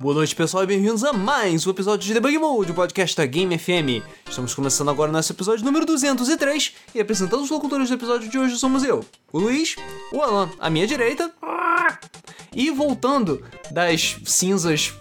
Boa 0.00 0.14
noite, 0.14 0.34
pessoal, 0.34 0.64
e 0.64 0.66
bem-vindos 0.66 1.04
a 1.04 1.12
mais 1.12 1.66
um 1.66 1.70
episódio 1.70 2.06
de 2.06 2.14
Debug 2.14 2.38
Mode, 2.38 2.72
o 2.72 2.74
podcast 2.74 3.14
da 3.14 3.26
Game 3.26 3.58
FM. 3.58 4.02
Estamos 4.26 4.54
começando 4.54 4.88
agora 4.88 5.12
nosso 5.12 5.30
episódio 5.30 5.62
número 5.62 5.84
203 5.84 6.72
e 6.94 7.00
apresentando 7.02 7.42
os 7.42 7.50
locutores 7.50 7.90
do 7.90 7.96
episódio 7.96 8.26
de 8.26 8.38
hoje 8.38 8.56
somos 8.56 8.82
eu, 8.82 9.04
o 9.30 9.38
Luiz, 9.38 9.76
o 10.10 10.22
Alan, 10.22 10.48
à 10.58 10.70
minha 10.70 10.86
direita, 10.86 11.30
e 12.56 12.70
voltando 12.70 13.44
das 13.70 14.16
cinzas 14.24 14.94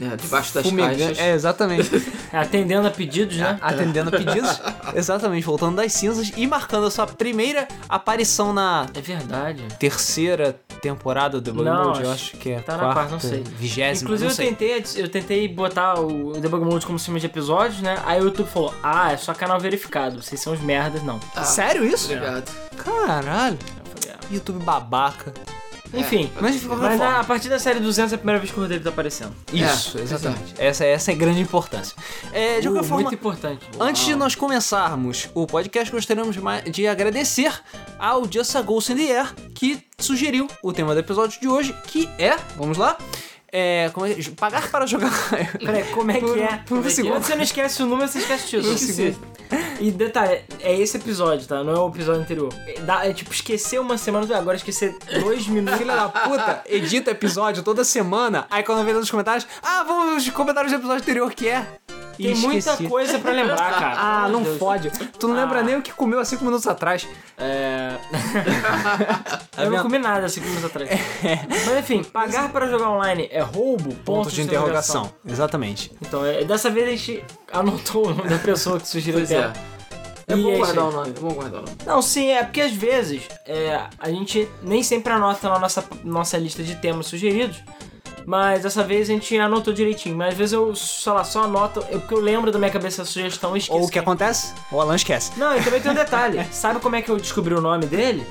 É, 0.00 0.16
debaixo 0.16 0.54
das 0.54 0.66
fumegantes. 0.66 0.98
caixas. 1.06 1.18
É, 1.18 1.32
exatamente. 1.34 1.90
Atendendo 2.32 2.86
a 2.88 2.90
pedidos, 2.90 3.36
né? 3.36 3.58
Atendendo 3.60 4.08
a 4.08 4.12
pedidos. 4.18 4.60
exatamente, 4.94 5.44
voltando 5.46 5.76
das 5.76 5.92
cinzas 5.92 6.32
e 6.36 6.46
marcando 6.46 6.86
a 6.86 6.90
sua 6.90 7.06
primeira 7.06 7.68
aparição 7.88 8.52
na 8.52 8.86
É 8.94 9.00
verdade. 9.00 9.62
terceira 9.78 10.58
temporada 10.82 11.40
do 11.40 11.40
Debug 11.40 11.68
Mode. 11.68 12.02
Eu 12.02 12.10
acho 12.12 12.36
que 12.36 12.50
é 12.50 12.60
tá 12.60 12.72
na 12.72 12.78
quarta, 12.78 12.94
quarta, 12.94 13.12
não 13.12 13.20
sei. 13.20 13.42
vigésima, 13.58 14.04
Inclusive 14.04 14.24
não 14.28 14.44
eu 14.44 14.50
tentei, 14.50 14.84
eu 14.96 15.08
tentei 15.08 15.48
botar 15.48 15.98
o 16.00 16.32
Debug 16.34 16.64
Mode 16.64 16.84
como 16.86 16.98
cima 16.98 17.18
de 17.18 17.26
episódios, 17.26 17.80
né? 17.80 17.98
Aí 18.04 18.20
o 18.20 18.24
YouTube 18.24 18.48
falou: 18.50 18.74
Ah, 18.82 19.12
é 19.12 19.16
só 19.16 19.32
canal 19.32 19.58
verificado. 19.60 20.22
Vocês 20.22 20.40
são 20.40 20.52
os 20.52 20.60
merdas, 20.60 21.02
não. 21.02 21.18
Ah, 21.34 21.42
Sério 21.44 21.84
isso? 21.86 22.12
Obrigado. 22.12 22.50
Caralho. 22.76 23.58
Eu 23.78 24.02
falei, 24.02 24.14
ah. 24.14 24.26
YouTube 24.30 24.62
babaca. 24.64 25.32
Enfim. 25.92 26.30
Mas 26.40 26.60
de 26.60 26.66
qualquer 26.66 26.82
Mas 26.88 26.98
forma. 26.98 27.12
a, 27.16 27.20
a 27.20 27.24
partir 27.24 27.48
da 27.48 27.58
série 27.58 27.78
200 27.80 28.12
é 28.12 28.14
a 28.14 28.18
primeira 28.18 28.40
vez 28.40 28.50
que 28.50 28.58
o 28.58 28.62
Rodrigo 28.62 28.82
tá 28.82 28.90
aparecendo. 28.90 29.34
Isso, 29.52 29.98
É, 29.98 30.02
exatamente. 30.02 30.54
Essa, 30.58 30.84
essa 30.84 31.10
é 31.12 31.14
a 31.14 31.16
grande 31.16 31.40
importância. 31.40 31.94
É, 32.32 32.60
de 32.60 32.68
Uh, 32.68 32.72
qualquer 32.72 32.88
forma, 32.88 33.02
Muito 33.04 33.14
importante. 33.14 33.66
antes 33.78 34.04
de 34.04 34.14
nós 34.16 34.34
começarmos 34.34 35.28
o 35.34 35.46
podcast, 35.46 35.92
gostaríamos 35.92 36.36
de 36.70 36.86
agradecer 36.86 37.52
ao 37.98 38.30
Just 38.30 38.56
a 38.56 38.62
Ghost 38.62 38.92
in 38.92 38.96
the 38.96 39.12
Air, 39.18 39.34
que 39.54 39.82
sugeriu 39.98 40.48
o 40.62 40.72
tema 40.72 40.94
do 40.94 41.00
episódio 41.00 41.40
de 41.40 41.46
hoje, 41.48 41.72
que 41.86 42.08
é, 42.18 42.36
vamos 42.56 42.76
lá, 42.76 42.96
é, 43.56 43.88
como 43.94 44.04
é, 44.04 44.16
pagar 44.36 44.68
para 44.68 44.84
jogar. 44.84 45.12
Peraí, 45.64 45.84
como 45.84 46.10
é 46.10 46.14
que 46.14 46.20
Por- 46.26 46.38
é? 46.38 46.60
por 46.66 46.78
um 46.78 46.82
que 46.82 46.88
é? 46.88 46.90
segundo. 46.90 47.22
Você 47.22 47.34
não 47.36 47.42
esquece 47.44 47.82
o 47.84 47.86
número, 47.86 48.08
você 48.08 48.18
esquece 48.18 48.44
o 48.44 48.48
título. 48.48 48.64
Por 48.64 48.74
um 48.74 48.78
segundo. 48.78 49.34
E 49.78 49.90
detalhe, 49.92 50.40
é 50.60 50.74
esse 50.80 50.96
episódio, 50.96 51.46
tá? 51.46 51.62
Não 51.62 51.72
é 51.72 51.78
o 51.78 51.88
episódio 51.88 52.20
anterior. 52.22 52.52
É, 52.66 52.80
dá- 52.80 53.06
é 53.06 53.12
tipo, 53.12 53.32
esquecer 53.32 53.78
uma 53.80 53.96
semana, 53.96 54.36
agora 54.36 54.56
esquecer 54.56 54.96
dois 55.20 55.46
minutos. 55.46 55.78
Filha 55.78 55.94
da 55.94 56.08
puta, 56.08 56.62
edita 56.66 57.12
episódio 57.12 57.62
toda 57.62 57.84
semana, 57.84 58.46
aí 58.50 58.64
quando 58.64 58.84
vem 58.84 58.92
nos 58.94 59.08
comentários, 59.10 59.46
ah, 59.62 59.84
vamos 59.86 60.14
nos 60.14 60.28
comentários 60.30 60.72
do 60.72 60.78
episódio 60.78 61.02
anterior 61.02 61.32
que 61.32 61.48
é. 61.48 61.64
E 62.18 62.24
Tem 62.24 62.34
muita 62.36 62.76
coisa 62.88 63.18
pra 63.18 63.32
lembrar, 63.32 63.56
cara. 63.78 63.94
Ah, 64.24 64.28
não 64.28 64.40
de 64.42 64.46
Deus. 64.50 64.58
fode. 64.58 64.90
Tu 65.18 65.26
não 65.28 65.34
lembra 65.34 65.60
Ah. 65.60 65.62
nem 65.62 65.76
o 65.76 65.82
que 65.82 65.92
comeu 65.92 66.18
há 66.20 66.24
cinco 66.24 66.44
minutos 66.44 66.66
atrás. 66.66 67.06
É. 67.38 67.96
Eu 69.58 69.70
não 69.70 69.82
comi 69.82 69.98
nada 69.98 70.28
cinco 70.28 70.46
minutos 70.46 70.66
atrás. 70.66 70.90
Mas 71.48 71.78
enfim, 71.78 72.02
pagar 72.04 72.50
para 72.50 72.66
jogar 72.68 72.90
online 72.90 73.28
é 73.30 73.40
roubo? 73.40 73.94
Ponto 74.04 74.30
de 74.30 74.42
interrogação. 74.42 75.12
Exatamente. 75.26 75.92
Então, 76.02 76.24
é, 76.24 76.44
dessa 76.44 76.70
vez 76.70 76.86
a 76.86 76.90
gente 76.90 77.24
anotou 77.52 78.08
o 78.08 78.14
nome 78.14 78.28
da 78.28 78.38
pessoa 78.38 78.78
que 78.80 78.88
sugeriu 78.88 79.20
o 79.22 79.26
Pois 79.26 79.28
tema. 79.28 79.52
é. 79.70 79.74
É 80.26 80.36
bom 80.36 80.56
guardar 80.56 80.84
o 80.86 80.90
nome, 80.90 81.10
é 81.10 81.20
bom 81.20 81.28
guardar 81.34 81.60
o 81.60 81.64
nome. 81.66 81.76
Não, 81.84 82.00
sim, 82.00 82.30
é 82.30 82.42
porque 82.42 82.62
às 82.62 82.72
vezes 82.72 83.24
é, 83.46 83.78
a 83.98 84.08
gente 84.08 84.48
nem 84.62 84.82
sempre 84.82 85.12
anota 85.12 85.50
na 85.50 85.58
nossa, 85.58 85.84
nossa 86.02 86.38
lista 86.38 86.62
de 86.62 86.74
temas 86.76 87.06
sugeridos. 87.06 87.62
Mas 88.26 88.62
dessa 88.62 88.82
vez 88.82 89.08
a 89.10 89.12
gente 89.12 89.36
anotou 89.38 89.72
direitinho. 89.72 90.16
Mas 90.16 90.28
às 90.30 90.34
vezes 90.34 90.52
eu, 90.52 90.74
sei 90.74 91.12
lá, 91.12 91.24
só 91.24 91.44
anoto 91.44 91.80
é 91.90 91.98
porque 91.98 92.14
eu 92.14 92.20
lembro 92.20 92.50
da 92.50 92.58
minha 92.58 92.70
cabeça 92.70 93.02
a 93.02 93.04
sugestão 93.04 93.54
e 93.54 93.58
esqueço. 93.58 93.78
Ou 93.78 93.86
o 93.86 93.90
que 93.90 93.98
acontece? 93.98 94.54
O 94.72 94.80
Alan 94.80 94.96
esquece. 94.96 95.32
Não, 95.36 95.56
e 95.56 95.62
também 95.62 95.80
tem 95.80 95.90
um 95.90 95.94
detalhe. 95.94 96.44
Sabe 96.52 96.80
como 96.80 96.96
é 96.96 97.02
que 97.02 97.10
eu 97.10 97.16
descobri 97.16 97.54
o 97.54 97.60
nome 97.60 97.86
dele? 97.86 98.26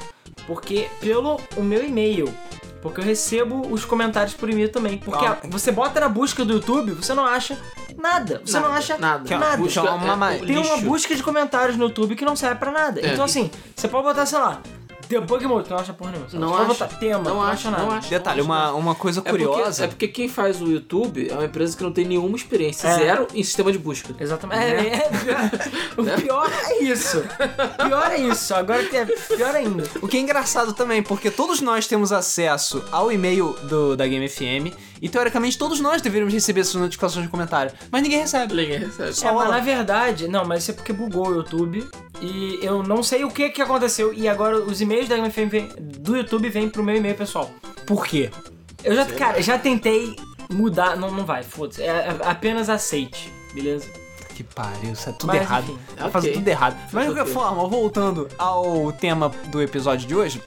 Porque 0.48 0.90
pelo 1.00 1.40
o 1.56 1.62
meu 1.64 1.86
e-mail. 1.86 2.34
Porque 2.82 3.00
eu 3.00 3.06
recebo 3.06 3.66
os 3.72 3.86
comentários 3.86 4.34
por 4.34 4.50
e-mail 4.50 4.68
também. 4.70 4.98
Porque 4.98 5.26
Ah. 5.26 5.38
a- 5.42 5.48
você 5.48 5.72
bota 5.72 6.02
na 6.02 6.10
busca 6.10 6.44
do 6.44 6.54
YouTube, 6.56 6.92
você 6.92 7.14
não 7.14 7.26
acha 7.26 7.58
nada. 7.98 8.42
Você 8.46 8.56
não 8.60 8.64
Nada, 8.68 8.78
acha 8.80 8.98
nada. 8.98 9.18
nada. 9.20 9.28
Que 9.28 9.34
é- 9.34 9.58
Busca 9.58 9.82
que 9.82 9.88
é 9.88 9.92
uma 9.92 10.34
é 10.34 10.38
Tem 10.40 10.58
uma 10.58 10.76
lixo. 10.76 10.86
busca 10.86 11.16
de 11.16 11.24
comentários 11.24 11.78
no 11.78 11.86
YouTube 11.86 12.16
que 12.18 12.26
não 12.26 12.36
serve 12.36 12.56
pra 12.56 12.72
nada. 12.72 13.00
É. 13.00 13.14
Então 13.14 13.24
assim, 13.24 13.50
você 13.74 13.88
pode 13.88 14.04
botar, 14.04 14.26
sei 14.26 14.38
lá, 14.40 14.60
Debug 15.10 15.46
Mode, 15.46 15.64
que 15.66 15.70
não 15.72 15.78
acha 15.80 15.94
porra 15.94 16.12
nenhuma. 16.12 16.30
Não 16.34 16.56
acha. 16.56 16.66
botar 16.66 16.88
tema, 16.88 17.24
Não 17.24 17.36
não, 17.36 17.42
acha, 17.42 17.52
acha 17.54 17.72
nada. 17.72 17.84
não 17.84 17.92
acha. 17.92 18.10
Detalhe, 18.10 18.42
uma, 18.42 18.72
uma 18.74 18.96
coisa 18.96 19.20
É 19.20 19.24
porque, 19.30 19.46
curiosa. 19.46 19.84
é 19.86 19.88
porque 19.88 20.08
quem 20.08 20.28
faz 20.30 20.62
o 20.62 20.66
YouTube 20.68 21.30
é 21.30 21.34
uma 21.34 21.46
empresa 21.46 21.76
que 21.78 21.84
não 21.84 21.92
tem 21.92 22.06
nenhuma 22.06 22.36
experiência, 22.36 22.88
É. 22.88 22.96
zero 22.98 23.28
em 23.34 23.44
sistema 23.44 23.72
de 23.72 23.78
busca. 23.78 24.16
Exatamente. 24.20 24.60
Né? 24.60 24.88
É, 24.88 24.96
é, 24.98 25.12
o 26.18 26.22
pior 26.22 26.50
é 26.70 26.84
isso. 26.84 27.24
Pior 27.86 28.12
é 28.12 28.18
isso. 28.18 28.54
Agora 28.56 28.84
que 28.84 28.96
é 28.96 29.06
pior 29.06 29.56
ainda. 29.56 29.84
O 30.02 30.08
que 30.08 30.18
é 30.18 30.20
engraçado 30.20 30.74
também, 30.74 31.02
porque 31.04 31.30
todos 31.32 31.62
nós 31.62 31.88
temos 31.88 32.12
acesso 32.12 32.84
ao 32.92 33.12
e-mail 33.12 33.56
do, 33.64 33.96
da 33.96 34.08
Game 34.08 34.28
FM 34.28 34.74
e 35.04 35.10
teoricamente 35.10 35.58
todos 35.58 35.80
nós 35.82 36.02
deveríamos 36.02 36.34
receber 36.34 36.62
essas 36.62 36.76
notificações 36.76 37.26
de 37.26 37.30
comentário, 37.30 37.72
mas 37.92 38.02
ninguém 38.02 38.20
recebe. 38.22 38.54
Ninguém 38.56 38.80
recebe. 38.80 39.14
Só 39.14 39.28
É, 39.28 39.32
mas 39.34 39.50
na 39.50 39.60
verdade, 39.60 40.28
não, 40.30 40.46
mas 40.46 40.64
isso 40.64 40.72
é 40.72 40.74
porque 40.74 40.94
bugou 40.94 41.28
o 41.28 41.34
YouTube 41.36 41.86
e 42.22 42.58
eu 42.62 42.82
não 42.82 43.04
sei 43.04 43.26
o 43.26 43.30
que 43.30 43.50
que 43.50 43.62
aconteceu 43.62 44.14
e 44.14 44.30
agora 44.30 44.58
os 44.58 44.80
e-mails 44.80 45.10
da 45.10 45.18
MFM 45.18 45.50
vem- 45.50 45.70
do 45.78 46.16
YouTube 46.16 46.48
vêm 46.50 46.70
pro 46.70 46.82
meu 46.82 46.96
e-mail 46.96 47.16
pessoal. 47.16 47.52
Por 47.86 48.06
quê? 48.08 48.32
Eu 48.82 48.96
já, 48.96 49.06
cara, 49.06 49.42
já 49.42 49.60
tentei 49.60 50.16
mudar, 50.50 50.96
não, 50.96 51.12
não 51.12 51.26
vai, 51.26 51.44
foda-se, 51.44 51.82
é, 51.82 51.86
é 51.88 52.18
apenas 52.24 52.70
aceite, 52.70 53.30
beleza? 53.54 53.88
Que 54.36 54.44
pariu, 54.44 54.94
isso 54.94 55.10
é 55.10 55.12
tudo 55.12 55.28
Mas, 55.28 55.42
errado. 55.42 55.64
enfim. 55.64 55.80
Tá 55.98 56.10
fazendo 56.10 56.30
Ok. 56.32 56.40
tudo 56.40 56.48
errado. 56.48 56.78
Mas 56.92 57.08
de 57.08 57.14
qualquer 57.14 57.32
forma, 57.32 57.68
voltando 57.68 58.28
ao 58.38 58.92
tema 58.94 59.30
do 59.50 59.62
episódio 59.62 60.08
de 60.08 60.16
hoje, 60.16 60.42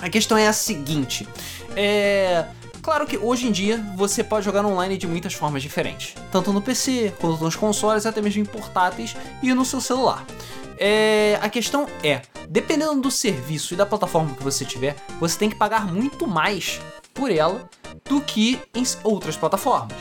a 0.00 0.08
questão 0.10 0.36
é 0.36 0.46
a 0.48 0.52
seguinte. 0.52 1.26
É. 1.74 2.44
Claro 2.86 3.04
que 3.04 3.18
hoje 3.18 3.48
em 3.48 3.50
dia 3.50 3.84
você 3.96 4.22
pode 4.22 4.44
jogar 4.44 4.64
online 4.64 4.96
de 4.96 5.08
muitas 5.08 5.34
formas 5.34 5.60
diferentes. 5.60 6.14
Tanto 6.30 6.52
no 6.52 6.62
PC, 6.62 7.12
quanto 7.20 7.42
nos 7.42 7.56
consoles, 7.56 8.06
até 8.06 8.22
mesmo 8.22 8.42
em 8.42 8.44
portáteis 8.44 9.16
e 9.42 9.52
no 9.52 9.64
seu 9.64 9.80
celular. 9.80 10.24
É, 10.78 11.36
a 11.42 11.48
questão 11.48 11.88
é, 12.04 12.22
dependendo 12.48 13.00
do 13.00 13.10
serviço 13.10 13.74
e 13.74 13.76
da 13.76 13.84
plataforma 13.84 14.36
que 14.36 14.42
você 14.44 14.64
tiver, 14.64 14.94
você 15.18 15.36
tem 15.36 15.50
que 15.50 15.56
pagar 15.56 15.92
muito 15.92 16.28
mais 16.28 16.80
por 17.12 17.28
ela 17.28 17.68
do 18.04 18.20
que 18.20 18.60
em 18.72 18.84
outras 19.02 19.36
plataformas. 19.36 19.96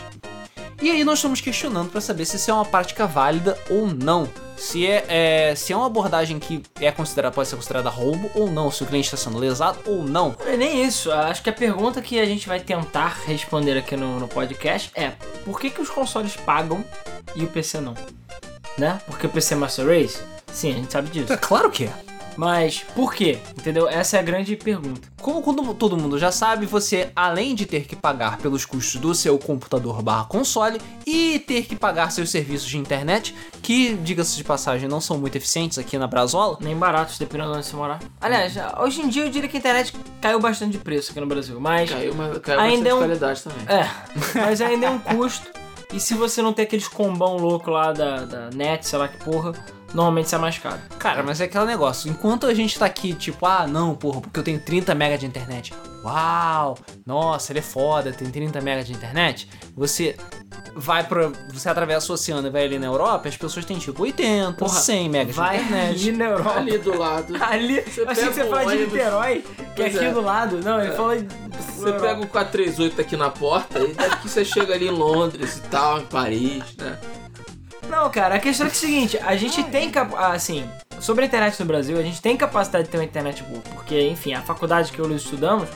E 0.79 0.91
aí 0.91 1.03
nós 1.03 1.17
estamos 1.17 1.41
questionando 1.41 1.89
para 1.89 2.01
saber 2.01 2.25
se 2.25 2.35
isso 2.35 2.51
é 2.51 2.53
uma 2.53 2.65
prática 2.65 3.07
válida 3.07 3.57
ou 3.67 3.87
não. 3.87 4.29
Se 4.57 4.85
é, 4.87 5.05
é- 5.51 5.55
se 5.55 5.73
é 5.73 5.75
uma 5.75 5.87
abordagem 5.87 6.39
que 6.39 6.63
é 6.79 6.91
considerada, 6.91 7.33
pode 7.33 7.47
ser 7.49 7.55
considerada 7.55 7.89
roubo 7.89 8.29
ou 8.33 8.49
não, 8.49 8.71
se 8.71 8.83
o 8.83 8.85
cliente 8.85 9.05
está 9.13 9.17
sendo 9.17 9.37
lesado 9.37 9.79
ou 9.85 10.03
não. 10.03 10.35
Não 10.39 10.47
é 10.51 10.57
nem 10.57 10.83
isso, 10.85 11.11
acho 11.11 11.43
que 11.43 11.49
a 11.49 11.53
pergunta 11.53 12.01
que 12.01 12.19
a 12.19 12.25
gente 12.25 12.47
vai 12.47 12.59
tentar 12.59 13.21
responder 13.25 13.77
aqui 13.77 13.95
no, 13.95 14.19
no 14.19 14.27
podcast 14.27 14.91
é 14.95 15.11
por 15.43 15.59
que, 15.59 15.69
que 15.69 15.81
os 15.81 15.89
consoles 15.89 16.35
pagam 16.35 16.83
e 17.35 17.43
o 17.43 17.47
PC 17.47 17.79
não? 17.81 17.93
Né? 18.77 18.99
Porque 19.05 19.27
o 19.27 19.29
PC 19.29 19.53
é 19.53 19.57
Master 19.57 19.85
Race? 19.87 20.19
Sim, 20.51 20.71
a 20.71 20.75
gente 20.75 20.91
sabe 20.91 21.09
disso. 21.09 21.31
É 21.33 21.37
claro 21.37 21.69
que 21.69 21.85
é. 21.85 21.93
Mas 22.37 22.85
por 22.95 23.13
quê? 23.13 23.39
Entendeu? 23.57 23.87
Essa 23.87 24.17
é 24.17 24.19
a 24.19 24.23
grande 24.23 24.55
pergunta. 24.55 25.07
Como 25.21 25.41
quando 25.41 25.73
todo 25.73 25.97
mundo 25.97 26.19
já 26.19 26.31
sabe, 26.31 26.65
você, 26.65 27.09
além 27.15 27.55
de 27.55 27.65
ter 27.65 27.85
que 27.87 27.95
pagar 27.95 28.37
pelos 28.37 28.65
custos 28.65 28.99
do 29.01 29.15
seu 29.15 29.37
computador 29.39 30.01
barra 30.03 30.25
console 30.25 30.79
e 31.05 31.39
ter 31.39 31.63
que 31.65 31.75
pagar 31.75 32.11
seus 32.11 32.29
serviços 32.29 32.67
de 32.67 32.77
internet, 32.77 33.33
que, 33.61 33.95
diga-se 33.95 34.35
de 34.35 34.43
passagem, 34.43 34.87
não 34.87 35.01
são 35.01 35.17
muito 35.17 35.35
eficientes 35.35 35.77
aqui 35.77 35.97
na 35.97 36.07
Brasola, 36.07 36.57
Nem 36.61 36.75
baratos, 36.75 37.17
dependendo 37.17 37.51
de 37.51 37.57
onde 37.57 37.65
você 37.67 37.75
morar. 37.75 37.99
Aliás, 38.21 38.53
hoje 38.79 39.01
em 39.01 39.07
dia 39.09 39.23
eu 39.25 39.29
diria 39.29 39.49
que 39.49 39.57
a 39.57 39.59
internet 39.59 39.93
caiu 40.21 40.39
bastante 40.39 40.73
de 40.73 40.77
preço 40.79 41.11
aqui 41.11 41.19
no 41.19 41.27
Brasil. 41.27 41.59
Mas. 41.59 41.89
Caiu, 41.89 42.13
mas 42.13 42.37
caiu 42.39 42.59
Ainda 42.59 42.75
bastante 42.75 42.89
é 42.89 42.93
um- 42.93 42.97
qualidade 42.99 43.43
também. 43.43 43.65
É, 43.67 44.39
mas 44.41 44.61
ainda 44.61 44.85
é 44.85 44.89
um 44.89 44.99
custo. 44.99 45.47
E 45.93 45.99
se 45.99 46.13
você 46.13 46.41
não 46.41 46.51
tem 46.51 46.65
aqueles 46.65 46.87
combão 46.87 47.37
louco 47.37 47.69
lá 47.71 47.93
da, 47.93 48.25
da 48.25 48.49
net, 48.49 48.85
sei 48.87 48.99
lá 48.99 49.07
que 49.07 49.23
porra, 49.23 49.53
normalmente 49.95 50.25
isso 50.25 50.35
é 50.35 50.37
mais 50.37 50.57
caro. 50.57 50.79
Cara, 50.99 51.23
mas 51.23 51.39
é 51.39 51.45
aquele 51.45 51.65
negócio. 51.65 52.11
Enquanto 52.11 52.45
a 52.45 52.53
gente 52.53 52.77
tá 52.77 52.85
aqui, 52.85 53.13
tipo, 53.13 53.45
ah, 53.45 53.65
não, 53.65 53.95
porra, 53.95 54.21
porque 54.21 54.37
eu 54.37 54.43
tenho 54.43 54.59
30 54.59 54.93
mega 54.93 55.17
de 55.17 55.25
internet. 55.25 55.73
Uau! 56.03 56.77
Nossa, 57.05 57.51
ele 57.51 57.59
é 57.59 57.61
foda, 57.63 58.11
tem 58.11 58.29
30 58.29 58.59
mega 58.61 58.83
de 58.83 58.91
internet. 58.91 59.49
Você 59.75 60.15
vai 60.75 61.03
pra. 61.03 61.31
Você 61.53 61.69
atravessa 61.69 62.11
o 62.11 62.15
oceano 62.15 62.47
e 62.47 62.51
vai 62.51 62.65
ali 62.65 62.77
na 62.77 62.87
Europa, 62.87 63.29
as 63.29 63.37
pessoas 63.37 63.65
têm 63.65 63.77
tipo 63.77 64.03
80, 64.03 64.53
Porra, 64.53 64.79
100 64.79 65.09
megas 65.09 65.35
Vai 65.35 65.57
de 65.57 65.63
internet. 65.63 65.89
ali 65.89 66.11
na 66.11 66.25
Europa. 66.25 66.59
Ali 66.59 66.77
do 66.77 66.97
lado. 66.97 67.33
Ali, 67.41 67.81
Você 67.81 68.01
eu 68.01 68.09
achei 68.09 68.27
que 68.27 68.33
você 68.33 68.45
fala 68.45 68.75
de. 68.75 68.85
Niterói, 68.85 69.43
que 69.75 69.81
é 69.81 69.85
aqui 69.85 69.97
é. 69.97 70.11
do 70.11 70.21
lado. 70.21 70.59
Não, 70.61 70.81
ele 70.81 70.91
fala 70.91 71.17
de. 71.17 71.27
Você 71.77 71.93
pega 71.93 72.21
o 72.21 72.27
438 72.27 73.01
aqui 73.01 73.15
na 73.15 73.29
porta 73.29 73.79
e 73.79 73.93
daqui 73.93 74.27
você 74.27 74.43
chega 74.43 74.73
ali 74.73 74.87
em 74.87 74.91
Londres 74.91 75.57
e 75.57 75.61
tal, 75.61 76.01
em 76.01 76.05
Paris, 76.05 76.63
né? 76.77 76.99
Não, 77.89 78.09
cara, 78.09 78.35
a 78.35 78.39
questão 78.39 78.67
é, 78.67 78.69
que 78.69 78.75
é 78.75 78.77
o 78.77 78.81
seguinte, 78.81 79.17
a 79.23 79.35
gente 79.35 79.63
tem 79.65 79.89
cap... 79.91 80.13
assim, 80.15 80.67
sobre 80.99 81.23
a 81.23 81.27
internet 81.27 81.59
no 81.59 81.65
Brasil, 81.65 81.97
a 81.97 82.01
gente 82.01 82.21
tem 82.21 82.35
capacidade 82.35 82.85
de 82.85 82.89
ter 82.89 82.97
uma 82.97 83.03
internet 83.03 83.43
boa, 83.43 83.61
porque, 83.73 83.99
enfim, 84.07 84.33
a 84.33 84.41
faculdade 84.41 84.91
que 84.91 84.99
eu 84.99 85.05
e 85.05 85.09
Luiz 85.09 85.23
estudamos, 85.23 85.69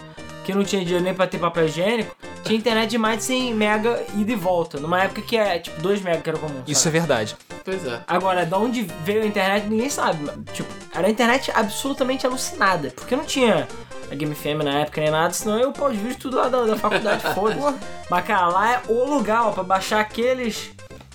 que 0.43 0.53
não 0.53 0.63
tinha 0.63 0.83
dinheiro 0.83 1.03
nem 1.03 1.13
pra 1.13 1.27
ter 1.27 1.37
papel 1.37 1.65
higiênico, 1.65 2.15
tinha 2.43 2.57
internet 2.57 2.89
de 2.89 2.97
mais 2.97 3.19
de 3.19 3.23
100 3.25 3.53
mega 3.53 4.03
ida 4.15 4.31
e 4.31 4.35
volta, 4.35 4.79
numa 4.79 5.03
época 5.03 5.21
que 5.21 5.37
é, 5.37 5.59
tipo, 5.59 5.79
2 5.81 6.01
mega 6.01 6.21
que 6.21 6.29
era 6.29 6.39
comum, 6.39 6.63
Isso 6.65 6.81
é 6.81 6.91
sabe? 6.91 6.99
verdade. 6.99 7.37
Pois 7.63 7.85
é. 7.85 8.01
Agora, 8.07 8.45
de 8.45 8.55
onde 8.55 8.83
veio 9.03 9.21
a 9.21 9.25
internet, 9.25 9.67
ninguém 9.67 9.89
sabe, 9.89 10.27
tipo, 10.53 10.69
era 10.93 11.07
a 11.07 11.09
internet 11.09 11.51
absolutamente 11.53 12.25
alucinada, 12.25 12.91
porque 12.95 13.15
não 13.15 13.25
tinha 13.25 13.67
a 14.11 14.15
Game 14.15 14.33
FM 14.33 14.63
na 14.63 14.79
época 14.79 15.01
nem 15.01 15.11
nada, 15.11 15.31
senão 15.33 15.59
eu 15.59 15.71
de 15.71 15.97
vídeo 15.97 16.17
tudo 16.19 16.37
lá 16.37 16.49
da, 16.49 16.63
da 16.63 16.75
faculdade, 16.75 17.21
foda-se. 17.35 17.77
Mas, 18.09 18.25
cara, 18.25 18.47
lá 18.47 18.73
é 18.73 18.81
o 18.87 19.05
lugar, 19.05 19.45
ó, 19.45 19.51
pra 19.51 19.63
baixar 19.63 19.99
aqueles. 19.99 20.71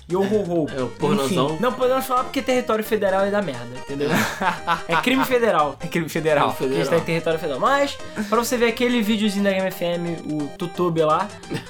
Yo 0.09 0.21
ho 0.21 0.43
ho. 0.43 0.67
É 0.69 0.83
o 0.83 0.87
pornozão. 0.87 1.47
Enfim, 1.47 1.57
não 1.59 1.73
podemos 1.73 2.05
falar 2.05 2.25
porque 2.25 2.41
território 2.41 2.83
federal 2.83 3.25
é 3.25 3.31
da 3.31 3.41
merda, 3.41 3.67
entendeu? 3.79 4.09
é 4.87 4.95
crime 4.97 5.25
federal. 5.25 5.77
É 5.79 5.87
crime 5.87 6.09
federal. 6.09 6.53
Porque 6.53 6.73
a 6.73 6.77
gente 6.77 6.89
tá 6.89 6.97
em 6.97 7.01
território 7.01 7.39
federal. 7.39 7.59
Mas, 7.59 7.97
pra 8.29 8.37
você 8.37 8.55
ver 8.55 8.67
aquele 8.67 9.01
videozinho 9.01 9.43
da 9.43 9.51
Game 9.51 9.71
FM, 9.71 10.31
o 10.31 10.47
tutube 10.57 11.01
lá, 11.01 11.27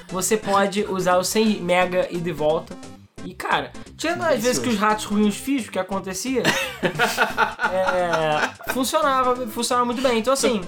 você 0.08 0.36
pode 0.36 0.84
usar 0.84 1.16
o 1.16 1.24
100 1.24 1.62
mega 1.62 2.08
e 2.10 2.18
de 2.18 2.32
volta. 2.32 2.76
E, 3.24 3.34
cara, 3.34 3.72
tirando 3.96 4.22
às 4.22 4.40
vezes 4.40 4.58
que 4.58 4.68
os 4.68 4.76
ratos 4.76 5.06
ruins 5.06 5.34
fios, 5.34 5.68
que 5.68 5.78
acontecia, 5.78 6.42
é, 6.84 8.72
funcionava, 8.72 9.46
funcionava 9.48 9.84
muito 9.86 10.00
bem. 10.02 10.18
Então, 10.18 10.32
assim, 10.32 10.60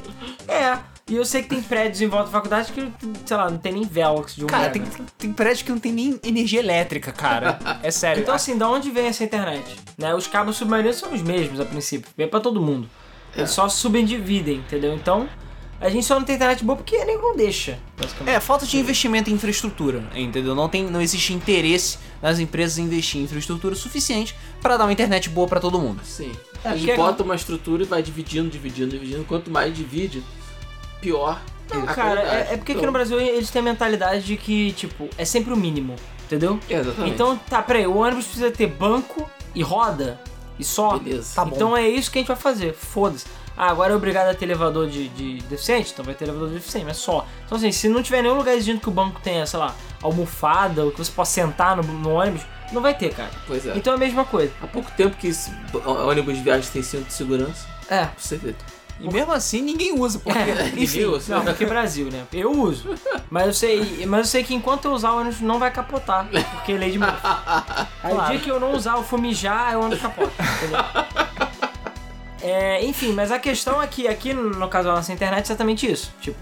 é. 0.48 0.76
E 1.08 1.16
eu 1.16 1.24
sei 1.24 1.42
que 1.42 1.48
tem 1.48 1.62
prédios 1.62 2.02
em 2.02 2.06
volta 2.06 2.26
da 2.26 2.32
faculdade 2.32 2.70
que, 2.70 2.92
sei 3.24 3.36
lá, 3.36 3.48
não 3.50 3.56
tem 3.56 3.72
nem 3.72 3.82
Velox 3.84 4.36
de 4.36 4.44
um 4.44 4.46
Cara, 4.46 4.68
tem, 4.68 4.82
tem 5.16 5.32
prédio 5.32 5.64
que 5.64 5.70
não 5.72 5.78
tem 5.78 5.90
nem 5.90 6.20
energia 6.22 6.60
elétrica, 6.60 7.10
cara. 7.12 7.58
É 7.82 7.90
sério. 7.90 8.20
Então, 8.22 8.34
assim, 8.34 8.58
da 8.58 8.68
onde 8.68 8.90
vem 8.90 9.06
essa 9.06 9.24
internet? 9.24 9.64
Né? 9.96 10.14
Os 10.14 10.26
cabos 10.26 10.56
submarinos 10.56 10.96
são 10.96 11.14
os 11.14 11.22
mesmos 11.22 11.60
a 11.60 11.64
princípio, 11.64 12.10
vem 12.16 12.28
pra 12.28 12.40
todo 12.40 12.60
mundo. 12.60 12.88
Eles 13.34 13.50
só 13.50 13.68
subdividem, 13.68 14.56
entendeu? 14.56 14.94
Então, 14.94 15.28
a 15.80 15.88
gente 15.88 16.04
só 16.04 16.18
não 16.18 16.24
tem 16.26 16.34
internet 16.34 16.64
boa 16.64 16.76
porque 16.76 17.02
nem 17.04 17.16
não 17.16 17.36
deixa, 17.36 17.78
basicamente. 17.96 18.34
É, 18.34 18.40
falta 18.40 18.66
de 18.66 18.76
investimento 18.76 19.30
em 19.30 19.34
infraestrutura, 19.34 20.02
entendeu? 20.14 20.54
Não, 20.54 20.68
tem, 20.68 20.84
não 20.84 21.00
existe 21.00 21.32
interesse 21.32 21.98
nas 22.20 22.38
empresas 22.40 22.78
em 22.78 22.82
investir 22.82 23.20
em 23.20 23.24
infraestrutura 23.24 23.74
suficiente 23.74 24.34
para 24.60 24.76
dar 24.76 24.84
uma 24.84 24.92
internet 24.92 25.28
boa 25.30 25.46
para 25.46 25.60
todo 25.60 25.78
mundo. 25.78 26.00
Sim. 26.04 26.32
É, 26.64 26.70
a 26.70 26.72
gente 26.76 26.86
porque- 26.86 26.96
bota 26.96 27.22
uma 27.22 27.36
estrutura 27.36 27.82
e 27.84 27.86
vai 27.86 28.02
dividindo, 28.02 28.50
dividindo, 28.50 28.90
dividindo. 28.90 29.24
Quanto 29.24 29.50
mais 29.50 29.74
divide, 29.74 30.22
pior. 31.00 31.40
Não, 31.72 31.84
cara, 31.84 32.22
é, 32.22 32.40
é 32.54 32.56
porque 32.56 32.72
aqui 32.72 32.80
Então, 32.80 32.86
no 32.86 32.92
Brasil 32.92 33.20
eles 33.20 33.50
têm 33.50 33.60
a 33.60 33.62
mentalidade 33.62 34.22
de 34.24 34.36
que, 34.38 34.72
tipo, 34.72 35.08
é 35.18 35.24
sempre 35.24 35.52
o 35.52 35.56
mínimo, 35.56 35.94
entendeu? 36.24 36.58
é, 36.68 36.74
Exatamente. 36.76 37.12
Então, 37.14 37.36
tá, 37.48 37.60
peraí, 37.62 37.86
o 37.86 37.96
ônibus 37.98 38.24
precisa 38.24 38.50
ter 38.50 38.66
banco 38.68 39.28
e 39.54 39.62
roda 39.62 40.18
e 40.58 40.64
só. 40.64 40.98
Beleza. 40.98 41.34
Tá 41.34 41.44
bom. 41.44 41.54
Então 41.54 41.76
é 41.76 41.86
isso 41.86 42.10
que 42.10 42.18
a 42.18 42.20
gente 42.22 42.28
vai 42.28 42.36
fazer, 42.36 42.72
foda-se. 42.74 43.26
Ah, 43.54 43.70
agora 43.70 43.92
é 43.92 43.96
obrigado 43.96 44.28
a 44.28 44.34
ter 44.34 44.44
elevador 44.44 44.88
de, 44.88 45.08
de 45.08 45.38
deficiente? 45.42 45.90
Então 45.92 46.04
vai 46.04 46.14
ter 46.14 46.24
elevador 46.24 46.48
de 46.48 46.54
deficiente, 46.54 46.86
mas 46.86 46.96
só. 46.96 47.26
Então 47.44 47.58
assim, 47.58 47.70
se 47.72 47.88
não 47.88 48.02
tiver 48.02 48.22
nenhum 48.22 48.36
lugar 48.36 48.54
exigindo 48.54 48.80
que 48.80 48.88
o 48.88 48.92
banco 48.92 49.20
tenha, 49.20 49.44
sei 49.44 49.58
lá, 49.58 49.74
almofada, 50.00 50.84
ou 50.84 50.90
que 50.92 50.98
você 50.98 51.10
possa 51.12 51.32
sentar 51.32 51.76
no, 51.76 51.82
no 51.82 52.10
ônibus, 52.14 52.42
não 52.72 52.80
vai 52.80 52.96
ter, 52.96 53.12
cara. 53.12 53.30
Pois 53.46 53.66
é. 53.66 53.76
Então 53.76 53.92
é 53.92 53.96
a 53.96 53.98
mesma 53.98 54.24
coisa. 54.24 54.52
Há 54.62 54.66
pouco 54.68 54.90
tempo 54.92 55.16
que 55.16 55.26
esse 55.28 55.50
ônibus 55.84 56.36
de 56.36 56.42
viagem 56.42 56.70
tem 56.72 56.82
cinto 56.82 57.06
de 57.08 57.12
segurança, 57.12 57.66
É. 57.90 58.04
pra 58.06 58.12
você 58.16 58.36
ver. 58.36 58.54
E 59.00 59.12
mesmo 59.12 59.32
assim 59.32 59.62
ninguém 59.62 59.98
usa, 59.98 60.18
porque. 60.18 60.38
É, 60.48 60.68
Enfim, 60.76 61.04
enfim, 61.04 61.32
não, 61.32 61.44
porque 61.44 61.66
Brasil, 61.66 62.10
né? 62.10 62.24
Eu 62.32 62.50
uso. 62.50 62.94
Mas 63.30 63.46
eu 63.46 63.52
sei, 63.52 64.06
mas 64.06 64.20
eu 64.20 64.24
sei 64.24 64.44
que 64.44 64.54
enquanto 64.54 64.86
eu 64.86 64.92
usar 64.92 65.12
o 65.12 65.20
ônibus 65.20 65.40
não 65.40 65.58
vai 65.58 65.70
capotar, 65.70 66.26
porque 66.52 66.72
é 66.72 66.76
lei 66.76 66.90
de 66.90 66.98
Murphy. 66.98 67.18
Aí 68.02 68.16
o 68.16 68.20
dia 68.26 68.38
que 68.38 68.50
eu 68.50 68.58
não 68.58 68.72
usar 68.72 68.96
o 68.96 69.02
fumijar, 69.02 69.76
o 69.76 69.82
ônibus 69.82 70.00
capota, 70.00 70.32
entendeu? 70.56 70.80
É, 72.40 72.84
enfim, 72.84 73.12
mas 73.12 73.30
a 73.30 73.38
questão 73.38 73.82
é 73.82 73.86
que 73.86 74.08
aqui 74.08 74.32
no, 74.32 74.68
caso 74.68 74.88
da 74.88 74.94
nossa 74.94 75.12
internet 75.12 75.44
é 75.44 75.48
exatamente 75.48 75.90
isso. 75.90 76.12
Tipo, 76.20 76.38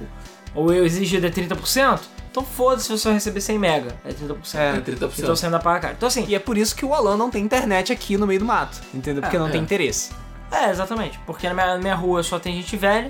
ou 0.54 0.72
eu 0.72 0.84
exigido 0.84 1.26
é 1.26 1.30
30%, 1.30 2.00
então 2.30 2.44
foda-se 2.44 2.86
se 2.86 2.92
você 2.92 3.12
receber 3.12 3.40
100 3.40 3.58
mega, 3.58 3.96
é 4.04 4.12
30%. 4.12 4.54
É, 4.54 4.80
30%. 4.80 5.12
Então 5.18 5.34
você 5.34 5.46
ainda 5.46 5.58
paga 5.58 5.80
caro. 5.80 5.94
Então 5.96 6.06
assim, 6.06 6.24
E 6.28 6.34
é 6.34 6.38
por 6.38 6.56
isso 6.56 6.76
que 6.76 6.84
o 6.84 6.94
Alan 6.94 7.16
não 7.16 7.30
tem 7.30 7.42
internet 7.42 7.92
aqui 7.92 8.16
no 8.16 8.26
meio 8.26 8.40
do 8.40 8.46
mato, 8.46 8.80
entendeu? 8.94 9.22
Porque 9.22 9.38
não 9.38 9.48
é. 9.48 9.50
tem 9.50 9.60
interesse. 9.62 10.10
É, 10.50 10.70
exatamente. 10.70 11.18
Porque 11.26 11.48
na 11.48 11.54
minha, 11.54 11.66
na 11.74 11.78
minha 11.78 11.94
rua 11.94 12.22
só 12.22 12.38
tem 12.38 12.54
gente 12.54 12.76
velha, 12.76 13.08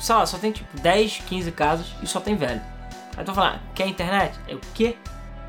sei 0.00 0.14
lá, 0.14 0.26
só 0.26 0.38
tem 0.38 0.52
tipo 0.52 0.80
10, 0.80 1.22
15 1.26 1.52
casas 1.52 1.86
e 2.02 2.06
só 2.06 2.20
tem 2.20 2.36
velho. 2.36 2.60
Aí 3.16 3.24
tu 3.24 3.32
fala, 3.32 3.56
ah, 3.56 3.58
quer 3.74 3.86
internet? 3.86 4.38
É 4.48 4.54
o 4.54 4.60
quê? 4.74 4.96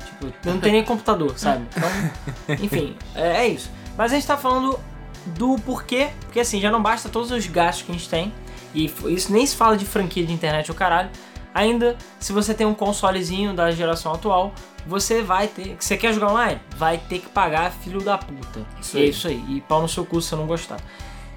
Tipo, 0.04 0.32
não 0.44 0.60
tem 0.60 0.72
nem 0.72 0.84
computador, 0.84 1.38
sabe? 1.38 1.66
Então, 1.76 2.56
enfim, 2.64 2.96
é, 3.14 3.44
é 3.44 3.48
isso. 3.48 3.70
Mas 3.96 4.12
a 4.12 4.14
gente 4.14 4.26
tá 4.26 4.36
falando 4.36 4.78
do 5.26 5.56
porquê, 5.58 6.10
porque 6.20 6.40
assim, 6.40 6.60
já 6.60 6.70
não 6.70 6.82
basta 6.82 7.08
todos 7.08 7.30
os 7.30 7.46
gastos 7.46 7.84
que 7.84 7.90
a 7.90 7.94
gente 7.94 8.08
tem, 8.08 8.32
e 8.74 8.92
isso 9.06 9.32
nem 9.32 9.44
se 9.44 9.56
fala 9.56 9.76
de 9.76 9.84
franquia 9.84 10.24
de 10.24 10.32
internet 10.32 10.70
ou 10.70 10.76
caralho. 10.76 11.10
Ainda, 11.54 11.96
se 12.20 12.34
você 12.34 12.52
tem 12.52 12.66
um 12.66 12.74
consolezinho 12.74 13.54
da 13.54 13.70
geração 13.70 14.12
atual, 14.12 14.52
você 14.86 15.22
vai 15.22 15.48
ter. 15.48 15.74
Você 15.80 15.96
quer 15.96 16.12
jogar 16.12 16.30
online? 16.30 16.60
Vai 16.76 16.98
ter 16.98 17.18
que 17.20 17.28
pagar 17.30 17.72
filho 17.72 18.02
da 18.02 18.18
puta. 18.18 18.60
Isso 18.78 18.98
é 18.98 19.04
isso 19.04 19.26
aí. 19.26 19.42
E 19.48 19.62
pau 19.62 19.80
no 19.80 19.88
seu 19.88 20.04
cu 20.04 20.20
se 20.20 20.28
você 20.28 20.36
não 20.36 20.46
gostar. 20.46 20.78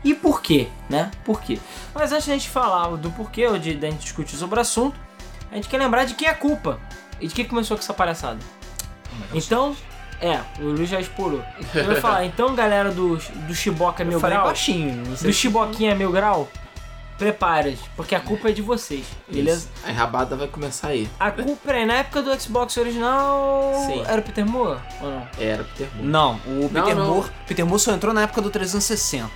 E 0.04 0.14
por 0.14 0.42
quê, 0.42 0.68
né? 0.90 1.12
Por 1.26 1.42
quê? 1.42 1.60
Mas 1.94 2.12
antes 2.12 2.28
da 2.28 2.34
gente 2.34 2.50
falar 2.50 2.88
do 2.96 3.12
porquê, 3.12 3.48
ou 3.48 3.58
de 3.58 3.74
da 3.76 3.90
gente 3.90 4.02
discutir 4.02 4.38
sobre 4.38 4.58
o 4.58 4.62
assunto, 4.62 4.98
a 5.52 5.56
gente 5.56 5.68
quer 5.68 5.78
lembrar 5.78 6.06
de 6.06 6.14
quem 6.14 6.28
é 6.28 6.32
a 6.32 6.36
culpa. 6.36 6.80
E 7.20 7.28
de 7.28 7.34
quem 7.34 7.46
começou 7.46 7.76
com 7.76 7.84
essa 7.84 7.94
palhaçada. 7.94 8.40
Então, 9.34 9.76
é, 10.22 10.40
o 10.60 10.66
Luiz 10.66 10.90
já 10.90 11.00
explorou. 11.00 11.44
Eu 11.74 11.86
vou 11.86 11.96
falar, 11.96 12.24
então 12.26 12.56
galera 12.56 12.92
do, 12.92 13.18
do 13.18 13.56
Chiboca 13.56 14.04
Mil 14.04 14.14
Eu 14.14 14.20
falei 14.20 14.38
Grau, 14.38 14.48
baixinho, 14.48 15.06
não 15.06 15.18
sei 15.18 15.30
do 15.30 15.34
Chiboquinha 15.34 15.96
Mil 15.96 16.12
Grau, 16.12 16.48
prepare 17.18 17.78
porque 17.96 18.16
a 18.16 18.20
culpa 18.20 18.50
é 18.50 18.52
de 18.52 18.62
vocês, 18.62 19.06
beleza? 19.30 19.70
Isso. 19.76 19.90
A 19.90 19.92
rabada 19.92 20.36
vai 20.36 20.48
começar 20.48 20.90
aí. 20.90 21.10
A 21.20 21.32
culpa 21.32 21.72
é, 21.72 21.86
na 21.86 21.96
época 21.96 22.22
do 22.22 22.42
Xbox 22.42 22.78
original, 22.78 23.74
Sim. 23.86 24.04
era 24.06 24.20
o 24.20 24.24
Peter 24.24 24.46
Moore 24.46 24.80
ou 25.02 25.10
não? 25.10 25.28
Era 25.38 25.64
pro 25.64 25.74
ter 25.76 25.90
Não, 26.02 26.36
o 26.46 26.70
Peter 26.70 26.96
não. 26.96 27.08
Moore, 27.08 27.30
Peter 27.48 27.66
Moore 27.66 27.82
só 27.82 27.94
entrou 27.94 28.14
na 28.14 28.24
época 28.24 28.42
do 28.42 28.50
360. 28.50 29.30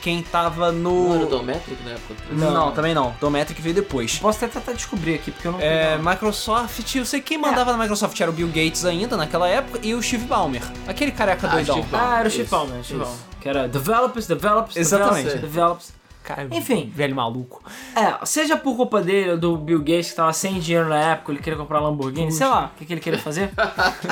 Quem 0.00 0.22
tava 0.22 0.72
Não 0.72 1.12
era 1.14 1.16
o 1.16 1.24
no 1.24 1.26
Dométrico 1.26 1.82
na 1.84 1.90
época? 1.90 2.14
do 2.28 2.34
Não, 2.36 2.50
Não. 2.52 2.72
também 2.72 2.94
não. 2.94 3.14
Dometric 3.20 3.60
veio 3.60 3.74
depois. 3.74 4.18
Posso 4.18 4.42
até 4.44 4.58
tentar 4.58 4.72
descobrir 4.72 5.14
aqui, 5.16 5.30
porque 5.30 5.46
eu 5.46 5.52
não 5.52 5.60
É, 5.60 5.98
não. 5.98 6.10
Microsoft, 6.10 6.94
eu 6.94 7.04
sei 7.04 7.20
que 7.20 7.28
quem 7.28 7.38
mandava 7.38 7.72
na 7.72 7.78
Microsoft 7.78 8.18
era 8.20 8.30
o 8.30 8.34
Bill 8.34 8.48
Gates 8.48 8.84
ainda 8.84 9.16
naquela 9.16 9.48
época 9.48 9.78
e 9.82 9.94
o 9.94 10.02
Steve 10.02 10.24
Ballmer, 10.26 10.62
aquele 10.88 11.12
careca 11.12 11.46
Ah, 11.46 11.50
doidão. 11.50 11.76
Steve 11.76 11.88
Ah, 11.96 12.20
era 12.20 12.28
o 12.28 12.46
Ballmer, 12.46 12.80
isso. 12.80 12.94
Ballmer. 12.96 13.16
Que 13.40 13.48
era 13.48 13.68
developers, 13.68 14.26
developers, 14.26 14.76
Exatamente. 14.76 15.24
developers, 15.38 15.42
developers. 15.52 15.99
Cara, 16.22 16.46
Enfim. 16.50 16.92
velho 16.94 17.14
maluco. 17.14 17.62
É, 17.96 18.24
seja 18.24 18.56
por 18.56 18.76
culpa 18.76 19.00
dele 19.00 19.32
ou 19.32 19.38
do 19.38 19.56
Bill 19.56 19.78
Gates 19.80 20.10
que 20.10 20.16
tava 20.16 20.32
sem 20.32 20.60
dinheiro 20.60 20.88
na 20.88 20.98
época, 21.12 21.32
ele 21.32 21.40
queria 21.40 21.58
comprar 21.58 21.80
Lamborghini, 21.80 22.30
sei 22.30 22.46
lá, 22.46 22.70
o 22.74 22.78
que, 22.78 22.84
que 22.84 22.92
ele 22.92 23.00
queria 23.00 23.18
fazer. 23.18 23.50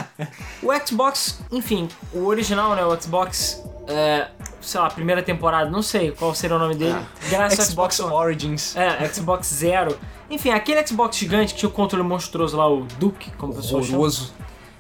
o 0.63 0.87
Xbox, 0.87 1.41
enfim, 1.53 1.89
o 2.13 2.25
original, 2.25 2.75
né, 2.75 2.85
o 2.85 3.01
Xbox, 3.01 3.63
é, 3.87 4.29
sei 4.61 4.81
lá, 4.81 4.91
primeira 4.91 5.23
temporada, 5.23 5.71
não 5.71 5.83
sei 5.83 6.11
qual 6.11 6.35
seria 6.35 6.57
o 6.57 6.59
nome 6.59 6.75
dele. 6.75 6.99
Graças 7.29 7.61
ao 7.61 7.67
Xbox 7.67 8.01
One. 8.01 8.13
Origins. 8.13 8.77
É, 8.77 9.07
Xbox 9.09 9.47
Zero. 9.47 9.99
Enfim, 10.31 10.51
aquele 10.51 10.85
Xbox 10.87 11.17
gigante 11.17 11.55
que 11.55 11.61
tinha 11.61 11.69
o 11.69 11.73
controle 11.73 12.07
monstruoso 12.07 12.57
lá, 12.57 12.69
o 12.69 12.87
Duke, 12.99 13.31
como 13.33 13.53
o 13.53 13.57
pessoal 13.57 13.83
chama. 13.83 14.09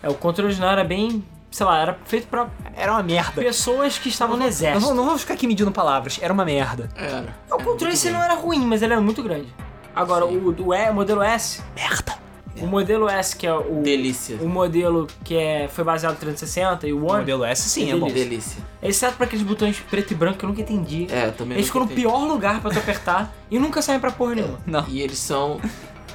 É, 0.03 0.09
o 0.09 0.15
controle 0.15 0.49
original 0.49 0.73
era 0.73 0.85
bem, 0.85 1.25
sei 1.51 1.67
lá, 1.67 1.79
era 1.81 1.99
feito 2.05 2.27
pra 2.29 2.49
Era 2.77 2.93
uma 2.93 3.03
merda. 3.03 3.41
pessoas 3.43 3.99
que 3.99 4.09
estavam 4.09 4.37
no 4.37 4.41
Não 4.43 4.49
exército. 4.49 4.85
vou, 4.85 4.95
não 4.95 5.05
vou 5.07 5.19
ficar 5.19 5.35
aqui 5.35 5.47
medindo 5.47 5.71
palavras, 5.73 6.19
era 6.21 6.33
uma 6.33 6.45
merda. 6.45 6.89
Era. 6.97 7.35
O 7.51 7.63
controle 7.63 7.97
si 7.97 8.11
não 8.11 8.23
era 8.23 8.35
ruim, 8.35 8.65
mas 8.67 8.83
ele 8.83 8.93
era 8.93 9.03
muito 9.03 9.23
grande. 9.23 9.49
Agora, 9.95 10.25
o, 10.27 10.29
o, 10.51 10.75
E- 10.75 10.91
o 10.91 10.95
modelo 10.95 11.23
S, 11.23 11.61
Merda. 11.75 12.15
o 12.61 12.67
modelo 12.67 13.09
S, 13.09 13.35
que 13.35 13.47
é 13.47 13.53
o, 13.53 13.83
Delícia. 13.83 14.37
o 14.41 14.49
modelo 14.49 15.07
que 15.25 15.37
é, 15.37 15.67
foi 15.69 15.83
baseado 15.83 16.13
no 16.15 16.19
360 16.21 16.87
e 16.87 16.93
o 16.93 16.99
O 16.99 17.07
One, 17.11 17.21
modelo 17.21 17.45
S 17.45 17.69
sim, 17.69 17.91
é 17.91 17.97
bom. 17.97 18.07
Delícia. 18.09 18.63
exceto 18.81 19.17
para 19.17 19.27
aqueles 19.27 19.45
botões 19.45 19.81
preto 19.91 20.13
e 20.13 20.15
branco 20.15 20.39
que 20.39 20.45
eu 20.45 20.49
nunca 20.49 20.61
entendi. 20.61 21.09
É, 21.11 21.27
eu 21.27 21.33
também 21.33 21.57
Eles 21.57 21.67
ficam 21.67 21.83
no 21.83 21.89
pior 21.89 22.25
lugar 22.29 22.61
pra 22.61 22.71
tu 22.71 22.79
apertar 22.79 23.33
e 23.51 23.59
nunca 23.59 23.83
saem 23.83 23.99
pra 23.99 24.13
porra 24.13 24.37
nenhuma. 24.37 24.59
Não. 24.67 24.85
E 24.89 25.01
eles 25.01 25.19
são 25.19 25.61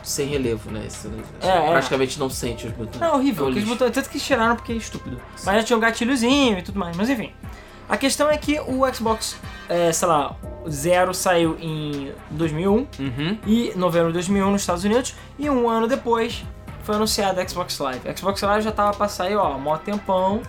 sem 0.04 0.28
relevo, 0.28 0.70
né? 0.70 0.86
Você 0.90 1.08
É, 1.42 1.48
é. 1.48 1.70
praticamente 1.72 2.20
não 2.20 2.30
sente 2.30 2.68
os 2.68 2.74
botões. 2.74 3.00
Não, 3.00 3.08
é 3.08 3.12
horrível. 3.14 3.46
É 3.46 3.48
o 3.48 3.50
Aqueles 3.52 3.68
lixo. 3.68 3.80
botões, 3.80 3.94
tanto 3.96 4.10
que 4.10 4.20
tiraram 4.20 4.56
porque 4.56 4.74
é 4.74 4.76
estúpido. 4.76 5.20
Mas 5.46 5.56
já 5.58 5.64
tinha 5.64 5.78
um 5.78 5.80
gatilhozinho 5.80 6.60
e 6.60 6.62
tudo 6.62 6.78
mais. 6.80 6.96
Mas 6.96 7.10
enfim. 7.10 7.32
A 7.90 7.98
questão 7.98 8.30
é 8.30 8.38
que 8.38 8.60
o 8.62 8.82
Xbox, 8.94 9.36
é, 9.68 9.92
sei 9.92 10.08
lá, 10.08 10.36
Zero 10.70 11.14
saiu 11.14 11.58
em 11.60 12.12
2001 12.32 12.88
Uhum. 13.00 13.38
e 13.46 13.74
novembro 13.76 14.08
de 14.08 14.14
2001 14.14 14.52
nos 14.52 14.62
Estados 14.62 14.84
Unidos 14.86 15.16
e 15.38 15.50
um 15.50 15.70
ano 15.70 15.88
depois 15.88 16.44
foi 16.84 16.96
anunciado 16.96 17.40
a 17.42 17.48
Xbox 17.48 17.78
Live. 17.80 18.08
A 18.10 18.16
Xbox 18.16 18.42
Live 18.42 18.64
já 18.64 18.72
tava 18.72 18.96
pra 18.96 19.08
sair, 19.10 19.36
ó, 19.36 19.58
mó 19.58 19.78
tempão. 19.78 20.42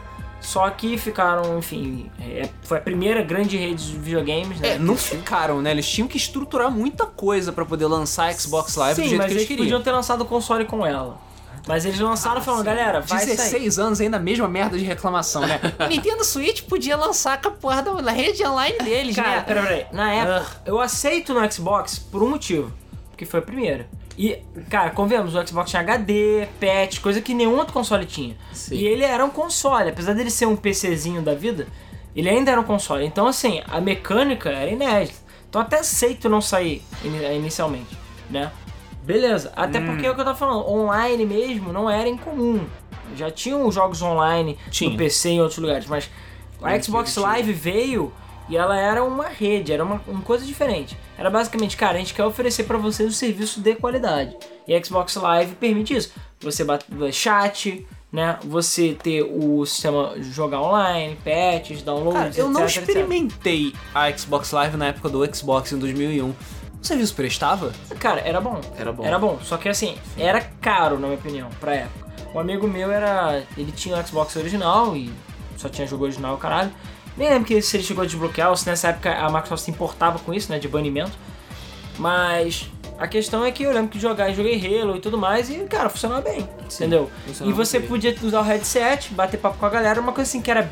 Só 0.44 0.68
que 0.68 0.98
ficaram, 0.98 1.58
enfim, 1.58 2.10
é, 2.20 2.48
foi 2.62 2.76
a 2.76 2.80
primeira 2.80 3.22
grande 3.22 3.56
rede 3.56 3.90
de 3.92 3.98
videogames, 3.98 4.60
né? 4.60 4.74
É, 4.74 4.78
não 4.78 4.94
ficaram, 4.94 5.62
né? 5.62 5.70
Eles 5.70 5.88
tinham 5.88 6.06
que 6.06 6.18
estruturar 6.18 6.70
muita 6.70 7.06
coisa 7.06 7.50
pra 7.50 7.64
poder 7.64 7.86
lançar 7.86 8.28
a 8.28 8.32
Xbox 8.32 8.76
Live 8.76 8.94
Sim, 8.96 9.02
do 9.02 9.08
jeito 9.08 9.18
mas 9.22 9.26
que 9.28 9.32
eles 9.32 9.40
eles 9.40 9.48
queriam. 9.48 9.64
podiam 9.64 9.82
ter 9.82 9.92
lançado 9.92 10.20
o 10.20 10.24
console 10.26 10.66
com 10.66 10.84
ela. 10.84 11.18
Mas 11.66 11.86
eles 11.86 11.98
lançaram 11.98 12.42
falando, 12.42 12.64
galera, 12.64 13.00
vai 13.00 13.20
sair. 13.20 13.36
16 13.36 13.78
anos 13.78 14.00
ainda 14.00 14.18
a 14.18 14.20
mesma 14.20 14.46
merda 14.46 14.76
de 14.78 14.84
reclamação, 14.84 15.46
né? 15.46 15.58
Nintendo 15.88 16.22
Switch 16.22 16.62
podia 16.64 16.94
lançar 16.94 17.40
com 17.40 17.48
a 17.48 17.52
porra 17.52 17.82
da 17.82 18.12
rede 18.12 18.44
online 18.46 18.78
deles, 18.80 19.16
Cara, 19.16 19.36
né? 19.36 19.44
peraí, 19.46 19.64
peraí. 19.64 19.86
Na 19.90 20.12
época, 20.12 20.46
eu 20.66 20.78
aceito 20.78 21.32
no 21.32 21.50
Xbox 21.50 21.98
por 21.98 22.22
um 22.22 22.28
motivo. 22.28 22.70
Porque 23.10 23.24
foi 23.24 23.40
a 23.40 23.42
primeira. 23.42 23.88
E, 24.16 24.38
cara, 24.70 24.90
convenhamos, 24.90 25.34
o 25.34 25.46
Xbox 25.46 25.70
tinha 25.70 25.80
HD, 25.82 26.46
patch, 26.60 27.00
coisa 27.00 27.20
que 27.20 27.34
nenhum 27.34 27.56
outro 27.56 27.72
console 27.72 28.06
tinha. 28.06 28.36
Sim. 28.52 28.76
E 28.76 28.86
ele 28.86 29.02
era 29.04 29.24
um 29.24 29.30
console, 29.30 29.90
apesar 29.90 30.12
dele 30.14 30.30
ser 30.30 30.46
um 30.46 30.54
PCzinho 30.56 31.20
da 31.22 31.34
vida, 31.34 31.66
ele 32.14 32.28
ainda 32.28 32.50
era 32.52 32.60
um 32.60 32.64
console. 32.64 33.04
Então, 33.04 33.26
assim, 33.26 33.60
a 33.66 33.80
mecânica 33.80 34.50
era 34.50 34.70
inédita. 34.70 35.18
Então, 35.48 35.60
até 35.60 35.80
aceito 35.80 36.28
não 36.28 36.40
sair 36.40 36.82
ini- 37.04 37.34
inicialmente. 37.36 37.96
né? 38.30 38.50
Beleza. 39.02 39.52
Até 39.54 39.80
porque 39.80 40.06
é 40.06 40.10
o 40.10 40.14
que 40.14 40.20
eu 40.20 40.24
tava 40.24 40.38
falando, 40.38 40.66
online 40.66 41.26
mesmo 41.26 41.72
não 41.72 41.90
era 41.90 42.08
incomum. 42.08 42.64
Já 43.16 43.30
tinham 43.30 43.70
jogos 43.70 44.00
online 44.00 44.56
Tinha. 44.70 44.90
no 44.90 44.96
PC 44.96 45.28
em 45.30 45.40
outros 45.40 45.58
lugares, 45.58 45.86
mas 45.86 46.08
a 46.62 46.80
Xbox. 46.80 47.14
Live 47.16 47.52
veio 47.52 48.12
e 48.48 48.56
ela 48.56 48.78
era 48.78 49.02
uma 49.02 49.28
rede, 49.28 49.72
era 49.72 49.82
uma, 49.82 50.00
uma 50.06 50.22
coisa 50.22 50.44
diferente. 50.44 50.96
Era 51.16 51.30
basicamente, 51.30 51.76
cara, 51.76 51.96
a 51.96 51.98
gente 51.98 52.14
quer 52.14 52.24
oferecer 52.24 52.64
pra 52.64 52.76
vocês 52.76 53.08
um 53.08 53.12
serviço 53.12 53.60
de 53.60 53.74
qualidade. 53.74 54.36
E 54.66 54.74
a 54.74 54.82
Xbox 54.82 55.14
Live 55.16 55.54
permite 55.54 55.94
isso. 55.94 56.12
Você 56.40 56.62
bate 56.64 56.86
chat, 57.12 57.86
né? 58.12 58.38
Você 58.44 58.96
ter 59.02 59.22
o 59.22 59.64
sistema 59.64 60.14
jogar 60.20 60.60
online, 60.60 61.16
patches, 61.24 61.82
downloads, 61.82 62.36
Cara, 62.36 62.46
eu 62.46 62.50
não 62.50 62.64
etc, 62.64 62.76
etc. 62.76 62.88
experimentei 62.88 63.72
a 63.94 64.10
Xbox 64.16 64.50
Live 64.52 64.76
na 64.76 64.86
época 64.86 65.08
do 65.08 65.34
Xbox 65.34 65.72
em 65.72 65.78
2001. 65.78 66.28
O 66.28 66.36
serviço 66.80 67.14
prestava? 67.14 67.72
Cara, 67.98 68.20
era 68.20 68.40
bom. 68.40 68.60
Era 68.76 68.92
bom. 68.92 69.04
Era 69.04 69.18
bom. 69.18 69.38
Só 69.42 69.56
que 69.56 69.68
assim, 69.70 69.96
era 70.18 70.40
caro, 70.60 70.98
na 70.98 71.06
minha 71.06 71.18
opinião, 71.18 71.48
pra 71.58 71.74
época. 71.74 72.04
Um 72.34 72.38
amigo 72.38 72.68
meu 72.68 72.90
era. 72.90 73.42
Ele 73.56 73.72
tinha 73.72 73.98
o 73.98 74.06
Xbox 74.06 74.36
original 74.36 74.94
e 74.94 75.10
só 75.56 75.68
tinha 75.68 75.86
jogo 75.86 76.04
original, 76.04 76.36
caralho. 76.36 76.70
Nem 77.16 77.28
lembro 77.28 77.44
que 77.46 77.60
se 77.62 77.76
ele 77.76 77.84
chegou 77.84 78.02
a 78.02 78.06
desbloquear 78.06 78.50
ou 78.50 78.56
se 78.56 78.66
nessa 78.66 78.88
época 78.88 79.12
a 79.14 79.26
Microsoft 79.30 79.64
se 79.64 79.70
importava 79.70 80.18
com 80.18 80.34
isso, 80.34 80.50
né? 80.50 80.58
De 80.58 80.66
banimento. 80.68 81.12
Mas 81.98 82.68
a 82.98 83.06
questão 83.06 83.44
é 83.44 83.50
que 83.52 83.62
eu 83.62 83.72
lembro 83.72 83.88
que 83.88 84.00
jogar, 84.00 84.32
joguei 84.32 84.54
Halo 84.80 84.96
e 84.96 85.00
tudo 85.00 85.16
mais 85.16 85.48
e, 85.50 85.54
cara, 85.64 85.88
funcionava 85.88 86.22
bem. 86.22 86.48
entendeu? 86.64 87.10
E 87.24 87.28
funcionava 87.28 87.56
você 87.56 87.78
bem. 87.78 87.88
podia 87.88 88.16
usar 88.22 88.40
o 88.40 88.42
headset, 88.42 89.12
bater 89.14 89.38
papo 89.38 89.58
com 89.58 89.66
a 89.66 89.70
galera, 89.70 90.00
uma 90.00 90.12
coisa 90.12 90.28
assim 90.28 90.40
que 90.40 90.50
era 90.50 90.68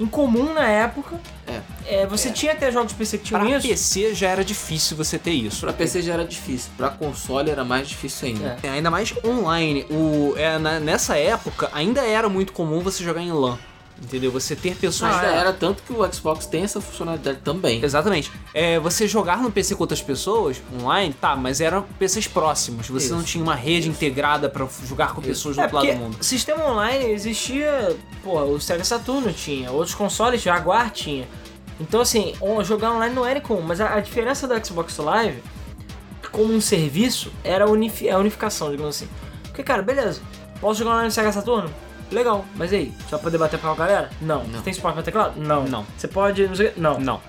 incomum 0.00 0.52
na 0.52 0.66
época. 0.68 1.20
É. 1.46 1.60
É, 2.02 2.06
você 2.06 2.30
tinha 2.30 2.52
até 2.52 2.70
jogos 2.70 2.90
de 2.92 2.98
PC 2.98 3.18
que 3.18 3.24
tinham 3.24 3.40
Pra 3.40 3.48
isso. 3.56 3.66
PC 3.68 4.14
já 4.14 4.28
era 4.28 4.44
difícil 4.44 4.96
você 4.96 5.18
ter 5.18 5.30
isso. 5.32 5.60
Pra 5.60 5.72
PC 5.72 6.02
já 6.02 6.14
era 6.14 6.24
difícil, 6.24 6.70
pra 6.76 6.88
console 6.90 7.50
era 7.50 7.64
mais 7.64 7.88
difícil 7.88 8.28
ainda. 8.28 8.58
É. 8.62 8.66
É, 8.66 8.70
ainda 8.70 8.90
mais 8.90 9.12
online. 9.24 9.86
O, 9.90 10.34
é, 10.36 10.58
na- 10.58 10.78
nessa 10.78 11.16
época, 11.16 11.70
ainda 11.72 12.02
era 12.02 12.28
muito 12.28 12.52
comum 12.52 12.80
você 12.80 13.02
jogar 13.02 13.22
em 13.22 13.32
LAN. 13.32 13.58
Entendeu? 14.00 14.30
Você 14.30 14.54
ter 14.54 14.76
pessoas. 14.76 15.12
Ainda 15.16 15.26
era 15.26 15.52
tanto 15.52 15.82
que 15.82 15.92
o 15.92 16.12
Xbox 16.12 16.46
tem 16.46 16.62
essa 16.62 16.80
funcionalidade 16.80 17.38
também. 17.44 17.82
Exatamente. 17.82 18.30
É, 18.54 18.78
você 18.78 19.08
jogar 19.08 19.38
no 19.42 19.50
PC 19.50 19.74
com 19.74 19.82
outras 19.82 20.00
pessoas, 20.00 20.62
online, 20.80 21.12
tá, 21.20 21.34
mas 21.34 21.60
eram 21.60 21.82
PCs 21.98 22.28
próximos. 22.28 22.88
Você 22.88 23.06
Isso. 23.06 23.14
não 23.16 23.24
tinha 23.24 23.42
uma 23.42 23.56
rede 23.56 23.88
integrada 23.88 24.48
pra 24.48 24.66
jogar 24.86 25.14
com 25.14 25.20
pessoas 25.20 25.56
do 25.56 25.60
É, 25.60 25.64
outro 25.64 25.76
lado 25.78 25.88
do 25.88 25.96
mundo. 25.96 26.16
sistema 26.24 26.64
online 26.70 27.06
existia, 27.10 27.96
pô, 28.22 28.40
o 28.42 28.60
Sega 28.60 28.84
Saturno 28.84 29.32
tinha, 29.32 29.70
outros 29.72 29.94
consoles, 29.96 30.40
Jaguar 30.40 30.90
tinha. 30.90 31.26
Então 31.80 32.00
assim, 32.00 32.34
jogar 32.64 32.92
online 32.92 33.14
não 33.14 33.26
era 33.26 33.40
comum, 33.40 33.62
mas 33.62 33.80
a, 33.80 33.94
a 33.96 34.00
diferença 34.00 34.46
do 34.46 34.64
Xbox 34.66 34.96
Live 34.98 35.42
como 36.30 36.52
um 36.54 36.60
serviço 36.60 37.32
era 37.42 37.64
a, 37.64 37.68
unifi- 37.68 38.08
a 38.10 38.18
unificação, 38.18 38.70
digamos 38.70 38.94
assim. 38.96 39.08
Porque, 39.44 39.62
cara, 39.62 39.82
beleza, 39.82 40.20
posso 40.60 40.78
jogar 40.78 40.90
online 40.92 41.06
no 41.08 41.12
Sega 41.12 41.32
Saturno? 41.32 41.70
Legal, 42.10 42.44
mas 42.54 42.72
e 42.72 42.76
aí? 42.76 42.94
Você 42.98 43.10
vai 43.10 43.20
poder 43.20 43.38
bater 43.38 43.60
com 43.60 43.68
a 43.68 43.74
galera? 43.74 44.10
Não. 44.20 44.44
Não. 44.44 44.58
Você 44.58 44.64
tem 44.64 44.72
suporte 44.72 44.94
pra 44.94 45.02
teclado? 45.02 45.40
Não. 45.40 45.64
Não. 45.64 45.86
Você 45.96 46.08
pode. 46.08 46.46
Não. 46.46 46.54
sei 46.54 46.72
não. 46.76 46.98
Não. 46.98 47.20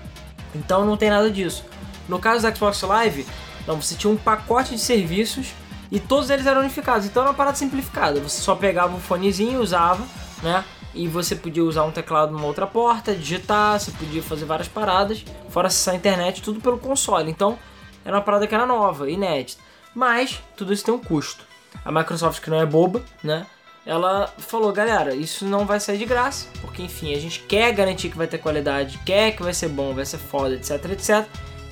Então 0.54 0.84
não 0.84 0.96
tem 0.96 1.10
nada 1.10 1.30
disso. 1.30 1.64
No 2.08 2.18
caso 2.18 2.48
do 2.48 2.56
Xbox 2.56 2.80
Live, 2.82 3.26
não, 3.66 3.80
você 3.80 3.94
tinha 3.94 4.12
um 4.12 4.16
pacote 4.16 4.74
de 4.74 4.80
serviços 4.80 5.52
e 5.90 6.00
todos 6.00 6.30
eles 6.30 6.46
eram 6.46 6.60
unificados. 6.60 7.06
Então 7.06 7.22
era 7.22 7.30
uma 7.30 7.36
parada 7.36 7.56
simplificada. 7.56 8.20
Você 8.20 8.40
só 8.40 8.54
pegava 8.54 8.94
um 8.94 9.00
fonezinho, 9.00 9.60
usava, 9.60 10.04
né? 10.42 10.64
E 10.92 11.06
você 11.06 11.36
podia 11.36 11.64
usar 11.64 11.84
um 11.84 11.92
teclado 11.92 12.32
numa 12.32 12.46
outra 12.46 12.66
porta, 12.66 13.14
digitar, 13.14 13.78
você 13.78 13.92
podia 13.92 14.22
fazer 14.22 14.44
várias 14.44 14.66
paradas, 14.66 15.24
fora 15.48 15.68
acessar 15.68 15.94
a 15.94 15.96
internet, 15.96 16.42
tudo 16.42 16.60
pelo 16.60 16.78
console. 16.78 17.30
Então 17.30 17.58
era 18.04 18.16
uma 18.16 18.22
parada 18.22 18.46
que 18.46 18.54
era 18.54 18.66
nova, 18.66 19.08
inédita. 19.08 19.62
Mas 19.94 20.42
tudo 20.56 20.72
isso 20.72 20.84
tem 20.84 20.94
um 20.94 20.98
custo. 20.98 21.44
A 21.84 21.92
Microsoft, 21.92 22.42
que 22.42 22.50
não 22.50 22.60
é 22.60 22.66
boba, 22.66 23.02
né? 23.22 23.46
Ela 23.84 24.32
falou, 24.38 24.72
galera, 24.72 25.14
isso 25.14 25.44
não 25.44 25.64
vai 25.64 25.80
sair 25.80 25.98
de 25.98 26.04
graça, 26.04 26.46
porque 26.60 26.82
enfim, 26.82 27.14
a 27.14 27.18
gente 27.18 27.40
quer 27.40 27.72
garantir 27.72 28.10
que 28.10 28.16
vai 28.16 28.26
ter 28.26 28.38
qualidade, 28.38 29.00
quer 29.04 29.32
que 29.32 29.42
vai 29.42 29.54
ser 29.54 29.68
bom, 29.68 29.94
vai 29.94 30.04
ser 30.04 30.18
foda, 30.18 30.54
etc, 30.54 30.84
etc. 30.92 31.26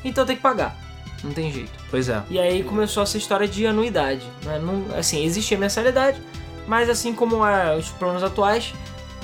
Então 0.05 0.25
tem 0.25 0.37
que 0.37 0.43
pagar. 0.43 0.77
Não 1.23 1.33
tem 1.33 1.53
jeito. 1.53 1.73
Pois 1.91 2.09
é. 2.09 2.23
E 2.31 2.39
aí 2.39 2.63
começou 2.63 3.03
essa 3.03 3.19
história 3.19 3.47
de 3.47 3.67
anuidade. 3.67 4.25
Né? 4.45 4.59
Não, 4.59 4.97
assim, 4.97 5.25
existe 5.25 5.55
a 5.55 5.59
mensalidade, 5.59 6.21
mas 6.67 6.89
assim 6.89 7.13
como 7.13 7.45
é 7.45 7.77
os 7.77 7.91
planos 7.91 8.23
atuais, 8.23 8.73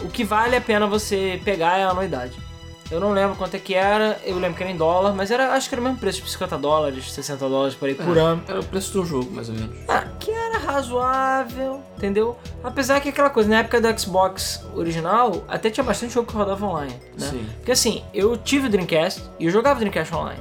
o 0.03 0.09
que 0.09 0.25
vale 0.25 0.57
a 0.57 0.61
pena 0.61 0.87
você 0.87 1.41
pegar 1.45 1.79
é 1.79 1.85
a 1.85 1.91
anuidade. 1.91 2.45
Eu 2.91 3.01
não 3.01 3.13
lembro 3.13 3.35
quanto 3.37 3.55
é 3.55 3.59
que 3.59 3.75
era, 3.75 4.21
eu 4.25 4.39
lembro 4.39 4.57
que 4.57 4.63
era 4.63 4.71
em 4.71 4.77
dólar, 4.77 5.15
mas 5.15 5.31
era, 5.31 5.55
acho 5.55 5.69
que 5.69 5.75
era 5.75 5.81
o 5.81 5.85
mesmo 5.85 5.99
preço, 5.99 6.19
tipo 6.19 6.29
50 6.29 6.59
dólares, 6.59 7.13
60 7.13 7.49
dólares 7.49 7.75
por 7.75 7.89
aí 7.89 7.95
por 7.95 8.17
ano. 8.19 8.43
Era 8.47 8.61
o 8.61 8.65
preço 8.65 8.93
do 8.93 9.05
jogo, 9.07 9.31
mais 9.31 9.49
ou 9.49 9.55
menos. 9.55 9.75
Ah, 9.89 10.05
que 10.21 10.31
razoável, 10.65 11.81
entendeu? 11.97 12.37
Apesar 12.63 13.01
que 13.01 13.09
aquela 13.09 13.31
coisa, 13.31 13.49
na 13.49 13.57
época 13.59 13.81
do 13.81 14.01
Xbox 14.01 14.65
original, 14.75 15.45
até 15.49 15.71
tinha 15.71 15.85
bastante 15.85 16.13
jogo 16.15 16.31
que 16.31 16.37
rodava 16.37 16.65
online, 16.67 16.95
né? 17.19 17.27
Sim. 17.31 17.47
Porque 17.57 17.73
assim, 17.73 18.03
eu 18.13 18.37
tive 18.37 18.67
o 18.67 18.71
Dreamcast 18.71 19.23
e 19.39 19.47
eu 19.47 19.51
jogava 19.51 19.79
Dreamcast 19.81 20.15
online. 20.15 20.41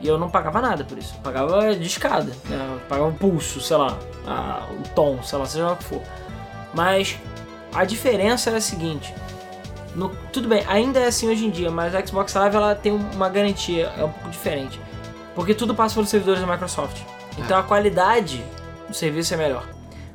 E 0.00 0.08
eu 0.08 0.18
não 0.18 0.30
pagava 0.30 0.62
nada 0.62 0.82
por 0.82 0.96
isso. 0.96 1.14
Eu 1.16 1.20
pagava 1.20 1.74
de 1.74 1.86
escada, 1.86 2.32
né? 2.48 2.68
Eu 2.74 2.80
pagava 2.88 3.08
o 3.08 3.12
pulso, 3.14 3.60
sei 3.60 3.76
lá, 3.76 3.98
a- 4.26 4.66
o 4.72 4.88
tom, 4.94 5.22
sei 5.22 5.38
lá, 5.38 5.44
seja 5.44 5.66
lá 5.66 5.72
o 5.72 5.76
que 5.76 5.84
for. 5.84 6.00
Mas 6.72 7.18
a 7.74 7.84
diferença 7.84 8.48
era 8.50 8.58
a 8.58 8.62
seguinte. 8.62 9.14
no- 9.94 10.14
tudo 10.32 10.48
bem, 10.48 10.64
ainda 10.68 11.00
é 11.00 11.06
assim 11.08 11.28
hoje 11.28 11.44
em 11.44 11.50
dia, 11.50 11.68
mas 11.68 11.92
a 11.96 12.06
Xbox 12.06 12.32
Live 12.32 12.54
ela 12.54 12.76
tem 12.76 12.92
uma 12.92 13.28
garantia, 13.28 13.92
é 13.98 14.04
um 14.04 14.08
pouco 14.08 14.30
diferente. 14.30 14.80
Porque 15.34 15.52
tudo 15.52 15.74
passa 15.74 15.94
pelos 15.96 16.08
servidores 16.08 16.40
da 16.40 16.46
Microsoft. 16.46 17.02
Então 17.36 17.58
a 17.58 17.62
qualidade 17.64 18.40
do 18.90 18.96
serviço 18.96 19.32
é 19.34 19.36
melhor. 19.36 19.66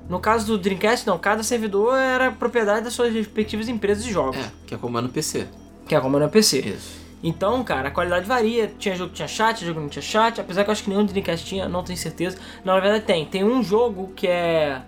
No 0.07 0.19
caso 0.19 0.45
do 0.45 0.57
Dreamcast, 0.57 1.07
não, 1.07 1.17
cada 1.17 1.41
servidor 1.41 1.97
era 1.97 2.31
propriedade 2.31 2.83
das 2.83 2.93
suas 2.93 3.11
respectivas 3.13 3.67
empresas 3.67 4.03
de 4.03 4.11
jogos, 4.11 4.37
É, 4.37 4.51
que 4.67 4.75
é 4.75 4.77
como 4.77 4.97
é 4.97 5.01
no 5.01 5.09
PC. 5.09 5.47
que 5.87 5.95
é 5.95 5.99
como 5.99 6.17
é 6.17 6.19
no 6.19 6.29
PC. 6.29 6.59
Isso. 6.59 7.05
Então, 7.23 7.63
cara, 7.63 7.87
a 7.87 7.91
qualidade 7.91 8.25
varia. 8.27 8.71
Tinha 8.77 8.95
jogo 8.95 9.09
que 9.09 9.15
tinha 9.15 9.27
chat, 9.27 9.57
tinha 9.57 9.67
jogo 9.67 9.79
que 9.79 9.83
não 9.85 9.89
tinha 9.89 10.01
chat. 10.03 10.39
Apesar 10.39 10.63
que 10.63 10.69
eu 10.69 10.73
acho 10.73 10.83
que 10.83 10.89
nenhum 10.91 11.05
Dreamcast 11.05 11.43
tinha, 11.45 11.67
não 11.67 11.83
tenho 11.83 11.97
certeza. 11.97 12.37
Não, 12.63 12.75
na 12.75 12.79
verdade 12.79 13.03
tem. 13.03 13.25
Tem 13.25 13.43
um 13.43 13.63
jogo 13.63 14.11
que 14.15 14.27
é. 14.27 14.79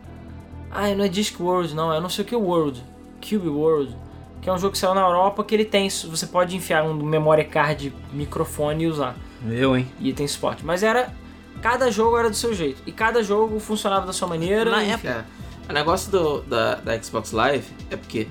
Ah, 0.70 0.88
não 0.94 1.06
é 1.06 1.08
Discworld, 1.08 1.74
não. 1.74 1.92
É 1.92 2.00
não 2.00 2.10
sei 2.10 2.24
o 2.24 2.28
que 2.28 2.36
World. 2.36 2.84
Cube 3.28 3.48
World. 3.50 3.96
Que 4.40 4.50
é 4.52 4.54
um 4.54 4.58
jogo 4.60 4.74
que 4.74 4.78
saiu 4.78 4.94
na 4.94 5.02
Europa 5.02 5.44
que 5.44 5.56
ele 5.56 5.66
tem. 5.66 5.90
Você 5.90 6.28
pode 6.28 6.56
enfiar 6.56 6.84
um 6.84 6.94
memory 6.94 7.46
card 7.46 7.92
microfone 8.14 8.84
e 8.84 8.88
usar. 8.88 9.16
Eu, 9.50 9.76
hein? 9.76 9.88
E 10.00 10.14
tem 10.14 10.28
suporte. 10.28 10.64
Mas 10.64 10.84
era. 10.84 11.12
Cada 11.62 11.92
jogo 11.92 12.18
era 12.18 12.30
do 12.30 12.36
seu 12.36 12.54
jeito. 12.54 12.82
E 12.86 12.92
cada 12.92 13.24
jogo 13.24 13.60
funcionava 13.60 14.06
da 14.06 14.14
sua 14.14 14.28
maneira. 14.28 14.70
Na 14.70 14.84
enfim. 14.84 15.08
É. 15.08 15.24
O 15.70 15.74
negócio 15.74 16.10
do, 16.12 16.42
da, 16.42 16.76
da 16.76 17.02
Xbox 17.02 17.32
Live 17.32 17.66
é 17.90 17.98
porque 17.98 18.28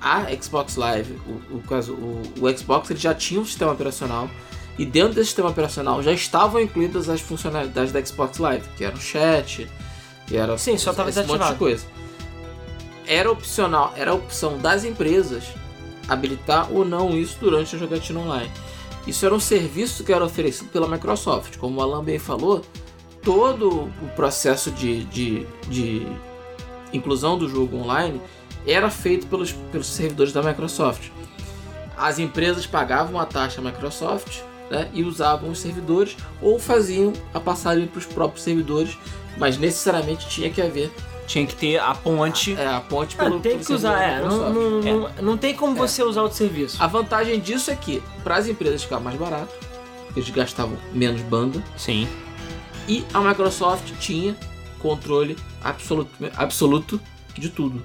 a 0.00 0.24
Xbox 0.40 0.76
Live, 0.76 1.12
o, 1.26 1.54
o, 1.56 1.62
o, 1.62 2.46
o 2.46 2.58
Xbox 2.58 2.90
ele 2.90 2.98
já 2.98 3.14
tinha 3.14 3.40
um 3.40 3.44
sistema 3.44 3.72
operacional 3.72 4.30
e 4.78 4.84
dentro 4.84 5.14
desse 5.14 5.26
sistema 5.26 5.50
operacional 5.50 6.02
já 6.02 6.12
estavam 6.12 6.60
incluídas 6.60 7.08
as 7.08 7.20
funcionalidades 7.20 7.92
da 7.92 8.04
Xbox 8.04 8.38
Live, 8.38 8.66
que 8.76 8.84
era 8.84 8.94
o 8.94 9.00
chat, 9.00 9.68
que 10.26 10.36
era 10.36 10.56
Sim, 10.58 10.76
só 10.78 10.92
tava 10.92 11.10
esse 11.10 11.20
monte 11.20 11.26
de 11.26 11.32
desativado. 11.32 11.58
coisa. 11.58 11.86
Era 13.06 13.30
opcional, 13.30 13.92
era 13.96 14.10
a 14.10 14.14
opção 14.14 14.58
das 14.58 14.84
empresas 14.84 15.44
habilitar 16.08 16.70
ou 16.72 16.84
não 16.84 17.10
isso 17.16 17.36
durante 17.40 17.76
a 17.76 17.78
jogatina 17.78 18.20
online. 18.20 18.50
Isso 19.06 19.24
era 19.26 19.34
um 19.34 19.40
serviço 19.40 20.02
que 20.02 20.12
era 20.12 20.24
oferecido 20.24 20.70
pela 20.70 20.88
Microsoft. 20.88 21.58
Como 21.58 21.78
o 21.78 21.82
Alan 21.82 22.02
bem 22.02 22.18
falou, 22.18 22.62
todo 23.22 23.90
o 24.02 24.08
processo 24.16 24.70
de, 24.70 25.04
de, 25.04 25.46
de 25.68 26.06
inclusão 26.92 27.36
do 27.36 27.48
jogo 27.48 27.76
online 27.76 28.20
era 28.66 28.90
feito 28.90 29.26
pelos, 29.26 29.52
pelos 29.52 29.86
servidores 29.86 30.32
da 30.32 30.42
Microsoft. 30.42 31.10
As 31.96 32.18
empresas 32.18 32.66
pagavam 32.66 33.20
a 33.20 33.26
taxa 33.26 33.60
à 33.60 33.64
Microsoft 33.64 34.40
né, 34.70 34.90
e 34.92 35.02
usavam 35.04 35.50
os 35.50 35.58
servidores 35.58 36.16
ou 36.40 36.58
faziam 36.58 37.12
a 37.32 37.40
passagem 37.40 37.86
para 37.86 37.98
os 37.98 38.06
próprios 38.06 38.42
servidores, 38.42 38.96
mas 39.36 39.58
necessariamente 39.58 40.28
tinha 40.28 40.50
que 40.50 40.62
haver 40.62 40.90
Tinha 41.26 41.46
que 41.46 41.54
ter 41.56 41.78
a 41.78 41.94
ponte. 41.94 42.54
é, 42.54 42.66
a 42.66 42.80
ponte 42.80 43.16
Ah, 43.18 43.24
pelo 43.24 43.40
tem 43.40 43.52
pelo 43.52 43.64
que 43.64 43.72
usar, 43.72 44.00
é. 44.02 44.20
Não, 44.20 44.50
não, 44.52 44.70
não, 44.82 45.10
não 45.22 45.36
tem 45.38 45.54
como 45.54 45.74
você 45.74 46.02
usar 46.02 46.22
outro 46.22 46.36
serviço. 46.36 46.82
A 46.82 46.86
vantagem 46.86 47.40
disso 47.40 47.70
é 47.70 47.74
que, 47.76 48.02
para 48.22 48.36
as 48.36 48.46
empresas 48.46 48.82
ficar 48.82 49.00
mais 49.00 49.16
barato, 49.18 49.52
eles 50.14 50.28
gastavam 50.30 50.76
menos 50.92 51.22
banda, 51.22 51.62
Sim. 51.76 52.06
e 52.86 53.04
a 53.14 53.20
Microsoft 53.20 53.90
tinha 53.98 54.36
controle 54.80 55.36
absoluto, 55.62 56.10
absoluto 56.36 57.00
de 57.36 57.48
tudo. 57.48 57.82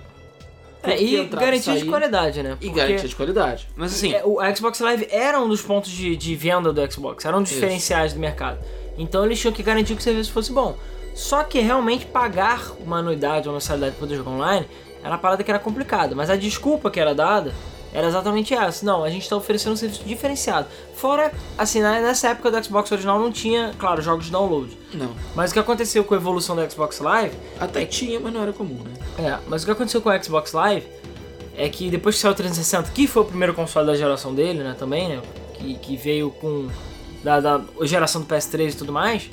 É, 0.83 1.01
e 1.01 1.17
entrava, 1.17 1.45
garantia 1.45 1.73
de 1.73 1.79
saía, 1.79 1.91
qualidade, 1.91 2.43
né? 2.43 2.57
E 2.61 2.65
Porque- 2.67 2.79
garantia 2.81 3.07
de 3.09 3.15
qualidade. 3.15 3.67
Mas 3.75 3.93
assim, 3.93 4.13
É, 4.13 4.21
o 4.25 4.39
a 4.39 4.53
Xbox 4.53 4.79
Live 4.79 5.07
era 5.09 5.39
um 5.39 5.47
dos 5.49 5.61
pontos 5.61 5.91
de, 5.91 6.15
de 6.15 6.35
venda 6.35 6.71
do 6.71 6.91
Xbox, 6.91 7.23
era 7.25 7.37
um 7.37 7.41
dos 7.41 7.51
Isso. 7.51 7.59
diferenciais 7.59 8.13
do 8.13 8.19
mercado. 8.19 8.59
Então 8.97 9.25
eles 9.25 9.39
tinham 9.39 9.53
que 9.53 9.61
garantir 9.63 9.93
que 9.95 9.99
o 10.01 10.03
serviço 10.03 10.31
fosse 10.31 10.51
bom. 10.53 10.77
Só 11.19 11.43
que 11.43 11.59
realmente 11.59 12.05
pagar 12.05 12.71
uma 12.79 12.99
anuidade 12.99 13.45
ou 13.45 13.53
uma 13.53 13.59
mensalidade 13.59 13.91
para 13.91 13.99
poder 13.99 14.15
jogar 14.15 14.31
online 14.31 14.65
era 15.01 15.09
uma 15.09 15.17
parada 15.17 15.43
que 15.43 15.51
era 15.51 15.59
complicada. 15.59 16.15
Mas 16.15 16.29
a 16.29 16.37
desculpa 16.37 16.89
que 16.89 16.97
era 16.97 17.13
dada 17.13 17.53
era 17.93 18.07
exatamente 18.07 18.53
essa. 18.53 18.85
Não, 18.85 19.03
a 19.03 19.09
gente 19.09 19.23
está 19.23 19.35
oferecendo 19.35 19.73
um 19.73 19.75
serviço 19.75 20.01
diferenciado. 20.05 20.67
Fora, 20.95 21.33
assim, 21.57 21.81
nessa 21.81 22.29
época 22.29 22.49
do 22.49 22.63
Xbox 22.63 22.89
original 22.93 23.19
não 23.19 23.33
tinha, 23.33 23.73
claro, 23.77 24.01
jogos 24.01 24.27
de 24.27 24.31
download. 24.31 24.77
Não. 24.93 25.11
Mas 25.35 25.51
o 25.51 25.53
que 25.53 25.59
aconteceu 25.59 26.05
com 26.05 26.13
a 26.13 26.17
evolução 26.17 26.55
do 26.55 26.71
Xbox 26.71 26.99
Live 27.01 27.35
Até 27.59 27.85
tinha, 27.85 28.17
mas 28.17 28.31
não 28.31 28.41
era 28.41 28.53
comum, 28.53 28.81
né? 28.81 28.93
É, 29.27 29.39
mas 29.49 29.63
o 29.63 29.65
que 29.65 29.71
aconteceu 29.71 30.01
com 30.01 30.09
o 30.09 30.23
Xbox 30.23 30.53
Live 30.53 30.87
é 31.57 31.67
que 31.67 31.89
depois 31.89 32.15
que 32.15 32.21
saiu 32.21 32.31
o 32.31 32.35
360, 32.35 32.91
que 32.91 33.07
foi 33.07 33.23
o 33.23 33.25
primeiro 33.25 33.53
console 33.53 33.85
da 33.85 33.95
geração 33.95 34.33
dele, 34.33 34.63
né, 34.63 34.73
também, 34.79 35.09
né, 35.09 35.21
que, 35.55 35.75
que 35.75 35.97
veio 35.97 36.31
com 36.31 36.69
da, 37.21 37.41
da 37.41 37.61
geração 37.81 38.21
do 38.21 38.27
PS3 38.27 38.71
e 38.71 38.75
tudo 38.77 38.93
mais, 38.93 39.29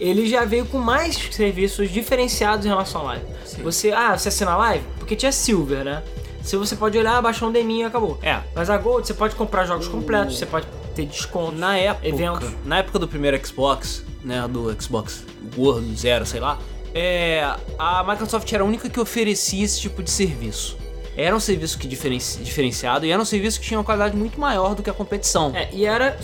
ele 0.00 0.28
já 0.28 0.44
veio 0.44 0.66
com 0.66 0.78
mais 0.78 1.16
serviços 1.30 1.90
diferenciados 1.90 2.64
em 2.64 2.68
relação 2.68 3.02
à 3.02 3.04
Live. 3.04 3.24
Sim. 3.44 3.62
Você, 3.62 3.92
ah, 3.92 4.16
você 4.16 4.28
assina 4.28 4.52
a 4.52 4.56
Live? 4.56 4.84
Porque 4.98 5.16
tinha 5.16 5.32
Silver, 5.32 5.84
né? 5.84 6.02
Se 6.42 6.56
você 6.56 6.76
pode 6.76 6.96
olhar, 6.96 7.20
baixar 7.20 7.46
um 7.46 7.52
deminho 7.52 7.82
e 7.82 7.84
acabou. 7.84 8.18
É. 8.22 8.40
Mas 8.54 8.70
a 8.70 8.78
Gold, 8.78 9.06
você 9.06 9.12
pode 9.14 9.34
comprar 9.34 9.66
jogos 9.66 9.88
completos, 9.88 10.38
você 10.38 10.46
pode 10.46 10.66
ter 10.94 11.04
desconto. 11.04 11.52
Na 11.52 11.76
época, 11.76 12.08
Eventos. 12.08 12.50
na 12.64 12.78
época 12.78 12.98
do 12.98 13.06
primeiro 13.06 13.44
Xbox, 13.46 14.04
né, 14.24 14.46
do 14.48 14.74
Xbox 14.80 15.24
Gordo, 15.54 15.94
Zero, 15.94 16.24
sei 16.24 16.40
lá, 16.40 16.58
é, 16.94 17.54
a 17.78 18.02
Microsoft 18.02 18.50
era 18.52 18.62
a 18.62 18.66
única 18.66 18.88
que 18.88 18.98
oferecia 18.98 19.64
esse 19.64 19.80
tipo 19.80 20.02
de 20.02 20.10
serviço. 20.10 20.76
Era 21.20 21.34
um 21.34 21.40
serviço 21.40 21.76
que 21.78 21.88
diferenci- 21.88 22.38
diferenciado 22.44 23.04
e 23.04 23.10
era 23.10 23.20
um 23.20 23.24
serviço 23.24 23.58
que 23.60 23.66
tinha 23.66 23.76
uma 23.78 23.84
qualidade 23.84 24.16
muito 24.16 24.38
maior 24.40 24.76
do 24.76 24.84
que 24.84 24.88
a 24.88 24.92
competição. 24.94 25.50
É, 25.54 25.68
e 25.72 25.84
era, 25.84 26.16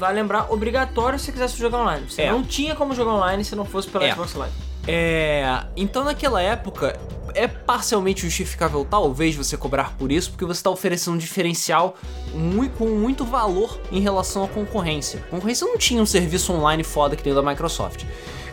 vai 0.00 0.12
lembrar, 0.12 0.52
obrigatório 0.52 1.16
se 1.16 1.26
você 1.26 1.32
quisesse 1.32 1.56
jogar 1.56 1.78
online. 1.80 2.06
Você 2.10 2.22
É. 2.22 2.32
não 2.32 2.42
tinha 2.42 2.74
como 2.74 2.92
jogar 2.92 3.12
online 3.12 3.44
se 3.44 3.54
não 3.54 3.64
fosse 3.64 3.86
pela 3.88 4.04
É. 4.04 4.10
Xbox 4.10 4.34
Live. 4.34 4.52
É, 4.88 5.62
então 5.76 6.02
naquela 6.02 6.42
época 6.42 6.98
é 7.36 7.46
parcialmente 7.46 8.22
justificável 8.22 8.84
talvez 8.84 9.36
você 9.36 9.56
cobrar 9.56 9.96
por 9.96 10.10
isso, 10.10 10.30
porque 10.30 10.44
você 10.44 10.58
está 10.58 10.70
oferecendo 10.70 11.14
um 11.14 11.18
diferencial 11.18 11.96
mui- 12.34 12.68
com 12.68 12.86
muito 12.88 13.24
valor 13.24 13.78
em 13.92 14.00
relação 14.00 14.42
à 14.42 14.48
concorrência. 14.48 15.20
A 15.28 15.30
concorrência 15.30 15.64
não 15.68 15.78
tinha 15.78 16.02
um 16.02 16.06
serviço 16.06 16.52
online 16.52 16.82
foda 16.82 17.14
que 17.14 17.22
tem 17.22 17.32
o 17.32 17.36
da 17.40 17.48
Microsoft. 17.48 18.02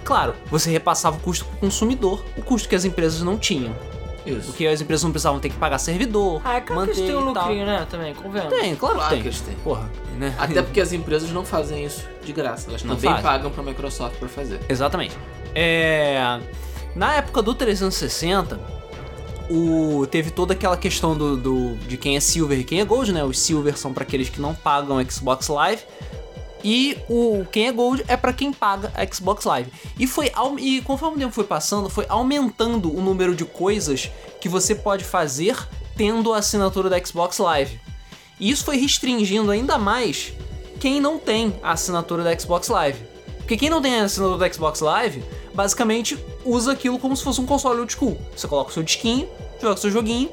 Claro, 0.04 0.36
você 0.52 0.70
repassava 0.70 1.18
o 1.18 1.20
custo 1.20 1.46
para 1.46 1.56
o 1.56 1.60
consumidor, 1.60 2.24
o 2.38 2.44
custo 2.44 2.70
que 2.70 2.76
as 2.76 2.86
empresas 2.86 3.24
não 3.24 3.36
tinham. 3.38 3.74
Isso. 4.38 4.48
Porque 4.48 4.66
as 4.68 4.80
empresas 4.82 5.04
não 5.04 5.12
precisavam 5.12 5.40
ter 5.40 5.50
que 5.50 5.56
pagar 5.58 5.78
servidor, 5.80 6.42
Ah, 6.44 6.58
é 6.58 6.62
claro 6.62 6.66
que 6.66 6.74
manter 6.74 6.92
eles 7.02 7.12
têm 7.12 7.16
um 7.16 7.26
lucrinho, 7.26 7.66
né? 7.66 7.88
Também, 7.90 8.14
convenhamos. 8.14 8.54
Tem, 8.60 8.76
claro, 8.76 8.96
Claro 8.96 9.10
que 9.10 9.14
tem. 9.16 9.22
que 9.24 9.28
eles 9.30 9.42
têm. 9.42 9.56
Porra, 9.64 9.90
né? 10.18 10.36
Até 10.38 10.62
porque 10.62 10.82
as 10.82 10.92
empresas 10.94 11.30
não 11.32 11.44
fazem 11.46 11.84
isso 11.86 12.06
de 12.24 12.32
graça. 12.34 12.70
Elas 12.70 12.84
Não 12.84 12.96
também 12.96 13.10
fazem. 13.12 13.24
pagam 13.24 13.52
pra 13.52 13.64
Microsoft 13.64 14.16
pra 14.18 14.28
fazer. 14.30 14.60
Exatamente. 14.70 15.16
É, 15.56 16.40
Na 16.96 17.16
época 17.16 17.42
do 17.42 17.54
360, 17.56 18.60
o... 19.50 20.06
teve 20.10 20.30
toda 20.32 20.54
aquela 20.54 20.78
questão 20.78 21.16
do, 21.18 21.36
do- 21.38 21.76
de 21.88 21.98
quem 21.98 22.16
é 22.16 22.20
Silver 22.20 22.60
e 22.60 22.64
quem 22.64 22.80
é 22.80 22.86
Gold, 22.86 23.12
né? 23.12 23.24
Os 23.24 23.40
Silver 23.40 23.78
são 23.78 23.94
para 23.94 24.04
aqueles 24.04 24.30
que 24.30 24.40
não 24.40 24.54
pagam 24.54 25.04
Xbox 25.10 25.48
Live. 25.48 25.82
E 26.64 26.98
o 27.10 27.46
quem 27.52 27.68
é 27.68 27.72
Gold 27.72 28.04
é 28.08 28.18
para 28.18 28.34
quem 28.34 28.52
paga 28.52 28.92
a 28.96 29.06
Xbox 29.06 29.46
Live. 29.46 29.72
E 29.98 30.06
foi 30.06 30.32
e 30.60 30.82
conforme 30.82 31.18
o 31.18 31.20
tempo 31.20 31.34
foi 31.34 31.44
passando, 31.46 31.90
foi 31.90 32.06
aumentando 32.10 32.94
o 32.96 33.02
número 33.02 33.34
de 33.36 33.46
coisas 33.46 34.10
que 34.42 34.50
você 34.50 34.76
pode 34.76 35.04
fazer 35.04 35.58
tendo 35.96 36.34
a 36.34 36.38
assinatura 36.40 36.90
da 36.90 37.04
Xbox 37.04 37.38
Live. 37.38 37.80
E 38.40 38.50
isso 38.50 38.64
foi 38.64 38.78
restringindo 38.78 39.52
ainda 39.52 39.78
mais 39.78 40.34
quem 40.80 41.00
não 41.02 41.18
tem 41.18 41.54
a 41.62 41.72
assinatura 41.72 42.24
da 42.24 42.38
Xbox 42.38 42.68
Live. 42.70 43.00
Porque 43.38 43.58
quem 43.58 43.70
não 43.70 43.82
tem 43.82 44.00
a 44.00 44.04
assinatura 44.04 44.38
da 44.48 44.54
Xbox 44.54 44.80
Live, 44.80 45.24
basicamente 45.54 46.18
usa 46.46 46.72
aquilo 46.74 47.00
como 47.00 47.16
se 47.18 47.24
fosse 47.24 47.42
um 47.42 47.46
console 47.46 47.80
old 47.80 47.92
school. 47.92 48.18
Você 48.36 48.48
coloca 48.48 48.70
o 48.70 48.74
seu 48.74 48.84
disquinho, 48.84 49.28
joga 49.62 49.74
o 49.76 49.78
seu 49.78 49.92
joguinho 49.92 50.30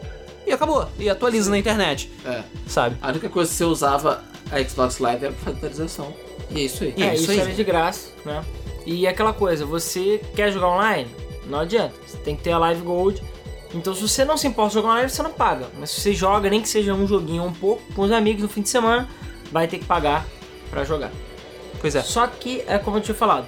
e 0.46 0.52
acabou. 0.52 0.86
E 0.98 1.08
atualiza 1.10 1.50
na 1.50 1.58
internet, 1.58 2.10
É. 2.24 2.42
sabe? 2.68 2.96
A 3.00 3.08
única 3.08 3.28
coisa 3.28 3.50
que 3.50 3.56
você 3.56 3.64
usava 3.64 4.22
a 4.50 4.62
Xbox 4.62 4.98
Live 4.98 5.24
era 5.24 5.34
pra 5.34 5.44
fazer 5.44 5.56
atualização. 5.56 6.14
E 6.50 6.60
é 6.60 6.62
isso 6.62 6.84
aí. 6.84 6.94
E 6.96 7.02
é 7.02 7.06
É, 7.06 7.14
isso 7.14 7.22
isso 7.24 7.30
aí. 7.32 7.40
era 7.40 7.52
de 7.52 7.64
graça, 7.64 8.10
né? 8.24 8.44
E 8.84 9.06
aquela 9.06 9.32
coisa, 9.32 9.66
você 9.66 10.20
quer 10.34 10.52
jogar 10.52 10.68
online? 10.68 11.08
Não 11.48 11.60
adianta. 11.60 11.94
Você 12.06 12.16
tem 12.18 12.36
que 12.36 12.42
ter 12.42 12.52
a 12.52 12.58
Live 12.58 12.82
Gold. 12.82 13.22
Então, 13.74 13.94
se 13.94 14.00
você 14.00 14.24
não 14.24 14.36
se 14.36 14.46
importa 14.46 14.68
de 14.70 14.74
jogar 14.74 14.90
online, 14.90 15.08
você 15.10 15.22
não 15.22 15.32
paga. 15.32 15.66
Mas 15.78 15.90
se 15.90 16.00
você 16.00 16.14
joga, 16.14 16.48
nem 16.48 16.62
que 16.62 16.68
seja 16.68 16.94
um 16.94 17.06
joguinho 17.06 17.42
ou 17.42 17.48
um 17.48 17.52
pouco, 17.52 17.82
com 17.94 18.02
os 18.02 18.12
amigos 18.12 18.42
no 18.42 18.48
fim 18.48 18.62
de 18.62 18.68
semana, 18.68 19.08
vai 19.50 19.66
ter 19.66 19.78
que 19.78 19.84
pagar 19.84 20.24
pra 20.70 20.84
jogar. 20.84 21.10
Pois 21.80 21.94
é. 21.96 22.02
Só 22.02 22.26
que, 22.28 22.62
é 22.68 22.78
como 22.78 22.96
eu 22.98 23.00
tinha 23.00 23.14
falado, 23.14 23.46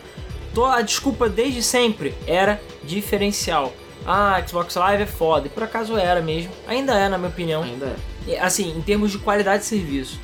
a 0.73 0.83
desculpa 0.83 1.29
desde 1.29 1.62
sempre 1.62 2.12
era 2.27 2.61
diferencial. 2.83 3.73
Ah, 4.05 4.42
Xbox 4.46 4.75
Live 4.75 5.03
é 5.05 5.07
foda. 5.07 5.46
E 5.46 5.51
por 5.51 5.62
acaso 5.62 5.96
era 5.96 6.20
mesmo. 6.20 6.51
Ainda 6.66 6.94
é, 6.94 7.09
na 7.09 7.16
minha 7.16 7.31
opinião. 7.31 7.62
Ainda 7.62 7.96
é. 8.27 8.38
Assim, 8.40 8.77
em 8.77 8.81
termos 8.83 9.12
de 9.12 9.18
qualidade 9.18 9.62
de 9.62 9.68
serviço, 9.68 10.18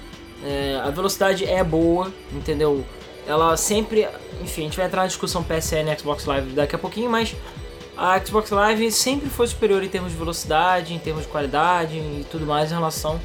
é, 0.44 0.80
a 0.82 0.90
velocidade 0.90 1.44
é 1.44 1.64
boa, 1.64 2.12
entendeu? 2.32 2.84
Ela 3.26 3.56
sempre. 3.56 4.06
Enfim, 4.42 4.62
a 4.62 4.64
gente 4.64 4.76
vai 4.76 4.86
entrar 4.86 5.02
na 5.02 5.08
discussão 5.08 5.42
PSN 5.42 5.90
e 5.90 5.98
Xbox 5.98 6.26
Live 6.26 6.52
daqui 6.52 6.76
a 6.76 6.78
pouquinho, 6.78 7.10
mas 7.10 7.34
a 7.96 8.18
Xbox 8.24 8.50
Live 8.50 8.92
sempre 8.92 9.30
foi 9.30 9.46
superior 9.46 9.82
em 9.82 9.88
termos 9.88 10.12
de 10.12 10.18
velocidade, 10.18 10.92
em 10.92 10.98
termos 10.98 11.22
de 11.22 11.28
qualidade 11.28 11.96
e 11.96 12.26
tudo 12.30 12.44
mais 12.44 12.70
em 12.70 12.74
relação 12.74 13.18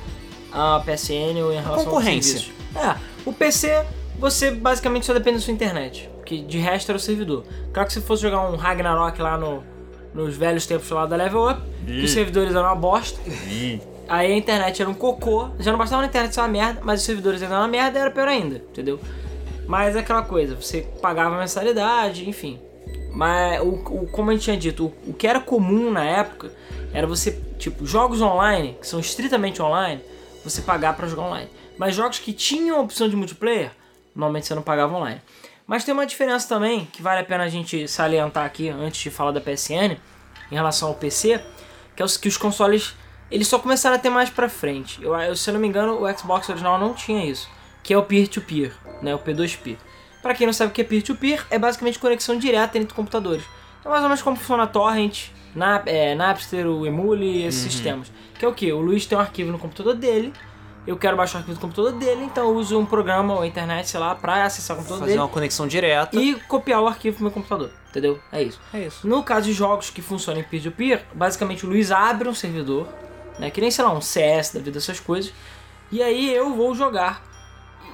à 0.52 0.80
PSN 0.80 1.44
ou 1.44 1.52
em 1.52 1.62
relação 1.62 1.86
concorrência. 1.86 2.36
aos 2.36 2.46
serviços. 2.46 2.54
É, 2.76 2.96
o 3.26 3.34
PC 3.34 3.86
você 4.20 4.52
basicamente 4.52 5.06
só 5.06 5.14
depende 5.14 5.38
da 5.38 5.44
sua 5.44 5.54
internet, 5.54 6.10
que 6.26 6.42
de 6.42 6.58
resto 6.58 6.90
era 6.90 6.98
o 6.98 7.00
servidor. 7.00 7.46
Claro 7.74 7.88
que 7.88 7.94
se 7.94 8.02
fosse 8.02 8.22
jogar 8.22 8.50
um 8.50 8.58
Ragnarok 8.58 9.20
lá 9.22 9.38
no, 9.38 9.64
nos 10.14 10.36
velhos 10.36 10.66
tempos 10.66 10.90
lá 10.90 11.06
da 11.06 11.16
Level 11.16 11.50
Up, 11.50 11.62
que 11.86 12.04
os 12.04 12.12
servidores 12.12 12.52
eram 12.52 12.64
uma 12.64 12.76
bosta. 12.76 13.20
Aí 14.10 14.34
a 14.34 14.36
internet 14.36 14.82
era 14.82 14.90
um 14.90 14.94
cocô. 14.94 15.50
Já 15.60 15.72
não 15.72 15.78
bastava 15.78 16.02
na 16.02 16.08
internet 16.08 16.34
ser 16.34 16.42
uma 16.42 16.48
merda, 16.48 16.82
mas 16.84 17.00
os 17.02 17.06
servidores 17.06 17.42
eram 17.42 17.56
uma 17.58 17.68
merda 17.68 18.00
era 18.00 18.10
pior 18.12 18.28
ainda, 18.28 18.56
entendeu? 18.58 19.00
Mas 19.68 19.96
é 19.96 20.00
aquela 20.00 20.24
coisa, 20.24 20.56
você 20.56 20.82
pagava 21.02 21.38
mensalidade, 21.38 22.28
enfim. 22.28 22.60
Mas, 23.14 23.62
o, 23.62 23.66
o- 23.70 24.08
como 24.12 24.32
a 24.32 24.34
gente 24.34 24.44
tinha 24.44 24.58
dito, 24.58 24.86
o, 25.06 25.12
o 25.12 25.14
que 25.14 25.28
era 25.28 25.40
comum 25.40 25.92
na 25.92 26.04
época 26.04 26.52
era 26.92 27.06
você, 27.06 27.32
tipo, 27.60 27.86
jogos 27.86 28.20
online, 28.20 28.76
que 28.82 28.88
são 28.88 29.00
estritamente 29.00 29.62
online, 29.62 30.02
você 30.44 30.62
pagar 30.62 30.96
pra 30.96 31.08
jogar 31.08 31.24
online. 31.24 31.50
Mas 31.78 31.94
jogos 31.96 32.18
que 32.18 32.34
tinham 32.34 32.78
a 32.78 32.82
opção 32.82 33.08
de 33.08 33.16
multiplayer, 33.16 33.72
normalmente 34.16 34.48
você 34.48 34.56
não 34.56 34.64
pagava 34.64 34.96
online. 34.96 35.22
Mas 35.68 35.84
tem 35.84 35.94
uma 35.94 36.06
diferença 36.08 36.48
também, 36.50 36.86
que 36.92 37.02
vale 37.04 37.22
a 37.22 37.24
pena 37.24 37.44
a 37.44 37.50
gente 37.50 37.88
salientar 37.88 38.44
aqui, 38.44 38.70
antes 38.70 39.00
de 39.02 39.12
falar 39.12 39.32
da 39.32 39.40
PSN, 39.40 39.98
em 40.52 40.56
relação 40.56 40.88
ao 40.90 40.96
PC, 40.96 41.40
que 41.96 42.02
é 42.02 42.06
os, 42.06 42.18
que 42.18 42.28
os 42.28 42.38
consoles 42.38 42.96
eles 43.32 43.48
só 43.48 43.60
começaram 43.60 43.96
a 43.96 44.00
ter 44.00 44.10
mais 44.10 44.30
pra 44.30 44.50
frente. 44.50 45.02
Eu, 45.04 45.14
eu- 45.16 45.36
se 45.36 45.50
eu 45.50 45.54
não 45.54 45.62
me 45.62 45.68
engano, 45.68 46.02
o 46.04 46.18
Xbox 46.18 46.48
original 46.50 46.78
não 46.80 46.94
tinha 46.94 47.26
isso, 47.26 47.50
que 47.84 47.94
é 47.94 47.98
o 47.98 48.04
peer-to-peer, 48.04 48.74
né, 49.02 49.14
o 49.16 49.20
P2P. 49.20 49.78
Pra 50.22 50.34
quem 50.34 50.46
não 50.46 50.54
sabe 50.54 50.72
o 50.72 50.74
que 50.74 50.82
é 50.82 50.84
peer-to-peer, 50.84 51.46
é 51.50 51.58
basicamente 51.58 51.98
conexão 52.00 52.38
direta 52.38 52.78
entre 52.78 52.94
computadores. 52.94 53.44
É 53.86 53.88
mais 53.90 54.02
ou 54.04 54.10
menos 54.10 54.22
como 54.22 54.36
funciona 54.36 54.64
a 54.64 54.68
Torrent, 54.68 55.28
Nap, 55.56 55.88
é, 55.88 56.14
Napster, 56.14 56.68
o 56.68 56.86
Emule, 56.86 57.44
esses 57.44 57.72
sistemas. 57.72 58.12
Que 58.38 58.44
é 58.46 58.48
o 58.48 58.54
que? 58.54 58.72
O 58.74 58.80
Luiz 58.82 59.06
tem 59.06 59.18
um 59.18 59.22
arquivo 59.22 59.52
no 59.52 59.58
computador 59.58 59.96
dele, 59.96 60.34
eu 60.86 60.98
quero 60.98 61.16
baixar 61.16 61.38
o 61.38 61.40
arquivo 61.40 61.58
do 61.58 61.62
computador 61.62 61.92
dele, 61.94 62.24
então 62.24 62.50
eu 62.50 62.56
uso 62.56 62.78
um 62.78 62.86
programa 62.86 63.36
ou 63.36 63.46
internet, 63.46 63.88
sei 63.90 64.00
lá, 64.00 64.14
pra 64.16 64.44
acessar 64.44 64.76
o 64.76 64.78
computador 64.80 65.00
Fazer 65.02 65.12
dele 65.14 65.22
uma 65.22 65.28
conexão 65.30 65.68
direta. 65.68 66.16
e 66.20 66.36
copiar 66.48 66.82
o 66.82 66.88
arquivo 66.88 67.16
pro 67.18 67.24
meu 67.26 67.32
computador, 67.32 67.72
entendeu? 67.90 68.20
É 68.32 68.44
isso. 68.44 68.60
É 68.74 68.82
isso. 68.86 69.08
No 69.08 69.24
caso 69.24 69.46
de 69.48 69.54
jogos 69.54 69.90
que 69.90 70.02
funcionam 70.02 70.42
em 70.42 70.44
peer-to-peer, 70.44 71.04
basicamente 71.14 71.66
o 71.66 71.70
Luiz 71.70 71.92
abre 71.92 72.28
um 72.28 72.34
servidor, 72.34 72.88
né, 73.40 73.50
que 73.50 73.62
nem, 73.62 73.72
sei 73.72 73.84
lá, 73.84 73.92
um 73.92 74.02
CS 74.02 74.54
da 74.54 74.60
vida, 74.60 74.78
essas 74.78 75.00
coisas, 75.00 75.34
e 75.92 76.04
aí 76.04 76.34
eu 76.34 76.54
vou 76.54 76.76
jogar 76.76 77.24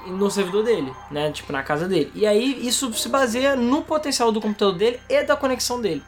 no 0.06 0.30
servidor 0.30 0.64
dele, 0.64 0.92
né, 1.10 1.30
tipo 1.30 1.52
na 1.52 1.62
casa 1.62 1.88
dele. 1.88 2.12
E 2.14 2.26
aí 2.26 2.66
isso 2.66 2.92
se 2.92 3.08
baseia 3.08 3.56
no 3.56 3.82
potencial 3.82 4.30
do 4.30 4.40
computador 4.40 4.74
dele 4.74 5.00
e 5.08 5.22
da 5.24 5.36
conexão 5.36 5.80
dele. 5.80 6.02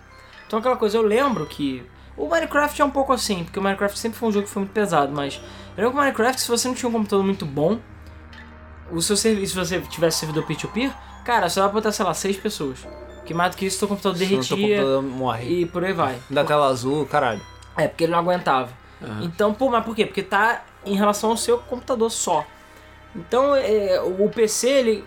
Então 0.47 0.59
aquela 0.59 0.77
coisa, 0.77 0.97
eu 0.97 1.03
lembro 1.03 1.47
que 1.47 1.85
o 2.17 2.29
Minecraft 2.29 2.83
é 2.83 2.85
um 2.85 2.91
pouco 2.91 3.13
assim, 3.13 3.45
porque 3.45 3.59
o 3.59 3.63
Minecraft 3.63 3.99
sempre 3.99 4.19
foi 4.19 4.29
um 4.29 4.33
jogo 4.33 4.47
que 4.47 4.53
foi 4.53 4.63
muito 4.63 4.73
pesado, 4.73 5.13
mas 5.15 5.41
eu 5.77 5.85
lembro 5.85 5.91
que 5.93 5.97
o 5.97 6.01
Minecraft, 6.01 6.41
se 6.41 6.49
você 6.49 6.69
não 6.69 6.75
tinha 6.75 6.89
um 6.89 6.93
computador 6.93 7.25
muito 7.25 7.47
bom, 7.47 7.79
o 8.91 9.01
seu 9.01 9.17
serviço, 9.17 9.53
se 9.53 9.59
você 9.59 9.81
tivesse 9.83 10.19
servidor 10.19 10.45
peer-to-peer, 10.45 10.93
cara, 11.25 11.49
só 11.49 11.61
dá 11.61 11.69
pra 11.69 11.75
botar, 11.75 11.93
sei 11.93 12.05
lá, 12.05 12.15
seis 12.15 12.37
pessoas. 12.37 12.79
Que 13.25 13.35
mais 13.35 13.55
do 13.55 13.59
que 13.59 13.67
isso, 13.67 13.79
teu 13.79 13.89
computador 13.89 14.19
derretia 14.19 14.57
computador 14.57 15.03
morre. 15.03 15.61
e 15.61 15.67
por 15.67 15.85
aí 15.85 15.93
vai. 15.93 16.19
Da 16.31 16.43
tela 16.45 16.67
azul, 16.69 17.05
caralho. 17.05 17.41
É, 17.77 17.87
porque 17.87 18.05
ele 18.05 18.13
não 18.13 18.19
aguentava. 18.21 18.71
Aham. 19.03 19.25
Então, 19.25 19.55
pô, 19.55 19.69
mas 19.69 19.85
por 19.85 19.95
quê? 19.95 20.05
Porque 20.07 20.23
tá 20.23 20.65
em 20.85 20.95
relação 20.95 21.31
ao 21.31 21.37
seu 21.37 21.59
computador 21.59 22.11
só. 22.11 22.47
Então, 23.15 23.55
é, 23.57 24.01
o 24.01 24.29
PC, 24.29 24.69
ele, 24.69 25.05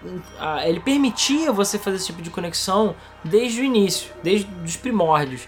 ele 0.66 0.80
permitia 0.80 1.52
você 1.52 1.78
fazer 1.78 1.98
esse 1.98 2.08
tipo 2.08 2.22
de 2.22 2.30
conexão 2.30 2.96
desde 3.24 3.62
o 3.62 3.64
início, 3.64 4.12
desde 4.24 4.50
os 4.66 4.76
primórdios. 4.76 5.48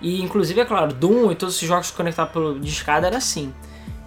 E, 0.00 0.22
inclusive, 0.22 0.60
é 0.60 0.64
claro, 0.64 0.92
Doom 0.92 1.32
e 1.32 1.34
todos 1.34 1.56
esses 1.56 1.66
jogos 1.66 1.90
conectados 1.90 2.32
pelo 2.32 2.60
discada 2.60 3.06
era 3.06 3.16
assim. 3.16 3.52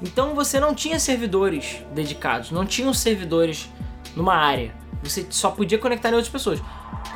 Então, 0.01 0.33
você 0.33 0.59
não 0.59 0.73
tinha 0.73 0.99
servidores 0.99 1.83
dedicados, 1.93 2.51
não 2.51 2.65
tinham 2.65 2.93
servidores 2.93 3.69
numa 4.15 4.35
área. 4.35 4.73
Você 5.03 5.25
só 5.29 5.49
podia 5.51 5.77
conectar 5.79 6.09
em 6.09 6.13
outras 6.13 6.29
pessoas. 6.31 6.61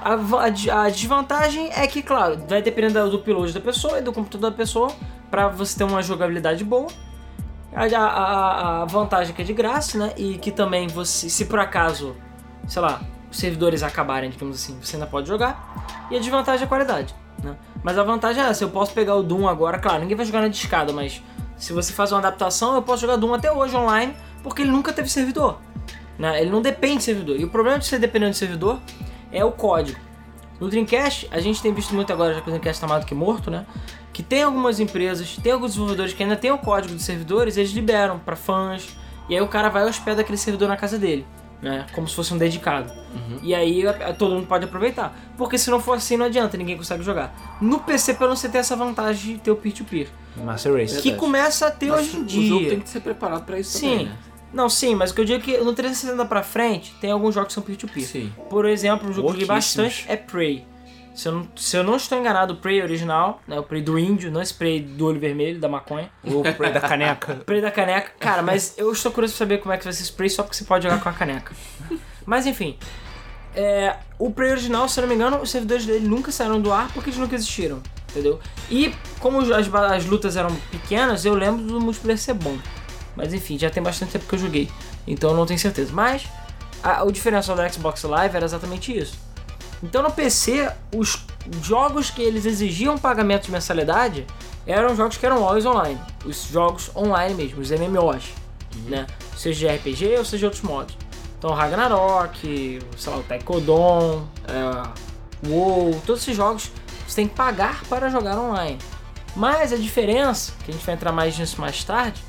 A, 0.02 0.14
a 0.14 0.86
a 0.86 0.90
desvantagem 0.90 1.70
é 1.74 1.86
que, 1.88 2.02
claro, 2.02 2.40
vai 2.48 2.62
depender 2.62 2.90
do 2.92 3.16
upload 3.18 3.54
da 3.54 3.60
pessoa 3.62 4.00
e 4.00 4.02
do 4.02 4.12
computador 4.12 4.50
da 4.52 4.56
pessoa 4.58 4.92
para 5.30 5.48
você 5.50 5.78
ter 5.78 5.84
uma 5.84 6.02
jogabilidade 6.02 6.64
boa. 6.64 6.88
A, 7.74 7.84
a- 7.84 8.08
a- 8.08 8.82
a 8.82 8.86
vantagem 8.86 9.34
é 9.34 9.36
que 9.36 9.42
é 9.42 9.46
de 9.46 9.54
graça, 9.54 9.98
né? 9.98 10.14
E 10.18 10.38
que 10.38 10.52
também 10.52 10.88
você, 10.88 11.30
se 11.30 11.46
por 11.46 11.60
acaso, 11.60 12.16
sei 12.68 12.82
lá, 12.82 13.02
os 13.30 13.38
servidores 13.38 13.84
acabarem, 13.84 14.30
digamos 14.30 14.56
assim, 14.56 14.78
você 14.82 14.96
ainda 14.96 15.08
pode 15.08 15.28
jogar. 15.28 16.08
E 16.10 16.16
a 16.16 16.20
desvantagem 16.20 16.62
é 16.62 16.66
a 16.66 16.68
qualidade, 16.70 17.14
né? 17.44 17.56
Mas 17.84 17.98
a 17.98 18.04
vantagem 18.04 18.42
é 18.44 18.48
essa, 18.48 18.64
eu 18.64 18.70
posso 18.70 18.94
pegar 18.94 19.16
o 19.16 19.22
Doom 19.24 19.48
agora, 19.48 19.78
claro, 19.78 20.00
ninguém 20.02 20.16
vai 20.16 20.26
jogar 20.26 20.42
na 20.42 20.48
discada, 20.48 20.94
mas 20.94 21.22
se 21.58 21.74
você 21.74 21.92
faz 21.94 22.12
uma 22.12 22.20
adaptação, 22.20 22.76
eu 22.76 22.82
posso 22.82 23.02
jogar 23.02 23.18
Doom 23.18 23.34
até 23.34 23.52
hoje 23.52 23.76
online, 23.76 24.16
porque 24.42 24.62
ele 24.62 24.72
nunca 24.72 24.94
teve 24.94 25.10
servidor. 25.10 25.60
Né? 26.18 26.42
Ele 26.42 26.50
não 26.50 26.62
depende 26.62 26.98
de 26.98 27.04
servidor. 27.04 27.40
E 27.40 27.44
o 27.44 27.50
problema 27.50 27.78
de 27.80 27.86
você 27.86 28.00
dependendo 28.00 28.32
de 28.32 28.38
servidor 28.38 28.80
é 29.32 29.44
o 29.44 29.52
código. 29.52 30.00
No 30.60 30.70
Dreamcast, 30.70 31.28
a 31.32 31.40
gente 31.42 31.62
tem 31.62 31.74
visto 31.74 31.94
muito 31.94 32.14
agora, 32.14 32.34
já 32.34 32.40
que 32.42 32.48
o 32.48 32.52
Dreamcast 32.52 32.78
está 32.78 32.88
mais 32.88 33.04
do 33.04 33.08
que 33.08 33.14
morto, 33.14 33.52
né? 33.52 33.66
Que 34.14 34.24
tem 34.24 34.44
algumas 34.44 34.80
empresas, 34.80 35.36
tem 35.44 35.52
alguns 35.52 35.72
desenvolvedores 35.72 36.14
que 36.14 36.24
ainda 36.24 36.38
tem 36.38 36.50
o 36.52 36.58
código 36.58 36.94
dos 36.94 37.04
servidores, 37.04 37.58
eles 37.58 37.72
liberam 37.72 38.18
para 38.20 38.38
fãs, 38.38 38.88
e 39.28 39.36
aí 39.36 39.42
o 39.42 39.48
cara 39.48 39.68
vai 39.68 39.84
e 39.84 39.90
hospeda 39.90 40.22
aquele 40.22 40.38
servidor 40.38 40.70
na 40.70 40.78
casa 40.78 40.98
dele, 40.98 41.26
né? 41.62 41.86
Como 41.94 42.08
se 42.08 42.16
fosse 42.16 42.34
um 42.34 42.38
dedicado. 42.38 42.90
E 43.44 43.54
aí 43.54 43.84
todo 44.18 44.36
mundo 44.36 44.48
pode 44.48 44.64
aproveitar. 44.64 45.14
Porque 45.38 45.58
se 45.58 45.70
não 45.70 45.82
for 45.82 45.98
assim, 45.98 46.16
não 46.16 46.28
adianta, 46.28 46.56
ninguém 46.56 46.78
consegue 46.78 47.04
jogar. 47.04 47.58
No 47.60 47.80
PC, 47.82 48.14
pelo 48.14 48.28
menos 48.30 48.40
você 48.40 48.48
tem 48.48 48.60
essa 48.60 48.78
vantagem 48.78 49.34
de 49.34 49.42
ter 49.42 49.52
o 49.52 49.58
peer-to-peer. 49.58 50.08
Master 50.38 50.74
Race. 50.74 51.02
Que 51.02 51.16
começa 51.16 51.68
a 51.68 51.72
ter 51.72 51.90
Mas 51.90 52.02
hoje 52.02 52.18
em 52.18 52.24
O 52.24 52.30
jogo 52.48 52.60
dia. 52.62 52.70
tem 52.70 52.80
que 52.80 52.90
ser 52.90 53.02
preparado 53.02 53.44
pra 53.46 53.60
isso 53.60 53.78
Sim. 53.78 53.90
também, 53.90 54.06
né? 54.06 54.18
Não, 54.54 54.70
sim, 54.70 54.96
mas 54.96 55.12
o 55.12 55.16
que 55.16 55.22
eu 55.22 55.26
digo 55.26 55.40
é 55.40 55.44
que 55.44 55.58
no 55.58 55.74
360 55.74 56.26
pra 56.26 56.42
frente, 56.42 56.94
tem 57.02 57.12
alguns 57.12 57.36
jogos 57.36 57.50
que 57.50 57.54
são 57.54 57.64
peer-to-peer. 57.64 58.08
Sim. 58.08 58.34
Por 58.50 58.66
exemplo, 58.66 59.10
um 59.10 59.14
jogo 59.14 59.28
que 59.28 59.34
eu 59.34 59.42
joguei 59.42 59.48
Pouquíssimos. 59.48 59.86
bastante 59.88 60.12
é 60.12 60.16
Prey. 60.16 60.66
Se 61.14 61.30
eu, 61.30 61.32
não, 61.32 61.48
se 61.56 61.78
eu 61.78 61.84
não 61.84 61.96
estou 61.96 62.18
enganado, 62.18 62.54
o 62.54 62.58
Prey 62.58 62.82
original, 62.82 63.42
né, 63.48 63.58
o 63.58 63.64
Prey 63.64 63.82
do 63.82 63.98
índio, 63.98 64.30
não 64.30 64.42
esse 64.42 64.54
Prey 64.54 64.82
do 64.82 65.06
olho 65.06 65.20
vermelho, 65.20 65.60
da 65.60 65.70
maconha. 65.70 66.10
O 66.24 66.42
Prey 66.42 66.74
da 66.74 66.82
caneca. 66.82 67.36
Prey 67.46 67.62
da 67.62 67.72
caneca. 67.72 68.12
Cara, 68.20 68.42
mas 68.42 68.74
eu 68.78 68.92
estou 68.92 69.12
curioso 69.14 69.34
pra 69.34 69.46
saber 69.46 69.60
como 69.60 69.74
é 69.74 69.78
que 69.78 69.86
vai 69.86 69.94
ser 69.94 70.04
esse 70.04 70.12
Prey 70.12 70.30
só 70.30 70.44
porque 70.44 70.58
você 70.58 70.66
pode 70.66 70.84
jogar 70.84 71.02
com 71.02 71.08
a 71.08 71.14
caneca. 71.14 71.54
Mas 72.26 72.48
enfim, 72.48 72.76
é, 73.56 73.96
o 74.20 74.32
Prey 74.32 74.52
original, 74.52 74.90
se 74.90 75.00
eu 75.00 75.04
não 75.04 75.10
me 75.10 75.16
engano, 75.16 75.40
os 75.42 75.50
servidores 75.50 75.86
dele 75.86 76.08
nunca 76.08 76.32
saíram 76.32 76.60
do 76.60 76.74
ar 76.74 76.92
porque 76.92 77.10
eles 77.10 77.20
nunca 77.20 77.36
existiram, 77.36 77.82
entendeu? 78.10 78.40
E 78.70 78.94
como 79.20 79.40
as, 79.40 79.74
as 79.74 80.06
lutas 80.06 80.36
eram 80.36 80.54
pequenas, 80.72 81.24
eu 81.24 81.36
lembro 81.36 81.64
do 81.64 81.80
multiplayer 81.80 82.18
ser 82.18 82.34
bom. 82.34 82.58
Mas 83.16 83.34
enfim, 83.34 83.58
já 83.58 83.70
tem 83.70 83.82
bastante 83.82 84.12
tempo 84.14 84.26
que 84.26 84.36
eu 84.36 84.40
joguei, 84.40 84.70
então 85.08 85.30
eu 85.32 85.36
não 85.36 85.46
tenho 85.46 85.60
certeza. 85.60 85.92
Mas 85.94 86.24
a- 86.84 87.04
o 87.04 87.12
diferencial 87.12 87.56
do 87.56 87.74
Xbox 87.74 88.04
Live 88.04 88.36
era 88.36 88.46
exatamente 88.46 88.96
isso. 88.98 89.18
Então 89.84 90.02
no 90.04 90.12
PC, 90.12 90.72
os 90.96 91.26
jogos 91.62 92.10
que 92.10 92.22
eles 92.22 92.46
exigiam 92.46 92.98
pagamento 92.98 93.46
de 93.46 93.52
mensalidade 93.52 94.26
eram 94.66 94.96
jogos 94.96 95.18
que 95.18 95.26
eram 95.26 95.44
always 95.44 95.66
online. 95.66 96.00
Os 96.26 96.46
jogos 96.48 96.90
online 96.96 97.34
mesmo, 97.36 97.62
os 97.62 97.70
MMOs, 97.72 98.24
né? 98.88 99.06
Seja 99.38 99.60
de 99.60 99.68
RPG 99.76 100.18
ou 100.18 100.26
seja 100.26 100.38
de 100.40 100.46
outros 100.46 100.64
modos. 100.64 100.98
Então 101.38 101.52
Ragnarok, 101.54 102.80
sei 102.98 103.14
lá, 103.14 103.20
o 103.20 103.24
Taekwondo, 103.24 104.28
é, 104.48 105.48
WoW, 105.48 106.02
todos 106.06 106.22
esses 106.24 106.36
jogos 106.36 106.72
você 107.08 107.18
tem 107.18 107.28
que 107.28 107.36
pagar 107.36 107.84
para 107.88 108.10
jogar 108.10 108.38
online. 108.40 108.80
Mas 109.36 109.72
a 109.72 109.76
diferença, 109.78 110.54
que 110.64 110.72
a 110.72 110.74
gente 110.74 110.86
vai 110.86 110.96
entrar 110.96 111.12
mais 111.12 111.38
nisso 111.38 111.60
mais 111.62 111.84
tarde, 111.84 112.20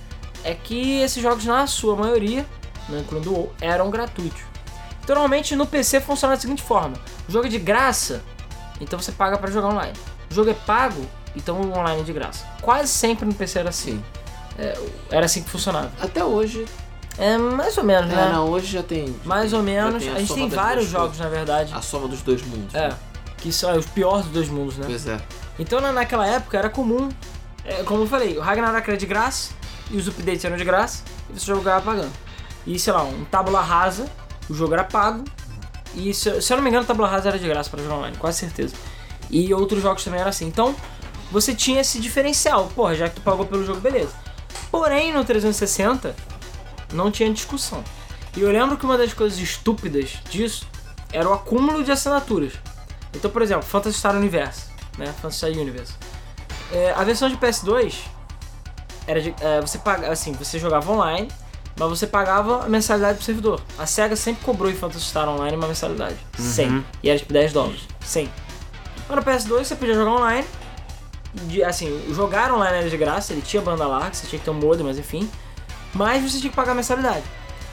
é 0.47 0.55
que 0.55 1.01
esses 1.01 1.23
jogos 1.23 1.45
na 1.45 1.67
sua 1.67 1.97
maioria, 1.97 2.47
não 2.89 2.99
incluindo 3.01 3.31
o 3.31 3.35
WoW, 3.35 3.53
eram 3.61 3.91
gratuitos. 3.91 4.41
Então, 5.03 5.15
normalmente 5.15 5.55
no 5.57 5.67
PC 5.67 6.01
funciona 6.01 6.35
da 6.35 6.41
seguinte 6.41 6.63
forma: 6.63 6.97
o 7.29 7.33
jogo 7.33 7.47
é 7.47 7.49
de 7.51 7.59
graça, 7.59 8.23
então 8.81 8.99
você 8.99 9.13
paga 9.13 9.37
para 9.39 9.51
jogar 9.51 9.69
online. 9.69 9.93
O 10.31 10.35
jogo 10.35 10.51
é 10.51 10.55
pago, 10.55 11.05
então 11.35 11.61
o 11.61 11.77
online 11.79 12.01
é 12.01 12.05
de 12.05 12.13
graça. 12.13 12.45
Quase 12.63 12.89
sempre 12.89 13.25
no 13.27 13.35
PC 13.35 13.59
era 13.61 13.69
assim. 13.69 14.03
É, 14.59 14.79
era 15.11 15.27
assim 15.27 15.43
que 15.43 15.51
funcionava. 15.51 15.91
Até 16.01 16.25
hoje. 16.25 16.65
É 17.19 17.37
mais 17.39 17.77
ou 17.79 17.85
menos, 17.85 18.13
É, 18.13 18.15
né? 18.17 18.31
não, 18.33 18.49
hoje 18.51 18.67
já 18.67 18.83
tem. 18.83 19.07
já 19.09 19.13
mais 19.25 19.53
ou 19.53 19.63
menos. 19.63 20.03
tem 20.03 20.13
A, 20.13 20.19
gente 20.19 20.35
tem 20.35 20.49
vários 20.49 20.87
jogos, 20.87 21.19
na 21.19 21.29
verdade. 21.29 21.73
A 21.75 21.81
soma 21.81 22.07
dos 22.09 22.21
dois 22.23 22.43
mundos. 22.43 22.75
É, 22.75 22.89
né? 22.89 22.97
que 23.39 23.53
são 23.53 23.75
os 23.77 23.87
piores 23.87 24.25
dos 24.25 24.33
dois 24.35 24.49
mundos, 24.49 24.77
né? 24.79 24.85
Pois 24.87 25.07
é. 25.07 25.19
Então 25.59 25.81
na- 25.81 25.93
naquela 25.93 26.27
época 26.27 26.59
era 26.59 26.69
comum, 26.69 27.09
é, 27.65 27.83
como 27.85 28.03
eu 28.03 28.07
falei, 28.07 28.37
o 28.37 28.41
Ragnarok 28.41 28.89
era 28.89 28.97
de 28.99 29.07
graça, 29.07 29.51
e 29.91 29.97
os 29.97 30.09
updates 30.09 30.45
eram 30.45 30.57
de 30.57 30.65
graça, 30.65 31.03
e 31.31 31.39
você 31.39 31.47
jogava 31.47 31.85
pagando. 31.85 32.13
E 32.67 32.79
sei 32.79 32.93
lá, 32.93 33.03
um 33.03 33.25
tábula 33.25 33.61
rasa, 33.61 34.07
o 34.49 34.55
jogo 34.55 34.75
era 34.75 34.85
pago, 34.85 35.25
e 35.95 36.13
se, 36.13 36.43
se 36.43 36.53
eu 36.53 36.57
não 36.57 36.65
me 36.65 36.71
engano, 36.71 36.85
tábula 36.85 37.09
rasa 37.09 37.29
era 37.29 37.39
de 37.39 37.47
graça 37.49 37.71
para 37.71 37.83
jogar 37.83 37.97
online, 37.97 38.17
quase 38.17 38.39
certeza. 38.39 38.75
E 39.31 39.53
outros 39.55 39.83
jogos 39.83 40.05
também 40.05 40.21
eram 40.21 40.31
assim. 40.31 40.47
Então 40.47 40.75
você 41.31 41.55
tinha 41.55 41.81
esse 41.81 41.99
diferencial, 41.99 42.67
porra, 42.75 42.95
já 42.95 43.09
que 43.09 43.17
tu 43.17 43.21
pagou 43.23 43.47
pelo 43.47 43.65
jogo, 43.65 43.81
beleza. 43.81 44.13
Porém 44.71 45.13
no 45.13 45.25
360 45.25 46.15
não 46.93 47.11
tinha 47.11 47.33
discussão. 47.33 47.83
E 48.37 48.43
eu 48.43 48.51
lembro 48.51 48.77
que 48.77 48.85
uma 48.85 48.99
das 48.99 49.15
coisas 49.15 49.39
estúpidas 49.39 50.19
disso 50.31 50.67
era 51.13 51.29
o 51.29 51.33
acúmulo 51.33 51.83
de 51.83 51.91
assinaturas. 51.91 52.53
Então, 53.15 53.31
por 53.31 53.41
exemplo, 53.41 53.63
Phantasy 53.63 53.99
Star 53.99 54.15
Universe, 54.15 54.67
né? 54.99 55.07
Phantasy 55.07 55.37
Star 55.37 55.51
Universe. 55.51 55.95
É, 56.71 56.93
a 56.93 57.03
versão 57.03 57.29
de 57.29 57.37
PS2 57.37 57.95
era 59.07 59.21
de, 59.21 59.35
é, 59.41 59.61
você 59.61 59.79
paga, 59.79 60.11
assim, 60.11 60.33
você 60.33 60.59
jogava 60.59 60.91
online, 60.91 61.29
mas 61.79 61.89
você 61.89 62.07
pagava 62.07 62.65
a 62.65 62.69
mensalidade 62.69 63.17
pro 63.17 63.25
servidor. 63.25 63.61
A 63.79 63.87
Sega 63.87 64.17
sempre 64.17 64.45
cobrou 64.45 64.71
em 64.71 64.75
Phantasy 64.75 65.05
Star 65.05 65.29
Online 65.29 65.57
uma 65.57 65.69
mensalidade, 65.69 66.17
100, 66.39 66.85
e 67.03 67.11
era 67.11 67.19
tipo 67.19 67.33
10 67.33 67.53
dólares, 67.53 67.81
100. 68.01 68.31
Mas 69.09 69.17
no 69.17 69.23
PS2 69.23 69.65
você 69.65 69.77
podia 69.77 69.95
jogar 69.95 70.11
online, 70.13 70.47
de, 71.35 71.63
assim, 71.63 72.03
jogar 72.15 72.51
online 72.53 72.79
era 72.79 72.89
de 72.91 72.97
graça, 72.97 73.33
ele 73.33 73.43
tinha 73.43 73.61
banda 73.63 73.87
larga, 73.87 74.15
você 74.15 74.27
tinha 74.27 74.39
que 74.39 74.45
ter 74.45 74.51
um 74.51 74.55
modem, 74.55 74.85
mas 74.85 74.99
enfim, 74.99 75.31
mas 75.95 76.23
você 76.23 76.39
tinha 76.39 76.51
que 76.51 76.57
pagar 76.57 76.73
a 76.73 76.75
mensalidade. 76.75 77.23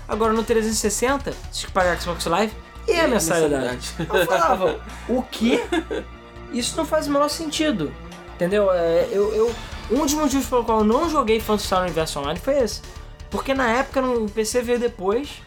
Agora 0.08 0.34
no 0.34 0.44
360, 0.44 1.32
você 1.32 1.38
tinha 1.52 1.68
que 1.68 1.74
pagar 1.74 2.00
Xbox 2.00 2.26
Live 2.26 2.54
e 2.88 3.00
a 3.00 3.08
mensalidade. 3.08 3.90
Eu 3.98 4.26
falava, 4.26 4.80
o 5.08 5.24
quê? 5.24 5.64
Isso 6.52 6.76
não 6.76 6.86
faz 6.86 7.08
o 7.08 7.12
menor 7.12 7.30
sentido. 7.30 7.92
Entendeu? 8.36 8.70
É, 8.72 9.08
eu, 9.12 9.34
eu- 9.34 9.56
um 9.94 10.06
dos 10.06 10.14
motivos 10.14 10.46
pelo 10.48 10.64
qual 10.64 10.80
eu 10.80 10.86
não 10.86 11.10
joguei 11.10 11.40
Phantasy 11.40 11.68
Star 11.68 11.84
Universe 11.84 12.18
Online 12.18 12.40
foi 12.40 12.58
esse. 12.60 12.82
Porque 13.30 13.54
na 13.54 13.70
época 13.70 14.02
o 14.02 14.30
PC 14.30 14.62
veio 14.62 14.80
depois 14.80 15.42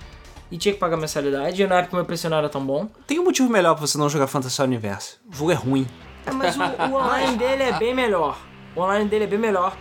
e 0.50 0.56
tinha 0.56 0.72
que 0.72 0.80
pagar 0.80 0.96
mensalidade, 0.96 1.61
e 1.61 1.66
na 1.66 1.78
época 1.78 1.94
o 1.94 1.96
meu 1.96 2.04
PC 2.04 2.28
não 2.28 2.37
era 2.38 2.48
tão 2.48 2.64
bom. 2.64 2.88
Tem 3.06 3.18
um 3.18 3.24
motivo 3.24 3.48
melhor 3.50 3.74
pra 3.74 3.87
você 3.87 3.98
não 3.98 4.09
jogar 4.09 4.28
Star 4.28 4.66
Universo. 4.66 5.18
O 5.32 5.37
jogo 5.37 5.50
é 5.50 5.54
ruim. 5.54 5.87
É, 6.24 6.30
mas 6.30 6.56
o, 6.56 6.61
o 6.61 6.94
online 6.96 7.37
dele 7.38 7.62
é 7.64 7.72
bem 7.72 7.94
melhor. 7.94 8.38
O 8.74 8.80
online 8.80 9.09
dele 9.09 9.24
é 9.24 9.26
bem 9.26 9.38
melhor. 9.38 9.76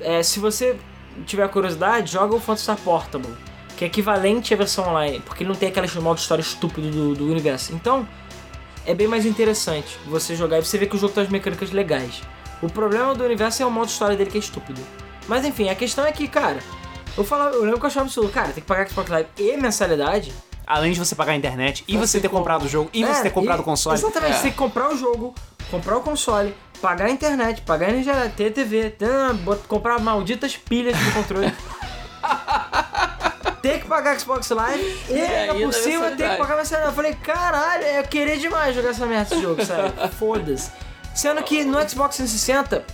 É, 0.00 0.22
se 0.22 0.38
você 0.38 0.78
tiver 1.26 1.48
curiosidade, 1.48 2.12
joga 2.12 2.34
o 2.34 2.40
Phantasy 2.40 2.62
Star 2.62 2.78
Portable, 2.78 3.34
que 3.76 3.84
é 3.84 3.86
equivalente 3.86 4.54
à 4.54 4.56
versão 4.56 4.88
online, 4.88 5.20
porque 5.20 5.42
ele 5.42 5.50
não 5.50 5.56
tem 5.56 5.68
aquele 5.68 5.88
modo 6.00 6.18
história 6.18 6.42
estúpido 6.42 6.90
do, 6.90 7.14
do 7.14 7.24
universo. 7.30 7.74
Então, 7.74 8.08
é 8.86 8.94
bem 8.94 9.06
mais 9.06 9.26
interessante 9.26 9.98
você 10.06 10.34
jogar 10.34 10.58
e 10.58 10.64
você 10.64 10.78
vê 10.78 10.86
que 10.86 10.96
o 10.96 10.98
jogo 10.98 11.12
tem 11.12 11.24
as 11.24 11.28
mecânicas 11.28 11.70
legais. 11.70 12.22
O 12.62 12.68
problema 12.68 13.14
do 13.14 13.24
universo 13.24 13.62
é 13.62 13.66
o 13.66 13.70
modo 13.70 13.88
história 13.88 14.16
dele 14.16 14.30
que 14.30 14.36
é 14.36 14.40
estúpido. 14.40 14.80
Mas 15.28 15.44
enfim, 15.44 15.68
a 15.68 15.74
questão 15.74 16.04
é 16.06 16.12
que, 16.12 16.26
cara, 16.26 16.58
eu 17.16 17.24
falava, 17.24 17.54
eu 17.54 17.62
lembro 17.62 17.78
que 17.78 17.84
eu 17.86 17.88
achava 17.88 18.06
absurdo, 18.06 18.30
cara, 18.30 18.48
tem 18.48 18.62
que 18.62 18.68
pagar 18.68 18.88
Xbox 18.88 19.08
Live 19.10 19.28
e 19.38 19.56
mensalidade. 19.56 20.32
Além 20.66 20.92
de 20.92 20.98
você 20.98 21.14
pagar 21.14 21.32
a 21.32 21.36
internet 21.36 21.84
e 21.88 21.96
você 21.96 22.20
ter 22.20 22.28
com- 22.28 22.36
comprado 22.38 22.64
o 22.64 22.68
jogo 22.68 22.90
e 22.92 23.04
você 23.04 23.20
É, 23.20 23.22
ter 23.24 23.30
comprado 23.30 23.58
e- 23.58 23.62
o 23.62 23.64
console. 23.64 23.96
Exatamente, 23.96 24.32
É. 24.32 24.36
você 24.36 24.42
tem 24.42 24.50
que 24.52 24.58
comprar 24.58 24.90
o 24.92 24.96
jogo, 24.96 25.34
comprar 25.70 25.96
o 25.96 26.00
console, 26.02 26.54
pagar 26.82 27.06
a 27.06 27.10
internet, 27.10 27.62
pagar 27.62 27.86
a 27.86 27.90
energia, 27.90 28.32
ter 28.36 28.50
TV, 28.52 28.90
ter, 28.90 29.08
comprar 29.66 29.98
malditas 30.00 30.56
pilhas 30.56 30.96
do 30.98 31.12
controle. 31.12 31.52
ter 33.62 33.80
que 33.80 33.86
pagar 33.88 34.18
Xbox 34.18 34.48
Live 34.50 35.00
e, 35.08 35.20
ainda 35.20 35.52
ainda 35.52 35.66
por 35.66 35.74
cima 35.74 36.10
ter 36.12 36.30
que 36.30 36.36
pagar 36.36 36.56
mensalidade. 36.56 36.92
Eu 36.92 36.96
falei, 36.96 37.14
caralho, 37.14 37.84
é 37.84 38.02
querer 38.02 38.38
demais 38.38 38.74
jogar 38.74 38.90
essa 38.90 39.06
merda 39.06 39.30
desse 39.30 39.42
jogo, 39.42 39.64
sério. 39.64 39.92
Foda-se. 40.18 40.70
Sendo 41.18 41.42
que 41.42 41.64
no 41.64 41.76
Xbox 41.88 42.14
360, 42.16 42.84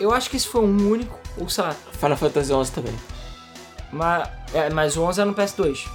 eu 0.00 0.12
acho 0.12 0.28
que 0.28 0.36
esse 0.36 0.48
foi 0.48 0.60
um 0.62 0.90
único, 0.90 1.16
ou 1.38 1.48
sei 1.48 1.62
lá, 1.62 1.76
Final 1.92 2.16
Fantasy 2.16 2.52
XI 2.52 2.72
também. 2.72 2.94
mas, 3.92 4.28
é, 4.52 4.68
mas 4.70 4.96
o 4.96 5.02
11 5.04 5.20
era 5.20 5.30
no 5.30 5.36
PS2. 5.36 5.86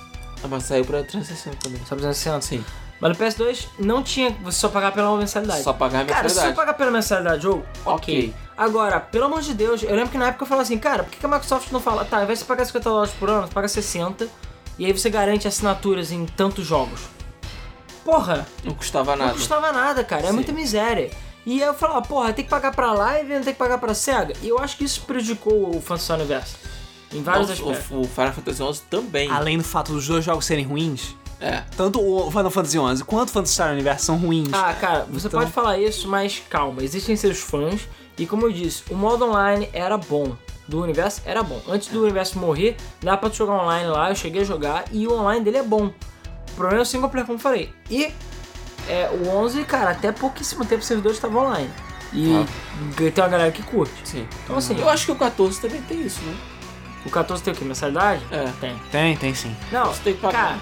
Ah, 0.41 0.47
mas 0.47 0.63
saiu 0.63 0.85
pra 0.85 0.99
360 1.03 1.57
também. 1.57 1.79
Só 1.79 1.87
pra 1.97 1.97
360. 1.97 2.41
Sim. 2.41 2.63
Mas 3.01 3.17
no 3.17 3.25
PS2 3.25 3.65
não 3.77 4.01
tinha 4.01 4.29
você 4.41 4.57
só 4.57 4.69
pagar 4.69 4.93
pela 4.93 5.17
mensalidade. 5.17 5.63
Só 5.63 5.73
pagar 5.73 6.03
a 6.03 6.05
Cara, 6.05 6.29
se 6.29 6.35
você 6.35 6.39
mensalidade. 6.39 6.55
pagar 6.55 6.73
pela 6.75 6.91
mensalidade 6.91 7.37
do 7.39 7.43
jogo, 7.43 7.65
ok. 7.85 8.19
Ok. 8.29 8.33
Agora, 8.55 9.01
pelo 9.01 9.25
amor 9.25 9.41
de 9.41 9.53
Deus, 9.53 9.83
eu 9.83 9.93
lembro 9.93 10.11
que 10.11 10.17
na 10.17 10.27
época 10.27 10.43
eu 10.43 10.47
falava 10.47 10.63
assim, 10.63 10.77
cara, 10.77 11.03
por 11.03 11.11
que 11.11 11.17
que 11.19 11.25
a 11.25 11.27
Microsoft 11.27 11.73
não 11.73 11.81
fala, 11.81 12.05
tá, 12.05 12.15
ao 12.19 12.23
invés 12.23 12.39
de 12.39 12.45
você 12.45 12.47
pagar 12.47 12.63
50 12.63 12.89
dólares 12.89 13.13
por 13.19 13.29
ano, 13.29 13.47
você 13.47 13.53
paga 13.53 13.67
60, 13.67 14.29
e 14.79 14.85
aí 14.85 14.93
você 14.93 15.09
garante 15.09 15.45
assinaturas 15.45 16.09
em 16.13 16.25
tantos 16.25 16.65
jogos. 16.65 17.01
Porra, 18.05 18.47
Não 18.63 18.73
custava 18.73 19.13
nada. 19.17 19.31
não 19.31 19.37
custava 19.37 19.73
nada, 19.73 20.05
cara, 20.05 20.23
é 20.23 20.27
Sim. 20.27 20.33
muita 20.35 20.53
miséria. 20.53 21.11
E 21.45 21.61
aí 21.61 21.67
eu 21.67 21.73
falava, 21.73 22.01
porra, 22.01 22.33
tem 22.33 22.43
que 22.43 22.49
pagar 22.49 22.73
pra 22.75 22.91
live 22.93 23.31
e 23.31 23.35
não 23.35 23.43
tem 23.43 23.53
que 23.53 23.59
pagar 23.59 23.77
pra 23.77 23.93
SEGA. 23.93 24.33
E 24.41 24.49
eu 24.49 24.57
acho 24.59 24.77
que 24.77 24.83
isso 24.83 25.01
prejudicou 25.01 25.75
o 25.75 25.81
Phantasy 25.81 26.03
Star 26.05 26.17
Universo. 26.17 26.57
Em 27.13 27.21
vários 27.21 27.47
Não, 27.47 27.69
aspectos. 27.69 27.91
o, 27.91 28.01
o 28.01 28.07
Final 28.07 28.33
Fantasy 28.33 28.73
XI 28.73 28.81
também. 28.89 29.29
Além 29.29 29.57
do 29.57 29.63
fato 29.63 29.91
dos 29.93 30.07
dois 30.07 30.25
jogos 30.25 30.43
serem 30.45 30.65
ruins, 30.65 31.15
É. 31.39 31.63
tanto 31.77 32.01
o 32.01 32.29
Final 32.31 32.49
Fantasy 32.49 32.77
XI 32.97 33.03
quanto 33.03 33.29
o 33.29 33.31
Phantasy 33.31 33.53
Star 33.53 33.71
Universe 33.73 34.05
são 34.05 34.17
ruins. 34.17 34.49
Ah, 34.51 34.73
cara, 34.73 35.05
você 35.09 35.27
Então- 35.27 35.39
pode 35.39 35.51
falar 35.51 35.77
isso, 35.77 36.07
mas 36.07 36.41
calma, 36.49 36.83
existem 36.83 37.15
seus 37.15 37.37
fãs, 37.39 37.81
e 38.17 38.25
como 38.25 38.45
eu 38.47 38.51
disse, 38.51 38.83
o 38.89 38.95
modo 38.95 39.25
online 39.25 39.69
era 39.73 39.97
bom. 39.97 40.35
do 40.67 40.81
universo 40.81 41.21
era 41.25 41.43
bom. 41.43 41.61
Antes 41.69 41.89
do 41.89 42.01
universo 42.01 42.39
morrer, 42.39 42.75
dá 42.99 43.15
pra 43.15 43.29
tu 43.29 43.35
jogar 43.35 43.53
online 43.53 43.87
lá, 43.87 44.09
eu 44.09 44.15
cheguei 44.15 44.41
a 44.41 44.43
jogar 44.43 44.85
e 44.91 45.05
o 45.05 45.13
online 45.13 45.45
dele 45.45 45.57
é 45.57 45.61
bom. 45.63 45.91
O 46.51 46.55
problema 46.55 46.79
é 46.79 46.81
o 46.81 46.85
single 46.85 47.07
player, 47.07 47.23
como 47.27 47.37
eu 47.37 47.41
falei. 47.41 47.71
E 47.87 48.11
é, 48.87 49.09
o 49.11 49.29
11, 49.29 49.63
cara, 49.63 49.91
até 49.91 50.11
pouquíssimo 50.11 50.65
tempo 50.65 50.81
os 50.81 50.87
servidores 50.87 51.17
estavam 51.17 51.45
online. 51.45 51.69
E 52.13 52.45
tem 53.11 53.23
uma 53.23 53.29
galera 53.29 53.51
que 53.51 53.61
curte. 53.63 53.93
Sim. 54.03 54.27
Então 54.43 54.57
assim, 54.57 54.79
Eu 54.79 54.89
acho 54.89 55.05
que 55.05 55.11
o 55.11 55.15
14 55.15 55.59
também 55.59 55.81
tem 55.81 56.01
isso, 56.01 56.21
né? 56.23 56.35
o 57.05 57.09
14 57.09 57.43
tem 57.43 57.53
o 57.53 57.55
quê? 57.55 57.63
Mensalidade? 57.63 58.21
É. 58.31 58.51
Tem. 58.59 58.75
Tem, 58.91 59.17
tem 59.17 59.35
sim. 59.35 59.55
Não, 59.71 59.85
Você 59.87 60.01
tem 60.03 60.13
que 60.13 60.21
pagar. 60.21 60.47
cara, 60.47 60.59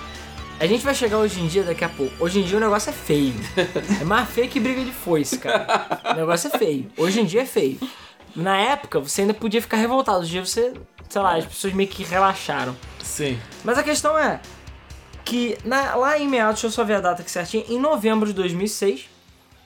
a 0.59 0.65
gente 0.65 0.83
vai 0.83 0.93
chegar 0.93 1.17
hoje 1.17 1.39
em 1.39 1.47
dia 1.47 1.63
daqui 1.63 1.83
a 1.83 1.89
pouco. 1.89 2.13
Hoje 2.23 2.39
em 2.39 2.43
dia 2.43 2.57
o 2.57 2.59
negócio 2.59 2.89
é 2.89 2.93
feio. 2.93 3.33
é 4.01 4.03
mais 4.03 4.29
feio 4.29 4.49
que 4.49 4.59
briga 4.59 4.83
de 4.83 4.91
foice, 4.91 5.37
cara. 5.37 6.01
O 6.11 6.13
negócio 6.15 6.49
é 6.53 6.57
feio. 6.57 6.89
Hoje 6.97 7.21
em 7.21 7.25
dia 7.25 7.41
é 7.41 7.45
feio. 7.45 7.79
Na 8.35 8.57
época, 8.57 8.99
você 8.99 9.21
ainda 9.21 9.33
podia 9.33 9.61
ficar 9.61 9.77
revoltado. 9.77 10.19
Hoje 10.19 10.29
em 10.29 10.31
dia 10.31 10.45
você, 10.45 10.73
sei 11.07 11.21
lá, 11.21 11.37
as 11.37 11.45
pessoas 11.45 11.73
meio 11.73 11.87
que 11.89 12.03
relaxaram. 12.03 12.75
Sim. 13.01 13.39
Mas 13.63 13.77
a 13.77 13.83
questão 13.83 14.17
é 14.17 14.39
que 15.25 15.57
na- 15.63 15.95
lá 15.95 16.17
em 16.19 16.27
meados, 16.27 16.55
deixa 16.55 16.67
eu 16.67 16.71
só 16.71 16.83
ver 16.83 16.95
a 16.95 17.01
data 17.01 17.21
aqui 17.21 17.31
certinha, 17.31 17.63
em 17.69 17.79
novembro 17.79 18.27
de 18.27 18.33
2006, 18.33 19.05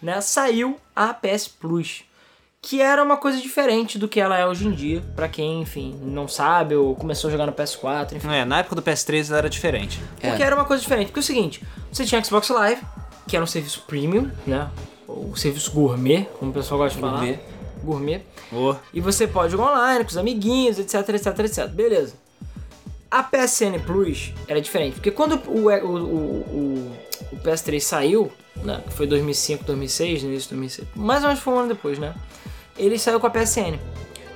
né, 0.02 0.22
saiu 0.22 0.78
a 0.96 1.14
PS 1.14 1.48
Plus. 1.48 2.04
Que 2.60 2.82
era 2.82 3.04
uma 3.04 3.18
coisa 3.18 3.40
diferente 3.40 3.98
do 4.00 4.08
que 4.08 4.20
ela 4.20 4.38
é 4.38 4.46
hoje 4.46 4.68
em 4.68 4.72
dia, 4.72 5.02
pra 5.16 5.30
quem, 5.30 5.62
enfim, 5.62 5.98
não 6.02 6.28
sabe 6.28 6.76
ou 6.76 6.96
começou 6.96 7.28
a 7.28 7.32
jogar 7.32 7.46
no 7.46 7.54
PS4, 7.54 8.16
enfim. 8.16 8.28
É, 8.30 8.44
na 8.44 8.60
época 8.60 8.76
do 8.76 8.82
PS3 8.82 9.32
era 9.32 9.50
diferente. 9.50 10.02
Porque 10.20 10.42
É. 10.44 10.46
era 10.46 10.56
uma 10.56 10.66
coisa 10.66 10.82
diferente. 10.82 11.08
Porque 11.08 11.20
é 11.20 11.22
o 11.22 11.24
seguinte, 11.24 11.64
você 11.92 12.04
tinha 12.04 12.22
Xbox 12.24 12.50
Live, 12.50 12.82
que 13.28 13.36
era 13.36 13.44
um 13.44 13.48
serviço 13.48 13.84
premium, 13.88 14.30
né? 14.46 14.68
Ou 15.08 15.36
serviço 15.36 15.72
gourmet, 15.72 16.28
como 16.40 16.52
o 16.52 16.54
pessoal 16.54 16.80
gosta 16.80 16.96
de 16.96 17.00
falar. 17.02 17.20
Gourmet. 17.20 17.40
Gourmet. 17.84 18.22
Ô, 18.52 18.76
E 18.94 19.00
você 19.00 19.28
pode 19.28 19.52
jogar 19.52 19.72
online 19.72 20.04
com 20.04 20.10
os 20.10 20.18
amiguinhos, 20.18 20.80
etc, 20.80 21.08
etc, 21.10 21.40
etc. 21.40 21.68
Beleza. 21.68 22.16
A 23.10 23.24
PSN 23.24 23.80
Plus 23.86 24.34
era 24.48 24.60
diferente, 24.62 24.96
porque 24.96 25.12
quando 25.12 25.36
o, 25.48 25.68
o, 25.70 25.70
o, 25.70 25.98
o, 25.98 26.98
o 27.32 27.38
PS3 27.38 27.80
saiu, 27.80 28.32
né, 28.58 28.82
que 28.86 28.94
foi 28.94 29.08
2005, 29.08 29.64
2006, 29.64 30.24
no 30.24 30.30
início 30.30 30.50
de 30.50 30.56
2006, 30.56 30.88
mais 30.96 31.22
ou 31.22 31.30
menos 31.30 31.42
foi 31.44 31.54
um 31.54 31.60
ano 31.60 31.70
depois, 31.70 31.98
né? 32.00 32.14
Ele 32.78 33.00
saiu 33.00 33.20
com 33.20 33.28
a 33.28 33.30
PSN, 33.30 33.78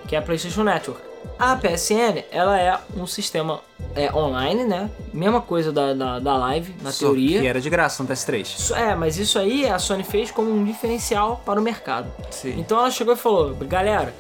que 0.07 0.15
é 0.15 0.19
a 0.19 0.21
PlayStation 0.21 0.63
Network. 0.63 1.01
A 1.37 1.55
PSN, 1.55 2.23
ela 2.31 2.59
é 2.59 2.79
um 2.95 3.05
sistema 3.05 3.59
é, 3.95 4.11
online, 4.11 4.63
né? 4.63 4.89
Mesma 5.13 5.41
coisa 5.41 5.71
da, 5.71 5.93
da, 5.93 6.19
da 6.19 6.37
Live, 6.37 6.73
na 6.81 6.91
só 6.91 7.05
teoria. 7.05 7.41
Que 7.41 7.47
era 7.47 7.61
de 7.61 7.69
graça 7.69 8.01
no 8.01 8.09
PS3. 8.09 8.41
Isso- 8.41 8.73
É, 8.75 8.95
mas 8.95 9.17
isso 9.17 9.37
aí 9.37 9.67
a 9.67 9.77
Sony 9.77 10.03
fez 10.03 10.31
como 10.31 10.49
um 10.51 10.63
diferencial 10.63 11.41
para 11.45 11.59
o 11.59 11.63
mercado. 11.63 12.11
Sim. 12.31 12.55
Então 12.57 12.79
ela 12.79 12.89
chegou 12.89 13.13
e 13.13 13.17
falou: 13.17 13.53
galera, 13.55 14.15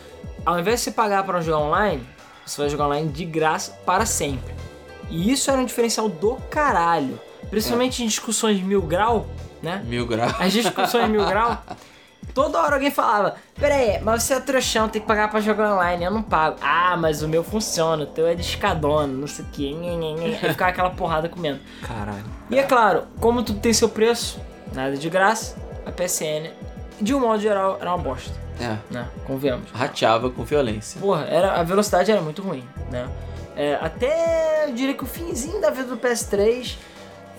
ao 0.45 0.59
invés 0.59 0.79
de 0.79 0.83
você 0.85 0.91
pagar 0.91 1.23
para 1.23 1.41
jogar 1.41 1.59
online, 1.59 2.03
você 2.51 2.61
vai 2.61 2.69
jogar 2.69 2.87
online 2.87 3.09
de 3.09 3.25
graça 3.25 3.71
para 3.85 4.05
sempre. 4.05 4.53
E 5.09 5.31
isso 5.31 5.49
era 5.49 5.59
um 5.59 5.65
diferencial 5.65 6.09
do 6.09 6.35
caralho. 6.49 7.19
Principalmente 7.49 8.03
em 8.03 8.07
discussões 8.07 8.57
de 8.57 8.63
mil 8.63 8.81
grau, 8.81 9.27
né? 9.61 9.81
Mil 9.85 10.05
graus. 10.05 10.33
As 10.39 10.53
discussões 10.53 11.05
de 11.05 11.11
mil 11.11 11.25
grau. 11.27 11.61
Toda 12.33 12.61
hora 12.61 12.75
alguém 12.75 12.91
falava, 12.91 13.35
pera 13.59 13.75
aí, 13.75 13.99
mas 14.01 14.23
você 14.23 14.35
é 14.35 14.39
trouxão, 14.39 14.87
tem 14.87 15.01
que 15.01 15.07
pagar 15.07 15.29
pra 15.29 15.41
jogar 15.41 15.73
online, 15.73 16.05
eu 16.05 16.11
não 16.11 16.21
pago. 16.21 16.57
Ah, 16.61 16.95
mas 16.95 17.21
o 17.21 17.27
meu 17.27 17.43
funciona, 17.43 18.03
o 18.03 18.05
teu 18.05 18.25
é 18.25 18.35
de 18.35 18.41
escadona, 18.41 19.11
não 19.11 19.27
sei 19.27 19.43
o 19.43 19.47
que. 19.49 19.75
Aí 20.21 20.49
ficava 20.49 20.71
aquela 20.71 20.89
porrada 20.91 21.27
comendo. 21.27 21.59
Caralho. 21.81 22.23
E 22.49 22.57
é 22.57 22.63
claro, 22.63 23.03
como 23.19 23.43
tudo 23.43 23.59
tem 23.59 23.73
seu 23.73 23.89
preço, 23.89 24.39
nada 24.73 24.95
de 24.95 25.09
graça, 25.09 25.57
a 25.85 25.91
PSN, 25.91 26.51
de 27.01 27.13
um 27.13 27.19
modo 27.19 27.41
geral, 27.41 27.77
era 27.81 27.89
uma 27.93 27.97
bosta, 27.97 28.33
É. 28.59 28.77
né? 28.89 29.07
Convenhamos. 29.25 29.71
Rateava 29.71 30.29
com 30.29 30.43
violência. 30.43 30.99
Porra, 31.01 31.25
era, 31.25 31.53
a 31.59 31.63
velocidade 31.63 32.11
era 32.11 32.21
muito 32.21 32.41
ruim, 32.41 32.63
né? 32.91 33.09
É, 33.55 33.75
até 33.81 34.65
eu 34.67 34.73
diria 34.73 34.93
que 34.93 35.03
o 35.03 35.07
finzinho 35.07 35.59
da 35.59 35.69
vida 35.69 35.89
do 35.89 35.97
PS3 35.97 36.77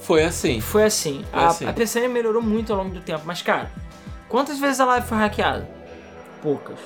Foi 0.02 0.22
assim. 0.24 0.60
foi 0.60 0.84
assim. 0.84 1.24
Foi 1.30 1.40
a, 1.42 1.46
assim. 1.46 1.66
a 1.66 1.72
PSN 1.72 2.08
melhorou 2.08 2.42
muito 2.42 2.72
ao 2.72 2.78
longo 2.78 2.94
do 2.94 3.00
tempo, 3.00 3.22
mas 3.24 3.40
cara, 3.40 3.70
quantas 4.28 4.58
vezes 4.58 4.80
a 4.80 4.84
live 4.84 5.06
foi 5.06 5.16
hackeada? 5.18 5.68
Poucas. 6.42 6.78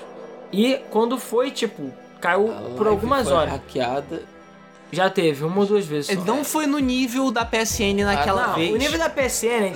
E 0.53 0.77
quando 0.91 1.19
foi, 1.19 1.51
tipo, 1.51 1.91
caiu 2.21 2.53
por 2.77 2.87
algumas 2.87 3.27
foi 3.27 3.37
horas. 3.37 3.53
hackeada. 3.55 4.23
Já 4.93 5.11
teve, 5.11 5.45
uma 5.45 5.59
ou 5.59 5.67
duas 5.67 5.85
vezes. 5.85 6.15
Só. 6.17 6.25
Não 6.25 6.45
foi 6.45 6.67
no 6.67 6.79
nível 6.79 7.31
da 7.33 7.45
PSN 7.45 8.05
naquela 8.05 8.45
Ah, 8.45 8.47
não, 8.49 8.55
vez. 8.55 8.73
o 8.73 8.77
nível 8.77 8.99
da 8.99 9.11
PSN. 9.11 9.73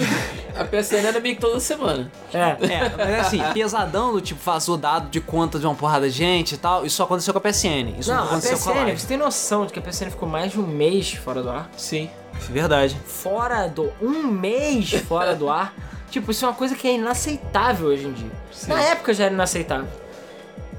A 0.56 0.64
PSN 0.64 1.04
era 1.06 1.18
meio 1.20 1.34
que 1.34 1.40
toda 1.40 1.58
semana. 1.58 2.10
é, 2.32 2.38
É, 2.38 2.92
mas 2.96 3.26
assim, 3.26 3.42
pesadão 3.52 4.12
do 4.12 4.20
tipo, 4.20 4.40
vazou 4.42 4.76
dado 4.76 5.10
de 5.10 5.20
conta 5.20 5.58
de 5.58 5.66
uma 5.66 5.74
porrada 5.74 6.08
de 6.08 6.16
gente 6.16 6.54
e 6.54 6.58
tal. 6.58 6.86
Isso 6.86 6.96
só 6.96 7.02
aconteceu 7.04 7.32
com 7.34 7.38
a 7.38 7.42
PSN. 7.42 7.96
Isso 7.98 8.08
não, 8.10 8.16
Não, 8.18 8.22
a 8.22 8.26
aconteceu 8.26 8.58
com 8.58 8.70
a 8.70 8.72
PSN, 8.72 8.84
Live. 8.84 9.00
você 9.00 9.06
tem 9.08 9.16
noção 9.16 9.66
de 9.66 9.72
que 9.72 9.78
a 9.78 9.82
PSN 9.82 10.10
ficou 10.10 10.28
mais 10.28 10.52
de 10.52 10.60
um 10.60 10.66
mês 10.66 11.12
fora 11.12 11.42
do 11.42 11.50
ar? 11.50 11.68
Sim. 11.76 12.08
Verdade. 12.48 12.96
Fora 13.04 13.66
do. 13.66 13.92
Um 14.00 14.22
mês 14.28 14.90
fora 15.08 15.34
do 15.34 15.48
ar. 15.50 15.74
Tipo, 16.10 16.32
isso 16.32 16.44
é 16.44 16.48
uma 16.48 16.54
coisa 16.54 16.74
que 16.74 16.88
é 16.88 16.94
inaceitável 16.94 17.86
hoje 17.86 18.08
em 18.08 18.12
dia. 18.12 18.30
Sim. 18.52 18.68
Na 18.70 18.80
época 18.82 19.14
já 19.14 19.26
era 19.26 19.34
inaceitável. 19.34 19.86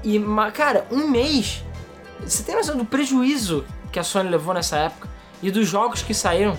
E, 0.04 0.20
cara, 0.52 0.86
um 0.90 1.08
mês. 1.08 1.64
Você 2.20 2.42
tem 2.42 2.54
noção 2.54 2.76
do 2.76 2.84
prejuízo 2.84 3.64
que 3.92 3.98
a 4.00 4.02
Sony 4.02 4.28
levou 4.28 4.54
nessa 4.54 4.76
época? 4.76 5.08
E 5.42 5.50
dos 5.50 5.68
jogos 5.68 6.02
que 6.02 6.14
saíram? 6.14 6.56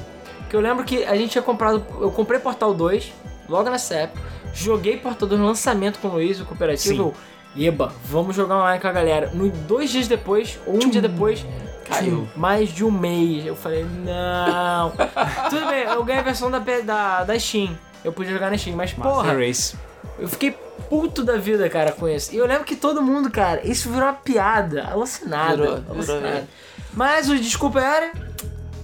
Que 0.50 0.56
eu 0.56 0.62
lembro 0.62 0.84
que 0.86 1.04
a 1.04 1.16
gente 1.16 1.32
tinha 1.32 1.42
comprado. 1.42 1.84
Eu 2.00 2.12
comprei 2.12 2.40
Portal 2.40 2.74
2 2.74 3.12
logo 3.50 3.70
nessa 3.70 3.96
época. 3.96 4.22
Joguei 4.54 4.98
Portal 4.98 5.28
2 5.28 5.42
no 5.42 5.48
lançamento 5.48 6.00
com 6.00 6.08
o 6.10 6.12
Luiz, 6.12 6.40
o 6.40 6.46
cooperativo. 6.46 7.14
Eba, 7.56 7.94
vamos 8.06 8.36
jogar 8.36 8.58
online 8.58 8.80
com 8.80 8.88
a 8.88 8.92
galera. 8.92 9.30
No, 9.34 9.50
dois 9.50 9.90
dias 9.90 10.08
depois, 10.08 10.60
ou 10.66 10.76
um 10.76 10.90
dia 10.90 11.02
depois, 11.02 11.46
Caiu. 11.88 12.28
mais 12.36 12.70
de 12.70 12.84
um 12.84 12.92
mês. 12.92 13.46
Eu 13.46 13.56
falei, 13.56 13.84
não. 13.84 14.92
Tudo 15.50 15.68
bem, 15.68 15.84
eu 15.84 16.04
ganhei 16.04 16.22
a 16.22 16.24
versão 16.24 16.50
da, 16.50 16.60
da, 16.60 17.24
da 17.24 17.40
Steam. 17.40 17.78
Eu 18.04 18.12
podia 18.12 18.34
jogar 18.34 18.50
na 18.52 18.58
Steam, 18.58 18.76
mas 18.76 18.92
porra, 18.94 19.24
Master 19.24 19.38
Race. 19.48 19.76
eu 20.20 20.28
fiquei 20.28 20.52
puto 20.90 21.24
da 21.24 21.38
vida, 21.38 21.70
cara, 21.70 21.92
com 21.92 22.08
isso. 22.10 22.34
E 22.34 22.38
eu 22.38 22.46
lembro 22.46 22.64
que 22.64 22.76
todo 22.76 23.02
mundo, 23.02 23.30
cara, 23.32 23.62
isso 23.66 23.90
virou 23.90 24.06
uma 24.08 24.14
piada. 24.14 24.86
Alucinado. 24.86 25.58
Virou, 25.58 25.76
virou 25.78 25.92
alucinado. 25.94 26.22
mesmo. 26.24 26.48
Mas 26.96 27.30
o 27.30 27.38
desculpa 27.38 27.80
era. 27.82 28.12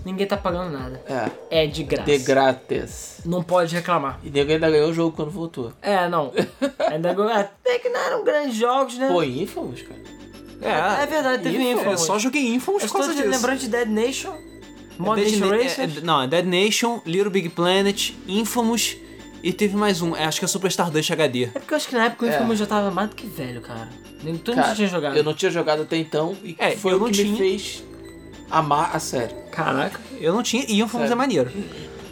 Ninguém 0.06 0.26
tá 0.26 0.38
pagando 0.38 0.72
nada. 0.72 1.02
É. 1.50 1.64
É 1.64 1.68
de 1.68 1.84
graça. 1.84 2.06
De 2.10 2.18
grátis. 2.20 3.18
Não 3.26 3.44
pode 3.44 3.76
reclamar. 3.76 4.20
E 4.24 4.30
nego 4.30 4.52
ainda 4.52 4.70
ganhou 4.72 4.90
o 4.90 4.94
jogo 4.94 5.16
quando 5.16 5.30
voltou. 5.30 5.74
É, 5.82 6.08
não. 6.08 6.32
Ainda 6.90 7.14
go- 7.14 7.24
até 7.24 7.78
que 7.80 7.90
não 7.90 8.00
eram 8.00 8.24
grandes 8.24 8.56
jogos, 8.56 8.98
né? 8.98 9.08
Pô, 9.10 9.22
Infamous, 9.22 9.82
cara. 9.84 10.00
É, 10.62 11.04
é 11.04 11.06
verdade, 11.06 11.44
teve 11.44 11.58
Infamous. 11.58 11.80
Infamous. 11.82 12.00
Eu 12.02 12.06
só 12.08 12.18
joguei 12.20 12.48
Infamous 12.54 12.84
por 12.86 12.94
causa 12.94 13.14
disso. 13.14 13.28
lembrando 13.28 13.60
de 13.60 13.68
Dead 13.68 13.88
Nation. 13.88 14.34
Mod 14.98 15.22
Dead 15.22 15.32
Nation 15.34 15.46
Na- 15.46 15.56
Racers. 15.64 15.96
é- 15.98 16.00
é- 16.00 16.02
não, 16.02 16.22
é 16.24 16.28
Dead 16.28 16.46
Nation, 16.46 17.02
Little 17.06 17.30
Big 17.30 17.50
Planet, 17.50 18.12
Infamous 18.28 18.98
e 19.44 19.54
teve 19.54 19.76
mais 19.78 20.02
um. 20.02 20.16
é, 20.16 20.26
Acho 20.26 20.40
que 20.40 20.46
é 20.46 20.48
Superstar 20.48 20.90
2 20.90 21.10
HD. 21.12 21.44
É 21.44 21.48
porque 21.60 21.74
eu 21.74 21.78
acho 21.78 21.88
que 21.88 21.96
na 21.96 22.06
época 22.06 22.26
o 22.26 22.30
É. 22.30 22.36
Infamous 22.36 22.58
já 22.60 22.66
tava 22.66 22.90
mais 22.90 23.10
do 23.10 23.16
que 23.16 23.28
velho, 23.28 23.62
cara. 23.62 23.88
Nem 24.24 24.36
todo 24.38 24.56
mundo 24.56 24.64
Cara, 24.64 24.76
tinha 24.76 24.88
jogado. 24.88 25.16
Eu 25.18 25.24
não 25.24 25.34
tinha 25.34 25.52
jogado 25.52 25.84
até 25.84 25.98
então 25.98 26.36
e 26.44 26.56
É, 26.58 26.72
foi 26.72 26.94
eu 26.94 26.98
o 26.98 27.00
não 27.02 27.12
que 27.12 27.18
me 27.20 27.24
tinha. 27.26 27.38
fez 27.38 27.84
amar 28.52 28.92
a 28.96 29.00
série. 29.00 29.34
Caraca. 29.52 30.00
Eu 30.20 30.34
não 30.34 30.44
tinha, 30.44 30.64
e 30.68 30.80
Infamous 30.82 31.08
Sério? 31.10 31.14
é 31.14 31.16
maneiro. 31.16 31.52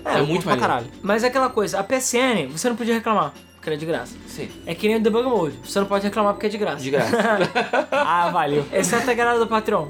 É, 0.06 0.20
eu 0.20 0.26
muito 0.28 0.44
pra 0.44 0.52
maneiro. 0.52 0.60
caralho. 0.62 0.88
Mas 1.02 1.24
é 1.24 1.28
aquela 1.28 1.50
coisa, 1.50 1.80
a 1.80 1.84
PSN, 1.84 2.48
você 2.52 2.70
não 2.70 2.76
podia 2.76 2.94
reclamar, 2.94 3.34
porque 3.56 3.70
era 3.70 3.78
de 3.78 3.86
graça. 3.86 4.16
Sim. 4.28 4.50
É 4.66 4.74
que 4.74 4.88
nem 4.88 4.98
o 4.98 5.00
Debug 5.02 5.28
Mode, 5.28 5.58
você 5.66 5.80
não 5.80 5.88
pode 5.88 6.04
reclamar 6.06 6.34
porque 6.34 6.46
é 6.46 6.50
de 6.50 6.58
graça. 6.58 6.78
De 6.84 6.92
graça. 6.92 7.18
Ah, 7.92 8.30
valeu. 8.32 8.66
Exceto 8.72 9.10
a 9.10 9.14
galera 9.14 9.38
do 9.40 9.48
Patreon. 9.48 9.88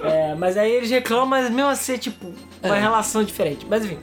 É, 0.00 0.34
mas 0.34 0.56
aí 0.56 0.70
eles 0.70 0.90
reclamam, 0.90 1.26
mas 1.26 1.50
mesmo 1.50 1.70
assim, 1.70 1.96
tipo, 1.96 2.32
uma 2.62 2.76
É. 2.76 2.80
relação 2.80 3.24
diferente. 3.24 3.66
Mas 3.68 3.84
enfim, 3.84 3.98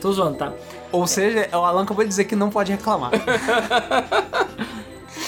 tô 0.00 0.10
zoando, 0.10 0.38
tá? 0.38 0.52
Ou 0.90 1.06
seja, 1.06 1.48
o 1.52 1.56
Alan 1.58 1.82
acabou 1.82 2.02
de 2.04 2.08
dizer 2.08 2.24
que 2.24 2.34
não 2.34 2.48
pode 2.50 2.72
reclamar. 2.72 3.10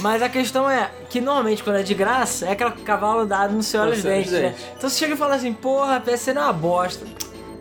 Mas 0.01 0.23
a 0.23 0.29
questão 0.29 0.71
é 0.71 0.91
que 1.11 1.21
normalmente 1.21 1.63
quando 1.63 1.77
é 1.77 1.83
de 1.83 1.95
graça, 1.95 2.47
é 2.47 2.53
aquele 2.53 2.71
cavalo 2.71 3.27
dado 3.27 3.55
no 3.55 3.63
seu 3.63 3.81
olho 3.81 3.91
No 3.91 3.97
os 3.97 4.03
seu 4.03 4.11
olho 4.11 4.21
dentes, 4.21 4.33
né? 4.33 4.55
Então 4.77 4.89
você 4.89 4.99
chega 4.99 5.15
e 5.15 5.17
fala 5.17 5.35
assim, 5.35 5.53
porra, 5.53 5.97
a 5.97 6.01
PSN 6.01 6.37
é 6.37 6.41
uma 6.41 6.53
bosta. 6.53 7.07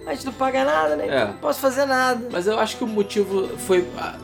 A 0.05 0.13
gente 0.13 0.25
não 0.25 0.33
paga 0.33 0.63
nada, 0.63 0.95
né? 0.95 1.07
É. 1.07 1.25
Não 1.25 1.33
posso 1.33 1.59
fazer 1.59 1.85
nada. 1.85 2.29
Mas 2.31 2.47
eu 2.47 2.57
acho 2.57 2.77
que 2.77 2.83
o 2.83 2.87
motivo 2.87 3.49
foi. 3.57 3.85
A, 3.97 4.15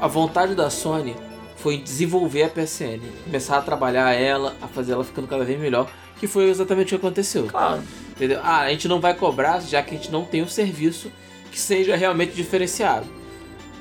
a 0.00 0.06
vontade 0.06 0.54
da 0.54 0.68
Sony 0.68 1.16
foi 1.56 1.78
desenvolver 1.78 2.42
a 2.42 2.48
PSN. 2.48 3.00
Começar 3.24 3.56
a 3.56 3.62
trabalhar 3.62 4.12
ela, 4.12 4.54
a 4.60 4.68
fazer 4.68 4.92
ela 4.92 5.02
ficando 5.02 5.26
cada 5.26 5.44
vez 5.44 5.58
melhor. 5.58 5.88
Que 6.20 6.26
foi 6.26 6.50
exatamente 6.50 6.94
o 6.94 6.98
que 6.98 7.06
aconteceu. 7.06 7.46
Claro. 7.46 7.82
Entendeu? 8.10 8.40
Ah, 8.42 8.60
a 8.60 8.70
gente 8.70 8.86
não 8.86 9.00
vai 9.00 9.14
cobrar 9.14 9.60
já 9.60 9.82
que 9.82 9.94
a 9.94 9.96
gente 9.96 10.10
não 10.12 10.24
tem 10.24 10.42
um 10.42 10.48
serviço 10.48 11.10
que 11.50 11.58
seja 11.58 11.96
realmente 11.96 12.34
diferenciado. 12.34 13.06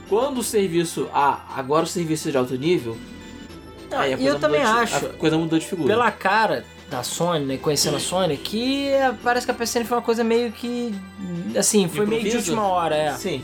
Quando 0.08 0.38
o 0.38 0.44
serviço. 0.44 1.10
Ah, 1.14 1.42
agora 1.58 1.84
o 1.84 1.88
serviço 1.88 2.30
é 2.30 2.32
de 2.32 2.38
alto 2.38 2.56
nível. 2.56 2.96
E 4.20 4.26
eu 4.26 4.40
também 4.40 4.62
de- 4.62 4.68
acho. 4.68 5.06
A 5.06 5.10
coisa 5.10 5.38
mudou 5.38 5.58
de 5.58 5.66
figura. 5.66 5.88
Pela 5.88 6.12
cara, 6.12 6.66
da 6.90 7.04
Sony, 7.04 7.46
né, 7.46 7.58
conhecendo 7.58 7.98
a 7.98 8.00
Sony, 8.00 8.38
que 8.38 8.88
é, 8.90 9.12
parece 9.24 9.46
que 9.46 9.52
a 9.52 9.54
PSN 9.54 9.84
foi 9.86 9.98
uma 9.98 10.04
coisa 10.04 10.24
meio 10.24 10.52
que, 10.54 10.96
assim, 11.58 11.88
foi 11.90 12.06
meio 12.06 12.22
de 12.22 12.28
Improviso? 12.30 12.52
última 12.54 12.68
hora, 12.68 12.96
é. 12.96 13.14
Sim. 13.14 13.44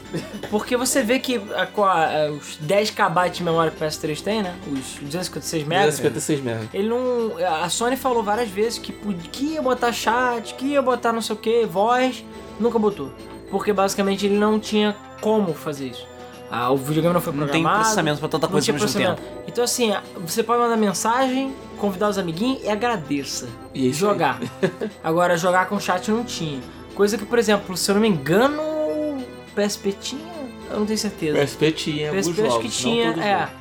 Porque 0.50 0.78
você 0.78 1.04
vê 1.04 1.20
que 1.20 1.42
a- 1.54 1.68
a- 1.82 2.26
a- 2.28 2.32
os 2.32 2.56
10 2.62 2.90
KB 2.92 3.30
de 3.32 3.44
memória 3.44 3.70
que 3.72 3.78
o 3.78 3.80
PS3 3.86 4.22
tem, 4.22 4.42
né, 4.44 4.56
os 4.72 4.96
256 5.02 5.64
MB, 5.64 5.76
256 5.86 6.42
mesmo. 6.42 6.70
ele 6.74 6.88
não. 6.88 7.34
A 7.64 7.68
Sony 7.70 7.98
falou 7.98 8.24
várias 8.24 8.50
vezes 8.50 8.80
que, 8.80 8.94
que 9.32 9.46
ia 9.56 9.62
botar 9.62 9.92
chat, 9.92 10.54
que 10.56 10.68
ia 10.68 10.82
botar 10.82 11.12
não 11.12 11.22
sei 11.22 11.36
o 11.36 11.40
que, 11.40 11.66
voz, 11.66 12.24
nunca 12.60 12.80
botou. 12.80 13.12
Porque 13.52 13.74
basicamente 13.74 14.26
ele 14.26 14.38
não 14.38 14.58
tinha 14.60 14.96
como 15.22 15.54
fazer 15.54 15.88
isso. 15.90 16.08
Ah, 16.56 16.70
o 16.70 16.78
videogame 16.78 17.14
não 17.16 17.20
foi 17.22 17.34
Não 17.34 17.40
tem 17.48 17.50
programado. 17.50 17.80
processamento 17.80 18.20
pra 18.20 18.30
tanta 18.30 18.48
coisa 18.48 18.64
tinha 18.66 18.78
ao 18.78 18.82
mesmo 18.84 19.00
tempo. 19.02 19.22
Então 19.48 19.64
assim, 19.64 19.92
você 20.24 20.44
pode 20.44 20.62
mandar 20.62 20.78
mensagem, 20.78 21.52
convidar 21.80 22.10
os 22.10 22.18
amiguinhos 22.20 22.64
e 22.64 22.70
agradeça. 22.70 23.48
E 23.74 23.88
é 23.88 23.90
isso 23.90 24.00
jogar. 24.02 24.40
Agora, 25.04 25.36
jogar 25.36 25.68
com 25.68 25.80
chat 25.80 26.12
não 26.12 26.24
tinha. 26.24 26.60
Coisa 26.94 27.18
que, 27.18 27.26
por 27.26 27.40
exemplo, 27.40 27.76
se 27.76 27.90
eu 27.90 27.96
não 27.96 28.02
me 28.04 28.08
engano, 28.08 28.62
o 28.62 29.24
PSP 29.56 29.94
tinha. 30.00 30.34
Eu 30.70 30.80
não 30.80 30.86
tenho 30.86 30.98
certeza. 31.00 31.38
PSP 31.40 31.72
tinha 31.72 32.12
PSP 32.12 32.32
acho 32.42 32.52
jogos, 32.52 32.58
que 32.58 32.64
não 32.64 32.70
tinha. 32.70 33.10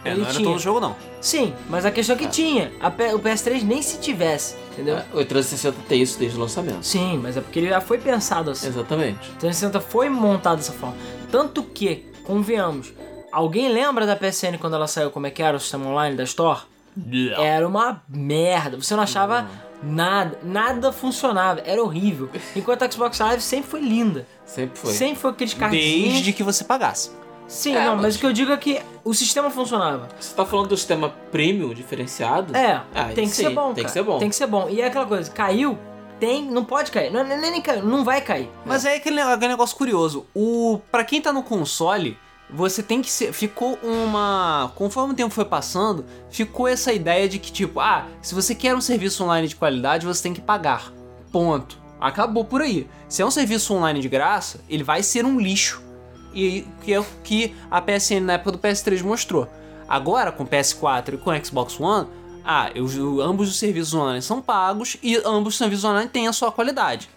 É. 0.04 0.08
É, 0.08 0.10
ele 0.12 0.20
não 0.20 0.24
era 0.26 0.34
tinha. 0.34 0.48
todo 0.48 0.58
jogo, 0.60 0.80
não. 0.80 0.94
Sim, 1.20 1.54
mas 1.70 1.86
a 1.86 1.90
questão 1.90 2.14
é 2.14 2.18
que 2.18 2.26
tinha. 2.26 2.72
A 2.80 2.90
P- 2.90 3.14
o 3.14 3.18
PS3 3.18 3.62
nem 3.62 3.80
se 3.80 3.98
tivesse, 4.00 4.54
entendeu? 4.72 4.96
É, 4.98 5.04
O 5.14 5.24
360 5.24 5.76
tem 5.88 6.02
isso 6.02 6.18
desde 6.18 6.36
o 6.36 6.40
lançamento. 6.40 6.82
Sim, 6.82 7.18
mas 7.22 7.36
é 7.38 7.40
porque 7.40 7.58
ele 7.58 7.68
já 7.70 7.80
foi 7.80 7.96
pensado 7.98 8.50
assim. 8.50 8.66
Exatamente. 8.68 9.16
O 9.30 9.36
360 9.38 9.80
foi 9.80 10.08
montado 10.10 10.58
dessa 10.58 10.72
forma. 10.72 10.94
Tanto 11.30 11.62
que, 11.62 12.04
convenhamos, 12.24 12.92
alguém 13.30 13.68
lembra 13.72 14.06
da 14.06 14.16
PSN 14.16 14.58
quando 14.58 14.74
ela 14.74 14.86
saiu 14.86 15.10
como 15.10 15.26
é 15.26 15.30
que 15.30 15.42
era 15.42 15.56
o 15.56 15.60
sistema 15.60 15.86
online 15.86 16.16
da 16.16 16.24
Store? 16.24 16.60
Era 17.38 17.66
uma 17.66 18.02
merda. 18.08 18.76
Você 18.76 18.94
não 18.94 19.02
achava 19.02 19.48
nada. 19.82 20.38
Nada 20.42 20.92
funcionava. 20.92 21.60
Era 21.64 21.82
horrível. 21.82 22.28
Enquanto 22.54 22.82
a 22.82 22.90
Xbox 22.90 23.18
Live 23.18 23.42
sempre 23.42 23.70
foi 23.70 23.80
linda. 23.80 24.26
Sempre 24.44 24.78
foi. 24.78 24.92
Sempre 24.92 25.16
foi 25.16 25.30
aqueles 25.30 25.54
cardzinhos. 25.54 26.12
Desde 26.12 26.32
que 26.34 26.42
você 26.42 26.64
pagasse. 26.64 27.10
Sim, 27.48 27.74
É, 27.76 27.84
não, 27.86 27.94
mas... 27.94 28.02
mas- 28.02 28.16
o 28.16 28.18
que 28.18 28.26
eu 28.26 28.32
digo 28.32 28.52
é 28.52 28.56
que 28.58 28.80
o 29.04 29.12
sistema 29.14 29.50
funcionava. 29.50 30.08
Você 30.20 30.34
tá 30.34 30.44
falando 30.44 30.68
do 30.68 30.76
sistema 30.76 31.08
premium 31.30 31.72
diferenciado? 31.74 32.54
É, 32.56 32.82
Ah, 32.94 33.04
tem 33.14 33.24
que 33.26 33.34
sim, 33.34 33.44
ser 33.44 33.50
bom, 33.50 33.72
Tem 33.72 33.76
cara. 33.76 33.86
que 33.86 33.90
ser 33.90 34.02
bom. 34.02 34.18
Tem 34.18 34.28
que 34.28 34.36
ser 34.36 34.46
bom. 34.46 34.68
E 34.70 34.80
é 34.80 34.86
aquela 34.86 35.06
coisa, 35.06 35.30
caiu, 35.30 35.78
tem, 36.18 36.44
não 36.44 36.64
pode 36.64 36.90
cair. 36.90 37.12
Não, 37.12 37.24
nem, 37.24 37.38
nem 37.38 37.62
não 37.82 38.04
vai 38.04 38.20
cair. 38.20 38.50
Mas 38.64 38.84
é 38.84 38.96
aquele, 38.96 39.20
aquele 39.20 39.48
negócio 39.48 39.76
curioso. 39.76 40.26
O 40.34 40.80
para 40.90 41.04
quem 41.04 41.20
tá 41.20 41.32
no 41.32 41.42
console, 41.42 42.16
você 42.48 42.82
tem 42.82 43.00
que 43.00 43.10
ser, 43.10 43.32
ficou 43.32 43.78
uma, 43.82 44.70
conforme 44.74 45.14
o 45.14 45.16
tempo 45.16 45.34
foi 45.34 45.44
passando, 45.44 46.04
ficou 46.30 46.68
essa 46.68 46.92
ideia 46.92 47.28
de 47.28 47.38
que 47.38 47.50
tipo, 47.50 47.80
ah, 47.80 48.06
se 48.20 48.34
você 48.34 48.54
quer 48.54 48.74
um 48.74 48.80
serviço 48.80 49.24
online 49.24 49.48
de 49.48 49.56
qualidade, 49.56 50.06
você 50.06 50.22
tem 50.22 50.34
que 50.34 50.40
pagar. 50.40 50.92
Ponto. 51.32 51.80
Acabou 51.98 52.44
por 52.44 52.60
aí. 52.60 52.88
Se 53.08 53.22
é 53.22 53.26
um 53.26 53.30
serviço 53.30 53.72
online 53.74 54.00
de 54.00 54.08
graça, 54.08 54.60
ele 54.68 54.82
vai 54.82 55.02
ser 55.02 55.24
um 55.24 55.40
lixo. 55.40 55.82
E 56.34 56.66
que 56.82 56.92
é 56.92 57.00
o 57.00 57.06
que 57.22 57.54
a 57.70 57.80
PSN 57.80 58.20
na 58.22 58.32
época 58.34 58.52
do 58.52 58.58
PS3 58.58 59.02
mostrou. 59.02 59.48
Agora 59.88 60.32
com 60.32 60.42
o 60.44 60.46
PS4 60.46 61.14
e 61.14 61.16
com 61.18 61.30
o 61.30 61.44
Xbox 61.44 61.78
One, 61.78 62.08
ah, 62.44 62.70
eu, 62.74 62.86
eu- 62.92 63.20
ambos 63.20 63.48
os 63.48 63.58
serviços 63.58 63.94
online 63.94 64.20
são 64.22 64.40
pagos 64.42 64.96
e 65.02 65.16
ambos 65.24 65.54
os 65.54 65.58
serviços 65.58 65.84
online 65.84 66.08
têm 66.08 66.28
a 66.28 66.32
sua 66.32 66.50
qualidade. 66.52 67.08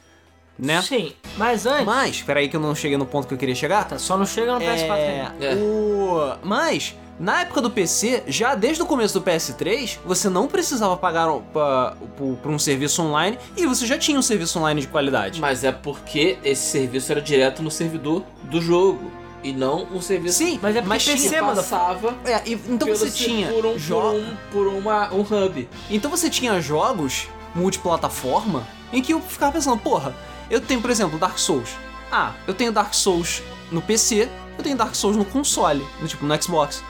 Né? 0.57 0.81
Sim, 0.81 1.11
mas 1.38 1.65
antes. 1.65 1.85
Mas, 1.85 2.21
peraí 2.21 2.47
que 2.47 2.55
eu 2.55 2.61
não 2.61 2.73
cheguei 2.73 2.97
no 2.97 3.05
ponto 3.05 3.27
que 3.27 3.33
eu 3.33 3.38
queria 3.38 3.55
chegar. 3.55 3.85
Tá, 3.85 3.99
só 3.99 4.15
não 4.17 4.25
chega 4.25 4.53
no 4.53 4.59
PS4 4.61 4.89
É, 4.97 5.21
ainda. 5.21 5.45
É. 5.45 5.55
o... 5.55 6.38
Mas, 6.43 6.95
na 7.19 7.41
época 7.41 7.59
do 7.61 7.69
PC, 7.69 8.23
já 8.27 8.55
desde 8.55 8.81
o 8.81 8.85
começo 8.85 9.19
do 9.19 9.25
PS3, 9.25 9.97
você 10.05 10.29
não 10.29 10.47
precisava 10.47 10.95
pagar 10.95 11.27
pa- 11.53 11.97
por, 12.15 12.38
por 12.38 12.51
um 12.51 12.57
serviço 12.57 13.01
online 13.01 13.38
e 13.57 13.65
você 13.65 13.85
já 13.85 13.97
tinha 13.97 14.17
um 14.17 14.21
serviço 14.21 14.57
online 14.57 14.79
de 14.79 14.88
qualidade. 14.88 15.41
Mas 15.41 15.65
é 15.65 15.73
porque 15.73 16.38
esse 16.41 16.71
serviço 16.71 17.11
era 17.11 17.19
direto 17.21 17.61
no 17.61 17.69
servidor 17.69 18.23
do 18.43 18.61
jogo. 18.61 19.11
E 19.45 19.53
não 19.53 19.84
um 19.93 20.01
serviço 20.01 20.39
Sim, 20.39 20.60
Mas 20.60 20.75
é 20.75 20.79
porque 20.81 20.89
mas 20.89 21.05
PC, 21.05 21.39
passava 21.39 22.15
É, 22.25 22.41
e- 22.49 22.53
então 22.67 22.88
você 22.88 23.12
tinha 23.12 23.47
por 23.49 23.63
um, 23.65 23.77
jo- 23.77 23.93
por 23.95 24.05
um, 24.15 24.36
por 24.51 24.67
uma, 24.67 25.13
um 25.13 25.21
hub. 25.21 25.69
Então 25.89 26.10
você 26.10 26.31
tinha 26.31 26.60
jogos 26.60 27.27
multiplataforma 27.53 28.65
em 28.91 29.01
que 29.03 29.13
eu 29.13 29.21
ficava 29.21 29.51
pensando, 29.51 29.77
porra, 29.77 30.15
eu 30.49 30.60
tenho, 30.60 30.81
por 30.81 30.89
exemplo, 30.89 31.19
Dark 31.19 31.38
Souls. 31.38 31.69
Ah, 32.12 32.31
eu 32.47 32.53
tenho 32.55 32.71
Dark 32.71 32.93
Souls 32.95 33.43
no 33.71 33.81
PC, 33.84 34.29
eu 34.58 34.63
tenho 34.63 34.75
Dark 34.75 34.95
Souls 34.95 35.15
no 35.15 35.25
console, 35.25 35.86
no, 36.01 36.08
tipo 36.08 36.25
no 36.25 36.41
Xbox. 36.41 36.84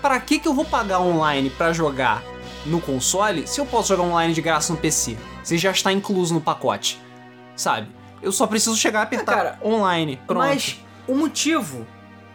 Pra 0.00 0.18
que 0.20 0.38
que 0.38 0.48
eu 0.48 0.54
vou 0.54 0.64
pagar 0.64 1.00
online 1.00 1.50
pra 1.50 1.72
jogar 1.74 2.22
no 2.64 2.80
console 2.80 3.46
se 3.46 3.60
eu 3.60 3.66
posso 3.66 3.88
jogar 3.88 4.04
online 4.04 4.32
de 4.32 4.40
graça 4.40 4.72
no 4.72 4.78
PC? 4.78 5.18
Se 5.42 5.58
já 5.58 5.70
está 5.72 5.92
incluso 5.92 6.32
no 6.32 6.40
pacote, 6.40 6.98
sabe? 7.54 7.88
Eu 8.22 8.32
só 8.32 8.46
preciso 8.46 8.76
chegar 8.76 9.00
e 9.00 9.02
apertar 9.02 9.32
Ah, 9.32 9.36
cara, 9.36 9.58
online. 9.62 10.18
Pronto. 10.26 10.38
Mas 10.46 10.78
o 11.06 11.14
motivo, 11.14 11.86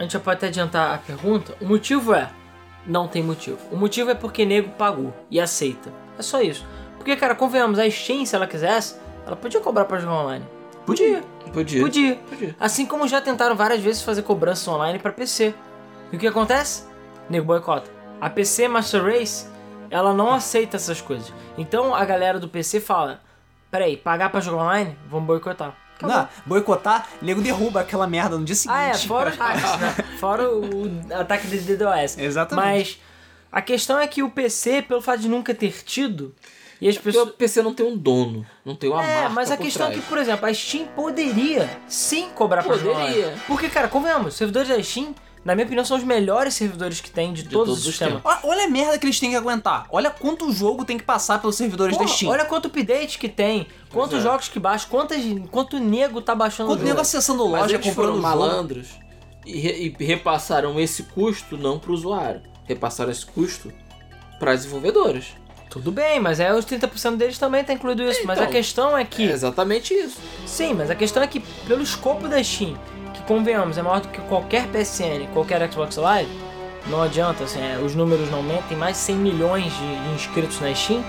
a 0.04 0.06
gente 0.06 0.13
já 0.13 0.20
pode 0.20 0.38
até 0.38 0.48
adiantar 0.48 0.94
a 0.96 0.98
pergunta, 0.98 1.56
o 1.62 1.66
motivo 1.66 2.13
é, 2.13 2.30
não 2.86 3.08
tem 3.08 3.24
motivo. 3.24 3.58
O 3.72 3.78
motivo 3.78 4.12
é 4.12 4.13
porque 4.16 4.46
nego 4.46 4.70
pagou 4.72 5.13
e 5.32 5.39
aceita. 5.39 5.92
É 6.20 6.22
só 6.22 6.42
isso. 6.42 6.66
Porque, 6.98 7.16
cara, 7.16 7.34
convenhamos, 7.36 7.80
a 7.80 7.89
Steam, 7.89 8.26
se 8.26 8.36
ela 8.36 8.46
quisesse, 8.46 8.96
ela 9.26 9.36
podia 9.36 9.60
cobrar 9.62 9.86
pra 9.86 10.00
jogar 10.00 10.16
online. 10.24 10.46
Podia, 10.86 11.22
Podia. 11.54 11.82
podia. 11.82 12.16
Podia. 12.16 12.56
Assim 12.60 12.86
como 12.86 13.08
já 13.08 13.22
tentaram 13.22 13.56
várias 13.56 13.80
vezes 13.80 14.02
fazer 14.02 14.22
cobranças 14.24 14.68
online 14.68 15.00
pra 15.00 15.13
PC. 15.13 15.54
E 16.12 16.16
o 16.18 16.20
que 16.20 16.28
acontece? 16.28 16.84
Nego 17.30 17.46
boicota. 17.46 17.89
A 18.20 18.30
PC 18.30 18.68
Master 18.68 19.04
Race, 19.04 19.48
ela 19.89 20.13
não 20.13 20.34
aceita 20.34 20.76
essas 20.76 21.00
coisas. 21.00 21.32
Então 21.58 21.96
a 21.96 22.04
galera 22.04 22.38
do 22.38 22.50
PC 22.50 22.82
fala: 22.82 23.22
peraí, 23.72 23.96
pagar 23.96 24.30
pra 24.30 24.42
jogar 24.42 24.63
online? 24.63 24.98
Vamos 25.10 25.26
boicotar. 25.26 25.74
Acabou. 25.96 26.16
Não, 26.18 26.28
boicotar, 26.46 27.08
nego 27.22 27.42
derruba 27.42 27.82
aquela 27.82 28.08
merda 28.08 28.38
no 28.38 28.44
dia 28.46 28.56
seguinte. 28.56 28.78
Ah, 28.78 28.84
é, 28.90 28.94
fora 28.96 29.30
hacks, 29.38 29.80
né? 29.80 29.96
Fora 30.20 30.50
o 30.50 30.90
ataque 31.14 31.48
de 31.48 31.60
DDoS. 31.60 32.18
Exatamente. 32.18 32.66
Mas 32.66 32.98
a 33.52 33.62
questão 33.62 34.00
é 34.00 34.08
que 34.08 34.24
o 34.24 34.30
PC, 34.30 34.82
pelo 34.82 35.02
fato 35.02 35.20
de 35.22 35.30
nunca 35.30 35.54
ter 35.54 35.84
tido, 35.84 36.34
e 36.82 36.90
as 36.90 36.96
Porque 36.96 37.10
pessoas. 37.12 37.30
o 37.30 37.34
PC 37.34 37.62
não 37.62 37.74
tem 37.74 37.86
um 37.86 37.96
dono, 37.96 38.46
não 38.66 38.76
tem 38.76 38.90
uma 38.90 39.02
É, 39.06 39.16
marca 39.22 39.30
mas 39.30 39.52
a 39.52 39.56
por 39.56 39.64
questão 39.64 39.88
é 39.88 39.90
trás. 39.92 40.04
que, 40.04 40.10
por 40.10 40.18
exemplo, 40.18 40.46
a 40.46 40.54
Steam 40.54 40.86
poderia 40.88 41.70
sim 41.88 42.30
cobrar 42.36 42.64
pra 42.64 42.76
jogar 42.76 43.06
Poderia. 43.06 43.34
Porque, 43.48 43.70
cara, 43.70 43.88
convenhamos, 43.88 44.34
os 44.34 44.34
servidores 44.36 44.68
da 44.68 44.84
Steam, 44.84 45.14
na 45.44 45.56
minha 45.56 45.66
opinião, 45.66 45.84
são 45.84 45.98
os 45.98 46.04
melhores 46.04 46.54
servidores 46.54 47.02
que 47.02 47.12
tem 47.12 47.34
de, 47.34 47.44
todos, 47.44 47.54
todos 47.54 47.74
os 47.74 47.80
os 47.80 47.96
sistemas. 47.96 48.22
Olha, 48.24 48.40
olha 48.44 48.66
a 48.66 48.70
merda 48.70 48.98
que 48.98 49.06
eles 49.06 49.20
têm 49.20 49.32
que 49.32 49.36
aguentar. 49.36 49.86
Olha 49.92 50.10
quanto 50.10 50.52
jogo 50.52 50.86
tem 50.86 50.98
que 50.98 51.04
passar 51.04 51.40
pelos 51.40 51.56
servidores 51.56 51.98
Pô, 51.98 52.04
da 52.04 52.10
Steam. 52.10 52.32
olha 52.32 52.46
quanto 52.46 52.68
update 52.68 53.20
que 53.20 53.28
tem, 53.28 53.68
quantos 53.92 54.20
é. 54.20 54.22
jogos 54.22 54.48
que 54.48 54.60
baixam, 54.60 54.90
quantas, 54.90 55.22
quanto 55.52 55.80
nego 55.80 56.22
tá 56.22 56.34
baixando 56.34 56.70
quanto 56.70 56.82
o 56.82 56.84
nego 56.86 57.02
acessando 57.02 57.48
Mas 57.50 57.62
loja, 57.62 57.80
comprando 57.80 58.22
malandros 58.22 58.88
e, 59.46 59.94
e 60.00 60.06
repassaram 60.06 60.80
esse 60.80 61.04
custo 61.04 61.58
não 61.58 61.78
pro 61.78 61.94
usuário. 61.94 62.42
Repassaram 62.66 63.12
esse 63.12 63.26
custo 63.26 63.72
para 64.40 64.56
desenvolvedores. 64.56 65.36
Tudo 65.70 65.92
bem, 65.92 66.20
mas 66.20 66.40
é 66.40 66.54
os 66.54 66.66
30% 66.66 67.18
deles 67.18 67.38
também 67.40 67.64
tá 67.64 67.74
incluído 67.74 68.04
isso. 68.04 68.22
mas 68.26 68.38
a 68.38 68.44
Então, 68.44 68.54
questão 68.54 68.98
é 68.98 69.04
que. 69.04 69.28
É 69.28 69.32
exatamente 69.32 69.94
isso. 69.94 70.18
Sim, 70.46 70.76
mas 70.76 70.92
a 70.92 70.96
questão 70.96 71.24
é 71.24 71.28
que 71.28 71.40
pelo 71.68 71.82
escopo 71.82 72.28
da 72.28 72.42
Steam, 72.44 72.78
convenhamos, 73.28 73.78
é 73.78 73.82
maior 73.82 74.02
do 74.02 74.08
que 74.10 74.22
qualquer 74.22 74.68
PSN, 74.68 75.28
qualquer 75.34 75.72
Xbox 75.72 75.96
Live, 75.98 76.30
não 76.88 77.02
adianta, 77.02 77.46
assim, 77.46 77.62
é, 77.62 77.78
os 77.78 77.96
números 77.96 78.30
não 78.30 78.44
mentem, 78.44 78.76
mais 78.76 78.98
de 78.98 79.04
100 79.04 79.16
milhões 79.16 79.74
de 79.74 80.14
inscritos 80.14 80.60
na 80.60 80.74
Steam. 80.74 81.04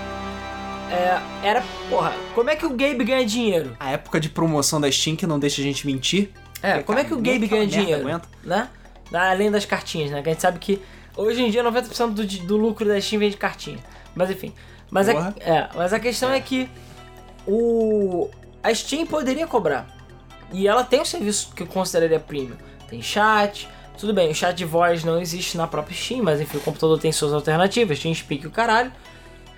É, 0.89 1.47
era, 1.47 1.63
porra, 1.89 2.13
como 2.33 2.49
é 2.49 2.55
que 2.55 2.65
o 2.65 2.69
Gabe 2.69 3.03
ganha 3.03 3.25
dinheiro? 3.25 3.75
A 3.79 3.91
época 3.91 4.19
de 4.19 4.29
promoção 4.29 4.79
da 4.79 4.89
Steam 4.89 5.15
que 5.15 5.27
não 5.27 5.37
deixa 5.37 5.61
a 5.61 5.63
gente 5.63 5.85
mentir. 5.85 6.31
É, 6.61 6.73
Porque, 6.73 6.83
como 6.85 6.99
é 6.99 7.03
que 7.03 7.13
o 7.13 7.17
Gabe 7.17 7.47
ganha 7.47 7.67
dinheiro? 7.67 8.01
aguenta. 8.07 8.27
Né? 8.43 8.69
Além 9.11 9.51
das 9.51 9.65
cartinhas, 9.65 10.11
né? 10.11 10.21
Que 10.21 10.29
a 10.29 10.31
gente 10.31 10.41
sabe 10.41 10.59
que 10.59 10.81
hoje 11.17 11.43
em 11.43 11.49
dia 11.49 11.63
90% 11.63 12.13
do, 12.13 12.25
do 12.25 12.57
lucro 12.57 12.87
da 12.87 12.99
Steam 13.01 13.19
vem 13.19 13.29
de 13.29 13.37
cartinha. 13.37 13.79
Mas 14.15 14.29
enfim. 14.29 14.53
Mas 14.89 15.09
Porra. 15.09 15.35
a, 15.45 15.49
é, 15.49 15.69
mas 15.75 15.91
a 15.91 15.99
questão 15.99 16.31
é 16.31 16.39
que 16.39 16.69
o 17.45 18.29
a 18.63 18.73
Steam 18.73 19.05
poderia 19.05 19.45
cobrar. 19.45 19.94
E 20.55 20.69
ela 20.69 20.85
tem 20.85 21.01
um 21.01 21.05
serviço 21.05 21.53
que 21.53 21.63
eu 21.63 21.67
consideraria 21.67 22.17
premium. 22.17 22.55
Tem 22.87 23.01
chat, 23.01 23.67
tudo 23.97 24.13
bem, 24.13 24.31
o 24.31 24.33
chat 24.33 24.55
de 24.55 24.63
voz 24.63 25.03
não 25.03 25.19
existe 25.19 25.57
na 25.57 25.67
própria 25.67 25.93
Steam, 25.93 26.23
mas 26.23 26.39
enfim, 26.39 26.55
o 26.55 26.61
computador 26.61 26.97
tem 26.97 27.11
suas 27.11 27.33
alternativas, 27.33 27.99
Steam 27.99 28.15
Speak 28.15 28.47
o 28.47 28.51
caralho. 28.51 28.89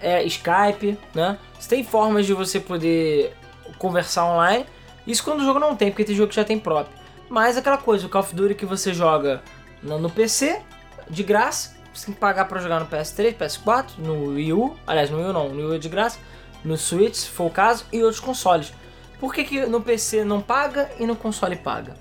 É, 0.01 0.23
Skype, 0.23 0.97
né? 1.13 1.38
Você 1.60 1.69
tem 1.69 1.83
formas 1.83 2.25
de 2.25 2.33
você 2.33 2.60
poder 2.60 3.36
conversar 3.77 4.25
online. 4.25 4.65
Isso 5.05 5.23
quando 5.23 5.41
o 5.41 5.45
jogo 5.45 5.60
não 5.60 5.75
tem, 5.75 5.91
porque 5.91 6.03
tem 6.03 6.15
jogo 6.15 6.29
que 6.29 6.36
já 6.36 6.43
tem 6.43 6.57
próprio. 6.57 6.97
Mas 7.29 7.57
aquela 7.57 7.77
coisa, 7.77 8.07
o 8.07 8.10
Call 8.10 8.21
of 8.21 8.33
Duty 8.33 8.55
que 8.55 8.65
você 8.65 8.91
joga 8.91 9.43
no, 9.83 10.10
PC, 10.10 10.60
de 11.07 11.21
graça, 11.21 11.75
você 11.93 12.08
tem 12.08 12.15
que 12.15 12.19
pagar 12.19 12.45
pra 12.45 12.60
jogar 12.60 12.79
no 12.79 12.87
PS3, 12.87 13.35
PS4, 13.35 13.85
no 14.00 14.29
Wii 14.29 14.54
U, 14.54 14.75
aliás, 14.87 15.12
no 15.12 15.17
Wii 15.17 15.27
U 15.27 15.33
não, 15.33 15.50
no 15.50 15.56
Wii 15.58 15.65
U 15.65 15.75
é 15.75 15.77
de 15.77 15.89
graça, 15.89 16.17
no 16.63 16.75
Switch, 16.75 17.15
se 17.15 17.29
for 17.29 17.45
o 17.45 17.52
caso, 17.52 17.85
e 17.93 18.02
outros 18.02 18.19
consoles. 18.19 18.73
Por 19.20 19.34
que, 19.34 19.44
que 19.44 19.65
no 19.65 19.82
PC 19.82 20.24
não 20.24 20.42
paga 20.42 20.90
e 21.00 21.06
no 21.08 21.15
console 21.15 21.56
paga? 21.56 21.96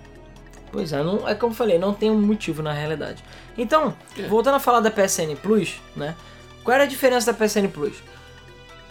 Pois 0.70 0.92
é, 0.92 1.02
não, 1.02 1.26
é 1.28 1.34
como 1.34 1.52
eu 1.52 1.56
falei, 1.56 1.78
não 1.78 1.94
tem 1.94 2.10
um 2.10 2.20
motivo 2.20 2.62
na 2.62 2.72
realidade. 2.72 3.24
Então, 3.56 3.96
voltando 4.28 4.56
a 4.56 4.60
falar 4.60 4.80
da 4.80 4.90
PSN 4.90 5.34
Plus, 5.40 5.80
né? 5.94 6.14
Qual 6.62 6.74
era 6.74 6.84
a 6.84 6.86
diferença 6.86 7.32
da 7.32 7.38
PSN 7.38 7.68
Plus? 7.68 7.94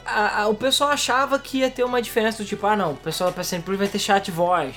a- 0.07 0.41
a- 0.43 0.47
o 0.47 0.53
pessoal 0.55 0.91
achava 0.91 1.39
que 1.39 1.57
ia 1.59 1.69
ter 1.71 1.83
uma 1.83 1.99
diferença 2.01 2.43
do 2.43 2.47
tipo, 2.47 2.65
ah 2.67 2.75
não, 2.75 2.91
o 2.91 2.95
pessoal 2.95 3.31
da 3.31 3.35
PSN 3.35 3.61
Plus 3.63 3.77
vai 3.77 3.87
ter 3.87 3.97
chat 3.97 4.29
voz. 4.29 4.75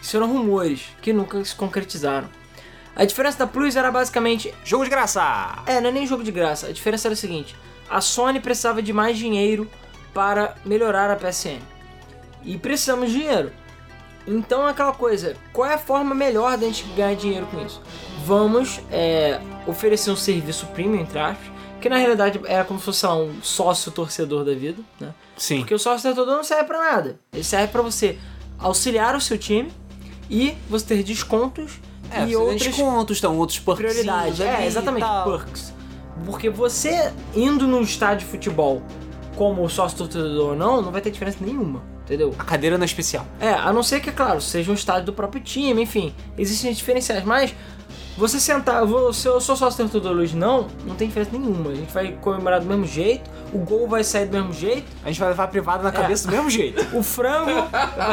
Isso 0.00 0.16
eram 0.16 0.26
rumores 0.26 0.84
que 1.02 1.12
nunca 1.12 1.44
se 1.44 1.54
concretizaram. 1.54 2.26
A 2.96 3.04
diferença 3.04 3.38
da 3.38 3.46
Plus 3.46 3.76
era 3.76 3.90
basicamente 3.90 4.54
Jogo 4.64 4.84
de 4.84 4.90
graça! 4.90 5.22
É, 5.66 5.80
não 5.82 5.90
é 5.90 5.92
nem 5.92 6.06
jogo 6.06 6.24
de 6.24 6.32
graça. 6.32 6.66
A 6.68 6.72
diferença 6.72 7.08
era 7.08 7.12
a 7.12 7.16
seguinte: 7.16 7.54
a 7.90 8.00
Sony 8.00 8.40
precisava 8.40 8.80
de 8.82 8.90
mais 8.92 9.18
dinheiro 9.18 9.70
para 10.14 10.54
melhorar 10.64 11.10
a 11.10 11.16
PSN. 11.16 11.60
E 12.44 12.56
precisamos 12.58 13.10
de 13.10 13.18
dinheiro. 13.18 13.52
Então 14.26 14.66
é 14.66 14.70
aquela 14.70 14.92
coisa: 14.92 15.36
qual 15.52 15.68
é 15.68 15.74
a 15.74 15.78
forma 15.78 16.14
melhor 16.14 16.56
da 16.56 16.66
gente 16.66 16.84
ganhar 16.96 17.14
dinheiro 17.14 17.46
com 17.46 17.64
isso? 17.64 17.80
Vamos 18.24 18.80
é, 18.90 19.40
oferecer 19.66 20.10
um 20.10 20.16
serviço 20.16 20.66
premium, 20.66 21.00
entre 21.00 21.18
aspas, 21.18 21.46
que 21.80 21.88
na 21.88 21.96
realidade 21.96 22.40
era 22.44 22.64
como 22.64 22.78
se 22.78 22.84
fosse 22.84 23.06
um 23.06 23.42
sócio 23.42 23.90
torcedor 23.90 24.44
da 24.44 24.54
vida, 24.54 24.82
né? 25.00 25.14
Sim. 25.36 25.60
Porque 25.60 25.74
o 25.74 25.78
sócio 25.78 26.02
torcedor 26.02 26.36
não 26.36 26.44
serve 26.44 26.64
pra 26.64 26.78
nada. 26.78 27.18
Ele 27.32 27.42
serve 27.42 27.68
pra 27.68 27.82
você 27.82 28.18
auxiliar 28.58 29.16
o 29.16 29.20
seu 29.20 29.38
time 29.38 29.72
e 30.30 30.54
você 30.68 30.84
ter 30.84 31.02
descontos 31.02 31.80
É, 32.10 32.24
e 32.24 32.36
tem 32.36 32.56
descontos, 32.56 33.16
estão 33.16 33.36
outros 33.38 33.58
prioridade. 33.58 34.36
perks. 34.36 34.60
É, 34.60 34.66
exatamente, 34.66 35.06
perks. 35.24 35.72
Porque 36.26 36.50
você 36.50 37.12
indo 37.34 37.66
no 37.66 37.80
estádio 37.80 38.26
de 38.26 38.30
futebol 38.30 38.82
como 39.34 39.66
sócio 39.70 39.96
torcedor 39.96 40.50
ou 40.50 40.54
não, 40.56 40.82
não 40.82 40.92
vai 40.92 41.00
ter 41.00 41.10
diferença 41.10 41.38
nenhuma, 41.40 41.82
entendeu? 42.10 42.34
A 42.36 42.44
cadeira 42.44 42.76
não 42.76 42.82
é 42.82 42.86
especial. 42.86 43.24
É, 43.38 43.52
a 43.52 43.72
não 43.72 43.84
ser 43.84 44.00
que, 44.00 44.10
é 44.10 44.12
claro, 44.12 44.40
seja 44.40 44.70
um 44.70 44.74
estádio 44.74 45.06
do 45.06 45.12
próprio 45.12 45.40
time, 45.40 45.80
enfim, 45.80 46.12
existem 46.36 46.72
diferenciais, 46.72 47.24
mas 47.24 47.54
você 48.16 48.40
sentar, 48.40 48.84
você, 48.84 49.28
eu 49.28 49.40
sou 49.40 49.56
sócio 49.56 49.78
torcedor 49.78 50.16
hoje, 50.16 50.36
não, 50.36 50.66
não 50.84 50.96
tem 50.96 51.06
diferença 51.06 51.30
nenhuma. 51.32 51.70
A 51.70 51.74
gente 51.74 51.92
vai 51.92 52.12
comemorar 52.20 52.60
do 52.60 52.66
mesmo 52.66 52.84
jeito, 52.84 53.30
o 53.52 53.58
gol 53.58 53.88
vai 53.88 54.02
sair 54.02 54.26
do 54.26 54.32
mesmo 54.32 54.52
jeito, 54.52 54.84
A 55.04 55.08
gente 55.08 55.20
vai 55.20 55.28
levar 55.28 55.44
a 55.44 55.48
privada 55.48 55.84
na 55.84 55.92
cabeça 55.92 56.26
do 56.26 56.32
mesmo 56.32 56.50
jeito. 56.50 56.84
o 56.94 57.02
frango, 57.02 57.68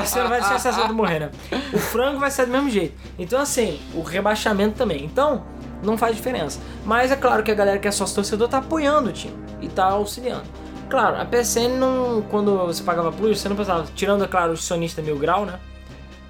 você 0.06 0.20
não 0.20 0.30
vai 0.30 0.40
deixar 0.40 0.56
a 0.56 0.60
sensação 0.60 0.88
de 0.88 0.94
morrer, 0.94 1.20
né? 1.20 1.32
O 1.74 1.80
frango 1.80 2.20
vai 2.20 2.30
sair 2.30 2.46
do 2.46 2.52
mesmo 2.52 2.70
jeito. 2.70 2.96
Então, 3.18 3.42
assim, 3.42 3.80
o 3.96 4.02
rebaixamento 4.02 4.78
também. 4.78 5.04
Então, 5.04 5.44
não 5.84 5.98
faz 5.98 6.16
diferença. 6.16 6.60
Mas 6.86 7.12
é 7.12 7.16
claro 7.16 7.44
que 7.44 7.52
a 7.52 7.56
galera 7.56 7.80
que 7.80 7.88
é 7.88 7.92
sócio 7.92 8.16
torcedor 8.16 8.48
tá 8.48 8.60
apoiando 8.60 9.10
o 9.10 9.14
time 9.14 9.36
e 9.60 9.68
tá 9.68 9.86
auxiliando. 9.86 10.46
Claro, 10.90 11.18
a 11.22 11.26
PSN 11.26 11.78
não. 11.78 12.22
Quando 12.30 12.58
você 12.66 12.82
pagava 12.84 13.12
plus, 13.12 13.40
você 13.40 13.50
não 13.50 13.56
pensava, 13.56 13.86
tirando, 13.96 14.24
é 14.24 14.28
claro, 14.28 14.54
o 14.54 14.58
sonista 14.58 15.02
mil 15.02 15.18
grau, 15.18 15.46
né? 15.46 15.60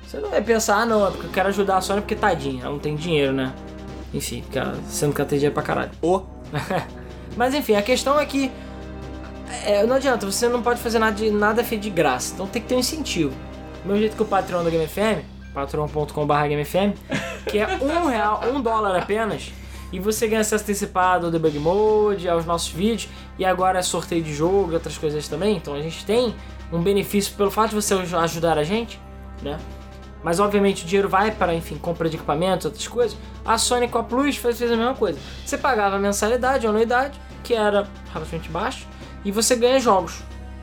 Você 0.06 0.18
não 0.20 0.30
vai 0.30 0.42
pensar, 0.42 0.78
ah 0.78 0.86
não, 0.86 1.06
é 1.08 1.12
porque 1.12 1.28
eu 1.28 1.32
quero 1.32 1.50
ajudar 1.50 1.78
a 1.78 1.82
Sony 1.82 2.02
porque 2.02 2.16
tadinha, 2.16 2.62
ela 2.64 2.72
não 2.72 2.80
tem 2.80 2.96
dinheiro, 2.96 3.34
né? 3.34 3.54
Enfim, 4.14 4.42
porque 4.42 4.58
ela- 4.58 4.76
sendo 4.88 5.14
que 5.14 5.20
ela 5.22 5.30
tem 5.30 5.38
dinheiro 5.38 5.54
pra 5.54 5.64
caralho. 5.64 5.92
O 6.02 6.22
Mas 7.36 7.54
enfim, 7.54 7.76
a 7.76 7.82
questão 7.82 8.18
é 8.20 8.26
que 8.26 8.50
é, 9.66 9.86
não 9.86 9.96
adianta, 9.98 10.26
você 10.26 10.48
não 10.48 10.62
pode 10.62 10.80
fazer 10.80 10.98
nada, 11.00 11.16
de, 11.16 11.30
nada 11.30 11.64
feito 11.64 11.82
de 11.82 11.90
graça. 11.90 12.34
Então 12.34 12.48
tem 12.48 12.62
que 12.62 12.68
ter 12.70 12.76
um 12.76 12.80
incentivo. 12.80 13.34
Do 13.84 13.88
mesmo 13.90 14.00
jeito 14.00 14.16
que 14.16 14.22
o 14.24 14.26
Patreon 14.26 14.64
da 14.64 14.70
Game 14.70 14.88
FM, 14.88 15.24
patreon.com.br 15.54 16.34
GameFM, 16.34 16.94
que 17.46 17.58
é 17.60 17.68
um 17.82 18.08
real, 18.08 18.42
um 18.54 18.62
dólar 18.62 18.98
apenas, 18.98 19.52
e 19.92 20.00
você 20.00 20.28
ganha 20.28 20.42
acesso 20.42 20.64
antecipado 20.64 21.26
ao 21.26 21.32
Debug 21.32 21.58
Mode, 21.60 22.28
aos 22.28 22.46
nossos 22.46 22.70
vídeos, 22.70 23.10
e 23.38 23.46
agora 23.46 23.80
é 23.80 23.82
sorteio 23.82 24.24
de 24.24 24.34
jogo 24.34 24.72
e 24.72 24.74
outras 24.74 24.98
coisas 24.98 25.28
também. 25.28 25.56
Então 25.56 25.74
a 25.74 25.82
gente 25.82 26.06
tem 26.06 26.36
um 26.72 26.82
benefício 26.82 27.34
pelo 27.36 27.50
fato 27.50 27.70
de 27.70 27.76
você 27.76 27.94
ajudar 27.94 28.58
a 28.58 28.64
gente, 28.64 29.00
né? 29.42 29.58
Mas 30.24 30.40
obviamente 30.40 30.84
o 30.84 30.88
dinheiro 30.88 31.08
vai 31.08 31.32
para, 31.32 31.54
enfim, 31.54 31.78
compra 31.78 32.10
de 32.10 32.18
equipamentos, 32.18 32.66
outras 32.66 32.88
coisas. 32.88 33.18
A 33.46 33.58
Sony 33.58 33.88
com 33.88 33.98
a 33.98 34.04
Plus 34.04 34.36
fez, 34.36 34.62
a 34.62 34.66
mesma 34.66 34.96
coisa. 34.96 35.18
Você 35.46 35.58
pagava 35.58 35.96
a 35.96 36.00
mensalidade, 36.00 36.66
a 36.66 36.70
anuidade, 36.70 37.20
que 37.44 37.54
era 37.54 37.88
relativamente 38.12 38.50
baixo, 38.50 38.88
e 39.24 39.32
você 39.32 39.56
ganha 39.56 39.80
jogos, 39.80 40.22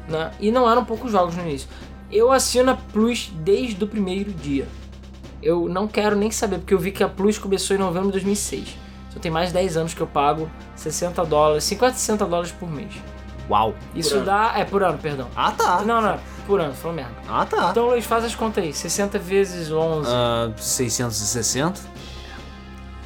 né? 0.08 0.32
E 0.38 0.50
não 0.50 0.70
eram 0.70 0.84
poucos 0.84 1.12
jogos 1.12 1.34
no 1.34 1.42
início. 1.42 1.68
Eu 2.10 2.30
assino 2.30 2.72
a 2.72 2.74
Plus 2.74 3.32
desde 3.36 3.82
o 3.82 3.86
primeiro 3.86 4.32
dia. 4.32 4.68
Eu 5.42 5.68
não 5.68 5.86
quero 5.86 6.16
nem 6.16 6.30
saber, 6.30 6.58
porque 6.58 6.74
eu 6.74 6.78
vi 6.78 6.90
que 6.90 7.02
a 7.02 7.08
Plus 7.08 7.38
começou 7.38 7.74
em 7.76 7.78
novembro 7.78 8.08
de 8.08 8.12
2006. 8.12 8.83
Então 9.14 9.22
tem 9.22 9.30
mais 9.30 9.48
de 9.48 9.54
10 9.54 9.76
anos 9.76 9.94
que 9.94 10.00
eu 10.00 10.08
pago 10.08 10.50
60 10.74 11.24
dólares, 11.24 11.62
50 11.64 11.96
60 11.96 12.26
dólares 12.26 12.50
por 12.50 12.68
mês. 12.68 12.92
Uau. 13.48 13.74
Isso 13.94 14.16
ano. 14.16 14.24
dá. 14.24 14.54
É 14.56 14.64
por 14.64 14.82
ano, 14.82 14.98
perdão. 14.98 15.28
Ah, 15.36 15.52
tá. 15.52 15.82
Não, 15.82 16.00
não, 16.02 16.18
por 16.46 16.60
ano, 16.60 16.74
falou 16.74 16.96
merda. 16.96 17.14
Ah, 17.28 17.46
tá. 17.46 17.68
Então, 17.70 17.86
Luiz, 17.86 18.04
faz 18.04 18.24
as 18.24 18.34
contas 18.34 18.64
aí. 18.64 18.72
60 18.72 19.18
vezes 19.20 19.70
11. 19.70 20.10
Ah, 20.12 20.50
660? 20.56 21.80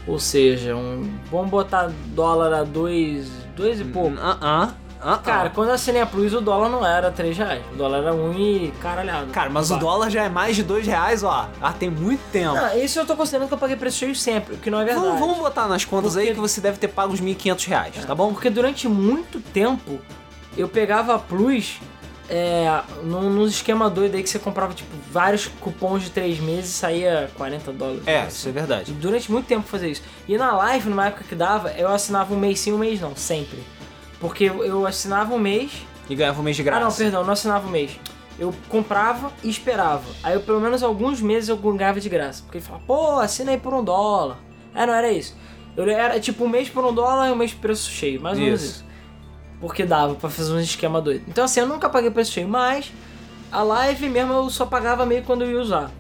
Ou 0.06 0.18
seja, 0.18 0.74
um, 0.74 1.18
vamos 1.30 1.50
botar 1.50 1.90
dólar 2.06 2.54
a 2.54 2.64
2, 2.64 3.28
dois 3.54 3.80
e 3.80 3.84
pouco. 3.84 4.16
Ah, 4.18 4.38
ah. 4.40 4.72
Ah, 5.01 5.16
Cara, 5.18 5.51
quando 5.51 5.68
eu 5.68 5.74
assinei 5.74 6.01
a 6.03 6.07
Plus, 6.07 6.34
o 6.34 6.40
dólar 6.40 6.68
não 6.68 6.84
era 6.84 7.11
3 7.11 7.36
reais. 7.38 7.62
O 7.72 7.76
dólar 7.76 7.99
era 7.99 8.12
1 8.14 8.32
e 8.38 8.72
caralhado. 8.82 9.26
Cara, 9.30 9.49
mas 9.49 9.70
o 9.70 9.76
dólar 9.76 10.11
já 10.11 10.24
é 10.24 10.28
mais 10.28 10.57
de 10.57 10.62
dois 10.64 10.86
reais, 10.86 11.22
ó. 11.22 11.49
Ah, 11.62 11.72
tem 11.72 11.88
muito 11.88 12.20
tempo. 12.32 12.55
Não, 12.55 12.76
isso 12.78 12.99
eu 12.99 13.07
tô 13.07 13.14
considerando 13.16 13.46
que 13.49 13.55
eu 13.55 13.59
paguei 13.59 13.76
preço 13.76 13.99
cheio 13.99 14.14
sempre, 14.16 14.55
o 14.57 14.59
que 14.59 14.70
não 14.70 14.80
é 14.80 14.84
verdade. 14.84 15.07
Vamos, 15.07 15.20
vamos 15.20 15.38
botar 15.38 15.68
nas 15.68 15.84
contas 15.84 16.16
aí 16.16 16.26
Porque- 16.26 16.34
que 16.34 16.40
você 16.40 16.61
deve 16.61 16.78
ter 16.78 16.88
pago 16.88 17.12
uns 17.12 17.20
1.500 17.20 17.64
reais, 17.66 17.94
tá 18.05 18.14
bom? 18.14 18.32
Porque 18.32 18.51
durante 18.51 18.88
muito 18.88 19.40
tempo 19.40 20.01
eu 20.57 20.68
pegava 20.68 21.14
a 21.14 21.18
Plus 21.18 21.78
é, 22.28 22.82
num, 23.05 23.30
num 23.30 23.46
esquema 23.46 23.88
doido 23.88 24.16
aí 24.16 24.22
que 24.22 24.28
você 24.28 24.38
comprava 24.38 24.74
tipo 24.74 24.90
vários 25.11 25.46
cupons 25.46 26.03
de 26.03 26.11
3 26.11 26.38
meses 26.40 26.70
e 26.70 26.74
saía 26.74 27.30
40 27.36 27.72
dólares. 27.72 28.03
É, 28.05 28.18
Assim. 28.22 28.28
isso 28.28 28.49
é 28.49 28.53
verdade. 28.53 28.92
Durante 28.92 29.30
muito 29.32 29.46
tempo 29.46 29.66
fazer 29.66 29.90
isso. 29.90 30.03
E 30.26 30.36
na 30.36 30.53
live, 30.57 30.90
numa 30.90 31.07
época 31.07 31.24
que 31.26 31.34
dava, 31.34 31.70
eu 31.70 31.88
assinava 31.88 32.34
um 32.34 32.38
mês 32.38 32.59
sim, 32.61 32.72
um 32.72 32.78
mês 32.78 33.01
não, 33.01 33.14
sempre. 33.16 33.59
Porque 34.20 34.44
eu- 34.44 34.86
assinava 34.86 35.34
um 35.34 35.38
mês. 35.38 35.70
E 36.08 36.14
ganhava 36.14 36.40
um 36.40 36.42
mês 36.42 36.56
de 36.56 36.62
Ah, 36.62 36.64
graça. 36.64 36.84
não, 36.84 36.92
perdão, 36.96 37.24
não 37.24 37.32
assinava 37.32 37.66
um 37.66 37.70
mês. 37.70 37.98
Eu 38.38 38.54
comprava 38.68 39.32
e 39.42 39.48
esperava. 39.50 40.04
Aí 40.22 40.34
eu, 40.34 40.40
pelo 40.40 40.60
menos 40.60 40.82
alguns 40.82 41.20
meses 41.20 41.48
eu 41.48 41.56
ganhava 41.56 42.00
de 42.00 42.08
graça. 42.08 42.42
Porque 42.42 42.58
ele 42.58 42.64
falava, 42.64 42.84
pô, 42.86 43.18
assina 43.18 43.50
aí 43.50 43.58
por 43.58 43.74
um 43.74 43.82
dólar. 43.84 44.38
É, 44.74 44.86
não 44.86 44.94
era 44.94 45.10
isso. 45.12 45.36
Eu 45.76 45.88
era 45.88 46.18
tipo 46.18 46.44
um 46.44 46.48
mês 46.48 46.68
por 46.68 46.84
um 46.84 46.92
dólar 46.92 47.28
e 47.28 47.32
um 47.32 47.36
mês 47.36 47.52
por 47.52 47.60
preço 47.62 47.90
cheio, 47.90 48.20
mais 48.20 48.38
ou 48.38 48.44
menos 48.44 48.62
Isso. 48.62 48.72
isso. 48.72 48.84
Porque 49.60 49.84
dava 49.84 50.14
pra 50.14 50.30
fazer 50.30 50.52
um 50.52 50.60
esquema 50.60 51.00
doido. 51.00 51.24
Então 51.28 51.44
assim, 51.44 51.60
eu 51.60 51.66
nunca 51.66 51.88
paguei 51.88 52.10
preço 52.10 52.32
cheio, 52.32 52.48
mas 52.48 52.92
a 53.50 53.62
live 53.62 54.08
mesmo 54.08 54.32
eu 54.32 54.50
só 54.50 54.66
pagava 54.66 55.04
meio 55.04 55.22
quando 55.24 55.42
eu 55.42 55.50
ia 55.50 55.60
usar. 55.60 55.90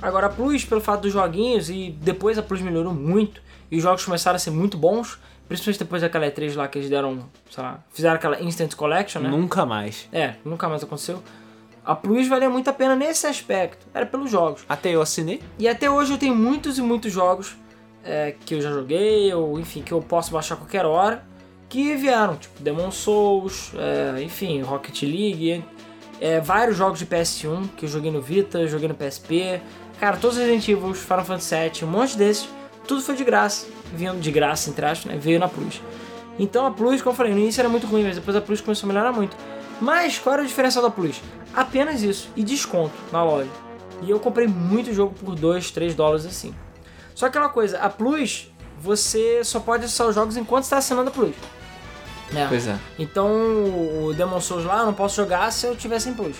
Agora 0.00 0.26
a 0.26 0.30
Plus, 0.30 0.64
pelo 0.64 0.80
fato 0.82 1.02
dos 1.02 1.12
joguinhos, 1.12 1.70
e 1.70 1.96
depois 2.00 2.36
a 2.38 2.42
Plus 2.42 2.60
melhorou 2.60 2.92
muito, 2.94 3.40
e 3.70 3.76
os 3.78 3.82
jogos 3.82 4.04
começaram 4.04 4.36
a 4.36 4.38
ser 4.38 4.50
muito 4.50 4.76
bons, 4.76 5.18
principalmente 5.48 5.78
depois 5.78 6.02
daquela 6.02 6.26
E3 6.26 6.54
lá 6.56 6.68
que 6.68 6.78
eles 6.78 6.90
deram, 6.90 7.28
sei 7.50 7.62
lá, 7.62 7.80
fizeram 7.92 8.16
aquela 8.16 8.42
Instant 8.42 8.74
Collection, 8.74 9.20
né? 9.20 9.28
Nunca 9.28 9.64
mais. 9.64 10.08
É, 10.12 10.34
nunca 10.44 10.68
mais 10.68 10.82
aconteceu. 10.82 11.22
A 11.84 11.94
Plus 11.94 12.26
valia 12.26 12.50
muito 12.50 12.68
a 12.68 12.72
pena 12.72 12.96
nesse 12.96 13.26
aspecto, 13.26 13.86
era 13.94 14.04
pelos 14.04 14.30
jogos. 14.30 14.64
Até 14.68 14.90
eu 14.90 15.00
assinei. 15.00 15.40
E 15.58 15.68
até 15.68 15.88
hoje 15.88 16.12
eu 16.12 16.18
tenho 16.18 16.34
muitos 16.34 16.78
e 16.78 16.82
muitos 16.82 17.12
jogos 17.12 17.56
é, 18.04 18.34
que 18.44 18.54
eu 18.54 18.60
já 18.60 18.70
joguei, 18.70 19.32
ou 19.32 19.58
enfim, 19.58 19.82
que 19.82 19.92
eu 19.92 20.00
posso 20.00 20.32
baixar 20.32 20.54
a 20.54 20.58
qualquer 20.58 20.84
hora, 20.84 21.24
que 21.68 21.94
vieram, 21.94 22.36
tipo 22.36 22.60
Demon 22.62 22.90
Souls, 22.90 23.72
é, 23.76 24.22
enfim, 24.22 24.62
Rocket 24.62 25.02
League, 25.02 25.64
é, 26.20 26.40
vários 26.40 26.76
jogos 26.76 26.98
de 26.98 27.06
PS1 27.06 27.68
que 27.76 27.84
eu 27.84 27.88
joguei 27.88 28.10
no 28.10 28.20
Vita, 28.20 28.66
joguei 28.66 28.88
no 28.88 28.94
PSP. 28.94 29.60
Cara, 30.00 30.16
todos 30.16 30.36
os 30.36 30.42
Resident 30.42 30.68
Evil, 30.68 30.94
Final 30.94 31.24
Fantasy 31.24 31.54
VII, 31.54 31.84
um 31.84 31.90
monte 31.90 32.16
desses, 32.16 32.48
tudo 32.86 33.02
foi 33.02 33.14
de 33.14 33.24
graça, 33.24 33.66
vindo 33.92 34.20
de 34.20 34.30
graça, 34.30 34.70
entre 34.70 34.84
aspas, 34.84 35.12
né? 35.12 35.18
Veio 35.18 35.38
na 35.38 35.48
Plus. 35.48 35.80
Então 36.38 36.66
a 36.66 36.70
Plus, 36.70 37.00
como 37.02 37.12
eu 37.12 37.16
falei, 37.16 37.32
no 37.32 37.38
início 37.38 37.60
era 37.60 37.68
muito 37.68 37.86
ruim, 37.86 38.04
mas 38.04 38.16
depois 38.16 38.36
a 38.36 38.40
Plus 38.40 38.60
começou 38.60 38.88
a 38.88 38.92
melhorar 38.92 39.12
muito. 39.12 39.36
Mas 39.80 40.18
qual 40.18 40.34
era 40.34 40.42
a 40.42 40.46
diferença 40.46 40.80
da 40.80 40.90
Plus? 40.90 41.20
Apenas 41.54 42.02
isso, 42.02 42.28
e 42.36 42.42
desconto 42.42 42.94
na 43.12 43.22
loja. 43.22 43.50
E 44.02 44.10
eu 44.10 44.20
comprei 44.20 44.46
muito 44.46 44.92
jogo 44.92 45.14
por 45.14 45.34
2, 45.34 45.70
3 45.70 45.94
dólares 45.94 46.26
assim. 46.26 46.54
Só 47.14 47.26
aquela 47.26 47.48
coisa, 47.48 47.78
a 47.78 47.88
Plus, 47.88 48.50
você 48.78 49.42
só 49.42 49.58
pode 49.58 49.84
acessar 49.84 50.06
os 50.06 50.14
jogos 50.14 50.36
enquanto 50.36 50.64
está 50.64 50.78
assinando 50.78 51.08
a 51.08 51.12
Plus. 51.12 51.34
Né? 52.30 52.46
Pois 52.48 52.66
é. 52.66 52.76
Então 52.98 53.28
o 53.28 54.12
Demon 54.14 54.40
Souls 54.40 54.64
lá 54.64 54.80
eu 54.80 54.86
não 54.86 54.94
posso 54.94 55.16
jogar 55.16 55.50
se 55.52 55.66
eu 55.66 55.76
tiver 55.76 55.98
sem 56.00 56.12
Plus. 56.12 56.36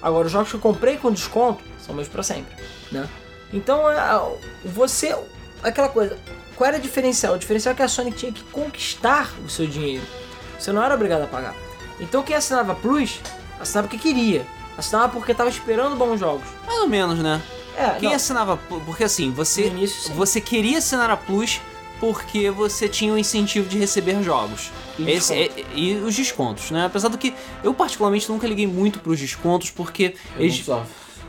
Agora, 0.00 0.26
os 0.26 0.32
jogos 0.32 0.50
que 0.50 0.56
eu 0.56 0.60
comprei 0.60 0.96
com 0.96 1.10
desconto 1.10 1.62
são 1.80 1.94
meus 1.94 2.08
pra 2.08 2.22
sempre, 2.22 2.54
né? 2.92 3.08
Então, 3.52 3.90
é, 3.90 4.20
você... 4.64 5.16
Aquela 5.62 5.88
coisa, 5.88 6.16
qual 6.56 6.68
era 6.68 6.78
o 6.78 6.80
diferencial? 6.80 7.34
O 7.34 7.38
diferencial 7.38 7.72
é 7.72 7.76
que 7.76 7.82
a 7.82 7.88
Sony 7.88 8.12
tinha 8.12 8.32
que 8.32 8.42
conquistar 8.44 9.32
o 9.44 9.48
seu 9.48 9.66
dinheiro. 9.66 10.04
Você 10.58 10.72
não 10.72 10.82
era 10.82 10.94
obrigado 10.94 11.22
a 11.22 11.26
pagar. 11.26 11.54
Então, 12.00 12.22
quem 12.22 12.36
assinava 12.36 12.74
Plus, 12.74 13.20
assinava 13.60 13.88
porque 13.88 13.98
queria. 14.02 14.46
Assinava 14.76 15.08
porque 15.12 15.34
tava 15.34 15.48
esperando 15.50 15.96
bons 15.96 16.18
jogos. 16.20 16.46
Mais 16.66 16.80
ou 16.80 16.88
menos, 16.88 17.18
né? 17.18 17.42
É, 17.76 17.90
Quem 17.98 18.08
não, 18.08 18.16
assinava... 18.16 18.56
Porque 18.56 19.04
assim, 19.04 19.30
você... 19.30 19.66
Início, 19.66 20.12
você 20.14 20.40
queria 20.40 20.78
assinar 20.78 21.10
a 21.10 21.16
Plus 21.16 21.60
porque 22.00 22.50
você 22.50 22.88
tinha 22.88 23.12
o 23.12 23.18
incentivo 23.18 23.68
de 23.68 23.78
receber 23.78 24.20
jogos. 24.22 24.70
E 24.98 25.08
Esse, 25.10 25.32
é- 25.34 25.64
e 25.74 25.94
os 25.94 26.14
descontos, 26.14 26.70
né? 26.70 26.86
Apesar 26.86 27.08
do 27.08 27.18
que 27.18 27.34
eu 27.62 27.72
particularmente 27.74 28.28
nunca 28.28 28.46
liguei 28.46 28.66
muito 28.66 28.98
pros 29.00 29.18
descontos, 29.18 29.70
porque 29.70 30.14
Eu, 30.36 30.42
eles. 30.44 30.64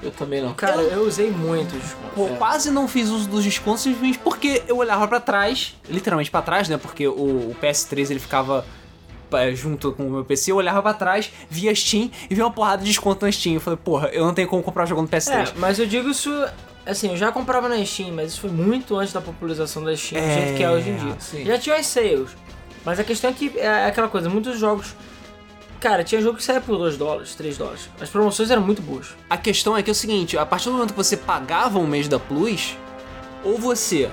Eu 0.02 0.12
também 0.12 0.42
não. 0.42 0.54
Cara, 0.54 0.82
eu 0.82 1.04
usei 1.06 1.30
muito 1.32 1.76
o 1.76 1.80
desconto. 1.80 2.14
Pô, 2.16 2.28
É. 2.28 2.36
quase 2.38 2.72
não 2.72 2.88
fiz 2.88 3.10
uso 3.10 3.28
dos 3.30 3.44
descontos 3.44 3.82
simplesmente 3.82 4.18
porque 4.20 4.64
eu 4.68 4.78
olhava 4.78 5.08
pra 5.08 5.20
trás, 5.20 5.76
literalmente 5.90 6.32
pra 6.32 6.42
trás, 6.42 6.68
né? 6.70 6.78
Porque 6.78 7.08
o, 7.08 7.12
o 7.52 7.56
PS3 7.62 8.12
ele 8.12 8.20
ficava 8.20 8.66
é, 9.32 9.54
junto 9.54 9.92
com 9.92 10.08
o 10.08 10.10
meu 10.12 10.26
PC, 10.26 10.52
eu 10.52 10.56
olhava 10.56 10.82
pra 10.82 10.94
trás, 10.94 11.32
via 11.50 11.74
Steam 11.76 12.10
e 12.30 12.34
via 12.36 12.44
uma 12.46 12.52
porrada 12.52 12.82
de 12.82 12.90
desconto 12.90 13.26
na 13.26 13.32
Steam. 13.32 13.56
Eu 13.56 13.62
falei, 13.62 13.78
porra, 13.84 14.08
eu 14.10 14.26
não 14.26 14.34
tenho 14.34 14.48
como 14.48 14.64
comprar 14.64 14.86
jogo 14.86 15.02
no 15.02 15.08
PS3. 15.08 15.50
É, 15.50 15.54
mas 15.58 15.78
eu 15.80 15.86
digo 15.86 16.10
isso. 16.10 16.32
Assim, 16.86 17.10
eu 17.10 17.18
já 17.18 17.32
comprava 17.32 17.70
na 17.70 17.86
Steam, 17.86 18.12
mas 18.16 18.32
isso 18.32 18.42
foi 18.42 18.50
muito 18.50 18.96
antes 18.96 19.14
da 19.14 19.22
popularização 19.22 19.84
da 19.84 19.96
Steam, 19.96 20.20
do 20.20 20.28
É, 20.28 20.34
jeito 20.34 20.58
que 20.58 20.64
é 20.64 20.72
hoje 20.72 20.90
em 20.90 20.96
dia. 20.96 21.16
sim. 21.20 21.46
Já 21.46 21.58
tinha 21.60 21.76
as 21.76 21.86
sales. 21.86 22.30
Mas 22.84 23.00
a 23.00 23.04
questão 23.04 23.30
é 23.30 23.34
que 23.34 23.52
é 23.60 23.86
aquela 23.86 24.08
coisa, 24.08 24.28
muitos 24.30 24.58
jogos. 24.58 24.96
Cara, 25.80 26.04
tinha 26.04 26.22
jogo 26.22 26.38
que 26.38 26.44
saía 26.44 26.60
por 26.60 26.78
2 26.78 26.98
dólares, 26.98 27.36
3 27.36 27.58
dólares. 27.58 27.90
As 28.02 28.10
promoções 28.10 28.52
eram 28.52 28.62
muito 28.62 28.82
boas. 28.82 29.16
A 29.30 29.38
questão 29.38 29.78
é 29.78 29.82
que 29.82 29.90
é 29.90 29.94
o 29.94 29.96
seguinte, 29.96 30.38
a 30.38 30.46
partir 30.46 30.66
do 30.66 30.74
momento 30.74 30.92
que 30.92 30.98
você 30.98 31.16
pagava 31.16 31.80
um 31.80 31.88
mês 31.88 32.10
da 32.10 32.20
Plus, 32.20 32.76
ou 33.46 33.58
você 33.58 34.12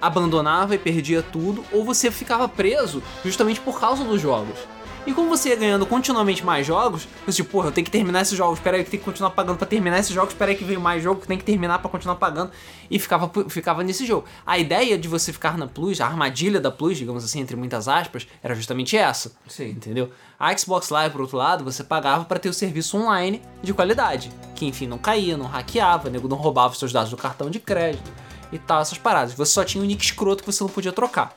abandonava 0.00 0.74
e 0.74 0.78
perdia 0.78 1.22
tudo, 1.22 1.62
ou 1.70 1.84
você 1.84 2.10
ficava 2.10 2.48
preso 2.48 3.02
justamente 3.22 3.60
por 3.60 3.78
causa 3.78 4.02
dos 4.04 4.22
jogos. 4.22 4.58
E 5.04 5.12
como 5.12 5.28
você 5.28 5.48
ia 5.48 5.56
ganhando 5.56 5.84
continuamente 5.84 6.44
mais 6.44 6.64
jogos, 6.64 7.08
você 7.26 7.38
tipo, 7.38 7.50
porra, 7.50 7.68
eu 7.68 7.72
tenho 7.72 7.84
que 7.84 7.90
terminar 7.90 8.20
esses 8.20 8.38
jogos, 8.38 8.58
espera 8.58 8.76
aí 8.76 8.84
que 8.84 8.90
tem 8.90 9.00
que 9.00 9.04
continuar 9.04 9.30
pagando 9.30 9.58
pra 9.58 9.66
terminar 9.66 9.98
esses 9.98 10.14
jogos, 10.14 10.32
espera 10.32 10.52
aí 10.52 10.56
que 10.56 10.62
veio 10.62 10.80
mais 10.80 11.02
jogo 11.02 11.20
que 11.20 11.26
tem 11.26 11.36
que 11.36 11.44
terminar 11.44 11.80
pra 11.80 11.90
continuar 11.90 12.14
pagando. 12.16 12.52
E 12.88 12.98
ficava, 13.00 13.30
ficava 13.48 13.82
nesse 13.82 14.06
jogo. 14.06 14.26
A 14.46 14.58
ideia 14.58 14.96
de 14.96 15.08
você 15.08 15.32
ficar 15.32 15.58
na 15.58 15.66
Plus, 15.66 16.00
a 16.00 16.06
armadilha 16.06 16.60
da 16.60 16.70
Plus, 16.70 16.98
digamos 16.98 17.24
assim, 17.24 17.40
entre 17.40 17.56
muitas 17.56 17.88
aspas, 17.88 18.28
era 18.42 18.54
justamente 18.54 18.96
essa. 18.96 19.32
Sim. 19.48 19.70
Entendeu? 19.70 20.10
A 20.38 20.56
Xbox 20.56 20.88
Live, 20.90 21.12
por 21.12 21.22
outro 21.22 21.36
lado, 21.36 21.64
você 21.64 21.82
pagava 21.82 22.24
pra 22.24 22.38
ter 22.38 22.48
o 22.48 22.54
serviço 22.54 22.96
online 22.96 23.42
de 23.60 23.74
qualidade. 23.74 24.30
Que 24.54 24.66
enfim, 24.66 24.86
não 24.86 24.98
caía, 24.98 25.36
não 25.36 25.46
hackeava, 25.46 26.10
nego 26.10 26.28
não 26.28 26.36
roubava 26.36 26.72
os 26.72 26.78
seus 26.78 26.92
dados 26.92 27.10
do 27.10 27.16
cartão 27.16 27.50
de 27.50 27.58
crédito 27.58 28.10
e 28.52 28.58
tal, 28.58 28.80
essas 28.82 28.98
paradas. 28.98 29.32
Você 29.34 29.52
só 29.52 29.64
tinha 29.64 29.82
um 29.82 29.86
nick 29.86 30.04
escroto 30.04 30.44
que 30.44 30.52
você 30.52 30.62
não 30.62 30.70
podia 30.70 30.92
trocar. 30.92 31.34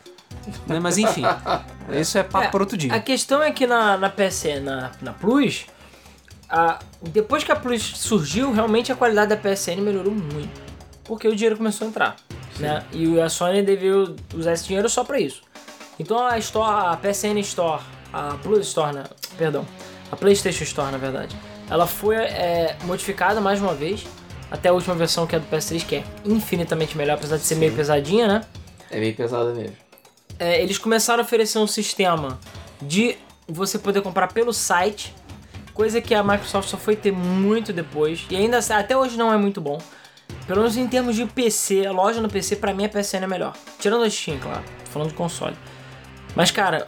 Né? 0.68 0.80
Mas 0.80 0.98
enfim, 0.98 1.24
isso 2.00 2.18
é 2.18 2.24
papo 2.24 2.46
É, 2.46 2.48
para 2.50 2.62
outro 2.62 2.78
dia. 2.78 2.94
A 2.94 3.00
questão 3.00 3.42
é 3.42 3.52
que 3.52 3.66
na, 3.68 3.98
na 3.98 4.10
PSN, 4.10 4.62
na, 4.64 4.92
na 5.02 5.14
Plus, 5.14 5.66
a- 6.50 6.80
depois 7.02 7.44
que 7.44 7.52
a 7.52 7.56
Plus 7.56 7.82
surgiu, 7.98 8.52
realmente 8.52 8.92
a 8.92 8.96
qualidade 8.96 9.30
da 9.30 9.38
PSN 9.38 9.82
melhorou 9.82 10.14
muito. 10.14 10.62
Porque 11.04 11.28
o 11.28 11.36
dinheiro 11.36 11.58
começou 11.58 11.86
a 11.86 11.90
entrar. 11.90 12.16
Né? 12.60 12.84
E 12.92 13.20
a 13.20 13.28
Sony 13.30 13.62
devia 13.62 14.16
usar 14.34 14.54
esse 14.54 14.66
dinheiro 14.66 14.90
só 14.90 15.04
pra 15.04 15.20
isso. 15.20 15.42
Então 16.00 16.26
a 16.26 16.38
Store, 16.40 16.88
a 16.94 16.98
PSN 16.98 17.38
Store, 17.40 17.82
a 18.14 18.36
Plus 18.42 18.68
Store, 18.68 18.94
né? 18.96 19.04
perdão, 19.38 19.66
a 20.12 20.16
PlayStation 20.16 20.64
Store, 20.64 20.92
na 20.92 20.98
verdade, 20.98 21.36
ela 21.70 21.86
foi 21.88 22.16
é, 22.16 22.76
modificada 22.84 23.40
mais 23.42 23.62
uma 23.62 23.74
vez. 23.74 24.06
Até 24.52 24.70
a 24.70 24.74
última 24.74 24.94
versão 24.96 25.26
que 25.26 25.36
é 25.36 25.40
do 25.40 25.46
PS3, 25.48 25.86
que 25.86 25.96
é 25.96 26.04
infinitamente 26.24 26.96
melhor, 26.96 27.16
apesar 27.16 27.38
de 27.38 27.44
ser 27.44 27.56
meio 27.56 27.74
pesadinha, 27.74 28.28
né? 28.28 28.42
É 28.92 29.00
bem 29.00 29.12
pesada 29.14 29.52
mesmo. 29.54 29.76
É, 30.40 30.62
eles 30.62 30.78
começaram 30.78 31.22
a 31.22 31.26
oferecer 31.26 31.60
um 31.60 31.68
sistema 31.68 32.40
de 32.82 33.18
você 33.48 33.78
poder 33.78 34.02
comprar 34.02 34.34
pelo 34.34 34.54
site, 34.54 35.14
coisa 35.74 36.02
que 36.02 36.14
a 36.14 36.24
Microsoft 36.24 36.70
só 36.70 36.78
foi 36.78 36.96
ter 36.96 37.12
muito 37.12 37.72
depois 37.72 38.26
e 38.30 38.36
ainda 38.36 38.58
até 38.58 38.98
hoje 38.98 39.18
não 39.18 39.32
é 39.34 39.38
muito 39.38 39.62
bom. 39.62 39.80
Pelo 40.48 40.60
menos 40.60 40.78
em 40.78 40.88
termos 40.88 41.16
de 41.16 41.26
PC, 41.26 41.86
a 41.86 41.92
loja 41.92 42.22
no 42.22 42.30
PC 42.30 42.56
pra 42.56 42.74
mim 42.74 42.86
a 42.86 42.90
PSN 42.90 43.24
é 43.24 43.28
melhor. 43.28 43.54
Tirando 43.80 44.04
a 44.04 44.10
Steam, 44.10 44.40
claro. 44.40 44.64
Tô 44.86 44.92
falando 44.92 45.10
de 45.10 45.16
console. 45.16 45.56
Mas 46.36 46.52
cara, 46.52 46.88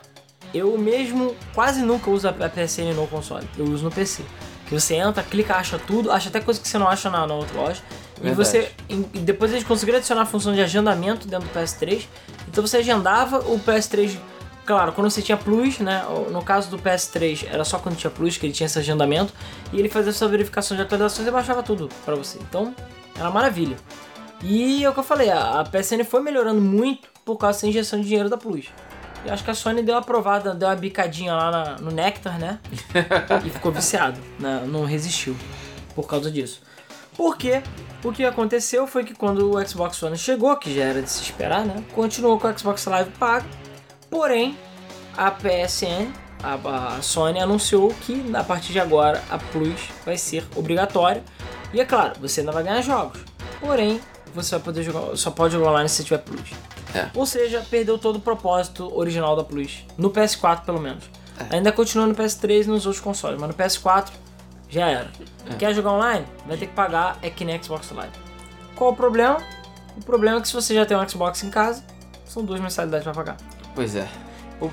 eu 0.54 0.78
mesmo 0.78 1.36
quase 1.54 1.82
nunca 1.82 2.10
uso 2.10 2.28
a 2.28 2.34
PSN 2.34 2.94
no 2.96 3.08
console. 3.08 3.48
Eu 3.58 3.66
uso 3.66 3.84
no 3.84 3.92
PC. 3.92 4.24
Que 4.68 4.74
você 4.74 4.96
entra, 4.96 5.24
clica, 5.24 5.56
acha 5.56 5.80
tudo, 5.80 6.12
acha 6.12 6.30
até 6.30 6.40
coisa 6.42 6.60
que 6.60 6.68
você 6.68 6.78
não 6.78 6.88
acha 6.88 7.10
na, 7.10 7.26
na 7.26 7.34
outra 7.34 7.60
loja. 7.60 7.82
E 8.18 8.24
Verdade. 8.24 8.36
você. 8.36 8.72
E 8.90 9.20
depois 9.20 9.52
eles 9.52 9.64
conseguiram 9.64 9.98
adicionar 9.98 10.24
a 10.24 10.26
função 10.26 10.54
de 10.54 10.62
agendamento 10.62 11.28
dentro 11.28 11.48
do 11.48 11.54
PS3. 11.54 12.06
Então 12.48 12.66
você 12.66 12.78
agendava 12.78 13.40
o 13.40 13.60
PS3. 13.60 14.18
Claro, 14.66 14.92
quando 14.92 15.10
você 15.10 15.22
tinha 15.22 15.38
Plus, 15.38 15.80
né? 15.80 16.04
No 16.30 16.44
caso 16.44 16.70
do 16.70 16.78
PS3, 16.78 17.48
era 17.50 17.64
só 17.64 17.80
quando 17.80 17.96
tinha 17.96 18.12
Plus 18.12 18.36
que 18.36 18.46
ele 18.46 18.54
tinha 18.54 18.66
esse 18.66 18.78
agendamento. 18.78 19.34
E 19.72 19.80
ele 19.80 19.88
fazia 19.88 20.10
essa 20.10 20.28
verificação 20.28 20.76
de 20.76 20.84
atualizações 20.84 21.26
e 21.26 21.32
baixava 21.32 21.64
tudo 21.64 21.88
pra 22.04 22.16
você. 22.16 22.38
Então, 22.40 22.76
era 23.18 23.30
maravilha. 23.32 23.78
E 24.44 24.84
é 24.84 24.90
o 24.90 24.94
que 24.94 25.00
eu 25.00 25.04
falei, 25.04 25.30
a 25.32 25.62
a 25.62 25.64
PSN 25.64 26.04
foi 26.04 26.22
melhorando 26.22 26.62
muito 26.62 27.08
por 27.26 27.38
causa 27.38 27.58
dessa 27.58 27.68
injeção 27.68 28.00
de 28.02 28.08
dinheiro 28.08 28.30
da 28.30 28.38
Plus. 28.38 28.66
E 29.28 29.30
acho 29.30 29.44
que 29.44 29.52
a 29.52 29.54
Sony 29.54 29.84
deu 29.84 29.94
uma 29.96 30.02
provada, 30.02 30.54
deu 30.56 30.70
uma 30.70 30.76
bicadinha 30.76 31.34
lá 31.36 31.52
na- 31.52 31.76
no 31.80 31.92
Nectar, 31.92 32.40
né? 32.40 32.60
e 33.46 33.50
ficou 33.50 33.74
viciado, 33.74 34.18
né? 34.40 34.64
não 34.66 34.86
resistiu 34.86 35.36
por 35.94 36.08
causa 36.08 36.32
disso. 36.32 36.62
Porque 37.16 37.62
o 38.04 38.12
que 38.14 38.24
aconteceu 38.24 38.88
foi 38.88 39.04
que 39.04 39.14
quando 39.14 39.52
o 39.54 39.68
Xbox 39.68 40.02
One 40.02 40.18
chegou, 40.18 40.56
que 40.56 40.74
já 40.74 40.84
era 40.84 41.02
de 41.02 41.10
se 41.10 41.22
esperar, 41.24 41.66
né? 41.66 41.84
Continuou 41.94 42.40
com 42.40 42.48
o 42.48 42.58
Xbox 42.58 42.86
Live 42.86 43.10
pago. 43.20 43.46
Porém, 44.10 44.58
a 45.18 45.30
PSN, 45.30 46.10
a, 46.42 46.96
a 46.96 47.02
Sony 47.02 47.40
anunciou 47.42 47.94
que 48.02 48.24
a 48.34 48.44
partir 48.44 48.72
de 48.72 48.80
agora 48.80 49.22
a 49.30 49.38
Plus 49.38 49.90
vai 50.06 50.18
ser 50.18 50.46
obrigatória. 50.56 51.22
E 51.74 51.82
é 51.82 51.86
claro, 51.86 52.14
você 52.22 52.40
ainda 52.40 52.54
vai 52.54 52.64
ganhar 52.64 52.82
jogos. 52.82 53.20
Porém, 53.60 54.00
você 54.34 54.52
vai 54.56 54.64
poder 54.64 54.84
jogar, 54.84 55.18
só 55.18 55.32
pode 55.32 55.54
jogar 55.56 55.72
online 55.72 55.90
se 55.90 56.04
tiver 56.04 56.20
Plus. 56.20 56.52
É. 56.96 57.10
Ou 57.14 57.26
seja, 57.26 57.66
perdeu 57.70 57.98
todo 57.98 58.18
o 58.18 58.20
propósito 58.20 58.92
original 58.98 59.36
da 59.36 59.44
Plus. 59.44 59.86
No 59.98 60.10
PS4, 60.10 60.62
pelo 60.64 60.80
menos. 60.80 61.10
Ainda 61.50 61.72
continua 61.72 62.08
no 62.08 62.16
PS3 62.16 62.64
e 62.64 62.68
nos 62.68 62.86
outros 62.86 63.04
consoles, 63.04 63.40
mas 63.40 63.50
no 63.50 63.56
PS4 63.56 64.10
já 64.70 64.88
era. 64.90 65.12
Quer 65.60 65.74
jogar 65.74 65.92
online? 65.92 66.26
Vai 66.48 66.58
ter 66.58 66.68
que 66.68 66.74
pagar, 66.74 67.18
é 67.22 67.30
que 67.30 67.46
nem 67.46 67.62
Xbox 67.62 67.92
Live. 67.92 68.14
Qual 68.76 68.92
o 68.92 68.96
problema? 68.96 69.38
O 69.96 70.04
problema 70.04 70.38
é 70.38 70.42
que 70.42 70.48
se 70.48 70.54
você 70.54 70.74
já 70.74 70.86
tem 70.86 70.98
um 70.98 71.08
Xbox 71.08 71.44
em 71.44 71.50
casa, 71.50 71.84
são 72.26 72.44
duas 72.44 72.60
mensalidades 72.60 73.04
pra 73.04 73.14
pagar. 73.14 73.38
Pois 73.76 73.96
é. 73.96 74.08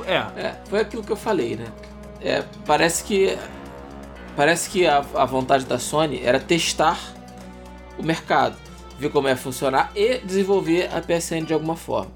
É, 0.07 0.15
É, 0.41 0.55
foi 0.65 0.81
aquilo 0.81 1.03
que 1.03 1.13
eu 1.13 1.17
falei, 1.17 1.57
né? 1.57 1.67
É, 2.21 2.43
parece 2.67 3.05
que 3.05 3.39
parece 4.35 4.71
que 4.71 4.87
a, 4.87 5.05
a 5.15 5.25
vontade 5.27 5.67
da 5.67 5.79
Sony 5.79 6.23
era 6.25 6.41
testar 6.41 6.99
o 7.99 8.03
mercado, 8.03 8.57
ver 9.05 9.13
como 9.13 9.29
ia 9.29 9.37
funcionar 9.37 9.91
e 9.95 10.19
desenvolver 10.19 10.91
a 10.95 11.01
PSN 11.01 11.45
de 11.47 11.53
alguma 11.55 11.77
forma. 11.77 12.11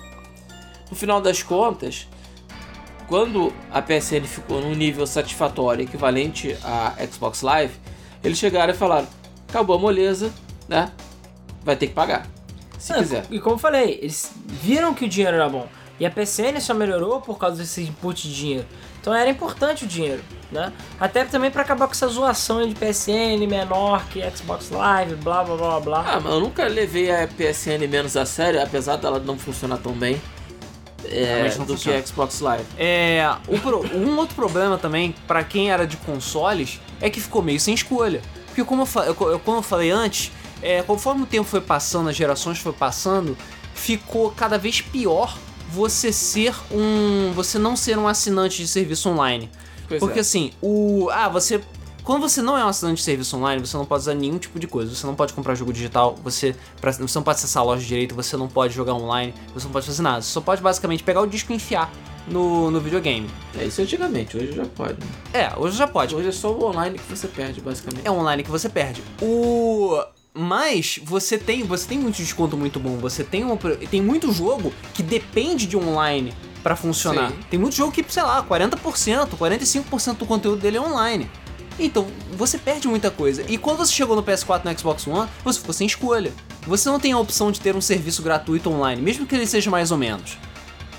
No 0.90 0.96
final 0.96 1.20
das 1.20 1.42
contas, 1.42 2.08
quando 3.06 3.52
a 3.70 3.80
PSN 3.82 4.24
ficou 4.24 4.60
num 4.60 4.74
nível 4.74 5.06
satisfatório 5.06 5.82
equivalente 5.84 6.56
à 6.64 6.94
Xbox 7.10 7.42
Live, 7.42 7.74
eles 8.22 8.38
chegaram 8.38 8.72
e 8.72 8.76
falaram: 8.76 9.06
acabou 9.48 9.76
a 9.76 9.78
moleza, 9.78 10.32
né? 10.68 10.90
Vai 11.62 11.76
ter 11.76 11.88
que 11.88 11.94
pagar. 11.94 12.26
Se 12.78 12.92
Ah, 12.92 12.98
quiser. 12.98 13.24
E 13.30 13.40
como 13.40 13.56
eu 13.56 13.58
falei, 13.58 13.98
eles 14.00 14.32
viram 14.46 14.94
que 14.94 15.04
o 15.04 15.08
dinheiro 15.08 15.36
era 15.36 15.48
bom. 15.48 15.66
E 16.00 16.06
a 16.06 16.10
PCN 16.10 16.60
só 16.60 16.72
melhorou 16.72 17.20
por 17.20 17.38
causa 17.38 17.56
desse 17.56 17.82
input 17.82 18.28
de 18.28 18.34
dinheiro. 18.34 18.66
Então 19.08 19.16
era 19.18 19.30
importante 19.30 19.86
o 19.86 19.88
dinheiro, 19.88 20.22
né? 20.52 20.70
Até 21.00 21.24
também 21.24 21.50
pra 21.50 21.62
acabar 21.62 21.86
com 21.86 21.92
essa 21.92 22.06
zoação 22.08 22.68
de 22.68 22.74
PSN 22.74 23.46
menor 23.48 24.04
que 24.10 24.20
Xbox 24.36 24.68
Live, 24.68 25.14
blá 25.14 25.42
blá 25.42 25.56
blá 25.56 25.80
blá. 25.80 26.04
Ah, 26.06 26.20
mas 26.20 26.30
eu 26.30 26.40
nunca 26.40 26.66
levei 26.66 27.10
a 27.10 27.26
PSN 27.26 27.88
menos 27.88 28.18
a 28.18 28.26
sério, 28.26 28.62
apesar 28.62 28.96
dela 28.96 29.18
não 29.18 29.38
funcionar 29.38 29.78
tão 29.78 29.92
bem 29.92 30.20
é, 31.06 31.44
do 31.48 31.52
funciona. 31.68 31.96
que 31.96 32.02
a 32.02 32.06
Xbox 32.06 32.40
Live. 32.40 32.64
É, 32.76 33.26
pro- 33.62 33.86
um 33.96 34.18
outro 34.18 34.34
problema 34.36 34.76
também, 34.76 35.14
pra 35.26 35.42
quem 35.42 35.70
era 35.70 35.86
de 35.86 35.96
consoles, 35.96 36.78
é 37.00 37.08
que 37.08 37.18
ficou 37.18 37.40
meio 37.40 37.58
sem 37.58 37.72
escolha. 37.72 38.20
Porque 38.48 38.62
como 38.62 38.82
eu, 38.82 38.86
fa- 38.86 39.06
eu- 39.06 39.16
eu- 39.20 39.38
como 39.38 39.56
eu 39.56 39.62
falei 39.62 39.90
antes, 39.90 40.30
é, 40.60 40.82
conforme 40.82 41.22
o 41.22 41.26
tempo 41.26 41.44
foi 41.48 41.62
passando, 41.62 42.10
as 42.10 42.16
gerações 42.16 42.58
foi 42.58 42.74
passando, 42.74 43.38
ficou 43.74 44.30
cada 44.32 44.58
vez 44.58 44.82
pior 44.82 45.34
você 45.68 46.12
ser 46.12 46.54
um. 46.72 47.32
você 47.34 47.58
não 47.58 47.76
ser 47.76 47.98
um 47.98 48.08
assinante 48.08 48.58
de 48.62 48.68
serviço 48.68 49.08
online. 49.08 49.50
Pois 49.88 50.00
Porque 50.00 50.18
é. 50.18 50.22
assim, 50.22 50.50
o. 50.62 51.08
Ah, 51.12 51.28
você. 51.28 51.60
Quando 52.04 52.22
você 52.22 52.40
não 52.40 52.56
é 52.56 52.64
um 52.64 52.68
assinante 52.68 52.96
de 52.96 53.02
serviço 53.02 53.36
online, 53.36 53.60
você 53.66 53.76
não 53.76 53.84
pode 53.84 54.00
usar 54.00 54.14
nenhum 54.14 54.38
tipo 54.38 54.58
de 54.58 54.66
coisa. 54.66 54.94
Você 54.94 55.06
não 55.06 55.14
pode 55.14 55.34
comprar 55.34 55.54
jogo 55.54 55.72
digital, 55.74 56.16
você, 56.24 56.56
pra- 56.80 56.90
você 56.90 57.02
não 57.18 57.22
pode 57.22 57.36
acessar 57.36 57.62
a 57.62 57.66
loja 57.66 57.84
direito, 57.84 58.14
você 58.14 58.34
não 58.34 58.48
pode 58.48 58.72
jogar 58.74 58.94
online, 58.94 59.34
você 59.52 59.66
não 59.66 59.72
pode 59.72 59.84
fazer 59.84 60.00
nada. 60.00 60.22
Você 60.22 60.30
só 60.32 60.40
pode 60.40 60.62
basicamente 60.62 61.02
pegar 61.02 61.20
o 61.20 61.26
disco 61.26 61.52
e 61.52 61.56
enfiar 61.56 61.92
no, 62.26 62.70
no 62.70 62.80
videogame. 62.80 63.28
É 63.58 63.64
isso 63.64 63.82
antigamente, 63.82 64.38
hoje 64.38 64.52
já 64.52 64.64
pode. 64.64 64.94
né? 64.94 65.06
É, 65.34 65.52
hoje 65.58 65.76
já 65.76 65.86
pode. 65.86 66.14
Hoje 66.14 66.28
é 66.28 66.32
só 66.32 66.50
o 66.50 66.64
online 66.64 66.98
que 66.98 67.04
você 67.14 67.28
perde, 67.28 67.60
basicamente. 67.60 68.06
É 68.06 68.10
online 68.10 68.42
que 68.42 68.50
você 68.50 68.70
perde. 68.70 69.02
O. 69.20 70.02
Mas 70.40 71.00
você 71.02 71.36
tem, 71.36 71.64
você 71.64 71.88
tem 71.88 71.98
muito 71.98 72.14
desconto 72.14 72.56
muito 72.56 72.78
bom. 72.78 72.96
Você 72.98 73.24
tem 73.24 73.44
um, 73.44 73.56
tem 73.56 74.00
muito 74.00 74.32
jogo 74.32 74.72
que 74.94 75.02
depende 75.02 75.66
de 75.66 75.76
online 75.76 76.32
pra 76.62 76.76
funcionar. 76.76 77.30
Sim. 77.32 77.38
Tem 77.50 77.58
muito 77.58 77.74
jogo 77.74 77.90
que, 77.90 78.04
sei 78.08 78.22
lá, 78.22 78.40
40%, 78.44 79.30
45% 79.30 80.16
do 80.18 80.26
conteúdo 80.26 80.60
dele 80.60 80.76
é 80.76 80.80
online. 80.80 81.28
Então, 81.76 82.06
você 82.36 82.56
perde 82.56 82.86
muita 82.86 83.10
coisa. 83.10 83.44
E 83.48 83.58
quando 83.58 83.78
você 83.78 83.92
chegou 83.92 84.14
no 84.14 84.22
PS4 84.22 84.60
e 84.64 84.68
no 84.72 84.78
Xbox 84.78 85.08
One, 85.08 85.28
você 85.42 85.58
ficou 85.58 85.74
sem 85.74 85.88
escolha. 85.88 86.32
Você 86.68 86.88
não 86.88 87.00
tem 87.00 87.10
a 87.10 87.18
opção 87.18 87.50
de 87.50 87.60
ter 87.60 87.74
um 87.74 87.80
serviço 87.80 88.22
gratuito 88.22 88.70
online, 88.70 89.02
mesmo 89.02 89.26
que 89.26 89.34
ele 89.34 89.46
seja 89.46 89.68
mais 89.72 89.90
ou 89.90 89.98
menos. 89.98 90.38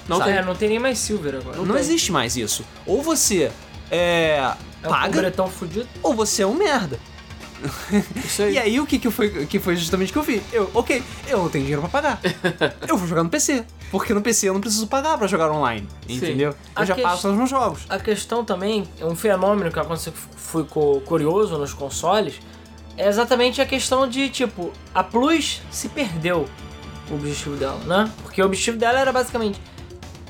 Não 0.05 0.17
sabe? 0.17 0.31
É, 0.31 0.43
não 0.43 0.53
tem 0.53 0.67
nem 0.67 0.79
mais 0.79 0.99
Silver 0.99 1.35
agora. 1.35 1.57
Não, 1.59 1.77
existe 1.77 2.11
mais 2.11 2.35
isso. 2.35 2.65
Ou 2.85 3.01
você 3.01 3.53
é, 3.89 4.51
É 4.83 4.87
paga, 4.89 5.31
fudido. 5.47 5.87
ou 6.03 6.13
você 6.13 6.41
é 6.41 6.47
um 6.47 6.55
merda. 6.55 6.99
Aí. 8.39 8.53
E 8.53 8.57
aí 8.59 8.79
o 8.79 8.85
que, 8.85 8.97
que, 8.99 9.09
foi, 9.11 9.45
que 9.45 9.59
foi 9.59 9.75
justamente 9.75 10.09
o 10.09 10.13
que 10.13 10.19
eu 10.19 10.23
fiz? 10.23 10.41
Eu, 10.53 10.69
ok, 10.73 11.03
eu 11.27 11.37
não 11.39 11.49
tenho 11.49 11.63
dinheiro 11.65 11.81
pra 11.87 11.89
pagar. 12.01 12.19
eu 12.87 12.97
vou 12.97 13.07
jogar 13.07 13.23
no 13.23 13.29
PC. 13.29 13.65
Porque 13.91 14.13
no 14.13 14.21
PC 14.21 14.49
eu 14.49 14.53
não 14.53 14.61
preciso 14.61 14.87
pagar 14.87 15.17
pra 15.17 15.27
jogar 15.27 15.51
online. 15.51 15.87
Entendeu? 16.07 16.49
Eu 16.51 16.55
A 16.75 16.85
já 16.85 16.95
que- 16.95 17.01
passo 17.01 17.27
os 17.29 17.35
meus 17.35 17.49
jogos. 17.49 17.81
A 17.89 17.99
questão 17.99 18.45
também, 18.45 18.87
é 18.99 19.05
um 19.05 19.15
fenômeno 19.15 19.71
que 19.71 19.79
aconteceu 19.79 20.13
fui 20.13 20.63
cu- 20.63 21.01
curioso 21.01 21.57
nos 21.57 21.73
consoles, 21.73 22.35
é 22.97 23.07
exatamente 23.07 23.61
a 23.61 23.65
questão 23.65 24.07
de, 24.07 24.29
tipo, 24.29 24.71
a 24.93 25.03
Plus 25.03 25.61
se 25.71 25.89
perdeu 25.89 26.47
o 27.09 27.15
objetivo 27.15 27.55
dela, 27.55 27.79
né? 27.85 28.11
Porque 28.23 28.41
o 28.41 28.45
objetivo 28.45 28.77
dela 28.77 28.99
era 28.99 29.11
basicamente 29.11 29.59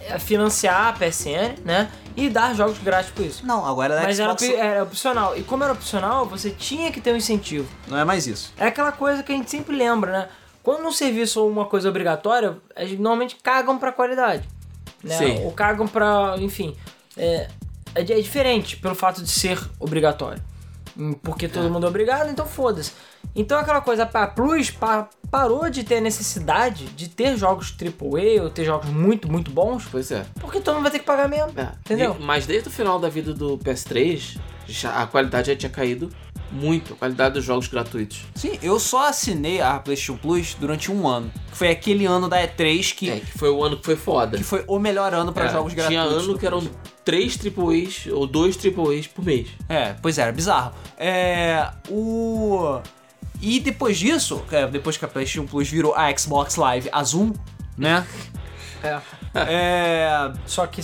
é, 0.02 0.18
financiar 0.18 0.88
a 0.88 0.94
PSN, 0.94 1.56
né? 1.66 1.90
E 2.16 2.30
dar 2.30 2.54
jogos 2.56 2.78
grátis 2.80 3.12
por 3.12 3.26
isso. 3.26 3.46
Não, 3.46 3.66
agora 3.66 3.94
é 3.96 4.04
Mas 4.04 4.20
era, 4.20 4.30
Xbox. 4.30 4.44
opi- 4.44 4.56
era 4.56 4.84
opcional. 4.84 5.38
E 5.38 5.44
como 5.44 5.64
era 5.64 5.74
opcional, 5.74 6.26
você 6.26 6.50
tinha 6.52 6.92
que 6.92 7.00
ter 7.00 7.14
um 7.14 7.18
incentivo. 7.18 7.68
Não 7.88 7.98
é 7.98 8.04
mais 8.04 8.28
isso. 8.28 8.54
É 8.58 8.68
aquela 8.68 8.92
coisa 8.92 9.24
que 9.24 9.32
a 9.32 9.36
gente 9.36 9.50
sempre 9.50 9.76
lembra, 9.76 10.12
né? 10.12 10.30
Quando 10.62 10.86
um 10.86 10.92
serviço 10.92 11.42
ou 11.42 11.50
uma 11.50 11.66
coisa 11.66 11.88
é 11.88 11.90
obrigatória, 11.90 12.58
eles 12.76 12.94
normalmente 13.00 13.38
cagam 13.42 13.78
pra 13.78 13.92
qualidade. 13.92 14.48
Né? 15.04 15.18
Sim. 15.18 15.44
Ou 15.46 15.52
cagam 15.54 15.88
pra. 15.88 16.36
Enfim. 16.40 16.76
É, 17.16 17.48
é, 17.96 18.02
é 18.02 18.04
diferente 18.04 18.76
pelo 18.78 18.94
fato 18.96 19.24
de 19.24 19.30
ser 19.30 19.60
obrigatório. 19.80 20.42
Porque 21.24 21.48
todo 21.48 21.70
mundo 21.70 21.86
é 21.86 21.90
obrigado, 21.90 22.30
então 22.30 22.46
foda-se. 22.46 22.92
Então 23.36 23.58
aquela 23.60 23.82
coisa, 23.82 24.04
a 24.12 24.28
Plus 24.28 24.72
pa- 24.72 25.08
parou 25.30 25.70
de 25.70 25.84
ter 25.84 25.98
a 25.98 26.02
necessidade 26.02 26.86
de 26.86 27.08
ter 27.10 27.38
jogos 27.38 27.72
AAA 27.72 28.42
ou 28.44 28.50
ter 28.50 28.66
jogos 28.66 28.90
muito, 28.90 29.32
muito 29.32 29.52
bons, 29.52 29.86
Pois 29.90 30.12
é. 30.12 30.26
porque 30.42 30.60
todo 30.60 30.76
mundo 30.76 30.84
vai 30.84 30.92
ter 30.92 31.00
que 31.00 31.06
pagar 31.06 31.28
mesmo. 31.30 31.54
É. 31.60 31.70
Entendeu? 31.86 32.18
E- 32.20 32.24
mas 32.24 32.46
desde 32.46 32.68
o 32.70 32.72
final 32.72 33.00
da 33.00 33.08
vida 33.10 33.34
do 33.34 33.58
PS3, 33.60 34.38
já- 34.68 35.02
a 35.04 35.08
qualidade 35.08 35.52
já 35.52 35.56
tinha 35.56 35.70
caído 35.70 36.10
muito. 36.52 36.94
A 36.94 36.96
qualidade 36.96 37.36
dos 37.36 37.46
jogos 37.46 37.68
gratuitos. 37.68 38.22
Sim, 38.34 38.58
eu 38.64 38.80
só 38.80 39.08
assinei 39.10 39.62
a 39.62 39.78
PlayStation 39.80 40.18
Plus 40.18 40.56
durante 40.56 40.92
um 40.92 41.08
ano. 41.08 41.32
Que 41.52 41.58
foi 41.58 41.70
aquele 41.70 42.08
ano 42.08 42.28
da 42.28 42.42
E3 42.42 42.92
que, 42.94 43.12
É, 43.12 43.20
que 43.20 43.38
foi 43.38 43.50
o 43.52 43.64
ano 43.64 43.78
que 43.78 43.86
foi 43.86 43.96
foda. 43.96 44.38
que 44.38 44.44
foi 44.44 44.64
o 44.68 44.80
melhor 44.80 45.14
ano 45.14 45.32
pra 45.32 45.46
É, 45.46 45.50
jogos 45.50 45.74
gratuitos. 45.76 46.04
Tinha 46.08 46.18
ano 46.20 46.38
que 46.40 46.46
eram 46.48 46.68
três 47.06 47.38
AAAs 47.38 48.08
ou 48.12 48.26
dois 48.26 48.58
AAAs 48.58 49.06
por 49.06 49.24
mês. 49.24 49.50
É, 49.70 49.94
pois 50.02 50.18
é, 50.18 50.24
era 50.24 50.32
bizarro. 50.32 50.74
É. 50.98 51.70
O. 51.88 52.80
E 53.42 53.60
depois 53.60 53.98
disso, 53.98 54.44
é, 54.52 54.68
depois 54.68 54.98
que 54.98 55.06
a 55.06 55.08
PlayStation 55.08 55.46
Plus 55.46 55.70
virou 55.70 55.96
a 55.96 56.16
Xbox 56.16 56.56
Live 56.56 56.90
azul, 56.92 57.34
né? 57.78 58.06
É. 58.84 59.00
É. 59.34 60.32
Só 60.46 60.66
que, 60.66 60.82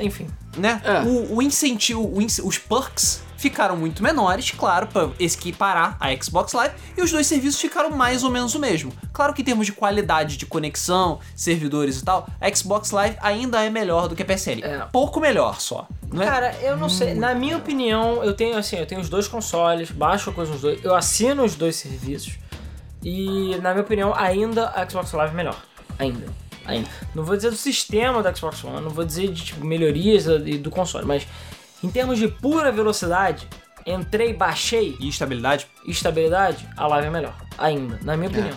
enfim. 0.00 0.28
né? 0.56 0.80
É. 0.84 1.00
O, 1.02 1.36
o 1.36 1.42
incentivo, 1.42 2.02
o 2.02 2.18
os 2.18 2.58
perks 2.58 3.22
ficaram 3.38 3.76
muito 3.76 4.02
menores, 4.02 4.50
claro, 4.50 4.88
para 4.88 5.10
equiparar 5.18 5.96
a 6.00 6.14
Xbox 6.22 6.52
Live, 6.52 6.74
e 6.96 7.00
os 7.00 7.10
dois 7.10 7.26
serviços 7.26 7.60
ficaram 7.60 7.90
mais 7.90 8.24
ou 8.24 8.30
menos 8.30 8.54
o 8.54 8.58
mesmo. 8.58 8.92
Claro 9.12 9.32
que 9.32 9.40
em 9.40 9.44
termos 9.44 9.64
de 9.64 9.72
qualidade 9.72 10.36
de 10.36 10.44
conexão, 10.44 11.20
servidores 11.36 12.00
e 12.00 12.04
tal, 12.04 12.28
a 12.40 12.54
Xbox 12.54 12.90
Live 12.90 13.16
ainda 13.20 13.64
é 13.64 13.70
melhor 13.70 14.08
do 14.08 14.16
que 14.16 14.22
a 14.22 14.26
PSN. 14.26 14.60
É. 14.62 14.86
Pouco 14.92 15.20
melhor 15.20 15.60
só. 15.60 15.86
Não 16.12 16.20
é? 16.20 16.26
Cara, 16.26 16.56
eu 16.60 16.76
não 16.76 16.88
sei. 16.88 17.14
Na 17.14 17.32
minha 17.32 17.56
opinião, 17.56 18.24
eu 18.24 18.34
tenho 18.34 18.58
assim, 18.58 18.76
eu 18.76 18.86
tenho 18.86 19.00
os 19.00 19.08
dois 19.08 19.28
consoles, 19.28 19.90
baixo 19.90 20.30
a 20.30 20.32
coisa 20.32 20.52
nos 20.52 20.60
dois, 20.60 20.84
eu 20.84 20.94
assino 20.94 21.44
os 21.44 21.54
dois 21.54 21.76
serviços. 21.76 22.34
E 23.02 23.56
na 23.62 23.70
minha 23.70 23.82
opinião, 23.82 24.12
ainda 24.16 24.70
a 24.70 24.88
Xbox 24.88 25.12
Live 25.12 25.32
é 25.32 25.36
melhor. 25.36 25.56
Ainda. 25.96 26.26
Ainda. 26.66 26.88
Não 27.14 27.24
vou 27.24 27.36
dizer 27.36 27.50
do 27.50 27.56
sistema 27.56 28.22
da 28.22 28.34
Xbox 28.34 28.62
One, 28.64 28.82
não 28.82 28.90
vou 28.90 29.04
dizer 29.04 29.28
de 29.28 29.44
tipo, 29.44 29.64
melhorias 29.64 30.24
do 30.60 30.70
console, 30.70 31.06
mas 31.06 31.26
em 31.82 31.88
termos 31.88 32.18
de 32.18 32.28
pura 32.28 32.70
velocidade, 32.72 33.48
entrei, 33.86 34.32
baixei 34.34 34.96
E 35.00 35.08
estabilidade? 35.08 35.66
e 35.84 35.90
estabilidade, 35.90 36.68
a 36.76 36.86
Live 36.86 37.06
é 37.06 37.10
melhor. 37.10 37.34
Ainda, 37.56 37.98
na 38.02 38.16
minha 38.16 38.28
opinião. 38.30 38.56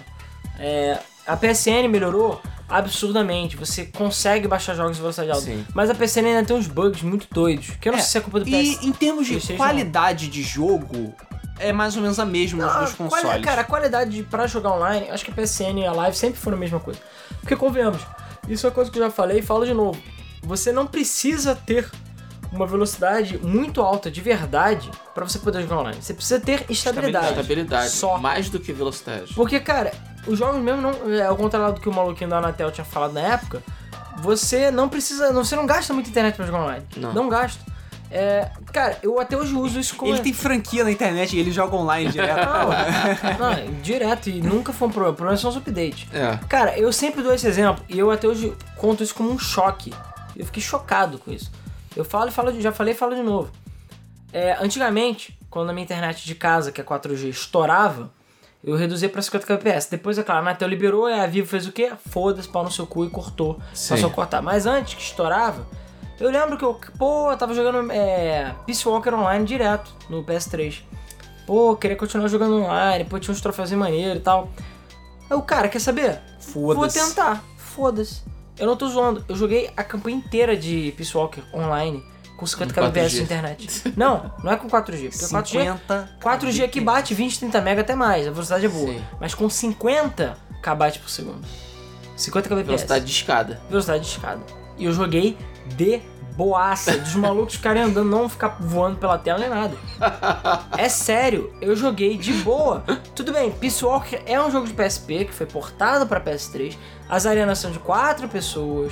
É, 0.59 0.99
a 1.26 1.36
PSN 1.38 1.88
melhorou 1.89 2.41
absurdamente. 2.69 3.55
Você 3.57 3.86
consegue 3.86 4.47
baixar 4.47 4.74
jogos 4.76 4.97
em 4.97 5.01
velocidade 5.01 5.32
alta. 5.32 5.43
Sim. 5.45 5.65
Mas 5.74 5.89
a 5.89 5.95
PSN 5.95 6.26
ainda 6.28 6.43
tem 6.45 6.55
uns 6.55 6.67
bugs 6.67 7.01
muito 7.01 7.28
doidos. 7.32 7.72
Que 7.82 7.89
eu 7.89 7.93
não 7.93 7.99
É, 7.99 8.01
sei 8.01 8.11
se 8.11 8.17
é 8.17 8.22
culpa 8.22 8.39
do 8.39 8.47
E 8.49 8.51
PS. 8.76 8.84
em 8.86 8.91
termos 8.91 9.26
de 9.26 9.34
PlayStation 9.34 9.57
qualidade 9.57 10.28
de 10.28 10.41
jogo, 10.43 11.13
é 11.59 11.72
mais 11.74 11.95
ou 11.95 12.01
menos 12.01 12.19
a 12.19 12.26
mesma 12.26 12.65
Ah, 12.65 12.74
quali- 12.74 12.93
consoles. 12.95 13.45
cara, 13.45 13.61
a 13.61 13.63
qualidade 13.63 14.11
de- 14.11 14.24
pra 14.24 14.47
jogar 14.47 14.72
online, 14.74 15.09
acho 15.09 15.24
que 15.26 15.32
a 15.32 15.34
PSN 15.34 15.80
e 15.82 15.86
a 15.86 15.91
Live 15.91 16.15
sempre 16.17 16.39
foram 16.39 16.57
a 16.57 16.59
mesma 16.59 16.80
coisa. 16.80 16.99
Porque 17.39 17.55
convenhamos, 17.55 18.01
isso 18.47 18.65
é 18.65 18.69
uma 18.69 18.76
coisa 18.76 18.89
que 18.91 18.97
eu 18.99 19.03
já 19.03 19.11
falei 19.11 19.39
e 19.39 19.41
falo 19.41 19.65
de 19.65 19.74
novo. 19.74 20.01
Você 20.43 20.72
não 20.72 20.88
precisa 20.88 21.55
ter 21.55 21.89
uma 22.51 22.67
velocidade 22.67 23.37
muito 23.37 23.81
alta 23.81 24.11
de 24.11 24.19
verdade 24.19 24.91
pra 25.13 25.23
você 25.23 25.39
poder 25.39 25.61
jogar 25.61 25.79
online. 25.79 26.01
Você 26.01 26.13
precisa 26.13 26.39
ter 26.39 26.65
estabilidade. 26.69 27.29
Estabilidade. 27.29 27.89
Só. 27.89 28.17
Mais 28.17 28.49
do 28.49 28.59
que 28.59 28.73
velocidade. 28.73 29.33
Porque, 29.33 29.59
cara, 29.59 29.93
os 30.27 30.37
jogos 30.37 30.61
mesmo 30.61 30.81
não. 30.81 31.13
É, 31.13 31.25
ao 31.25 31.35
contrário 31.37 31.73
do 31.73 31.81
que 31.81 31.87
o 31.87 31.93
maluquinho 31.93 32.29
da 32.29 32.39
Anatel 32.39 32.71
tinha 32.71 32.85
falado 32.85 33.13
na 33.13 33.21
época, 33.21 33.63
você 34.17 34.69
não 34.69 34.89
precisa. 34.89 35.31
Não, 35.31 35.43
você 35.43 35.55
não 35.55 35.65
gasta 35.65 35.93
muita 35.93 36.09
internet 36.09 36.35
pra 36.35 36.45
jogar 36.45 36.63
online. 36.63 36.85
Não. 36.97 37.29
gasta. 37.29 37.71
É, 38.13 38.49
cara, 38.73 38.99
eu 39.01 39.21
até 39.21 39.37
hoje 39.37 39.53
uso 39.53 39.79
isso 39.79 39.95
como. 39.95 40.13
Ele 40.13 40.21
tem 40.21 40.33
franquia 40.33 40.83
na 40.83 40.91
internet 40.91 41.33
e 41.33 41.39
ele 41.39 41.51
joga 41.51 41.77
online 41.77 42.11
direto. 42.11 42.45
Não, 42.45 43.39
não, 43.39 43.51
é 43.53 43.65
direto 43.81 44.29
e 44.29 44.41
nunca 44.41 44.73
foi 44.73 44.89
um 44.89 44.91
problema. 44.91 45.13
O 45.13 45.15
problema 45.15 45.37
são 45.37 45.49
os 45.49 45.55
updates. 45.55 46.07
É. 46.13 46.37
Cara, 46.49 46.77
eu 46.77 46.91
sempre 46.91 47.23
dou 47.23 47.33
esse 47.33 47.47
exemplo 47.47 47.81
e 47.87 47.97
eu 47.97 48.11
até 48.11 48.27
hoje 48.27 48.53
conto 48.75 49.01
isso 49.01 49.15
como 49.15 49.31
um 49.31 49.39
choque. 49.39 49.93
Eu 50.35 50.45
fiquei 50.45 50.61
chocado 50.61 51.17
com 51.19 51.31
isso. 51.31 51.49
Eu 51.95 52.05
falo 52.05 52.29
e 52.29 52.31
falo, 52.31 52.51
de- 52.51 52.61
já 52.61 52.71
falei 52.71 52.93
e 52.93 52.97
falo 52.97 53.15
de 53.15 53.21
novo. 53.21 53.51
É, 54.33 54.53
antigamente, 54.61 55.37
quando 55.49 55.69
a 55.69 55.73
minha 55.73 55.83
internet 55.83 56.25
de 56.25 56.35
casa, 56.35 56.71
que 56.71 56.79
é 56.79 56.83
4G, 56.83 57.27
estourava, 57.29 58.09
eu 58.63 58.75
reduzia 58.75 59.09
pra 59.09 59.21
50 59.21 59.45
kbps. 59.45 59.87
Depois, 59.89 60.17
é 60.17 60.23
claro, 60.23 60.39
a 60.39 60.43
Anatel 60.43 60.67
liberou 60.69 61.09
e 61.09 61.13
a 61.13 61.25
Vivo 61.27 61.47
fez 61.47 61.67
o 61.67 61.71
quê? 61.71 61.91
Foda-se, 62.09 62.47
pau 62.47 62.63
no 62.63 62.71
seu 62.71 62.87
cu 62.87 63.05
e 63.05 63.09
cortou. 63.09 63.59
Sim. 63.73 63.95
Passou 63.95 64.09
a 64.09 64.13
cortar. 64.13 64.41
Mas 64.41 64.65
antes 64.65 64.93
que 64.93 65.01
estourava, 65.01 65.65
eu 66.19 66.29
lembro 66.29 66.57
que 66.57 66.63
eu, 66.63 66.79
pô, 66.97 67.31
eu 67.31 67.37
tava 67.37 67.53
jogando 67.53 67.91
é, 67.91 68.55
Peace 68.65 68.87
Walker 68.87 69.13
Online 69.13 69.43
direto 69.45 69.91
no 70.09 70.23
PS3. 70.23 70.81
Pô, 71.45 71.75
queria 71.75 71.97
continuar 71.97 72.27
jogando 72.29 72.55
online, 72.63 73.03
pô, 73.03 73.19
tinha 73.19 73.33
uns 73.33 73.41
troféus 73.41 73.71
maneiros 73.73 74.17
e 74.17 74.21
tal. 74.23 74.47
Aí 75.29 75.35
o 75.35 75.41
cara, 75.41 75.67
quer 75.67 75.79
saber? 75.79 76.21
Vou 76.53 76.73
Foda-se. 76.75 76.99
tentar. 77.09 77.43
Foda-se. 77.57 78.21
Eu 78.62 78.68
não 78.68 78.78
tô 78.78 78.88
zoando. 78.88 79.26
Eu 79.28 79.36
joguei 79.36 79.72
a 79.76 79.84
campanha 79.84 80.16
inteira 80.16 80.55
de 80.55 80.93
Peace 80.95 81.18
Walker 81.18 81.41
online 81.51 82.05
com 82.38 82.45
50 82.45 82.74
Com 82.74 82.82
kbps 82.82 83.12
4G. 83.12 83.16
de 83.18 83.22
internet. 83.24 83.93
Não, 83.97 84.32
não 84.43 84.51
é 84.51 84.55
com 84.55 84.68
4G. 84.68 85.09
Porque 85.09 85.26
4G, 85.26 85.47
50. 85.47 86.18
4G 86.22 86.70
que 86.70 86.80
bate 86.80 87.16
20, 87.16 87.39
30 87.39 87.59
mega 87.59 87.82
até 87.82 87.95
mais. 87.95 88.28
A 88.28 88.32
velocidade 88.32 88.68
é 88.68 88.70
boa. 88.70 88.93
Sim. 88.93 89.01
Mas 89.20 89.34
com 89.34 89.49
50 89.49 90.38
kbytes 90.62 91.01
por 91.01 91.09
segundo. 91.09 91.41
50 92.16 92.49
kbps. 92.49 92.66
Velocidade 92.68 93.05
de 93.05 93.12
escada. 93.12 93.62
Velocidade 93.68 94.03
de 94.03 94.09
escada. 94.12 94.41
E 94.78 94.86
eu 94.86 94.93
joguei 94.93 95.36
de 95.76 95.99
boaça. 96.45 96.97
Dos 96.97 97.15
malucos 97.15 97.55
ficarem 97.55 97.83
andando, 97.83 98.09
não 98.09 98.27
ficar 98.27 98.57
voando 98.59 98.97
pela 98.97 99.17
tela 99.17 99.37
nem 99.39 99.49
nada. 99.49 99.75
É 100.77 100.89
sério, 100.89 101.53
eu 101.61 101.75
joguei 101.75 102.17
de 102.17 102.33
boa. 102.33 102.83
Tudo 103.15 103.31
bem, 103.31 103.51
Peace 103.51 103.83
Walker 103.85 104.19
é 104.25 104.41
um 104.41 104.49
jogo 104.49 104.65
de 104.67 104.73
PSP 104.73 105.25
que 105.25 105.33
foi 105.33 105.45
portado 105.45 106.07
para 106.07 106.19
PS3. 106.19 106.75
As 107.07 107.25
arenas 107.25 107.59
são 107.59 107.71
de 107.71 107.79
quatro 107.79 108.27
pessoas. 108.27 108.91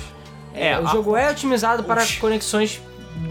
É, 0.54 0.68
É, 0.72 0.78
o 0.80 0.86
a- 0.86 0.90
jogo 0.90 1.16
é 1.16 1.30
otimizado 1.30 1.82
para 1.84 2.02
os- 2.02 2.16
conexões 2.18 2.80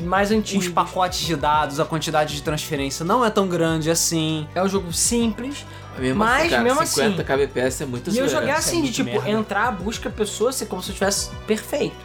mais 0.04 0.30
Os 0.30 0.38
antigas. 0.38 0.68
pacotes 0.70 1.20
de 1.20 1.36
dados, 1.36 1.80
a 1.80 1.86
quantidade 1.86 2.36
de 2.36 2.42
transferência 2.44 3.04
não 3.06 3.24
é 3.26 3.30
tão 3.30 3.48
grande 3.48 3.90
assim. 3.90 4.48
É 4.54 4.62
um 4.62 4.68
jogo 4.70 4.92
simples. 4.94 5.66
Mesmo 5.98 6.20
Mas, 6.20 6.42
assim, 6.42 6.50
cara, 6.52 6.64
mesmo 6.64 6.86
50 6.86 7.24
kbps 7.26 7.82
é 7.82 7.86
muito 7.86 8.10
E 8.10 8.18
eu 8.18 8.30
joguei 8.30 8.48
isso 8.50 8.56
é 8.56 8.60
assim, 8.60 8.82
de 8.84 8.92
tipo, 8.92 9.10
merda. 9.12 9.30
entrar, 9.32 9.72
busca 9.74 10.10
pessoa, 10.10 10.52
ser 10.54 10.68
como 10.68 10.82
se 10.82 10.92
eu 10.92 10.94
tivesse 10.94 11.30
perfeito. 11.46 11.96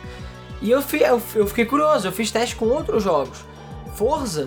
E 0.64 0.70
eu, 0.70 0.80
fi, 0.80 1.02
eu, 1.02 1.20
eu 1.34 1.46
fiquei 1.46 1.66
curioso, 1.66 2.08
eu 2.08 2.12
fiz 2.12 2.30
teste 2.30 2.56
com 2.56 2.64
outros 2.66 3.02
jogos. 3.02 3.44
Forza, 3.94 4.46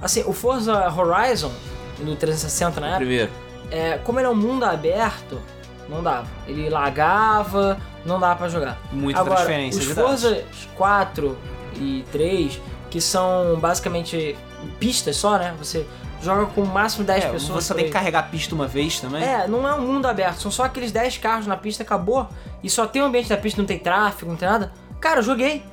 assim, 0.00 0.24
o 0.26 0.32
Forza 0.32 0.88
Horizon, 0.90 1.52
no 2.00 2.16
360 2.16 2.80
na 2.80 2.86
época, 2.86 2.98
Primeiro. 3.00 3.30
é, 3.70 3.98
como 3.98 4.18
ele 4.18 4.26
é 4.26 4.30
um 4.30 4.34
mundo 4.34 4.64
aberto, 4.64 5.38
não 5.86 6.02
dava. 6.02 6.26
Ele 6.46 6.70
lagava, 6.70 7.78
não 8.04 8.18
dava 8.18 8.36
pra 8.36 8.48
jogar. 8.48 8.78
Muita 8.90 9.20
Agora, 9.20 9.36
transferência 9.36 9.80
os 9.82 9.94
dados. 9.94 10.22
Forza 10.22 10.44
4 10.74 11.38
e 11.76 12.04
3, 12.10 12.60
que 12.90 13.00
são 13.00 13.58
basicamente 13.60 14.36
pistas 14.80 15.16
só, 15.16 15.36
né? 15.38 15.54
Você 15.58 15.86
joga 16.22 16.46
com 16.46 16.62
o 16.62 16.66
máximo 16.66 17.04
10 17.04 17.24
É, 17.24 17.28
pessoas. 17.28 17.64
você 17.64 17.74
tem 17.74 17.84
que 17.84 17.90
carregar 17.90 18.20
a 18.20 18.22
pista 18.22 18.54
uma 18.54 18.66
vez 18.66 18.98
também. 19.00 19.22
É, 19.22 19.46
não 19.46 19.68
é 19.68 19.74
um 19.74 19.82
mundo 19.82 20.06
aberto, 20.06 20.40
são 20.40 20.50
só 20.50 20.64
aqueles 20.64 20.90
10 20.92 21.18
carros 21.18 21.46
na 21.46 21.56
pista, 21.58 21.82
acabou. 21.82 22.26
E 22.62 22.70
só 22.70 22.86
tem 22.86 23.02
o 23.02 23.04
ambiente 23.04 23.28
da 23.28 23.36
pista, 23.36 23.60
não 23.60 23.66
tem 23.66 23.78
tráfego, 23.78 24.30
não 24.30 24.36
tem 24.38 24.48
nada. 24.48 24.72
Cara, 25.00 25.20
eu 25.20 25.22
joguei 25.22 25.64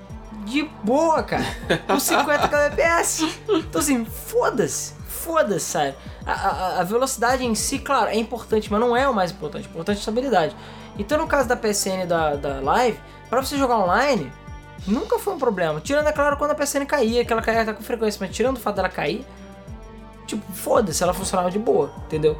de 0.45 0.63
boa, 0.83 1.23
cara. 1.23 1.43
Com 1.87 1.99
50 1.99 2.47
kbps. 2.47 3.21
Então 3.49 3.81
assim, 3.81 4.05
foda-se. 4.05 4.93
Foda-se, 5.07 5.65
sério. 5.65 5.95
A, 6.25 6.31
a- 6.31 6.79
a 6.81 6.83
velocidade 6.83 7.43
em 7.45 7.55
si, 7.55 7.79
claro, 7.79 8.09
é 8.09 8.15
importante, 8.15 8.71
mas 8.71 8.79
não 8.79 8.95
é 8.95 9.07
o 9.07 9.13
mais 9.13 9.31
importante. 9.31 9.67
O 9.67 9.69
importante 9.69 9.95
é 9.97 9.99
a 9.99 10.01
estabilidade. 10.01 10.55
Então 10.97 11.17
no 11.17 11.27
caso 11.27 11.47
da 11.47 11.55
PSN 11.55 12.05
da, 12.07 12.35
da 12.35 12.59
Live, 12.61 12.99
pra 13.29 13.41
você 13.41 13.57
jogar 13.57 13.77
online, 13.79 14.31
nunca 14.87 15.17
foi 15.19 15.33
um 15.33 15.39
problema. 15.39 15.81
Tirando, 15.81 16.07
é 16.07 16.11
claro, 16.11 16.37
quando 16.37 16.51
a 16.51 16.55
PSN 16.55 16.85
caía, 16.85 17.25
que 17.25 17.33
ela 17.33 17.41
caía 17.41 17.73
com 17.73 17.81
frequência, 17.83 18.19
mas 18.25 18.35
tirando 18.35 18.57
o 18.57 18.59
fato 18.59 18.75
dela 18.75 18.89
cair, 18.89 19.25
tipo, 20.27 20.43
foda-se, 20.53 21.01
ela 21.03 21.13
funcionava 21.13 21.49
de 21.51 21.59
boa, 21.59 21.91
entendeu? 22.05 22.39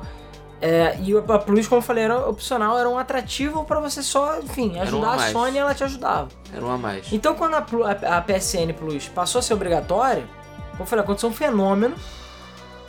É, 0.67 0.97
e 1.03 1.15
a 1.15 1.37
Plus, 1.39 1.67
como 1.67 1.79
eu 1.79 1.83
falei, 1.85 2.05
era 2.05 2.27
opcional, 2.27 2.77
era 2.79 2.89
um 2.89 2.97
atrativo 2.97 3.63
pra 3.65 3.79
você 3.79 4.01
só, 4.01 4.39
enfim, 4.39 4.75
um 4.77 4.81
ajudar 4.81 5.09
a 5.09 5.13
a. 5.15 5.31
Sony 5.31 5.55
e 5.55 5.59
ela 5.59 5.75
te 5.75 5.83
ajudava. 5.83 6.29
Era 6.51 6.65
um 6.65 6.71
a 6.71 6.77
mais. 6.77 7.11
Então, 7.13 7.35
quando 7.35 7.53
a, 7.55 7.59
a- 7.59 8.17
a 8.17 8.21
PSN 8.21 8.73
Plus 8.73 9.07
passou 9.07 9.39
a 9.39 9.41
ser 9.43 9.53
obrigatória, 9.53 10.23
como 10.71 10.81
eu 10.83 10.85
falei, 10.87 11.03
aconteceu 11.03 11.29
um 11.29 11.33
fenômeno 11.33 11.95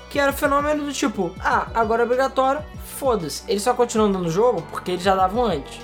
que 0.09 0.19
era 0.19 0.31
o 0.31 0.35
fenômeno 0.35 0.85
do 0.85 0.93
tipo, 0.93 1.33
ah, 1.41 1.67
agora 1.75 2.03
é 2.03 2.07
obrigatório, 2.07 2.63
foda-se. 2.97 3.43
Eles 3.47 3.63
só 3.63 3.75
continuam 3.75 4.11
dando 4.11 4.31
jogo 4.31 4.63
porque 4.71 4.93
eles 4.93 5.03
já 5.03 5.15
davam 5.15 5.45
antes. 5.45 5.79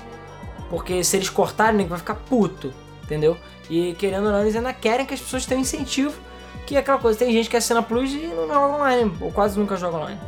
Porque 0.69 1.03
se 1.03 1.17
eles 1.17 1.29
cortarem, 1.29 1.73
ninguém 1.73 1.89
vai 1.89 1.99
ficar 1.99 2.15
puto, 2.15 2.73
entendeu? 3.03 3.37
E 3.69 3.93
querendo 3.93 4.25
ou 4.25 4.31
não, 4.31 4.41
eles 4.41 4.55
ainda 4.55 4.73
querem 4.73 5.05
que 5.05 5.13
as 5.13 5.19
pessoas 5.19 5.45
tenham 5.45 5.61
incentivo, 5.61 6.17
que 6.65 6.75
é 6.75 6.79
aquela 6.79 6.97
coisa, 6.97 7.19
tem 7.19 7.31
gente 7.31 7.49
que 7.49 7.57
assina 7.57 7.83
Plus 7.83 8.11
e 8.11 8.27
não 8.27 8.47
joga 8.47 8.73
online, 8.81 9.15
ou 9.21 9.31
quase 9.31 9.59
nunca 9.59 9.75
joga 9.77 9.97
online. 9.97 10.19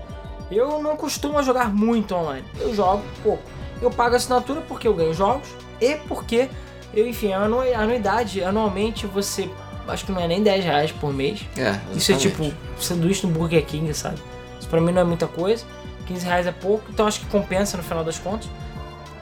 Eu 0.56 0.82
não 0.82 0.96
costumo 0.96 1.42
jogar 1.44 1.74
muito 1.74 2.16
online, 2.16 2.46
eu 2.60 2.74
jogo 2.74 3.04
pouco. 3.22 3.44
Eu 3.82 3.92
pago 3.92 4.14
a 4.14 4.18
assinatura 4.18 4.62
porque 4.62 4.88
eu 4.88 4.94
ganho 4.94 5.14
jogos 5.14 5.48
e 5.82 5.96
porque, 6.08 6.50
eu, 6.94 7.06
enfim, 7.06 7.34
a 7.34 7.42
anu- 7.42 7.60
a 7.60 7.78
anuidade, 7.80 8.42
anualmente 8.42 9.06
você, 9.06 9.50
acho 9.88 10.06
que 10.06 10.12
não 10.14 10.22
é 10.22 10.28
nem 10.28 10.42
10 10.42 10.64
reais 10.64 10.92
por 10.94 11.14
mês. 11.14 11.42
É, 11.58 11.72
Isso 11.94 12.12
é 12.14 12.16
exatamente. 12.16 12.52
tipo 12.52 12.82
sanduíche 12.82 13.28
no 13.28 13.34
Burger 13.34 13.66
King, 13.66 13.94
sabe? 13.94 14.18
Isso 14.60 14.70
pra 14.70 14.80
mim 14.80 14.94
não 14.94 15.02
é 15.02 15.04
muita 15.06 15.28
coisa. 15.28 15.66
15 16.08 16.26
reais 16.26 16.48
é 16.48 16.52
pouco, 16.54 16.86
então 16.90 17.06
acho 17.06 17.20
que 17.20 17.26
compensa 17.26 17.76
no 17.76 17.84
final 17.84 18.04
das 18.04 18.18
contas. 18.18 18.48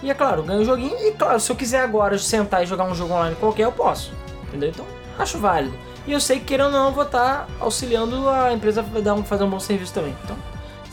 E 0.04 0.12
é 0.12 0.14
claro, 0.14 0.44
ganho 0.44 0.62
o 0.62 0.66
joguinho. 0.66 0.96
E 1.00 1.14
claro, 1.14 1.40
se 1.40 1.52
eu 1.52 1.56
quiser 1.56 1.80
agora 1.82 2.18
sentar 2.20 2.62
e 2.62 2.66
jogar 2.68 2.84
um 2.84 2.94
jogo 2.94 3.14
online 3.14 3.36
qualquer, 3.40 3.64
eu 3.64 3.72
posso. 3.72 4.12
Entendeu? 4.50 4.70
Então, 4.70 4.86
acho 5.18 5.40
válido. 5.40 5.76
E 6.06 6.12
eu 6.12 6.20
sei 6.20 6.38
que 6.40 6.46
querendo 6.46 6.66
ou 6.68 6.72
não, 6.74 6.88
eu 6.90 6.94
vou 6.94 7.06
estar 7.06 7.48
auxiliando 7.60 8.30
a 8.30 8.52
empresa 8.54 8.82
a 8.96 9.00
dar 9.00 9.14
um, 9.16 9.24
fazer 9.24 9.46
um 9.46 9.50
bom 9.50 9.60
serviço 9.60 9.94
também. 9.94 10.14
Então, 10.26 10.36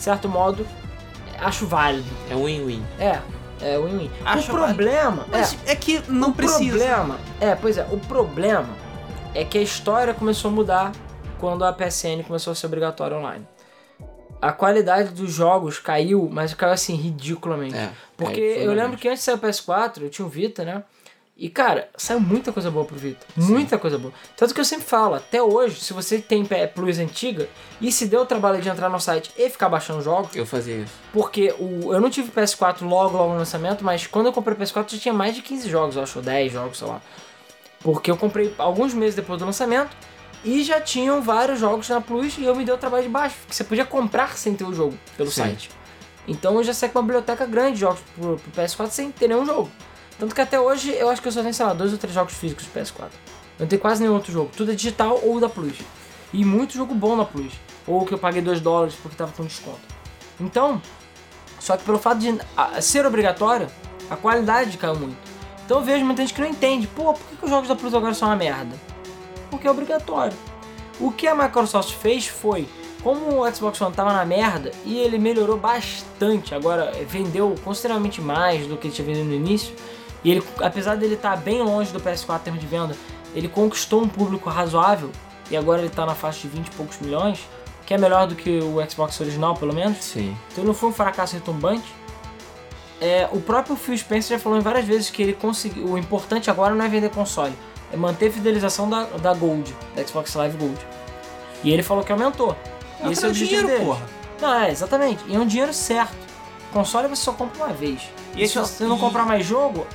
certo 0.03 0.28
modo, 0.28 0.66
acho 1.38 1.66
válido. 1.66 2.09
É 2.30 2.34
win-win. 2.34 2.84
É, 2.98 3.20
é 3.61 3.78
win-win. 3.78 4.11
O 4.22 4.28
Acho 4.28 4.51
problema. 4.51 5.26
é, 5.32 5.38
Mas 5.38 5.57
é, 5.66 5.74
que 5.76 6.03
não 6.09 6.30
o 6.30 6.34
precisa. 6.34 6.70
problema, 6.78 7.18
é, 7.40 7.55
pois 7.55 7.76
é, 7.78 7.86
o 7.90 7.98
problema 7.98 8.68
é 9.34 9.44
que 9.44 9.59
a 9.59 9.62
história 9.62 10.14
começou 10.14 10.51
a 10.51 10.55
mudar 10.55 10.92
quando 11.38 11.64
a 11.64 11.72
PSN 11.72 12.22
começou 12.26 12.53
a 12.53 12.55
ser 12.55 12.66
obrigatória 12.66 13.16
online. 13.16 13.46
A 14.42 14.53
qualidade 14.53 15.11
dos 15.11 15.30
jogos 15.32 15.78
caiu, 15.78 16.28
mas 16.32 16.55
caiu 16.55 16.72
assim 16.72 16.94
ridiculamente. 16.94 17.76
É, 17.76 17.90
Porque 18.16 18.55
caiu 18.55 18.70
eu 18.70 18.72
lembro 18.72 18.96
que 18.96 19.07
antes 19.07 19.20
de 19.20 19.24
sair 19.24 19.34
o 19.34 19.38
PS4, 19.38 20.03
eu 20.03 20.11
tinha 20.11 20.24
o 20.24 20.28
Vita, 20.30 20.64
né? 20.64 20.82
E 21.41 21.49
cara, 21.49 21.88
saiu 21.97 22.20
muita 22.20 22.53
coisa 22.53 22.70
boa 22.70 22.84
pro 22.84 22.97
Vita. 22.97 23.26
Muita 23.34 23.78
coisa 23.78 23.97
boa. 23.97 24.12
Tanto 24.36 24.53
que 24.53 24.61
eu 24.61 24.64
sempre 24.64 24.84
falo, 24.84 25.14
até 25.14 25.43
hoje, 25.43 25.80
se 25.80 25.95
você 25.95 26.18
tem 26.18 26.47
Plus 26.74 26.99
antiga 26.99 27.49
e 27.80 27.91
se 27.91 28.05
deu 28.05 28.20
o 28.20 28.26
trabalho 28.26 28.61
de 28.61 28.68
entrar 28.68 28.91
no 28.91 29.01
site 29.01 29.30
e 29.38 29.49
ficar 29.49 29.70
baixando 29.70 30.03
jogos, 30.03 30.36
Eu 30.36 30.45
fazia 30.45 30.76
isso. 30.76 30.93
porque 31.14 31.55
o, 31.59 31.95
eu 31.95 31.99
não 31.99 32.11
tive 32.11 32.30
PS4 32.30 32.82
logo, 32.82 33.16
logo 33.16 33.32
no 33.32 33.38
lançamento, 33.38 33.82
mas 33.82 34.07
quando 34.07 34.26
eu 34.26 34.34
comprei 34.34 34.55
o 34.55 34.61
PS4 34.61 34.93
já 34.93 34.99
tinha 34.99 35.14
mais 35.14 35.34
de 35.34 35.41
15 35.41 35.66
jogos, 35.70 35.97
eu 35.97 36.03
acho, 36.03 36.18
ou 36.18 36.22
10 36.22 36.53
jogos, 36.53 36.76
sei 36.76 36.86
lá. 36.86 37.01
Porque 37.82 38.11
eu 38.11 38.18
comprei 38.18 38.55
alguns 38.59 38.93
meses 38.93 39.14
depois 39.14 39.38
do 39.38 39.47
lançamento 39.47 39.97
e 40.45 40.62
já 40.62 40.78
tinham 40.78 41.22
vários 41.22 41.59
jogos 41.59 41.88
na 41.88 42.03
Plus 42.03 42.36
e 42.36 42.45
eu 42.45 42.55
me 42.55 42.66
dei 42.66 42.74
o 42.74 42.78
trabalho 42.78 43.05
de 43.05 43.09
baixo, 43.09 43.36
porque 43.41 43.55
você 43.55 43.64
podia 43.64 43.86
comprar 43.86 44.36
sem 44.36 44.55
ter 44.55 44.64
o 44.64 44.74
jogo 44.74 44.95
pelo 45.16 45.30
Sim. 45.30 45.41
site. 45.41 45.70
Então 46.28 46.57
eu 46.57 46.64
já 46.64 46.74
saí 46.74 46.91
com 46.91 46.99
uma 46.99 47.03
biblioteca 47.07 47.47
grande 47.47 47.76
de 47.76 47.80
jogos 47.80 48.01
pro, 48.14 48.36
pro 48.36 48.62
PS4 48.62 48.91
sem 48.91 49.11
ter 49.11 49.26
nenhum 49.26 49.47
jogo. 49.47 49.70
Tanto 50.21 50.35
que 50.35 50.41
até 50.43 50.61
hoje 50.61 50.93
eu 50.93 51.09
acho 51.09 51.23
que 51.23 51.29
eu 51.29 51.33
só 51.33 51.41
tenho, 51.41 51.55
sei 51.55 51.64
lá, 51.64 51.73
dois 51.73 51.93
ou 51.93 51.99
três 51.99 52.14
jogos 52.14 52.35
físicos 52.35 52.66
do 52.66 52.79
PS4. 52.79 53.05
Eu 53.05 53.11
não 53.61 53.66
tenho 53.66 53.81
quase 53.81 54.03
nenhum 54.03 54.12
outro 54.12 54.31
jogo. 54.31 54.51
Tudo 54.55 54.71
é 54.71 54.75
digital 54.75 55.18
ou 55.23 55.41
da 55.41 55.49
Plus. 55.49 55.79
E 56.31 56.45
muito 56.45 56.75
jogo 56.75 56.95
bom 56.95 57.16
na 57.16 57.25
Plus. 57.25 57.55
Ou 57.87 58.05
que 58.05 58.12
eu 58.12 58.18
paguei 58.18 58.43
2 58.43 58.61
dólares 58.61 58.95
porque 59.03 59.16
tava 59.16 59.33
com 59.33 59.45
desconto. 59.45 59.81
Então, 60.39 60.81
só 61.59 61.75
que 61.75 61.85
pelo 61.85 61.99
fato 61.99 62.18
de 62.18 62.39
ser 62.83 63.07
obrigatório, 63.07 63.68
a 64.11 64.16
qualidade 64.16 64.77
caiu 64.77 64.95
muito. 64.95 65.16
Então 65.64 65.79
eu 65.79 65.85
vejo 65.85 66.05
muita 66.05 66.21
gente 66.21 66.35
que 66.35 66.41
não 66.43 66.49
entende. 66.49 66.87
Pô, 66.87 67.14
por 67.14 67.27
que, 67.27 67.37
que 67.37 67.45
os 67.45 67.51
jogos 67.51 67.68
da 67.68 67.75
Plus 67.75 67.95
agora 67.95 68.12
são 68.12 68.29
uma 68.29 68.37
merda? 68.37 68.77
Porque 69.51 69.66
é 69.66 69.71
obrigatório. 69.71 70.37
O 71.01 71.11
que 71.11 71.27
a 71.27 71.35
Microsoft 71.35 71.95
fez 71.95 72.27
foi, 72.27 72.68
como 73.03 73.41
o 73.41 73.55
Xbox 73.55 73.81
One 73.81 73.95
tava 73.95 74.12
na 74.12 74.27
merda 74.27 74.71
e 74.85 74.99
ele 74.99 75.18
melhorou 75.18 75.57
bastante, 75.57 76.55
agora 76.55 76.93
vendeu 77.09 77.55
consideravelmente 77.64 78.21
mais 78.21 78.66
do 78.66 78.77
que 78.77 78.89
ele 78.89 78.95
tinha 78.95 79.07
vendido 79.07 79.27
no 79.27 79.35
início, 79.35 79.75
e 80.25 80.31
ele, 80.31 80.43
apesar 80.61 80.97
dele 80.97 81.14
estar 81.14 81.37
bem 81.37 81.62
longe 81.62 81.93
do 81.93 82.01
PS4 82.01 82.37
em 82.37 82.43
termos 82.45 82.61
de 82.61 82.66
venda, 82.66 82.97
ele 83.35 83.49
conquistou 83.49 84.03
um 84.03 84.09
público 84.09 84.51
razoável 84.51 85.11
e 85.51 85.57
agora 85.57 85.81
ele 85.81 85.91
tá 85.91 86.05
na 86.07 86.14
faixa 86.14 86.41
de 86.43 86.49
20 86.49 86.66
e 86.66 86.71
poucos 86.73 86.99
milhões, 87.01 87.41
que 87.87 87.95
é 87.95 87.99
melhor 87.99 88.27
do 88.27 88.35
que 88.35 88.59
o 88.61 88.77
Xbox 88.91 89.18
original, 89.21 89.55
pelo 89.55 89.73
menos. 89.75 89.99
Sim. 89.99 90.37
Então 90.53 90.64
não 90.64 90.75
foi 90.75 90.91
um 90.91 90.93
fracasso 90.93 91.35
retumbante. 91.35 91.93
É, 93.01 93.29
o 93.33 93.41
próprio 93.41 93.77
Phil 93.77 93.97
Spencer 93.97 94.37
já 94.37 94.43
falou 94.43 94.61
várias 94.61 94.85
vezes 94.85 95.09
que 95.11 95.23
ele 95.23 95.33
conseguiu. 95.33 95.87
O 95.87 95.99
importante 95.99 96.51
agora 96.51 96.75
não 96.75 96.85
é 96.85 96.89
vender 96.89 97.09
console, 97.11 97.55
é 97.93 97.97
manter 97.97 98.29
a 98.29 98.33
fidelização 98.33 98.89
da, 98.91 99.05
da 99.05 99.33
Gold, 99.33 99.75
da 99.97 100.07
Xbox 100.07 100.35
Live 100.35 100.57
Gold. 100.59 100.79
E 101.64 101.73
ele 101.73 101.83
falou 101.83 102.05
que 102.05 102.12
aumentou. 102.12 102.55
É 103.03 103.09
E 103.09 103.12
esse 103.12 103.21
é 103.25 103.29
pra 103.29 103.31
o 103.31 103.33
dinheiro, 103.33 103.66
dele. 103.66 103.85
porra. 103.85 104.03
Não, 104.41 104.55
é, 104.55 104.71
exatamente. 104.71 105.25
E 105.27 105.35
é 105.35 105.39
um 105.39 105.47
dinheiro 105.47 105.73
certo. 105.73 106.16
Console 106.73 107.09
você 107.09 107.23
só 107.23 107.33
compra 107.33 107.64
uma 107.64 107.73
vez. 107.75 108.03
E, 108.35 108.45
E 108.45 108.49
se 108.49 108.59
isso- 108.59 108.64
você 108.66 108.85
não 108.85 108.99
comprar 108.99 109.25
mais 109.25 109.45
jogo, 109.45 109.87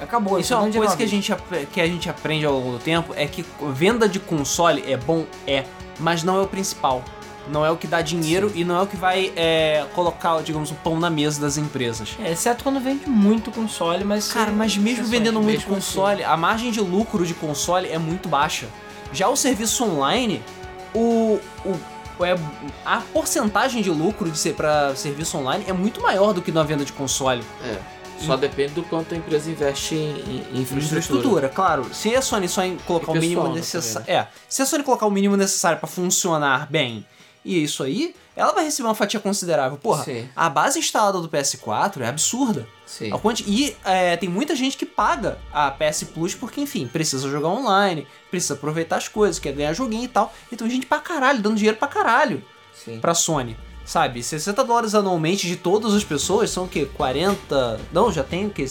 acabou. 0.00 0.38
Isso 0.38 0.54
é 0.54 0.56
uma 0.56 0.70
coisa 0.70 0.96
que 0.96 1.02
a, 1.02 1.06
gente, 1.06 1.34
que 1.72 1.80
a 1.80 1.86
gente 1.86 2.08
aprende 2.08 2.44
ao 2.44 2.52
longo 2.52 2.72
do 2.72 2.78
tempo, 2.78 3.12
é 3.16 3.26
que 3.26 3.44
venda 3.72 4.08
de 4.08 4.18
console 4.18 4.84
é 4.86 4.96
bom, 4.96 5.26
é, 5.46 5.64
mas 5.98 6.22
não 6.22 6.38
é 6.38 6.42
o 6.42 6.46
principal. 6.46 7.02
Não 7.50 7.64
é 7.64 7.70
o 7.70 7.76
que 7.76 7.86
dá 7.86 8.02
dinheiro 8.02 8.52
e 8.54 8.62
não 8.62 8.76
é 8.76 8.82
o 8.82 8.86
que 8.86 8.96
vai 8.96 9.32
é, 9.34 9.86
colocar, 9.94 10.42
digamos, 10.42 10.70
o 10.70 10.74
pão 10.74 11.00
na 11.00 11.08
mesa 11.08 11.40
das 11.40 11.56
empresas. 11.56 12.16
É, 12.22 12.32
exceto 12.32 12.62
quando 12.62 12.78
vende 12.78 13.08
muito 13.08 13.50
console, 13.50 14.04
mas. 14.04 14.30
Cara, 14.30 14.52
mas 14.52 14.76
mesmo 14.76 15.06
vendendo 15.06 15.40
muito 15.40 15.46
mesmo 15.46 15.74
assim. 15.74 15.74
console, 15.74 16.24
a 16.24 16.36
margem 16.36 16.70
de 16.70 16.80
lucro 16.80 17.24
de 17.24 17.32
console 17.32 17.88
é 17.88 17.98
muito 17.98 18.28
baixa. 18.28 18.68
Já 19.14 19.28
o 19.28 19.36
serviço 19.36 19.82
online, 19.82 20.42
o, 20.94 21.40
o, 21.64 22.24
é, 22.24 22.36
a 22.84 23.00
porcentagem 23.12 23.80
de 23.80 23.90
lucro 23.90 24.30
de 24.30 24.38
ser 24.38 24.54
para 24.54 24.94
serviço 24.94 25.38
online 25.38 25.64
é 25.66 25.72
muito 25.72 26.02
maior 26.02 26.34
do 26.34 26.42
que 26.42 26.52
na 26.52 26.62
venda 26.62 26.84
de 26.84 26.92
console. 26.92 27.42
É. 27.64 27.97
Só 28.20 28.36
depende 28.36 28.74
do 28.74 28.82
quanto 28.82 29.14
a 29.14 29.16
empresa 29.16 29.50
investe 29.50 29.94
em, 29.94 29.98
em 29.98 30.60
infraestrutura. 30.60 30.60
Infraestrutura, 30.62 31.48
claro. 31.48 31.94
Se 31.94 32.14
a 32.14 32.22
Sony 32.22 32.48
só 32.48 32.64
em 32.64 32.76
colocar 32.78 33.12
o 33.12 33.14
mínimo 33.14 33.42
pessoal, 33.42 33.48
né, 33.48 33.54
necessário. 33.60 34.10
É, 34.10 34.28
se 34.48 34.62
a 34.62 34.66
Sony 34.66 34.82
colocar 34.82 35.06
o 35.06 35.10
mínimo 35.10 35.36
necessário 35.36 35.78
pra 35.78 35.88
funcionar 35.88 36.68
bem 36.70 37.04
e 37.44 37.62
isso 37.62 37.82
aí, 37.82 38.14
ela 38.36 38.52
vai 38.52 38.64
receber 38.64 38.88
uma 38.88 38.94
fatia 38.94 39.18
considerável. 39.18 39.78
Porra, 39.78 40.04
Sim. 40.04 40.28
a 40.36 40.48
base 40.48 40.78
instalada 40.78 41.20
do 41.20 41.28
PS4 41.28 42.02
é 42.02 42.06
absurda. 42.06 42.68
Sim. 42.86 43.10
E 43.46 43.76
é, 43.84 44.16
tem 44.16 44.28
muita 44.28 44.54
gente 44.54 44.76
que 44.76 44.86
paga 44.86 45.38
a 45.52 45.70
PS 45.70 46.04
Plus 46.04 46.34
porque, 46.34 46.60
enfim, 46.60 46.86
precisa 46.86 47.28
jogar 47.28 47.48
online, 47.48 48.06
precisa 48.30 48.54
aproveitar 48.54 48.96
as 48.96 49.08
coisas, 49.08 49.38
quer 49.38 49.52
ganhar 49.52 49.72
joguinho 49.72 50.04
e 50.04 50.08
tal. 50.08 50.32
Então, 50.52 50.68
gente 50.68 50.86
pra 50.86 50.98
caralho, 50.98 51.40
dando 51.40 51.56
dinheiro 51.56 51.78
pra 51.78 51.88
caralho 51.88 52.42
Sim. 52.72 53.00
pra 53.00 53.14
Sony. 53.14 53.56
Sabe, 53.88 54.22
60 54.22 54.64
dólares 54.64 54.94
anualmente 54.94 55.46
de 55.46 55.56
todas 55.56 55.94
as 55.94 56.04
pessoas 56.04 56.50
são 56.50 56.64
o 56.64 56.68
quê? 56.68 56.86
40. 56.92 57.80
Não, 57.90 58.12
já 58.12 58.22
tem 58.22 58.44
o 58.44 58.50
quê? 58.50 58.66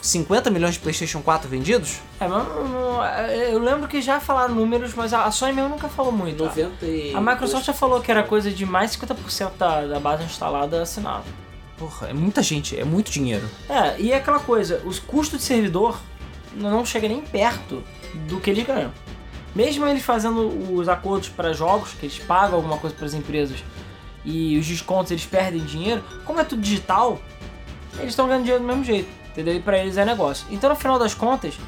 50 0.00 0.48
milhões 0.48 0.72
de 0.72 0.80
PlayStation 0.80 1.20
4 1.20 1.50
vendidos? 1.50 2.00
É, 2.18 2.26
mas 2.26 2.46
é, 3.28 3.52
eu 3.52 3.58
lembro 3.58 3.86
que 3.86 4.00
já 4.00 4.20
falaram 4.20 4.54
números, 4.54 4.94
mas 4.94 5.12
a 5.12 5.24
a 5.24 5.30
Sony 5.30 5.52
mesmo 5.52 5.68
nunca 5.68 5.86
falou 5.86 6.10
muito. 6.10 6.44
90 6.44 6.86
e... 6.86 7.14
A 7.14 7.20
Microsoft 7.20 7.66
já 7.66 7.74
falou 7.74 8.00
que 8.00 8.10
era 8.10 8.22
coisa 8.22 8.50
de 8.50 8.64
mais 8.64 8.96
50% 8.96 9.50
da, 9.58 9.82
da 9.82 10.00
base 10.00 10.24
instalada 10.24 10.80
assinada. 10.80 11.24
Porra, 11.76 12.08
é 12.08 12.14
muita 12.14 12.42
gente, 12.42 12.74
é 12.74 12.84
muito 12.86 13.10
dinheiro. 13.12 13.46
É, 13.68 14.00
e 14.00 14.12
é 14.12 14.16
aquela 14.16 14.40
coisa, 14.40 14.80
os 14.86 14.98
custos 14.98 15.40
de 15.40 15.44
servidor 15.44 16.00
não 16.54 16.86
chega 16.86 17.06
nem 17.06 17.20
perto 17.20 17.84
do 18.26 18.40
que 18.40 18.48
eles 18.48 18.66
ganham. 18.66 18.92
Mesmo 19.54 19.86
eles 19.86 20.02
fazendo 20.02 20.72
os 20.72 20.88
acordos 20.88 21.28
para 21.28 21.52
jogos, 21.52 21.90
que 21.92 22.06
eles 22.06 22.18
pagam 22.18 22.56
alguma 22.56 22.78
coisa 22.78 22.96
para 22.96 23.04
as 23.04 23.12
empresas 23.12 23.62
e 24.24 24.58
os 24.58 24.66
descontos 24.66 25.10
eles 25.10 25.26
perdem 25.26 25.64
dinheiro, 25.64 26.02
como 26.24 26.40
é 26.40 26.44
tudo 26.44 26.62
digital, 26.62 27.18
eles 27.98 28.10
estão 28.10 28.26
ganhando 28.26 28.42
dinheiro 28.42 28.62
do 28.62 28.66
mesmo 28.66 28.84
jeito, 28.84 29.08
entendeu? 29.30 29.54
E 29.54 29.60
para 29.60 29.78
eles 29.78 29.96
é 29.96 30.04
negócio. 30.04 30.46
Então 30.50 30.70
no 30.70 30.76
final 30.76 30.98
das 30.98 31.14
contas, 31.14 31.58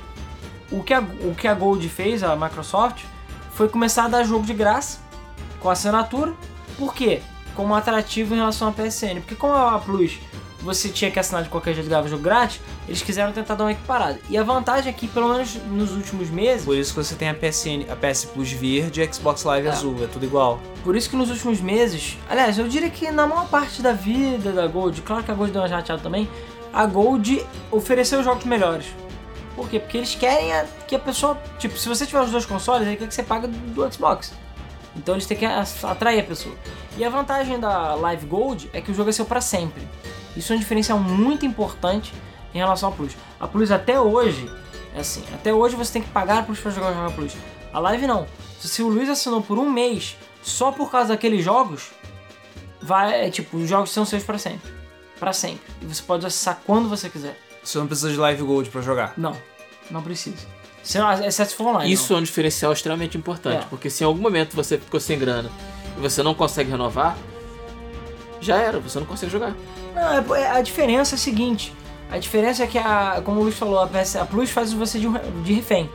o 0.71 0.83
que, 0.83 0.95
a, 0.95 1.01
o 1.01 1.35
que 1.35 1.47
a 1.47 1.55
Gold 1.55 1.89
fez, 1.89 2.23
a 2.23 2.35
Microsoft, 2.35 3.05
foi 3.53 3.69
começar 3.69 4.05
a 4.05 4.09
dar 4.09 4.25
jogo 4.25 4.45
de 4.45 4.55
graça 4.55 4.99
com 5.61 5.71
assinatura. 5.71 6.35
Por 6.77 6.95
quê? 6.95 7.23
Como 7.55 7.75
atrativo 7.75 8.35
em 8.35 8.39
relação 8.39 8.69
à 8.69 8.73
PSN. 8.73 9.21
Porque 9.21 9.37
como 9.37 9.55
a 9.55 9.79
Plus 9.79 10.19
você 10.65 10.89
tinha 10.89 11.11
que 11.11 11.19
assinar 11.21 11.43
de 11.43 11.49
qualquer 11.49 11.75
jeito 11.75 11.87
e 11.87 11.89
ganhava 11.91 12.09
jogo 12.09 12.23
grátis, 12.23 12.61
eles 12.89 13.03
quiseram 13.03 13.33
tentar 13.33 13.55
dar 13.55 13.65
uma 13.65 13.73
equiparada. 13.73 14.19
E 14.29 14.37
a 14.39 14.43
vantagem 14.43 14.91
é 14.91 14.93
que, 14.93 15.07
pelo 15.07 15.29
menos 15.29 15.55
nos 15.67 15.93
últimos 15.93 16.31
meses, 16.31 16.65
Por 16.65 16.77
isso 16.77 16.95
que 16.95 17.05
você 17.05 17.15
tem 17.15 17.29
a 17.29 17.35
PSN, 17.35 17.87
a 17.91 17.97
PS 17.97 18.25
Plus 18.27 18.51
verde 18.53 19.01
e 19.01 19.05
a 19.07 19.13
Xbox 19.13 19.45
Live 19.45 19.67
É. 19.69 19.71
azul, 19.71 19.97
é 20.03 20.07
tudo 20.07 20.25
igual. 20.25 20.61
por 20.83 20.97
isso 20.97 21.09
que 21.11 21.17
nos 21.17 21.31
últimos 21.31 21.61
meses, 21.61 22.19
aliás, 22.29 22.59
eu 22.59 22.67
diria 22.69 22.91
que 22.91 23.11
na 23.11 23.27
maior 23.27 23.47
parte 23.49 23.81
da 23.83 23.93
vida 23.93 24.53
da 24.53 24.67
Gold, 24.67 25.01
claro 25.03 25.23
que 25.23 25.31
a 25.31 25.35
Gold 25.35 25.53
deu 25.53 25.63
uma 25.63 25.69
jateada 25.69 26.03
também, 26.03 26.29
a 26.73 26.85
Gold 26.87 27.45
ofereceu 27.71 28.23
jogos 28.23 28.45
melhores. 28.45 28.87
Por 29.55 29.69
quê? 29.69 29.79
Porque 29.79 29.97
eles 29.99 30.15
querem 30.15 30.53
a- 30.53 30.65
que 30.89 30.97
a 30.97 30.99
pessoa, 30.99 31.39
tipo, 31.59 31.79
se 31.79 31.89
você 31.89 32.05
tiver 32.05 32.21
os 32.23 32.31
dois 32.33 32.45
consoles, 32.45 32.89
aí 32.89 32.97
quer 32.97 33.07
que 33.07 33.15
você 33.15 33.23
paga 33.23 33.47
do 33.49 33.93
Xbox. 33.93 34.33
Então 34.97 35.15
eles 35.15 35.27
têm 35.27 35.37
que 35.37 35.45
atrair 35.47 36.21
a 36.21 36.25
pessoa. 36.25 36.55
E 36.97 37.05
a 37.05 37.09
vantagem 37.09 37.59
da 37.59 37.95
Live 37.95 38.27
Gold 38.27 38.71
é 38.73 38.81
que 38.81 38.91
o 38.91 38.95
jogo 38.95 39.11
é 39.11 39.13
seu 39.13 39.25
pra 39.25 39.41
sempre. 39.41 39.83
Isso 40.37 40.53
é 40.53 40.57
um 40.57 40.59
diferencial 40.59 40.99
muito 40.99 41.45
importante 41.47 42.13
em 42.55 42.59
relação 42.59 42.89
ao 42.91 42.95
Plus. 42.95 43.17
A 43.39 43.47
Plus 43.47 43.71
até 43.71 43.99
hoje, 44.01 44.51
é 44.95 45.01
assim, 45.01 45.23
até 45.33 45.53
hoje 45.53 45.77
você 45.77 45.93
tem 45.95 46.03
que 46.03 46.09
pagar 46.11 46.39
a 46.39 46.43
Plus 46.43 46.59
pra 46.59 46.71
jogar 46.71 46.91
o 46.93 46.95
jogo 46.95 47.13
Plus. 47.13 47.33
A 47.73 47.79
Live 47.81 48.07
não. 48.07 48.27
Se 48.61 48.83
o 48.83 48.89
Luiz 48.89 49.09
assinou 49.09 49.43
por 49.43 49.59
um 49.59 49.71
mês 49.71 50.17
só 50.43 50.73
por 50.73 50.91
causa 50.91 51.09
daqueles 51.09 51.45
jogos, 51.45 51.91
vai, 52.81 53.27
é, 53.27 53.31
tipo, 53.31 53.57
os 53.57 53.69
jogos 53.69 53.91
são 53.91 54.05
seus 54.05 54.23
pra 54.23 54.39
sempre. 54.39 54.73
Pra 55.19 55.33
sempre. 55.33 55.63
E 55.83 55.87
você 55.87 56.03
pode 56.03 56.25
acessar 56.27 56.61
quando 56.65 56.89
você 56.89 57.09
quiser. 57.11 57.39
Você 57.63 57.79
não 57.79 57.87
precisa 57.87 58.11
de 58.11 58.17
Live 58.17 58.43
Gold 58.43 58.69
pra 58.71 58.81
jogar. 58.83 59.15
Não, 59.17 59.37
não 59.91 60.03
precisa. 60.03 60.37
Se 60.83 60.99
não, 60.99 61.11
exceto 61.25 61.51
se 61.51 61.57
for 61.57 61.69
online. 61.69 61.91
Isso 61.93 62.13
é 62.13 62.17
um 62.17 62.23
diferencial 62.23 62.73
extremamente 62.73 63.17
importante, 63.17 63.65
É. 63.65 63.67
porque 63.71 63.89
se 63.89 64.05
em 64.05 64.07
algum 64.07 64.21
momento 64.21 64.55
você 64.55 64.77
ficou 64.77 65.01
sem 65.01 65.19
grana 65.19 65.51
e 65.97 66.01
você 66.01 66.23
não 66.23 66.35
consegue 66.35 66.71
renovar, 66.71 67.17
já 68.41 68.57
era, 68.59 68.79
você 68.79 68.99
não 68.99 69.07
consegue 69.07 69.33
jogar. 69.33 69.55
Não, 69.95 70.35
é- 70.37 70.41
é- 70.41 70.51
a 70.51 70.61
diferença 70.63 71.15
é 71.15 71.17
a 71.17 71.19
seguinte. 71.19 71.73
A 72.11 72.19
diferença 72.19 72.63
é 72.63 72.67
que, 72.67 72.79
a, 72.79 73.21
como 73.25 73.41
o 73.41 73.45
Luiz 73.45 73.57
falou, 73.57 73.79
a, 73.81 73.87
PS, 73.87 74.17
a 74.17 74.25
Plus 74.25 74.51
faz 74.51 74.73
você 74.73 74.99
de, 74.99 75.09
de 75.43 75.53
refém. 75.53 75.91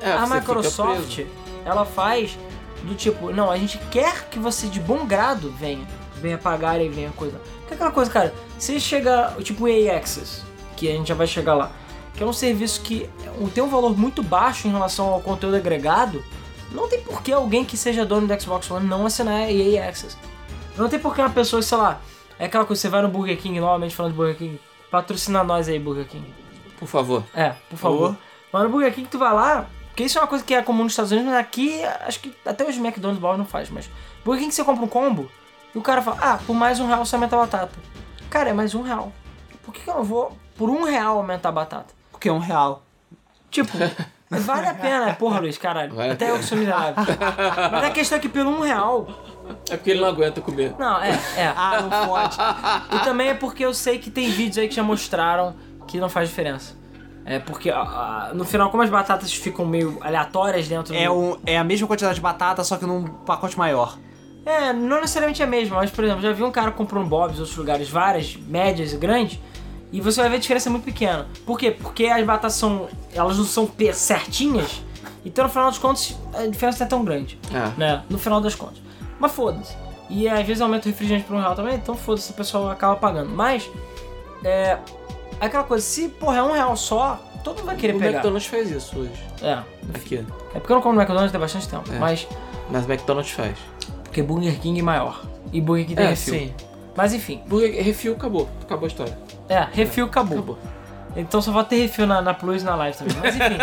É, 0.00 0.12
a 0.12 0.26
Microsoft, 0.26 1.20
ela 1.64 1.84
faz 1.84 2.38
do 2.82 2.94
tipo, 2.94 3.30
não, 3.30 3.50
a 3.50 3.56
gente 3.56 3.78
quer 3.90 4.28
que 4.30 4.38
você 4.38 4.66
de 4.66 4.80
bom 4.80 5.04
grado 5.06 5.52
venha. 5.58 5.86
Venha 6.16 6.38
pagar 6.38 6.80
e 6.80 6.88
venha 6.88 7.10
coisa. 7.10 7.40
Que 7.66 7.72
é 7.72 7.74
aquela 7.74 7.90
coisa, 7.90 8.10
cara, 8.10 8.34
se 8.58 8.78
chega, 8.80 9.34
tipo 9.42 9.64
o 9.64 9.68
EA 9.68 9.96
Access, 9.96 10.42
que 10.76 10.88
a 10.88 10.92
gente 10.92 11.08
já 11.08 11.14
vai 11.14 11.26
chegar 11.26 11.54
lá, 11.54 11.70
que 12.14 12.22
é 12.22 12.26
um 12.26 12.32
serviço 12.32 12.80
que 12.82 13.08
tem 13.54 13.62
um 13.62 13.68
valor 13.68 13.96
muito 13.96 14.22
baixo 14.22 14.68
em 14.68 14.70
relação 14.70 15.08
ao 15.08 15.20
conteúdo 15.20 15.56
agregado, 15.56 16.22
não 16.72 16.88
tem 16.88 17.00
por 17.00 17.22
que 17.22 17.32
alguém 17.32 17.64
que 17.64 17.76
seja 17.76 18.04
dono 18.04 18.26
do 18.26 18.40
Xbox 18.40 18.70
One 18.70 18.86
não 18.86 19.06
assinar 19.06 19.50
EA 19.50 19.88
Access. 19.88 20.16
Não 20.76 20.88
tem 20.88 20.98
por 20.98 21.14
que 21.14 21.20
uma 21.20 21.30
pessoa, 21.30 21.62
sei 21.62 21.78
lá, 21.78 22.00
é 22.40 22.46
aquela 22.46 22.64
coisa, 22.64 22.80
você 22.80 22.88
vai 22.88 23.02
no 23.02 23.08
Burger 23.08 23.38
King, 23.38 23.60
novamente 23.60 23.94
falando 23.94 24.12
de 24.12 24.16
Burger 24.16 24.36
King, 24.36 24.60
patrocina 24.90 25.44
nós 25.44 25.68
aí, 25.68 25.78
Burger 25.78 26.06
King. 26.06 26.34
Por 26.78 26.88
favor. 26.88 27.22
É, 27.34 27.50
por 27.68 27.76
favor. 27.76 28.16
Mas 28.50 28.62
no 28.62 28.70
Burger 28.70 28.94
King 28.94 29.06
tu 29.06 29.18
vai 29.18 29.34
lá, 29.34 29.66
porque 29.88 30.04
isso 30.04 30.16
é 30.16 30.22
uma 30.22 30.26
coisa 30.26 30.42
que 30.42 30.54
é 30.54 30.62
comum 30.62 30.82
nos 30.82 30.92
Estados 30.92 31.12
Unidos, 31.12 31.30
mas 31.30 31.38
aqui 31.38 31.84
acho 31.84 32.18
que 32.18 32.34
até 32.46 32.66
os 32.66 32.78
McDonald's 32.78 33.20
Ball 33.20 33.36
não 33.36 33.44
faz, 33.44 33.68
mas 33.68 33.90
Burger 34.24 34.42
King 34.42 34.54
você 34.54 34.64
compra 34.64 34.82
um 34.82 34.88
combo 34.88 35.30
e 35.74 35.78
o 35.78 35.82
cara 35.82 36.00
fala, 36.00 36.16
ah, 36.18 36.40
por 36.46 36.54
mais 36.54 36.80
um 36.80 36.86
real 36.86 37.04
você 37.04 37.14
aumenta 37.14 37.36
a 37.36 37.40
batata. 37.40 37.78
Cara, 38.30 38.48
é 38.48 38.52
mais 38.54 38.74
um 38.74 38.80
real. 38.80 39.12
Por 39.62 39.74
que, 39.74 39.80
que 39.82 39.90
eu 39.90 39.94
não 39.96 40.04
vou 40.04 40.34
por 40.56 40.70
um 40.70 40.84
real 40.84 41.18
aumentar 41.18 41.50
a 41.50 41.52
batata? 41.52 41.92
Porque 42.10 42.30
é 42.30 42.32
um 42.32 42.38
real. 42.38 42.82
Tipo, 43.50 43.72
vale 44.30 44.66
a 44.68 44.74
pena, 44.74 45.12
porra, 45.14 45.40
Luiz, 45.40 45.58
caralho. 45.58 45.94
Vale 45.94 46.12
até 46.12 46.30
eu 46.30 46.38
que 46.38 46.44
sou 46.44 46.56
miserável. 46.56 46.94
Mas 47.72 47.84
a 47.84 47.90
questão 47.90 48.18
é 48.18 48.20
que 48.20 48.28
pelo 48.28 48.50
um 48.50 48.60
real. 48.60 49.06
É 49.68 49.76
porque 49.76 49.90
ele 49.90 50.00
não 50.00 50.08
aguenta 50.08 50.40
comer. 50.40 50.74
Não, 50.78 51.02
é, 51.02 51.10
é. 51.36 51.52
Ah, 51.56 51.80
não 51.82 52.06
pode. 52.06 52.36
E 52.94 53.04
também 53.04 53.28
é 53.30 53.34
porque 53.34 53.64
eu 53.64 53.74
sei 53.74 53.98
que 53.98 54.10
tem 54.10 54.30
vídeos 54.30 54.58
aí 54.58 54.68
que 54.68 54.74
já 54.74 54.82
mostraram 54.82 55.54
que 55.88 55.98
não 55.98 56.08
faz 56.08 56.28
diferença. 56.28 56.78
É 57.24 57.38
porque 57.38 57.70
ah, 57.70 58.30
no 58.32 58.44
final, 58.44 58.70
como 58.70 58.82
as 58.82 58.88
batatas 58.90 59.32
ficam 59.32 59.64
meio 59.66 59.98
aleatórias 60.00 60.68
dentro 60.68 60.94
É, 60.94 61.06
do. 61.06 61.12
um, 61.14 61.36
é 61.44 61.58
a 61.58 61.64
mesma 61.64 61.86
quantidade 61.86 62.14
de 62.14 62.20
batata, 62.20 62.62
só 62.64 62.76
que 62.76 62.86
num 62.86 63.04
pacote 63.04 63.58
maior. 63.58 63.98
É, 64.46 64.72
não 64.72 65.00
necessariamente 65.00 65.42
é 65.42 65.44
a 65.44 65.48
mesma, 65.48 65.76
mas 65.76 65.90
por 65.90 66.02
exemplo, 66.02 66.22
já 66.22 66.32
vi 66.32 66.42
um 66.42 66.50
cara 66.50 66.70
comprando 66.70 67.06
Bob's 67.06 67.36
em 67.36 67.40
outros 67.40 67.56
lugares, 67.58 67.90
várias, 67.90 68.34
médias 68.36 68.92
e 68.92 68.96
grandes, 68.96 69.38
e 69.92 70.00
você 70.00 70.20
vai 70.20 70.30
ver 70.30 70.36
a 70.36 70.38
diferença 70.38 70.70
muito 70.70 70.84
pequena. 70.84 71.26
Por 71.44 71.58
quê? 71.58 71.70
Porque 71.70 72.06
as 72.06 72.24
batatas 72.24 72.54
são. 72.54 72.88
elas 73.14 73.36
não 73.38 73.44
são 73.44 73.68
certinhas, 73.92 74.82
então 75.24 75.44
no 75.44 75.50
final 75.50 75.68
dos 75.70 75.78
contos 75.78 76.16
a 76.34 76.46
diferença 76.46 76.78
não 76.80 76.86
é 76.86 76.88
tão 76.88 77.04
grande. 77.04 77.38
É. 77.52 77.78
né? 77.78 78.02
No 78.08 78.18
final 78.18 78.40
das 78.40 78.54
contas. 78.54 78.78
Mas 79.18 79.32
foda-se. 79.32 79.74
E 80.08 80.28
às 80.28 80.44
vezes 80.46 80.60
aumenta 80.60 80.88
o 80.88 80.90
refrigerante 80.90 81.24
por 81.26 81.36
um 81.36 81.40
real 81.40 81.54
também, 81.54 81.74
então 81.76 81.94
foda-se, 81.94 82.30
o 82.32 82.34
pessoal 82.34 82.68
acaba 82.70 82.96
pagando. 82.96 83.30
Mas, 83.30 83.68
é. 84.44 84.78
Aquela 85.40 85.64
coisa, 85.64 85.84
se 85.84 86.08
porra 86.08 86.38
é 86.38 86.42
um 86.42 86.52
real 86.52 86.76
só, 86.76 87.18
todo 87.42 87.58
mundo 87.58 87.66
vai 87.66 87.76
querer 87.76 87.94
o 87.94 87.98
pegar. 87.98 88.10
McDonald's 88.18 88.46
faz 88.46 88.70
isso 88.70 88.98
hoje. 88.98 89.12
É. 89.40 89.62
Aqui. 89.94 90.24
É 90.54 90.58
porque 90.58 90.72
eu 90.72 90.76
não 90.76 90.82
como 90.82 90.94
no 90.96 91.00
McDonald's 91.00 91.32
tem 91.32 91.40
bastante 91.40 91.68
tempo. 91.68 91.90
É. 91.92 91.98
Mas, 91.98 92.26
Mas 92.70 92.84
o 92.84 92.90
McDonald's 92.92 93.30
faz. 93.32 93.56
porque 94.04 94.22
Burger 94.22 94.58
King 94.60 94.80
é 94.80 94.82
maior. 94.82 95.22
E 95.52 95.60
Burger 95.60 95.86
King 95.86 95.96
tem 95.96 96.06
É, 96.06 96.10
refil. 96.10 96.34
sim. 96.34 96.54
Mas 96.96 97.14
enfim, 97.14 97.40
Burger 97.46 97.82
refil 97.82 98.12
acabou. 98.14 98.48
Acabou 98.62 98.84
a 98.84 98.88
história. 98.88 99.16
É, 99.50 99.68
refil 99.72 100.06
acabou. 100.06 100.38
Acabou. 100.38 100.58
Então 101.16 101.42
só 101.42 101.52
falta 101.52 101.70
ter 101.70 101.82
refil 101.82 102.06
na, 102.06 102.22
na 102.22 102.32
Plus 102.32 102.62
e 102.62 102.64
na 102.64 102.76
Live 102.76 102.96
também. 102.96 103.16
Mas 103.20 103.34
enfim, 103.34 103.56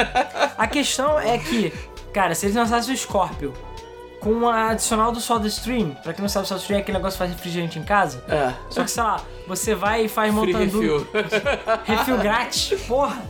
a 0.58 0.68
questão 0.68 1.18
é 1.18 1.38
que, 1.38 1.74
cara, 2.14 2.36
se 2.36 2.46
eles 2.46 2.56
lançassem 2.56 2.94
o 2.94 2.98
Scorpio 2.98 3.54
com 4.20 4.50
a 4.50 4.72
adicional 4.72 5.12
do 5.12 5.22
SodaStream, 5.22 5.92
pra 6.04 6.14
quem 6.14 6.22
não 6.22 6.28
sabe, 6.28 6.46
o 6.46 6.48
SodaStream 6.48 6.80
é 6.80 6.82
aquele 6.82 6.98
negócio 6.98 7.18
que 7.18 7.20
faz 7.20 7.32
refrigerante 7.32 7.80
em 7.80 7.84
casa. 7.84 8.22
É. 8.28 8.54
Só 8.70 8.84
que, 8.84 8.92
sei 8.92 9.04
lá, 9.04 9.22
você 9.48 9.74
vai 9.74 10.06
e 10.06 10.10
faz 10.10 10.34
montando 10.34 10.58
refil. 10.58 11.08
refil 11.86 12.18
grátis, 12.18 12.82
porra! 12.82 13.22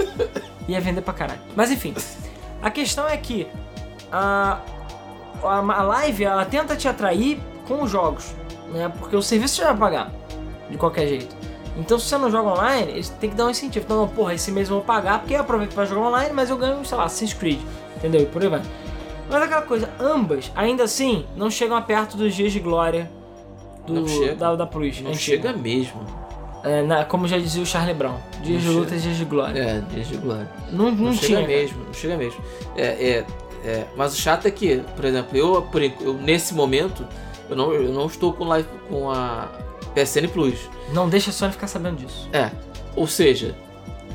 Ia 0.67 0.81
vender 0.81 1.01
pra 1.01 1.13
caralho. 1.13 1.41
Mas 1.55 1.69
enfim, 1.69 1.93
a 2.61 2.71
questão 2.71 3.07
é 3.07 3.15
que 3.17 3.47
a, 4.11 4.59
a, 5.43 5.57
a 5.57 5.83
live 5.83 6.23
ela 6.23 6.45
tenta 6.45 6.75
te 6.75 6.87
atrair 6.87 7.39
com 7.67 7.83
os 7.83 7.91
jogos, 7.91 8.33
né? 8.69 8.91
Porque 8.97 9.15
o 9.15 9.21
serviço 9.21 9.57
você 9.57 9.63
vai 9.65 9.77
pagar 9.77 10.11
de 10.69 10.77
qualquer 10.77 11.07
jeito. 11.07 11.46
Então, 11.77 11.99
se 11.99 12.05
você 12.05 12.17
não 12.17 12.31
joga 12.31 12.49
online, 12.49 12.91
eles 12.93 13.09
têm 13.09 13.29
que 13.29 13.35
dar 13.35 13.45
um 13.45 13.49
incentivo. 13.49 13.85
Então, 13.85 13.97
não, 13.97 14.07
porra, 14.07 14.33
esse 14.33 14.51
mês 14.51 14.67
eu 14.69 14.75
vou 14.77 14.83
pagar 14.83 15.19
porque 15.19 15.35
eu 15.35 15.41
aproveito 15.41 15.73
pra 15.73 15.85
jogar 15.85 16.07
online, 16.07 16.31
mas 16.33 16.49
eu 16.49 16.57
ganho, 16.57 16.83
sei 16.83 16.97
lá, 16.97 17.03
Assassin's 17.05 17.33
Creed, 17.33 17.59
entendeu? 17.95 18.21
E 18.21 18.25
por 18.25 18.41
aí 18.41 18.47
vai. 18.49 18.61
Mas 19.29 19.43
aquela 19.43 19.61
coisa, 19.61 19.89
ambas, 19.99 20.51
ainda 20.55 20.83
assim, 20.83 21.25
não 21.35 21.51
chegam 21.51 21.75
a 21.77 21.81
perto 21.81 22.17
dos 22.17 22.33
dias 22.33 22.51
de 22.51 22.59
glória 22.59 23.11
do, 23.85 23.93
Não 23.93 24.07
chega. 24.07 24.35
da, 24.35 24.55
da 24.55 24.65
Plus. 24.65 25.01
Não 25.01 25.13
chega 25.13 25.53
mesmo. 25.53 26.01
É, 26.63 26.81
na- 26.81 27.05
como 27.05 27.27
já 27.27 27.37
dizia 27.37 27.61
o 27.61 27.65
Charlie 27.65 27.93
Brown, 27.93 28.17
dias 28.41 28.61
de 28.63 28.69
luta 28.69 28.95
e 28.95 28.99
dias 28.99 29.15
de 29.15 29.25
glória. 29.25 29.59
É, 29.59 29.79
dias 29.93 30.07
de 30.07 30.17
glória. 30.17 30.49
Não, 30.71 30.85
não, 30.85 30.91
Não, 30.91 31.11
tinha. 31.15 31.37
chega 31.39 31.47
mesmo, 31.47 31.83
não 31.85 31.93
chega 31.93 32.17
mesmo. 32.17 32.41
É, 32.75 32.85
é, 32.85 33.25
é, 33.63 33.85
mas 33.95 34.13
o 34.13 34.17
chato 34.17 34.47
é 34.47 34.51
que, 34.51 34.77
por 34.95 35.05
exemplo, 35.05 35.37
eu, 35.37 35.61
por 35.71 35.81
eu, 35.81 35.91
nesse 36.15 36.53
momento, 36.53 37.05
eu 37.49 37.55
não, 37.55 37.71
eu 37.71 37.93
não 37.93 38.07
estou 38.07 38.33
com, 38.33 38.45
live, 38.45 38.67
com 38.89 39.09
a 39.11 39.47
PSN 40.03 40.27
Plus. 40.27 40.55
Não 40.93 41.09
deixa 41.09 41.29
a 41.29 41.33
Sony 41.33 41.51
ficar 41.51 41.67
sabendo 41.67 41.97
disso. 41.97 42.29
É, 42.33 42.51
ou 42.95 43.07
seja, 43.07 43.55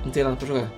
não 0.04 0.10
tem 0.10 0.22
nada 0.24 0.36
pra 0.36 0.46
jogar. 0.46 0.68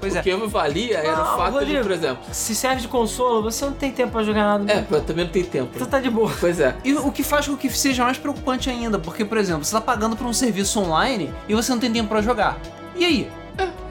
Pois 0.00 0.14
O 0.14 0.18
é. 0.18 0.22
que 0.22 0.34
me 0.36 0.46
valia 0.46 0.98
era 0.98 1.16
Não, 1.16 1.22
o 1.22 1.36
fato 1.38 1.52
de, 1.52 1.58
Rodrigo. 1.58 1.82
por 1.82 1.92
exemplo, 1.92 2.24
Se 2.32 2.54
serve 2.54 2.82
de 2.82 2.88
consolo, 2.88 3.42
você 3.42 3.64
não 3.64 3.72
tem 3.72 3.90
tempo 3.92 4.12
pra 4.12 4.22
jogar 4.22 4.58
nada. 4.58 4.72
é, 4.72 4.86
eu 4.90 5.00
também 5.02 5.24
não 5.24 5.32
tem 5.32 5.44
tempo. 5.44 5.70
Então 5.74 5.86
tá 5.86 6.00
de 6.00 6.10
boa. 6.10 6.32
Pois 6.38 6.60
é. 6.60 6.74
E 6.84 6.92
o 6.94 7.10
que 7.10 7.22
faz 7.22 7.46
com 7.48 7.56
que 7.56 7.70
seja 7.70 8.04
mais 8.04 8.18
preocupante 8.18 8.68
ainda, 8.68 8.98
porque, 8.98 9.24
por 9.24 9.38
exemplo, 9.38 9.64
você 9.64 9.72
tá 9.72 9.80
pagando 9.80 10.16
por 10.16 10.26
um 10.26 10.32
serviço 10.32 10.80
online 10.80 11.32
e 11.48 11.54
você 11.54 11.72
não 11.72 11.78
tem 11.78 11.90
tempo 11.92 12.08
pra 12.08 12.20
jogar. 12.20 12.58
E 12.96 13.04
aí? 13.04 13.30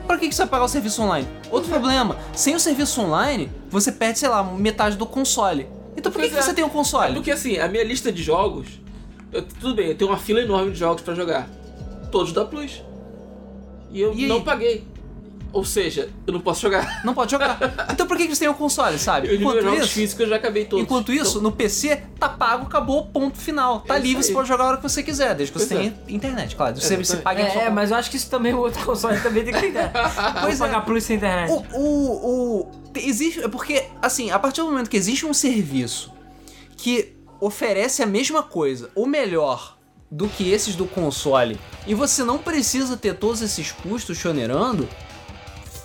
Pra 0.05 0.17
que 0.17 0.28
que 0.28 0.36
você 0.36 0.41
vai 0.41 0.49
pagar 0.49 0.65
o 0.65 0.67
serviço 0.67 1.01
online? 1.01 1.28
Outro 1.49 1.69
problema, 1.69 2.17
sem 2.34 2.53
o 2.55 2.59
serviço 2.59 3.01
online, 3.01 3.49
você 3.69 3.89
perde, 3.91 4.19
sei 4.19 4.28
lá, 4.28 4.43
metade 4.43 4.97
do 4.97 5.05
console. 5.05 5.67
Então 5.95 6.11
por 6.11 6.19
que, 6.21 6.28
Pois 6.28 6.34
que 6.34 6.38
é. 6.39 6.41
você 6.41 6.53
tem 6.53 6.63
um 6.63 6.69
console? 6.69 7.13
Porque 7.13 7.32
assim, 7.32 7.57
a 7.57 7.67
minha 7.69 7.84
lista 7.86 8.11
de 8.11 8.21
jogos, 8.21 8.67
eu- 8.67 8.82
tudo 9.41 9.73
bem, 9.75 9.88
eu 9.88 9.95
tenho 9.95 10.09
uma 10.11 10.17
fila 10.17 10.41
enorme 10.41 10.71
de 10.71 10.79
jogos 10.79 11.01
pra 11.01 11.13
jogar. 11.15 11.49
Todos 12.11 12.31
da 12.31 12.45
Plus. 12.45 12.84
E 13.91 13.99
eu 14.01 14.13
E 14.13 14.23
aí? 14.23 14.27
não 14.27 14.41
paguei. 14.41 14.86
Ou 15.51 15.63
seja, 15.63 16.09
eu 16.25 16.34
não 16.34 16.39
posso 16.39 16.61
jogar. 16.61 17.03
Não 17.05 17.13
pode 17.13 17.29
jogar. 17.29 17.59
Então 17.93 18.07
por 18.07 18.17
que, 18.17 18.25
que 18.27 18.34
você 18.36 18.39
tem 18.39 18.49
um 18.49 18.55
console, 18.55 18.97
sabe? 18.97 19.27
Eu, 19.27 19.36
Enquanto 19.36 19.61
jogos 19.61 19.79
isso, 19.86 19.89
físicos 19.93 20.23
eu 20.23 20.29
já 20.29 20.36
acabei 20.38 20.65
todos. 20.65 20.84
enquanto 20.84 21.13
isso, 21.13 21.39
no 21.41 21.51
PC, 21.51 22.01
tá 22.19 22.27
pago, 22.27 22.65
acabou, 22.65 23.05
ponto 23.05 23.38
final. 23.38 23.81
Tá 23.81 23.97
É 23.97 23.99
livre, 23.99 24.23
você 24.23 24.29
aí. 24.29 24.36
pode 24.36 24.47
jogar 24.47 24.63
a 24.63 24.67
hora 24.69 24.77
que 24.77 24.84
você 24.84 25.03
quiser, 25.03 25.36
desde 25.36 25.53
que 25.53 25.59
você 25.59 25.75
Pois 25.75 25.86
é. 25.88 25.89
tenha 25.91 26.15
internet, 26.15 26.55
claro. 26.55 26.75
Você, 26.75 26.95
você 26.95 27.13
Exatamente. 27.13 27.23
paga 27.23 27.41
É, 27.43 27.65
é, 27.65 27.69
mas 27.69 27.91
eu 27.91 27.97
acho 27.97 28.09
que 28.09 28.17
isso 28.17 28.29
também 28.31 28.51
o 28.53 28.57
outro 28.59 28.84
console 28.84 29.19
também 29.21 29.43
tem 29.43 29.53
que 29.53 29.71
ter. 29.71 29.91
Pois 30.41 30.57
Vou 30.57 30.67
é. 30.67 30.71
pagar 30.71 30.86
plus 30.86 31.03
sem 31.03 31.17
internet. 31.17 31.51
O, 31.51 31.79
o, 31.79 32.61
o- 32.61 32.71
te- 32.91 33.07
existe, 33.07 33.41
é 33.43 33.47
porque, 33.47 33.84
assim, 34.01 34.31
a 34.31 34.39
partir 34.39 34.61
do 34.61 34.67
momento 34.67 34.89
que 34.89 34.97
existe 34.97 35.23
um 35.23 35.34
serviço 35.36 36.11
que 36.77 37.13
oferece 37.45 38.01
a 38.01 38.05
mesma 38.05 38.41
coisa, 38.43 38.89
ou 38.95 39.05
melhor, 39.05 39.77
do 40.09 40.27
que 40.29 40.51
esses 40.51 40.75
do 40.75 40.85
console, 40.85 41.59
e 41.87 41.93
você 41.93 42.23
não 42.23 42.37
precisa 42.37 42.95
ter 42.95 43.15
todos 43.17 43.41
esses 43.41 43.71
custos 43.71 44.17
te 44.19 44.27
onerando, 44.27 44.87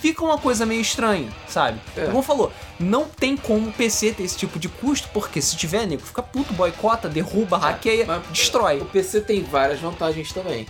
fica 0.01 0.23
uma 0.25 0.39
coisa 0.39 0.65
meio 0.65 0.81
estranha, 0.81 1.29
sabe? 1.49 1.81
É. 1.97 2.05
Como 2.07 2.23
falou, 2.23 2.53
não 2.79 3.07
tem 3.07 3.37
como 3.37 3.71
o 3.71 3.73
PC 3.73 4.13
ter 4.13 4.23
esse 4.23 4.37
tipo 4.37 4.59
de 4.59 4.69
custo, 4.69 5.09
porque 5.13 5.41
se 5.43 5.57
tiver, 5.57 5.87
nego, 5.87 6.03
fica 6.03 6.23
puto, 6.23 6.53
boicota, 6.53 7.09
derruba, 7.09 7.59
hackeia, 7.59 8.05
mas- 8.07 8.23
destrói. 8.29 8.81
O 8.81 8.85
PC 8.85 9.23
tem 9.23 9.43
várias 9.43 9.81
vantagens 9.81 10.33
também. 10.33 10.67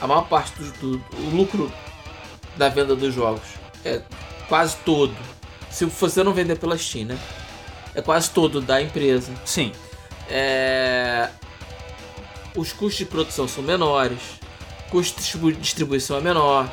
A 0.00 0.06
maior 0.08 0.26
parte 0.28 0.52
do, 0.60 0.98
do- 0.98 1.04
lucro 1.36 1.70
da 2.56 2.68
venda 2.68 2.96
dos 2.96 3.14
jogos 3.14 3.42
é 3.84 4.00
quase 4.48 4.76
todo. 4.84 5.14
Se 5.70 5.84
você 5.84 6.24
não 6.24 6.32
vender 6.32 6.56
pela 6.58 6.76
Steam, 6.76 7.06
né? 7.06 7.18
É 7.94 8.02
quase 8.02 8.30
todo 8.30 8.60
da 8.60 8.82
empresa. 8.82 9.30
Sim. 9.44 9.72
É, 10.28 11.28
Os 12.56 12.72
custos 12.72 12.98
de 12.98 13.04
produção 13.06 13.46
são 13.48 13.62
menores. 13.62 14.20
Custo 14.90 15.16
de 15.16 15.22
distribu- 15.22 15.52
distribuição 15.52 16.16
é 16.18 16.20
menor. 16.20 16.70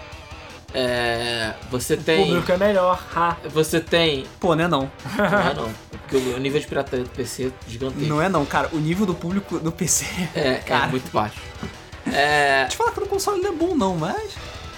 É, 0.73 1.53
Você 1.69 1.95
O 1.95 1.97
tem. 2.03 2.25
público 2.27 2.51
é 2.51 2.57
melhor. 2.57 3.03
Ha. 3.15 3.35
Você 3.49 3.79
tem. 3.81 4.25
Pô, 4.39 4.53
né 4.55 4.67
não. 4.67 4.89
Não 5.17 5.25
é 5.25 5.53
não. 5.53 5.71
porque 5.91 6.15
o 6.17 6.37
nível 6.37 6.59
de 6.61 6.67
pirataria 6.67 7.03
do 7.03 7.09
PC 7.09 7.47
é 7.47 7.69
gigantesco. 7.69 8.07
Não 8.07 8.21
é 8.21 8.29
não, 8.29 8.45
cara. 8.45 8.69
O 8.71 8.77
nível 8.77 9.05
do 9.05 9.13
público 9.15 9.59
do 9.59 9.71
PC. 9.71 10.05
É, 10.35 10.55
Cara. 10.55 10.85
é 10.85 10.87
muito 10.89 11.11
baixo. 11.11 11.39
É, 12.13 12.65
Te 12.65 12.75
falar 12.77 12.91
que 12.93 12.99
no 12.99 13.05
console 13.05 13.39
não 13.41 13.51
é 13.51 13.53
bom, 13.53 13.75
não, 13.75 13.95
mas. 13.95 14.33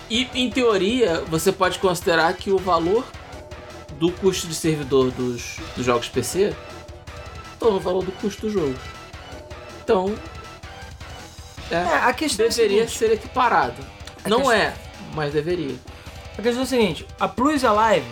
e 0.09 0.27
em 0.35 0.49
teoria, 0.51 1.23
você 1.29 1.53
pode 1.53 1.79
considerar 1.79 2.33
que 2.33 2.51
o 2.51 2.57
valor 2.57 3.05
do 3.97 4.11
custo 4.11 4.45
de 4.45 4.53
servidor 4.53 5.09
dos, 5.09 5.55
dos 5.75 5.85
jogos 5.85 6.09
PC 6.09 6.53
torna 7.63 7.77
o 7.77 7.79
valor 7.79 8.03
do 8.03 8.11
custo 8.13 8.41
do 8.47 8.51
jogo. 8.51 8.75
Então, 9.83 10.13
é, 11.71 11.75
É, 11.75 11.95
a 12.03 12.13
questão 12.13 12.45
é 12.45 12.49
deveria 12.49 12.87
seguinte, 12.87 12.97
ser 12.97 13.11
equiparado. 13.13 13.75
Não 14.27 14.37
questão- 14.37 14.51
é, 14.51 14.73
mas 15.13 15.33
deveria. 15.33 15.75
A 16.37 16.41
questão 16.41 16.61
é 16.61 16.65
a 16.65 16.67
seguinte, 16.67 17.07
a 17.19 17.27
Plus 17.27 17.63
e 17.63 17.67
a 17.67 17.71
Live, 17.71 18.07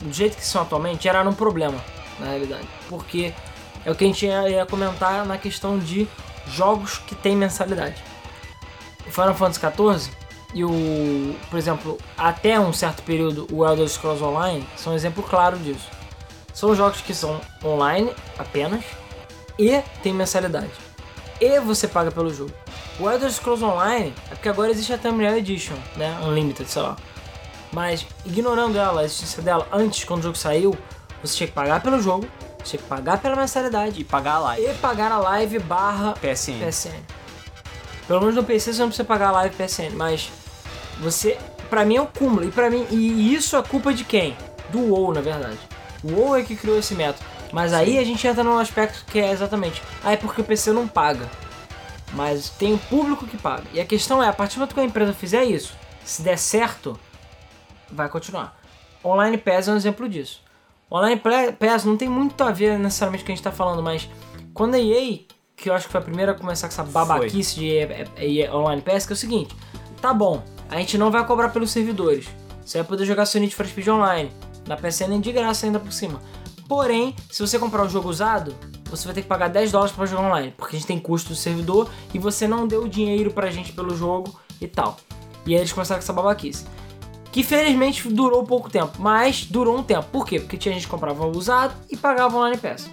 do 0.00 0.12
jeito 0.12 0.36
que 0.36 0.44
são 0.44 0.62
atualmente, 0.62 1.04
geraram 1.04 1.30
um 1.30 1.34
problema, 1.34 1.78
na 2.20 2.26
realidade. 2.26 2.66
Porque 2.88 3.32
é 3.84 3.90
o 3.90 3.94
que 3.94 4.04
a 4.04 4.06
gente 4.06 4.26
ia, 4.26 4.48
ia 4.48 4.66
comentar 4.66 5.24
na 5.24 5.38
questão 5.38 5.78
de 5.78 6.06
jogos 6.48 6.98
que 6.98 7.14
tem 7.14 7.34
mensalidade. 7.36 8.02
O 9.06 9.10
Final 9.10 9.34
Fantasy 9.34 9.60
XIV 9.60 10.10
e 10.54 10.64
o, 10.64 11.34
por 11.50 11.58
exemplo, 11.58 11.98
até 12.18 12.58
um 12.58 12.72
certo 12.72 13.02
período, 13.02 13.46
o 13.52 13.64
Elder 13.66 13.88
Scrolls 13.88 14.22
Online 14.22 14.66
são 14.76 14.92
um 14.92 14.96
exemplo 14.96 15.22
claro 15.22 15.56
disso. 15.58 15.88
São 16.56 16.74
jogos 16.74 17.02
que 17.02 17.12
são 17.12 17.38
online 17.62 18.10
apenas 18.38 18.82
e 19.58 19.78
tem 20.02 20.14
mensalidade. 20.14 20.70
E 21.38 21.60
você 21.60 21.86
paga 21.86 22.10
pelo 22.10 22.32
jogo. 22.32 22.50
O 22.98 23.10
Elder 23.10 23.30
Scrolls 23.30 23.62
Online 23.62 24.14
é 24.30 24.34
porque 24.34 24.48
agora 24.48 24.70
existe 24.70 24.90
a 24.90 24.96
Terminal 24.96 25.36
Edition, 25.36 25.74
né? 25.96 26.18
Unlimited, 26.22 26.66
sei 26.70 26.80
lá. 26.80 26.96
Mas 27.70 28.06
ignorando 28.24 28.78
ela, 28.78 29.02
a 29.02 29.04
existência 29.04 29.42
dela, 29.42 29.68
antes, 29.70 30.04
quando 30.04 30.20
o 30.20 30.22
jogo 30.22 30.38
saiu, 30.38 30.74
você 31.22 31.36
tinha 31.36 31.46
que 31.46 31.52
pagar 31.52 31.82
pelo 31.82 32.00
jogo, 32.00 32.26
você 32.58 32.70
tinha 32.70 32.82
que 32.82 32.88
pagar 32.88 33.20
pela 33.20 33.36
mensalidade 33.36 34.00
E 34.00 34.04
pagar 34.04 34.36
a 34.36 34.38
live. 34.38 34.70
e 34.70 34.74
pagar 34.76 35.12
a 35.12 35.18
live 35.18 35.58
barra 35.58 36.14
PSN. 36.14 36.64
PSN. 36.66 37.02
Pelo 38.08 38.20
menos 38.20 38.34
no 38.34 38.42
PC 38.42 38.72
você 38.72 38.80
não 38.80 38.88
precisa 38.88 39.04
pagar 39.04 39.28
a 39.28 39.32
live 39.32 39.54
PSN, 39.56 39.90
mas 39.94 40.30
você, 41.00 41.36
pra 41.68 41.84
mim 41.84 41.96
é 41.96 42.00
o 42.00 42.06
cúmulo. 42.06 42.48
E 42.48 42.50
para 42.50 42.70
mim, 42.70 42.86
e 42.90 43.34
isso 43.34 43.58
é 43.58 43.62
culpa 43.62 43.92
de 43.92 44.04
quem? 44.04 44.34
Do 44.70 44.80
WoW, 44.80 45.12
na 45.12 45.20
verdade. 45.20 45.58
O 46.02 46.12
WoW 46.12 46.36
é 46.36 46.42
que 46.42 46.56
criou 46.56 46.78
esse 46.78 46.94
método. 46.94 47.24
Mas 47.52 47.72
aí 47.72 47.98
a 47.98 48.04
gente 48.04 48.26
entra 48.26 48.42
num 48.42 48.58
aspecto 48.58 49.04
que 49.06 49.18
é 49.18 49.30
exatamente, 49.30 49.82
ah, 50.02 50.12
é 50.12 50.16
porque 50.16 50.40
o 50.40 50.44
PC 50.44 50.72
não 50.72 50.88
paga. 50.88 51.28
Mas 52.12 52.50
tem 52.50 52.74
o 52.74 52.78
público 52.78 53.26
que 53.26 53.36
paga. 53.36 53.64
E 53.72 53.80
a 53.80 53.84
questão 53.84 54.22
é, 54.22 54.28
a 54.28 54.32
partir 54.32 54.56
do 54.56 54.60
momento 54.60 54.74
que 54.74 54.80
a 54.80 54.84
empresa 54.84 55.12
fizer 55.12 55.44
isso, 55.44 55.74
se 56.04 56.22
der 56.22 56.38
certo, 56.38 56.98
vai 57.90 58.08
continuar. 58.08 58.58
Online 59.04 59.38
PES 59.38 59.68
é 59.68 59.72
um 59.72 59.76
exemplo 59.76 60.08
disso. 60.08 60.42
Online 60.90 61.20
PES 61.58 61.84
não 61.84 61.96
tem 61.96 62.08
muito 62.08 62.42
a 62.42 62.50
ver 62.50 62.78
necessariamente 62.78 63.22
com 63.22 63.24
o 63.24 63.26
que 63.26 63.32
a 63.32 63.36
gente 63.36 63.44
tá 63.44 63.52
falando, 63.52 63.82
mas 63.82 64.08
quando 64.54 64.74
a 64.74 64.78
EA, 64.78 65.18
que 65.56 65.68
eu 65.68 65.74
acho 65.74 65.86
que 65.86 65.92
foi 65.92 66.00
a 66.00 66.04
primeira 66.04 66.32
a 66.32 66.34
começar 66.34 66.68
com 66.68 66.72
essa 66.72 66.84
babaquice 66.84 67.56
de 67.56 67.66
EA, 67.66 68.06
EA 68.18 68.54
Online 68.54 68.82
PES, 68.82 69.06
que 69.06 69.12
é 69.12 69.14
o 69.14 69.16
seguinte, 69.16 69.56
tá 70.00 70.14
bom, 70.14 70.42
a 70.68 70.76
gente 70.76 70.96
não 70.96 71.10
vai 71.10 71.24
cobrar 71.26 71.48
pelos 71.50 71.70
servidores. 71.70 72.28
Você 72.64 72.78
vai 72.78 72.86
poder 72.86 73.04
jogar 73.04 73.26
seu 73.26 73.40
Need 73.40 73.54
for 73.54 73.66
Speed 73.66 73.88
Online. 73.88 74.30
Na 74.66 74.76
PSN 74.76 75.20
de 75.20 75.32
graça 75.32 75.66
ainda 75.66 75.78
por 75.78 75.92
cima. 75.92 76.20
Porém, 76.68 77.14
se 77.30 77.40
você 77.40 77.58
comprar 77.58 77.84
o 77.84 77.88
jogo 77.88 78.08
usado, 78.08 78.54
você 78.90 79.04
vai 79.04 79.14
ter 79.14 79.22
que 79.22 79.28
pagar 79.28 79.48
10 79.48 79.70
dólares 79.72 79.94
para 79.94 80.06
jogar 80.06 80.28
online, 80.28 80.54
porque 80.56 80.74
a 80.74 80.78
gente 80.78 80.88
tem 80.88 80.98
custo 80.98 81.30
do 81.30 81.36
servidor 81.36 81.88
e 82.12 82.18
você 82.18 82.48
não 82.48 82.66
deu 82.66 82.88
dinheiro 82.88 83.30
pra 83.30 83.50
gente 83.50 83.72
pelo 83.72 83.94
jogo 83.94 84.38
e 84.60 84.66
tal. 84.66 84.96
E 85.46 85.54
aí 85.54 85.60
eles 85.60 85.72
começaram 85.72 86.00
com 86.00 86.04
essa 86.04 86.12
babaquice. 86.12 86.64
Que 87.30 87.42
felizmente 87.42 88.08
durou 88.08 88.42
pouco 88.44 88.70
tempo, 88.70 88.94
mas 88.98 89.44
durou 89.44 89.76
um 89.76 89.82
tempo. 89.82 90.06
Por 90.10 90.26
quê? 90.26 90.40
Porque 90.40 90.56
tinha 90.56 90.74
gente 90.74 90.84
que 90.84 90.90
comprava 90.90 91.26
usado 91.26 91.74
e 91.90 91.96
pagava 91.96 92.36
online 92.36 92.56
pass. 92.56 92.90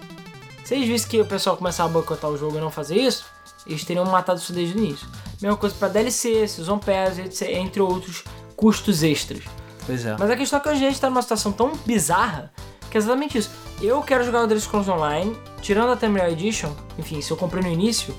Se 0.64 0.74
eles 0.74 0.86
vissem 0.86 1.10
que 1.10 1.20
o 1.20 1.26
pessoal 1.26 1.56
começava 1.56 1.88
a 1.88 1.92
boicotar 1.92 2.30
o 2.30 2.36
jogo 2.36 2.56
e 2.56 2.60
não 2.60 2.70
fazer 2.70 2.96
isso, 2.96 3.24
eles 3.66 3.84
teriam 3.84 4.04
matado 4.04 4.38
isso 4.38 4.52
desde 4.52 4.76
o 4.76 4.78
início. 4.78 5.08
Mesma 5.40 5.56
coisa 5.56 5.74
para 5.74 5.88
DLC, 5.88 6.46
Season 6.46 6.78
Pass, 6.78 7.18
etc, 7.18 7.48
entre 7.50 7.80
outros 7.80 8.24
custos 8.56 9.02
extras. 9.02 9.44
Pois 9.86 10.04
é. 10.04 10.16
Mas 10.18 10.30
a 10.30 10.36
questão 10.36 10.58
é 10.58 10.62
que 10.62 10.68
hoje 10.68 10.84
a 10.84 10.88
gente 10.88 11.00
tá 11.00 11.08
numa 11.10 11.22
situação 11.22 11.52
tão 11.52 11.72
bizarra 11.84 12.52
que 12.90 12.96
é 12.96 13.00
exatamente 13.00 13.38
isso. 13.38 13.50
Eu 13.82 14.00
quero 14.02 14.22
jogar 14.22 14.40
o 14.40 14.42
Elder 14.42 14.60
Scrolls 14.60 14.88
Online, 14.88 15.36
tirando 15.60 15.90
a 15.90 15.96
Terminal 15.96 16.28
Edition, 16.28 16.70
enfim, 16.96 17.20
se 17.20 17.30
eu 17.30 17.36
comprei 17.36 17.60
no 17.60 17.68
início, 17.68 18.14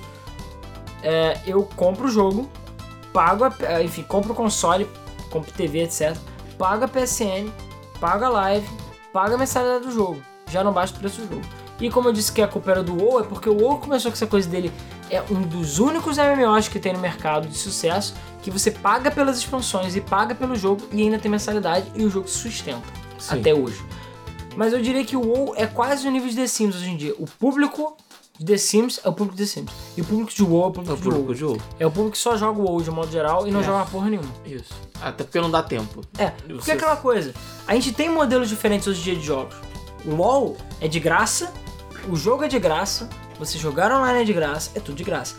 é, 1.01 1.39
eu 1.47 1.63
compro 1.77 2.07
o 2.07 2.11
jogo, 2.11 2.49
pago, 3.13 3.45
a, 3.45 3.53
é, 3.61 3.83
enfim, 3.83 4.03
compro 4.03 4.33
o 4.33 4.35
console, 4.35 4.85
compro 5.29 5.49
TV, 5.53 5.83
etc. 5.83 6.17
Pago 6.57 6.83
a 6.83 6.87
PSN, 6.89 7.49
pago 8.01 8.25
a 8.25 8.29
live, 8.29 8.67
pago 9.13 9.35
a 9.35 9.37
mensalidade 9.37 9.85
do 9.85 9.91
jogo. 9.93 10.21
Já 10.51 10.61
não 10.61 10.73
basta 10.73 10.97
o 10.97 10.99
preço 10.99 11.21
do 11.21 11.35
jogo. 11.35 11.47
E 11.79 11.89
como 11.89 12.09
eu 12.09 12.13
disse 12.13 12.31
que 12.31 12.41
a 12.41 12.47
culpa 12.47 12.71
era 12.71 12.83
do 12.83 13.01
WoW, 13.01 13.21
é 13.21 13.23
porque 13.23 13.49
o 13.49 13.57
WoW 13.57 13.79
começou 13.79 14.11
com 14.11 14.15
essa 14.15 14.27
coisa 14.27 14.49
dele. 14.49 14.73
É 15.09 15.21
um 15.29 15.41
dos 15.41 15.79
únicos 15.79 16.17
MMOs 16.17 16.67
que 16.67 16.79
tem 16.79 16.91
no 16.93 16.99
mercado 16.99 17.47
de 17.47 17.57
sucesso 17.57 18.13
que 18.41 18.49
você 18.49 18.71
paga 18.71 19.09
pelas 19.11 19.37
expansões 19.37 19.95
e 19.95 20.01
paga 20.01 20.33
pelo 20.35 20.55
jogo 20.55 20.81
e 20.91 21.01
ainda 21.01 21.17
tem 21.19 21.29
mensalidade 21.29 21.91
e 21.95 22.03
o 22.03 22.09
jogo 22.09 22.27
se 22.27 22.37
sustenta 22.39 22.81
Sim. 23.19 23.39
até 23.39 23.53
hoje. 23.53 23.83
Mas 24.55 24.73
eu 24.73 24.81
diria 24.81 25.03
que 25.05 25.15
o 25.17 25.21
WoW 25.21 25.53
é 25.57 25.67
quase 25.67 26.07
o 26.07 26.11
nível 26.11 26.29
de 26.29 26.35
The 26.35 26.47
Sims 26.47 26.75
hoje 26.75 26.89
em 26.89 26.97
dia. 26.97 27.13
O 27.19 27.25
público 27.25 27.97
de 28.39 28.45
The 28.45 28.57
Sims 28.57 28.99
é 29.03 29.09
o 29.09 29.13
público 29.13 29.37
de 29.37 29.43
The 29.43 29.49
Sims. 29.49 29.71
E 29.97 30.01
o 30.01 30.05
público 30.05 30.33
de 30.33 30.43
WoW 30.43 30.63
é 30.63 30.65
o 30.65 30.69
É 30.69 30.73
público, 30.73 30.93
o 30.93 30.95
de 30.95 31.01
público 31.03 31.21
WoW. 31.25 31.33
de 31.33 31.39
jogo. 31.39 31.61
É 31.79 31.85
o 31.85 31.91
público 31.91 32.11
que 32.13 32.17
só 32.17 32.37
joga 32.37 32.59
o 32.59 32.63
WoW 32.63 32.81
de 32.81 32.91
modo 32.91 33.11
geral 33.11 33.47
e 33.47 33.51
não 33.51 33.59
É. 33.59 33.63
joga 33.63 33.85
porra 33.85 34.09
nenhuma. 34.09 34.31
Isso. 34.45 34.73
Até 35.01 35.23
porque 35.23 35.39
não 35.41 35.51
dá 35.51 35.61
tempo. 35.61 36.01
É, 36.17 36.27
porque 36.29 36.53
Você- 36.53 36.71
é 36.71 36.73
aquela 36.75 36.95
coisa. 36.95 37.33
A 37.67 37.73
gente 37.75 37.91
tem 37.91 38.09
modelos 38.09 38.49
diferentes 38.49 38.87
hoje 38.87 39.01
em 39.01 39.03
dia 39.03 39.15
de 39.17 39.21
jogos. 39.25 39.55
O 40.05 40.15
LoL 40.15 40.55
é 40.79 40.87
de 40.87 40.99
graça, 40.99 41.51
o 42.09 42.15
jogo 42.15 42.43
é 42.45 42.47
de 42.47 42.57
graça, 42.59 43.09
você 43.37 43.57
jogar 43.57 43.91
online 43.91 44.21
é 44.21 44.23
de 44.23 44.33
graça, 44.33 44.71
é 44.75 44.79
tudo 44.79 44.95
de 44.95 45.03
graça. 45.03 45.35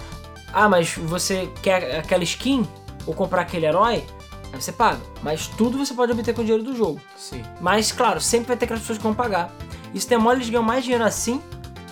Ah, 0.53 0.69
mas 0.69 0.95
você 0.97 1.51
quer 1.63 1.99
aquela 1.99 2.23
skin 2.25 2.67
ou 3.07 3.15
comprar 3.15 3.43
aquele 3.43 3.67
herói? 3.67 4.05
Aí 4.53 4.61
você 4.61 4.73
paga. 4.73 5.01
Mas 5.23 5.47
tudo 5.49 5.77
você 5.77 5.93
pode 5.93 6.13
obter 6.13 6.35
com 6.35 6.41
o 6.41 6.45
dinheiro 6.45 6.63
do 6.65 6.75
jogo. 6.77 7.01
Sim. 7.17 7.43
Mas, 7.61 7.93
claro, 7.93 8.21
sempre 8.21 8.49
vai 8.49 8.57
ter 8.57 8.65
aquelas 8.65 8.81
pessoas 8.83 8.99
que 8.99 9.05
vão 9.05 9.15
pagar. 9.15 9.51
Isso 9.93 10.07
tem 10.09 10.17
mole, 10.19 10.39
eles 10.39 10.49
ganham 10.49 10.63
mais 10.63 10.85
dinheiro 10.85 11.05
assim 11.05 11.43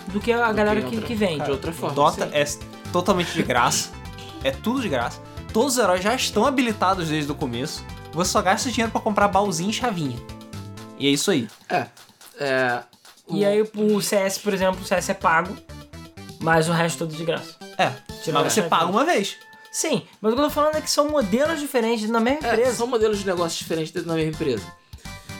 do 0.07 0.19
que 0.19 0.31
a 0.31 0.51
galera 0.53 0.79
que, 0.81 0.87
outra- 0.95 1.01
que 1.07 1.15
vende. 1.15 1.43
De 1.45 1.51
outra 1.51 1.71
forma. 1.71 1.95
Dota 1.95 2.25
sim. 2.27 2.31
é 2.33 2.91
totalmente 2.91 3.33
de 3.33 3.43
graça. 3.43 3.89
é 4.43 4.51
tudo 4.51 4.81
de 4.81 4.89
graça. 4.89 5.19
Todos 5.51 5.73
os 5.77 5.83
heróis 5.83 6.03
já 6.03 6.13
estão 6.15 6.45
habilitados 6.45 7.09
desde 7.09 7.31
o 7.31 7.35
começo. 7.35 7.83
Você 8.13 8.31
só 8.31 8.41
gasta 8.41 8.69
dinheiro 8.71 8.91
pra 8.91 9.01
comprar 9.01 9.27
baúzinho 9.27 9.69
e 9.69 9.73
chavinha. 9.73 10.17
E 10.97 11.07
é 11.07 11.09
isso 11.09 11.29
aí. 11.31 11.47
É. 11.69 11.85
É. 12.39 12.79
E 13.29 13.43
aí 13.43 13.61
o 13.75 14.01
CS, 14.01 14.37
por 14.37 14.53
exemplo, 14.53 14.81
o 14.81 14.85
CS 14.85 15.09
é 15.09 15.13
pago, 15.13 15.55
mas 16.45 16.69
o 16.69 16.71
resto 16.71 16.99
todo 16.99 17.15
de 17.17 17.25
graça. 17.25 17.55
É. 17.75 17.91
Tirando 18.23 18.43
Mas 18.43 18.53
você 18.53 18.61
paga 18.61 18.85
uma 18.85 19.03
vez. 19.03 19.35
Sim, 19.71 20.03
mas 20.21 20.31
o 20.31 20.35
que 20.35 20.41
eu 20.41 20.45
tô 20.45 20.51
falando 20.51 20.75
é 20.75 20.81
que 20.81 20.89
são 20.89 21.09
modelos 21.09 21.59
diferentes 21.59 22.07
na 22.07 22.19
mesma 22.19 22.47
É, 22.47 22.51
empresa. 22.53 22.77
são 22.77 22.85
modelos 22.87 23.17
de 23.19 23.25
negócios 23.25 23.57
diferentes 23.57 23.91
dentro 23.91 24.07
da 24.09 24.15
mesma 24.15 24.29
empresa. 24.31 24.63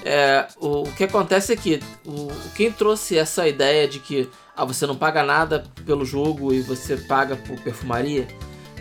É, 0.04 0.48
o, 0.58 0.82
o 0.82 0.92
que 0.94 1.04
acontece 1.04 1.54
é 1.54 1.56
que 1.56 1.80
o, 2.06 2.28
quem 2.56 2.72
trouxe 2.72 3.18
essa 3.18 3.48
ideia 3.48 3.88
de 3.88 4.00
que 4.00 4.28
ah, 4.58 4.66
você 4.66 4.86
não 4.88 4.96
paga 4.96 5.24
nada 5.24 5.64
pelo 5.86 6.04
jogo 6.04 6.52
e 6.52 6.62
você 6.62 6.98
paga 6.98 7.36
por 7.36 7.60
perfumaria 7.62 8.28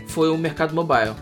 foi 0.07 0.29
o 0.29 0.37
mercado 0.37 0.73
mobile. 0.73 1.15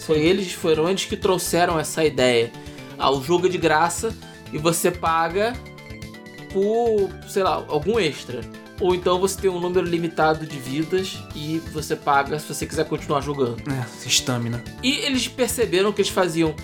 Foi 0.00 0.18
eles, 0.18 0.52
foram 0.52 0.88
eles 0.88 1.04
que 1.04 1.16
trouxeram 1.16 1.78
essa 1.78 2.04
ideia. 2.04 2.50
Ah, 2.98 3.10
o 3.10 3.22
jogo 3.22 3.46
é 3.46 3.50
de 3.50 3.58
graça 3.58 4.12
e 4.52 4.58
você 4.58 4.90
paga 4.90 5.52
por, 6.52 7.08
sei 7.28 7.42
lá, 7.44 7.64
algum 7.68 7.98
extra. 8.00 8.40
Ou 8.80 8.94
então 8.94 9.20
você 9.20 9.38
tem 9.40 9.50
um 9.50 9.60
número 9.60 9.86
limitado 9.86 10.46
de 10.46 10.58
vidas 10.58 11.18
e 11.34 11.58
você 11.72 11.94
paga 11.94 12.38
se 12.38 12.52
você 12.52 12.64
quiser 12.66 12.86
continuar 12.86 13.20
jogando. 13.20 13.62
É, 13.70 14.08
estamina. 14.08 14.62
E 14.82 14.98
eles 15.00 15.28
perceberam 15.28 15.92
que 15.92 16.00
eles 16.00 16.10
faziam 16.10 16.54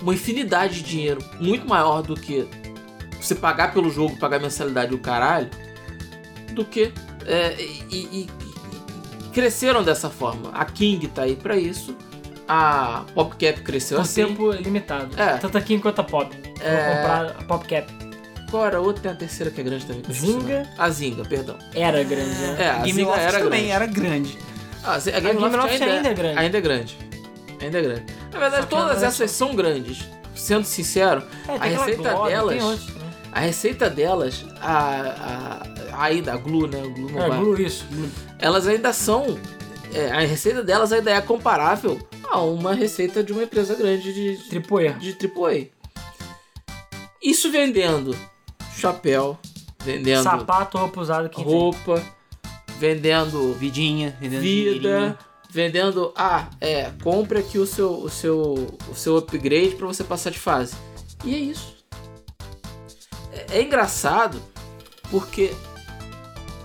uma 0.00 0.14
infinidade 0.14 0.76
de 0.76 0.82
dinheiro 0.84 1.20
muito 1.40 1.68
maior 1.68 2.02
do 2.02 2.14
que 2.14 2.46
você 3.20 3.34
pagar 3.34 3.72
pelo 3.74 3.90
jogo, 3.90 4.16
pagar 4.16 4.38
mensalidade 4.40 4.92
e 4.92 4.94
o 4.94 4.98
caralho, 4.98 5.50
do 6.54 6.64
que. 6.64 6.92
é, 7.26 7.54
e, 7.60 7.84
e- 7.90 8.20
e 8.22 9.30
cresceram 9.32 9.82
dessa 9.82 10.08
forma. 10.08 10.50
A 10.52 10.64
King 10.64 11.06
tá 11.08 11.22
aí 11.22 11.36
pra 11.36 11.56
isso. 11.56 11.96
A 12.48 13.04
PopCap 13.14 13.60
cresceu 13.62 13.96
Por 13.98 14.02
assim. 14.02 14.24
tempo 14.26 14.50
limitado. 14.52 15.20
É. 15.20 15.36
Tanto 15.36 15.56
aqui 15.58 15.78
quanto 15.78 16.00
a 16.00 16.04
Pop. 16.04 16.34
É. 16.60 16.76
Vou 16.76 16.96
comprar 16.96 17.26
a 17.38 17.44
PopCap. 17.44 18.09
Qual 18.50 18.66
era 18.66 18.78
a 18.78 18.80
outra? 18.80 19.02
Tem 19.02 19.12
a 19.12 19.14
terceira 19.14 19.50
que 19.50 19.60
é 19.60 19.64
grande 19.64 19.86
também. 19.86 20.02
Zinga? 20.12 20.68
A 20.76 20.90
Zinga, 20.90 21.24
perdão. 21.24 21.56
Era 21.74 22.02
grande, 22.02 22.30
né? 22.30 22.56
É, 22.58 22.70
a 22.70 22.78
Game 22.78 22.92
Zinga 22.92 23.14
era 23.16 23.38
também 23.38 23.48
grande. 23.68 23.70
era 23.70 23.86
grande. 23.86 24.38
Ah, 24.82 24.94
a 24.94 24.98
Game, 24.98 25.20
Game 25.20 25.38
Loft 25.40 25.56
Loft 25.56 25.72
ainda, 25.72 25.84
ainda 25.86 26.08
é 26.08 26.14
grande. 26.14 26.38
Ainda 26.38 26.58
é 26.58 26.60
grande. 26.60 26.98
Ainda 27.60 27.78
é 27.78 27.82
grande. 27.82 28.04
Na 28.32 28.38
verdade, 28.38 28.66
todas 28.66 28.96
não 28.98 29.04
é 29.04 29.06
essas 29.06 29.30
são 29.30 29.54
grandes. 29.54 30.04
Sendo 30.34 30.64
sincero, 30.64 31.22
É, 31.46 31.52
a 31.56 31.64
receita 31.64 32.10
Globo, 32.12 32.28
delas. 32.28 32.62
Outros 32.64 32.86
também. 32.86 33.10
A 33.32 33.40
receita 33.40 33.90
delas, 33.90 34.44
a, 34.60 35.62
a, 35.92 36.04
aí 36.04 36.22
da 36.22 36.36
Glu, 36.36 36.66
né? 36.66 36.82
O 36.82 36.90
Glu 36.90 37.08
É, 37.10 37.28
Mobile, 37.28 37.40
Blue 37.56 37.60
isso. 37.60 37.86
Elas 38.38 38.66
ainda 38.66 38.92
são. 38.92 39.38
é, 39.94 40.10
a 40.10 40.20
receita 40.20 40.62
delas 40.64 40.92
ainda 40.92 41.10
é 41.10 41.20
comparável 41.20 41.98
a 42.28 42.40
uma 42.40 42.72
receita 42.74 43.22
de 43.22 43.32
uma 43.32 43.42
empresa 43.42 43.74
grande 43.74 44.12
de, 44.14 44.36
de, 44.36 44.48
Triple 44.48 44.88
A. 44.88 44.92
de 44.92 45.10
AAA. 45.12 45.66
Isso 47.22 47.50
vendendo 47.52 48.16
chapéu, 48.80 49.38
vendendo 49.84 50.22
Sapato, 50.22 50.78
roupa 50.78 51.00
usada 51.00 51.28
que 51.28 51.42
vem. 51.42 51.52
roupa, 51.52 52.02
vendendo 52.78 53.52
Vidinha, 53.54 54.16
vendendo 54.20 54.40
vida, 54.40 54.80
dinheirinho. 54.80 55.18
vendendo. 55.50 56.12
Ah, 56.16 56.48
é, 56.60 56.90
compre 57.02 57.38
aqui 57.38 57.58
o 57.58 57.66
seu, 57.66 57.92
o 57.92 58.08
seu, 58.08 58.78
o 58.90 58.94
seu 58.94 59.16
upgrade 59.16 59.76
pra 59.76 59.86
você 59.86 60.02
passar 60.04 60.30
de 60.30 60.38
fase. 60.38 60.74
E 61.24 61.34
é 61.34 61.38
isso. 61.38 61.76
É, 63.32 63.58
é 63.58 63.62
engraçado 63.62 64.40
porque 65.10 65.52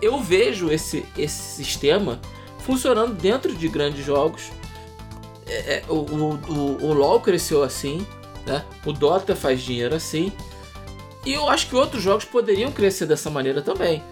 eu 0.01 0.20
vejo 0.20 0.72
esse, 0.72 1.05
esse 1.18 1.63
sistema 1.63 2.20
funcionando 2.59 3.13
dentro 3.13 3.53
de 3.55 3.68
grandes 3.68 4.05
jogos. 4.05 4.51
É, 5.47 5.76
é, 5.76 5.84
o, 5.88 5.93
o, 5.95 6.34
o, 6.34 6.86
o 6.86 6.93
LoL 6.93 7.22
cresceu 7.22 7.61
assim, 7.63 8.05
né? 8.45 8.63
O 8.86 8.91
Dota 8.91 9.36
faz 9.36 9.61
dinheiro 9.61 9.93
assim. 9.95 10.32
E 11.26 11.34
eu 11.34 11.49
acho 11.49 11.67
que 11.67 11.76
outros 11.76 12.03
jogos 12.03 12.23
poderiam 12.23 12.71
crescer 12.71 13.05
dessa 13.05 13.30
maneira 13.30 13.61
também. 13.61 14.03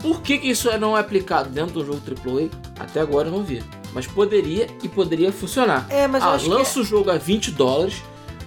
Por 0.00 0.20
que, 0.20 0.38
que 0.38 0.48
isso 0.48 0.68
não 0.78 0.96
é 0.96 1.00
aplicado 1.00 1.48
dentro 1.48 1.74
do 1.74 1.84
jogo 1.84 2.00
AAA? 2.06 2.48
Até 2.78 3.00
agora 3.00 3.28
eu 3.28 3.32
não 3.32 3.42
vi. 3.42 3.62
Mas 3.92 4.06
poderia 4.06 4.66
e 4.82 4.88
poderia 4.88 5.32
funcionar. 5.32 5.86
É, 5.90 6.06
mas 6.06 6.22
eu 6.22 6.28
ah, 6.30 6.34
acho 6.34 6.48
lança 6.48 6.80
o 6.80 6.84
jogo 6.84 7.10
a 7.10 7.18
20 7.18 7.50
dólares, 7.52 8.02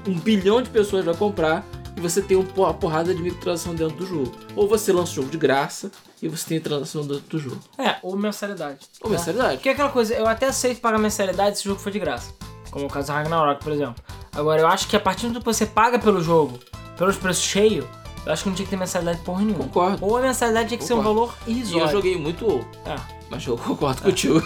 um 0.07 0.17
bilhão 0.19 0.61
de 0.61 0.69
pessoas 0.69 1.05
vai 1.05 1.15
comprar 1.15 1.65
e 1.95 2.01
você 2.01 2.21
tem 2.21 2.35
um- 2.35 2.45
uma 2.57 2.73
porrada 2.73 3.13
de 3.13 3.21
microtransação 3.21 3.73
dentro 3.73 3.95
do 3.95 4.05
jogo. 4.05 4.31
Ou 4.55 4.67
você 4.67 4.91
lança 4.91 5.11
o 5.13 5.15
jogo 5.15 5.29
de 5.29 5.37
graça 5.37 5.91
e 6.21 6.27
você 6.27 6.45
tem 6.49 6.59
transação 6.59 7.05
dentro 7.05 7.23
do 7.29 7.39
jogo. 7.39 7.59
que... 7.75 7.81
É, 7.81 7.99
ou 8.01 8.17
mensalidade. 8.17 8.79
Ou 9.01 9.09
né? 9.09 9.17
mensalidade. 9.17 9.57
Porque 9.57 9.69
é 9.69 9.71
aquela 9.73 9.89
coisa, 9.89 10.13
eu 10.13 10.27
até 10.27 10.47
aceito 10.47 10.81
pagar 10.81 10.97
mensalidade 10.97 11.57
se 11.57 11.65
o 11.65 11.69
jogo 11.69 11.79
for 11.79 11.91
de 11.91 11.99
graça. 11.99 12.33
Como 12.69 12.85
o 12.85 12.89
caso 12.89 13.07
do 13.07 13.13
Ragnarok, 13.13 13.63
por 13.63 13.71
exemplo. 13.71 14.03
Agora, 14.33 14.59
eu 14.61 14.67
acho 14.67 14.87
que 14.89 14.95
a 14.97 14.99
partir 14.99 15.29
do 15.29 15.39
que 15.39 15.45
você 15.45 15.65
paga 15.65 15.97
pelo 15.97 16.21
jogo, 16.21 16.59
pelos 16.97 17.17
preços 17.17 17.43
cheios, 17.43 17.85
eu 18.25 18.33
acho 18.33 18.43
que 18.43 18.49
não 18.49 18.55
tinha 18.55 18.65
que 18.65 18.69
ter 18.71 18.77
mensalidade 18.77 19.19
porra 19.19 19.43
nenhuma. 19.43 19.65
Concordo. 19.65 20.03
Ou 20.03 20.17
a 20.17 20.21
mensalidade 20.21 20.69
tinha 20.69 20.77
que 20.77 20.83
ser 20.83 20.93
um 20.93 20.97
Concordo. 20.97 21.19
valor 21.19 21.35
E 21.47 21.77
eu 21.77 21.87
joguei 21.87 22.17
muito 22.17 22.43
WoW, 22.45 22.65
É. 22.85 22.95
mas 23.29 23.45
eu 23.45 23.55
concordo 23.55 24.01
contigo. 24.01 24.41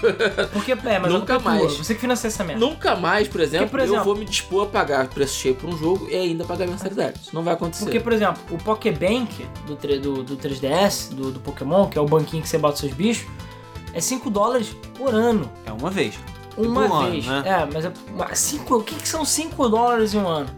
Porque, 0.51 0.73
é, 0.73 0.99
mas 0.99 1.13
Nunca 1.13 1.35
é 1.35 1.39
mais. 1.39 1.77
Você 1.77 1.95
que 1.95 2.01
financia 2.01 2.27
essa 2.27 2.43
merda. 2.43 2.59
Nunca 2.65 2.95
mais, 2.97 3.27
por 3.29 3.39
exemplo, 3.39 3.69
por 3.69 3.79
exemplo- 3.79 3.99
eu 4.01 4.03
vou 4.03 4.15
me 4.17 4.25
dispor 4.25 4.63
a 4.63 4.65
pagar 4.65 5.07
preço 5.07 5.35
cheio 5.35 5.55
por 5.55 5.69
um 5.69 5.77
jogo 5.77 6.09
e 6.09 6.15
ainda 6.15 6.43
pagar 6.43 6.67
mensalidade. 6.67 7.21
Isso 7.21 7.33
não 7.33 7.41
vai 7.41 7.53
acontecer. 7.53 7.85
Porque, 7.85 7.99
por 8.01 8.11
exemplo, 8.11 8.41
o 8.51 8.57
Pokébank 8.57 9.47
do, 9.65 9.75
do, 9.99 10.23
do 10.23 10.35
3DS, 10.37 11.13
do, 11.13 11.31
do 11.31 11.39
Pokémon, 11.39 11.87
que 11.87 11.97
é 11.97 12.01
o 12.01 12.05
banquinho 12.05 12.43
que 12.43 12.49
você 12.49 12.57
bota 12.57 12.75
seus 12.77 12.91
bichos, 12.93 13.25
é 13.93 14.01
5 14.01 14.29
dólares 14.29 14.75
por 14.97 15.13
ano. 15.15 15.49
É 15.65 15.71
uma 15.71 15.89
vez. 15.89 16.15
Uma 16.57 16.87
por 16.87 16.95
ano, 17.03 17.11
vez. 17.11 17.25
né? 17.25 17.43
É, 17.45 17.65
mas 17.73 17.85
é, 17.85 17.91
o 18.69 18.81
que, 18.81 18.95
que 18.95 19.07
são 19.07 19.23
5 19.23 19.69
dólares 19.69 20.13
em 20.13 20.17
um 20.17 20.27
ano? 20.27 20.49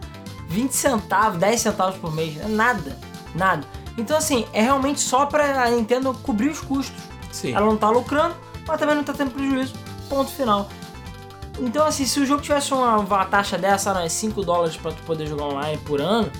20 0.52 0.72
centavos, 0.72 1.38
10 1.38 1.60
centavos 1.60 1.96
por 1.96 2.14
mês. 2.14 2.38
É 2.38 2.46
nada. 2.46 2.98
Nada. 3.34 3.66
Então, 3.96 4.16
assim, 4.16 4.46
é 4.52 4.62
realmente 4.62 5.00
só 5.00 5.26
pra 5.26 5.64
a 5.64 5.70
Nintendo 5.70 6.14
cobrir 6.22 6.50
os 6.50 6.60
custos. 6.60 7.02
Sim. 7.30 7.54
Ela 7.54 7.66
não 7.66 7.76
tá 7.76 7.88
lucrando, 7.90 8.34
mas 8.66 8.78
também 8.78 8.94
não 8.94 9.04
tá 9.04 9.12
tendo 9.12 9.30
prejuízo. 9.30 9.74
Ponto 10.08 10.30
final. 10.30 10.68
Então, 11.58 11.84
assim, 11.86 12.04
se 12.04 12.20
o 12.20 12.26
jogo 12.26 12.42
tivesse 12.42 12.72
uma, 12.72 12.98
uma 12.98 13.24
taxa 13.24 13.58
dessa, 13.58 13.92
né, 13.94 14.08
5 14.08 14.42
dólares 14.42 14.76
pra 14.76 14.92
tu 14.92 15.02
poder 15.02 15.26
jogar 15.26 15.44
online 15.44 15.78
por 15.78 16.00
ano, 16.00 16.30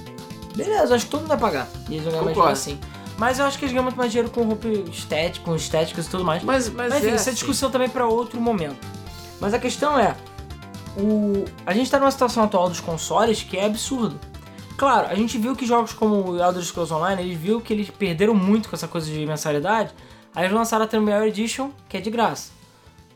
beleza, 0.55 0.95
acho 0.95 1.05
que 1.07 1.11
todo 1.11 1.21
mundo 1.21 1.29
vai 1.29 1.39
pagar. 1.39 1.69
E 1.89 1.95
eles 1.95 2.05
vão 2.13 2.25
ganhar 2.25 2.37
mais 2.37 2.59
assim. 2.59 2.79
Mas 3.19 3.39
eu 3.39 3.45
acho 3.45 3.59
que 3.59 3.65
eles 3.65 3.73
ganham 3.73 3.85
muito 3.85 3.97
mais 3.97 4.11
dinheiro 4.11 4.31
com 4.31 4.43
roupa 4.43 4.69
estética, 4.69 5.45
com 5.45 5.55
estéticas 5.55 6.07
e 6.07 6.11
tudo 6.11 6.25
mais. 6.25 6.43
Mas, 6.43 6.69
mas, 6.71 6.89
Mas 6.91 6.99
enfim, 6.99 7.09
é 7.09 7.13
é 7.13 7.15
assim. 7.15 7.33
discussão 7.33 7.71
também 7.71 7.89
pra 7.89 8.07
outro 8.07 8.41
momento. 8.41 8.79
Mas 9.41 9.53
a 9.53 9.59
questão 9.59 9.99
é, 9.99 10.17
o... 10.97 11.45
a 11.64 11.72
gente 11.74 11.90
tá 11.90 11.99
numa 11.99 12.11
situação 12.11 12.45
atual 12.45 12.68
dos 12.68 12.80
consoles 12.80 13.43
que 13.43 13.57
é 13.57 13.66
absurdo. 13.66 14.18
Claro, 14.76 15.09
a 15.09 15.14
gente 15.14 15.38
viu 15.38 15.55
que 15.55 15.66
jogos 15.66 15.93
como 15.93 16.32
o 16.32 16.43
Elder 16.43 16.62
Scrolls 16.62 16.93
Online, 16.93 17.22
eles 17.22 17.38
viu 17.38 17.61
que 17.61 17.72
eles 17.72 17.90
perderam 17.90 18.34
muito 18.34 18.68
com 18.68 18.76
essa 18.76 18.88
coisa 18.88 19.11
de 19.11 19.24
mensalidade. 19.26 19.95
Aí 20.34 20.45
eles 20.45 20.55
lançaram 20.55 20.84
a 20.84 20.88
Premier 20.88 21.22
Edition, 21.22 21.70
que 21.88 21.97
é 21.97 22.01
de 22.01 22.11
graça. 22.11 22.51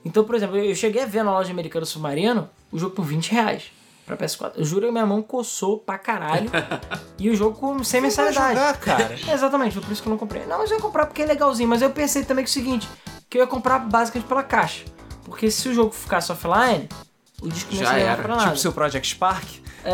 Então, 0.04 0.22
por 0.22 0.34
exemplo, 0.34 0.56
eu 0.56 0.74
cheguei 0.74 1.02
a 1.02 1.06
ver 1.06 1.24
na 1.24 1.32
loja 1.32 1.50
americana 1.50 1.84
Submarino 1.84 2.48
o 2.70 2.78
jogo 2.78 2.94
por 2.94 3.04
20 3.04 3.32
reais 3.32 3.72
pra 4.06 4.16
PS4. 4.16 4.52
Eu 4.56 4.64
juro 4.64 4.86
que 4.86 4.92
minha 4.92 5.04
mão 5.04 5.20
coçou 5.20 5.78
pra 5.78 5.98
caralho. 5.98 6.48
e 7.18 7.28
o 7.28 7.34
jogo 7.34 7.82
sem 7.82 8.00
mensalidade. 8.00 8.54
jogar, 8.54 8.76
cara. 8.78 9.14
Exatamente, 9.32 9.72
foi 9.74 9.82
por 9.82 9.92
isso 9.92 10.00
que 10.00 10.08
eu 10.08 10.12
não 10.12 10.18
comprei. 10.18 10.46
Não, 10.46 10.58
mas 10.58 10.70
eu 10.70 10.76
ia 10.76 10.82
comprar 10.82 11.06
porque 11.06 11.22
é 11.22 11.26
legalzinho. 11.26 11.68
Mas 11.68 11.82
eu 11.82 11.90
pensei 11.90 12.24
também 12.24 12.44
que 12.44 12.50
é 12.50 12.52
o 12.52 12.54
seguinte, 12.54 12.88
que 13.28 13.38
eu 13.38 13.42
ia 13.42 13.48
comprar 13.48 13.80
basicamente 13.80 14.28
pela 14.28 14.44
caixa. 14.44 14.84
Porque 15.24 15.50
se 15.50 15.68
o 15.68 15.74
jogo 15.74 15.90
ficasse 15.90 16.30
offline, 16.30 16.88
o 17.42 17.48
disco 17.48 17.74
não 17.74 17.80
Já 17.80 17.88
servir 17.88 18.02
era. 18.02 18.22
pra 18.22 18.28
nada. 18.28 18.44
Tipo 18.44 18.56
seu 18.58 18.72
Project 18.72 19.08
Spark. 19.08 19.44
É, 19.84 19.90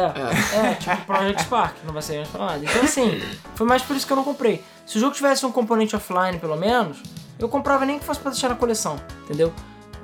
é, 0.71 0.75
tipo 0.75 0.97
Project 1.07 1.43
Spark, 1.43 1.75
não 1.85 1.93
vai 1.93 2.03
servir 2.03 2.21
mais 2.21 2.29
pra 2.31 2.47
nada. 2.47 2.65
Então 2.65 2.83
assim, 2.83 3.23
foi 3.55 3.67
mais 3.67 3.83
por 3.83 3.97
isso 3.97 4.07
que 4.07 4.13
eu 4.13 4.17
não 4.17 4.25
comprei. 4.25 4.65
Se 4.87 4.97
o 4.97 5.01
jogo 5.01 5.15
tivesse 5.15 5.45
um 5.45 5.53
componente 5.53 5.95
offline, 5.95 6.39
pelo 6.39 6.57
menos, 6.57 7.03
eu 7.39 7.49
comprava 7.49 7.85
nem 7.85 7.99
que 7.99 8.05
fosse 8.05 8.21
pra 8.21 8.31
deixar 8.31 8.49
na 8.49 8.55
coleção, 8.55 8.97
entendeu? 9.25 9.53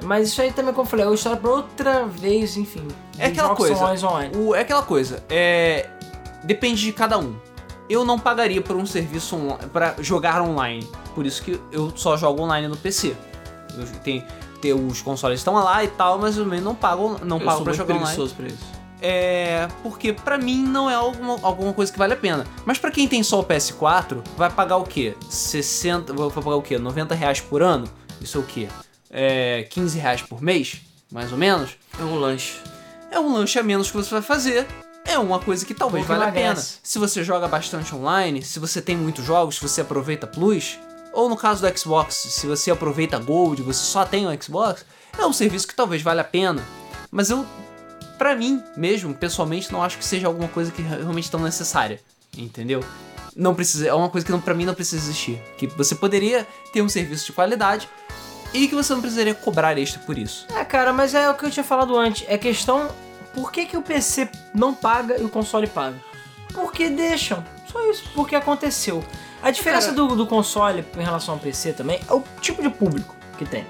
Mas 0.03 0.29
isso 0.29 0.41
aí 0.41 0.53
também, 0.53 0.73
como 0.73 0.87
eu 0.87 0.91
falei, 0.91 1.05
é 1.05 1.09
uma 1.09 1.15
história 1.15 1.39
pra 1.39 1.51
outra 1.51 2.07
vez, 2.07 2.57
enfim. 2.57 2.87
É 3.19 3.27
aquela 3.27 3.49
jogos 3.49 3.69
coisa. 3.69 4.07
online. 4.07 4.37
O, 4.37 4.55
é 4.55 4.61
aquela 4.61 4.83
coisa. 4.83 5.25
É. 5.29 5.89
Depende 6.45 6.83
de 6.83 6.93
cada 6.93 7.19
um. 7.19 7.35
Eu 7.91 8.05
não 8.05 8.19
pagaria 8.19 8.61
por 8.61 8.77
um 8.77 8.87
serviço 8.87 9.35
online, 9.35 9.67
para 9.73 9.97
jogar 10.01 10.41
online. 10.41 10.89
Por 11.15 11.27
isso 11.27 11.43
que 11.43 11.61
eu 11.73 11.93
só 11.97 12.17
jogo 12.17 12.43
online 12.43 12.69
no 12.69 12.77
PC. 12.77 13.17
Eu 13.77 13.87
tenho, 14.05 14.25
tenho 14.61 14.87
os 14.87 15.01
consoles 15.01 15.41
estão 15.41 15.55
lá 15.55 15.83
e 15.83 15.89
tal, 15.89 16.19
mas 16.19 16.37
eu 16.37 16.45
também 16.45 16.61
não 16.61 16.75
pago, 16.75 17.19
não 17.25 17.39
eu 17.39 17.45
pago 17.45 17.65
muito 17.65 17.77
jogar 17.77 17.95
online. 17.97 18.35
pra 18.35 18.47
isso. 18.47 18.79
É. 19.01 19.69
Porque 19.83 20.13
pra 20.13 20.39
mim 20.39 20.63
não 20.63 20.91
é 20.91 20.95
alguma, 20.95 21.39
alguma 21.43 21.73
coisa 21.73 21.93
que 21.93 21.99
vale 21.99 22.15
a 22.15 22.17
pena. 22.17 22.47
Mas 22.65 22.79
pra 22.79 22.91
quem 22.91 23.07
tem 23.07 23.23
só 23.23 23.41
o 23.41 23.45
PS4, 23.45 24.23
vai 24.37 24.51
pagar 24.51 24.77
o 24.77 24.85
quê? 24.85 25.17
60. 25.29 26.13
Vai 26.13 26.31
pagar 26.31 26.57
o 26.57 26.63
quê? 26.63 26.79
90 26.79 27.15
reais 27.15 27.41
por 27.41 27.63
ano? 27.63 27.89
Isso 28.21 28.39
é 28.39 28.41
o 28.41 28.45
quê? 28.45 28.69
É. 29.11 29.67
15 29.71 29.99
reais 29.99 30.23
por 30.23 30.43
mês? 30.43 30.81
Mais 31.11 31.33
ou 31.33 31.39
menos? 31.39 31.77
É 31.99 32.03
um 32.03 32.19
lanche. 32.19 32.59
É 33.11 33.19
um 33.19 33.33
lanche 33.33 33.59
a 33.59 33.63
menos 33.63 33.91
que 33.91 33.97
você 33.97 34.11
vai 34.11 34.23
fazer. 34.23 34.67
É 35.05 35.19
uma 35.19 35.39
coisa 35.39 35.65
que 35.65 35.73
talvez 35.73 36.05
valha 36.05 36.27
a 36.27 36.33
pena. 36.33 36.57
Se 36.57 36.99
você 36.99 37.25
joga 37.25 37.49
bastante 37.49 37.95
online, 37.95 38.43
se 38.43 38.59
você 38.59 38.83
tem 38.83 38.95
muitos 38.95 39.25
jogos, 39.25 39.55
se 39.55 39.63
você 39.63 39.81
aproveita 39.81 40.27
Plus, 40.27 40.79
ou 41.19 41.29
no 41.29 41.37
caso 41.37 41.61
do 41.61 41.77
Xbox, 41.79 42.15
se 42.15 42.47
você 42.47 42.71
aproveita 42.71 43.19
Gold, 43.19 43.61
você 43.61 43.85
só 43.85 44.05
tem 44.05 44.25
o 44.29 44.43
Xbox, 44.43 44.87
é 45.19 45.27
um 45.27 45.33
serviço 45.33 45.67
que 45.67 45.75
talvez 45.75 46.01
valha 46.01 46.21
a 46.21 46.25
pena. 46.25 46.63
Mas 47.11 47.29
eu, 47.29 47.45
pra 48.17 48.37
mim 48.37 48.63
mesmo, 48.77 49.13
pessoalmente, 49.13 49.73
não 49.73 49.83
acho 49.83 49.99
que 49.99 50.05
seja 50.05 50.29
alguma 50.29 50.47
coisa 50.47 50.71
que 50.71 50.81
realmente 50.81 51.29
tão 51.29 51.41
necessária. 51.41 52.01
Entendeu? 52.37 52.85
Não 53.35 53.53
precisa, 53.53 53.89
é 53.89 53.93
uma 53.93 54.09
coisa 54.09 54.25
que 54.25 54.31
não, 54.31 54.41
pra 54.41 54.55
mim 54.55 54.65
não 54.65 54.75
precisa 54.75 55.05
existir. 55.05 55.43
Que 55.57 55.67
você 55.67 55.97
poderia 55.97 56.47
ter 56.73 56.83
um 56.83 56.89
serviço 56.89 57.27
de 57.27 57.33
qualidade 57.33 57.89
e 58.55 58.69
que 58.69 58.77
você 58.77 58.95
não 58.95 59.01
precisaria 59.01 59.35
cobrar 59.35 59.77
extra 59.77 60.01
por 60.03 60.17
isso. 60.17 60.47
É, 60.55 60.65
cara, 60.65 60.93
mas 60.93 61.17
é 61.17 61.29
o 61.29 61.35
que 61.35 61.47
eu 61.47 61.51
tinha 61.51 61.65
falado 61.65 61.99
antes. 61.99 62.25
É 62.29 62.39
questão. 62.39 62.89
Por 63.35 63.51
que, 63.51 63.67
que 63.67 63.77
o 63.77 63.83
PC 63.83 64.29
não 64.55 64.73
paga 64.73 65.19
e 65.19 65.25
o 65.25 65.29
console 65.29 65.67
paga? 65.67 65.97
Porque 66.55 66.89
deixam. 66.89 67.45
Só 67.67 67.91
isso. 67.91 68.05
Porque 68.15 68.37
aconteceu. 68.37 69.03
A 69.43 69.51
diferença 69.51 69.93
do, 69.93 70.17
do 70.17 70.27
console 70.27 70.85
em 70.97 71.03
relação 71.03 71.35
ao 71.35 71.41
PC 71.41 71.73
também 71.73 72.01
é 72.09 72.13
o 72.13 72.23
tipo 72.41 72.61
de 72.61 72.69
público 72.69 73.15
que 73.37 73.45
tem. 73.45 73.65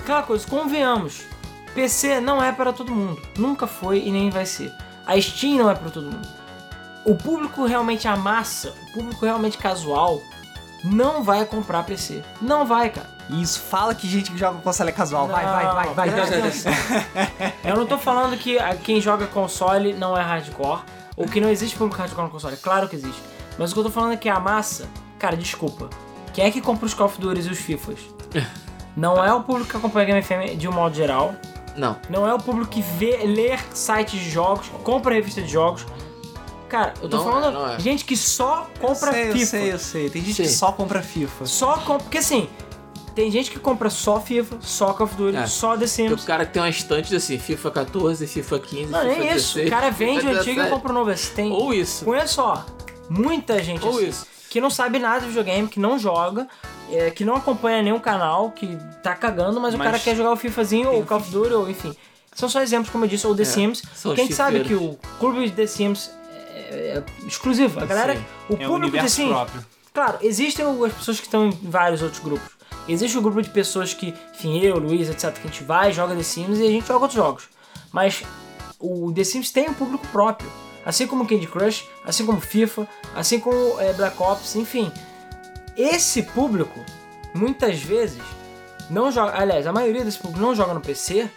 Aquela 0.00 0.22
coisa, 0.22 0.46
convenhamos. 0.46 1.22
PC 1.74 2.20
não 2.20 2.42
é 2.42 2.52
para 2.52 2.72
todo 2.72 2.90
mundo. 2.90 3.20
Nunca 3.36 3.66
foi 3.66 3.98
e 3.98 4.10
nem 4.10 4.30
vai 4.30 4.46
ser. 4.46 4.72
A 5.06 5.20
Steam 5.20 5.58
não 5.58 5.70
é 5.70 5.74
para 5.74 5.90
todo 5.90 6.04
mundo. 6.04 6.28
O 7.04 7.14
público 7.14 7.66
realmente 7.66 8.08
a 8.08 8.16
massa, 8.16 8.74
o 8.88 8.92
público 8.92 9.24
realmente 9.24 9.58
casual, 9.58 10.20
não 10.82 11.22
vai 11.22 11.44
comprar 11.44 11.84
PC. 11.84 12.22
Não 12.40 12.66
vai, 12.66 12.90
cara. 12.90 13.08
Isso, 13.28 13.60
fala 13.60 13.94
que 13.94 14.08
gente 14.08 14.30
que 14.30 14.38
joga 14.38 14.58
console 14.60 14.90
é 14.90 14.92
casual. 14.92 15.26
Vai, 15.26 15.44
vai, 15.44 15.94
vai, 15.94 16.10
vai. 16.10 16.20
atenção. 16.20 16.72
Eu 17.64 17.76
não 17.76 17.86
tô 17.86 17.98
falando 17.98 18.36
que 18.36 18.56
quem 18.84 19.00
joga 19.00 19.26
console 19.26 19.92
não 19.92 20.16
é 20.16 20.22
hardcore, 20.22 20.82
ou 21.16 21.26
que 21.26 21.40
não 21.40 21.50
existe 21.50 21.76
público 21.76 22.00
hardcore 22.00 22.24
no 22.24 22.30
console. 22.30 22.56
Claro 22.56 22.88
que 22.88 22.96
existe. 22.96 23.20
Mas 23.58 23.70
o 23.70 23.74
que 23.74 23.80
eu 23.80 23.84
tô 23.84 23.90
falando 23.90 24.12
é 24.12 24.16
que 24.16 24.28
a 24.28 24.38
massa, 24.40 24.88
cara, 25.18 25.36
desculpa. 25.36 25.88
Quem 26.32 26.44
é 26.44 26.50
que 26.50 26.60
compra 26.60 26.86
os 26.86 26.94
Call 26.94 27.06
of 27.06 27.20
Duty 27.20 27.40
e 27.40 27.50
os 27.50 27.58
FIFAs? 27.58 27.98
Não 28.96 29.22
é 29.22 29.32
o 29.32 29.42
público 29.42 29.70
que 29.70 29.76
acompanha 29.76 30.04
a 30.16 30.20
Game 30.20 30.22
FM 30.22 30.58
de 30.58 30.68
um 30.68 30.72
modo 30.72 30.94
geral. 30.94 31.34
Não. 31.76 31.96
Não 32.08 32.26
é 32.26 32.32
o 32.32 32.38
público 32.38 32.70
que 32.70 32.80
vê, 32.80 33.18
lê 33.26 33.56
sites 33.74 34.18
de 34.18 34.30
jogos, 34.30 34.68
compra 34.82 35.14
revista 35.14 35.42
de 35.42 35.48
jogos. 35.48 35.84
Cara, 36.68 36.94
eu 37.02 37.08
tô 37.08 37.18
Não 37.18 37.28
é, 37.28 37.32
falando 37.32 37.54
não 37.54 37.70
é. 37.74 37.78
gente 37.78 38.04
que 38.04 38.16
só 38.16 38.66
compra 38.80 39.12
sei, 39.12 39.32
FIFA. 39.32 39.38
Eu 39.38 39.46
sei, 39.46 39.72
eu 39.74 39.78
sei. 39.78 40.10
Tem 40.10 40.22
gente 40.22 40.34
Sei. 40.36 40.46
que 40.46 40.52
só 40.52 40.72
compra 40.72 41.02
FIFA. 41.02 41.46
Só 41.46 41.76
compra. 41.78 41.98
Porque 42.04 42.18
assim, 42.18 42.48
tem 43.14 43.30
gente 43.30 43.50
que 43.50 43.58
compra 43.58 43.88
só 43.90 44.18
FIFA, 44.20 44.56
só 44.60 44.92
Call 44.94 45.06
of 45.06 45.14
Duty, 45.14 45.36
É. 45.36 45.46
só 45.46 45.72
The 45.74 45.78
Tem 45.80 45.86
Sims. 45.88 46.22
o 46.22 46.26
cara 46.26 46.44
que 46.46 46.52
tem 46.54 46.62
uma 46.62 46.68
estante 46.68 47.14
assim, 47.14 47.38
FIFA 47.38 47.70
14, 47.70 48.26
FIFA 48.26 48.58
15, 48.58 48.86
Não, 48.90 49.00
FIFA 49.00 49.12
nem 49.12 49.26
isso. 49.36 49.54
16, 49.54 49.66
O 49.66 49.70
cara 49.70 49.90
vende 49.90 50.26
o 50.26 50.30
antigo 50.30 50.40
e 50.50 50.54
17. 50.54 50.70
compra 50.70 50.90
o 50.90 50.94
novo. 50.94 51.14
Tem. 51.34 51.52
Ou 51.52 51.72
isso. 51.74 52.04
Conheço, 52.04 52.40
ó, 52.42 52.62
muita 53.08 53.62
gente 53.62 53.84
Ou 53.84 53.98
assim, 53.98 54.08
isso. 54.08 54.26
que 54.50 54.60
não 54.60 54.70
sabe 54.70 54.98
nada 54.98 55.20
de 55.20 55.26
videogame, 55.26 55.68
que 55.68 55.80
não 55.80 55.98
joga, 55.98 56.48
é, 56.90 57.10
que 57.10 57.24
não 57.24 57.36
acompanha 57.36 57.82
nenhum 57.82 57.98
canal, 57.98 58.50
que 58.50 58.78
tá 59.02 59.14
cagando, 59.14 59.60
mas, 59.60 59.74
o 59.74 59.78
Mas 59.78 59.86
cara 59.86 59.98
quer 59.98 60.16
jogar 60.16 60.32
o 60.32 60.36
FIFAzinho, 60.36 60.90
ou 60.90 61.00
o 61.00 61.06
Call 61.06 61.18
of 61.18 61.30
Duty, 61.30 61.52
ou 61.52 61.70
enfim. 61.70 61.94
São 62.34 62.48
só 62.48 62.60
exemplos, 62.60 62.90
como 62.90 63.04
eu 63.04 63.08
disse, 63.08 63.26
ou 63.26 63.34
The 63.34 63.44
Sims. 63.44 63.82
Porque 64.02 64.20
a 64.20 64.24
gente 64.24 64.34
sabe 64.34 64.62
que 64.62 64.74
o 64.74 64.98
clube 65.18 65.46
de 65.46 65.52
The 65.52 65.66
Sims 65.66 66.10
é, 66.54 66.98
é 66.98 67.26
exclusivo. 67.26 67.80
A 67.80 67.86
galera, 67.86 68.12
o 68.48 68.54
É 68.54 68.66
um 68.66 68.68
público 68.68 68.78
de 68.80 68.86
universo 68.88 69.16
Sims, 69.16 69.30
próprio. 69.30 69.66
Claro, 69.94 70.18
existem 70.20 70.66
as 70.66 70.92
pessoas 70.92 71.18
que 71.18 71.26
estão 71.26 71.46
em 71.46 71.50
vários 71.50 72.02
outros 72.02 72.22
grupos. 72.22 72.56
Existe 72.86 73.16
o 73.16 73.22
grupo 73.22 73.40
de 73.40 73.48
pessoas 73.48 73.94
que, 73.94 74.14
enfim, 74.34 74.60
eu, 74.60 74.78
Luiz, 74.78 75.08
etc, 75.08 75.32
que 75.32 75.48
a 75.48 75.50
gente 75.50 75.64
vai, 75.64 75.92
joga 75.92 76.14
The 76.14 76.22
Sims 76.22 76.58
e 76.58 76.66
a 76.66 76.70
gente 76.70 76.86
joga 76.86 77.00
outros 77.00 77.14
jogos. 77.14 77.48
Mas 77.90 78.22
o 78.78 79.10
The 79.12 79.24
Sims 79.24 79.50
tem 79.50 79.70
um 79.70 79.74
público 79.74 80.06
próprio. 80.08 80.50
Assim 80.86 81.06
como 81.06 81.26
Candy 81.26 81.46
Crush, 81.48 81.86
assim 82.04 82.24
como 82.24 82.40
FIFA, 82.40 82.86
assim 83.14 83.38
como 83.40 83.78
é, 83.80 83.92
Black 83.92 84.16
Ops, 84.22 84.54
enfim. 84.56 84.90
Esse 85.76 86.22
público, 86.22 86.82
muitas 87.34 87.82
vezes, 87.82 88.22
não 88.88 89.10
joga. 89.10 89.38
Aliás, 89.38 89.66
a 89.66 89.72
maioria 89.72 90.04
desse 90.04 90.18
público 90.18 90.40
não 90.40 90.54
joga 90.54 90.72
no 90.72 90.80
PC 90.80 91.28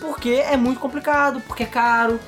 porque 0.00 0.30
é 0.30 0.56
muito 0.56 0.80
complicado, 0.80 1.40
porque 1.46 1.62
é 1.64 1.66
caro. 1.66 2.18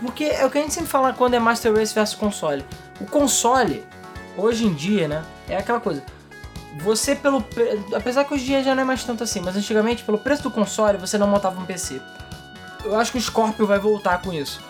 Porque 0.00 0.24
é 0.24 0.46
o 0.46 0.50
que 0.50 0.58
a 0.58 0.60
gente 0.60 0.72
sempre 0.72 0.88
fala 0.88 1.12
quando 1.12 1.34
é 1.34 1.38
Master 1.38 1.74
Race 1.74 1.92
versus 1.94 2.14
console. 2.16 2.64
O 3.00 3.06
console, 3.06 3.84
hoje 4.36 4.66
em 4.66 4.72
dia, 4.72 5.08
né? 5.08 5.24
É 5.48 5.56
aquela 5.56 5.80
coisa. 5.80 6.02
Você, 6.78 7.14
pelo. 7.14 7.40
pre- 7.42 7.80
Apesar 7.94 8.24
que 8.24 8.34
hoje 8.34 8.44
em 8.44 8.46
dia 8.46 8.62
já 8.62 8.74
não 8.74 8.82
é 8.82 8.84
mais 8.84 9.02
tanto 9.04 9.22
assim, 9.24 9.40
mas 9.40 9.56
antigamente, 9.56 10.04
pelo 10.04 10.18
preço 10.18 10.42
do 10.44 10.50
console, 10.50 10.96
você 10.98 11.18
não 11.18 11.26
montava 11.26 11.60
um 11.60 11.64
PC. 11.64 12.00
Eu 12.84 12.98
acho 12.98 13.12
que 13.12 13.18
o 13.18 13.20
Scorpio 13.20 13.66
vai 13.66 13.78
voltar 13.78 14.20
com 14.22 14.32
isso. 14.32 14.60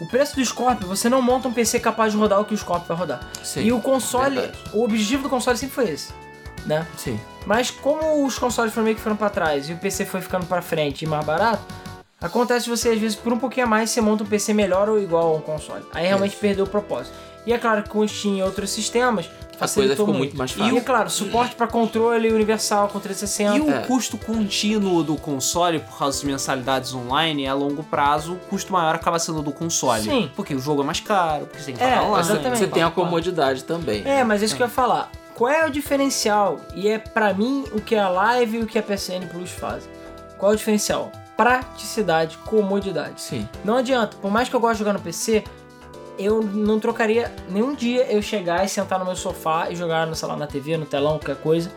O 0.00 0.06
preço 0.06 0.34
do 0.34 0.44
Scorpio, 0.44 0.88
você 0.88 1.10
não 1.10 1.20
monta 1.20 1.46
um 1.46 1.52
PC 1.52 1.78
capaz 1.78 2.12
de 2.12 2.18
rodar 2.18 2.40
o 2.40 2.44
que 2.46 2.54
o 2.54 2.56
Scorpio 2.56 2.88
vai 2.88 2.96
rodar. 2.96 3.20
Sim, 3.44 3.60
e 3.60 3.72
o 3.72 3.80
console, 3.80 4.36
verdade. 4.36 4.58
o 4.72 4.82
objetivo 4.82 5.24
do 5.24 5.28
console 5.28 5.58
sempre 5.58 5.74
foi 5.74 5.90
esse, 5.90 6.12
né? 6.64 6.86
Sim. 6.96 7.20
Mas 7.46 7.70
como 7.70 8.24
os 8.24 8.38
consoles 8.38 8.72
foram 8.72 8.84
meio 8.84 8.96
que 8.96 9.02
foram 9.02 9.16
pra 9.16 9.28
trás 9.28 9.68
e 9.68 9.74
o 9.74 9.76
PC 9.76 10.06
foi 10.06 10.22
ficando 10.22 10.46
pra 10.46 10.62
frente 10.62 11.04
e 11.04 11.08
mais 11.08 11.24
barato, 11.24 11.62
acontece 12.18 12.68
você 12.68 12.90
às 12.90 12.98
vezes 12.98 13.16
por 13.16 13.30
um 13.32 13.38
pouquinho 13.38 13.66
a 13.66 13.68
mais 13.68 13.90
você 13.90 14.00
monta 14.00 14.24
um 14.24 14.26
PC 14.26 14.54
melhor 14.54 14.88
ou 14.88 14.98
igual 14.98 15.34
a 15.34 15.36
um 15.36 15.40
console. 15.40 15.84
Aí 15.92 16.06
realmente 16.06 16.32
Isso. 16.32 16.40
perdeu 16.40 16.64
o 16.64 16.68
propósito. 16.68 17.14
E 17.46 17.52
é 17.52 17.58
claro 17.58 17.82
que 17.82 17.90
com 17.90 17.98
o 17.98 18.08
Steam 18.08 18.36
e 18.36 18.42
outros 18.42 18.70
sistemas 18.70 19.28
A 19.60 19.68
facilitou 19.68 19.94
coisa 19.96 20.02
ficou 20.06 20.14
muito 20.18 20.36
mais 20.36 20.50
E 20.52 20.54
fácil. 20.54 20.76
é 20.78 20.80
claro, 20.80 21.10
suporte 21.10 21.54
pra 21.54 21.66
controle 21.66 22.32
universal 22.32 22.88
com 22.88 22.98
360. 22.98 23.56
E 23.56 23.60
o 23.60 23.70
É. 23.70 23.80
custo 23.82 24.16
contínuo 24.16 25.02
do 25.04 25.16
console, 25.16 25.80
por 25.80 25.98
causa 25.98 26.18
de 26.20 26.26
mensalidades 26.26 26.94
online, 26.94 27.46
a 27.46 27.52
longo 27.54 27.82
prazo, 27.82 28.32
o 28.32 28.36
custo 28.36 28.72
maior 28.72 28.94
acaba 28.94 29.18
sendo 29.18 29.42
do 29.42 29.52
console. 29.52 30.02
Sim. 30.02 30.30
Porque 30.34 30.54
o 30.54 30.58
jogo 30.58 30.82
é 30.82 30.84
mais 30.84 31.00
caro, 31.00 31.44
porque 31.46 31.58
você 31.58 31.66
tem 31.66 31.74
que 31.76 31.82
É, 31.82 31.88
pagar 31.90 32.02
online. 32.04 32.20
exatamente. 32.20 32.58
Você 32.58 32.66
tem 32.66 32.82
a 32.82 32.90
comodidade 32.90 33.64
também. 33.64 34.02
É, 34.06 34.24
mas 34.24 34.42
é 34.42 34.46
isso 34.46 34.56
que 34.56 34.62
eu 34.62 34.66
ia 34.66 34.72
falar. 34.72 35.10
Qual 35.34 35.50
é 35.50 35.64
o 35.66 35.70
diferencial? 35.70 36.58
E 36.74 36.88
é 36.88 36.98
pra 36.98 37.32
mim 37.34 37.64
o 37.72 37.80
que 37.80 37.96
a 37.96 38.08
Live 38.08 38.58
e 38.58 38.62
o 38.62 38.66
que 38.66 38.78
a 38.78 38.82
PSN 38.82 39.26
Plus 39.30 39.50
fazem. 39.50 39.90
Qual 40.38 40.52
é 40.52 40.54
o 40.54 40.56
diferencial? 40.58 41.10
Praticidade, 41.36 42.36
comodidade. 42.44 43.20
Sim. 43.20 43.48
Não 43.64 43.76
adianta, 43.76 44.16
por 44.20 44.30
mais 44.30 44.48
que 44.48 44.54
eu 44.56 44.60
goste 44.60 44.74
de 44.74 44.78
jogar 44.80 44.92
no 44.92 45.00
PC, 45.00 45.42
eu 46.24 46.42
não 46.42 46.78
trocaria 46.78 47.32
nenhum 47.48 47.74
dia 47.74 48.04
eu 48.12 48.20
chegar 48.22 48.64
e 48.64 48.68
sentar 48.68 48.98
no 48.98 49.04
meu 49.04 49.16
sofá 49.16 49.70
e 49.70 49.76
jogar, 49.76 50.06
no, 50.06 50.14
sei 50.14 50.28
lá, 50.28 50.36
na 50.36 50.46
TV, 50.46 50.76
no 50.76 50.86
telão, 50.86 51.12
qualquer 51.18 51.36
coisa, 51.36 51.70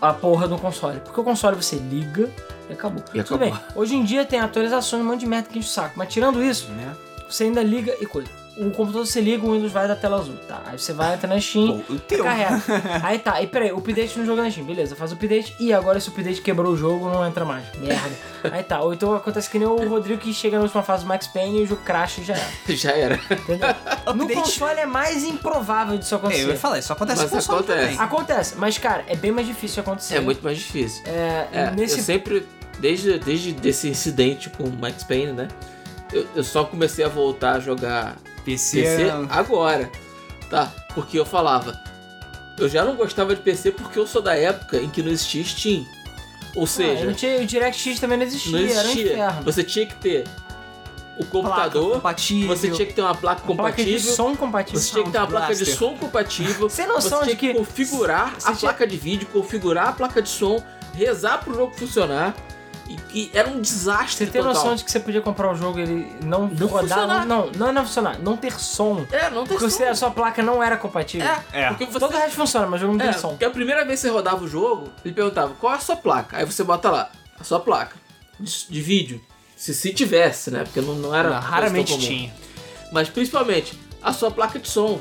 a 0.00 0.12
porra 0.12 0.46
do 0.48 0.58
console. 0.58 1.00
Porque 1.00 1.20
o 1.20 1.24
console 1.24 1.56
você 1.56 1.76
liga 1.76 2.30
e 2.68 2.72
acabou. 2.72 3.02
E 3.14 3.22
Tudo 3.22 3.36
acabou. 3.36 3.38
bem, 3.38 3.54
hoje 3.74 3.94
em 3.96 4.04
dia 4.04 4.24
tem 4.24 4.40
atualizações, 4.40 5.02
um 5.02 5.06
monte 5.06 5.20
de 5.20 5.26
merda 5.26 5.48
que 5.48 5.58
enche 5.58 5.68
o 5.68 5.72
saco. 5.72 5.94
Mas 5.96 6.12
tirando 6.12 6.42
isso, 6.42 6.70
Né? 6.72 6.94
você 7.28 7.44
ainda 7.44 7.62
liga 7.62 7.96
e 8.00 8.06
coisa. 8.06 8.28
O 8.56 8.70
computador 8.70 9.04
você 9.06 9.20
liga, 9.20 9.44
o 9.44 9.52
Windows 9.52 9.72
vai 9.72 9.88
da 9.88 9.96
tela 9.96 10.18
azul. 10.18 10.36
Tá, 10.46 10.62
aí 10.66 10.78
você 10.78 10.92
vai 10.92 11.14
entrar 11.14 11.28
na 11.28 11.40
Steam, 11.40 11.82
Pô, 12.08 12.22
carrega. 12.22 12.62
Aí 13.02 13.18
tá, 13.18 13.42
e 13.42 13.46
peraí, 13.48 13.72
o 13.72 13.78
update 13.78 14.18
no 14.18 14.24
jogo 14.24 14.40
na 14.42 14.50
Steam, 14.50 14.64
beleza, 14.64 14.94
faz 14.94 15.10
o 15.10 15.14
update 15.14 15.56
e 15.58 15.72
agora 15.72 15.98
esse 15.98 16.08
update 16.08 16.40
quebrou 16.40 16.72
o 16.72 16.76
jogo, 16.76 17.08
não 17.10 17.26
entra 17.26 17.44
mais. 17.44 17.64
Merda. 17.78 18.10
Aí 18.52 18.62
tá, 18.62 18.80
ou 18.80 18.94
então 18.94 19.14
acontece 19.14 19.50
que 19.50 19.58
nem 19.58 19.66
o 19.66 19.88
Rodrigo 19.88 20.20
que 20.20 20.32
chega 20.32 20.56
na 20.58 20.62
última 20.62 20.82
fase 20.82 21.02
do 21.04 21.08
Max 21.08 21.26
Payne 21.26 21.60
e 21.60 21.62
o 21.62 21.66
jogo 21.66 21.82
crash 21.82 22.18
e 22.18 22.24
já 22.24 22.34
era. 22.34 22.44
Já 22.76 22.90
era. 22.92 23.20
Entendeu? 23.30 23.68
No 24.14 24.28
console 24.28 24.78
é 24.80 24.86
mais 24.86 25.24
improvável 25.24 25.96
disso 25.98 26.14
É, 26.14 26.16
eu 26.16 26.18
acontecer. 26.20 26.46
ia 26.48 26.56
falar, 26.58 26.78
isso 26.78 26.92
acontece 26.92 27.22
Mas 27.22 27.30
com 27.30 27.36
o 27.36 27.38
console 27.40 27.58
acontece. 27.64 27.80
também. 27.88 28.00
Acontece, 28.06 28.54
mas 28.56 28.78
cara, 28.78 29.04
é 29.08 29.16
bem 29.16 29.32
mais 29.32 29.46
difícil 29.46 29.74
de 29.74 29.80
acontecer. 29.80 30.16
É 30.16 30.20
muito 30.20 30.42
mais 30.44 30.58
difícil. 30.58 31.02
É, 31.06 31.48
É, 31.52 31.70
nesse 31.72 31.98
eu 31.98 32.04
sempre, 32.04 32.46
desde, 32.78 33.18
desde 33.18 33.52
desse 33.52 33.88
incidente 33.88 34.50
com 34.50 34.64
o 34.64 34.72
Max 34.72 35.02
Payne, 35.02 35.32
né? 35.32 35.48
Eu, 36.12 36.26
eu 36.36 36.44
só 36.44 36.64
comecei 36.64 37.04
a 37.04 37.08
voltar 37.08 37.54
a 37.56 37.60
jogar 37.60 38.16
PC, 38.44 38.82
PC 38.82 39.02
é- 39.02 39.26
agora, 39.30 39.90
tá? 40.50 40.72
Porque 40.94 41.18
eu 41.18 41.24
falava, 41.26 41.80
eu 42.58 42.68
já 42.68 42.84
não 42.84 42.94
gostava 42.96 43.34
de 43.34 43.40
PC 43.42 43.72
porque 43.72 43.98
eu 43.98 44.06
sou 44.06 44.22
da 44.22 44.36
época 44.36 44.76
em 44.78 44.88
que 44.88 45.02
não 45.02 45.10
existia 45.10 45.44
Steam. 45.44 45.86
Ou 46.54 46.64
Ah, 46.64 46.66
seja, 46.66 47.04
não 47.04 47.12
tinha, 47.14 47.40
o 47.40 47.46
DirectX 47.46 47.98
também 47.98 48.16
não 48.18 48.24
existia, 48.24 48.52
não 48.52 48.58
era 48.58 48.88
um 48.88 48.92
existia. 48.92 49.30
Você 49.42 49.64
tinha 49.64 49.86
que 49.86 49.94
ter 49.96 50.24
o 51.18 51.24
placa 51.24 51.30
computador, 51.30 51.92
compatível. 51.94 52.56
você 52.56 52.70
tinha 52.70 52.86
que 52.86 52.92
ter 52.92 53.00
uma 53.02 53.14
placa 53.14 53.40
Com 53.42 53.56
placa 53.56 53.76
de 53.76 53.82
compatível, 53.84 54.14
som 54.14 54.36
compatível. 54.36 54.80
você 54.80 54.90
tinha 54.92 55.04
que 55.04 55.10
ter 55.10 55.18
uma 55.18 55.26
placa 55.26 55.54
de 55.54 55.66
som 55.66 55.96
compatível, 55.96 56.70
Sem 56.70 56.86
noção 56.86 57.18
você 57.18 57.24
tinha 57.24 57.36
que- 57.36 57.52
que 57.52 57.58
configurar 57.58 58.34
a 58.36 58.40
tinha- 58.52 58.56
placa 58.56 58.86
de 58.86 58.96
vídeo, 58.96 59.26
configurar 59.32 59.88
a 59.88 59.92
placa 59.92 60.22
de 60.22 60.28
som, 60.28 60.62
rezar 60.94 61.38
pro 61.42 61.54
jogo 61.54 61.74
funcionar. 61.76 62.34
E, 62.88 62.98
e 63.14 63.30
era 63.32 63.48
um 63.48 63.60
desastre 63.62 64.26
Você 64.26 64.32
tem 64.32 64.42
total. 64.42 64.54
noção 64.54 64.74
de 64.74 64.84
que 64.84 64.90
você 64.92 65.00
podia 65.00 65.20
comprar 65.22 65.50
o 65.50 65.54
jogo 65.54 65.78
e 65.78 65.82
ele 65.82 66.16
não, 66.22 66.46
Não 66.48 66.66
rodar? 66.66 67.26
Não, 67.26 67.50
não, 67.50 67.72
não 67.72 67.84
funcionar. 67.86 68.18
Não 68.18 68.36
ter 68.36 68.52
som. 68.60 69.06
É, 69.10 69.30
não 69.30 69.46
tem 69.46 69.56
Porque 69.56 69.70
som. 69.70 69.76
você, 69.78 69.84
a 69.84 69.94
sua 69.94 70.10
placa 70.10 70.42
não 70.42 70.62
era 70.62 70.76
compatível. 70.76 71.26
É, 71.26 71.62
É. 71.62 71.68
porque 71.68 71.86
você... 71.86 71.98
Todo 71.98 72.12
o 72.14 72.18
resto 72.18 72.36
funciona, 72.36 72.66
mas 72.66 72.80
o 72.82 72.84
jogo 72.86 72.98
não 72.98 73.04
É, 73.06 73.10
tem 73.10 73.18
som. 73.20 73.28
porque 73.30 73.44
a 73.46 73.50
primeira 73.50 73.84
vez 73.86 74.00
que 74.00 74.06
você 74.08 74.12
rodava 74.12 74.44
o 74.44 74.48
jogo, 74.48 74.90
ele 75.04 75.14
perguntava 75.14 75.54
qual 75.54 75.72
é 75.72 75.76
a 75.76 75.80
sua 75.80 75.96
placa. 75.96 76.36
Aí 76.36 76.44
você 76.44 76.62
bota 76.62 76.90
lá, 76.90 77.10
a 77.40 77.44
sua 77.44 77.58
placa 77.60 77.96
de, 78.38 78.66
de 78.68 78.80
vídeo. 78.82 79.20
Se, 79.56 79.72
se 79.72 79.94
tivesse, 79.94 80.50
né? 80.50 80.64
Porque 80.64 80.80
não, 80.82 80.94
não 80.96 81.14
era. 81.14 81.30
Não, 81.30 81.40
raramente 81.40 81.96
tinha. 81.98 82.34
Mas 82.92 83.08
principalmente, 83.08 83.78
a 84.02 84.12
sua 84.12 84.30
placa 84.30 84.58
de 84.58 84.68
som. 84.68 85.00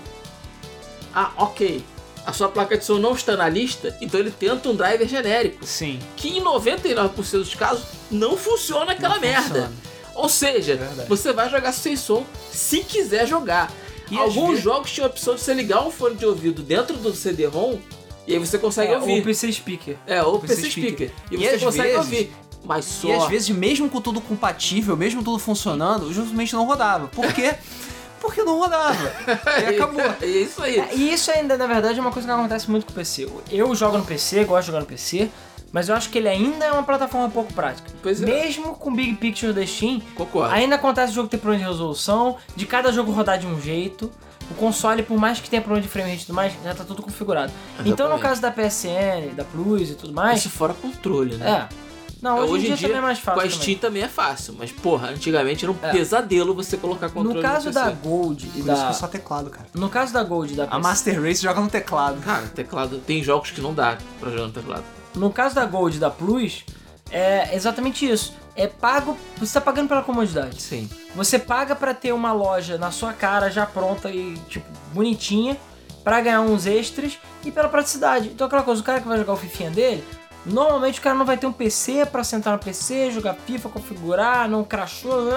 Ah, 1.13 1.31
ok. 1.37 1.83
A 2.25 2.31
sua 2.31 2.47
placa 2.47 2.77
de 2.77 2.85
som 2.85 2.97
não 2.99 3.13
está 3.13 3.35
na 3.35 3.49
lista, 3.49 3.95
então 3.99 4.19
ele 4.19 4.31
tenta 4.31 4.69
um 4.69 4.75
driver 4.75 5.07
genérico. 5.07 5.65
Sim. 5.65 5.99
Que 6.15 6.29
em 6.37 6.41
99% 6.41 7.31
dos 7.39 7.53
casos 7.55 7.83
não 8.09 8.37
funciona 8.37 8.93
aquela 8.93 9.15
Não 9.15 9.21
merda. 9.21 9.41
funciona. 9.43 9.71
Ou 10.15 10.29
seja, 10.29 10.75
Verdade. 10.75 11.09
você 11.09 11.33
vai 11.33 11.49
jogar 11.49 11.71
sem 11.73 11.95
som 11.97 12.23
se 12.51 12.79
quiser 12.81 13.27
jogar. 13.27 13.71
E 14.11 14.17
Alguns 14.17 14.49
vezes- 14.49 14.63
jogos 14.63 14.91
tinham 14.91 15.07
a 15.07 15.09
opção 15.09 15.35
de 15.35 15.41
você 15.41 15.53
ligar 15.53 15.85
um 15.85 15.91
fone 15.91 16.15
de 16.15 16.25
ouvido 16.25 16.61
dentro 16.61 16.95
do 16.97 17.13
CD-ROM 17.15 17.79
e 18.27 18.33
aí 18.33 18.39
você 18.39 18.57
consegue 18.57 18.93
É, 18.93 18.97
ouvir. 18.97 19.19
o 19.21 19.23
PC 19.23 19.51
Speaker. 19.51 19.97
É, 20.05 20.21
ou 20.23 20.39
PC 20.39 20.55
PC 20.55 20.69
speaker. 20.71 21.11
E, 21.31 21.35
E 21.35 21.37
você 21.37 21.57
consegue 21.57 21.83
vezes- 21.89 21.97
ouvir. 21.97 22.33
Mas 22.65 22.85
só. 22.85 23.07
E 23.09 23.11
às 23.11 23.27
vezes, 23.27 23.49
mesmo 23.49 23.89
com 23.89 23.99
tudo 23.99 24.21
compatível, 24.21 24.95
mesmo 24.95 25.21
tudo 25.23 25.37
funcionando, 25.39 26.13
justamente 26.13 26.53
não 26.53 26.65
rodava. 26.65 27.07
Por 27.09 27.33
quê? 27.33 27.55
Porque 28.23 28.41
não 28.41 28.57
rodava. 28.57 29.11
E 29.61 29.75
acabou. 29.75 30.01
É 30.21 30.25
isso 30.25 30.63
aí. 30.63 30.79
É, 30.79 30.95
e 30.95 31.13
isso 31.13 31.29
ainda, 31.29 31.57
na 31.57 31.67
verdade, 31.67 31.99
é 31.99 32.01
uma 32.01 32.09
coisa 32.11 32.25
que 32.27 32.33
acontece 32.33 32.71
muito 32.71 32.85
com 32.85 32.91
o 32.93 32.95
PC. 32.95 33.27
Eu 33.51 33.75
jogo 33.75 33.97
no 33.97 34.05
PC, 34.05 34.45
gosto 34.45 34.61
de 34.61 34.67
jogar 34.67 34.79
no 34.79 34.85
PC, 34.85 35.29
mas 35.73 35.89
eu 35.89 35.95
acho 35.95 36.09
que 36.09 36.17
ele 36.17 36.29
ainda 36.29 36.63
é 36.65 36.71
uma 36.71 36.83
plataforma 36.83 37.29
pouco 37.29 37.53
prática. 37.53 37.91
Pois 38.01 38.21
é. 38.23 38.25
Mesmo 38.25 38.75
com 38.75 38.95
Big 38.95 39.15
Picture 39.15 39.51
da 39.51 39.65
Steam, 39.67 39.99
Concordo. 40.15 40.53
ainda 40.53 40.75
acontece 40.75 41.11
o 41.11 41.15
jogo 41.15 41.27
ter 41.27 41.37
problema 41.37 41.65
de 41.65 41.69
resolução, 41.69 42.37
de 42.55 42.65
cada 42.65 42.91
jogo 42.93 43.11
rodar 43.11 43.37
de 43.37 43.45
um 43.45 43.59
jeito. 43.61 44.09
O 44.49 44.55
console, 44.55 45.03
por 45.03 45.17
mais 45.17 45.39
que 45.39 45.49
tenha 45.49 45.61
problema 45.61 45.81
de 45.85 45.87
frame 45.91 46.11
rate 46.11 46.23
e 46.23 46.25
tudo 46.25 46.35
mais, 46.35 46.53
já 46.63 46.73
tá 46.75 46.83
tudo 46.83 47.01
configurado. 47.01 47.51
Então, 47.79 48.07
no 48.09 48.15
Exatamente. 48.15 48.21
caso 48.21 48.41
da 48.41 48.51
PSN, 48.51 49.35
da 49.35 49.43
Plus 49.43 49.89
e 49.89 49.95
tudo 49.95 50.13
mais, 50.13 50.39
Isso 50.39 50.49
fora 50.49 50.73
controle, 50.73 51.35
né? 51.35 51.67
é. 51.69 51.92
Não, 52.23 52.37
hoje, 52.39 52.67
em 52.71 52.73
dia, 52.75 52.87
também 52.87 52.97
é 52.97 53.01
mais 53.01 53.19
fácil. 53.19 53.33
com 53.33 53.39
a 53.39 53.43
também. 53.43 53.59
Steam 53.61 53.77
também 53.79 54.01
é 54.03 54.07
fácil, 54.07 54.55
mas 54.57 54.71
porra, 54.71 55.09
antigamente 55.09 55.65
era 55.65 55.71
um 55.71 55.77
É. 55.81 55.91
pesadelo 55.91 56.55
você 56.55 56.77
colocar 56.77 57.09
controle 57.09 57.35
No 57.35 57.41
caso 57.41 57.65
PC. 57.67 57.79
da 57.79 57.91
Gold 57.91 58.45
e 58.45 58.49
Por 58.49 58.57
isso 58.59 58.63
que 58.63 58.67
da. 58.81 58.89
é 58.89 58.93
só 58.93 59.07
teclado, 59.07 59.49
cara. 59.49 59.67
No 59.73 59.89
caso 59.89 60.13
da 60.13 60.23
Gold 60.23 60.53
e 60.53 60.55
da 60.55 60.67
A 60.71 60.79
Master 60.79 61.21
Race 61.21 61.41
joga 61.43 61.59
no 61.59 61.69
teclado. 61.69 62.21
Cara, 62.21 62.47
teclado. 62.47 62.99
Tem 62.99 63.21
jogos 63.21 63.51
que 63.51 63.59
não 63.59 63.73
dá 63.73 63.97
pra 64.21 64.31
jogar 64.31 64.47
no 64.47 64.53
teclado. 64.53 64.83
No 65.13 65.29
caso 65.31 65.53
da 65.53 65.65
Gold 65.65 65.97
e 65.97 65.99
da 65.99 66.09
Plus, 66.09 66.63
é 67.11 67.53
exatamente 67.55 68.09
isso. 68.09 68.33
É 68.55 68.67
pago. 68.67 69.17
Você 69.37 69.53
tá 69.53 69.61
pagando 69.61 69.89
pela 69.89 70.01
comodidade. 70.01 70.61
Sim. 70.61 70.89
Você 71.15 71.37
paga 71.37 71.75
pra 71.75 71.93
ter 71.93 72.13
uma 72.13 72.31
loja 72.31 72.77
na 72.77 72.89
sua 72.91 73.11
cara 73.13 73.49
já 73.49 73.65
pronta 73.65 74.09
e, 74.09 74.35
tipo, 74.47 74.65
bonitinha, 74.93 75.57
pra 76.03 76.21
ganhar 76.21 76.41
uns 76.41 76.65
extras 76.65 77.17
e 77.43 77.51
pela 77.51 77.67
praticidade. 77.67 78.27
Então, 78.29 78.47
aquela 78.47 78.63
coisa, 78.63 78.81
o 78.81 78.83
cara 78.83 79.01
que 79.01 79.07
vai 79.07 79.17
jogar 79.17 79.33
o 79.33 79.37
Fifinha 79.37 79.69
dele, 79.71 80.03
normalmente 80.45 80.99
o 80.99 81.01
cara 81.01 81.15
não 81.15 81.25
vai 81.25 81.37
ter 81.37 81.45
um 81.47 81.51
PC 81.53 82.05
pra 82.05 82.23
sentar 82.23 82.53
no 82.53 82.59
PC, 82.59 83.11
jogar 83.11 83.35
FIFA, 83.45 83.69
configurar, 83.69 84.49
não 84.49 84.63
crashou. 84.63 85.29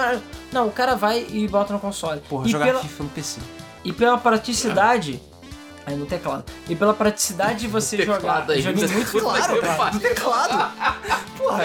Não, 0.51 0.67
o 0.67 0.71
cara 0.71 0.95
vai 0.95 1.25
e 1.29 1.47
bota 1.47 1.73
no 1.73 1.79
console. 1.79 2.21
Porra, 2.29 2.47
e 2.47 2.51
jogar 2.51 2.65
pela, 2.65 2.79
FIFA 2.81 3.03
no 3.03 3.09
PC. 3.09 3.39
e 3.83 3.91
pela 3.93 4.17
praticidade. 4.17 5.21
Aí 5.85 5.95
no 5.95 6.05
teclado. 6.05 6.43
E 6.67 6.75
pela 6.75 6.93
praticidade 6.93 7.59
de 7.61 7.67
você 7.67 8.03
jogar. 8.03 8.45
Aí, 8.49 8.57
Eu 8.57 8.61
joguei 8.63 8.87
muito 8.89 9.19
claro, 9.21 9.61
cara. 9.61 9.89
Do 9.91 9.99
teclado. 10.01 10.71
Porra, 11.37 11.63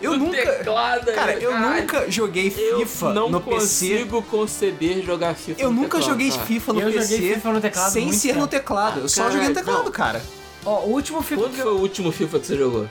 eu 0.00 0.12
No 0.12 0.26
nunca. 0.26 0.36
teclado, 0.38 1.12
Cara, 1.12 1.34
eu 1.34 1.50
caralho. 1.52 1.80
nunca 1.82 2.10
joguei 2.10 2.48
Eu 2.58 2.78
FIFA 2.80 3.12
não 3.12 3.30
no 3.30 3.40
PC. 3.40 3.54
consigo 4.00 4.22
conceber 4.22 5.04
jogar 5.04 5.34
FIFA 5.34 5.60
Eu 5.62 5.70
no 5.70 5.76
nunca 5.82 5.98
teclado, 5.98 6.10
joguei 6.10 6.30
cara. 6.30 6.42
FIFA 6.42 6.72
no 6.72 6.80
Eu 6.80 6.92
PC 6.92 7.02
joguei 7.14 7.34
FIFA 7.34 7.52
no 7.52 7.60
teclado 7.60 7.92
sem 7.92 8.12
ser 8.12 8.34
no 8.34 8.46
teclado. 8.48 9.00
Eu 9.00 9.08
só 9.08 9.30
joguei 9.30 9.48
no 9.50 9.54
teclado, 9.54 9.84
não. 9.84 9.92
cara. 9.92 10.20
Ó, 10.64 10.80
o 10.84 10.90
último 10.92 11.22
FIFA 11.22 11.40
Quando 11.42 11.54
que 11.54 11.62
foi 11.62 11.70
eu. 11.70 11.76
o 11.76 11.80
último 11.80 12.12
FIFA 12.12 12.38
que 12.40 12.46
você 12.46 12.56
jogou? 12.56 12.88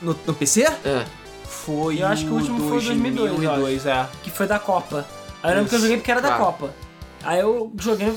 No, 0.00 0.16
no 0.26 0.34
PC? 0.34 0.62
É. 0.62 1.04
Foi 1.44 2.00
Eu 2.00 2.06
acho 2.06 2.24
que 2.24 2.30
o 2.30 2.34
último 2.34 2.58
foi 2.58 2.78
o 2.78 2.80
2002, 2.80 3.30
2002, 3.32 3.86
é. 3.86 4.08
que 4.22 4.30
foi 4.30 4.46
da 4.46 4.58
Copa. 4.58 5.06
Aí 5.42 5.50
eu 5.52 5.56
lembro 5.56 5.68
que 5.70 5.76
eu 5.76 5.80
joguei 5.80 5.96
porque 5.96 6.10
era 6.10 6.20
da 6.22 6.28
claro. 6.28 6.44
Copa. 6.44 6.74
Aí 7.22 7.40
eu 7.40 7.70
joguei 7.78 8.06
no 8.06 8.14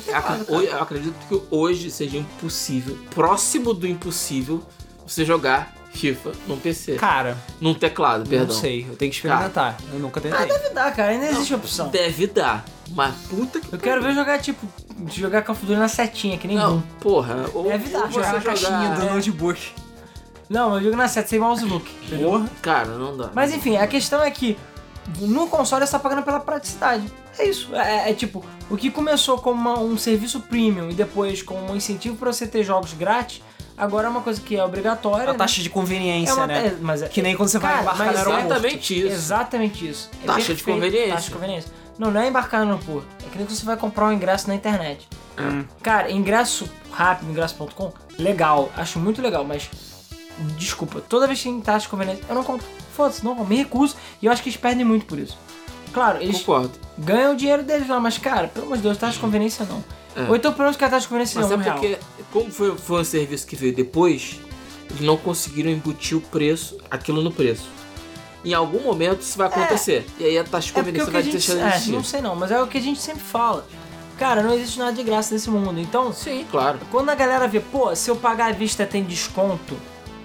hoje- 0.55 0.67
eu 0.67 0.81
acredito 0.81 1.15
que 1.27 1.41
hoje 1.51 1.91
seja 1.91 2.17
impossível, 2.17 2.97
próximo 3.13 3.73
do 3.73 3.85
impossível, 3.85 4.63
você 5.05 5.25
jogar 5.25 5.73
FIFA 5.91 6.31
num 6.47 6.57
PC. 6.57 6.95
Cara, 6.95 7.37
Num 7.59 7.73
teclado, 7.73 8.27
perdão. 8.27 8.47
não 8.47 8.53
sei, 8.61 8.87
eu 8.89 8.95
tenho 8.95 9.11
que 9.11 9.17
experimentar. 9.17 9.77
Eu 9.91 9.99
nunca 9.99 10.21
tentei. 10.21 10.47
Deve 10.47 10.69
dar, 10.69 10.95
cara, 10.95 11.11
ainda 11.11 11.25
existe 11.27 11.53
opção. 11.53 11.89
Deve 11.89 12.27
dar. 12.27 12.63
Mas 12.93 13.15
puta 13.29 13.59
que 13.59 13.73
Eu 13.73 13.79
quero 13.79 14.01
ver 14.01 14.13
jogar, 14.13 14.39
tipo, 14.39 14.65
jogar 15.09 15.41
Call 15.41 15.55
of 15.55 15.65
Duty 15.65 15.79
na 15.79 15.87
setinha, 15.87 16.37
que 16.37 16.47
nem 16.47 16.57
Não, 16.57 16.81
porra. 16.99 17.45
Ou, 17.53 17.63
Deve 17.63 17.89
dar, 17.89 18.01
ou 18.03 18.07
você 18.07 18.13
jogar 18.13 18.27
Jogar 18.27 18.37
a 18.37 18.41
caixinha 18.41 18.89
do 18.95 19.01
é. 19.01 19.13
notebook. 19.13 19.71
Não, 20.49 20.75
eu 20.75 20.83
jogo 20.83 20.95
na 20.97 21.07
seta 21.07 21.27
sem 21.29 21.39
mouse 21.39 21.63
look. 21.65 21.89
Porra, 22.21 22.47
cara, 22.61 22.89
não 22.97 23.15
dá. 23.17 23.29
Mas 23.33 23.53
enfim, 23.53 23.77
a 23.77 23.87
questão 23.87 24.21
é 24.21 24.29
que 24.29 24.57
no 25.19 25.47
console 25.47 25.85
você 25.85 25.91
tá 25.91 25.99
pagando 25.99 26.21
pela 26.23 26.39
praticidade. 26.39 27.03
É 27.39 27.47
isso. 27.47 27.73
É, 27.75 28.11
é 28.11 28.13
tipo, 28.13 28.45
o 28.69 28.77
que 28.77 28.91
começou 28.91 29.37
como 29.39 29.59
uma- 29.59 29.79
um 29.79 29.97
serviço 29.97 30.39
premium 30.41 30.89
e 30.91 30.93
depois 30.93 31.41
como 31.41 31.71
um 31.71 31.75
incentivo 31.75 32.15
pra 32.15 32.31
você 32.31 32.45
ter 32.45 32.63
jogos 32.63 32.93
grátis, 32.93 33.41
agora 33.75 34.05
é 34.07 34.09
uma 34.09 34.21
coisa 34.21 34.39
que 34.39 34.55
é 34.55 34.63
obrigatória. 34.63 35.31
A 35.31 35.33
taxa 35.33 35.61
de 35.63 35.69
conveniência, 35.69 36.31
é 36.31 36.35
uma, 36.35 36.45
né? 36.47 36.67
é, 36.67 36.77
mas 36.79 37.01
é, 37.01 37.07
Que 37.07 37.21
nem 37.23 37.35
quando 37.35 37.49
você 37.49 37.57
vai 37.57 37.71
Cara, 37.71 37.81
embarcar 37.83 38.05
mas 38.05 38.13
no 38.13 38.17
aeroporto. 38.19 38.45
Exatamente 38.53 38.99
isso. 38.99 39.11
Exatamente 39.13 39.89
isso. 39.89 40.09
É 40.21 40.27
Taxa 40.27 40.53
de 40.53 40.63
conveniência. 40.63 41.13
Taxa 41.13 41.25
de 41.25 41.31
conveniência. 41.31 41.71
Não, 42.03 42.11
não 42.11 42.19
é 42.19 42.27
embarcar 42.27 42.65
no 42.65 42.73
aeroporto. 42.73 43.07
É 43.25 43.29
que 43.29 43.37
nem 43.37 43.47
você 43.47 43.63
vai 43.63 43.77
comprar 43.77 44.07
um 44.07 44.11
ingresso 44.11 44.49
na 44.49 44.55
internet. 44.55 45.07
Hum. 45.39 45.63
Cara, 45.81 46.11
ingresso 46.11 46.69
rápido, 46.91 47.31
ingresso.com, 47.31 47.93
legal. 48.19 48.69
Acho 48.75 48.99
muito 48.99 49.21
legal, 49.21 49.45
mas. 49.45 49.69
Desculpa, 50.57 50.99
toda 50.99 51.27
vez 51.27 51.39
que 51.39 51.45
tem 51.45 51.61
taxa 51.61 51.85
de 51.85 51.87
conveniência, 51.87 52.25
eu 52.27 52.35
não 52.35 52.43
compro. 52.43 52.67
Foda-se, 52.93 53.23
não, 53.23 53.33
me 53.45 53.55
recuso. 53.55 53.95
E 54.21 54.25
eu 54.25 54.31
acho 54.33 54.43
que 54.43 54.49
eles 54.49 54.59
perdem 54.59 54.83
muito 54.83 55.05
por 55.05 55.17
isso. 55.17 55.37
Claro, 55.93 56.21
eles 56.21 56.39
Concordo. 56.39 56.71
ganham 56.97 57.33
o 57.33 57.35
dinheiro 57.37 57.63
deles 57.63 57.87
lá, 57.87 57.99
mas, 58.01 58.17
cara, 58.17 58.49
pelo 58.49 58.65
amor 58.65 58.77
de 58.77 58.83
Deus, 58.83 58.97
taxa 58.97 59.13
de 59.13 59.19
conveniência 59.19 59.65
não. 59.65 59.81
É. 60.15 60.27
Ou 60.27 60.35
então, 60.35 60.51
pelo 60.51 60.63
menos 60.63 60.75
que 60.75 60.83
a 60.83 60.89
taxa 60.89 61.03
de 61.03 61.07
conveniência 61.07 61.39
Mas 61.39 61.51
é 61.51 61.53
é 61.53 61.57
um 61.57 61.59
real. 61.61 61.77
porque, 61.77 61.97
como 62.31 62.51
foi, 62.51 62.77
foi 62.77 63.01
um 63.01 63.03
serviço 63.05 63.47
que 63.47 63.55
veio 63.55 63.73
depois, 63.73 64.39
eles 64.89 65.01
não 65.01 65.15
conseguiram 65.15 65.69
embutir 65.71 66.17
o 66.17 66.21
preço, 66.21 66.77
aquilo 66.91 67.21
no 67.21 67.31
preço. 67.31 67.69
Em 68.45 68.53
algum 68.53 68.81
momento 68.81 69.21
isso 69.21 69.37
vai 69.37 69.47
acontecer. 69.47 70.05
E 70.19 70.25
aí 70.25 70.37
a 70.37 70.43
taxa 70.43 70.67
de 70.67 70.71
É 70.71 70.75
conveniência 70.75 71.05
que 71.07 71.11
vai 71.13 71.23
gente. 71.23 71.31
deixar 71.33 71.53
de 71.55 71.59
É, 71.61 71.67
existir. 71.69 71.91
não 71.91 72.03
sei 72.03 72.21
não, 72.21 72.35
mas 72.35 72.51
é 72.51 72.61
o 72.61 72.67
que 72.67 72.77
a 72.77 72.81
gente 72.81 72.99
sempre 73.01 73.21
fala. 73.23 73.65
Cara, 74.17 74.43
não 74.43 74.53
existe 74.53 74.77
nada 74.79 74.91
de 74.93 75.01
graça 75.03 75.33
nesse 75.33 75.49
mundo. 75.49 75.79
Então, 75.79 76.13
Sim, 76.13 76.45
claro. 76.51 76.79
quando 76.91 77.09
a 77.09 77.15
galera 77.15 77.47
vê, 77.47 77.59
pô, 77.59 77.95
se 77.95 78.09
eu 78.11 78.15
pagar 78.15 78.49
à 78.49 78.51
vista 78.51 78.85
tem 78.85 79.03
desconto, 79.03 79.75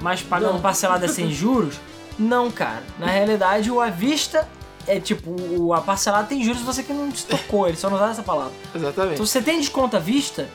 mas 0.01 0.21
pagando 0.21 0.55
Não. 0.55 0.61
parcelada 0.61 1.07
sem 1.09 1.31
juros, 1.31 1.77
não, 2.19 2.51
cara. 2.51 2.83
Na 2.99 3.07
realidade, 3.07 3.71
o 3.71 3.81
à 3.81 3.89
vista 3.89 4.49
é 4.87 4.99
tipo, 5.01 5.31
o, 5.57 5.73
a 5.73 5.81
parcelada 5.81 6.27
tem 6.27 6.43
juros 6.43 6.61
você 6.63 6.83
que 6.83 6.93
não 6.93 7.15
se 7.15 7.25
tocou, 7.27 7.69
ele 7.69 7.77
só 7.77 7.89
não 7.89 7.97
usa 7.97 8.07
essa 8.11 8.23
palavra. 8.23 8.53
Exatamente. 8.75 9.15
Então, 9.15 9.27
se 9.27 9.33
você 9.33 9.43
tem 9.43 9.59
desconto 9.61 9.97
à 9.97 10.01
vista, 10.01 10.49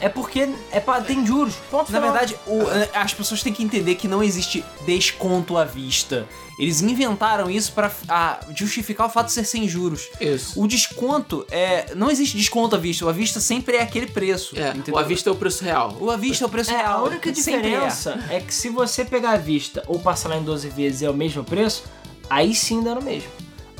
é 0.00 0.08
porque 0.08 0.48
é 0.72 0.80
pa- 0.80 1.00
tem 1.00 1.24
juros. 1.26 1.54
Ponto 1.70 1.92
Na 1.92 1.98
final. 1.98 2.12
verdade, 2.12 2.36
o- 2.46 2.62
as 2.98 3.12
pessoas 3.14 3.42
têm 3.42 3.52
que 3.52 3.62
entender 3.62 3.94
que 3.96 4.08
não 4.08 4.22
existe 4.22 4.64
desconto 4.86 5.56
à 5.56 5.64
vista. 5.64 6.26
Eles 6.58 6.82
inventaram 6.82 7.50
isso 7.50 7.72
pra 7.72 7.90
ah, 8.08 8.38
justificar 8.54 9.06
o 9.06 9.10
fato 9.10 9.26
de 9.26 9.32
ser 9.32 9.44
sem 9.44 9.66
juros. 9.66 10.08
Isso. 10.20 10.60
O 10.62 10.66
desconto 10.66 11.46
é. 11.50 11.94
Não 11.94 12.10
existe 12.10 12.36
desconto 12.36 12.76
à 12.76 12.78
vista. 12.78 13.04
O 13.06 13.08
à 13.08 13.12
vista 13.12 13.40
sempre 13.40 13.76
é 13.76 13.82
aquele 13.82 14.06
preço. 14.08 14.54
É, 14.58 14.68
entendeu? 14.70 14.94
o 14.94 14.98
à 14.98 15.02
vista 15.02 15.30
é 15.30 15.32
o 15.32 15.36
preço 15.36 15.64
real. 15.64 15.96
O 15.98 16.10
à 16.10 16.16
vista 16.18 16.44
é 16.44 16.46
o 16.46 16.50
preço 16.50 16.70
É, 16.70 16.74
a 16.74 16.78
real. 16.88 17.04
única 17.04 17.34
Sempre 17.34 17.62
diferença 17.62 18.22
é. 18.28 18.40
que 18.40 18.52
se 18.52 18.68
você 18.68 19.04
pegar 19.06 19.30
à 19.32 19.36
vista 19.38 19.82
ou 19.86 19.98
parcelar 19.98 20.36
em 20.38 20.42
12 20.42 20.68
vezes 20.68 21.00
e 21.00 21.06
é 21.06 21.10
o 21.10 21.14
mesmo 21.14 21.42
preço, 21.44 21.84
aí 22.28 22.54
sim 22.54 22.82
dá 22.82 22.94
no 22.94 23.02
mesmo. 23.02 23.30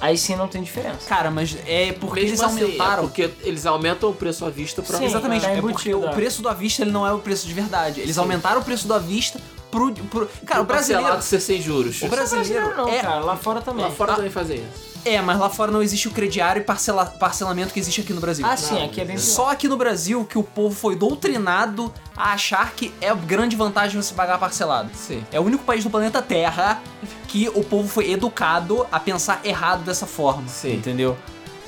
Aí 0.01 0.17
sim 0.17 0.35
não 0.35 0.49
tem 0.49 0.63
diferença. 0.63 1.07
Cara, 1.09 1.31
mas 1.31 1.57
é 1.67 1.93
porque 1.93 2.21
Mesmo 2.21 2.31
eles 2.31 2.41
assim, 2.41 2.63
aumentaram. 2.63 3.03
é 3.05 3.07
porque 3.07 3.31
eles 3.43 3.67
aumentam 3.67 4.11
o 4.11 4.15
preço 4.15 4.45
à 4.47 4.51
vista 4.51 4.81
pra 4.83 4.97
Sim, 4.99 5.05
Exatamente, 5.05 5.43
tá 5.43 5.51
é 5.51 5.61
porque 5.61 5.91
embutido, 5.91 6.01
o 6.01 6.09
é. 6.09 6.13
preço 6.13 6.41
do 6.43 6.49
à 6.49 6.55
vista 6.55 6.83
ele 6.83 6.91
não 6.91 7.07
é 7.07 7.13
o 7.13 7.19
preço 7.19 7.47
de 7.47 7.53
verdade. 7.53 8.01
Eles 8.01 8.15
Sim. 8.15 8.21
aumentaram 8.23 8.61
o 8.61 8.65
preço 8.65 8.89
do 8.89 8.95
à 8.95 8.99
vista 8.99 9.39
pro. 9.71 9.93
pro- 9.93 10.29
cara, 10.47 10.61
o 10.61 10.65
brasileiro. 10.65 11.03
parcelado 11.03 11.25
ser 11.25 11.41
sem 11.41 11.61
juros. 11.63 12.01
O 12.03 12.09
brasileiro 12.09 12.77
não, 12.77 12.89
é- 12.89 13.01
cara, 13.01 13.21
lá 13.21 13.37
fora 13.37 13.61
também. 13.61 13.85
Lá 13.85 13.91
fora 13.91 14.13
Ah. 14.13 14.17
também 14.17 14.31
fazem 14.31 14.57
isso. 14.59 14.91
É, 15.03 15.19
mas 15.23 15.39
lá 15.39 15.49
fora 15.49 15.73
não 15.73 15.83
existe 15.83 16.09
o 16.09 16.11
crediário 16.11 16.61
e 16.61 16.65
parcela- 16.65 17.07
parcelamento 17.07 17.73
que 17.73 17.81
existe 17.81 18.03
aqui 18.03 18.13
no 18.13 18.21
Brasil. 18.21 18.45
Ah, 18.47 18.55
sim, 18.55 18.75
Não, 18.75 18.85
aqui 18.85 19.01
é 19.01 19.05
bem 19.07 19.17
pior. 19.17 19.25
Só 19.25 19.51
aqui 19.51 19.67
no 19.67 19.77
Brasil 19.79 20.27
que 20.27 20.37
o 20.37 20.43
povo 20.43 20.75
foi 20.75 20.95
doutrinado 20.95 21.91
a 22.15 22.33
achar 22.35 22.73
que 22.73 22.93
é 23.01 23.15
grande 23.15 23.57
vantagem 23.57 24.01
você 24.01 24.13
pagar 24.13 24.37
parcelado. 24.39 24.91
Sim. 24.95 25.25
É 25.33 25.41
o 25.41 25.43
único 25.43 25.65
país 25.65 25.85
do 25.85 25.89
planeta 25.89 26.21
Terra 26.21 26.83
que 27.29 27.49
o 27.55 27.65
povo 27.65 27.89
foi 27.89 28.11
educado 28.13 28.87
a 28.93 29.01
pensar 29.01 29.41
errado 29.43 29.85
dessa 29.85 30.07
forma. 30.07 30.47
Sim. 30.49 30.75
Entendeu? 30.75 31.17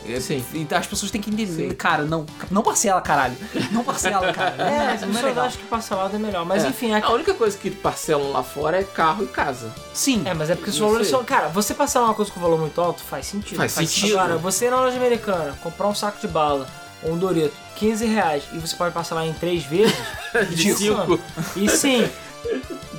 É, 0.09 0.21
Sim. 0.21 0.45
Então 0.55 0.79
as 0.79 0.87
pessoas 0.87 1.11
têm 1.11 1.21
que 1.21 1.31
entender. 1.31 1.71
Sim. 1.71 1.75
Cara, 1.75 2.05
não, 2.05 2.27
não 2.51 2.63
parcela, 2.63 3.01
caralho. 3.01 3.37
Não 3.71 3.85
parcela, 3.85 4.31
cara. 4.35 4.57
É, 4.63 4.93
as 4.95 5.03
é 5.03 5.07
pessoas 5.07 5.25
legal. 5.25 5.45
acham 5.47 5.61
que 5.61 5.67
parcelado 5.67 6.17
é 6.17 6.19
melhor. 6.19 6.45
Mas 6.45 6.65
É. 6.65 6.69
enfim, 6.69 6.93
aqui... 6.93 7.07
A 7.07 7.11
única 7.13 7.35
coisa 7.35 7.57
que 7.57 7.71
parcelam 7.71 8.33
lá 8.33 8.43
fora 8.43 8.81
é 8.81 8.85
carro 8.85 9.25
e 9.25 9.29
casa. 9.29 9.73
Sim. 9.95 10.23
É, 10.25 10.35
mas 10.35 10.51
é 10.51 10.55
porque 10.55 10.71
os 10.71 10.79
valores 10.79 11.09
são. 11.09 11.23
Cara, 11.25 11.49
você 11.49 11.73
passar 11.75 12.03
uma 12.03 12.15
coisa 12.15 12.31
com 12.31 12.41
valor 12.41 12.59
muito 12.59 12.81
alto 12.81 13.03
faz 13.03 13.27
sentido. 13.27 13.57
Faz 13.57 13.73
sentido. 13.73 14.19
Agora, 14.19 14.39
você 14.39 14.67
ir 14.67 14.71
na 14.71 14.81
loja 14.81 14.97
americana 14.97 15.57
comprar 15.63 15.87
um 15.89 15.95
saco 15.95 16.21
de 16.21 16.29
bala 16.29 16.67
ou 17.03 17.13
um 17.13 17.19
Dorito, 17.19 17.53
15 17.77 18.05
reais, 18.07 18.45
e 18.53 18.59
você 18.59 18.77
pode 18.77 18.95
parcelar 18.95 19.27
em 19.27 19.33
três 19.33 19.65
vezes. 19.65 19.95
De 20.55 20.73
cinco. 20.75 21.19
E 21.57 21.69
sim, 21.69 22.09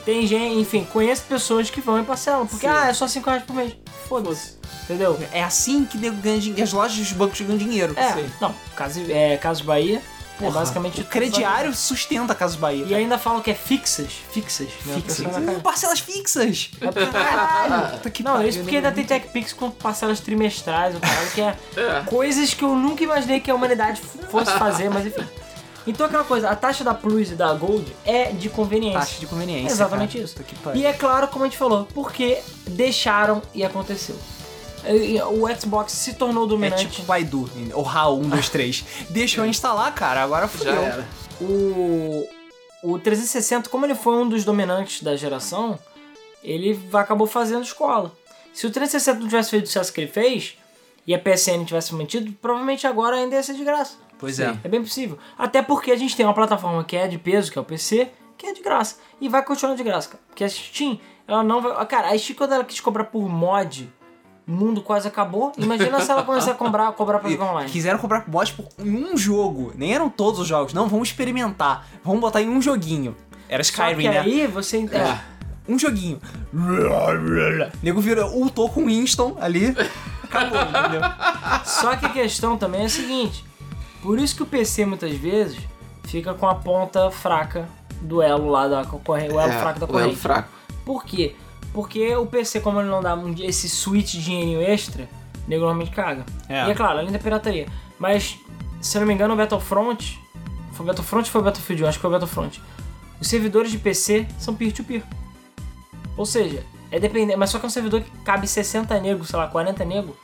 tem 0.05 0.25
gente, 0.27 0.59
enfim, 0.59 0.85
conheço 0.91 1.23
pessoas 1.23 1.69
que 1.69 1.81
vão 1.81 1.99
e 1.99 2.03
parcelam. 2.03 2.45
Porque, 2.45 2.67
Sim. 2.67 2.73
ah, 2.73 2.87
é 2.89 2.93
só 2.93 3.07
5 3.07 3.29
reais 3.29 3.43
por 3.43 3.55
mês. 3.55 3.75
Foda-se. 4.07 4.57
Entendeu? 4.83 5.17
É 5.31 5.43
assim 5.43 5.85
que 5.85 5.97
ganha 5.97 6.39
dinheiro. 6.39 6.63
As 6.63 6.73
lojas 6.73 6.97
dos 6.97 7.11
bancos 7.13 7.39
ganham 7.39 7.57
dinheiro. 7.57 7.93
É, 7.97 8.13
Sim. 8.13 8.31
não, 8.41 8.53
caso, 8.75 8.99
é, 9.09 9.37
caso 9.37 9.63
Bahia, 9.63 9.97
é 9.99 10.45
Porra, 10.45 10.59
basicamente 10.59 10.99
o 10.99 11.05
crediário 11.05 11.73
sustenta 11.73 12.33
a 12.33 12.35
Casas 12.35 12.57
Bahia. 12.57 12.85
E 12.87 12.93
ainda 12.95 13.17
falam 13.17 13.39
que 13.39 13.51
é 13.51 13.53
fixas, 13.53 14.11
fixas, 14.31 14.67
né? 14.85 14.95
Fixas. 14.95 15.25
Cara- 15.27 15.39
Uh, 15.39 15.61
parcelas 15.61 15.99
fixas. 15.99 16.71
É 16.81 16.87
Caralho. 17.05 17.99
Não, 18.23 18.33
pariu, 18.33 18.49
isso 18.49 18.59
porque 18.59 18.81
né? 18.81 18.87
ainda 18.87 18.91
tem 18.91 19.05
TechPix 19.05 19.53
com 19.53 19.69
parcelas 19.69 20.19
trimestrais, 20.19 20.95
o 20.95 20.99
caralho, 20.99 21.31
que 21.31 21.41
é 21.41 21.55
É. 21.77 22.01
coisas 22.05 22.53
que 22.53 22.63
eu 22.63 22.75
nunca 22.75 23.03
imaginei 23.03 23.39
que 23.39 23.49
a 23.51 23.55
humanidade 23.55 24.01
fosse 24.29 24.51
fazer, 24.57 24.89
mas 24.89 25.05
enfim. 25.05 25.23
Então 25.85 26.05
aquela 26.05 26.23
coisa, 26.23 26.49
a 26.49 26.55
taxa 26.55 26.83
da 26.83 26.93
Plus 26.93 27.31
e 27.31 27.35
da 27.35 27.53
Gold 27.53 27.93
é 28.05 28.31
de 28.31 28.49
conveniência. 28.49 28.99
Taxa 28.99 29.19
de 29.19 29.27
conveniência. 29.27 29.73
Exatamente 29.73 30.13
cara. 30.17 30.25
isso. 30.25 30.77
E 30.79 30.85
é 30.85 30.93
claro, 30.93 31.27
como 31.27 31.43
a 31.43 31.47
gente 31.47 31.57
falou, 31.57 31.85
porque 31.93 32.41
deixaram 32.67 33.41
e 33.53 33.63
aconteceu. 33.63 34.15
O 35.31 35.59
Xbox 35.59 35.93
se 35.93 36.13
tornou 36.13 36.45
É 36.45 36.47
dominante. 36.47 36.87
tipo 36.87 37.03
Baidu, 37.03 37.49
o 37.73 37.87
HAL 37.87 38.17
1, 38.19 38.29
2, 38.29 38.49
3. 38.49 38.85
Deixa 39.09 39.39
eu 39.41 39.45
instalar, 39.45 39.93
cara, 39.93 40.21
agora 40.23 40.43
Já 40.43 40.47
fudeu. 40.49 40.73
era. 40.73 41.07
O, 41.39 42.27
o 42.83 42.99
360, 42.99 43.69
como 43.69 43.85
ele 43.85 43.95
foi 43.95 44.15
um 44.15 44.27
dos 44.27 44.43
dominantes 44.43 45.01
da 45.01 45.15
geração, 45.15 45.79
ele 46.43 46.79
acabou 46.93 47.27
fazendo 47.27 47.63
escola. 47.63 48.11
Se 48.53 48.67
o 48.67 48.71
360 48.71 49.19
não 49.19 49.27
tivesse 49.27 49.49
feito 49.51 49.63
o 49.63 49.67
sucesso 49.67 49.91
que 49.93 50.01
ele 50.01 50.11
fez, 50.11 50.57
e 51.07 51.13
a 51.15 51.19
PSN 51.19 51.65
tivesse 51.65 51.95
mantido, 51.95 52.31
provavelmente 52.41 52.85
agora 52.85 53.15
ainda 53.17 53.35
ia 53.35 53.43
ser 53.43 53.53
de 53.55 53.63
graça. 53.63 54.02
Pois 54.23 54.37
Sim. 54.37 54.43
é. 54.43 54.57
É 54.63 54.69
bem 54.69 54.81
possível. 54.81 55.17
Até 55.37 55.61
porque 55.61 55.91
a 55.91 55.97
gente 55.97 56.15
tem 56.15 56.25
uma 56.25 56.33
plataforma 56.33 56.81
que 56.85 56.95
é 56.95 57.09
de 57.09 57.17
peso, 57.17 57.51
que 57.51 57.57
é 57.57 57.61
o 57.61 57.65
PC, 57.65 58.09
que 58.37 58.47
é 58.47 58.53
de 58.53 58.61
graça. 58.61 58.95
E 59.19 59.27
vai 59.27 59.43
continuar 59.43 59.75
de 59.75 59.83
graça, 59.83 60.11
cara. 60.11 60.23
Porque 60.29 60.45
a 60.45 60.49
Steam, 60.49 60.97
ela 61.27 61.43
não 61.43 61.61
vai. 61.61 61.85
Cara, 61.87 62.07
a 62.07 62.17
Steam, 62.17 62.37
quando 62.37 62.53
ela 62.53 62.63
quis 62.63 62.79
cobrar 62.79 63.03
por 63.03 63.27
mod, 63.27 63.91
o 64.47 64.51
mundo 64.53 64.81
quase 64.81 65.09
acabou. 65.09 65.51
Imagina 65.57 65.99
se 65.99 66.09
ela 66.09 66.23
começar 66.23 66.51
a 66.51 66.53
cobrar, 66.53 66.89
cobrar 66.95 67.19
pra 67.19 67.29
jogar 67.29 67.51
online. 67.51 67.69
Quiseram 67.69 67.99
comprar 67.99 68.23
bot 68.25 68.53
por 68.53 68.65
um 68.79 69.17
jogo. 69.17 69.73
Nem 69.75 69.93
eram 69.93 70.09
todos 70.09 70.39
os 70.39 70.47
jogos. 70.47 70.73
Não, 70.73 70.87
vamos 70.87 71.09
experimentar. 71.09 71.85
Vamos 72.01 72.21
botar 72.21 72.41
em 72.41 72.47
um 72.47 72.61
joguinho. 72.61 73.17
Era 73.49 73.61
Só 73.61 73.73
que 73.73 73.89
Skyrim, 73.89 74.07
né? 74.07 74.19
aí 74.19 74.47
você. 74.47 74.87
É, 74.89 74.97
É. 74.99 75.19
Um 75.67 75.77
joguinho. 75.77 76.21
Nego 77.81 77.99
vira 77.99 78.25
ultou 78.25 78.69
com 78.69 78.85
Winston 78.85 79.35
ali. 79.41 79.75
Acabou, 80.23 80.61
entendeu? 80.61 81.01
Só 81.65 81.95
que 81.97 82.05
a 82.05 82.09
questão 82.09 82.57
também 82.57 82.83
é 82.83 82.85
a 82.85 82.89
seguinte: 82.89 83.43
por 84.03 84.19
isso 84.19 84.35
que 84.35 84.43
o 84.43 84.45
PC 84.45 84.85
muitas 84.85 85.11
vezes 85.15 85.57
fica 86.03 86.33
com 86.33 86.47
a 86.47 86.55
ponta 86.55 87.09
fraca 87.09 87.67
do 88.01 88.21
elo 88.21 88.49
lá 88.49 88.67
da 88.67 88.83
corrente, 88.85 89.33
o 89.33 89.39
elo 89.39 89.51
É, 89.51 89.59
fraco 89.59 89.79
da 89.79 89.85
o 89.85 89.89
elo 89.89 89.99
corrente. 89.99 90.15
fraco. 90.17 90.49
Por 90.85 91.03
quê? 91.05 91.35
Porque 91.73 92.15
o 92.15 92.25
PC, 92.25 92.59
como 92.59 92.79
ele 92.81 92.89
não 92.89 93.01
dá 93.01 93.17
esse 93.39 93.67
switch 93.69 94.11
de 94.11 94.23
dinheirinho 94.23 94.61
extra, 94.61 95.09
o 95.47 95.49
nego 95.49 95.61
normalmente 95.61 95.91
caga. 95.91 96.25
É. 96.47 96.67
E 96.67 96.71
é 96.71 96.75
claro, 96.75 96.99
além 96.99 97.11
da 97.11 97.17
pirataria. 97.17 97.67
Mas, 97.97 98.37
se 98.81 98.97
eu 98.97 98.99
não 98.99 99.07
me 99.07 99.13
engano, 99.13 99.33
o 99.33 99.37
Battlefront. 99.37 100.19
Foi 100.73 100.83
o 100.83 100.87
Battlefront 100.87 101.25
ou 101.27 101.31
foi 101.31 101.41
o 101.41 101.43
Battlefield 101.43 101.83
1? 101.83 101.87
Acho 101.87 101.97
que 101.97 102.01
foi 102.01 102.09
o 102.09 102.13
Battlefront. 102.13 102.61
Os 103.21 103.27
servidores 103.27 103.71
de 103.71 103.77
PC 103.79 104.27
são 104.37 104.53
peer-to-peer. 104.53 105.03
Ou 106.17 106.25
seja, 106.25 106.63
é 106.91 106.99
dependente. 106.99 107.37
Mas 107.37 107.49
só 107.49 107.57
que 107.59 107.65
é 107.65 107.67
um 107.67 107.71
servidor 107.71 108.01
que 108.01 108.11
cabe 108.23 108.47
60 108.47 108.99
negros, 108.99 109.29
sei 109.29 109.39
lá, 109.39 109.47
40 109.47 109.83
negros. 109.85 110.15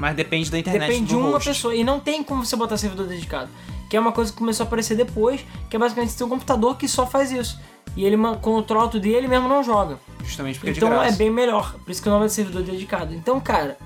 Mas 0.00 0.16
depende 0.16 0.50
da 0.50 0.58
internet 0.58 0.88
Depende 0.88 1.08
de 1.08 1.14
uma 1.14 1.32
host. 1.32 1.50
pessoa. 1.50 1.74
E 1.74 1.84
não 1.84 2.00
tem 2.00 2.24
como 2.24 2.42
você 2.42 2.56
botar 2.56 2.78
servidor 2.78 3.06
dedicado. 3.06 3.50
Que 3.90 3.98
é 3.98 4.00
uma 4.00 4.12
coisa 4.12 4.32
que 4.32 4.38
começou 4.38 4.64
a 4.64 4.66
aparecer 4.66 4.96
depois, 4.96 5.44
que 5.68 5.76
é 5.76 5.78
basicamente 5.78 6.16
tem 6.16 6.26
um 6.26 6.30
computador 6.30 6.78
que 6.78 6.88
só 6.88 7.06
faz 7.06 7.30
isso. 7.30 7.60
E 7.94 8.04
ele 8.04 8.16
controla 8.40 8.88
tudo 8.88 9.04
e 9.04 9.14
ele 9.14 9.28
mesmo 9.28 9.46
não 9.46 9.62
joga. 9.62 9.98
Justamente 10.24 10.58
porque 10.58 10.70
então 10.70 10.88
é 10.88 10.90
de 10.90 10.96
é 10.96 11.00
graça. 11.02 11.18
bem 11.18 11.30
melhor. 11.30 11.74
Por 11.84 11.90
isso 11.90 12.02
que 12.02 12.08
o 12.08 12.12
nome 12.12 12.24
é 12.24 12.28
servidor 12.30 12.62
dedicado. 12.62 13.12
Então, 13.14 13.38
cara, 13.40 13.76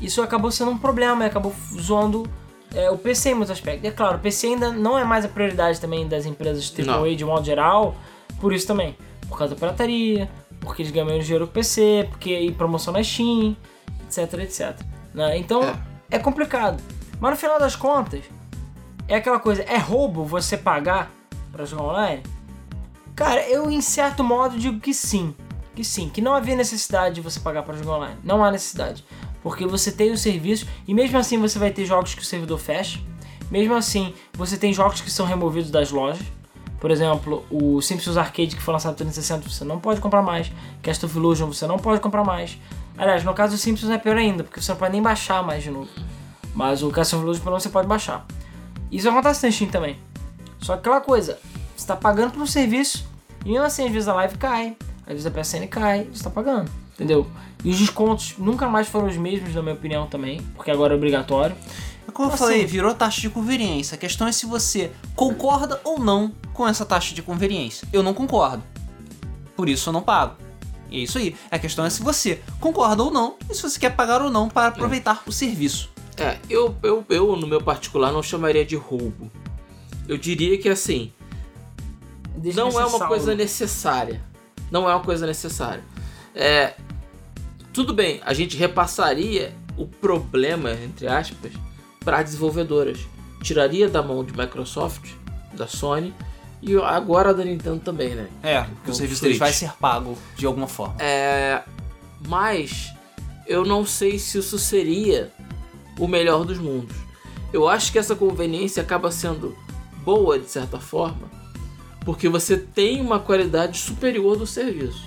isso 0.00 0.20
acabou 0.22 0.50
sendo 0.50 0.72
um 0.72 0.78
problema 0.78 1.22
e 1.22 1.28
acabou 1.28 1.54
zoando 1.80 2.28
é, 2.74 2.90
o 2.90 2.98
PC 2.98 3.30
em 3.30 3.34
muitos 3.34 3.52
aspectos. 3.52 3.84
E 3.84 3.86
é 3.86 3.90
claro, 3.92 4.16
o 4.16 4.20
PC 4.20 4.48
ainda 4.48 4.72
não 4.72 4.98
é 4.98 5.04
mais 5.04 5.24
a 5.24 5.28
prioridade 5.28 5.80
também 5.80 6.08
das 6.08 6.26
empresas. 6.26 6.72
AAA 6.76 7.14
de 7.14 7.24
modo 7.24 7.46
geral, 7.46 7.94
por 8.40 8.52
isso 8.52 8.66
também. 8.66 8.96
Por 9.28 9.38
causa 9.38 9.54
da 9.54 9.60
pirataria, 9.60 10.28
porque 10.58 10.82
eles 10.82 10.90
ganham 10.90 11.06
menos 11.06 11.26
dinheiro 11.26 11.46
com 11.46 11.52
o 11.52 11.54
PC, 11.54 12.08
porque 12.10 12.36
e 12.36 12.50
promoção 12.50 12.92
na 12.92 13.04
Steam, 13.04 13.56
etc, 14.08 14.34
etc. 14.40 14.93
né? 15.14 15.38
Então, 15.38 15.62
É. 15.62 15.76
é 16.16 16.18
complicado. 16.18 16.82
Mas 17.20 17.30
no 17.30 17.36
final 17.36 17.58
das 17.58 17.76
contas, 17.76 18.24
é 19.08 19.16
aquela 19.16 19.38
coisa, 19.38 19.62
é 19.62 19.78
roubo 19.78 20.24
você 20.24 20.56
pagar 20.56 21.10
pra 21.52 21.64
jogar 21.64 21.84
online? 21.84 22.22
Cara, 23.14 23.48
eu 23.48 23.70
em 23.70 23.80
certo 23.80 24.24
modo 24.24 24.58
digo 24.58 24.80
que 24.80 24.92
sim. 24.92 25.34
Que 25.74 25.84
sim, 25.84 26.08
que 26.08 26.20
não 26.20 26.34
havia 26.34 26.56
necessidade 26.56 27.16
de 27.16 27.20
você 27.20 27.40
pagar 27.40 27.62
pra 27.62 27.76
jogar 27.76 27.96
online. 27.96 28.16
Não 28.24 28.44
há 28.44 28.50
necessidade. 28.50 29.04
Porque 29.42 29.66
você 29.66 29.92
tem 29.92 30.10
o 30.10 30.18
serviço 30.18 30.66
e 30.86 30.94
mesmo 30.94 31.18
assim 31.18 31.38
você 31.38 31.58
vai 31.58 31.70
ter 31.70 31.84
jogos 31.84 32.14
que 32.14 32.22
o 32.22 32.24
servidor 32.24 32.58
fecha. 32.58 32.98
Mesmo 33.50 33.74
assim, 33.74 34.14
você 34.32 34.56
tem 34.56 34.72
jogos 34.72 35.00
que 35.00 35.10
são 35.10 35.26
removidos 35.26 35.70
das 35.70 35.90
lojas. 35.90 36.24
Por 36.80 36.90
exemplo, 36.90 37.44
o 37.50 37.80
Simpsons 37.80 38.16
Arcade 38.16 38.56
que 38.56 38.62
foi 38.62 38.72
lançado 38.72 38.92
no 38.92 38.96
360 38.96 39.48
você 39.48 39.64
não 39.64 39.78
pode 39.78 40.00
comprar 40.00 40.22
mais. 40.22 40.50
Cast 40.82 41.04
of 41.06 41.16
Illusion 41.16 41.46
você 41.46 41.66
não 41.66 41.78
pode 41.78 42.00
comprar 42.00 42.24
mais. 42.24 42.58
Aliás, 42.96 43.24
no 43.24 43.34
caso 43.34 43.54
do 43.56 43.58
Simpsons 43.58 43.90
é 43.90 43.98
pior 43.98 44.16
ainda, 44.16 44.44
porque 44.44 44.60
você 44.60 44.70
não 44.72 44.78
pode 44.78 44.92
nem 44.92 45.02
baixar 45.02 45.42
mais 45.42 45.62
de 45.62 45.70
novo. 45.70 45.88
Mas 46.54 46.82
o 46.82 46.90
Cast 46.90 47.14
of 47.16 47.24
Illusion 47.24 47.42
pelo 47.42 47.52
menos 47.52 47.62
você 47.64 47.68
pode 47.70 47.88
baixar. 47.88 48.24
Isso 48.90 49.08
acontece 49.08 49.44
na 49.44 49.52
Steam 49.52 49.70
também. 49.70 49.98
Só 50.60 50.74
que 50.74 50.80
aquela 50.80 51.00
coisa, 51.00 51.38
você 51.76 51.86
tá 51.86 51.96
pagando 51.96 52.32
por 52.32 52.42
um 52.42 52.46
serviço 52.46 53.04
e 53.44 53.50
mesmo 53.50 53.64
assim 53.66 53.84
às 53.86 53.90
vezes 53.92 54.08
a 54.08 54.14
live 54.14 54.38
cai, 54.38 54.76
às 55.06 55.12
vezes 55.12 55.26
a 55.26 55.30
PSN 55.30 55.66
cai, 55.68 56.04
você 56.12 56.22
tá 56.22 56.30
pagando, 56.30 56.70
entendeu? 56.94 57.26
E 57.64 57.70
os 57.70 57.78
descontos 57.78 58.34
nunca 58.38 58.68
mais 58.68 58.86
foram 58.88 59.08
os 59.08 59.16
mesmos, 59.16 59.54
na 59.54 59.62
minha 59.62 59.74
opinião, 59.74 60.06
também, 60.06 60.40
porque 60.54 60.70
agora 60.70 60.94
é 60.94 60.96
obrigatório. 60.96 61.56
É 62.06 62.10
Como 62.12 62.28
eu 62.28 62.34
Assim- 62.34 62.44
falei, 62.44 62.66
virou 62.66 62.94
taxa 62.94 63.20
de 63.20 63.30
conveniência. 63.30 63.94
A 63.96 63.98
questão 63.98 64.28
é 64.28 64.32
se 64.32 64.46
você 64.46 64.92
concorda 65.16 65.80
ou 65.82 65.98
não 65.98 66.30
com 66.52 66.68
essa 66.68 66.84
taxa 66.84 67.14
de 67.14 67.22
conveniência. 67.22 67.88
Eu 67.92 68.02
não 68.02 68.14
concordo. 68.14 68.62
Por 69.56 69.68
isso 69.68 69.88
eu 69.88 69.92
não 69.92 70.02
pago. 70.02 70.36
E 70.94 71.00
é 71.00 71.02
isso 71.02 71.18
aí. 71.18 71.34
A 71.50 71.58
questão 71.58 71.84
é 71.84 71.90
se 71.90 72.02
você 72.02 72.40
concorda 72.60 73.02
ou 73.02 73.10
não 73.10 73.36
e 73.50 73.54
se 73.54 73.62
você 73.62 73.78
quer 73.80 73.90
pagar 73.90 74.22
ou 74.22 74.30
não 74.30 74.48
para 74.48 74.68
aproveitar 74.68 75.22
o 75.26 75.32
serviço. 75.32 75.90
É, 76.16 76.38
eu, 76.48 76.76
eu, 76.84 77.04
eu, 77.08 77.34
no 77.34 77.46
meu 77.46 77.60
particular, 77.60 78.12
não 78.12 78.22
chamaria 78.22 78.64
de 78.64 78.76
roubo. 78.76 79.30
Eu 80.06 80.16
diria 80.16 80.56
que 80.56 80.68
assim, 80.68 81.12
não 82.54 82.80
é 82.80 82.86
uma 82.86 83.08
coisa 83.08 83.34
necessária. 83.34 84.22
Não 84.70 84.88
é 84.88 84.94
uma 84.94 85.02
coisa 85.02 85.26
necessária. 85.26 85.82
É, 86.32 86.74
tudo 87.72 87.92
bem, 87.92 88.20
a 88.24 88.32
gente 88.32 88.56
repassaria 88.56 89.52
o 89.76 89.86
problema, 89.86 90.70
entre 90.72 91.08
aspas, 91.08 91.52
para 92.04 92.22
desenvolvedoras. 92.22 93.00
Tiraria 93.42 93.88
da 93.88 94.00
mão 94.00 94.24
de 94.24 94.32
Microsoft, 94.32 95.10
da 95.52 95.66
Sony 95.66 96.14
e 96.66 96.76
agora 96.78 97.34
da 97.34 97.44
Nintendo 97.44 97.78
também, 97.80 98.14
né? 98.14 98.28
É, 98.42 98.62
porque 98.62 98.90
o 98.90 98.92
Com 98.92 98.94
serviço 98.94 99.22
deles 99.22 99.38
vai 99.38 99.52
ser 99.52 99.72
pago 99.74 100.16
de 100.36 100.46
alguma 100.46 100.66
forma. 100.66 100.96
É, 100.98 101.62
mas 102.26 102.92
eu 103.46 103.64
não 103.64 103.84
sei 103.84 104.18
se 104.18 104.38
isso 104.38 104.58
seria 104.58 105.30
o 105.98 106.08
melhor 106.08 106.44
dos 106.44 106.58
mundos. 106.58 106.96
Eu 107.52 107.68
acho 107.68 107.92
que 107.92 107.98
essa 107.98 108.16
conveniência 108.16 108.82
acaba 108.82 109.10
sendo 109.10 109.56
boa 110.02 110.38
de 110.38 110.50
certa 110.50 110.80
forma, 110.80 111.30
porque 112.04 112.28
você 112.28 112.56
tem 112.56 113.00
uma 113.00 113.20
qualidade 113.20 113.78
superior 113.78 114.36
do 114.36 114.46
serviço. 114.46 115.04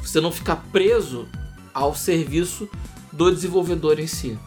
Você 0.00 0.20
não 0.20 0.30
fica 0.30 0.56
preso 0.56 1.28
ao 1.74 1.94
serviço 1.94 2.68
do 3.12 3.30
desenvolvedor 3.30 3.98
em 3.98 4.06
si. 4.06 4.38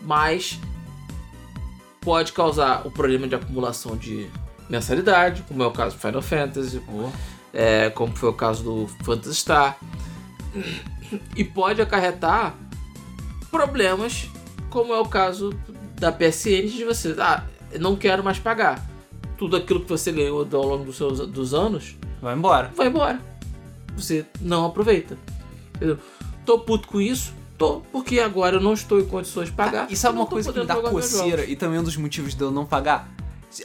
Mas 0.00 0.58
pode 2.00 2.32
causar 2.32 2.86
o 2.86 2.90
problema 2.90 3.28
de 3.28 3.34
acumulação 3.34 3.96
de 3.96 4.28
mensalidade, 4.68 5.42
como 5.48 5.62
é 5.62 5.66
o 5.66 5.70
caso 5.70 5.96
do 5.96 6.00
Final 6.00 6.22
Fantasy, 6.22 6.82
é, 7.52 7.90
como 7.90 8.14
foi 8.16 8.28
o 8.28 8.32
caso 8.32 8.62
do 8.62 8.86
Phantasy 9.04 9.34
Star, 9.34 9.78
e 11.36 11.44
pode 11.44 11.80
acarretar 11.82 12.54
problemas, 13.50 14.28
como 14.70 14.94
é 14.94 14.98
o 14.98 15.06
caso 15.06 15.50
da 15.96 16.10
PSN, 16.10 16.66
de 16.68 16.84
você, 16.84 17.14
ah, 17.18 17.44
não 17.78 17.96
quero 17.96 18.24
mais 18.24 18.38
pagar. 18.38 18.84
Tudo 19.36 19.56
aquilo 19.56 19.80
que 19.80 19.88
você 19.88 20.12
ganhou 20.12 20.46
ao 20.52 20.62
longo 20.62 20.84
dos, 20.84 20.96
seus, 20.96 21.18
dos 21.28 21.52
anos 21.52 21.96
Vai 22.20 22.34
embora. 22.34 22.70
vai 22.76 22.86
embora. 22.86 23.20
Você 23.96 24.24
não 24.40 24.66
aproveita. 24.66 25.18
Entendeu? 25.74 25.98
Tô 26.46 26.60
puto 26.60 26.88
com 26.88 27.00
isso, 27.00 27.32
tô, 27.58 27.80
porque 27.92 28.20
agora 28.20 28.56
eu 28.56 28.60
não 28.60 28.72
estou 28.72 29.00
em 29.00 29.04
condições 29.04 29.48
de 29.48 29.54
pagar. 29.54 29.90
E 29.90 29.96
sabe 29.96 30.14
eu 30.14 30.16
não 30.16 30.22
uma 30.22 30.30
coisa 30.30 30.52
que 30.52 30.60
me 30.60 30.66
dá 30.66 30.76
coceira 30.76 31.44
e 31.44 31.56
também 31.56 31.78
um 31.78 31.82
dos 31.82 31.96
motivos 31.96 32.34
de 32.34 32.42
eu 32.42 32.50
não 32.50 32.64
pagar? 32.64 33.08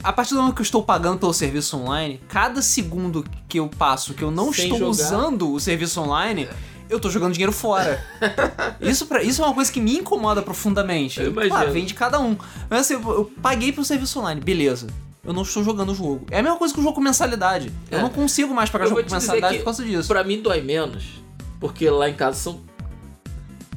A 0.03 0.11
partir 0.11 0.33
do 0.33 0.39
momento 0.41 0.55
que 0.55 0.61
eu 0.61 0.65
estou 0.65 0.83
pagando 0.83 1.17
pelo 1.17 1.33
serviço 1.33 1.77
online, 1.77 2.21
cada 2.27 2.61
segundo 2.61 3.23
que 3.47 3.59
eu 3.59 3.69
passo 3.69 4.13
que 4.13 4.23
eu 4.23 4.31
não 4.31 4.51
Sem 4.51 4.65
estou 4.65 4.77
jogar. 4.79 4.89
usando 4.91 5.53
o 5.53 5.59
serviço 5.59 6.01
online, 6.01 6.47
eu 6.89 6.99
tô 6.99 7.09
jogando 7.09 7.33
dinheiro 7.33 7.51
fora. 7.53 8.03
isso, 8.81 9.05
pra, 9.05 9.23
isso 9.23 9.41
é 9.41 9.45
uma 9.45 9.53
coisa 9.53 9.71
que 9.71 9.79
me 9.79 9.97
incomoda 9.97 10.41
profundamente. 10.41 11.19
Eu 11.21 11.27
imagino. 11.31 11.53
Claro, 11.55 11.71
vem 11.71 11.85
de 11.85 11.93
cada 11.93 12.19
um. 12.19 12.35
Mas 12.69 12.81
assim, 12.81 12.93
eu, 12.95 13.01
eu 13.11 13.31
paguei 13.41 13.71
pelo 13.71 13.85
serviço 13.85 14.19
online, 14.19 14.41
beleza. 14.41 14.87
Eu 15.23 15.33
não 15.33 15.41
estou 15.43 15.63
jogando 15.63 15.91
o 15.91 15.95
jogo. 15.95 16.25
É 16.31 16.39
a 16.39 16.43
mesma 16.43 16.57
coisa 16.57 16.73
que 16.73 16.79
o 16.79 16.83
jogo 16.83 16.95
com 16.95 17.01
mensalidade. 17.01 17.71
Eu 17.91 17.99
É. 17.99 18.01
não 18.01 18.09
consigo 18.09 18.53
mais 18.53 18.69
pagar 18.69 18.85
Eu 18.85 18.89
jogo 18.89 19.03
com 19.03 19.11
mensalidade 19.13 19.57
por 19.59 19.65
causa 19.65 19.83
disso. 19.83 20.07
Pra 20.07 20.23
mim 20.23 20.41
dói 20.41 20.61
menos, 20.61 21.03
porque 21.59 21.89
lá 21.89 22.09
em 22.09 22.13
casa 22.13 22.37
são 22.39 22.59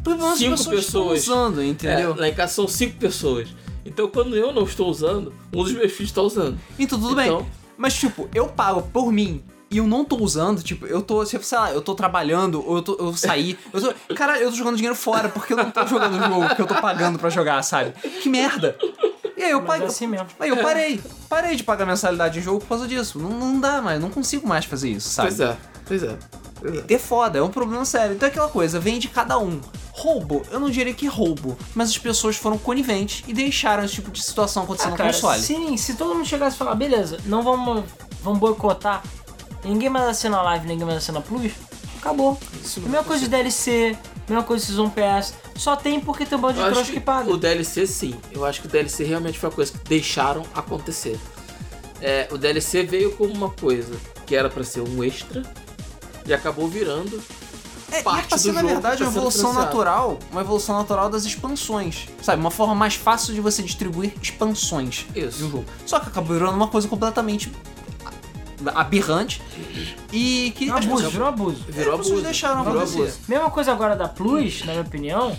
Pelo 0.05 0.17
menos 0.17 0.33
as 0.33 0.39
cinco 0.39 0.57
pessoas, 0.57 0.85
pessoas. 0.87 1.23
usando, 1.29 1.63
entendeu? 1.63 2.13
É, 2.17 2.21
lá 2.21 2.29
em 2.29 2.35
casa 2.35 2.53
são 2.55 2.67
cinco 2.69 2.97
pessoas. 2.99 3.49
Então 3.85 4.09
quando 4.09 4.37
eu 4.37 4.53
não 4.53 4.65
estou 4.65 4.89
usando, 4.89 5.33
um 5.53 5.63
dos 5.65 5.73
meus 5.73 5.93
filhos 5.93 6.11
está 6.11 6.23
usando. 6.23 6.59
Então 6.79 6.99
tudo 7.01 7.21
Então- 7.21 7.39
bem. 7.43 7.47
Mas, 7.77 7.95
tipo, 7.95 8.29
eu 8.35 8.47
pago 8.47 8.83
por 8.93 9.11
mim 9.11 9.43
e 9.71 9.79
eu 9.79 9.87
não 9.87 10.05
tô 10.05 10.17
usando, 10.19 10.63
tipo, 10.63 10.87
eu 10.87 11.01
tô, 11.01 11.25
tipo, 11.25 11.43
sei 11.43 11.57
lá, 11.57 11.73
eu 11.73 11.81
tô 11.81 11.95
trabalhando, 11.95 12.63
ou 12.67 12.77
eu, 12.77 12.83
tô, 12.83 12.95
eu 12.97 13.17
saí, 13.17 13.59
eu 13.73 13.81
tô. 13.81 14.15
Caralho, 14.15 14.43
eu 14.43 14.51
tô 14.51 14.57
jogando 14.57 14.77
dinheiro 14.77 14.95
fora 14.95 15.31
porque 15.31 15.55
eu 15.55 15.57
não 15.57 15.71
tô 15.71 15.87
jogando 15.87 16.15
o 16.19 16.23
jogo 16.23 16.55
que 16.55 16.61
eu 16.61 16.67
tô 16.67 16.75
pagando 16.75 17.19
pra 17.19 17.31
jogar, 17.31 17.63
sabe? 17.63 17.93
Que 18.21 18.29
merda! 18.29 18.77
E 19.35 19.43
aí 19.43 19.53
eu 19.53 19.63
paguei. 19.63 19.87
é 19.87 19.89
assim 19.89 20.07
mesmo. 20.07 20.27
Aí 20.39 20.51
eu 20.51 20.59
parei. 20.59 21.01
Parei 21.27 21.57
de 21.57 21.63
pagar 21.65 21.87
mensalidade 21.87 22.39
em 22.39 22.43
jogo 22.43 22.61
por 22.61 22.69
causa 22.69 22.87
disso. 22.87 23.19
Não, 23.19 23.31
não 23.31 23.59
dá 23.59 23.81
mais, 23.81 23.99
não 23.99 24.11
consigo 24.11 24.47
mais 24.47 24.67
fazer 24.67 24.91
isso, 24.91 25.09
sabe? 25.09 25.29
Pois 25.29 25.41
é, 25.41 25.57
pois 25.87 26.03
é. 26.03 26.19
Pois 26.61 26.85
é. 26.89 26.99
Foda, 26.99 27.39
é 27.39 27.43
um 27.43 27.49
problema 27.49 27.85
sério. 27.85 28.15
Então 28.15 28.29
é 28.29 28.31
aquela 28.31 28.49
coisa, 28.49 28.79
vem 28.79 28.99
de 28.99 29.09
cada 29.09 29.39
um. 29.39 29.61
Roubo, 29.93 30.43
eu 30.51 30.61
não 30.61 30.71
diria 30.71 30.95
que 30.95 31.07
roubo, 31.07 31.57
mas 31.75 31.91
as 31.91 31.99
pessoas 31.99 32.37
foram 32.37 32.57
coniventes 32.57 33.23
e 33.27 33.33
deixaram 33.33 33.85
esse 33.85 33.95
tipo 33.95 34.11
de 34.11 34.23
situação 34.23 34.63
acontecer 34.63 34.89
Ah, 34.89 34.91
no 34.93 34.97
cara, 34.97 35.13
console. 35.13 35.41
sim, 35.43 35.77
se 35.77 35.95
todo 35.95 36.15
mundo 36.15 36.27
chegasse 36.27 36.55
e 36.57 36.59
falar, 36.59 36.75
beleza, 36.75 37.19
não 37.27 37.43
vamos, 37.43 37.85
vamos 38.23 38.39
boicotar, 38.39 39.03
ninguém 39.65 39.91
mais 39.91 40.07
assina 40.07 40.41
live, 40.43 40.67
ninguém 40.67 40.87
mais 40.87 40.99
assina 40.99 41.21
plus, 41.21 41.53
acabou. 41.99 42.39
Isso 42.65 42.81
mesma 42.81 43.05
coisa 43.05 43.25
de 43.25 43.29
DLC, 43.31 43.97
mesma 44.29 44.43
coisa 44.45 44.65
de 44.65 44.69
Season 44.73 44.89
Pass, 44.89 45.35
só 45.57 45.77
tem 45.77 46.01
porque 46.01 46.25
tem 46.25 46.39
um 46.39 46.41
bando 46.41 46.55
de 46.55 46.61
trouxa 46.65 46.85
que, 46.85 46.93
que 46.93 47.01
paga. 47.01 47.31
o 47.31 47.37
DLC 47.37 47.87
sim. 47.87 48.15
Eu 48.33 48.47
acho 48.47 48.63
que 48.63 48.69
o 48.69 48.71
DLC 48.71 49.05
realmente 49.05 49.39
foi 49.39 49.51
uma 49.51 49.55
coisa 49.57 49.73
que 49.73 49.79
deixaram 49.87 50.45
acontecer. 50.55 51.19
É, 52.01 52.27
o 52.31 52.39
DLC 52.39 52.83
veio 52.85 53.13
como 53.17 53.35
uma 53.35 53.51
coisa 53.51 53.95
que 54.25 54.35
era 54.35 54.49
pra 54.49 54.65
ser 54.65 54.81
um 54.81 55.05
extra 55.05 55.43
e 56.27 56.33
acabou 56.35 56.69
virando 56.69 57.21
É, 57.91 58.03
parte 58.03 58.23
e 58.23 58.27
é 58.27 58.29
pra 58.29 58.39
ser, 58.39 58.49
do 58.49 58.55
na 58.55 58.63
verdade, 58.63 58.97
que 58.99 59.03
tá 59.05 59.09
uma 59.11 59.17
evolução 59.17 59.53
natural, 59.53 60.19
uma 60.31 60.41
evolução 60.41 60.79
natural 60.79 61.09
das 61.11 61.25
expansões. 61.25 62.09
Sabe, 62.23 62.41
uma 62.41 62.51
forma 62.51 62.75
mais 62.75 62.95
fácil 62.95 63.35
de 63.35 63.41
você 63.41 63.63
distribuir 63.63 64.13
expansões 64.23 65.07
Isso. 65.15 65.39
de 65.39 65.45
um 65.45 65.51
jogo. 65.51 65.65
Só 65.87 65.99
que 66.01 66.09
acabou 66.09 66.35
virando 66.37 66.55
uma 66.55 66.69
coisa 66.69 66.87
completamente 66.89 67.51
aberrante 68.75 69.41
e 70.13 70.53
que 70.57 70.67
Virou 70.67 70.79
as 70.79 70.85
abuso, 70.85 70.97
pessoas- 70.97 71.13
virou 71.13 71.29
abuso. 71.29 71.65
virou 71.69 71.93
as 71.95 71.99
pessoas 71.99 72.07
abuso. 72.09 72.23
deixaram 72.25 72.63
virou 72.65 72.79
acontecer. 72.83 73.03
abuso. 73.03 73.19
Mesma 73.29 73.51
coisa 73.51 73.73
agora 73.73 73.97
da 73.97 74.07
Plus, 74.09 74.61
na 74.65 74.73
minha 74.73 74.83
opinião, 74.85 75.37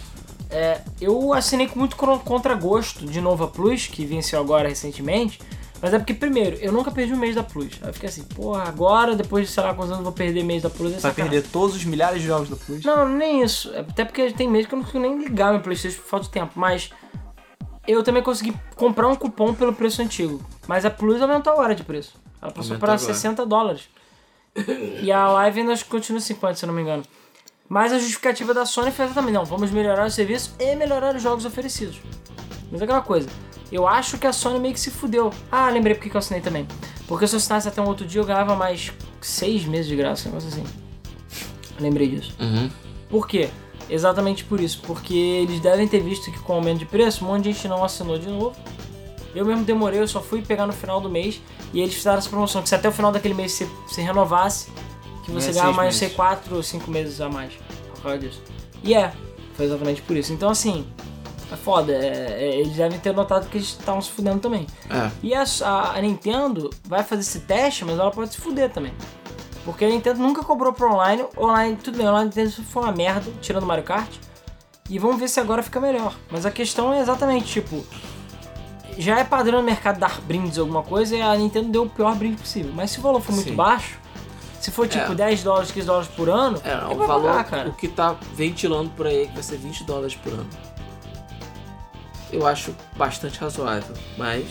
é, 0.49 0.81
eu 0.99 1.31
assinei 1.33 1.67
com 1.67 1.77
muito 1.79 1.95
cron- 1.95 2.17
contragosto 2.19 3.05
de 3.05 3.21
novo 3.21 3.43
a 3.43 3.47
Plus, 3.47 3.85
que 3.87 4.05
venceu 4.05 4.39
agora 4.39 4.67
recentemente, 4.67 5.39
mas 5.81 5.93
é 5.93 5.97
porque, 5.97 6.13
primeiro, 6.13 6.57
eu 6.57 6.71
nunca 6.71 6.91
perdi 6.91 7.13
um 7.13 7.17
mês 7.17 7.35
da 7.35 7.43
Plus. 7.43 7.79
Aí 7.81 7.89
eu 7.89 7.93
fiquei 7.93 8.09
assim, 8.09 8.23
porra, 8.23 8.63
agora, 8.63 9.15
depois 9.15 9.47
de 9.47 9.53
sei 9.53 9.63
lá 9.63 9.69
quantos 9.73 9.87
anos, 9.91 9.99
eu 9.99 10.03
vou 10.03 10.13
perder 10.13 10.43
mês 10.43 10.61
da 10.63 10.69
Plus. 10.69 10.89
é 10.89 10.99
Vai 10.99 11.11
sacanagem. 11.11 11.31
perder 11.41 11.49
todos 11.51 11.75
os 11.75 11.83
milhares 11.85 12.21
de 12.21 12.27
jogos 12.27 12.49
da 12.49 12.55
Plus. 12.55 12.83
Não, 12.85 13.07
nem 13.09 13.41
isso. 13.43 13.71
É 13.73 13.79
Até 13.79 14.05
porque 14.05 14.31
tem 14.31 14.47
mês 14.49 14.65
que 14.67 14.73
eu 14.73 14.77
não 14.77 14.83
consigo 14.85 15.03
nem 15.03 15.17
ligar 15.17 15.51
meu 15.51 15.61
Playstation 15.61 15.97
por 16.01 16.07
falta 16.07 16.25
de 16.27 16.31
tempo. 16.31 16.51
Mas 16.55 16.91
eu 17.87 18.03
também 18.03 18.21
consegui 18.21 18.53
comprar 18.75 19.07
um 19.07 19.15
cupom 19.15 19.53
pelo 19.53 19.73
preço 19.73 20.01
antigo. 20.01 20.39
Mas 20.67 20.85
a 20.85 20.89
Plus 20.91 21.21
aumentou 21.21 21.53
a 21.53 21.57
hora 21.57 21.73
de 21.75 21.83
preço. 21.83 22.13
Ela 22.41 22.51
passou 22.51 22.71
Aumentou 22.73 22.79
para 22.79 22.93
agora. 22.93 23.13
60 23.13 23.45
dólares. 23.45 23.89
e 25.01 25.11
a 25.11 25.27
live 25.29 25.61
ainda 25.61 25.73
acho 25.73 25.85
que 25.85 25.91
continua 25.91 26.19
50, 26.21 26.55
se 26.55 26.65
eu 26.65 26.67
não 26.67 26.73
me 26.73 26.81
engano. 26.81 27.03
Mas 27.69 27.93
a 27.93 27.97
justificativa 27.99 28.53
da 28.53 28.65
Sony 28.65 28.91
foi 28.91 29.07
também, 29.07 29.33
não, 29.33 29.45
vamos 29.45 29.71
melhorar 29.71 30.05
o 30.05 30.11
serviço 30.11 30.53
e 30.59 30.75
melhorar 30.75 31.15
os 31.15 31.23
jogos 31.23 31.45
oferecidos. 31.45 32.01
Mas 32.71 32.81
é 32.81 32.85
aquela 32.85 33.01
coisa, 33.01 33.27
eu 33.71 33.87
acho 33.87 34.17
que 34.17 34.25
a 34.25 34.33
Sony 34.33 34.59
meio 34.59 34.73
que 34.73 34.79
se 34.79 34.89
fudeu. 34.89 35.31
Ah, 35.51 35.69
lembrei 35.69 35.93
porque 35.93 36.09
que 36.09 36.15
eu 36.15 36.19
assinei 36.19 36.41
também. 36.41 36.67
Porque 37.07 37.27
se 37.27 37.35
eu 37.35 37.37
assinasse 37.37 37.67
até 37.67 37.81
um 37.81 37.87
outro 37.87 38.05
dia, 38.07 38.21
eu 38.21 38.25
ganhava 38.25 38.55
mais 38.55 38.91
seis 39.19 39.65
meses 39.65 39.87
de 39.87 39.95
graça, 39.95 40.29
um 40.29 40.31
negócio 40.31 40.49
assim. 40.49 40.63
Lembrei 41.79 42.07
disso. 42.07 42.33
Uhum. 42.39 42.69
Por 43.09 43.27
quê? 43.27 43.49
Exatamente 43.89 44.45
por 44.45 44.61
isso, 44.61 44.81
porque 44.83 45.13
eles 45.13 45.59
devem 45.59 45.87
ter 45.87 45.99
visto 45.99 46.31
que 46.31 46.39
com 46.39 46.53
o 46.53 46.55
aumento 46.57 46.79
de 46.79 46.85
preço, 46.85 47.25
um 47.25 47.27
monte 47.27 47.43
de 47.43 47.51
gente 47.51 47.67
não 47.67 47.83
assinou 47.83 48.17
de 48.17 48.27
novo. 48.27 48.55
Eu 49.35 49.45
mesmo 49.45 49.63
demorei, 49.63 49.99
eu 49.99 50.07
só 50.07 50.21
fui 50.21 50.41
pegar 50.41 50.65
no 50.65 50.73
final 50.73 51.01
do 51.01 51.09
mês 51.09 51.41
e 51.73 51.81
eles 51.81 51.93
fizeram 51.93 52.17
essa 52.17 52.29
promoção 52.29 52.61
que 52.61 52.69
se 52.69 52.75
até 52.75 52.87
o 52.87 52.91
final 52.91 53.11
daquele 53.11 53.33
mês 53.33 53.53
você, 53.53 53.67
você 53.87 54.01
renovasse, 54.01 54.69
que 55.25 55.31
você 55.31 55.49
É, 55.49 55.53
ganhava 55.53 55.73
mais, 55.73 55.95
sei, 55.95 56.09
4 56.09 56.55
ou 56.55 56.63
5 56.63 56.89
meses 56.91 57.19
a 57.19 57.29
mais 57.29 57.53
por 57.93 58.01
causa 58.03 58.19
disso. 58.19 58.41
E 58.83 58.93
é, 58.93 59.11
foi 59.55 59.65
exatamente 59.65 60.01
por 60.01 60.15
isso. 60.15 60.31
Então 60.33 60.49
assim, 60.49 60.85
é 61.51 61.55
foda, 61.55 61.91
é- 61.91 61.97
é- 62.43 62.59
eles 62.59 62.75
devem 62.75 62.97
ter 62.99 63.13
notado 63.13 63.47
que 63.49 63.57
eles 63.57 63.67
estavam 63.69 64.01
se 64.01 64.09
fudendo 64.09 64.39
também. 64.39 64.65
É. 64.89 65.11
E 65.21 65.33
a, 65.35 65.43
a- 65.63 65.97
a 65.97 66.01
Nintendo 66.01 66.69
vai 66.85 67.03
fazer 67.03 67.21
esse 67.21 67.41
teste, 67.41 67.83
mas 67.85 67.99
ela 67.99 68.11
pode 68.11 68.31
se 68.33 68.37
fuder 68.39 68.69
também. 68.71 68.93
Porque 69.65 69.85
a 69.85 69.89
Nintendo 69.89 70.19
nunca 70.19 70.43
cobrou 70.43 70.73
pro 70.73 70.91
online. 70.91 71.23
Online, 71.37 71.75
tudo 71.75 71.97
bem, 71.97 72.07
online 72.07 72.25
Nintendo 72.25 72.51
foi 72.63 72.83
uma 72.83 72.91
merda, 72.91 73.31
tirando 73.41 73.65
Mario 73.65 73.83
Kart. 73.83 74.09
E 74.89 74.97
vamos 74.97 75.19
ver 75.19 75.27
se 75.29 75.39
agora 75.39 75.61
fica 75.61 75.79
melhor. 75.79 76.15
Mas 76.31 76.45
a 76.45 76.51
questão 76.51 76.91
é 76.93 76.99
exatamente, 76.99 77.45
tipo. 77.45 77.85
Já 78.97 79.19
é 79.19 79.23
padrão 79.23 79.59
no 79.59 79.63
mercado 79.65 79.99
dar 79.99 80.19
brindes 80.21 80.57
ou 80.57 80.63
alguma 80.63 80.83
coisa 80.83 81.15
e 81.15 81.21
a 81.21 81.33
Nintendo 81.35 81.69
deu 81.69 81.83
o 81.83 81.89
pior 81.89 82.13
brinde 82.15 82.37
possível. 82.37 82.71
Mas 82.75 82.91
se 82.91 82.99
o 82.99 83.01
valor 83.01 83.21
for 83.21 83.31
muito 83.33 83.49
Sim. 83.49 83.55
baixo, 83.55 83.97
se 84.59 84.69
for 84.69 84.87
tipo 84.87 85.13
É. 85.13 85.15
10 85.15 85.43
dólares, 85.43 85.71
15 85.71 85.87
dólares 85.87 86.09
por 86.09 86.29
ano, 86.29 86.59
É, 86.63 86.75
o 86.93 86.97
valor, 87.07 87.29
pagar, 87.31 87.43
cara? 87.45 87.69
o 87.69 87.73
que 87.73 87.87
tá 87.87 88.15
ventilando 88.35 88.89
por 88.91 89.07
aí 89.07 89.23
é 89.23 89.27
que 89.27 89.33
vai 89.33 89.43
ser 89.43 89.57
20 89.57 89.83
dólares 89.85 90.15
por 90.15 90.33
ano. 90.33 90.47
Eu 92.31 92.47
acho 92.47 92.73
bastante 92.95 93.39
razoável, 93.39 93.93
mas 94.17 94.45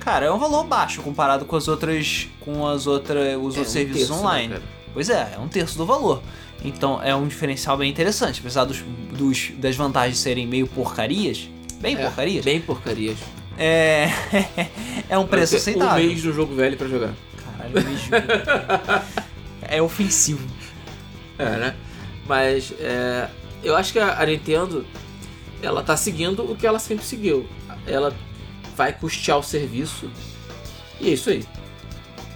Cara, 0.00 0.26
é 0.26 0.30
um 0.30 0.38
valor 0.38 0.62
baixo 0.64 1.02
comparado 1.02 1.44
com 1.44 1.56
as 1.56 1.66
outras. 1.66 2.28
com 2.40 2.66
as 2.66 2.86
outras. 2.86 3.18
os 3.18 3.26
é 3.26 3.36
outros 3.36 3.66
um 3.68 3.70
serviços 3.70 4.08
terço, 4.08 4.12
né, 4.14 4.18
online. 4.28 4.48
cara? 4.54 4.62
Pois 4.94 5.10
é, 5.10 5.32
é 5.34 5.38
um 5.38 5.48
terço 5.48 5.76
do 5.76 5.84
valor. 5.84 6.22
Então 6.64 7.02
é 7.02 7.14
um 7.14 7.26
diferencial 7.26 7.76
bem 7.76 7.90
interessante. 7.90 8.38
Apesar 8.40 8.64
dos, 8.64 8.78
dos- 9.12 9.50
das 9.58 9.74
vantagens 9.74 10.18
serem 10.18 10.46
meio 10.46 10.66
porcarias. 10.68 11.48
Bem 11.80 11.96
É, 11.96 12.02
porcarias. 12.04 12.44
Bem 12.44 12.60
porcarias. 12.60 13.18
É. 13.58 14.08
é 15.10 15.18
um 15.18 15.26
preço 15.26 15.52
ter 15.54 15.58
aceitável. 15.58 16.04
Um 16.04 16.08
mês 16.08 16.22
do 16.22 16.32
jogo 16.32 16.54
velho 16.54 16.76
pra 16.76 16.86
jogar. 16.86 17.12
Caralho, 17.44 17.80
um 17.80 17.82
mês. 17.82 18.00
É 19.62 19.82
ofensivo. 19.82 20.46
É, 21.38 21.44
né? 21.56 21.74
Mas 22.26 22.72
é, 22.80 23.28
eu 23.62 23.74
acho 23.76 23.92
que 23.92 23.98
a 23.98 24.24
Nintendo 24.24 24.86
ela 25.66 25.82
tá 25.82 25.96
seguindo 25.96 26.48
o 26.48 26.54
que 26.54 26.64
ela 26.64 26.78
sempre 26.78 27.04
seguiu. 27.04 27.44
Ela 27.86 28.14
vai 28.76 28.92
custear 28.92 29.36
o 29.36 29.42
serviço. 29.42 30.08
E 31.00 31.10
é 31.10 31.12
isso 31.12 31.28
aí. 31.28 31.44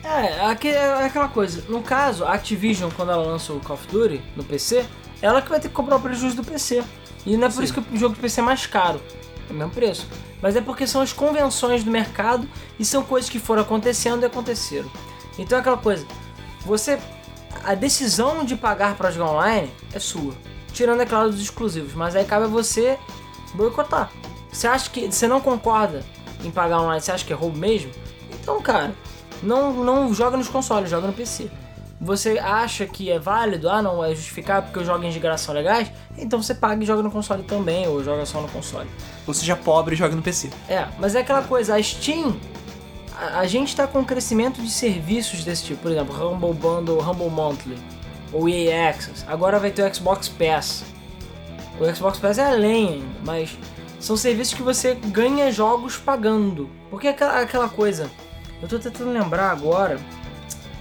É, 0.02 0.38
é 0.38 1.04
aquela 1.04 1.28
coisa. 1.28 1.64
No 1.68 1.80
caso, 1.80 2.24
a 2.24 2.32
Activision, 2.32 2.90
quando 2.96 3.12
ela 3.12 3.24
lança 3.24 3.52
o 3.52 3.60
Call 3.60 3.76
of 3.76 3.86
Duty 3.86 4.20
no 4.34 4.42
PC, 4.42 4.84
ela 5.22 5.40
que 5.40 5.48
vai 5.48 5.60
ter 5.60 5.68
que 5.68 5.74
cobrar 5.74 5.96
o 5.96 6.00
prejuízo 6.00 6.36
do 6.36 6.44
PC. 6.44 6.82
E 7.24 7.36
não 7.36 7.46
é 7.46 7.50
por 7.50 7.58
Sim. 7.58 7.64
isso 7.64 7.74
que 7.74 7.94
o 7.94 7.96
jogo 7.96 8.16
de 8.16 8.20
PC 8.20 8.40
é 8.40 8.42
mais 8.44 8.66
caro. 8.66 9.00
É 9.48 9.52
o 9.52 9.54
mesmo 9.54 9.70
preço. 9.70 10.08
Mas 10.42 10.56
é 10.56 10.60
porque 10.60 10.84
são 10.84 11.00
as 11.00 11.12
convenções 11.12 11.84
do 11.84 11.90
mercado 11.90 12.48
e 12.80 12.84
são 12.84 13.04
coisas 13.04 13.30
que 13.30 13.38
foram 13.38 13.62
acontecendo 13.62 14.24
e 14.24 14.26
aconteceram. 14.26 14.90
Então 15.38 15.56
é 15.56 15.60
aquela 15.60 15.78
coisa. 15.78 16.04
Você. 16.62 16.98
A 17.62 17.74
decisão 17.74 18.44
de 18.44 18.56
pagar 18.56 18.96
pra 18.96 19.10
jogar 19.10 19.32
online 19.32 19.70
é 19.92 20.00
sua. 20.00 20.34
Tirando, 20.72 21.00
é 21.00 21.06
claro, 21.06 21.30
dos 21.30 21.40
exclusivos. 21.40 21.94
Mas 21.94 22.16
aí 22.16 22.24
cabe 22.24 22.44
a 22.44 22.48
você 22.48 22.98
boicotar. 23.54 24.10
Você 24.52 24.66
acha 24.66 24.90
que. 24.90 25.10
Você 25.10 25.28
não 25.28 25.40
concorda 25.40 26.04
em 26.44 26.50
pagar 26.50 26.80
online, 26.80 27.00
você 27.00 27.12
acha 27.12 27.24
que 27.24 27.32
é 27.32 27.36
roubo 27.36 27.56
mesmo? 27.56 27.90
Então, 28.32 28.60
cara, 28.60 28.94
não, 29.42 29.72
não 29.84 30.12
joga 30.14 30.36
nos 30.36 30.48
consoles, 30.48 30.90
joga 30.90 31.06
no 31.06 31.12
PC. 31.12 31.50
Você 32.00 32.38
acha 32.38 32.86
que 32.86 33.10
é 33.10 33.18
válido? 33.18 33.68
Ah, 33.68 33.82
não, 33.82 34.02
é 34.02 34.14
justificável 34.14 34.62
porque 34.62 34.78
os 34.78 34.86
jogos 34.86 35.12
de 35.12 35.20
graça 35.20 35.44
são 35.44 35.54
legais? 35.54 35.92
Então 36.16 36.42
você 36.42 36.54
paga 36.54 36.82
e 36.82 36.86
joga 36.86 37.02
no 37.02 37.10
console 37.10 37.42
também, 37.42 37.86
ou 37.86 38.02
joga 38.02 38.24
só 38.24 38.40
no 38.40 38.48
console. 38.48 38.88
Ou 39.26 39.34
seja, 39.34 39.54
pobre 39.54 39.94
e 39.94 39.98
joga 39.98 40.16
no 40.16 40.22
PC. 40.22 40.48
É, 40.66 40.88
mas 40.98 41.14
é 41.14 41.20
aquela 41.20 41.42
coisa, 41.42 41.74
a 41.74 41.82
Steam, 41.82 42.34
a, 43.14 43.40
a 43.40 43.46
gente 43.46 43.76
tá 43.76 43.86
com 43.86 43.98
um 43.98 44.04
crescimento 44.04 44.62
de 44.62 44.70
serviços 44.70 45.44
desse 45.44 45.64
tipo, 45.64 45.82
por 45.82 45.92
exemplo, 45.92 46.14
Humble 46.14 46.54
Bundle, 46.54 47.00
Humble 47.00 47.28
Monthly, 47.28 47.76
ou 48.32 48.48
EA 48.48 48.90
Access. 48.90 49.24
Agora 49.26 49.58
vai 49.58 49.70
ter 49.70 49.82
o 49.88 49.94
Xbox 49.94 50.28
Pass. 50.28 50.84
O 51.78 51.94
Xbox 51.94 52.18
Pass 52.18 52.38
é 52.38 52.44
além 52.44 53.02
mas 53.24 53.56
são 53.98 54.16
serviços 54.16 54.54
que 54.54 54.62
você 54.62 54.94
ganha 54.94 55.50
jogos 55.52 55.96
pagando. 55.96 56.68
Porque 56.90 57.06
é 57.06 57.10
aquela, 57.10 57.40
aquela 57.40 57.68
coisa, 57.68 58.10
eu 58.62 58.68
tô 58.68 58.78
tentando 58.78 59.10
lembrar 59.12 59.50
agora, 59.50 59.98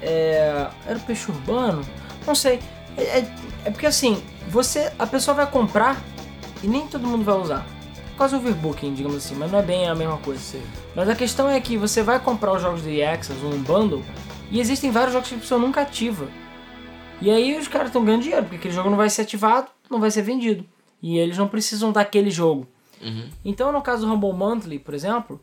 é, 0.02 0.68
era 0.88 0.98
o 0.98 1.02
Peixe 1.02 1.30
Urbano? 1.30 1.82
Não 2.26 2.34
sei. 2.34 2.60
É, 2.98 3.20
é- 3.20 3.36
é 3.66 3.70
porque 3.72 3.86
assim, 3.86 4.24
você, 4.48 4.92
a 4.98 5.06
pessoa 5.06 5.36
vai 5.36 5.46
comprar 5.50 6.02
e 6.64 6.68
nem 6.68 6.88
todo 6.88 7.06
mundo 7.06 7.24
vai 7.24 7.36
usar. 7.36 7.66
Quase 8.16 8.36
overbooking, 8.36 8.94
digamos 8.94 9.18
assim, 9.18 9.36
mas 9.36 9.52
não 9.52 9.60
é 9.60 9.62
bem 9.62 9.88
a 9.88 9.96
mesma 9.96 10.18
coisa. 10.18 10.58
Mas 10.96 11.08
a 11.10 11.16
questão 11.16 11.50
é 11.50 11.60
que 11.60 11.78
você 11.78 12.02
vai 12.02 12.20
comprar 12.20 12.54
os 12.54 12.62
jogos 12.62 12.82
do 12.82 12.90
EA 12.90 13.14
Access 13.14 13.40
ou 13.44 13.54
um 13.54 13.62
bundle 13.62 14.04
e 14.52 14.60
existem 14.60 14.92
vários 14.92 15.14
jogos 15.14 15.30
que 15.30 15.36
a 15.36 15.40
pessoa 15.40 15.60
nunca 15.60 15.82
ativa. 15.82 16.28
E 17.22 17.30
aí 17.30 17.58
os 17.58 17.68
caras 17.68 17.88
estão 17.88 18.04
ganhando 18.04 18.22
dinheiro, 18.24 18.44
porque 18.44 18.58
aquele 18.58 18.74
jogo 18.74 18.90
não 18.90 18.98
vai 18.98 19.10
ser 19.10 19.24
ativado, 19.24 19.68
não 19.90 20.00
vai 20.00 20.10
ser 20.12 20.22
vendido. 20.22 20.66
E 21.02 21.18
eles 21.18 21.38
não 21.38 21.48
precisam 21.48 21.92
daquele 21.92 22.30
jogo. 22.32 22.68
Então, 23.46 23.72
no 23.72 23.82
caso 23.82 24.06
do 24.06 24.14
Humble 24.14 24.34
Monthly, 24.34 24.80
por 24.80 24.94
exemplo, 24.94 25.42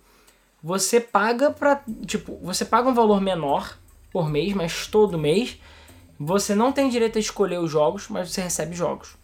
você 0.62 1.00
paga 1.00 1.50
pra. 1.50 1.82
Tipo, 2.06 2.38
você 2.42 2.64
paga 2.66 2.88
um 2.88 2.94
valor 2.94 3.20
menor 3.20 3.78
por 4.12 4.28
mês, 4.28 4.52
mas 4.52 4.86
todo 4.86 5.18
mês. 5.18 5.58
Você 6.18 6.54
não 6.54 6.72
tem 6.72 6.88
direito 6.88 7.16
a 7.16 7.20
escolher 7.20 7.58
os 7.58 7.70
jogos, 7.70 8.08
mas 8.08 8.30
você 8.30 8.40
recebe 8.42 8.74
jogos. 8.74 9.16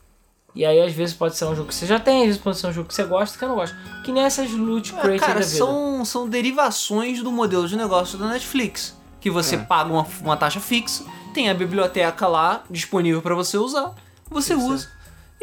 E 0.55 0.65
aí, 0.67 0.79
às 0.81 0.93
vezes, 0.93 1.15
pode 1.15 1.35
ser 1.37 1.47
um 1.47 1.55
jogo 1.57 1.69
que 1.69 1.75
você 1.75 1.87
já 1.87 1.99
tem, 1.99 2.21
às 2.21 2.27
vezes 2.27 2.41
pode 2.41 2.59
ser 2.59 2.67
um 2.67 2.73
jogo 2.73 2.89
que 2.89 2.95
você 2.95 3.05
gosta, 3.05 3.39
que 3.39 3.45
eu 3.45 3.49
não 3.49 3.55
gosto. 3.57 3.75
Que 4.05 4.13
nem 4.13 4.23
essas 4.25 4.51
loot 4.51 4.95
É, 4.95 5.01
crates 5.01 5.21
cara, 5.21 5.41
da 5.41 5.47
vida. 5.47 5.57
são, 5.57 6.05
são 6.05 6.29
derivações 6.29 7.23
do 7.23 7.33
modelo 7.33 7.67
de 7.67 7.77
negócio 7.77 8.19
da 8.19 8.29
Netflix. 8.29 8.95
Que 9.21 9.31
você 9.31 9.55
É. 9.57 9.59
paga 9.59 9.91
uma, 9.91 10.07
uma 10.21 10.37
taxa 10.37 10.61
fixa, 10.61 11.05
tem 11.33 11.51
a 11.51 11.55
biblioteca 11.55 12.27
lá 12.27 12.63
disponível 12.71 13.23
pra 13.23 13.35
você 13.35 13.57
usar, 13.57 13.95
você 14.29 14.55
Isso. 14.55 14.73
usa. 14.73 14.91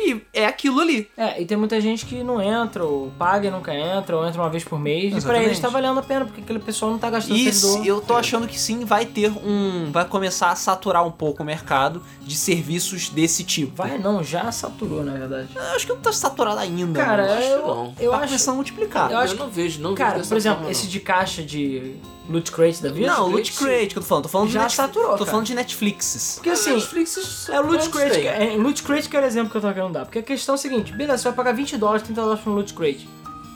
E 0.02 0.22
é 0.34 0.46
aquilo 0.46 0.80
ali. 0.80 1.10
É, 1.18 1.42
e 1.42 1.46
tem 1.46 1.58
muita 1.58 1.80
gente 1.82 2.06
que 2.06 2.24
não 2.24 2.42
entra, 2.42 2.84
ou 2.84 3.12
paga 3.18 3.48
e 3.48 3.52
nunca 3.52 3.74
entra, 3.74 4.16
ou 4.16 4.26
entra 4.26 4.42
uma 4.42 4.50
vez 4.50 4.64
por 4.64 4.80
mês. 4.80 5.06
E 5.06 5.10
pra 5.10 5.18
Exatamente. 5.18 5.46
eles 5.48 5.60
tá 5.60 5.68
valendo 5.70 6.00
a 6.00 6.04
pena, 6.04 6.26
porque 6.26 6.42
aquele 6.42 6.60
pessoal 6.60 6.92
não 6.92 6.98
tá 7.00 7.10
gastando 7.10 7.38
servidor. 7.38 7.86
eu 7.86 8.02
tô 8.02 8.16
achando 8.16 8.48
que 8.48 8.60
sim, 8.60 8.86
vai 8.86 9.06
ter 9.06 9.30
um. 9.32 9.92
Vai 9.92 10.06
começar 10.06 10.52
a 10.52 10.56
saturar 10.56 11.06
um 11.06 11.12
pouco 11.12 11.44
o 11.44 11.46
mercado 11.46 12.02
de 12.22 12.36
serviços 12.36 13.10
desse 13.10 13.44
tipo. 13.44 13.76
Vai 13.76 13.98
não, 13.98 14.24
já 14.24 14.52
saturou, 14.52 15.04
na 15.04 15.14
verdade. 15.14 15.50
Eu 15.56 15.62
acho 15.76 15.86
que 15.86 15.94
não 15.94 16.00
tá 16.00 16.14
saturado 16.14 16.60
ainda. 16.60 17.00
Cara, 17.00 17.28
mas 17.28 17.46
eu, 17.46 17.68
não. 17.68 17.94
eu 18.00 18.12
tá 18.12 18.18
acho... 18.18 18.28
começando 18.28 18.54
a 18.54 18.56
multiplicar. 18.56 19.12
Eu 19.12 19.18
acho 19.18 19.36
não 19.36 19.50
vejo, 19.50 19.82
não 19.82 19.96
Cara, 19.96 20.18
vejo 20.18 20.30
por 20.30 20.38
exemplo, 20.38 20.58
forma, 20.60 20.72
esse 20.72 20.88
de 20.88 21.00
caixa 21.00 21.44
de 21.44 21.96
loot 22.30 22.52
crate 22.52 22.82
da 22.84 22.92
vida... 22.92 23.08
Não, 23.08 23.28
Loot 23.28 23.54
Crate 23.54 23.88
que 23.88 23.98
eu 23.98 24.02
tô 24.04 24.08
falando. 24.08 24.24
Tô 24.24 24.30
falando 24.30 24.50
Já 24.50 24.60
de 24.60 24.64
Netflix. 24.66 24.76
saturou, 24.76 25.12
Tô 25.12 25.18
cara. 25.18 25.32
falando 25.32 25.46
de 25.48 25.56
Netflixes. 25.56 26.34
Porque 26.36 26.50
Ah, 26.50 26.54
assim, 26.54 26.74
Netflix, 26.74 27.50
É 27.50 27.60
o 27.60 27.66
Loot 27.66 27.86
não 27.86 27.92
Crate, 27.92 28.28
é, 28.28 28.56
Loot 28.56 28.84
Crate 28.84 29.10
que 29.10 29.18
era 29.18 29.26
o 29.26 29.30
exemplo 29.30 29.50
que 29.50 29.58
eu 29.58 29.62
tava 29.62 29.74
querendo 29.74 29.89
dar. 29.92 30.06
Porque 30.06 30.20
a 30.20 30.24
questão 30.24 30.56
é 30.56 30.58
a 30.58 30.58
seguinte, 30.58 30.94
beleza, 30.94 31.20
você 31.20 31.28
vai 31.30 31.36
pagar 31.36 31.54
20 31.54 31.78
dólares, 31.78 32.04
30 32.04 32.22
dólares 32.22 32.44
pra 32.44 32.52
um 32.52 32.56
Loot 32.56 32.74
Crate. 32.74 33.10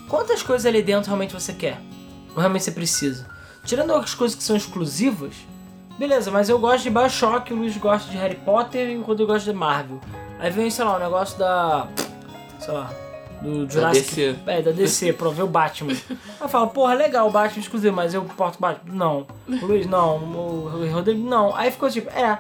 Quantas 0.08 0.44
coisas 0.44 0.66
ali 0.66 0.82
dentro 0.82 1.08
realmente 1.08 1.34
você 1.34 1.54
quer? 1.54 1.80
Ou 2.36 2.40
realmente 2.40 2.64
você 2.64 2.72
precisa? 2.72 3.28
Tirando 3.64 3.94
as 3.94 4.14
coisas 4.14 4.36
que 4.36 4.44
são 4.44 4.56
exclusivas, 4.56 5.34
beleza, 5.98 6.30
mas 6.30 6.50
eu 6.50 6.60
gosto 6.60 6.84
de 6.84 6.90
Bioshock, 6.90 7.54
o 7.54 7.56
Luiz 7.56 7.76
gosta 7.78 8.12
de 8.12 8.18
Harry 8.18 8.36
Potter 8.36 8.90
e 8.90 8.98
o 8.98 9.02
Rodrigo 9.02 9.32
gosta 9.32 9.52
de 9.52 9.58
Marvel. 9.58 10.00
Aí 10.40 10.52
vem, 10.52 10.70
sei 10.70 10.84
lá, 10.84 10.98
o 10.98 11.00
negócio 11.00 11.38
da... 11.40 11.88
sei 12.60 12.74
lá... 12.74 12.92
Do 13.42 13.70
Jurassic... 13.70 14.16
DC. 14.16 14.36
É, 14.48 14.62
da 14.62 14.72
DC, 14.72 15.12
pra 15.20 15.30
ver 15.30 15.44
o 15.44 15.48
Batman. 15.48 15.94
Aí 16.40 16.48
fala, 16.48 16.68
porra, 16.68 16.94
legal, 16.94 17.28
o 17.28 17.32
Batman 17.32 17.62
exclusivo, 17.62 17.96
mas 17.96 18.14
eu 18.14 18.24
porto 18.24 18.56
o 18.56 18.60
Batman? 18.60 18.94
Não. 18.94 19.28
O 19.62 19.66
Luiz, 19.66 19.86
não. 19.86 20.18
O 20.18 20.90
Rodrigo, 20.92 21.28
não. 21.28 21.54
Aí 21.56 21.70
ficou 21.70 21.90
tipo, 21.90 22.10
é... 22.10 22.40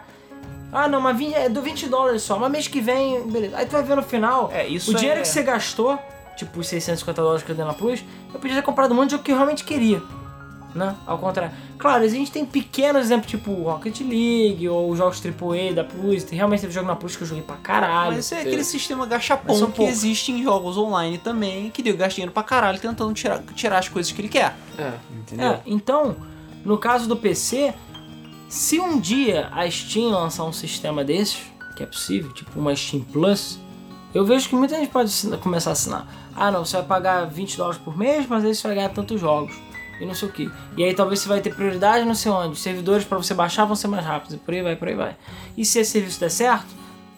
Ah, 0.73 0.87
não, 0.87 0.99
mas 0.99 1.15
20, 1.17 1.33
é 1.35 1.49
do 1.49 1.61
20 1.61 1.87
dólares 1.87 2.21
só. 2.23 2.37
Mas 2.39 2.51
mês 2.51 2.67
que 2.67 2.81
vem, 2.81 3.27
beleza. 3.27 3.55
Aí 3.57 3.65
tu 3.65 3.71
vai 3.71 3.83
ver 3.83 3.95
no 3.95 4.03
final, 4.03 4.49
É, 4.51 4.67
isso 4.67 4.91
o 4.91 4.95
dinheiro 4.95 5.19
é- 5.19 5.21
que 5.21 5.27
você 5.27 5.43
gastou, 5.43 5.99
tipo 6.35 6.59
os 6.59 6.67
650 6.67 7.21
dólares 7.21 7.43
que 7.43 7.51
eu 7.51 7.55
dei 7.55 7.63
na 7.65 7.73
Plus, 7.73 8.03
eu 8.33 8.39
podia 8.39 8.55
ter 8.55 8.63
comprado 8.63 8.91
um 8.91 8.95
monte 8.95 9.05
de 9.05 9.11
jogo 9.11 9.23
que 9.23 9.31
eu 9.31 9.35
realmente 9.35 9.63
queria. 9.63 10.01
Né? 10.73 10.95
Ao 11.05 11.19
contrário. 11.19 11.53
Claro, 11.77 12.03
a 12.03 12.07
gente 12.07 12.31
tem 12.31 12.43
pequenos 12.43 13.03
exemplos, 13.03 13.29
tipo 13.29 13.51
Rocket 13.53 13.99
League, 14.01 14.67
ou 14.67 14.95
jogos 14.95 15.21
AAA 15.23 15.71
da 15.71 15.83
Plus. 15.83 16.23
Tem, 16.23 16.35
realmente 16.35 16.61
teve 16.61 16.73
jogo 16.73 16.87
na 16.87 16.95
Plus 16.95 17.15
que 17.15 17.21
eu 17.21 17.27
joguei 17.27 17.43
pra 17.43 17.57
caralho. 17.57 18.15
Mas 18.15 18.31
é 18.31 18.39
aquele 18.41 18.63
sistema 18.63 19.05
são 19.59 19.69
que 19.69 19.77
poucos. 19.77 19.93
existe 19.93 20.31
em 20.31 20.41
jogos 20.41 20.75
online 20.75 21.19
também, 21.19 21.69
que 21.69 21.83
deu 21.83 21.95
gasta 21.95 22.15
dinheiro 22.15 22.31
pra 22.31 22.41
caralho 22.41 22.79
tentando 22.79 23.13
tirar, 23.13 23.39
tirar 23.53 23.77
as 23.77 23.87
coisas 23.87 24.11
que 24.11 24.19
ele 24.19 24.29
quer. 24.29 24.55
É. 24.75 24.93
Entendeu? 25.15 25.51
É, 25.51 25.61
então, 25.67 26.15
no 26.65 26.79
caso 26.79 27.07
do 27.07 27.15
PC, 27.15 27.71
se 28.53 28.79
um 28.79 28.99
dia 28.99 29.49
a 29.51 29.67
Steam 29.67 30.11
lançar 30.11 30.43
um 30.43 30.53
sistema 30.53 31.03
desses, 31.03 31.41
que 31.75 31.81
é 31.81 31.87
possível, 31.87 32.31
tipo 32.31 32.59
uma 32.59 32.75
Steam 32.75 33.03
Plus, 33.03 33.57
eu 34.13 34.23
vejo 34.23 34.47
que 34.47 34.55
muita 34.55 34.75
gente 34.75 34.91
pode 34.91 35.11
começar 35.41 35.71
a 35.71 35.73
assinar. 35.73 36.07
Ah, 36.35 36.51
não, 36.51 36.63
você 36.63 36.77
vai 36.77 36.85
pagar 36.85 37.25
20 37.25 37.57
dólares 37.57 37.81
por 37.83 37.97
mês, 37.97 38.27
mas 38.29 38.45
aí 38.45 38.53
você 38.53 38.67
vai 38.67 38.75
ganhar 38.75 38.89
tantos 38.89 39.19
jogos. 39.19 39.55
E 39.99 40.05
não 40.05 40.13
sei 40.13 40.27
o 40.27 40.31
que. 40.31 40.51
E 40.77 40.83
aí 40.83 40.93
talvez 40.93 41.21
você 41.21 41.29
vai 41.29 41.41
ter 41.41 41.55
prioridade 41.55 42.05
não 42.05 42.13
sei 42.13 42.31
onde. 42.31 42.59
Servidores 42.59 43.03
para 43.03 43.17
você 43.17 43.33
baixar 43.33 43.65
vão 43.65 43.75
ser 43.75 43.87
mais 43.87 44.05
rápidos. 44.05 44.35
E 44.35 44.37
por 44.37 44.53
aí 44.53 44.61
vai, 44.61 44.75
por 44.75 44.87
aí 44.87 44.95
vai. 44.95 45.15
E 45.57 45.65
se 45.65 45.79
esse 45.79 45.89
serviço 45.89 46.19
der 46.19 46.29
certo, 46.29 46.67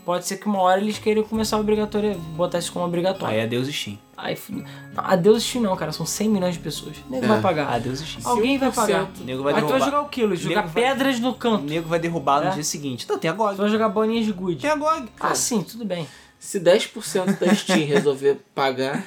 pode 0.06 0.26
ser 0.28 0.38
que 0.38 0.46
uma 0.46 0.60
hora 0.60 0.80
eles 0.80 0.98
queiram 1.00 1.24
começar 1.24 1.58
a 1.58 1.60
obrigatório, 1.60 2.16
botar 2.36 2.60
isso 2.60 2.72
como 2.72 2.86
obrigatório. 2.86 3.36
Aí 3.36 3.42
adeus 3.44 3.68
Steam. 3.68 3.98
Aí, 4.16 4.38
não, 4.50 4.64
adeus 4.96 5.44
Steam 5.44 5.62
não, 5.64 5.76
cara, 5.76 5.92
são 5.92 6.06
100 6.06 6.30
milhões 6.30 6.54
de 6.54 6.60
pessoas. 6.62 6.96
O 7.08 7.12
nego 7.12 7.28
vai 7.28 7.42
pagar. 7.42 7.68
Adeus 7.74 8.00
Steam. 8.00 8.22
Alguém 8.30 8.58
vai 8.58 8.72
pagar. 8.72 9.10
O 9.20 9.24
nego 9.26 9.44
vai 9.44 9.54
Aí 9.54 9.60
tu 9.62 9.68
vai 9.68 9.80
derrubar. 9.80 9.86
jogar 9.86 10.02
o 10.02 10.10
quê, 10.10 10.26
Luiz? 10.26 10.40
Jogar 10.40 10.68
vai- 10.68 10.84
pedras 10.84 11.20
no 11.20 11.30
O 11.32 11.34
canto. 11.34 11.64
nego 11.66 11.90
vai 11.90 12.00
derrubar 12.00 12.42
no 12.42 12.48
É. 12.48 12.52
dia 12.52 12.64
seguinte. 12.64 13.04
Então 13.04 13.18
tem 13.20 13.30
a 13.30 13.34
GOG. 13.34 13.56
Tu 13.56 13.62
vai 13.62 13.70
jogar 13.70 13.90
bolinhas 13.90 14.26
de 14.26 14.32
good. 14.32 14.62
Tem 14.62 14.70
a 14.70 14.76
GOG. 14.76 15.08
Ah, 15.20 15.36
sim, 15.36 15.62
tudo 15.64 15.84
bem. 15.84 16.08
Se 16.40 16.60
10% 16.60 17.40
da 17.40 17.54
Steam 17.56 17.86
resolver 17.88 18.38
pagar, 18.54 19.04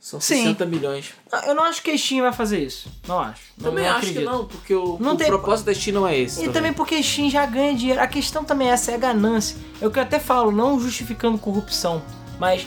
são 0.00 0.20
Sim. 0.20 0.42
60 0.44 0.64
milhões. 0.66 1.12
Não, 1.30 1.38
Eu 1.40 1.54
não 1.54 1.64
acho 1.64 1.82
que 1.82 1.90
a 1.90 1.98
Steam 1.98 2.22
vai 2.22 2.32
fazer 2.32 2.60
isso. 2.64 2.88
Não 3.06 3.18
acho. 3.18 3.42
Também 3.60 3.84
não 3.84 3.90
acho 3.90 3.98
acredito. 3.98 4.18
que 4.20 4.24
não, 4.26 4.44
porque 4.46 4.74
o, 4.74 4.96
Não 5.00 5.14
o 5.14 5.16
tem- 5.16 5.26
propósito 5.26 5.66
da 5.66 5.74
Steam 5.74 5.94
não 5.94 6.06
é 6.06 6.16
esse. 6.18 6.44
E 6.44 6.48
também 6.50 6.72
porque 6.72 6.94
a 6.94 7.02
Steam 7.02 7.28
já 7.28 7.44
ganha 7.46 7.74
dinheiro. 7.74 8.00
A 8.00 8.06
questão 8.06 8.44
também 8.44 8.68
é 8.68 8.72
essa, 8.72 8.92
é 8.92 8.94
a 8.94 8.98
ganância. 8.98 9.56
É 9.80 9.86
o 9.86 9.90
que 9.90 9.98
eu 9.98 10.02
até 10.02 10.18
falo, 10.20 10.50
não 10.52 10.78
justificando 10.80 11.36
corrupção, 11.38 12.00
mas 12.38 12.66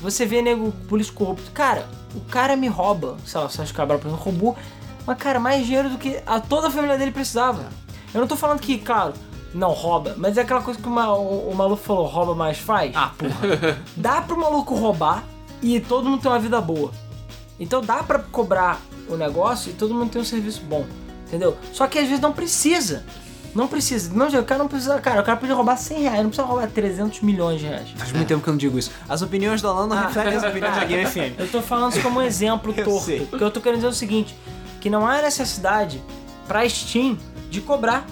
você 0.00 0.26
vê 0.26 0.42
nego 0.42 0.72
político 0.88 1.18
corrupto. 1.24 1.50
Cara, 1.52 1.88
o 2.14 2.20
cara 2.22 2.56
me 2.56 2.66
rouba, 2.68 3.16
sei 3.24 3.40
lá, 3.40 3.46
o 3.46 3.50
Sérgio 3.50 3.74
Cabral, 3.74 3.98
por 3.98 4.08
exemplo, 4.08 4.24
roubou, 4.24 4.56
mas 5.06 5.16
cara, 5.16 5.38
mais 5.40 5.64
dinheiro 5.64 5.88
do 5.90 5.96
que 5.98 6.20
a 6.26 6.40
toda 6.40 6.68
a 6.68 6.70
família 6.70 6.98
dele 6.98 7.10
precisava. 7.12 7.68
Eu 8.12 8.20
não 8.20 8.26
tô 8.28 8.36
falando 8.36 8.60
que, 8.60 8.78
claro, 8.78 9.14
não 9.54 9.70
rouba, 9.70 10.14
mas 10.18 10.36
é 10.36 10.42
aquela 10.42 10.60
coisa 10.62 10.80
que 10.80 10.88
o, 10.88 10.92
o- 10.92 11.50
o 11.50 11.54
maluco 11.54 11.82
falou, 11.82 12.06
rouba 12.06 12.34
mais 12.34 12.58
faz. 12.58 12.92
Ah, 12.94 13.12
porra. 13.16 13.78
Dá 13.96 14.20
pro 14.22 14.36
maluco 14.38 14.74
roubar 14.74 15.24
e 15.64 15.80
todo 15.80 16.08
mundo 16.08 16.20
ter 16.22 16.28
uma 16.28 16.38
vida 16.38 16.60
boa. 16.60 16.92
Então 17.58 17.80
dá 17.80 18.02
pra 18.02 18.18
cobrar 18.18 18.80
o 19.08 19.16
negócio 19.16 19.70
e 19.70 19.74
todo 19.74 19.94
mundo 19.94 20.10
ter 20.10 20.18
um 20.18 20.24
serviço 20.24 20.60
bom. 20.62 20.84
Entendeu? 21.26 21.56
Só 21.72 21.86
que 21.86 21.98
às 21.98 22.04
vezes 22.06 22.20
não 22.20 22.32
precisa. 22.32 23.04
Não 23.54 23.68
precisa. 23.68 24.12
Não, 24.12 24.26
o 24.26 24.44
cara 24.44 24.58
não 24.58 24.68
precisa. 24.68 25.00
Cara, 25.00 25.20
o 25.20 25.24
cara 25.24 25.38
podia 25.38 25.54
roubar 25.54 25.76
100 25.76 26.02
reais, 26.02 26.18
não 26.22 26.28
precisa 26.28 26.46
roubar 26.46 26.68
300 26.68 27.20
milhões 27.20 27.60
de 27.60 27.66
reais. 27.66 27.88
Faz 27.96 28.12
muito 28.12 28.26
tempo 28.26 28.42
que 28.42 28.48
eu 28.48 28.52
não 28.52 28.58
digo 28.58 28.78
isso. 28.78 28.90
As 29.08 29.22
opiniões 29.22 29.62
do 29.62 29.68
Alan 29.68 29.86
não 29.86 29.96
Ah. 29.96 30.06
refletem 30.06 30.34
as 30.36 30.42
opiniões 30.42 30.74
da 30.76 30.84
Game 30.84 31.06
FM. 31.06 31.38
Eu 31.38 31.48
tô 31.48 31.62
falando 31.62 31.92
isso 31.92 32.02
como 32.02 32.18
um 32.18 32.22
exemplo 32.22 32.74
Eu 32.76 32.84
torto. 32.84 33.04
sei. 33.06 33.20
Porque 33.26 33.44
eu 33.44 33.50
tô 33.50 33.60
querendo 33.60 33.76
dizer 33.78 33.88
o 33.88 33.92
seguinte: 33.92 34.36
que 34.80 34.90
não 34.90 35.06
há 35.06 35.22
necessidade 35.22 36.02
pra 36.48 36.68
Steam 36.68 37.16
de 37.48 37.60
cobrar. 37.60 38.04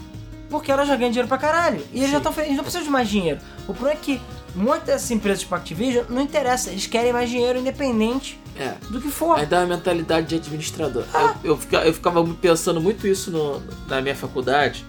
Porque 0.49 0.70
ela 0.70 0.85
já 0.85 0.95
ganha 0.97 1.11
dinheiro 1.11 1.29
pra 1.29 1.39
caralho. 1.39 1.83
E 1.93 1.99
eles 2.01 2.11
já 2.11 2.19
estão 2.19 2.33
eles 2.37 2.55
não 2.57 2.62
precisam 2.62 2.85
de 2.85 2.91
mais 2.91 3.09
dinheiro. 3.09 3.41
O 3.66 3.73
problema 3.74 3.93
é 3.93 3.97
que 3.97 4.20
muitas 4.55 4.87
dessas 4.87 5.11
empresas 5.11 5.41
tipo 5.41 5.55
Activision 5.55 6.05
não 6.09 6.20
interessa. 6.23 6.70
Eles 6.70 6.87
querem 6.87 7.12
mais 7.12 7.29
dinheiro 7.31 7.59
independente 7.59 8.39
É. 8.57 8.74
do 8.91 9.01
que 9.01 9.09
for. 9.09 9.39
Ainda 9.39 9.57
é 9.57 9.61
uma 9.61 9.77
mentalidade 9.77 10.29
de 10.29 10.35
administrador. 10.37 11.05
Ah. 11.15 11.35
Eu, 11.43 11.51
eu, 11.53 11.57
fica- 11.57 11.85
eu 11.87 11.95
ficava 11.95 12.24
pensando 12.35 12.81
muito 12.81 13.07
isso 13.07 13.31
no- 13.31 13.62
na 13.89 14.01
minha 14.01 14.15
faculdade, 14.16 14.85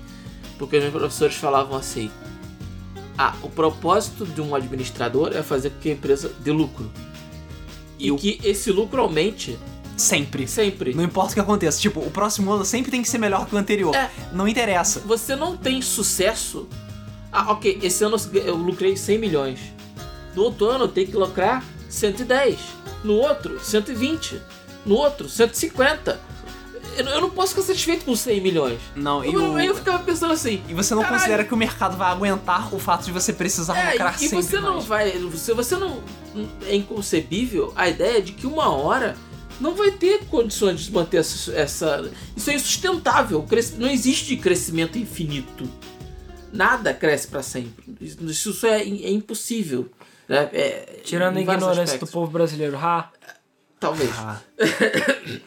porque 0.58 0.78
os 0.78 0.84
meus 0.84 0.94
professores 0.96 1.36
falavam 1.36 1.78
assim: 1.78 2.12
Ah, 3.18 3.36
o 3.44 3.50
propósito 3.50 4.26
de 4.26 4.42
um 4.42 4.56
administrador 4.56 5.32
é 5.36 5.44
fazer 5.44 5.70
com 5.70 5.80
que 5.80 5.90
a 5.90 5.94
empresa 5.94 6.32
dê 6.40 6.52
lucro. 6.52 6.90
E, 8.00 8.08
E 8.08 8.12
o- 8.12 8.16
que 8.18 8.40
esse 8.44 8.72
lucro 8.72 9.02
aumente 9.02 9.58
Sempre. 9.96 10.48
sempre. 10.48 10.96
Não 10.96 11.04
importa 11.04 11.32
o 11.32 11.34
que 11.36 11.40
aconteça. 11.40 11.80
Tipo, 11.80 12.00
o 12.00 12.10
próximo 12.10 12.52
ano 12.52 12.66
sempre 12.66 12.90
tem 12.90 13.04
que 13.04 13.08
ser 13.08 13.20
melhor 13.20 13.46
que 13.46 13.54
o 13.54 13.58
anterior. 13.60 13.96
É. 13.96 14.10
Não 14.32 14.48
interessa. 14.48 15.00
Você 15.02 15.36
não 15.36 15.56
tem 15.56 15.80
sucesso. 15.84 16.68
Ah, 17.34 17.52
ok, 17.52 17.80
esse 17.82 18.04
ano 18.04 18.16
eu 18.46 18.56
lucrei 18.56 18.96
100 18.96 19.18
milhões. 19.18 19.60
No 20.36 20.44
outro 20.44 20.68
ano 20.70 20.84
eu 20.86 20.88
tenho 20.88 21.08
que 21.08 21.16
lucrar 21.18 21.64
110. 21.90 22.60
No 23.04 23.14
outro, 23.16 23.60
120. 23.60 24.40
No 24.86 24.96
outro, 24.96 25.28
150. 25.28 26.20
Eu 26.96 27.06
eu 27.08 27.22
não 27.22 27.30
posso 27.32 27.50
ficar 27.56 27.64
satisfeito 27.64 28.06
com 28.06 28.16
100 28.16 28.40
milhões. 28.42 28.80
Não, 28.96 29.26
e, 29.26 29.34
Eu, 29.34 29.54
o... 29.54 29.56
aí 29.56 29.66
eu 29.66 29.74
ficava 29.76 30.04
pensando 30.04 30.32
assim. 30.34 30.62
e 30.70 30.74
você 30.76 30.94
não 30.94 31.02
Caralho. 31.02 31.20
considera 31.20 31.44
que 31.44 31.54
o 31.54 31.58
mercado 31.58 31.98
vai 31.98 32.12
aguentar 32.12 32.74
o 32.74 32.78
fato 32.78 33.04
de 33.06 33.12
você 33.12 33.34
precisar 33.34 33.76
É, 33.76 33.92
lucrar 33.94 34.14
e, 34.22 34.26
e 34.26 34.30
sempre 34.30 34.44
você 34.46 34.60
não 34.60 34.74
mais. 34.76 34.86
vai. 34.86 35.12
Você, 35.18 35.54
você 35.56 35.76
não. 35.76 36.02
É 36.68 36.76
inconcebível 36.76 37.74
a 37.76 37.90
ideia 37.90 38.22
de 38.22 38.32
que 38.34 38.46
uma 38.46 38.70
hora 38.70 39.16
não 39.60 39.74
vai 39.74 39.90
ter 39.92 40.26
condições 40.26 40.82
de 40.82 40.92
manter 40.92 41.18
essa. 41.18 41.52
essa- 41.54 42.12
isso 42.36 42.52
é 42.52 42.54
insustentável. 42.54 43.40
O 43.40 43.48
Não 43.80 43.90
existe 43.90 44.36
crescimento 44.38 44.98
infinito. 44.98 45.68
Nada 46.54 46.94
cresce 46.94 47.28
para 47.28 47.42
sempre. 47.42 47.84
Isso, 48.00 48.24
isso 48.52 48.68
é, 48.68 48.82
é 48.82 49.10
impossível. 49.12 49.90
né? 50.30 50.50
É, 50.54 51.00
Tirando 51.04 51.38
a 51.38 51.42
ignorância 51.42 51.84
aspectos. 51.84 52.10
do 52.10 52.14
povo 52.14 52.32
brasileiro. 52.32 52.78
Ha! 52.78 53.10
Talvez. 53.80 54.12
Ah, 54.18 54.40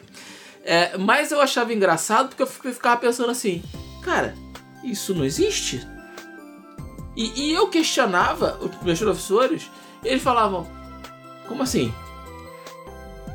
É, 0.69 0.97
mas 0.97 1.31
eu 1.31 1.39
achava 1.39 1.73
engraçado 1.73 2.27
porque 2.27 2.43
eu 2.43 2.47
fic- 2.47 2.73
ficava 2.73 2.99
pensando 2.99 3.31
assim, 3.31 3.63
cara, 4.03 4.35
isso 4.83 5.15
não 5.15 5.23
existe. 5.23 5.87
E, 7.15 7.41
e 7.51 7.53
eu 7.53 7.69
questionava 7.69 8.59
os 8.61 8.83
meus 8.83 8.99
professores, 8.99 9.71
e 10.03 10.09
eles 10.09 10.21
falavam, 10.21 10.67
como 11.47 11.63
assim? 11.63 11.93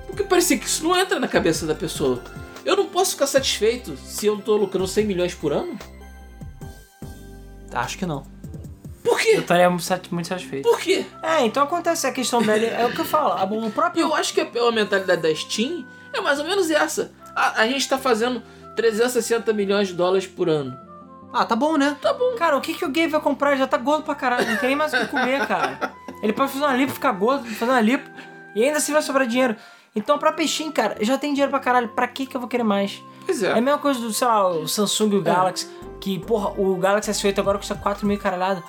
Porque 0.07 0.25
parecia 0.25 0.59
que 0.59 0.67
isso 0.67 0.85
não 0.85 0.95
entra 0.95 1.19
na 1.19 1.27
cabeça 1.27 1.65
da 1.65 1.75
pessoa. 1.75 2.23
Eu 2.67 2.77
não 2.77 2.87
posso 2.87 3.13
ficar 3.13 3.27
satisfeito 3.27 3.97
se 3.97 4.27
eu 4.27 4.37
tô 4.43 4.57
lucrando 4.59 4.87
100 4.87 5.07
milhões 5.07 5.35
por 5.35 5.55
ano? 5.55 5.79
Acho 7.75 7.99
que 7.99 8.07
não. 8.07 8.23
Por 9.05 9.13
Eu 9.13 9.17
quê? 9.19 9.31
estaria 9.39 9.69
muito 9.69 9.83
sat- 9.83 10.09
muito 10.13 10.29
satisfeito. 10.29 10.69
Por 10.69 10.79
quê? 10.81 11.05
É, 11.23 11.45
então 11.45 11.63
acontece 11.65 12.07
a 12.07 12.13
questão 12.13 12.41
dele. 12.43 12.67
É 12.67 12.87
o 12.87 12.93
que 12.93 13.01
eu 13.01 13.05
falo. 13.05 13.33
a- 13.33 13.45
O 13.45 13.71
próprio. 13.71 14.03
Eu 14.03 14.15
acho 14.15 14.33
que 14.33 14.41
a, 14.41 14.47
a 14.69 14.73
mentalidade 14.73 15.21
da 15.23 15.35
Steam 15.35 15.85
é 16.13 16.21
mais 16.21 16.39
ou 16.39 16.45
menos 16.47 16.71
essa. 16.71 17.13
A, 17.35 17.63
a 17.63 17.67
gente 17.67 17.89
tá 17.89 17.99
fazendo 17.99 18.43
360 18.77 19.53
milhões 19.53 19.89
de 19.89 19.95
dólares 19.95 20.27
por 20.27 20.49
ano. 20.49 20.77
Ah, 21.33 21.45
tá 21.47 21.57
bom, 21.57 21.77
né? 21.79 21.97
Cara, 22.39 22.57
o 22.57 22.61
que, 22.61 22.75
que 22.75 22.85
o 22.85 22.91
gay 22.91 23.09
vai 23.09 23.21
comprar? 23.21 23.53
Ele 23.53 23.61
já 23.61 23.67
tá 23.67 23.79
gordo 23.79 24.03
pra 24.05 24.15
caralho. 24.15 24.47
Não 24.49 24.57
tem 24.59 24.69
nem 24.69 24.77
mais 24.77 24.93
o 24.93 24.99
que 24.99 25.07
comer, 25.07 25.47
cara. 25.47 25.93
Ele 26.23 26.33
pode 26.33 26.53
fazer 26.53 26.65
uma 26.65 26.77
lipo, 26.77 26.93
ficar 26.93 27.13
gordo, 27.13 27.47
fazer 27.55 27.71
uma 27.73 27.81
lipo. 27.81 28.09
E 28.55 28.63
ainda 28.63 28.77
assim 28.77 28.93
vai 28.93 29.01
sobrar 29.01 29.27
dinheiro. 29.27 29.57
Então, 29.97 30.19
pra 30.19 30.31
peixinho, 30.33 30.71
cara, 30.73 30.97
já 31.01 31.17
tem 31.17 31.33
dinheiro 31.33 31.51
pra 31.51 31.59
caralho. 31.59 31.89
Pra 31.89 32.07
que 32.07 32.27
que 32.27 32.37
eu 32.37 32.41
vou 32.41 32.49
querer 32.49 32.63
mais? 32.65 33.03
Pois 33.25 33.43
É 33.43 33.49
é. 33.49 33.53
a 33.53 33.61
mesma 33.63 33.79
coisa 33.79 33.99
do, 34.01 34.13
sei 34.13 34.27
lá, 34.27 34.47
o 34.49 34.69
Samsung 34.69 35.15
e 35.15 35.17
o 35.17 35.23
Galaxy. 35.23 35.67
Que, 36.03 36.19
porra, 36.19 36.51
o 36.61 36.75
Galaxy 36.77 37.11
S8 37.13 37.39
agora 37.39 37.59
custa 37.59 37.77
4 37.77 38.05
mil 38.05 38.19
caralhada. 38.19 38.61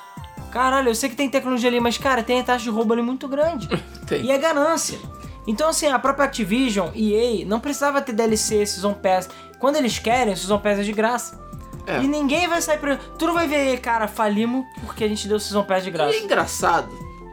Caralho, 0.52 0.90
eu 0.90 0.94
sei 0.96 1.10
que 1.10 1.16
tem 1.16 1.28
tecnologia 1.28 1.68
ali, 1.68 1.80
mas, 1.80 1.98
cara, 1.98 2.22
tem 2.22 2.40
a 2.40 2.44
taxa 2.44 2.64
de 2.64 2.70
roubo 2.70 2.94
ali 2.94 3.02
muito 3.02 3.28
grande. 3.28 3.68
Tem. 4.06 4.24
E 4.24 4.30
é 4.32 4.38
ganância. 4.38 5.00
Então, 5.48 5.70
assim, 5.70 5.88
a 5.88 5.98
própria 5.98 6.26
Activision, 6.26 6.90
EA, 6.96 7.44
não 7.44 7.60
precisava 7.60 8.04
ter 8.04 8.14
DLC, 8.14 8.64
Season 8.68 8.94
Pass. 8.94 9.30
Quando 9.58 9.78
eles 9.78 9.98
querem, 9.98 10.36
Season 10.36 10.60
Pass 10.60 10.78
é 10.78 10.84
de 10.84 10.92
graça. 10.94 11.42
É. 11.88 12.02
E 12.04 12.08
ninguém 12.08 12.48
vai 12.48 12.62
sair 12.62 12.78
por... 12.78 12.96
Tu 13.18 13.26
não 13.26 13.34
vai 13.34 13.48
ver, 13.48 13.80
cara, 13.80 14.08
falimos 14.08 14.64
porque 14.86 15.04
a 15.04 15.08
gente 15.08 15.28
deu 15.28 15.40
Season 15.40 15.64
Pass 15.64 15.82
de 15.84 15.90
E 15.90 15.92
graça. 15.92 16.16
é 16.16 16.20
engraçado, 16.20 16.90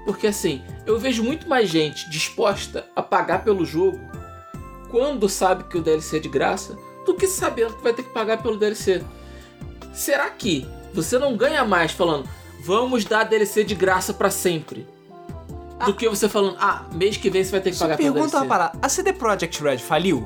porque 0.06 0.27
assim, 0.28 0.62
eu 0.86 0.98
vejo 0.98 1.22
muito 1.22 1.47
mais 1.47 1.68
gente 1.68 2.09
disposta 2.09 2.86
a 2.97 3.02
pagar 3.02 3.44
pelo 3.44 3.66
jogo 3.66 4.01
quando 4.90 5.28
sabe 5.28 5.64
que 5.64 5.77
o 5.77 5.82
DLC 5.82 6.16
é 6.16 6.20
de 6.20 6.28
graça 6.28 6.77
do 7.05 7.14
que 7.14 7.27
sabendo 7.27 7.74
que 7.77 7.82
vai 7.82 7.93
ter 7.93 8.02
que 8.02 8.10
pagar 8.10 8.43
pelo 8.43 8.56
DLC. 8.56 9.05
Será 9.92 10.28
que 10.30 10.66
você 10.94 11.18
não 11.18 11.36
ganha 11.36 11.64
mais 11.64 11.92
falando, 11.92 12.28
vamos 12.64 13.04
dar 13.04 13.24
DLC 13.24 13.64
de 13.64 13.74
graça 13.74 14.12
pra 14.14 14.30
sempre? 14.30 14.86
Do 15.86 15.94
que 15.94 16.06
você 16.10 16.28
falando, 16.28 16.58
ah, 16.60 16.84
mês 16.92 17.16
que 17.16 17.30
vem 17.30 17.42
você 17.42 17.50
vai 17.52 17.60
ter 17.62 17.70
que 17.70 17.76
Só 17.76 17.86
pagar 17.86 17.96
pelo 17.96 18.12
pergunta 18.12 18.32
DLC. 18.32 18.36
uma 18.44 18.46
parada. 18.46 18.78
A 18.82 18.88
CD 18.90 19.14
Projekt 19.14 19.62
Red 19.62 19.78
faliu? 19.78 20.22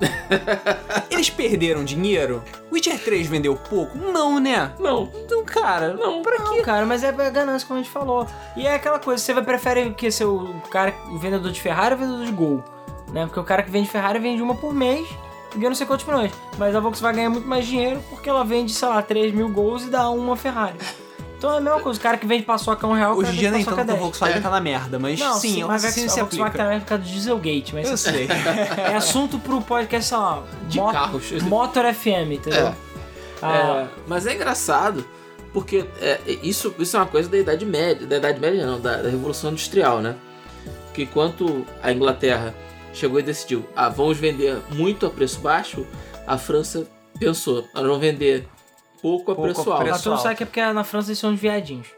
Eles 1.09 1.31
perderam 1.31 1.85
dinheiro? 1.85 2.43
Witcher 2.73 2.99
3 2.99 3.29
vendeu 3.29 3.55
pouco? 3.55 3.97
Não, 3.97 4.41
né? 4.41 4.73
Não, 4.81 5.09
Então, 5.15 5.45
cara, 5.45 5.95
não. 5.95 6.23
pra 6.23 6.39
Não, 6.41 6.55
quê? 6.55 6.63
cara, 6.63 6.85
mas 6.85 7.05
é 7.05 7.13
ganância, 7.13 7.69
como 7.69 7.79
a 7.79 7.83
gente 7.85 7.93
falou. 7.93 8.27
E 8.57 8.67
é 8.67 8.75
aquela 8.75 8.99
coisa, 8.99 9.23
você 9.23 9.33
vai 9.33 9.45
prefere 9.45 9.91
que 9.95 10.11
ser 10.11 10.25
o 10.25 10.61
cara, 10.73 10.93
o 11.13 11.19
vendedor 11.19 11.53
de 11.53 11.61
Ferrari 11.61 11.95
ou 11.95 12.01
o 12.01 12.05
vendedor 12.05 12.27
de 12.27 12.33
Gol? 12.33 12.65
Né? 13.13 13.25
Porque 13.27 13.39
o 13.39 13.45
cara 13.45 13.63
que 13.63 13.71
vende 13.71 13.89
Ferrari 13.89 14.19
vende 14.19 14.43
uma 14.43 14.57
por 14.57 14.75
mês 14.75 15.07
ganha 15.57 15.69
não 15.71 15.77
sei 15.77 15.87
quantos 15.87 16.07
milhões. 16.07 16.33
Mas 16.59 16.75
a 16.75 16.81
Volkswagen 16.81 17.17
ganha 17.17 17.31
muito 17.31 17.47
mais 17.49 17.67
dinheiro 17.67 18.03
porque 18.11 18.29
ela 18.29 18.45
vende, 18.45 18.73
sei 18.73 18.89
lá, 18.89 19.01
3 19.03 19.35
mil 19.35 19.49
gols 19.49 19.85
e 19.85 19.91
dá 19.91 20.09
uma 20.11 20.37
Ferrari. 20.37 20.77
Então 21.37 21.53
é 21.53 21.59
a 21.59 21.61
mesma 21.61 21.81
coisa, 21.81 21.99
o 21.99 22.03
cara 22.03 22.17
que 22.17 22.27
vende 22.27 22.43
paçoca 22.45 22.87
um 22.87 22.93
real, 22.95 23.17
Hoje 23.17 23.33
em 23.33 23.37
dia 23.39 23.51
nem 23.51 23.63
tanto 23.63 23.75
que 23.75 23.81
a 23.83 23.85
10. 23.85 23.99
Volkswagen 23.99 24.41
tá 24.41 24.49
na 24.49 24.61
merda, 24.61 24.99
mas 24.99 25.19
Não, 25.21 25.35
sim, 25.35 25.55
sim, 25.55 25.61
mas 25.65 25.85
a 25.85 25.89
raciocínio 25.89 26.09
se 26.11 26.21
Volkswagen 26.21 26.47
aplica. 26.49 26.65
tá 26.65 26.71
na 26.71 26.75
época 26.77 26.99
do 26.99 27.05
Dieselgate, 27.05 27.75
mas 27.75 27.89
Eu 27.89 27.95
isso 27.95 28.11
sei. 28.11 28.29
é 28.79 28.95
assunto 28.97 29.39
pro 29.39 29.61
podcast, 29.61 30.09
sei 30.09 30.17
lá, 30.17 30.43
De 30.69 30.79
Mot- 30.79 30.93
carros. 30.93 31.33
Motor 31.43 31.93
FM, 31.93 32.33
entendeu? 32.33 32.69
É. 32.69 32.75
Ah, 33.43 33.87
É, 33.87 33.87
mas 34.07 34.27
é 34.27 34.35
engraçado, 34.35 35.05
porque 35.53 35.85
é, 36.01 36.19
isso, 36.43 36.75
isso 36.79 36.97
é 36.97 37.01
uma 37.01 37.07
coisa 37.07 37.29
da 37.29 37.37
Idade 37.37 37.67
Média, 37.67 38.07
da 38.07 38.17
Idade 38.17 38.41
Média 38.41 38.65
não, 38.67 38.81
da, 38.81 39.03
da 39.03 39.11
Revolução 39.11 39.51
Industrial, 39.51 40.01
né? 40.01 40.15
Que 40.95 41.03
enquanto 41.03 41.67
a 41.83 41.93
Inglaterra 41.93 42.55
chegou 42.95 43.19
e 43.19 43.23
decidiu, 43.23 43.67
ah, 43.77 43.89
vamos 43.89 44.17
vender 44.19 44.57
muito 44.71 45.05
a 45.07 45.11
preço 45.11 45.41
baixo, 45.41 45.87
a 46.27 46.39
França 46.39 46.87
pensou, 47.19 47.67
nós 47.75 47.83
vamos 47.85 47.99
vender 48.01 48.49
pouco 49.03 49.33
a 49.33 49.35
Pouco 49.35 49.53
preço 49.53 49.71
alto. 49.71 49.87
Mas 49.87 50.01
tu 50.03 50.09
não 50.09 50.17
sabe 50.17 50.37
que 50.37 50.43
é 50.45 50.47
porque 50.47 50.73
na 50.73 50.83
França 50.85 51.09
eles 51.11 51.19
são 51.19 51.31
uns 51.33 51.39
viadinhos. 51.41 51.89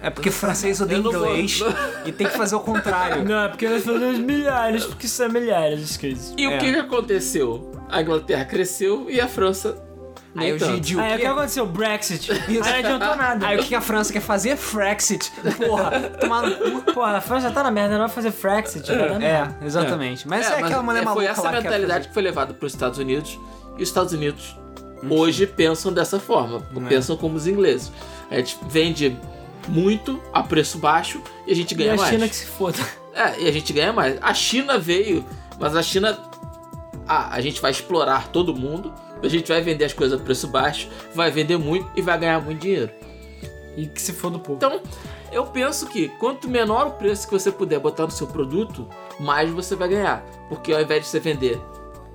É 0.00 0.08
porque 0.08 0.30
francês 0.30 0.80
odeia 0.80 1.00
não 1.02 1.12
vou- 1.12 1.26
inglês 1.36 1.60
e 2.06 2.12
tem 2.12 2.26
que 2.26 2.34
fazer 2.36 2.54
o 2.56 2.60
contrário. 2.60 3.22
Não, 3.24 3.38
é 3.44 3.48
porque 3.48 3.68
nós 3.68 3.84
fazemos 3.84 4.18
milhares, 4.18 4.84
porque 4.86 5.06
são 5.06 5.28
milhares 5.28 5.82
as 5.90 5.96
coisas. 5.98 6.32
E 6.38 6.44
É. 6.44 6.56
o 6.56 6.58
que, 6.58 6.72
que 6.72 6.78
aconteceu? 6.78 7.70
A 7.90 8.00
Inglaterra 8.00 8.44
cresceu 8.46 9.10
e 9.10 9.20
a 9.20 9.28
França 9.28 9.76
Aí 10.36 10.52
o. 10.52 10.58
Gigi, 10.58 10.96
o 10.96 11.00
Aí 11.00 11.14
o 11.14 11.18
que 11.18 11.26
aconteceu? 11.26 11.66
Brexit. 11.66 12.30
Aí 12.32 12.58
não 12.58 12.66
adiantou 12.66 13.16
nada. 13.16 13.46
Aí 13.46 13.56
o 13.56 13.62
que 13.62 13.68
que 13.68 13.74
a 13.74 13.80
França 13.80 14.12
quer 14.12 14.20
fazer? 14.20 14.56
Frexit. 14.56 15.32
Porra, 15.66 16.00
tomar 16.20 16.42
no 16.42 16.56
cu. 16.82 16.92
Porra, 16.92 17.18
a 17.18 17.20
França 17.20 17.48
já 17.48 17.54
tá 17.54 17.62
na 17.62 17.70
merda, 17.70 17.92
não 17.96 18.06
vai 18.06 18.14
fazer 18.14 18.32
Frexit. 18.32 18.90
Merda. 18.90 19.24
É, 19.24 19.48
exatamente. 19.64 20.26
Mas 20.26 20.46
é, 20.46 20.54
É, 20.54 20.64
aquela 20.64 20.82
mulher 20.82 21.02
é, 21.02 21.04
maluca 21.04 21.22
Foi 21.22 21.30
essa 21.30 21.42
que 21.42 21.48
quer 21.48 21.62
mentalidade 21.62 22.08
que 22.08 22.14
foi 22.14 22.22
levada 22.22 22.52
para 22.52 22.66
os 22.66 22.72
Estados 22.72 22.98
Unidos. 22.98 23.38
E 23.78 23.82
os 23.82 23.88
Estados 23.88 24.12
Unidos 24.12 24.56
hoje 25.08 25.46
pensam 25.46 25.92
dessa 25.92 26.18
forma. 26.18 26.62
É. 26.76 26.88
Pensam 26.88 27.16
como 27.16 27.36
os 27.36 27.46
ingleses. 27.46 27.92
A 28.30 28.36
gente 28.36 28.58
vende 28.68 29.16
muito 29.68 30.20
a 30.32 30.42
preço 30.42 30.78
baixo 30.78 31.22
e 31.46 31.52
a 31.52 31.54
gente 31.54 31.72
E 31.72 31.74
ganha 31.74 31.94
a 31.94 31.96
mais. 31.96 32.10
China 32.10 32.28
que 32.28 32.36
se 32.36 32.46
foda. 32.46 32.78
É, 33.14 33.42
e 33.42 33.48
a 33.48 33.52
gente 33.52 33.72
ganha 33.72 33.92
mais. 33.92 34.18
A 34.20 34.34
China 34.34 34.78
veio, 34.78 35.24
mas 35.60 35.76
a 35.76 35.82
China. 35.82 36.18
Ah, 37.06 37.28
a 37.30 37.40
gente 37.40 37.60
vai 37.60 37.70
explorar 37.70 38.28
todo 38.28 38.54
mundo. 38.54 38.92
A 39.22 39.28
gente 39.28 39.48
vai 39.50 39.60
vender 39.62 39.84
as 39.84 39.92
coisas 39.92 40.20
a 40.20 40.22
preço 40.22 40.46
baixo, 40.48 40.88
vai 41.14 41.30
vender 41.30 41.56
muito 41.56 41.90
e 41.96 42.02
vai 42.02 42.18
ganhar 42.18 42.40
muito 42.40 42.60
dinheiro. 42.60 42.90
E 43.76 43.86
que 43.86 44.00
se 44.00 44.12
foda 44.12 44.36
o 44.36 44.40
povo. 44.40 44.56
Então, 44.56 44.80
eu 45.32 45.44
penso 45.46 45.86
que 45.86 46.08
quanto 46.20 46.48
menor 46.48 46.86
o 46.86 46.90
preço 46.92 47.26
que 47.26 47.32
você 47.32 47.50
puder 47.50 47.80
botar 47.80 48.04
no 48.04 48.10
seu 48.10 48.26
produto, 48.26 48.88
mais 49.18 49.50
você 49.50 49.74
vai 49.74 49.88
ganhar. 49.88 50.22
Porque 50.48 50.72
ao 50.72 50.80
invés 50.80 51.02
de 51.02 51.08
você 51.08 51.18
vender 51.18 51.60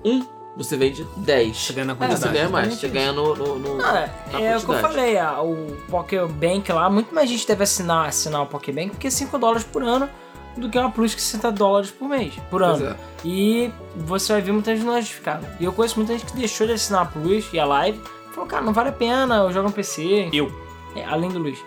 um, 0.04 0.24
você 0.56 0.76
vende 0.76 1.06
10. 1.18 1.54
Chegando 1.56 1.88
na 1.88 1.94
Você 1.94 2.06
quantidade. 2.06 2.32
ganha 2.34 2.48
mais, 2.48 2.74
você 2.74 2.88
ganha 2.88 3.12
no. 3.12 3.34
no, 3.36 3.58
no- 3.58 3.76
Não, 3.76 3.96
é, 3.96 4.10
na 4.32 4.40
é 4.40 4.56
o 4.56 4.60
que 4.60 4.70
eu 4.70 4.78
falei, 4.78 5.18
a- 5.18 5.40
o 5.42 5.76
Pokébank 5.90 6.72
lá, 6.72 6.88
muito 6.88 7.14
mais 7.14 7.28
gente 7.28 7.46
deve 7.46 7.62
assinar, 7.62 8.08
assinar 8.08 8.42
o 8.42 8.46
Pokébank 8.46 8.90
porque 8.90 9.06
é 9.08 9.10
5 9.10 9.38
dólares 9.38 9.64
por 9.64 9.82
ano 9.82 10.08
do 10.56 10.68
que 10.68 10.78
uma 10.78 10.90
Plus 10.90 11.14
que 11.14 11.20
é 11.20 11.24
60 11.24 11.52
dólares 11.52 11.90
por 11.90 12.08
mês, 12.08 12.34
por 12.50 12.60
Pois 12.62 12.80
ano. 12.82 12.90
é. 12.90 12.96
E 13.24 13.70
você 13.96 14.32
vai 14.32 14.42
ver 14.42 14.52
muita 14.52 14.74
gente 14.74 14.84
não 14.84 14.96
é 14.96 15.00
justificada. 15.00 15.56
E 15.60 15.64
eu 15.64 15.72
conheço 15.72 15.96
muita 15.96 16.12
gente 16.12 16.26
que 16.26 16.36
deixou 16.36 16.66
de 16.66 16.72
assinar 16.74 17.02
a 17.02 17.04
Plus 17.06 17.46
e 17.52 17.58
a 17.58 17.64
Live, 17.64 18.00
falou, 18.32 18.48
cara, 18.48 18.62
não 18.64 18.72
vale 18.72 18.88
a 18.90 18.92
pena, 18.92 19.36
eu 19.36 19.52
jogo 19.52 19.68
no 19.68 19.74
PC. 19.74 20.28
Eu. 20.32 20.50
É, 20.96 21.04
além 21.04 21.30
do 21.30 21.38
Luiz. 21.38 21.58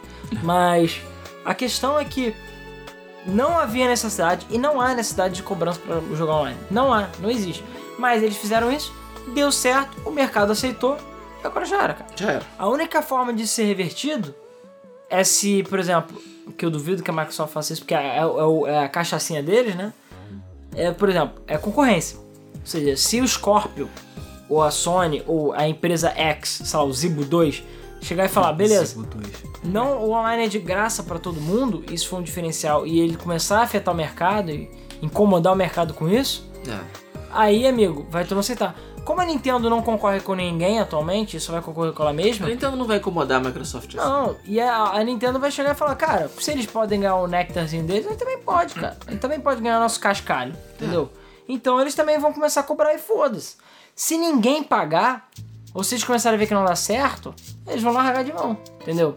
Mas 0.44 1.02
a 1.46 1.54
questão 1.54 1.98
é 2.00 2.04
que 2.06 2.36
não 3.26 3.58
havia 3.58 3.88
necessidade 3.88 4.46
e 4.50 4.58
não 4.58 4.82
há 4.82 4.94
necessidade 4.94 5.36
de 5.36 5.44
cobrança 5.44 5.80
para 5.80 6.02
jogar 6.16 6.34
online. 6.36 6.58
Não 6.70 6.94
há, 6.94 7.08
não 7.20 7.30
existe. 7.30 7.64
Mas 7.98 8.22
eles 8.22 8.36
fizeram 8.38 8.72
isso, 8.72 8.94
deu 9.34 9.52
certo, 9.52 9.96
o 10.06 10.12
mercado 10.12 10.52
aceitou 10.52 10.98
e 11.42 11.48
agora 11.48 11.66
já 11.66 11.82
era, 11.82 11.94
cara. 11.94 12.10
Já 12.16 12.32
era. 12.32 12.46
A 12.60 12.68
única 12.68 13.02
forma 13.02 13.32
de 13.34 13.48
ser 13.48 13.64
revertido 13.64 14.36
é 15.10 15.24
se, 15.24 15.64
por 15.64 15.80
exemplo, 15.80 16.22
que 16.58 16.66
eu 16.66 16.70
duvido 16.70 17.02
que 17.04 17.10
a 17.10 17.14
Microsoft 17.14 17.54
faça 17.54 17.74
isso, 17.74 17.82
porque 17.82 17.94
é, 17.94 18.18
é 18.20 18.24
é 18.72 18.80
a 18.84 18.90
cachaçinha 18.90 19.42
deles, 19.42 19.76
né? 19.76 19.94
É, 20.76 20.92
por 20.92 21.10
exemplo, 21.10 21.42
é 21.48 21.58
concorrência. 21.58 22.18
Ou 22.18 22.66
seja, 22.66 22.96
se 22.98 23.22
o 23.22 23.28
Scorpio, 23.28 23.90
ou 24.50 24.62
a 24.62 24.72
Sony, 24.72 25.24
ou 25.28 25.54
a 25.54 25.68
empresa 25.68 26.10
X, 26.10 26.62
sei 26.66 26.78
lá, 26.80 26.86
o 26.86 26.94
Zibo 26.94 27.24
2, 27.26 27.64
chegar 28.02 28.26
e 28.26 28.28
falar, 28.30 28.54
beleza, 28.54 28.96
não, 29.64 30.00
o 30.04 30.12
online 30.12 30.46
é 30.46 30.48
de 30.48 30.60
graça 30.60 31.04
para 31.04 31.18
todo 31.20 31.40
mundo, 31.40 31.84
isso 31.92 32.08
foi 32.10 32.20
um 32.20 32.24
diferencial, 32.24 32.86
e 32.86 33.00
ele 33.00 33.16
começar 33.16 33.60
a 33.60 33.64
afetar 33.64 33.94
o 33.94 33.98
mercado 33.98 34.52
e 34.52 34.70
incomodar 35.02 35.54
o 35.54 35.56
mercado 35.56 35.94
com 35.94 36.10
isso, 36.10 36.50
É. 36.68 36.80
aí, 37.32 37.66
amigo, 37.68 38.06
vai 38.10 38.24
todo 38.24 38.32
mundo 38.32 38.40
aceitar. 38.42 38.76
Como 39.06 39.20
a 39.20 39.26
Nintendo 39.26 39.70
não 39.70 39.82
concorre 39.82 40.22
com 40.22 40.34
ninguém 40.34 40.80
atualmente, 40.80 41.38
só 41.40 41.52
vai 41.52 41.62
concorrer 41.62 41.92
com 41.92 42.04
ela 42.04 42.14
mesma, 42.14 42.46
A 42.46 42.50
Nintendo 42.50 42.78
não 42.78 42.86
vai 42.86 42.98
incomodar 42.98 43.42
a 43.42 43.44
Microsoft 43.44 43.90
assim. 43.96 43.98
não, 43.98 44.38
e 44.46 44.62
a, 44.62 44.76
a 44.92 45.04
Nintendo 45.04 45.40
vai 45.40 45.52
chegar 45.52 45.72
e 45.74 45.76
falar, 45.76 45.96
cara, 45.96 46.32
se 46.40 46.52
eles 46.52 46.66
podem 46.66 47.02
ganhar 47.02 47.16
o 47.18 47.28
nectarzinho 47.28 47.84
deles, 47.84 48.06
a 48.06 48.10
gente 48.12 48.20
também 48.20 48.38
pode, 48.40 48.74
cara. 48.76 48.98
A 49.06 49.12
gente 49.12 49.20
também 49.20 49.40
pode 49.42 49.62
ganhar 49.62 49.78
nosso 49.80 50.00
cascalho, 50.00 50.54
entendeu? 50.76 51.10
Então 51.50 51.82
eles 51.82 51.94
também 51.96 52.18
vão 52.18 52.32
começar 52.32 52.62
a 52.62 52.64
cobrar 52.64 52.94
e 52.94 52.98
foda-se. 52.98 53.58
Se 53.94 54.18
ninguém 54.18 54.64
pagar, 54.64 55.30
ou 55.74 55.84
se 55.84 55.96
eles 55.96 56.04
começarem 56.06 56.38
a 56.38 56.40
ver 56.40 56.48
que 56.48 56.54
não 56.54 56.64
dá 56.64 56.76
certo, 56.76 57.36
eles 57.68 57.84
vão 57.84 57.92
largar 57.92 58.24
de 58.24 58.32
mão, 58.32 58.58
entendeu? 58.82 59.14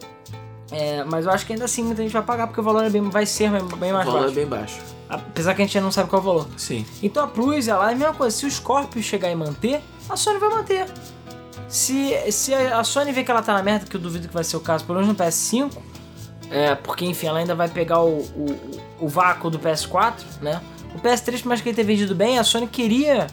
É, 0.73 1.05
mas 1.05 1.25
eu 1.27 1.31
acho 1.31 1.47
que 1.47 1.53
ainda 1.53 1.65
assim 1.67 1.85
muita 1.85 2.03
gente 2.03 2.13
vai 2.13 2.23
pagar, 2.23 2.49
porque 2.49 2.61
o 2.61 2.65
valor 2.65 2.83
é 2.85 2.91
bem, 2.91 3.09
vai 3.09 3.25
ser 3.25 3.49
bem, 3.51 3.65
bem 3.79 3.93
O 3.93 3.95
mais 3.95 4.05
valor 4.07 4.19
é 4.19 4.23
baixo. 4.23 4.35
bem 4.35 4.47
baixo. 4.47 4.81
Apesar 5.09 5.55
que 5.55 5.63
a 5.63 5.65
gente 5.65 5.77
ainda 5.79 5.85
não 5.85 5.93
sabe 5.93 6.09
qual 6.09 6.21
é 6.21 6.23
o 6.23 6.27
valor. 6.27 6.49
Sim. 6.57 6.85
Então 7.03 7.25
a 7.25 7.27
Plus, 7.29 7.69
ela 7.69 7.91
é 7.91 7.95
a 7.95 7.97
mesma 7.97 8.15
coisa. 8.15 8.37
Se 8.37 8.45
o 8.45 8.51
Scorpio 8.51 9.03
chegar 9.03 9.31
e 9.31 9.35
manter, 9.35 9.81
a 10.09 10.17
Sony 10.17 10.39
vai 10.39 10.49
manter. 10.49 10.87
Se, 11.69 12.33
se 12.33 12.55
a 12.55 12.83
Sony 12.85 13.13
vê 13.13 13.25
que 13.25 13.31
ela 13.31 13.43
tá 13.43 13.53
na 13.53 13.63
merda, 13.63 13.87
que 13.87 13.97
eu 13.97 14.01
duvido 14.01 14.29
que 14.29 14.35
vai 14.35 14.45
ser 14.45 14.57
o 14.57 14.61
caso, 14.61 14.85
pelo 14.85 15.01
menos 15.01 15.17
no 15.17 15.25
PS5, 15.25 15.73
é, 16.51 16.75
porque 16.75 17.05
enfim, 17.05 17.27
ela 17.27 17.39
ainda 17.39 17.55
vai 17.55 17.69
pegar 17.69 18.03
o, 18.03 18.19
o, 18.19 18.81
o 19.01 19.09
vácuo 19.09 19.51
do 19.51 19.59
PS4, 19.59 20.15
né? 20.41 20.61
O 20.95 20.99
PS3, 20.99 21.41
por 21.43 21.49
mais 21.49 21.61
que 21.61 21.69
ele 21.69 21.77
tenha 21.77 21.87
vendido 21.87 22.15
bem, 22.15 22.39
a 22.39 22.45
Sony 22.45 22.67
queria 22.67 23.27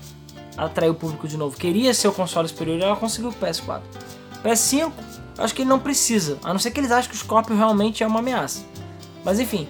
atrair 0.58 0.90
o 0.90 0.96
público 0.96 1.28
de 1.28 1.38
novo, 1.38 1.56
queria 1.58 1.94
ser 1.94 2.08
o 2.08 2.12
console 2.12 2.48
superior 2.48 2.78
e 2.78 2.84
ela 2.84 2.96
conseguiu 2.96 3.30
o 3.30 3.34
PS4. 3.34 3.82
O 4.40 4.48
PS5, 4.48 4.92
eu 5.38 5.44
acho 5.44 5.54
que 5.54 5.62
ele 5.62 5.70
não 5.70 5.80
precisa, 5.80 6.38
a 6.44 6.52
não 6.52 6.60
ser 6.60 6.72
que 6.72 6.80
eles 6.80 6.92
achem 6.92 7.10
que 7.10 7.16
o 7.16 7.20
Scorpio 7.20 7.56
realmente 7.56 8.04
é 8.04 8.08
uma 8.08 8.20
ameaça. 8.20 8.64
Mas 9.24 9.40
enfim, 9.40 9.68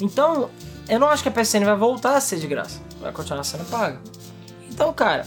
então 0.00 0.50
eu 0.88 0.98
não 1.00 1.08
acho 1.08 1.22
que 1.22 1.28
a 1.28 1.32
PSN 1.32 1.64
vai 1.64 1.76
voltar 1.76 2.16
a 2.16 2.20
ser 2.20 2.38
de 2.38 2.46
graça, 2.46 2.80
vai 3.00 3.12
continuar 3.12 3.44
sendo 3.44 3.64
paga. 3.70 4.00
Então, 4.70 4.92
cara, 4.92 5.26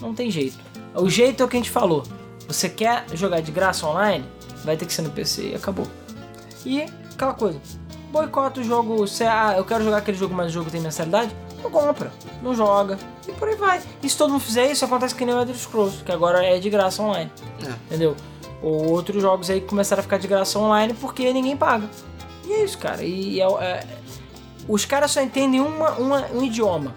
não 0.00 0.14
tem 0.14 0.30
jeito. 0.30 0.58
O 0.94 1.08
jeito 1.08 1.42
é 1.42 1.46
o 1.46 1.48
que 1.48 1.56
a 1.56 1.60
gente 1.60 1.70
falou. 1.70 2.02
Você 2.46 2.68
quer 2.68 3.04
jogar 3.12 3.40
de 3.40 3.52
graça 3.52 3.86
online? 3.86 4.24
Vai 4.64 4.76
ter 4.76 4.86
que 4.86 4.92
ser 4.92 5.02
no 5.02 5.10
PC 5.10 5.50
e 5.50 5.54
acabou. 5.54 5.86
E 6.64 6.82
aquela 7.12 7.34
coisa. 7.34 7.60
Boicota 8.10 8.60
o 8.60 8.64
jogo. 8.64 9.06
Se, 9.06 9.24
ah, 9.24 9.54
eu 9.56 9.64
quero 9.64 9.84
jogar 9.84 9.98
aquele 9.98 10.16
jogo, 10.16 10.34
mas 10.34 10.46
o 10.48 10.50
jogo 10.50 10.70
tem 10.70 10.80
mensalidade. 10.80 11.30
Não 11.62 11.70
compra, 11.70 12.12
não 12.42 12.54
joga. 12.54 12.98
E 13.26 13.32
por 13.32 13.48
aí 13.48 13.56
vai. 13.56 13.82
E 14.02 14.08
se 14.08 14.16
todo 14.16 14.30
mundo 14.30 14.40
fizer 14.40 14.70
isso, 14.70 14.84
acontece 14.84 15.14
que 15.14 15.24
nem 15.24 15.34
o 15.34 15.38
Elder 15.40 15.56
Scrolls, 15.56 16.02
que 16.04 16.10
agora 16.12 16.44
é 16.44 16.58
de 16.58 16.70
graça 16.70 17.02
online. 17.02 17.30
É. 17.62 17.70
Entendeu? 17.86 18.16
Ou 18.62 18.90
outros 18.90 19.20
jogos 19.20 19.50
aí 19.50 19.60
que 19.60 19.66
começaram 19.66 20.00
a 20.00 20.02
ficar 20.02 20.18
de 20.18 20.26
graça 20.26 20.58
online 20.58 20.94
porque 20.94 21.32
ninguém 21.32 21.56
paga. 21.56 21.88
E 22.46 22.52
é 22.52 22.64
isso, 22.64 22.78
cara. 22.78 23.02
E 23.02 23.40
é, 23.40 23.44
é- 23.44 23.86
os 24.68 24.84
caras 24.84 25.10
só 25.10 25.20
entendem 25.22 25.60
uma, 25.60 25.90
uma- 25.92 26.26
um 26.32 26.42
idioma: 26.44 26.94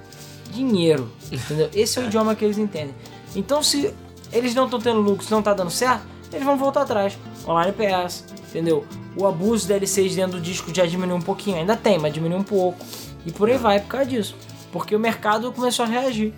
dinheiro. 0.52 1.10
Entendeu? 1.32 1.70
Esse 1.74 2.00
é 2.00 2.04
o 2.04 2.06
idioma 2.06 2.36
que 2.36 2.44
eles 2.46 2.58
entendem. 2.58 2.94
Então, 3.36 3.64
se 3.64 3.94
eles 4.32 4.54
não 4.54 4.66
estão 4.66 4.80
tendo 4.80 5.00
lucro, 5.00 5.26
se 5.26 5.32
não 5.32 5.42
tá 5.42 5.54
dando 5.54 5.72
certo, 5.72 6.04
eles 6.32 6.46
vão 6.46 6.58
voltar 6.58 6.82
atrás. 6.82 7.18
Online 7.48 7.74
PS, 7.74 8.26
entendeu? 8.50 8.86
O 9.16 9.26
abuso 9.26 9.64
de 9.68 9.74
DLCs 9.74 10.16
dentro 10.16 10.40
do 10.40 10.42
disco 10.42 10.74
já 10.74 10.86
diminuiu 10.86 11.18
um 11.18 11.22
pouquinho, 11.22 11.58
ainda 11.58 11.76
tem, 11.76 11.98
mas 11.98 12.14
diminuiu 12.14 12.40
um 12.40 12.44
pouco. 12.44 12.78
E 13.26 13.32
por 13.32 13.50
aí 13.50 13.58
vai 13.58 13.80
por 13.80 13.88
causa 13.88 14.06
disso. 14.06 14.36
Porque 14.72 14.96
o 14.96 15.00
mercado 15.00 15.52
começou 15.52 15.84
a 15.86 15.88
reagir. 15.88 16.34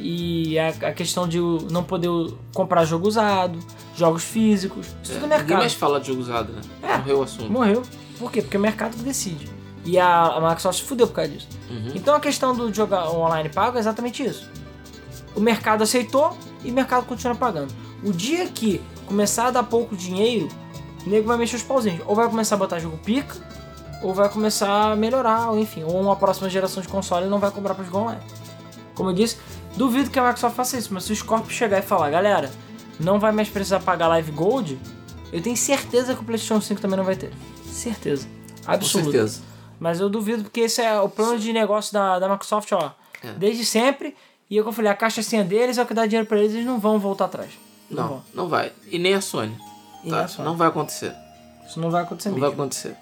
E 0.00 0.56
a, 0.58 0.68
a 0.68 0.92
questão 0.92 1.26
de 1.28 1.38
não 1.70 1.82
poder 1.82 2.08
comprar 2.54 2.84
jogo 2.84 3.06
usado, 3.08 3.58
jogos 3.96 4.22
físicos, 4.22 4.86
isso 5.02 5.14
tudo 5.14 5.16
é 5.16 5.20
Ninguém 5.22 5.28
mercado. 5.38 5.58
mais 5.58 5.74
fala 5.74 6.00
de 6.00 6.06
jogo 6.08 6.20
usado, 6.20 6.52
né? 6.52 6.60
É. 6.82 6.96
Morreu 6.98 7.18
o 7.18 7.22
assunto. 7.22 7.50
Morreu. 7.50 7.82
Por 8.18 8.30
quê? 8.30 8.42
Porque 8.42 8.56
é 8.56 8.60
o 8.60 8.62
mercado 8.62 8.96
que 8.96 9.02
decide. 9.02 9.48
E 9.88 9.98
a, 9.98 10.24
a 10.24 10.40
Microsoft 10.40 10.80
se 10.80 10.84
fudeu 10.84 11.06
por 11.06 11.14
causa 11.14 11.30
disso. 11.30 11.48
Uhum. 11.70 11.92
Então 11.94 12.14
a 12.14 12.20
questão 12.20 12.54
do 12.54 12.72
jogar 12.74 13.10
online 13.10 13.48
pago 13.48 13.78
é 13.78 13.80
exatamente 13.80 14.22
isso. 14.22 14.46
O 15.34 15.40
mercado 15.40 15.82
aceitou 15.82 16.36
e 16.62 16.70
o 16.70 16.74
mercado 16.74 17.06
continua 17.06 17.34
pagando. 17.34 17.72
O 18.04 18.12
dia 18.12 18.46
que 18.48 18.82
começar 19.06 19.46
a 19.46 19.50
dar 19.50 19.62
pouco 19.62 19.96
dinheiro, 19.96 20.46
o 21.06 21.08
nego 21.08 21.26
vai 21.26 21.38
mexer 21.38 21.56
os 21.56 21.62
pauzinhos. 21.62 22.02
Ou 22.06 22.14
vai 22.14 22.28
começar 22.28 22.56
a 22.56 22.58
botar 22.58 22.78
jogo 22.78 22.98
pica, 22.98 23.34
ou 24.02 24.12
vai 24.12 24.28
começar 24.28 24.92
a 24.92 24.94
melhorar, 24.96 25.52
ou 25.52 25.58
enfim, 25.58 25.84
ou 25.84 25.98
uma 25.98 26.16
próxima 26.16 26.50
geração 26.50 26.82
de 26.82 26.88
console 26.88 27.26
não 27.26 27.38
vai 27.38 27.50
cobrar 27.50 27.74
pra 27.74 27.82
jogar 27.82 28.00
online. 28.00 28.20
Como 28.94 29.08
eu 29.08 29.14
disse, 29.14 29.38
duvido 29.74 30.10
que 30.10 30.18
a 30.18 30.22
Microsoft 30.22 30.54
faça 30.54 30.76
isso, 30.76 30.92
mas 30.92 31.04
se 31.04 31.12
o 31.12 31.16
Scorpio 31.16 31.50
chegar 31.50 31.78
e 31.78 31.82
falar, 31.82 32.10
galera, 32.10 32.50
não 33.00 33.18
vai 33.18 33.32
mais 33.32 33.48
precisar 33.48 33.80
pagar 33.80 34.08
Live 34.08 34.32
Gold, 34.32 34.78
eu 35.32 35.40
tenho 35.40 35.56
certeza 35.56 36.14
que 36.14 36.20
o 36.20 36.24
PlayStation 36.24 36.60
5 36.60 36.78
também 36.78 36.98
não 36.98 37.04
vai 37.04 37.16
ter. 37.16 37.32
Certeza. 37.64 38.28
Com 38.66 38.72
Absoluta. 38.72 39.12
certeza. 39.12 39.48
Mas 39.78 40.00
eu 40.00 40.08
duvido, 40.08 40.44
porque 40.44 40.60
esse 40.60 40.82
é 40.82 41.00
o 41.00 41.08
plano 41.08 41.38
de 41.38 41.52
negócio 41.52 41.92
da, 41.92 42.18
da 42.18 42.28
Microsoft, 42.28 42.72
ó. 42.72 42.90
É. 43.22 43.32
Desde 43.32 43.64
sempre. 43.64 44.16
E 44.50 44.56
eu 44.56 44.72
falei, 44.72 44.90
a 44.90 44.94
caixacinha 44.94 45.44
deles 45.44 45.76
é 45.78 45.82
o 45.82 45.86
que 45.86 45.92
dá 45.94 46.06
dinheiro 46.06 46.26
pra 46.26 46.38
eles, 46.38 46.52
eles 46.54 46.66
não 46.66 46.78
vão 46.78 46.98
voltar 46.98 47.26
atrás. 47.26 47.50
Não, 47.90 48.08
Não, 48.08 48.22
não 48.34 48.48
vai. 48.48 48.72
E 48.90 48.98
nem 48.98 49.14
a 49.14 49.20
Sony. 49.20 49.56
E 50.04 50.10
tá? 50.10 50.22
a 50.24 50.28
Sony. 50.28 50.48
Não 50.48 50.56
vai 50.56 50.68
acontecer. 50.68 51.14
Isso 51.66 51.78
não 51.78 51.90
vai 51.90 52.02
acontecer 52.02 52.30
Não 52.30 52.36
mesmo. 52.36 52.48
vai 52.50 52.54
acontecer. 52.54 52.96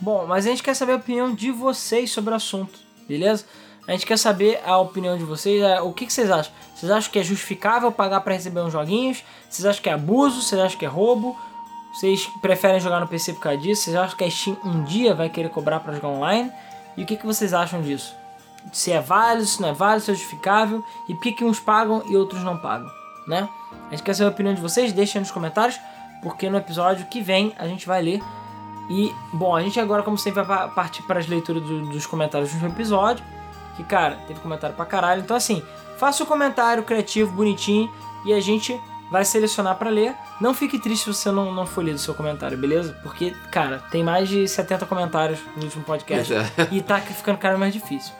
Bom, 0.00 0.26
mas 0.26 0.46
a 0.46 0.50
gente 0.50 0.62
quer 0.62 0.74
saber 0.74 0.92
a 0.92 0.96
opinião 0.96 1.34
de 1.34 1.50
vocês 1.52 2.10
sobre 2.10 2.32
o 2.32 2.36
assunto, 2.36 2.78
beleza? 3.08 3.44
A 3.86 3.92
gente 3.92 4.06
quer 4.06 4.16
saber 4.16 4.60
a 4.64 4.78
opinião 4.78 5.16
de 5.18 5.24
vocês, 5.24 5.60
é, 5.62 5.80
o 5.80 5.92
que, 5.92 6.06
que 6.06 6.12
vocês 6.12 6.30
acham? 6.30 6.52
Vocês 6.74 6.90
acham 6.90 7.10
que 7.10 7.18
é 7.18 7.22
justificável 7.22 7.90
pagar 7.90 8.20
pra 8.20 8.32
receber 8.34 8.60
uns 8.60 8.72
joguinhos? 8.72 9.24
Vocês 9.50 9.66
acham 9.66 9.82
que 9.82 9.88
é 9.88 9.92
abuso? 9.92 10.40
Vocês 10.42 10.60
acham 10.60 10.78
que 10.78 10.84
é 10.84 10.88
roubo? 10.88 11.36
Vocês 11.92 12.26
preferem 12.40 12.80
jogar 12.80 13.00
no 13.00 13.06
PC 13.06 13.34
por 13.34 13.40
causa 13.40 13.58
disso? 13.58 13.82
Vocês 13.84 13.96
acham 13.96 14.16
que 14.16 14.24
a 14.24 14.30
Steam 14.30 14.56
um 14.64 14.82
dia 14.84 15.14
vai 15.14 15.28
querer 15.28 15.50
cobrar 15.50 15.80
pra 15.80 15.92
jogar 15.92 16.08
online? 16.08 16.50
E 16.96 17.02
o 17.02 17.06
que, 17.06 17.16
que 17.16 17.26
vocês 17.26 17.52
acham 17.52 17.80
disso? 17.82 18.14
Se 18.72 18.92
é 18.92 19.00
válido, 19.00 19.46
se 19.46 19.60
não 19.60 19.68
é 19.68 19.72
válido, 19.72 20.04
se 20.04 20.10
é 20.10 20.14
justificável 20.14 20.84
e 21.08 21.14
por 21.14 21.22
que, 21.24 21.32
que 21.32 21.44
uns 21.44 21.58
pagam 21.60 22.02
e 22.06 22.16
outros 22.16 22.42
não 22.44 22.56
pagam, 22.56 22.88
né? 23.26 23.48
A 23.88 23.90
gente 23.90 24.02
quer 24.04 24.14
saber 24.14 24.28
a 24.30 24.32
opinião 24.32 24.54
de 24.54 24.60
vocês, 24.60 24.92
deixem 24.92 25.20
nos 25.20 25.30
comentários, 25.30 25.78
porque 26.22 26.48
no 26.48 26.56
episódio 26.56 27.04
que 27.06 27.20
vem 27.20 27.52
a 27.58 27.66
gente 27.66 27.86
vai 27.86 28.00
ler 28.00 28.22
e, 28.88 29.12
bom, 29.32 29.54
a 29.54 29.62
gente 29.62 29.78
agora, 29.80 30.02
como 30.02 30.16
sempre, 30.16 30.42
vai 30.42 30.56
pa- 30.58 30.68
partir 30.68 31.02
para 31.02 31.18
as 31.18 31.26
leituras 31.26 31.62
do- 31.62 31.86
dos 31.86 32.06
comentários 32.06 32.52
do 32.54 32.66
episódio. 32.66 33.24
Que, 33.76 33.82
cara, 33.84 34.16
teve 34.26 34.38
comentário 34.40 34.76
pra 34.76 34.84
caralho. 34.84 35.22
Então, 35.22 35.36
assim, 35.36 35.62
faça 35.98 36.22
o 36.22 36.26
comentário 36.26 36.82
criativo, 36.82 37.32
bonitinho. 37.32 37.90
E 38.24 38.32
a 38.32 38.40
gente 38.40 38.78
vai 39.12 39.26
selecionar 39.26 39.76
pra 39.76 39.90
ler. 39.90 40.14
Não 40.40 40.54
fique 40.54 40.78
triste 40.78 41.04
se 41.04 41.12
você 41.12 41.30
não, 41.30 41.52
não 41.52 41.66
for 41.66 41.84
lido 41.84 41.96
o 41.96 41.98
seu 41.98 42.14
comentário, 42.14 42.56
beleza? 42.56 42.98
Porque, 43.02 43.34
cara, 43.50 43.78
tem 43.90 44.02
mais 44.02 44.26
de 44.26 44.48
70 44.48 44.86
comentários 44.86 45.38
no 45.54 45.64
último 45.64 45.84
podcast 45.84 46.32
é. 46.32 46.46
e 46.72 46.80
tá 46.80 46.98
ficando 46.98 47.38
vez 47.38 47.58
mais 47.58 47.74
difícil. 47.74 48.14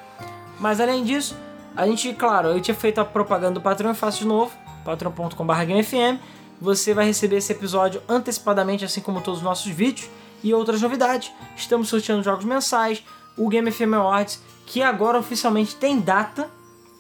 Mas 0.61 0.81
além 0.81 1.03
disso, 1.03 1.35
a 1.75 1.87
gente, 1.87 2.13
claro, 2.13 2.49
eu 2.49 2.61
tinha 2.61 2.75
feito 2.75 3.01
a 3.01 3.07
propaganda 3.07 3.55
do 3.55 3.61
Patreon, 3.63 3.89
eu 3.89 3.95
faço 3.95 4.19
de 4.19 4.27
novo, 4.27 4.53
patreon.com.br 4.85 5.65
GameFM. 5.65 6.21
Você 6.61 6.93
vai 6.93 7.07
receber 7.07 7.37
esse 7.37 7.51
episódio 7.51 8.03
antecipadamente, 8.07 8.85
assim 8.85 9.01
como 9.01 9.23
todos 9.23 9.41
os 9.41 9.45
nossos 9.45 9.73
vídeos 9.73 10.11
e 10.45 10.53
outras 10.53 10.83
novidades. 10.83 11.33
Estamos 11.57 11.89
sorteando 11.89 12.23
jogos 12.23 12.45
mensais, 12.45 13.03
o 13.37 13.49
Game 13.49 13.69
FM 13.73 13.95
Awards, 13.95 14.41
que 14.67 14.83
agora 14.83 15.19
oficialmente 15.19 15.75
tem 15.75 15.99
data, 15.99 16.51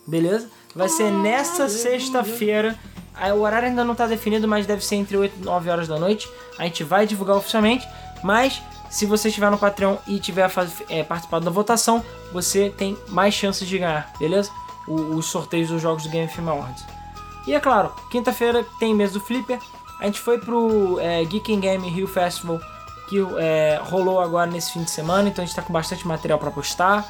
beleza? 0.07 0.51
Vai 0.75 0.89
ser 0.89 1.13
nesta 1.13 1.69
sexta-feira. 1.69 2.79
O 3.35 3.41
horário 3.41 3.69
ainda 3.69 3.85
não 3.85 3.93
está 3.93 4.07
definido, 4.07 4.49
mas 4.49 4.67
deve 4.67 4.85
ser 4.85 4.97
entre 4.97 5.17
8 5.17 5.35
e 5.41 5.45
9 5.45 5.71
horas 5.71 5.87
da 5.89 5.99
noite. 5.99 6.29
A 6.59 6.65
gente 6.65 6.83
vai 6.83 7.07
divulgar 7.07 7.37
oficialmente, 7.37 7.87
mas 8.23 8.63
se 8.91 9.07
você 9.07 9.29
estiver 9.29 9.51
no 9.51 9.59
Patreon 9.59 9.97
e 10.07 10.19
tiver 10.19 10.51
é, 10.89 11.03
participado 11.03 11.45
da 11.45 11.51
votação, 11.51 12.03
você 12.33 12.71
tem 12.71 12.97
mais 13.09 13.35
chances 13.35 13.69
de 13.69 13.79
ganhar, 13.79 14.11
beleza? 14.19 14.51
O- 14.89 15.15
os 15.17 15.27
sorteios 15.27 15.69
dos 15.69 15.81
jogos 15.81 16.03
do 16.05 16.09
Game 16.09 16.27
FM 16.29 16.49
Awards. 16.49 16.85
E 17.47 17.55
é 17.55 17.61
claro, 17.61 17.93
quinta-feira 18.11 18.65
tem 18.79 18.95
mês 18.95 19.13
do 19.13 19.21
Flipper. 19.21 19.59
A 20.01 20.07
gente 20.07 20.19
foi 20.21 20.39
pro 20.39 20.99
é, 21.01 21.25
Geek 21.25 21.53
in 21.53 21.61
Game 21.61 21.89
Rio 21.89 22.09
Festival, 22.09 22.61
que 23.09 23.19
é, 23.39 23.81
rolou 23.85 24.21
agora 24.21 24.51
nesse 24.51 24.73
fim 24.73 24.83
de 24.83 24.91
semana, 24.91 25.29
então 25.29 25.43
a 25.43 25.47
gente 25.47 25.55
tá 25.55 25.63
com 25.63 25.73
bastante 25.73 26.07
material 26.07 26.39
para 26.39 26.51
postar, 26.51 27.05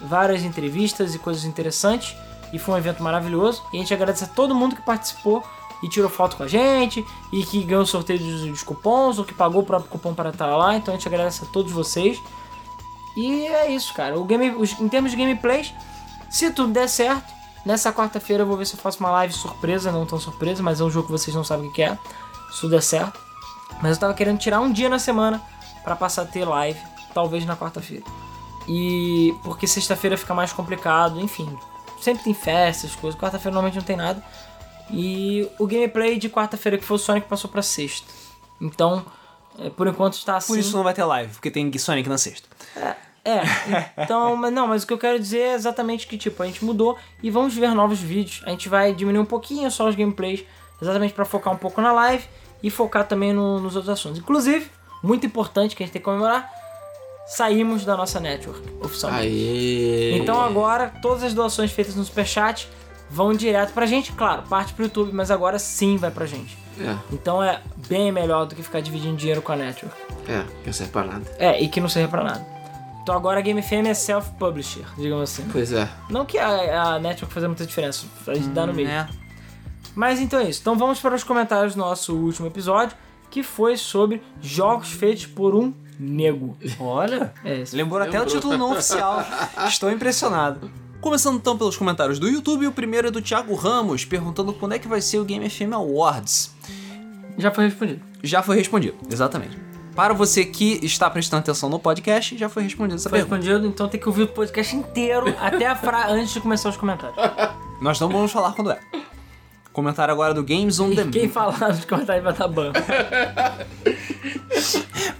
várias 0.00 0.42
entrevistas 0.44 1.14
e 1.14 1.18
coisas 1.18 1.44
interessantes. 1.44 2.16
E 2.52 2.58
foi 2.58 2.74
um 2.74 2.78
evento 2.78 3.02
maravilhoso. 3.02 3.62
E 3.72 3.76
a 3.76 3.80
gente 3.80 3.92
agradece 3.92 4.24
a 4.24 4.26
todo 4.28 4.54
mundo 4.54 4.74
que 4.76 4.82
participou 4.82 5.42
e 5.82 5.88
tirou 5.88 6.10
foto 6.10 6.36
com 6.36 6.42
a 6.42 6.48
gente, 6.48 7.06
e 7.32 7.44
que 7.44 7.62
ganhou 7.62 7.86
sorteio 7.86 8.18
dos, 8.18 8.40
dos 8.42 8.62
cupons, 8.62 9.18
ou 9.18 9.24
que 9.24 9.32
pagou 9.34 9.62
o 9.62 9.64
próprio 9.66 9.88
cupom 9.90 10.12
para 10.14 10.30
estar 10.30 10.56
lá. 10.56 10.74
Então 10.76 10.92
a 10.92 10.96
gente 10.96 11.06
agradece 11.06 11.44
a 11.44 11.46
todos 11.46 11.70
vocês. 11.72 12.20
E 13.16 13.46
é 13.46 13.70
isso, 13.70 13.92
cara. 13.94 14.18
O 14.18 14.24
game, 14.24 14.50
os- 14.50 14.78
em 14.80 14.88
termos 14.88 15.10
de 15.12 15.16
gameplays, 15.16 15.72
se 16.30 16.50
tudo 16.50 16.72
der 16.72 16.88
certo, 16.88 17.32
nessa 17.64 17.92
quarta-feira 17.92 18.42
eu 18.42 18.46
vou 18.46 18.56
ver 18.56 18.66
se 18.66 18.74
eu 18.74 18.80
faço 18.80 18.98
uma 19.00 19.10
live 19.10 19.32
surpresa, 19.32 19.92
não 19.92 20.04
tão 20.06 20.18
surpresa, 20.18 20.62
mas 20.62 20.80
é 20.80 20.84
um 20.84 20.90
jogo 20.90 21.06
que 21.06 21.12
vocês 21.12 21.34
não 21.34 21.44
sabem 21.44 21.68
o 21.68 21.72
que 21.72 21.82
é. 21.82 21.96
Se 22.52 22.60
tudo 22.62 22.70
der 22.70 22.82
certo. 22.82 23.20
Mas 23.82 23.92
eu 23.96 24.00
tava 24.00 24.14
querendo 24.14 24.38
tirar 24.38 24.60
um 24.60 24.72
dia 24.72 24.88
na 24.88 24.98
semana 24.98 25.40
pra 25.84 25.94
passar 25.94 26.22
a 26.22 26.26
ter 26.26 26.44
live, 26.44 26.78
talvez 27.14 27.44
na 27.46 27.56
quarta-feira. 27.56 28.04
E 28.66 29.34
porque 29.44 29.66
sexta-feira 29.66 30.16
fica 30.16 30.34
mais 30.34 30.52
complicado, 30.52 31.20
enfim. 31.20 31.56
Sempre 32.00 32.24
tem 32.24 32.34
festas, 32.34 32.94
coisas. 32.96 33.18
Quarta-feira 33.20 33.52
normalmente 33.54 33.76
não 33.76 33.82
tem 33.84 33.96
nada. 33.96 34.22
E 34.90 35.48
o 35.58 35.66
gameplay 35.66 36.18
de 36.18 36.28
quarta-feira 36.30 36.78
que 36.78 36.84
foi 36.84 36.96
o 36.96 36.98
Sonic 36.98 37.28
passou 37.28 37.50
pra 37.50 37.60
sexta. 37.62 38.06
Então, 38.60 39.04
é, 39.58 39.68
por 39.70 39.86
enquanto 39.86 40.14
está 40.14 40.36
assim. 40.36 40.52
Por 40.54 40.58
isso 40.58 40.76
não 40.76 40.84
vai 40.84 40.94
ter 40.94 41.04
live, 41.04 41.32
porque 41.32 41.50
tem 41.50 41.70
Sonic 41.78 42.08
na 42.08 42.16
sexta. 42.18 42.48
É, 43.24 43.42
então, 44.02 44.34
mas 44.36 44.52
não, 44.52 44.66
mas 44.66 44.82
o 44.82 44.86
que 44.86 44.92
eu 44.92 44.98
quero 44.98 45.18
dizer 45.18 45.38
é 45.40 45.54
exatamente 45.54 46.06
que, 46.06 46.16
tipo, 46.16 46.42
a 46.42 46.46
gente 46.46 46.64
mudou 46.64 46.96
e 47.22 47.30
vamos 47.30 47.54
ver 47.54 47.74
novos 47.74 47.98
vídeos. 48.00 48.42
A 48.46 48.50
gente 48.50 48.68
vai 48.68 48.94
diminuir 48.94 49.20
um 49.22 49.26
pouquinho 49.26 49.70
só 49.70 49.86
os 49.88 49.94
gameplays, 49.94 50.44
exatamente 50.80 51.12
pra 51.12 51.24
focar 51.26 51.52
um 51.52 51.56
pouco 51.58 51.80
na 51.82 51.92
live 51.92 52.24
e 52.62 52.70
focar 52.70 53.06
também 53.06 53.32
no- 53.32 53.60
nos 53.60 53.76
outros 53.76 53.90
assuntos. 53.92 54.18
Inclusive, 54.18 54.70
muito 55.02 55.26
importante 55.26 55.76
que 55.76 55.82
a 55.82 55.86
gente 55.86 55.92
tem 55.92 56.00
que 56.00 56.04
comemorar, 56.06 56.50
saímos 57.28 57.84
da 57.84 57.96
nossa 57.96 58.18
network 58.20 58.62
oficialmente. 58.80 59.26
Aê! 59.26 60.18
Então 60.18 60.40
agora, 60.40 60.92
todas 61.02 61.22
as 61.22 61.34
doações 61.34 61.70
feitas 61.70 61.94
no 61.94 62.04
Superchat 62.04 62.68
vão 63.10 63.32
direto 63.32 63.72
pra 63.72 63.86
gente, 63.86 64.12
claro, 64.12 64.42
parte 64.48 64.72
pro 64.74 64.84
YouTube, 64.84 65.12
mas 65.12 65.30
agora 65.30 65.58
sim 65.58 65.96
vai 65.96 66.10
pra 66.10 66.26
gente. 66.26 66.56
É, 66.80 66.96
Então 67.12 67.42
é 67.42 67.60
bem 67.88 68.12
melhor 68.12 68.46
do 68.46 68.54
que 68.54 68.62
ficar 68.62 68.80
dividindo 68.80 69.16
dinheiro 69.16 69.42
com 69.42 69.52
a 69.52 69.56
network. 69.56 69.96
é, 70.28 70.44
que 70.62 70.66
não 70.66 70.72
serve 70.72 70.92
pra 70.92 71.04
nada. 71.04 71.24
É, 71.38 71.62
e 71.62 71.68
que 71.68 71.80
não 71.80 71.88
serve 71.88 72.08
pra 72.08 72.22
nada. 72.22 72.46
Então 73.02 73.16
agora 73.16 73.38
a 73.38 73.42
Game 73.42 73.60
FM 73.62 73.86
é 73.88 73.94
self-publisher, 73.94 74.84
digamos 74.96 75.30
assim. 75.30 75.48
Pois 75.50 75.72
é. 75.72 75.88
Não 76.10 76.26
que 76.26 76.38
a, 76.38 76.82
a 76.94 76.98
network 76.98 77.32
fazer 77.32 77.46
muita 77.48 77.64
diferença, 77.66 78.06
a 78.26 78.34
gente 78.34 78.48
dá 78.48 78.66
no 78.66 78.74
meio. 78.74 78.88
É. 78.88 79.08
Mas 79.94 80.20
então 80.20 80.38
é 80.38 80.48
isso. 80.48 80.60
Então 80.60 80.76
vamos 80.76 81.00
para 81.00 81.14
os 81.14 81.24
comentários 81.24 81.74
do 81.74 81.78
nosso 81.80 82.14
último 82.14 82.46
episódio, 82.46 82.94
que 83.30 83.42
foi 83.42 83.76
sobre 83.76 84.22
jogos 84.40 84.92
feitos 84.92 85.26
por 85.26 85.54
um 85.54 85.72
nego. 85.98 86.56
Olha, 86.78 87.32
É, 87.44 87.64
lembrou 87.72 88.00
até 88.00 88.20
o 88.20 88.26
título 88.26 88.56
não 88.56 88.72
oficial. 88.72 89.24
Estou 89.66 89.90
impressionado. 89.90 90.70
Começando 91.00 91.36
então 91.36 91.56
pelos 91.56 91.76
comentários 91.76 92.18
do 92.18 92.28
YouTube, 92.28 92.66
o 92.66 92.72
primeiro 92.72 93.08
é 93.08 93.10
do 93.10 93.22
Thiago 93.22 93.54
Ramos, 93.54 94.04
perguntando 94.04 94.52
quando 94.52 94.72
é 94.74 94.78
que 94.78 94.88
vai 94.88 95.00
ser 95.00 95.18
o 95.18 95.24
Game 95.24 95.48
FM 95.48 95.72
Awards. 95.72 96.50
já 97.36 97.50
foi 97.52 97.64
respondido. 97.66 98.00
Já 98.22 98.42
foi 98.42 98.56
respondido, 98.56 98.96
exatamente. 99.10 99.56
Para 99.94 100.12
você 100.14 100.44
que 100.44 100.78
está 100.84 101.08
prestando 101.10 101.40
atenção 101.40 101.68
no 101.68 101.78
podcast, 101.78 102.36
já 102.36 102.48
foi 102.48 102.62
respondida 102.64 102.96
essa 102.96 103.08
Foi 103.08 103.18
pergunta. 103.20 103.36
respondido, 103.36 103.66
então 103.66 103.88
tem 103.88 103.98
que 104.00 104.08
ouvir 104.08 104.22
o 104.24 104.28
podcast 104.28 104.74
inteiro 104.76 105.34
até 105.40 105.66
a 105.66 105.74
fra 105.76 106.08
antes 106.08 106.32
de 106.32 106.40
começar 106.40 106.68
os 106.68 106.76
comentários. 106.76 107.16
Nós 107.80 107.98
não 108.00 108.08
vamos 108.08 108.30
falar 108.32 108.52
quando 108.54 108.70
é. 108.72 108.80
Comentário 109.78 110.12
agora 110.12 110.34
do 110.34 110.42
Games 110.42 110.80
on 110.80 110.90
Demand. 110.90 111.12
quem 111.12 111.28
falar 111.28 111.68
nos 111.68 111.84
comentários 111.84 112.24
vai 112.24 112.32
estar 112.32 112.48
ban. 112.48 112.72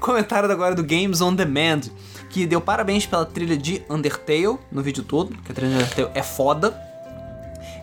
Comentário 0.00 0.50
agora 0.50 0.74
do 0.74 0.82
Games 0.82 1.20
on 1.20 1.32
Demand, 1.32 1.82
que 2.28 2.44
deu 2.44 2.60
parabéns 2.60 3.06
pela 3.06 3.24
trilha 3.24 3.56
de 3.56 3.84
Undertale 3.88 4.58
no 4.72 4.82
vídeo 4.82 5.04
todo, 5.04 5.32
que 5.44 5.52
a 5.52 5.54
trilha 5.54 5.70
de 5.70 5.76
Undertale 5.76 6.10
é 6.12 6.24
foda. 6.24 6.76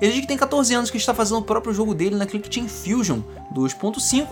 Ele 0.02 0.12
diz 0.12 0.20
que 0.20 0.28
tem 0.28 0.36
14 0.36 0.74
anos 0.74 0.92
que 0.92 0.98
está 0.98 1.14
fazendo 1.14 1.38
o 1.38 1.44
próprio 1.44 1.74
jogo 1.74 1.96
dele 1.96 2.18
na 2.18 2.26
Click 2.26 2.50
Team 2.50 2.68
Fusion 2.68 3.22
2.5 3.54 4.28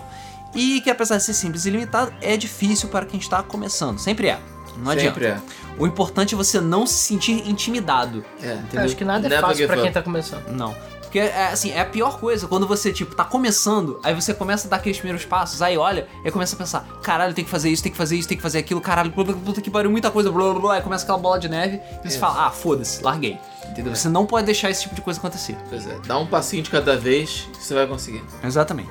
e 0.54 0.82
que 0.82 0.90
apesar 0.90 1.16
de 1.16 1.22
ser 1.22 1.32
simples 1.32 1.64
e 1.64 1.70
limitado, 1.70 2.12
é 2.20 2.36
difícil 2.36 2.90
para 2.90 3.06
quem 3.06 3.18
está 3.18 3.42
começando. 3.42 3.98
Sempre 3.98 4.28
é. 4.28 4.38
Não 4.76 4.90
adianta. 4.90 5.18
Sempre 5.18 5.26
é. 5.28 5.40
O 5.78 5.86
importante 5.86 6.34
é 6.34 6.36
você 6.36 6.60
não 6.60 6.86
se 6.86 6.94
sentir 6.94 7.48
intimidado. 7.48 8.22
É. 8.42 8.52
Entendeu? 8.52 8.84
Acho 8.84 8.96
que 8.96 9.04
nada 9.04 9.26
é 9.26 9.30
Never 9.30 9.46
fácil 9.46 9.66
pra 9.66 9.76
quem 9.76 9.86
up. 9.86 9.94
tá 9.94 10.02
começando. 10.02 10.46
Não. 10.50 10.76
Porque, 11.14 11.28
é, 11.28 11.46
assim, 11.52 11.70
é 11.70 11.80
a 11.80 11.84
pior 11.84 12.18
coisa 12.18 12.48
quando 12.48 12.66
você, 12.66 12.92
tipo, 12.92 13.14
tá 13.14 13.24
começando, 13.24 14.00
aí 14.02 14.12
você 14.12 14.34
começa 14.34 14.66
a 14.66 14.70
dar 14.70 14.78
aqueles 14.78 14.98
primeiros 14.98 15.24
passos, 15.24 15.62
aí 15.62 15.78
olha, 15.78 16.08
e 16.24 16.30
começa 16.32 16.56
a 16.56 16.58
pensar, 16.58 16.84
caralho, 17.04 17.32
tem 17.32 17.44
que 17.44 17.50
fazer 17.52 17.70
isso, 17.70 17.84
tem 17.84 17.92
que 17.92 17.96
fazer 17.96 18.16
isso, 18.16 18.26
tem 18.26 18.36
que 18.36 18.42
fazer 18.42 18.58
aquilo, 18.58 18.80
caralho, 18.80 19.12
puta, 19.12 19.60
que 19.60 19.70
pariu, 19.70 19.92
muita 19.92 20.10
coisa, 20.10 20.32
blá 20.32 20.50
blá 20.50 20.60
blá, 20.60 20.74
aí 20.74 20.82
começa 20.82 21.04
aquela 21.04 21.18
bola 21.18 21.38
de 21.38 21.48
neve, 21.48 21.76
e 21.76 22.02
você 22.02 22.08
Isso. 22.08 22.18
fala, 22.18 22.48
ah, 22.48 22.50
foda-se, 22.50 23.00
larguei. 23.00 23.38
Entendeu? 23.64 23.94
Você 23.94 24.08
não 24.08 24.26
pode 24.26 24.44
deixar 24.44 24.70
esse 24.70 24.82
tipo 24.82 24.96
de 24.96 25.02
coisa 25.02 25.20
acontecer. 25.20 25.56
Pois 25.68 25.86
é. 25.86 25.96
Dá 26.04 26.18
um 26.18 26.26
passinho 26.26 26.64
de 26.64 26.70
cada 26.70 26.96
vez 26.96 27.48
que 27.52 27.62
você 27.62 27.74
vai 27.74 27.86
conseguir. 27.86 28.24
Exatamente. 28.42 28.90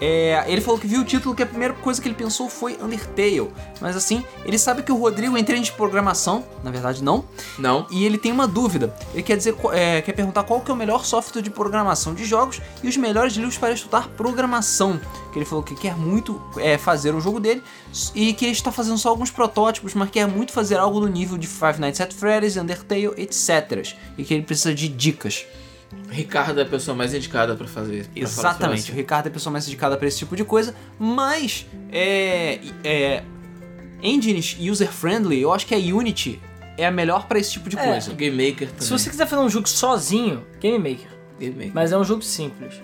É, 0.00 0.44
ele 0.46 0.60
falou 0.60 0.78
que 0.78 0.86
viu 0.86 1.00
o 1.00 1.04
título 1.04 1.34
que 1.34 1.42
a 1.42 1.46
primeira 1.46 1.74
coisa 1.74 2.00
que 2.00 2.08
ele 2.08 2.14
pensou 2.14 2.48
foi 2.48 2.78
Undertale. 2.80 3.50
Mas 3.80 3.96
assim, 3.96 4.24
ele 4.44 4.58
sabe 4.58 4.82
que 4.82 4.92
o 4.92 4.96
Rodrigo 4.96 5.36
entende 5.36 5.62
de 5.62 5.72
programação, 5.72 6.44
na 6.62 6.70
verdade 6.70 7.02
não, 7.02 7.24
Não. 7.58 7.86
e 7.90 8.04
ele 8.04 8.18
tem 8.18 8.32
uma 8.32 8.46
dúvida. 8.46 8.94
Ele 9.14 9.22
quer 9.22 9.36
dizer, 9.36 9.54
é, 9.72 10.02
quer 10.02 10.12
perguntar 10.12 10.42
qual 10.44 10.60
que 10.60 10.70
é 10.70 10.74
o 10.74 10.76
melhor 10.76 11.04
software 11.04 11.42
de 11.42 11.50
programação 11.50 12.14
de 12.14 12.24
jogos 12.24 12.60
e 12.82 12.88
os 12.88 12.96
melhores 12.96 13.34
livros 13.34 13.56
para 13.56 13.72
estudar 13.72 14.08
programação. 14.08 15.00
Que 15.32 15.38
ele 15.38 15.46
falou 15.46 15.62
que 15.62 15.74
quer 15.74 15.96
muito 15.96 16.40
é, 16.58 16.76
fazer 16.78 17.14
um 17.14 17.20
jogo 17.20 17.40
dele 17.40 17.62
e 18.14 18.32
que 18.32 18.46
está 18.46 18.70
fazendo 18.72 18.98
só 18.98 19.08
alguns 19.10 19.30
protótipos, 19.30 19.94
mas 19.94 20.10
quer 20.10 20.26
muito 20.26 20.52
fazer 20.52 20.76
algo 20.78 21.00
do 21.00 21.08
nível 21.08 21.38
de 21.38 21.46
Five 21.46 21.80
Nights 21.80 22.00
at 22.00 22.12
Freddy's, 22.12 22.56
Undertale, 22.56 23.12
etc. 23.16 23.94
E 24.16 24.24
que 24.24 24.34
ele 24.34 24.42
precisa 24.42 24.74
de 24.74 24.88
dicas. 24.88 25.44
Ricardo 26.10 26.60
é 26.60 26.62
a 26.62 26.66
pessoa 26.66 26.94
mais 26.96 27.12
indicada 27.14 27.54
pra 27.56 27.66
fazer. 27.66 28.04
pra 28.06 28.22
Exatamente, 28.22 28.92
o. 28.92 28.94
Ricardo 28.94 29.26
é 29.26 29.28
a 29.28 29.32
pessoa 29.32 29.52
mais 29.52 29.66
indicada 29.66 29.96
para 29.96 30.06
esse 30.06 30.18
tipo 30.18 30.36
de 30.36 30.44
coisa, 30.44 30.74
mas 30.98 31.66
é, 31.92 32.60
é, 32.84 33.22
engines 34.02 34.56
user-friendly, 34.60 35.40
eu 35.40 35.52
acho 35.52 35.66
que 35.66 35.74
a 35.74 35.78
Unity 35.78 36.40
é 36.78 36.86
a 36.86 36.90
melhor 36.90 37.26
para 37.26 37.38
esse 37.38 37.52
tipo 37.52 37.68
de 37.68 37.78
É. 37.78 37.84
coisa. 37.84 38.10
O 38.12 38.14
Game 38.14 38.36
Maker 38.36 38.68
também. 38.68 38.82
Se 38.82 38.90
você 38.90 39.10
quiser 39.10 39.26
fazer 39.26 39.42
um 39.42 39.48
jogo 39.48 39.68
sozinho, 39.68 40.44
Game 40.60 40.78
Maker. 40.78 41.08
Game 41.38 41.54
Maker. 41.56 41.72
Mas 41.74 41.92
é 41.92 41.98
um 41.98 42.04
jogo 42.04 42.22
simples. 42.22 42.74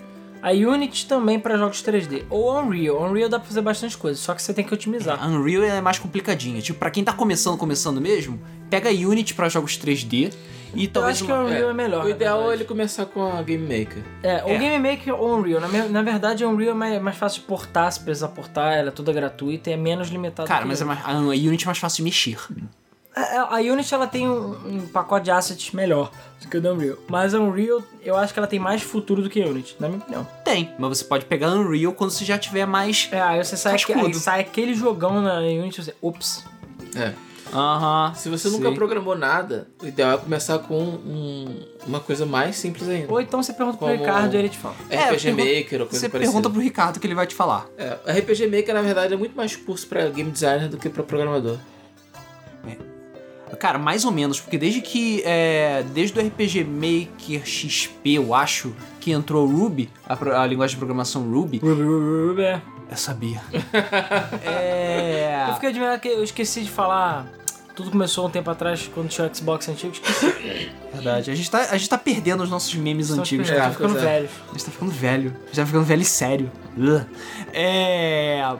A 0.43 0.51
Unity 0.51 1.07
também 1.07 1.39
para 1.39 1.57
jogos 1.57 1.81
3D. 1.83 2.25
Ou 2.29 2.59
Unreal. 2.61 3.01
Unreal 3.09 3.29
dá 3.29 3.39
pra 3.39 3.47
fazer 3.47 3.61
bastante 3.61 3.97
coisa, 3.97 4.19
só 4.19 4.35
que 4.35 4.43
você 4.43 4.53
tem 4.53 4.65
que 4.65 4.75
otimizar. 4.75 5.23
A 5.23 5.29
Unreal 5.29 5.63
é 5.63 5.81
mais 5.81 5.99
complicadinha. 6.01 6.61
Tipo, 6.61 6.81
pra 6.81 6.91
quem 6.91 7.05
tá 7.05 7.13
começando, 7.13 7.57
começando 7.57 8.01
mesmo, 8.01 8.41
pega 8.69 8.89
a 8.89 8.93
Unity 8.93 9.35
pra 9.35 9.49
jogos 9.49 9.79
3D 9.79 10.33
e 10.75 10.85
Eu 10.85 10.91
talvez 10.91 11.17
acho 11.19 11.25
que 11.27 11.31
a 11.33 11.35
uma... 11.35 11.45
Unreal 11.45 11.71
é, 11.71 11.73
melhor. 11.75 12.05
O 12.05 12.09
ideal 12.09 12.51
é 12.51 12.55
ele 12.55 12.65
começar 12.65 13.07
com 13.07 13.27
a 13.37 13.43
Game 13.43 13.63
Maker. 13.63 14.03
É, 14.23 14.45
o 14.45 14.49
É. 14.51 14.59
Game 14.59 14.91
Maker 14.91 15.15
ou 15.21 15.37
Unreal. 15.39 15.61
Na, 15.61 15.69
me- 15.69 15.89
na 15.89 16.03
verdade, 16.03 16.43
a 16.45 16.49
Unreal 16.49 16.73
é 16.73 16.75
mais, 16.75 17.03
mais 17.03 17.17
fácil 17.17 17.41
de 17.43 17.47
portar, 17.47 17.91
se 17.93 18.01
precisar 18.01 18.29
portar, 18.29 18.75
ela 18.75 18.89
é 18.89 18.93
toda 18.93 19.13
gratuita 19.13 19.71
e 19.71 19.73
é 19.73 19.77
menos 19.77 20.09
limitado. 20.09 20.49
Cara, 20.49 20.63
que 20.63 20.69
mas 20.69 20.81
o- 20.81 20.85
é 20.85 20.87
mais, 20.87 21.01
a 21.05 21.13
Unity 21.13 21.65
é 21.65 21.67
mais 21.67 21.79
fácil 21.79 21.97
de 21.99 22.03
mexer. 22.05 22.39
É, 23.15 23.37
A 23.37 23.57
Unity 23.57 23.93
ela 23.93 24.07
tem 24.07 24.27
um, 24.27 24.53
um 24.67 24.87
pacote 24.89 25.25
de 25.27 25.31
assets 25.31 25.73
melhor 25.73 26.11
do 26.41 26.49
que 26.49 26.57
o 26.57 26.61
da 26.63 26.73
Unreal. 26.73 26.97
Mas 27.09 27.35
a 27.35 27.41
Unreal, 27.41 27.83
eu 28.03 28.17
acho 28.17 28.33
que 28.33 28.39
ela 28.39 28.47
tem 28.49 28.59
mais 28.59 28.81
futuro 28.83 29.21
do 29.21 29.29
que 29.29 29.43
a 29.43 29.47
Unity, 29.47 29.77
na 29.79 29.87
minha 29.89 30.01
opinião. 30.01 30.27
Tem, 30.43 30.73
mas 30.79 30.89
você 30.99 31.05
pode 31.05 31.27
pegar 31.27 31.49
a 31.49 31.55
Unreal 31.57 31.93
quando 31.93 32.11
você 32.11 32.25
já 32.25 32.39
tiver 32.39 32.65
mais... 32.65 33.11
É, 33.13 33.21
aí 33.21 33.45
você 33.45 33.55
sai, 33.55 33.77
aí 33.77 34.15
sai 34.15 34.41
aquele 34.41 34.73
jogão 34.75 35.21
na 35.21 35.41
Unity 35.41 35.81
e 35.81 35.85
você. 35.85 35.95
Ups. 36.01 36.43
É. 36.97 37.13
Aham. 37.53 38.15
Se 38.15 38.29
você 38.29 38.49
nunca 38.49 38.69
sim. 38.71 38.75
programou 38.75 39.17
nada, 39.17 39.69
o 39.83 39.87
ideal 39.87 40.13
é 40.13 40.17
começar 40.19 40.59
com 40.61 40.79
um- 40.83 41.63
uma 41.87 42.01
coisa 42.01 42.25
mais 42.25 42.57
simples 42.57 42.89
ainda. 42.89 43.13
Ou 43.13 43.21
então 43.21 43.43
você 43.43 43.53
pergunta 43.53 43.79
pro 43.79 43.89
Como- 43.89 43.99
Ricardo 44.01 44.35
e 44.35 44.39
ele 44.39 44.49
te 44.49 44.59
fala. 44.59 44.75
É, 44.89 44.97
RPG 45.11 45.23
pergunta- 45.35 45.45
Maker 45.45 45.81
ou 45.81 45.87
coisa 45.87 46.01
Você 46.01 46.09
parecida. 46.09 46.19
pergunta 46.33 46.51
pro 46.51 46.61
Ricardo 46.61 46.99
que 47.01 47.07
ele 47.07 47.15
vai 47.15 47.27
te 47.27 47.35
falar. 47.35 47.67
É, 47.77 47.99
RPG 48.19 48.47
Maker, 48.47 48.75
na 48.75 48.83
verdade, 48.83 49.13
é 49.15 49.17
muito 49.17 49.37
mais 49.37 49.55
curso 49.57 49.87
pra 49.87 50.09
game 50.09 50.31
designer 50.31 50.69
do 50.69 50.77
que 50.79 50.89
pra 50.89 51.03
programador. 51.03 51.59
Cara, 53.59 53.79
mais 53.79 54.05
ou 54.05 54.11
menos, 54.11 54.41
porque 54.41 54.57
desde 54.59 54.81
que. 54.81 55.23
É, 55.25 55.85
desde 55.95 56.19
o 56.19 56.23
RPG 56.27 56.65
Maker 56.65 57.47
XP, 57.47 58.15
eu 58.15 58.35
acho, 58.35 58.75
que 58.99 59.13
entrou 59.13 59.47
o 59.47 59.57
Ruby, 59.57 59.89
a, 60.09 60.17
pro- 60.17 60.35
a 60.35 60.45
linguagem 60.47 60.75
de 60.75 60.79
programação 60.79 61.23
Ruby, 61.31 61.59
Ruby, 61.59 61.83
Ruby, 61.83 62.29
Ruby, 62.29 62.43
é. 62.43 62.63
eu 62.91 62.97
sabia. 62.97 63.41
Eu 64.43 64.51
é. 64.51 65.51
fiquei 65.55 65.69
admirado 65.69 66.01
que 66.01 66.09
eu 66.09 66.25
esqueci 66.25 66.63
de 66.63 66.71
falar. 66.71 67.27
Tudo 67.75 67.91
começou 67.91 68.27
um 68.27 68.31
tempo 68.31 68.51
atrás, 68.51 68.91
quando 68.93 69.09
tinha 69.09 69.27
o 69.27 69.35
Xbox 69.35 69.69
antigo. 69.69 69.93
Esqueci. 69.93 70.71
Verdade. 70.93 71.31
A 71.31 71.35
gente, 71.35 71.51
tá, 71.51 71.59
a 71.71 71.77
gente 71.77 71.89
tá 71.89 71.97
perdendo 71.97 72.43
os 72.43 72.51
nossos 72.51 72.75
memes 72.75 73.11
antigos, 73.11 73.49
cara. 73.49 73.71
ficando 73.71 73.93
pois 73.93 74.05
é. 74.05 74.07
velhos. 74.07 74.31
A 74.31 74.53
gente 74.53 74.65
tá 74.65 74.71
ficando 74.71 74.91
velho. 74.91 75.37
A 75.43 75.47
gente 75.47 75.57
tá 75.57 75.67
ficando 75.67 75.85
velho 75.85 76.03
e 76.03 76.05
sério. 76.05 76.53
Ugh. 76.77 77.07
É. 77.53 78.55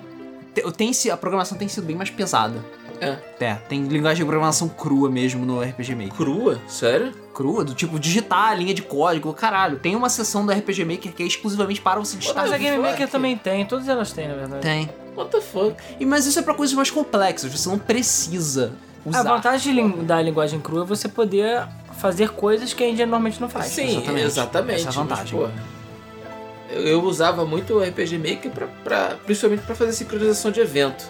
Tem, 0.77 0.93
a 1.11 1.17
programação 1.17 1.59
tem 1.59 1.69
sido 1.69 1.87
bem 1.87 1.97
mais 1.97 2.11
pesada. 2.11 2.63
É. 3.03 3.19
É, 3.45 3.55
tem 3.69 3.83
linguagem 3.85 4.19
de 4.19 4.25
programação 4.25 4.69
crua 4.69 5.11
mesmo 5.11 5.45
no 5.45 5.61
RPG 5.61 5.95
Maker. 5.97 6.13
Crua? 6.13 6.61
Sério? 6.69 7.13
Crua, 7.35 7.65
do 7.65 7.75
tipo 7.75 7.99
digitar 7.99 8.51
a 8.51 8.55
linha 8.55 8.73
de 8.73 8.83
código, 8.83 9.33
caralho. 9.35 9.79
Tem 9.79 9.97
uma 9.97 10.09
seção 10.09 10.47
do 10.47 10.53
RPG 10.53 10.85
Maker 10.85 11.13
que 11.13 11.23
é 11.23 11.27
exclusivamente 11.27 11.81
para 11.81 11.99
você 11.99 12.17
digitar. 12.17 12.45
Mas 12.45 12.53
a 12.53 12.59
Game? 12.59 12.79
Maker 12.79 13.09
também 13.09 13.37
tem, 13.37 13.67
todas 13.67 13.89
elas 13.89 14.13
têm, 14.13 14.29
na 14.29 14.35
verdade. 14.35 14.63
Tem. 14.63 14.89
What 15.17 15.33
the 15.33 15.41
fuck? 15.41 15.75
E, 15.99 16.07
mas 16.07 16.27
isso 16.27 16.39
é 16.39 16.43
pra 16.43 16.55
coisas 16.55 16.77
mais 16.77 16.91
complexas, 16.91 17.51
você 17.51 17.69
não 17.69 17.79
precisa 17.79 18.73
usar. 19.05 19.21
A 19.21 19.23
vantagem 19.23 19.75
de 19.75 19.81
lin- 19.81 20.05
da 20.05 20.21
linguagem 20.23 20.61
crua 20.61 20.83
é 20.83 20.87
você 20.87 21.09
poder 21.09 21.67
fazer 21.99 22.31
coisas 22.31 22.73
que 22.75 22.83
a 22.83 22.89
Índia 22.89 23.07
normalmente 23.07 23.41
não 23.41 23.49
faz. 23.49 23.67
Sim, 23.67 23.99
exatamente. 23.99 24.27
exatamente. 24.27 24.81
Essa 24.81 24.89
é 24.89 24.91
a 24.91 25.05
vantagem. 25.05 25.39
Mas, 25.41 25.51
pô, 25.53 26.75
eu, 26.75 26.87
eu 26.87 27.03
usava 27.03 27.45
muito 27.45 27.75
o 27.75 27.83
RPG 27.83 28.19
Maker 28.19 28.51
pra, 28.51 28.67
pra- 28.85 29.17
principalmente 29.27 29.63
pra 29.65 29.75
fazer 29.75 29.93
sincronização 29.93 30.51
de 30.51 30.61
evento. 30.61 31.05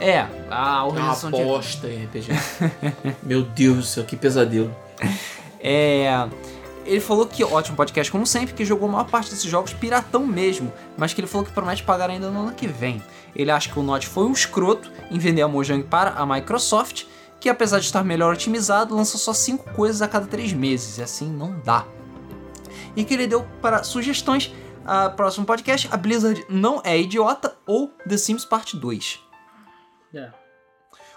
É, 0.00 0.20
a 0.20 0.24
É 0.24 0.28
uma 0.50 0.86
organização 0.86 1.30
de 1.30 1.36
em 1.88 2.04
RPG. 2.04 2.28
Meu 3.22 3.42
Deus 3.42 3.76
do 3.76 3.82
céu, 3.82 4.04
que 4.04 4.16
pesadelo. 4.16 4.74
É. 5.62 6.26
Ele 6.90 7.00
falou 7.00 7.24
que, 7.24 7.44
ótimo 7.44 7.76
podcast 7.76 8.10
como 8.10 8.26
sempre, 8.26 8.52
que 8.52 8.64
jogou 8.64 8.88
a 8.88 8.92
maior 8.92 9.04
parte 9.08 9.30
desses 9.30 9.48
jogos 9.48 9.72
piratão 9.72 10.26
mesmo, 10.26 10.72
mas 10.98 11.14
que 11.14 11.20
ele 11.20 11.28
falou 11.28 11.46
que 11.46 11.52
promete 11.52 11.84
pagar 11.84 12.10
ainda 12.10 12.28
no 12.30 12.40
ano 12.40 12.52
que 12.52 12.66
vem. 12.66 13.00
Ele 13.32 13.48
acha 13.48 13.70
que 13.70 13.78
o 13.78 13.82
Notch 13.84 14.06
foi 14.06 14.24
um 14.24 14.32
escroto 14.32 14.90
em 15.08 15.16
vender 15.16 15.42
a 15.42 15.46
Mojang 15.46 15.84
para 15.84 16.10
a 16.10 16.26
Microsoft, 16.26 17.04
que 17.38 17.48
apesar 17.48 17.78
de 17.78 17.84
estar 17.84 18.02
melhor 18.02 18.34
otimizado, 18.34 18.92
lança 18.92 19.18
só 19.18 19.32
5 19.32 19.72
coisas 19.72 20.02
a 20.02 20.08
cada 20.08 20.26
3 20.26 20.52
meses, 20.52 20.98
e 20.98 21.02
assim 21.04 21.30
não 21.30 21.60
dá. 21.60 21.86
E 22.96 23.04
que 23.04 23.14
ele 23.14 23.28
deu 23.28 23.46
para 23.62 23.84
sugestões 23.84 24.52
a 24.84 25.08
próximo 25.10 25.46
podcast, 25.46 25.88
a 25.92 25.96
Blizzard 25.96 26.44
não 26.48 26.82
é 26.82 26.98
idiota 26.98 27.56
ou 27.68 27.92
The 28.08 28.16
Sims 28.16 28.44
Parte 28.44 28.76
2. 28.76 29.20
É. 30.12 30.39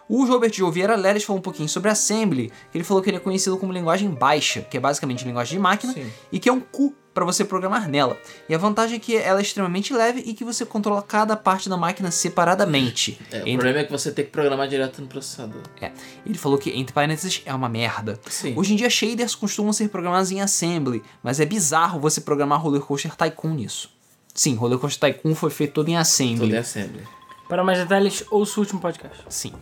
O 0.09 0.25
Robert 0.25 0.51
de 0.51 0.63
Oliveira 0.63 0.95
Leles 0.95 1.23
falou 1.23 1.39
um 1.39 1.41
pouquinho 1.41 1.69
sobre 1.69 1.89
Assembly, 1.89 2.51
que 2.71 2.77
ele 2.77 2.83
falou 2.83 3.01
que 3.01 3.09
ele 3.09 3.17
é 3.17 3.19
conhecido 3.19 3.57
como 3.57 3.71
linguagem 3.71 4.09
baixa, 4.09 4.61
que 4.61 4.77
é 4.77 4.79
basicamente 4.79 5.23
linguagem 5.25 5.57
de 5.57 5.61
máquina, 5.61 5.93
Sim. 5.93 6.11
e 6.31 6.39
que 6.39 6.49
é 6.49 6.51
um 6.53 6.59
cu 6.59 6.93
para 7.13 7.23
você 7.25 7.45
programar 7.45 7.87
nela. 7.87 8.17
E 8.49 8.55
a 8.55 8.57
vantagem 8.57 8.97
é 8.97 8.99
que 8.99 9.15
ela 9.15 9.39
é 9.39 9.41
extremamente 9.43 9.93
leve 9.93 10.21
e 10.25 10.33
que 10.33 10.43
você 10.43 10.65
controla 10.65 11.01
cada 11.01 11.35
parte 11.37 11.69
da 11.69 11.77
máquina 11.77 12.09
separadamente. 12.09 13.19
É, 13.31 13.37
o 13.37 13.39
Entre- 13.41 13.53
problema 13.53 13.79
é 13.79 13.83
que 13.83 13.91
você 13.91 14.11
tem 14.11 14.25
que 14.25 14.31
programar 14.31 14.67
direto 14.67 14.99
no 15.01 15.07
processador. 15.07 15.61
Ele 16.25 16.37
falou 16.37 16.57
que, 16.57 16.71
entre 16.71 16.91
parênteses, 16.93 17.41
é 17.45 17.53
uma 17.53 17.69
merda. 17.69 18.19
Sim. 18.29 18.53
Hoje 18.57 18.73
em 18.73 18.75
dia, 18.75 18.89
shaders 18.89 19.35
costumam 19.35 19.71
ser 19.71 19.89
programados 19.89 20.31
em 20.31 20.41
Assembly, 20.41 21.03
mas 21.21 21.39
é 21.39 21.45
bizarro 21.45 21.99
você 21.99 22.19
programar 22.19 22.59
Roller 22.61 22.81
Coaster 22.81 23.15
Tycoon 23.15 23.53
nisso. 23.53 23.91
Sim, 24.33 24.55
Roller 24.55 24.79
Coaster 24.79 25.13
Tycoon 25.13 25.35
foi 25.35 25.51
feito 25.51 25.73
todo 25.73 25.89
em 25.89 25.95
Assembly. 25.97 26.47
Tudo 26.47 26.55
é 26.55 26.59
assembly. 26.59 27.03
Para 27.47 27.63
mais 27.63 27.77
detalhes, 27.77 28.23
ouça 28.31 28.59
o 28.59 28.63
último 28.63 28.79
podcast. 28.81 29.23
Sim. 29.29 29.53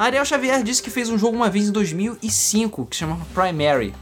A 0.00 0.04
Ariel 0.04 0.24
Xavier 0.24 0.62
disse 0.62 0.82
que 0.82 0.88
fez 0.88 1.10
um 1.10 1.18
jogo 1.18 1.36
uma 1.36 1.50
vez 1.50 1.68
em 1.68 1.72
2005 1.72 2.86
que 2.86 2.96
se 2.96 3.00
chamava 3.00 3.22
Primary. 3.34 3.94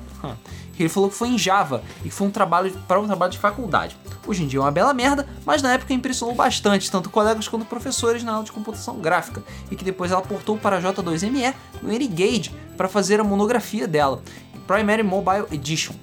Ele 0.78 0.88
falou 0.88 1.10
que 1.10 1.16
foi 1.16 1.26
em 1.26 1.36
Java 1.36 1.82
e 2.04 2.04
que 2.04 2.14
foi 2.14 2.28
um 2.28 2.30
trabalho 2.30 2.70
para 2.86 3.00
um 3.00 3.06
trabalho 3.08 3.32
de 3.32 3.38
faculdade. 3.38 3.96
Hoje 4.24 4.44
em 4.44 4.46
dia 4.46 4.60
é 4.60 4.62
uma 4.62 4.70
bela 4.70 4.94
merda, 4.94 5.28
mas 5.44 5.60
na 5.60 5.72
época 5.72 5.92
impressionou 5.92 6.36
bastante, 6.36 6.88
tanto 6.88 7.10
colegas 7.10 7.48
quanto 7.48 7.64
professores 7.64 8.22
na 8.22 8.30
aula 8.34 8.44
de 8.44 8.52
computação 8.52 9.00
gráfica, 9.00 9.42
e 9.72 9.74
que 9.74 9.84
depois 9.84 10.12
ela 10.12 10.22
portou 10.22 10.56
para 10.56 10.80
J2ME 10.80 11.52
no 11.82 11.92
N-Gage 11.92 12.54
para 12.76 12.86
fazer 12.86 13.18
a 13.18 13.24
monografia 13.24 13.88
dela, 13.88 14.22
Primary 14.68 15.02
Mobile 15.02 15.46
Edition. 15.50 15.94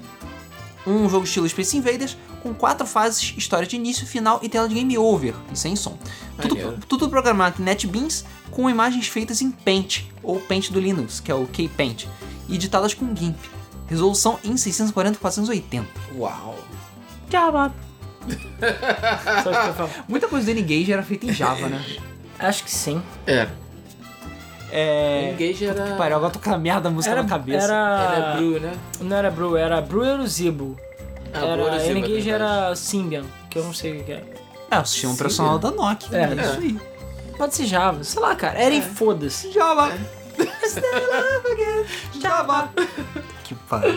Um 0.85 1.09
jogo 1.09 1.25
estilo 1.25 1.47
Space 1.49 1.75
Invaders, 1.75 2.17
com 2.43 2.53
quatro 2.53 2.85
fases, 2.85 3.33
história 3.37 3.67
de 3.67 3.75
início, 3.75 4.05
final 4.05 4.39
e 4.43 4.49
tela 4.49 4.69
de 4.69 4.75
game 4.75 4.97
over, 4.97 5.33
e 5.51 5.57
sem 5.57 5.75
som. 5.75 5.97
Tudo, 6.41 6.79
tudo 6.87 7.09
programado 7.09 7.61
em 7.61 7.65
NetBeans, 7.65 8.23
com 8.51 8.69
imagens 8.69 9.07
feitas 9.07 9.41
em 9.41 9.49
Paint, 9.49 10.03
ou 10.21 10.39
Paint 10.39 10.69
do 10.69 10.79
Linux, 10.79 11.19
que 11.19 11.31
é 11.31 11.35
o 11.35 11.47
K-Paint, 11.47 12.05
e 12.47 12.55
editadas 12.55 12.93
com 12.93 13.15
GIMP. 13.15 13.37
Resolução 13.87 14.39
em 14.43 14.55
640 14.57 15.15
x 15.15 15.21
480. 15.21 15.87
Uau. 16.15 16.55
Java. 17.29 17.73
Muita 20.07 20.27
coisa 20.27 20.45
do 20.45 20.51
N-Gage 20.51 20.91
era 20.91 21.03
feita 21.03 21.25
em 21.25 21.33
Java, 21.33 21.67
né? 21.67 21.83
Acho 22.39 22.63
que 22.63 22.71
sim. 22.71 23.01
É. 23.25 23.47
É... 24.77 25.31
Engage 25.31 25.65
era. 25.65 25.85
Que 25.85 25.97
pariu, 25.97 26.17
agora 26.17 26.33
tô 26.33 26.39
com 26.39 26.53
a 26.53 26.57
merda 26.57 26.81
da 26.81 26.89
música 26.89 27.13
Era, 27.13 27.23
na 27.23 27.29
cabeça. 27.29 27.65
Era 27.65 28.13
era... 28.13 28.35
Brew, 28.35 28.59
né? 28.59 28.73
Não 28.99 29.15
era 29.15 29.31
Brew, 29.31 29.55
era 29.55 29.81
Brew 29.81 30.03
era 30.03 30.21
o 30.21 30.27
Zibo. 30.27 30.77
Ah, 31.33 31.39
Brew 31.39 31.67
era 31.67 31.75
Era, 31.75 31.79
Zibo, 31.79 32.05
é 32.05 32.29
era 32.29 32.75
Symbian, 32.75 33.23
que 33.49 33.57
eu 33.57 33.63
não 33.63 33.73
sei 33.73 34.01
o 34.01 34.03
que 34.03 34.11
era. 34.11 34.25
É, 34.69 34.79
o 34.79 34.85
sistema 34.85 35.13
operacional 35.13 35.57
da 35.57 35.71
Nokia. 35.71 36.17
É, 36.17 36.23
É, 36.23 36.33
isso 36.33 36.59
aí. 36.59 36.79
Pode 37.37 37.55
ser 37.55 37.65
Java, 37.65 38.03
sei 38.03 38.21
lá, 38.21 38.35
cara. 38.35 38.59
Era 38.59 38.75
em 38.75 38.81
foda-se. 38.81 39.49
Java. 39.51 39.93
Java. 42.21 42.69
que 43.45 43.55
pariu. 43.55 43.93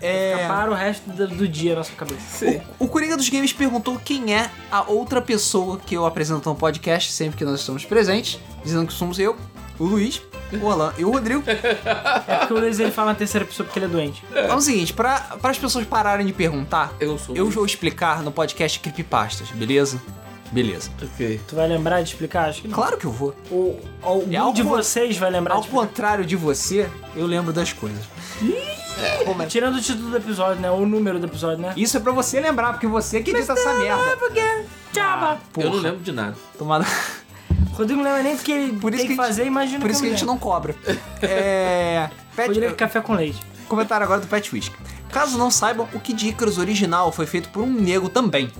É... 0.00 0.46
Para 0.46 0.70
o 0.70 0.74
resto 0.74 1.10
do, 1.10 1.28
do 1.28 1.48
dia 1.48 1.72
na 1.72 1.78
nossa 1.78 1.92
cabeça. 1.92 2.20
Sim. 2.20 2.62
O 2.78 2.88
Coringa 2.88 3.16
dos 3.16 3.28
Games 3.28 3.52
perguntou 3.52 4.00
quem 4.02 4.34
é 4.34 4.50
a 4.70 4.90
outra 4.90 5.20
pessoa 5.20 5.78
que 5.78 5.94
eu 5.94 6.06
apresento 6.06 6.48
no 6.48 6.54
podcast 6.54 7.12
sempre 7.12 7.36
que 7.36 7.44
nós 7.44 7.60
estamos 7.60 7.84
presentes, 7.84 8.38
dizendo 8.62 8.86
que 8.86 8.92
somos 8.92 9.18
eu, 9.18 9.36
o 9.78 9.84
Luiz, 9.84 10.20
o 10.60 10.70
Alan 10.70 10.92
e 10.98 11.04
o 11.04 11.10
Rodrigo. 11.10 11.42
É 11.46 12.36
porque 12.38 12.52
o 12.54 12.58
Luiz 12.60 12.78
ele 12.80 12.90
fala 12.90 13.12
na 13.12 13.14
terceira 13.14 13.44
pessoa 13.46 13.64
porque 13.66 13.78
ele 13.78 13.86
é 13.86 13.88
doente. 13.88 14.22
Vamos 14.46 14.64
o 14.64 14.66
seguinte, 14.66 14.92
para 14.92 15.36
as 15.42 15.58
pessoas 15.58 15.86
pararem 15.86 16.26
de 16.26 16.32
perguntar, 16.32 16.92
Eu 17.00 17.18
sou. 17.18 17.36
eu 17.36 17.48
vou 17.50 17.64
explicar 17.64 18.22
no 18.22 18.32
podcast 18.32 18.78
Creepypastas, 18.80 19.50
beleza? 19.50 20.00
Beleza. 20.50 20.90
Ok. 21.02 21.40
Tu 21.46 21.54
vai 21.54 21.68
lembrar 21.68 22.00
de 22.02 22.08
explicar? 22.08 22.48
Acho 22.48 22.62
que 22.62 22.68
não. 22.68 22.74
Claro 22.74 22.96
que 22.96 23.04
eu 23.04 23.12
vou. 23.12 23.34
Ou 23.50 23.78
algum 24.02 24.32
É 24.32 24.36
ao 24.38 24.50
de 24.52 24.62
vocês 24.62 25.18
vai 25.18 25.30
lembrar 25.30 25.54
Ao 25.56 25.60
de 25.60 25.68
contrário 25.68 26.24
de 26.24 26.36
você, 26.36 26.88
eu 27.14 27.26
lembro 27.26 27.52
das 27.52 27.70
coisas. 27.74 28.02
Como 29.26 29.42
é? 29.42 29.46
Tirando 29.46 29.76
o 29.76 29.80
título 29.80 30.08
do 30.10 30.16
episódio, 30.16 30.60
né? 30.62 30.70
Ou 30.70 30.80
o 30.80 30.86
número 30.86 31.18
do 31.18 31.26
episódio, 31.26 31.58
né? 31.58 31.74
Isso 31.76 31.98
é 31.98 32.00
pra 32.00 32.12
você 32.12 32.40
lembrar, 32.40 32.72
porque 32.72 32.86
você 32.86 33.20
que 33.22 33.30
edita 33.30 33.52
essa 33.52 33.74
merda. 33.74 34.02
Java. 34.92 35.38
Eu 35.56 35.70
não 35.70 35.78
lembro 35.80 36.00
de 36.00 36.12
nada. 36.12 36.34
Tomada. 36.56 36.86
Rodrigo 37.78 38.02
não 38.02 38.08
lembra 38.08 38.22
nem 38.24 38.36
do 38.36 38.42
que 38.42 38.50
ele 38.50 38.78
Por 38.78 38.92
isso 38.92 39.02
tem 39.02 39.10
que, 39.10 39.16
que 39.16 39.22
fazer, 39.22 39.46
imagina 39.46 39.78
Por 39.78 39.88
isso 39.88 40.00
que 40.00 40.08
a 40.08 40.10
gente 40.10 40.24
não 40.24 40.36
cobra. 40.36 40.74
É. 41.22 42.10
Pet... 42.34 42.48
Rodrigo 42.48 42.72
é 42.72 42.74
café 42.74 43.00
com 43.00 43.14
leite. 43.14 43.40
Comentário 43.68 44.04
agora 44.04 44.20
do 44.20 44.26
Pet 44.26 44.52
Whisky. 44.52 44.76
Caso 45.10 45.36
não 45.36 45.50
saibam, 45.50 45.88
o 45.92 46.00
Kid 46.00 46.28
Icarus 46.28 46.58
original 46.58 47.10
foi 47.10 47.26
feito 47.26 47.48
por 47.48 47.62
um 47.62 47.72
nego 47.72 48.08
também. 48.08 48.52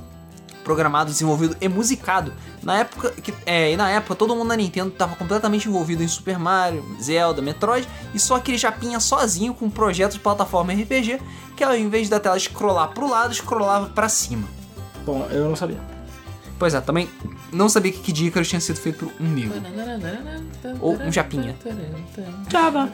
Programado, 0.65 1.11
desenvolvido 1.11 1.57
e 1.61 1.69
musicado. 1.69 2.33
Na 2.63 2.79
época, 2.79 3.11
que, 3.11 3.33
é, 3.47 3.73
e 3.73 3.77
na 3.77 3.91
época 3.91 4.15
todo 4.15 4.35
mundo 4.35 4.49
na 4.49 4.57
Nintendo 4.57 4.89
estava 4.89 5.15
completamente 5.15 5.69
envolvido 5.69 6.03
em 6.03 6.09
Super 6.09 6.39
Mario, 6.39 6.85
Zelda, 7.01 7.41
Metroid 7.41 7.89
e 8.13 8.19
só 8.19 8.37
aquele 8.37 8.59
japinha 8.59 8.99
sozinho 9.01 9.55
com 9.55 9.67
um 9.67 9.71
projeto 9.71 10.15
de 10.15 10.19
plataforma 10.19 10.73
RPG 10.73 11.21
que 11.57 11.65
ao 11.65 11.77
invés 11.77 12.09
da 12.09 12.21
tela 12.21 12.39
scrollar 12.39 12.89
pro 12.89 13.09
lado, 13.09 13.33
scrollava 13.35 13.89
pra 13.91 14.09
cima. 14.09 14.47
Bom, 15.05 15.27
eu 15.31 15.49
não 15.49 15.57
sabia. 15.57 15.98
Pois 16.59 16.75
é, 16.75 16.81
também 16.81 17.09
não 17.53 17.69
sabia 17.69 17.93
que 17.93 18.01
Kid 18.01 18.27
Icarus 18.27 18.49
tinha 18.49 18.61
sido 18.61 18.79
feito 18.81 19.07
por 19.07 19.13
um 19.23 19.29
nego. 19.29 19.55
Ou 20.81 20.97
um 20.97 21.13
japinha. 21.13 21.55
Java. 22.51 22.91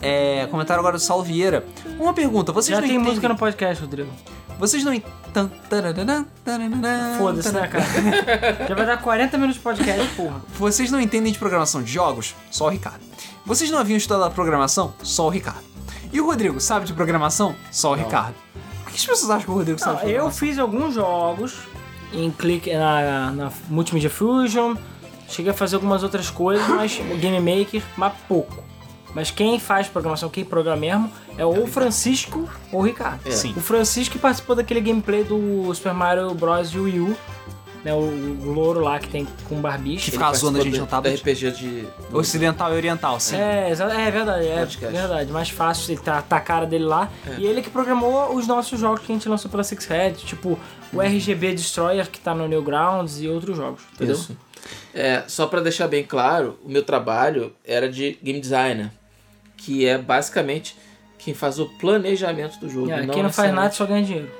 É, 0.00 0.46
comentário 0.50 0.80
agora 0.80 0.96
do 0.96 1.02
Saulo 1.02 1.24
Vieira. 1.24 1.64
Uma 1.98 2.12
pergunta, 2.12 2.52
vocês 2.52 2.74
Já 2.74 2.80
não 2.80 2.82
tem 2.82 2.96
entendem... 2.96 3.08
música 3.10 3.28
no 3.28 3.36
podcast, 3.36 3.82
Rodrigo. 3.82 4.10
Vocês 4.58 4.84
não 4.84 4.92
entendem... 4.92 5.50
Foda-se, 7.18 7.52
né, 7.52 7.66
cara? 7.68 7.84
Já 8.68 8.74
vai 8.74 8.86
dar 8.86 8.98
40 8.98 9.36
minutos 9.38 9.56
de 9.56 9.62
podcast, 9.62 10.14
porra. 10.14 10.40
Vocês 10.58 10.90
não 10.90 11.00
entendem 11.00 11.32
de 11.32 11.38
programação 11.38 11.82
de 11.82 11.92
jogos? 11.92 12.34
Só 12.50 12.66
o 12.66 12.68
Ricardo. 12.68 13.00
Vocês 13.44 13.70
não 13.70 13.78
haviam 13.78 13.96
estudado 13.96 14.32
programação? 14.34 14.94
Só 15.02 15.26
o 15.26 15.30
Ricardo. 15.30 15.62
E 16.12 16.20
o 16.20 16.26
Rodrigo 16.26 16.60
sabe 16.60 16.84
de 16.86 16.92
programação? 16.92 17.56
Só 17.70 17.92
o 17.92 17.94
Ricardo. 17.94 18.34
Por 18.84 18.90
que 18.92 18.98
as 18.98 19.06
pessoas 19.06 19.30
acham 19.30 19.44
que 19.46 19.50
o 19.50 19.54
Rodrigo 19.54 19.78
sabe 19.78 19.92
Não, 19.92 20.00
de 20.00 20.06
eu 20.10 20.10
programação? 20.16 20.38
fiz 20.38 20.58
alguns 20.58 20.94
jogos 20.94 21.54
em 22.12 22.30
click 22.30 22.72
na, 22.72 23.30
na 23.30 23.52
Multimedia 23.68 24.10
Fusion, 24.10 24.76
Cheguei 25.32 25.50
a 25.50 25.54
fazer 25.54 25.76
algumas 25.76 26.02
outras 26.02 26.28
coisas, 26.28 26.68
mas 26.68 26.98
o 26.98 27.16
Game 27.16 27.40
Maker, 27.40 27.82
mas 27.96 28.12
pouco. 28.28 28.62
Mas 29.14 29.30
quem 29.30 29.58
faz 29.58 29.88
programação, 29.88 30.28
quem 30.28 30.44
programa 30.44 30.76
mesmo, 30.76 31.10
é 31.38 31.44
ou 31.44 31.62
o 31.62 31.66
Francisco 31.66 32.46
ou 32.70 32.80
o 32.80 32.82
Ricardo. 32.82 33.26
É. 33.26 33.30
Sim. 33.30 33.54
O 33.56 33.60
Francisco 33.60 34.12
que 34.12 34.18
participou 34.18 34.54
daquele 34.54 34.82
gameplay 34.82 35.24
do 35.24 35.74
Super 35.74 35.94
Mario 35.94 36.34
Bros. 36.34 36.74
Wii 36.74 37.00
U, 37.00 37.16
né? 37.84 37.92
O, 37.92 37.98
o 37.98 38.52
louro 38.52 38.80
lá 38.80 38.98
que 38.98 39.08
tem 39.08 39.26
com 39.48 39.60
barbicha. 39.60 40.04
Que 40.06 40.10
fica 40.12 40.28
a 40.28 40.32
gente 40.34 40.70
no 40.70 40.78
no 40.78 40.86
tablet. 40.86 41.16
RPG 41.20 41.50
de... 41.52 41.88
Ocidental 42.12 42.72
e 42.72 42.76
oriental, 42.76 43.18
sim. 43.18 43.36
É, 43.36 43.70
é 43.70 44.10
verdade, 44.10 44.46
é 44.46 44.58
Podcast. 44.60 44.96
verdade. 44.96 45.32
Mais 45.32 45.50
fácil, 45.50 45.92
ele 45.92 46.00
tá, 46.00 46.22
tá 46.22 46.36
a 46.36 46.40
cara 46.40 46.66
dele 46.66 46.84
lá. 46.84 47.10
É. 47.26 47.40
E 47.40 47.46
ele 47.46 47.62
que 47.62 47.70
programou 47.70 48.34
os 48.34 48.46
nossos 48.46 48.78
jogos 48.78 49.00
que 49.00 49.12
a 49.12 49.14
gente 49.14 49.28
lançou 49.28 49.50
pela 49.50 49.64
Six 49.64 49.86
Red, 49.86 50.12
tipo 50.12 50.58
o 50.92 51.00
RGB 51.00 51.54
Destroyer 51.54 52.08
que 52.10 52.20
tá 52.20 52.34
no 52.34 52.46
Newgrounds 52.46 53.20
e 53.20 53.28
outros 53.28 53.56
jogos, 53.56 53.82
entendeu? 53.94 54.14
Isso. 54.14 54.36
É, 54.94 55.24
só 55.26 55.46
pra 55.46 55.60
deixar 55.60 55.88
bem 55.88 56.04
claro, 56.04 56.58
o 56.64 56.68
meu 56.68 56.82
trabalho 56.82 57.52
era 57.64 57.88
de 57.88 58.18
game 58.22 58.38
designer, 58.40 58.90
que 59.56 59.86
é 59.86 59.96
basicamente 59.98 60.76
quem 61.18 61.34
faz 61.34 61.58
o 61.58 61.66
planejamento 61.78 62.58
do 62.60 62.68
jogo. 62.68 62.90
É, 62.90 63.06
quem 63.06 63.22
não 63.22 63.32
faz 63.32 63.52
nada 63.52 63.70
só 63.72 63.86
ganha 63.86 64.04
dinheiro. 64.04 64.30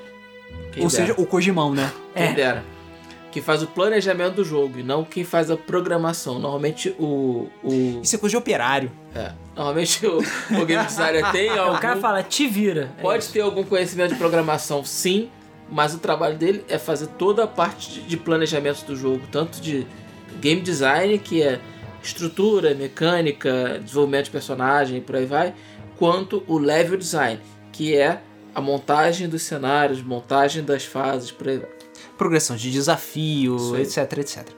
Quem 0.72 0.84
Ou 0.84 0.90
dera. 0.90 1.06
seja, 1.06 1.14
o 1.20 1.26
Kojimão, 1.26 1.74
né? 1.74 1.90
Quem 2.14 2.24
É. 2.24 2.32
dera. 2.34 2.64
Que 3.32 3.40
faz 3.40 3.62
o 3.62 3.66
planejamento 3.66 4.34
do 4.36 4.44
jogo 4.44 4.78
e 4.78 4.82
não 4.82 5.02
quem 5.04 5.24
faz 5.24 5.50
a 5.50 5.56
programação. 5.56 6.34
Normalmente 6.38 6.94
o. 6.98 7.48
o 7.64 8.00
Isso 8.02 8.14
é 8.14 8.18
coisa 8.18 8.32
de 8.32 8.36
operário. 8.36 8.92
é, 9.14 9.32
normalmente 9.56 10.06
o, 10.06 10.18
o 10.18 10.64
game 10.66 10.84
designer 10.84 11.28
tem 11.32 11.48
algum. 11.48 11.76
O 11.76 11.80
cara 11.80 11.96
fala, 11.98 12.22
te 12.22 12.46
vira. 12.46 12.92
É 12.98 13.02
Pode 13.02 13.26
ter 13.28 13.40
algum 13.40 13.64
conhecimento 13.64 14.12
de 14.12 14.18
programação, 14.18 14.84
sim, 14.84 15.30
mas 15.70 15.94
o 15.94 15.98
trabalho 15.98 16.36
dele 16.36 16.62
é 16.68 16.76
fazer 16.78 17.06
toda 17.18 17.44
a 17.44 17.46
parte 17.46 17.90
de- 17.90 18.02
de 18.02 18.16
planejamento 18.18 18.84
do 18.84 18.94
jogo, 18.94 19.22
tanto 19.32 19.60
de 19.60 19.86
game 20.40 20.60
design, 20.60 21.18
que 21.18 21.42
é 21.42 21.58
estrutura, 22.02 22.74
mecânica, 22.74 23.80
desenvolvimento 23.82 24.24
de 24.26 24.30
personagem 24.30 24.98
e 24.98 25.00
por 25.00 25.16
aí 25.16 25.24
vai, 25.24 25.54
quanto 25.96 26.42
o 26.46 26.58
level 26.58 26.98
design, 26.98 27.40
que 27.72 27.96
é 27.96 28.20
a 28.54 28.60
montagem 28.60 29.28
dos 29.28 29.42
cenários, 29.42 30.02
montagem 30.02 30.62
das 30.62 30.84
fases, 30.84 31.30
por 31.30 31.48
aí 31.48 31.58
vai. 31.58 31.68
Progressão 32.16 32.56
de 32.56 32.70
desafio, 32.70 33.76
etc, 33.78 34.18
etc. 34.18 34.48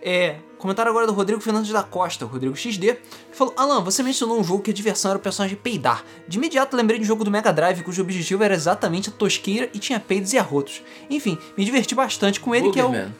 É, 0.00 0.36
comentário 0.58 0.90
agora 0.90 1.06
do 1.06 1.12
Rodrigo 1.12 1.40
Fernandes 1.40 1.72
da 1.72 1.82
Costa, 1.82 2.24
o 2.24 2.28
Rodrigo 2.28 2.54
XD, 2.54 2.94
que 2.94 3.36
falou: 3.36 3.52
Alan, 3.56 3.82
você 3.82 4.02
mencionou 4.02 4.38
um 4.38 4.44
jogo 4.44 4.62
que 4.62 4.70
a 4.70 4.74
diversão 4.74 5.10
era 5.10 5.18
o 5.18 5.22
personagem 5.22 5.56
peidar. 5.56 6.04
De 6.26 6.38
imediato 6.38 6.76
lembrei 6.76 6.98
de 6.98 7.04
um 7.04 7.06
jogo 7.06 7.24
do 7.24 7.30
Mega 7.30 7.52
Drive 7.52 7.82
cujo 7.82 8.02
objetivo 8.02 8.42
era 8.44 8.54
exatamente 8.54 9.08
a 9.08 9.12
tosqueira 9.12 9.68
e 9.74 9.78
tinha 9.78 9.98
peidos 9.98 10.32
e 10.32 10.38
arrotos. 10.38 10.82
Enfim, 11.10 11.36
me 11.56 11.64
diverti 11.64 11.94
bastante 11.94 12.38
com 12.40 12.54
ele, 12.54 12.70
que 12.70 12.78
é 12.78 12.84
o. 12.84 12.88
Boogerman. 12.88 13.14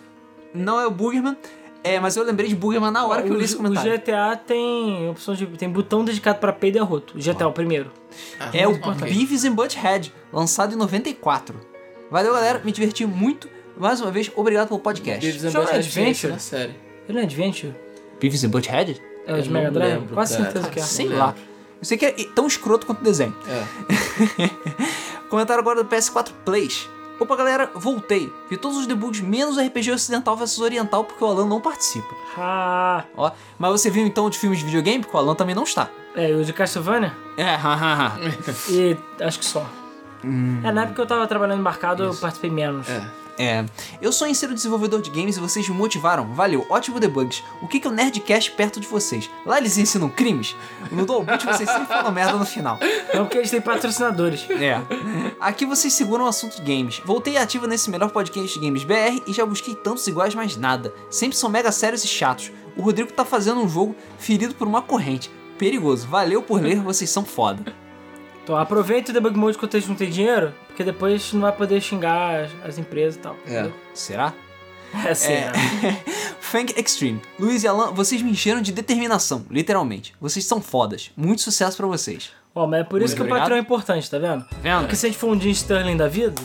Não 0.55 0.81
é 0.81 0.87
o 0.87 0.91
Boogerman, 0.91 1.37
é, 1.83 2.01
mas 2.01 2.17
eu 2.17 2.25
lembrei 2.25 2.49
de 2.49 2.55
Boogerman 2.55 2.91
na 2.91 3.07
hora 3.07 3.23
que 3.23 3.29
eu 3.29 3.37
li 3.37 3.45
esse 3.45 3.55
o, 3.55 3.59
comentário. 3.59 3.93
o 3.93 3.99
GTA 3.99 4.37
tem 4.37 5.09
opção 5.09 5.35
de 5.35 5.47
tem 5.47 5.69
botão 5.69 6.05
dedicado 6.05 6.39
pra 6.39 6.53
peido 6.53 6.77
e 6.77 6.81
arroto. 6.81 7.17
O 7.17 7.21
GTA, 7.21 7.47
o 7.47 7.53
primeiro. 7.53 7.91
Ah, 8.39 8.51
É 8.53 8.67
o 8.67 8.73
ok. 8.73 9.09
Beavis 9.09 9.45
and 9.45 9.53
Butthead, 9.53 10.13
lançado 10.33 10.75
em 10.75 10.77
94. 10.77 11.59
Valeu, 12.11 12.33
galera, 12.33 12.61
me 12.65 12.73
diverti 12.73 13.07
muito. 13.07 13.49
Mais 13.79 14.01
uma 14.01 14.11
vez, 14.11 14.31
obrigado 14.35 14.69
pelo 14.69 14.81
podcast. 14.81 15.21
Beavis 15.25 15.45
and 15.45 15.51
Butthead 15.61 15.81
isso 15.81 15.99
Adventure? 15.99 16.33
na 16.33 16.39
série. 16.39 16.75
Ele 17.09 17.19
é 17.21 17.23
Adventure? 17.23 17.75
Beavis 18.21 18.45
and 18.45 18.49
Butthead? 18.51 19.03
É 19.27 19.35
o 19.35 19.43
de 19.43 19.51
Mega 19.51 19.71
Drive? 19.71 19.93
lembro, 20.01 20.15
Quase 20.15 20.37
certeza 20.37 20.69
que 20.69 20.81
é. 20.81 20.83
Sei 20.83 21.09
lá. 21.09 21.35
Eu 21.81 21.85
sei 21.85 21.97
que 21.97 22.07
é 22.07 22.13
tão 22.35 22.47
escroto 22.47 22.87
quanto 22.87 23.01
o 23.01 23.05
desenho. 23.05 23.35
É. 23.47 24.51
Comentário 25.29 25.61
agora 25.61 25.83
do 25.85 25.89
PS4 25.89 26.31
Plays. 26.45 26.89
Opa, 27.21 27.37
galera, 27.37 27.71
voltei. 27.75 28.33
Vi 28.49 28.57
todos 28.57 28.79
os 28.79 28.87
debugs 28.87 29.21
menos 29.21 29.57
o 29.57 29.61
RPG 29.61 29.91
ocidental 29.91 30.37
versus 30.37 30.61
oriental 30.61 31.05
porque 31.05 31.23
o 31.23 31.27
Alan 31.27 31.47
não 31.47 31.61
participa. 31.61 32.09
Ah, 32.37 33.05
Ó, 33.17 33.31
mas 33.59 33.73
você 33.73 33.91
viu 33.91 34.07
então 34.07 34.31
de 34.31 34.39
filmes 34.39 34.61
de 34.61 34.65
videogame? 34.65 35.01
Porque 35.03 35.17
o 35.17 35.21
Alan 35.21 35.35
também 35.35 35.55
não 35.55 35.65
está. 35.65 35.89
é, 36.15 36.29
o 36.33 36.45
de 36.45 36.53
Castlevania? 36.53 37.13
É, 37.37 37.55
hahaha. 37.55 38.19
E 38.71 38.97
acho 39.21 39.39
que 39.41 39.45
só. 39.45 39.67
É, 40.65 40.73
na 40.73 40.83
época 40.83 40.95
que 40.95 41.01
eu 41.01 41.07
tava 41.07 41.27
trabalhando 41.27 41.61
embarcado, 41.61 42.05
eu 42.05 42.15
participei 42.15 42.51
menos. 42.51 42.89
É. 42.89 43.05
É, 43.39 43.65
eu 44.03 44.13
sou 44.13 44.27
insero 44.27 44.53
desenvolvedor 44.55 45.01
de 45.01 45.11
games 45.11 45.37
e 45.37 45.41
vocês 45.41 45.69
me 45.69 45.75
motivaram. 45.75 46.35
Valeu, 46.35 46.67
ótimo 46.69 46.99
debugs. 46.99 47.43
O 47.63 47.69
que 47.69 47.79
que 47.79 47.87
é 47.87 47.91
o 47.91 47.95
Nerdcast 47.95 48.51
perto 48.53 48.81
de 48.81 48.87
vocês? 48.87 49.31
Lá 49.47 49.59
eles 49.59 49.79
ensinam 49.79 50.09
crimes? 50.09 50.57
No 50.91 51.07
Dolboot 51.07 51.47
vocês 51.47 51.69
sempre 51.71 51.87
falam 51.87 52.11
merda 52.11 52.33
no 52.33 52.45
final. 52.45 52.79
Não 53.15 53.25
porque 53.25 53.39
eles 53.39 53.51
têm 53.51 53.61
patrocinadores. 53.61 54.47
É. 54.51 54.81
Aqui 55.41 55.65
vocês 55.65 55.93
seguram 55.93 56.25
o 56.25 56.29
assunto 56.29 56.61
de 56.61 56.63
games. 56.63 57.01
Voltei 57.05 57.37
ativa 57.37 57.67
nesse 57.67 57.91
melhor 57.91 58.11
podcast 58.11 58.59
de 58.59 58.65
games 58.65 58.83
BR 58.83 59.23
e 59.27 59.33
já 59.33 59.47
busquei 59.47 59.75
tantos 59.75 60.07
iguais, 60.07 60.35
mas 60.35 60.57
nada. 60.57 60.93
Sempre 61.11 61.37
são 61.37 61.49
mega 61.49 61.71
sérios 61.71 62.05
e 62.05 62.09
chatos. 62.09 62.51
O 62.77 62.83
Rodrigo 62.83 63.13
tá 63.13 63.25
fazendo 63.25 63.61
um 63.61 63.69
jogo 63.69 63.95
ferido 64.19 64.55
por 64.55 64.67
uma 64.67 64.83
corrente. 64.83 65.31
Perigoso. 65.59 66.07
Valeu 66.07 66.43
por 66.43 66.61
ler, 66.61 66.81
vocês 66.81 67.11
são 67.11 67.25
foda. 67.25 67.88
Então 68.49 68.57
aproveita 68.57 69.11
o 69.11 69.13
debug 69.13 69.37
mode 69.37 69.59
quando 69.59 69.73
vocês 69.73 69.87
não 69.87 69.95
tem 69.95 70.09
dinheiro, 70.09 70.55
porque 70.69 70.83
depois 70.83 71.35
não 71.35 71.43
vai 71.43 71.53
poder 71.53 71.83
xingar 71.83 72.45
as, 72.45 72.51
as 72.65 72.79
empresas 72.79 73.17
e 73.17 73.19
tal. 73.19 73.37
É. 73.47 73.71
Será? 73.93 74.33
É, 75.05 75.13
sim. 75.13 75.35
É. 75.35 75.53
Fang 76.41 76.73
Extreme. 76.75 77.21
Luiz 77.39 77.63
e 77.63 77.69
Alan, 77.69 77.93
vocês 77.93 78.23
me 78.23 78.31
encheram 78.31 78.63
de 78.63 78.73
determinação, 78.73 79.45
literalmente. 79.51 80.15
Vocês 80.19 80.47
são 80.47 80.63
fodas. 80.63 81.11
Muito 81.15 81.43
sucesso 81.43 81.77
pra 81.77 81.87
vocês. 81.87 82.31
Ó, 82.55 82.67
mas 82.67 82.81
é 82.81 82.85
por 82.85 83.03
isso 83.03 83.09
Muito 83.09 83.17
que 83.17 83.21
obrigado. 83.21 83.37
o 83.37 83.43
patrão 83.43 83.57
é 83.59 83.61
importante, 83.61 84.11
tá 84.11 84.19
vendo? 84.19 84.47
Vendo? 84.63 84.81
Porque 84.81 84.97
se 84.97 85.05
a 85.05 85.09
gente 85.11 85.19
for 85.19 85.29
um 85.29 85.39
Jim 85.39 85.51
Sterling 85.51 85.99
da 85.99 86.09
vida, 86.09 86.41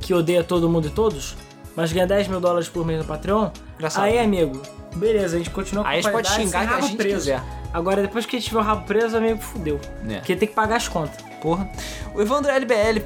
que 0.00 0.14
odeia 0.14 0.42
todo 0.42 0.70
mundo 0.70 0.88
e 0.88 0.90
todos, 0.90 1.36
mas 1.76 1.92
ganha 1.92 2.06
10 2.06 2.28
mil 2.28 2.40
dólares 2.40 2.70
por 2.70 2.86
mês 2.86 3.00
no 3.00 3.04
Patreon, 3.04 3.50
Engraçado. 3.74 4.04
aí, 4.04 4.18
amigo, 4.18 4.62
beleza, 4.96 5.36
a 5.36 5.38
gente 5.38 5.50
continua 5.50 5.84
com 5.84 5.90
Aí 5.90 5.98
a 5.98 6.00
gente 6.00 6.12
pode 6.12 6.30
xingar 6.30 6.60
que 6.60 6.72
a 6.72 6.76
rabo 6.76 6.86
gente 6.86 6.96
preso. 6.96 7.16
quiser. 7.16 7.42
Agora, 7.74 8.00
depois 8.00 8.24
que 8.24 8.36
a 8.36 8.38
gente 8.38 8.48
tiver 8.48 8.60
o 8.60 8.62
rabo 8.62 8.86
preso, 8.86 9.18
amigo, 9.18 9.38
fudeu. 9.38 9.78
É. 10.08 10.16
Porque 10.16 10.34
tem 10.34 10.48
que 10.48 10.54
pagar 10.54 10.76
as 10.76 10.88
contas. 10.88 11.31
Porra. 11.42 11.68
O 12.14 12.22
Evandro 12.22 12.52
LBL 12.52 13.00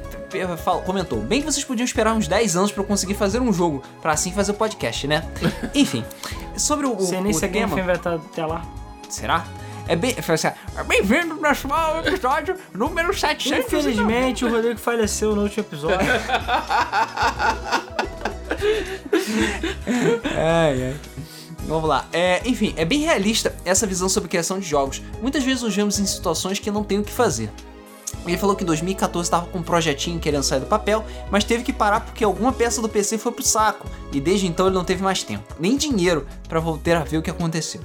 comentou: 0.85 1.21
Bem 1.21 1.41
que 1.41 1.51
vocês 1.51 1.65
podiam 1.65 1.87
esperar 1.87 2.13
uns 2.13 2.29
10 2.29 2.55
anos 2.55 2.71
pra 2.71 2.83
eu 2.83 2.87
conseguir 2.87 3.15
fazer 3.15 3.41
um 3.41 3.51
jogo, 3.51 3.83
pra 4.03 4.13
assim 4.13 4.31
fazer 4.31 4.53
o 4.53 4.55
podcast, 4.55 5.09
né? 5.09 5.27
Enfim, 5.75 6.05
sobre 6.55 6.87
o, 6.87 7.01
Sem 7.01 7.23
nem 7.23 7.33
game 7.33 7.51
tema. 7.51 7.69
foi 7.69 7.81
inventado 7.81 8.23
até 8.31 8.45
lá. 8.45 8.63
Será? 9.09 9.47
É 9.89 9.97
bem. 9.97 10.15
foi 10.21 10.35
assim, 10.35 10.49
é 10.49 10.85
Bem-vindo 10.85 11.35
ao 11.35 11.41
nosso 11.41 11.67
episódio 12.05 12.57
número 12.75 13.19
700. 13.19 13.67
Infelizmente, 13.67 14.45
o 14.45 14.51
Rodrigo 14.51 14.79
faleceu 14.79 15.35
no 15.35 15.45
último 15.45 15.65
episódio. 15.65 16.07
Ai, 20.37 20.85
ai. 20.85 20.97
Vamos 21.67 21.89
lá. 21.89 22.07
É, 22.13 22.41
enfim, 22.45 22.73
é 22.77 22.85
bem 22.85 23.01
realista 23.01 23.55
essa 23.65 23.87
visão 23.87 24.09
sobre 24.09 24.29
criação 24.29 24.59
de 24.59 24.67
jogos. 24.67 25.03
Muitas 25.21 25.43
vezes 25.43 25.63
nos 25.63 25.75
vemos 25.75 25.99
em 25.99 26.07
situações 26.07 26.59
que 26.59 26.71
não 26.71 26.85
tem 26.85 26.99
o 26.99 27.03
que 27.03 27.13
fazer. 27.13 27.51
Ele 28.27 28.39
falou 28.39 28.57
que 28.57 28.65
em 28.65 28.67
2014 28.67 29.27
estava 29.27 29.47
com 29.47 29.59
um 29.59 29.63
projetinho 29.63 30.19
querendo 30.19 30.43
sair 30.43 30.61
do 30.61 30.67
papel, 30.67 31.05
mas 31.31 31.45
teve 31.45 31.63
que 31.63 31.73
parar 31.73 32.01
porque 32.01 32.25
alguma 32.25 32.53
peça 32.53 32.83
do 32.83 32.89
PC 32.89 33.19
foi 33.19 33.33
pro 33.33 33.45
saco, 33.45 33.89
e 34.13 34.21
desde 34.21 34.47
então 34.47 34.67
ele 34.67 34.75
não 34.75 34.85
teve 34.85 35.03
mais 35.03 35.23
tempo, 35.23 35.55
nem 35.59 35.77
dinheiro 35.77 36.27
para 36.49 36.61
voltar 36.61 36.97
a 36.97 37.05
ver 37.05 37.19
o 37.19 37.23
que 37.23 37.31
aconteceu. 37.31 37.81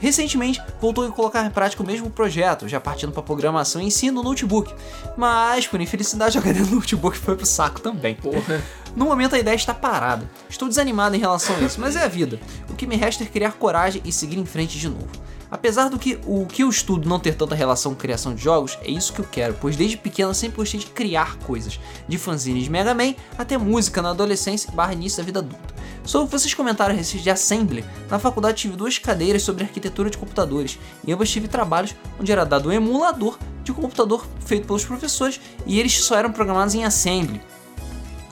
Recentemente, 0.00 0.62
voltou 0.80 1.06
a 1.06 1.10
colocar 1.10 1.44
em 1.44 1.50
prática 1.50 1.82
o 1.82 1.86
mesmo 1.86 2.10
projeto, 2.10 2.66
já 2.66 2.80
partindo 2.80 3.12
para 3.12 3.22
programação 3.22 3.82
em 3.82 3.90
si 3.90 4.10
no 4.10 4.22
notebook, 4.22 4.74
mas 5.14 5.66
por 5.66 5.78
infelicidade 5.78 6.36
o 6.38 6.40
HD 6.40 6.60
do 6.60 6.76
notebook 6.76 7.18
foi 7.18 7.36
pro 7.36 7.44
saco 7.44 7.80
também. 7.80 8.14
Porra. 8.14 8.62
No 8.96 9.04
momento 9.04 9.36
a 9.36 9.38
ideia 9.38 9.54
está 9.54 9.74
parada. 9.74 10.28
Estou 10.48 10.68
desanimado 10.68 11.14
em 11.14 11.18
relação 11.18 11.54
a 11.56 11.60
isso, 11.60 11.78
mas 11.80 11.96
é 11.96 12.02
a 12.02 12.08
vida. 12.08 12.40
O 12.70 12.74
que 12.74 12.86
me 12.86 12.96
resta 12.96 13.24
é 13.24 13.26
criar 13.26 13.52
coragem 13.52 14.00
e 14.04 14.10
seguir 14.10 14.38
em 14.38 14.46
frente 14.46 14.78
de 14.78 14.88
novo. 14.88 15.10
Apesar 15.50 15.88
do 15.88 15.98
que 15.98 16.18
o 16.26 16.46
que 16.46 16.62
eu 16.62 16.68
estudo 16.68 17.08
não 17.08 17.18
ter 17.18 17.34
tanta 17.34 17.54
relação 17.54 17.92
com 17.92 18.00
criação 18.00 18.34
de 18.34 18.42
jogos, 18.42 18.78
é 18.82 18.90
isso 18.90 19.12
que 19.12 19.20
eu 19.20 19.26
quero, 19.30 19.54
pois 19.60 19.76
desde 19.76 19.96
pequeno 19.96 20.30
eu 20.30 20.34
sempre 20.34 20.58
gostei 20.58 20.78
de 20.78 20.86
criar 20.86 21.36
coisas, 21.38 21.80
de 22.06 22.18
fanzines 22.18 22.64
de 22.64 22.70
Mega 22.70 22.94
Man 22.94 23.14
até 23.36 23.58
música 23.58 24.00
na 24.00 24.10
adolescência 24.10 24.70
barra 24.72 24.92
início 24.92 25.18
da 25.18 25.24
vida 25.24 25.40
adulta. 25.40 25.74
Sobre 26.04 26.30
vocês 26.30 26.54
comentaram 26.54 26.94
respeito 26.94 27.24
de 27.24 27.30
Assembly, 27.30 27.84
na 28.08 28.18
faculdade 28.18 28.58
tive 28.58 28.76
duas 28.76 28.98
cadeiras 28.98 29.42
sobre 29.42 29.64
arquitetura 29.64 30.08
de 30.08 30.18
computadores, 30.18 30.78
e 31.06 31.12
ambas 31.12 31.30
tive 31.30 31.48
trabalhos 31.48 31.94
onde 32.18 32.30
era 32.30 32.44
dado 32.44 32.68
um 32.68 32.72
emulador 32.72 33.38
de 33.62 33.72
computador 33.72 34.26
feito 34.40 34.66
pelos 34.66 34.84
professores 34.84 35.40
e 35.66 35.78
eles 35.78 35.92
só 36.00 36.16
eram 36.16 36.32
programados 36.32 36.74
em 36.74 36.84
Assembly. 36.84 37.40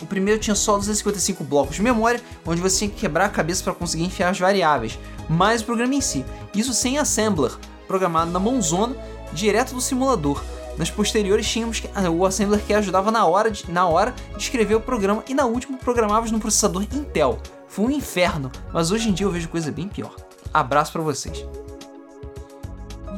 O 0.00 0.06
primeiro 0.06 0.40
tinha 0.40 0.54
só 0.54 0.76
255 0.76 1.42
blocos 1.44 1.76
de 1.76 1.82
memória, 1.82 2.20
onde 2.46 2.60
você 2.60 2.78
tinha 2.78 2.90
que 2.90 3.00
quebrar 3.00 3.26
a 3.26 3.28
cabeça 3.28 3.64
para 3.64 3.74
conseguir 3.74 4.04
enfiar 4.04 4.30
as 4.30 4.38
variáveis, 4.38 4.98
mais 5.28 5.62
o 5.62 5.64
programa 5.64 5.94
em 5.94 6.00
si. 6.00 6.24
Isso 6.54 6.72
sem 6.72 6.98
assembler, 6.98 7.52
programado 7.86 8.30
na 8.30 8.38
mãozona, 8.38 8.96
direto 9.32 9.74
do 9.74 9.80
simulador. 9.80 10.42
Nas 10.76 10.90
posteriores 10.90 11.50
tínhamos 11.50 11.82
ah, 11.94 12.08
o 12.08 12.24
assembler 12.24 12.60
que 12.60 12.72
ajudava 12.72 13.10
na 13.10 13.26
hora, 13.26 13.50
de, 13.50 13.68
na 13.70 13.88
hora 13.88 14.14
de 14.36 14.42
escrever 14.42 14.76
o 14.76 14.80
programa 14.80 15.24
e 15.28 15.34
na 15.34 15.44
última 15.44 15.76
programávamos 15.76 16.30
no 16.30 16.38
processador 16.38 16.84
Intel. 16.84 17.38
Foi 17.66 17.86
um 17.86 17.90
inferno, 17.90 18.50
mas 18.72 18.92
hoje 18.92 19.08
em 19.08 19.12
dia 19.12 19.26
eu 19.26 19.30
vejo 19.30 19.48
coisa 19.48 19.72
bem 19.72 19.88
pior. 19.88 20.14
Abraço 20.54 20.92
para 20.92 21.02
vocês. 21.02 21.44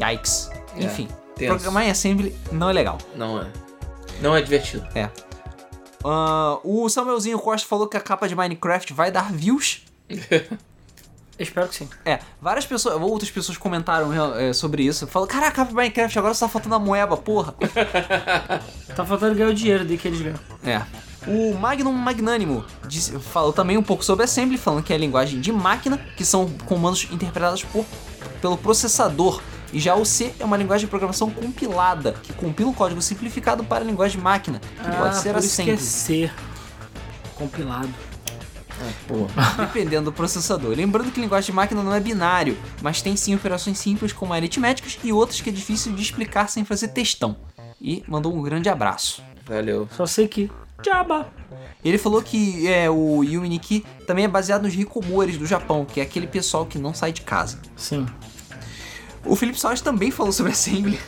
Yikes. 0.01 0.51
É, 0.77 0.85
Enfim, 0.85 1.09
tenso. 1.37 1.55
programar 1.55 1.85
em 1.85 1.91
assembly 1.91 2.35
não 2.51 2.71
é 2.71 2.73
legal. 2.73 2.97
Não 3.15 3.41
é. 3.43 3.47
Não 4.23 4.35
é 4.35 4.41
divertido. 4.41 4.87
É. 4.95 5.11
Ah, 6.05 6.59
o 6.65 6.89
Samuelzinho 6.89 7.39
Costa 7.39 7.67
falou 7.69 7.87
que 7.87 7.97
a 7.97 8.01
capa 8.01 8.29
de 8.29 8.35
Minecraft 8.35 8.93
vai 8.93 9.11
dar 9.11 9.33
views. 9.33 9.83
Espero 11.39 11.69
que 11.69 11.75
sim. 11.75 11.89
É, 12.05 12.19
várias 12.41 12.67
pessoas, 12.67 13.01
outras 13.01 13.31
pessoas 13.31 13.57
comentaram 13.57 14.13
é, 14.37 14.53
sobre 14.53 14.83
isso. 14.83 15.07
Falam, 15.07 15.27
caraca, 15.27 15.65
Minecraft, 15.65 16.19
agora 16.19 16.35
só 16.35 16.47
tá 16.47 16.53
faltando 16.53 16.75
a 16.75 16.79
moeba, 16.79 17.17
porra. 17.17 17.55
Tá 18.95 19.07
faltando 19.07 19.35
ganhar 19.37 19.49
o 19.49 19.55
dinheiro 19.55 19.87
de 19.87 19.97
que 19.97 20.09
eles 20.09 20.21
ganham. 20.21 20.39
É. 20.65 20.83
O 21.27 21.55
Magnum 21.57 21.93
Magnânimo 21.93 22.65
disse- 22.87 23.19
falou 23.19 23.53
também 23.53 23.79
um 23.79 23.83
pouco 23.83 24.05
sobre 24.05 24.25
Assembly, 24.25 24.59
falando 24.59 24.83
que 24.83 24.93
é 24.93 24.97
a 24.97 24.99
linguagem 24.99 25.41
de 25.41 25.53
máquina, 25.53 25.97
que 26.17 26.25
são 26.25 26.51
comandos 26.67 27.07
interpretados 27.11 27.63
por, 27.65 27.87
pelo 28.43 28.59
processador. 28.59 29.41
E 29.73 29.79
já 29.79 29.95
o 29.95 30.05
C 30.05 30.35
é 30.39 30.45
uma 30.45 30.57
linguagem 30.57 30.87
de 30.87 30.91
programação 30.91 31.31
compilada, 31.31 32.13
que 32.23 32.33
compila 32.33 32.71
um 32.71 32.75
código 32.75 33.01
simplificado 33.01 33.63
para 33.65 33.85
a 33.85 33.87
linguagem 33.87 34.19
de 34.19 34.23
máquina, 34.25 34.61
que 34.61 34.97
pode 34.97 35.17
ser 35.19 35.31
Ah, 35.31 35.35
por 35.35 35.45
isso 35.45 35.63
que 35.63 35.71
é 35.71 35.75
Assembly, 35.75 36.29
C. 36.29 36.31
Compilado. 37.37 37.89
dependendo 39.59 40.07
do 40.11 40.13
processador. 40.13 40.75
Lembrando 40.75 41.13
que 41.13 41.21
linguagem 41.21 41.47
de 41.47 41.53
máquina 41.53 41.83
não 41.83 41.95
é 41.95 42.01
binário, 42.01 42.57
mas 42.81 43.03
tem 43.03 43.15
sim 43.17 43.35
operações 43.35 43.79
simples 43.79 44.13
como 44.13 44.33
aritméticas 44.33 44.99
e 45.05 45.13
outras 45.13 45.41
que 45.41 45.51
é 45.51 45.53
difícil 45.53 45.93
de 45.93 46.03
explicar 46.03 46.49
sem 46.49 46.65
fazer 46.65 46.89
textão. 46.89 47.37
E 47.81 48.03
mandou 48.07 48.35
um 48.35 48.43
grande 48.43 48.69
abraço. 48.69 49.23
Valeu. 49.47 49.89
Só 49.97 50.07
sei 50.07 50.29
que. 50.29 50.51
Jabba! 50.85 51.29
Ele 51.85 51.99
falou 51.99 52.23
que 52.23 52.67
é, 52.69 52.91
o 52.91 53.23
Yuminiki 53.23 53.85
também 54.07 54.25
é 54.25 54.29
baseado 54.29 54.63
nos 54.63 54.75
Hikomores 54.75 55.37
do 55.37 55.47
Japão, 55.47 55.85
que 55.85 56.01
é 56.01 56.03
aquele 56.03 56.27
pessoal 56.27 56.67
que 56.67 56.79
não 56.79 56.93
sai 56.95 57.13
de 57.13 57.23
casa. 57.23 57.59
Sim. 57.77 58.07
O 59.25 59.37
Felipe 59.37 59.59
Soares 59.61 59.81
também 59.81 60.11
falou 60.11 60.33
sobre 60.33 60.53
Assembly. 60.53 60.99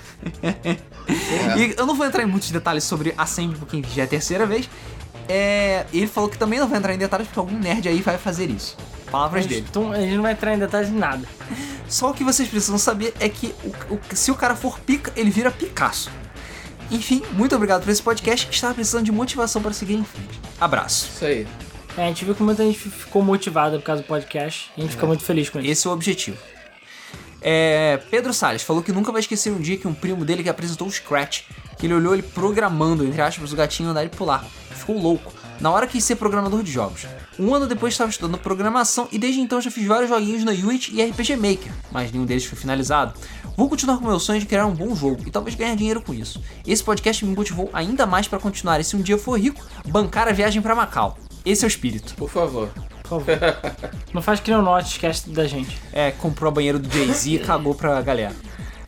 e 1.57 1.75
eu 1.77 1.87
não 1.87 1.95
vou 1.95 2.07
entrar 2.07 2.23
em 2.23 2.27
muitos 2.27 2.51
detalhes 2.51 2.85
sobre 2.85 3.15
Assembly, 3.17 3.57
porque 3.59 3.83
já 3.95 4.03
é 4.03 4.05
a 4.05 4.09
terceira 4.09 4.47
vez. 4.47 4.69
É, 5.29 5.87
ele 5.93 6.07
falou 6.07 6.29
que 6.29 6.37
também 6.37 6.59
não 6.59 6.69
vai 6.69 6.79
entrar 6.79 6.95
em 6.95 6.99
detalhes 6.99 7.27
porque 7.29 7.39
algum 7.39 7.59
nerd 7.59 7.89
aí 7.89 8.01
vai 8.03 8.19
fazer 8.19 8.51
isso. 8.51 8.77
Palavras 9.11 9.47
dele. 9.47 9.65
Então 9.69 9.93
a 9.93 10.01
gente 10.01 10.15
não 10.15 10.23
vai 10.23 10.33
entrar 10.33 10.55
em 10.55 10.59
detalhes 10.59 10.89
em 10.91 10.95
nada. 10.97 11.27
Só 11.89 12.11
o 12.11 12.15
que 12.15 12.25
vocês 12.25 12.49
precisam 12.49 12.79
saber 12.79 13.15
é 13.21 13.29
que 13.29 13.55
o- 13.65 13.95
o- 13.95 14.01
se 14.17 14.31
o 14.31 14.35
cara 14.35 14.57
for 14.57 14.79
pica, 14.81 15.13
ele 15.17 15.31
vira 15.31 15.51
Picasso. 15.51 16.11
Enfim, 16.91 17.23
muito 17.33 17.55
obrigado 17.55 17.83
por 17.83 17.91
esse 17.91 18.03
podcast 18.03 18.47
que 18.47 18.55
estava 18.55 18.75
precisando 18.75 19.05
de 19.05 19.13
motivação 19.13 19.63
para 19.63 19.73
seguir 19.73 19.95
em 19.95 20.05
frente. 20.05 20.41
Abraço. 20.61 21.09
Isso 21.15 21.25
aí. 21.25 21.47
É, 21.97 22.05
a 22.05 22.07
gente 22.09 22.25
viu 22.25 22.35
que 22.35 22.43
muita 22.43 22.63
gente 22.65 22.79
ficou 22.79 23.23
motivada 23.23 23.79
por 23.79 23.85
causa 23.85 24.03
do 24.03 24.07
podcast. 24.07 24.71
E 24.77 24.81
a 24.81 24.83
gente 24.85 24.93
fica 24.93 25.07
muito 25.07 25.23
feliz 25.25 25.49
com 25.51 25.59
isso. 25.61 25.71
Esse 25.71 25.87
é 25.87 25.91
o 25.91 25.93
objetivo. 25.93 26.39
É, 27.43 28.01
Pedro 28.11 28.33
Salles 28.33 28.63
falou 28.63 28.83
que 28.83 28.93
nunca 28.93 29.11
vai 29.11 29.21
esquecer 29.21 29.51
um 29.51 29.61
dia 29.61 29.77
que 29.77 29.89
um 29.89 29.95
primo 29.95 30.25
dele 30.25 30.43
que 30.43 30.49
apresentou 30.49 30.87
o 30.87 30.91
Scratch, 30.91 31.43
que 31.77 31.87
ele 31.87 31.95
olhou 31.95 32.15
ele 32.15 32.23
programando, 32.23 33.05
entre 33.05 33.21
aspas, 33.21 33.53
o 33.53 33.57
gatinho 33.57 33.91
andar 33.91 34.05
e 34.05 34.09
pular. 34.09 34.45
Ficou 34.71 34.99
louco. 34.99 35.33
Na 35.61 35.71
hora 35.71 35.87
quis 35.87 36.03
ser 36.05 36.17
programador 36.17 36.63
de 36.63 36.73
jogos. 36.73 37.07
Um 37.39 37.55
ano 37.55 37.67
depois 37.67 37.95
estava 37.95 38.11
estudando 38.11 38.39
programação 38.39 39.09
e 39.13 39.19
desde 39.19 39.41
então 39.41 39.61
já 39.61 39.71
fiz 39.71 39.87
vários 39.87 40.09
joguinhos 40.09 40.45
na 40.45 40.51
Unity 40.51 40.93
e 40.95 41.05
RPG 41.05 41.37
Maker, 41.37 41.73
mas 41.91 42.11
nenhum 42.11 42.27
deles 42.27 42.45
foi 42.45 42.59
finalizado. 42.59 43.15
Vou 43.57 43.69
continuar 43.69 43.99
com 43.99 44.07
meu 44.07 44.19
sonho 44.19 44.41
de 44.41 44.47
criar 44.47 44.67
um 44.67 44.75
bom 44.75 44.95
jogo 44.95 45.23
e 45.27 45.31
talvez 45.31 45.55
ganhar 45.55 45.77
dinheiro 45.77 46.03
com 46.03 46.13
isso. 46.13 46.43
Esse 46.67 46.83
podcast 46.83 47.25
me 47.25 47.35
motivou 47.35 47.71
ainda 47.73 48.07
mais 48.07 48.27
para 48.27 48.39
continuar 48.39 48.81
e 48.81 48.85
se 48.85 48.97
um 48.97 49.03
dia 49.03 49.19
for 49.19 49.39
rico, 49.39 49.65
bancar 49.87 50.27
a 50.27 50.33
viagem 50.33 50.61
para 50.61 50.75
Macau. 50.75 51.17
Esse 51.45 51.65
é 51.65 51.67
o 51.67 51.69
espírito. 51.69 52.15
Por 52.15 52.31
favor. 52.31 52.71
Favor. 53.21 53.39
não 54.13 54.23
faz 54.23 54.41
que 54.41 54.51
nem 54.51 54.59
o 54.59 54.63
Note, 54.63 54.93
esquece 54.93 55.31
da 55.31 55.47
gente. 55.47 55.79
É, 55.93 56.11
comprou 56.13 56.49
a 56.49 56.53
banheira 56.53 56.79
do 56.79 56.91
Jay-Z 56.91 57.31
e 57.31 57.39
cagou 57.39 57.75
pra 57.75 58.01
galera. 58.01 58.35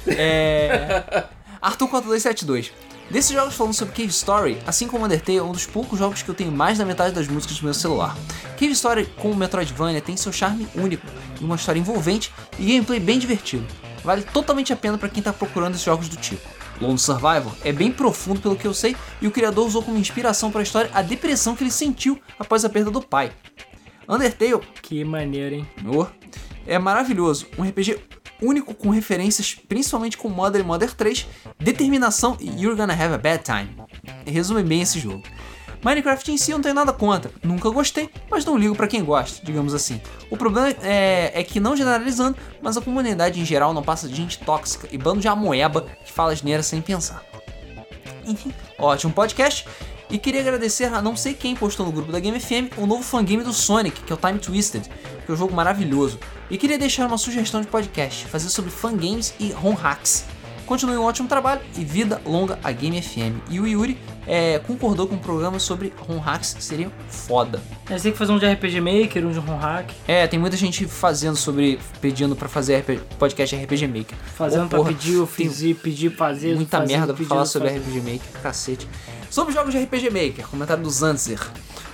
É. 0.07 1.25
Arthur4272. 1.63 2.71
Desses 3.11 3.33
jogos 3.33 3.55
falando 3.55 3.75
sobre 3.75 3.95
Cave 3.95 4.09
Story, 4.09 4.59
assim 4.67 4.89
como 4.89 5.05
Undertale, 5.05 5.39
é 5.39 5.43
um 5.43 5.53
dos 5.53 5.67
poucos 5.67 5.99
jogos 5.99 6.23
que 6.23 6.29
eu 6.29 6.35
tenho 6.35 6.51
mais 6.51 6.79
da 6.79 6.87
metade 6.87 7.15
das 7.15 7.29
músicas 7.29 7.59
do 7.59 7.65
meu 7.65 7.75
celular. 7.75 8.17
Cave 8.59 8.73
Story, 8.73 9.07
como 9.19 9.35
Metroidvania, 9.35 10.01
tem 10.01 10.17
seu 10.17 10.33
charme 10.33 10.67
único 10.75 11.07
uma 11.41 11.57
história 11.57 11.79
envolvente 11.79 12.33
e 12.59 12.65
gameplay 12.65 12.99
bem 12.99 13.19
divertido. 13.19 13.67
Vale 14.03 14.23
totalmente 14.23 14.73
a 14.73 14.77
pena 14.77 14.99
para 14.99 15.09
quem 15.09 15.23
tá 15.23 15.33
procurando 15.33 15.75
esses 15.75 15.85
jogos 15.85 16.09
do 16.09 16.17
tipo. 16.17 16.43
Lone 16.81 16.99
Survivor 16.99 17.53
é 17.63 17.73
bem 17.73 17.93
profundo 17.93 18.41
pelo 18.41 18.57
que 18.57 18.67
eu 18.67 18.75
sei 18.75 18.97
e 19.21 19.27
o 19.27 19.31
criador 19.31 19.67
usou 19.67 19.83
como 19.83 19.99
inspiração 19.99 20.51
para 20.51 20.61
a 20.61 20.63
história 20.63 20.91
a 20.93 21.03
depressão 21.03 21.55
que 21.55 21.63
ele 21.63 21.71
sentiu 21.71 22.21
após 22.39 22.65
a 22.65 22.69
perda 22.69 22.91
do 22.91 23.01
pai. 23.01 23.33
Undertale 24.09 24.61
Que 24.83 25.05
maneiro, 25.05 25.55
hein? 25.57 25.69
Oh, 25.87 26.07
É 26.67 26.79
maravilhoso, 26.79 27.47
um 27.59 27.63
RPG 27.63 27.99
único 28.43 28.75
com 28.75 28.91
referências, 28.91 29.55
principalmente 29.55 30.19
com 30.19 30.29
Mother 30.29 30.61
e 30.61 30.65
Mother 30.65 30.93
3, 30.93 31.27
determinação 31.59 32.37
e 32.41 32.49
You're 32.63 32.77
Gonna 32.77 32.93
Have 32.93 33.15
a 33.15 33.19
Bad 33.19 33.43
Time. 33.45 33.75
Resume 34.27 34.63
bem 34.63 34.83
esse 34.83 34.99
jogo. 34.99 35.23
Minecraft 35.83 36.33
em 36.33 36.39
si 36.39 36.51
eu 36.51 36.57
não 36.57 36.63
tenho 36.63 36.75
nada 36.75 36.95
contra, 36.95 37.31
nunca 37.43 37.69
gostei, 37.69 38.09
mas 38.31 38.43
não 38.45 38.57
ligo 38.57 38.75
pra 38.75 38.89
quem 38.89 39.05
gosta, 39.05 39.45
digamos 39.45 39.75
assim. 39.75 40.01
O 40.31 40.37
problema 40.37 40.71
é, 40.83 41.31
é 41.35 41.45
que, 41.45 41.61
não 41.61 41.77
generalizando, 41.77 42.39
mas 42.63 42.79
a 42.79 42.81
comunidade 42.81 43.39
em 43.39 43.45
geral 43.45 43.75
não 43.75 43.83
passa 43.83 44.09
de 44.09 44.15
gente 44.15 44.39
tóxica 44.39 44.89
e 44.91 44.97
bando 44.97 45.21
de 45.21 45.29
amoeba 45.29 45.83
que 45.83 46.11
fala 46.11 46.33
asneira 46.33 46.63
sem 46.63 46.81
pensar. 46.81 47.23
Enfim, 48.27 48.51
ótimo 48.79 49.13
podcast. 49.13 49.67
E 50.15 50.19
queria 50.19 50.43
agradecer 50.43 50.85
a 50.95 51.03
não 51.03 51.17
sei 51.17 51.35
quem 51.35 51.57
postou 51.57 51.85
no 51.85 51.91
grupo 51.91 52.13
da 52.13 52.21
Game 52.21 52.39
FM 52.39 52.79
o 52.79 52.87
novo 52.87 53.03
fangame 53.03 53.43
do 53.43 53.53
Sonic, 53.53 54.01
que 54.01 54.13
é 54.13 54.15
o 54.15 54.17
Time 54.17 54.39
Twisted, 54.39 54.85
que 54.85 55.29
é 55.29 55.35
um 55.35 55.37
jogo 55.37 55.53
maravilhoso. 55.53 56.21
E 56.49 56.57
queria 56.57 56.79
deixar 56.79 57.09
uma 57.09 57.19
sugestão 57.19 57.61
de 57.61 57.67
podcast, 57.67 58.25
fazer 58.27 58.49
sobre 58.49 58.71
fangames 58.71 59.35
e 59.41 59.51
ROM 59.51 59.75
hacks. 59.75 60.25
Continue 60.67 60.99
um 60.99 61.03
ótimo 61.03 61.27
trabalho 61.27 61.63
e 61.77 61.85
vida 61.85 62.23
longa 62.25 62.61
a 62.63 62.71
Game 62.71 63.03
FM. 63.03 63.43
E 63.51 63.59
o 63.59 63.67
Yuri 63.67 63.99
é, 64.27 64.59
concordou 64.59 65.07
com 65.07 65.15
o 65.17 65.19
programa 65.19 65.59
sobre 65.59 65.93
ROM 65.99 66.19
hacks, 66.19 66.55
que 66.55 66.63
seriam 66.63 66.91
foda. 67.09 67.63
A 67.87 67.93
gente 67.93 68.03
tem 68.03 68.13
que 68.13 68.19
fazer 68.19 68.33
um 68.33 68.39
de 68.39 68.47
RPG 68.47 68.81
Maker, 68.81 69.27
um 69.27 69.33
de 69.33 69.39
ROM 69.39 69.57
Hack. 69.57 69.91
É, 70.07 70.27
tem 70.27 70.39
muita 70.39 70.57
gente 70.57 70.87
fazendo 70.87 71.37
sobre, 71.37 71.79
pedindo 72.01 72.35
pra 72.35 72.49
fazer 72.49 72.79
RP 72.79 73.01
podcast 73.19 73.55
RPG 73.55 73.87
Maker. 73.87 74.17
Fazendo 74.35 74.67
Ô, 74.67 74.69
pra 74.69 74.79
porra, 74.79 74.93
pedir, 74.93 75.15
eu 75.15 75.27
fiz 75.27 75.63
e 75.63 75.75
pedir, 75.75 76.11
fazer. 76.11 76.55
muita 76.55 76.79
fazer, 76.79 76.93
merda 76.97 77.15
pra 77.15 77.25
falar 77.25 77.47
sobre 77.47 77.69
fazer. 77.69 77.81
RPG 77.81 78.01
Maker, 78.01 78.43
cacete. 78.43 78.89
Sobre 79.31 79.53
jogos 79.53 79.73
de 79.73 79.83
RPG 79.83 80.11
Maker, 80.11 80.49
comentário 80.49 80.83
do 80.83 80.91
Zanzer. 80.91 81.41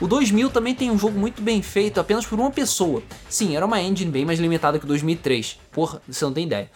O 0.01 0.07
2000 0.07 0.51
também 0.51 0.75
tem 0.75 0.91
um 0.91 0.99
jogo 0.99 1.19
muito 1.19 1.43
bem 1.43 1.61
feito 1.61 2.01
apenas 2.01 2.25
por 2.25 2.39
uma 2.39 2.51
pessoa. 2.51 3.03
Sim, 3.29 3.55
era 3.57 3.67
uma 3.67 3.81
engine 3.81 4.11
bem 4.11 4.25
mais 4.25 4.39
limitada 4.39 4.79
que 4.79 4.85
o 4.85 4.89
2003. 4.89 5.59
Porra, 5.71 6.01
você 6.09 6.25
não 6.25 6.33
tem 6.33 6.47
ideia. 6.47 6.71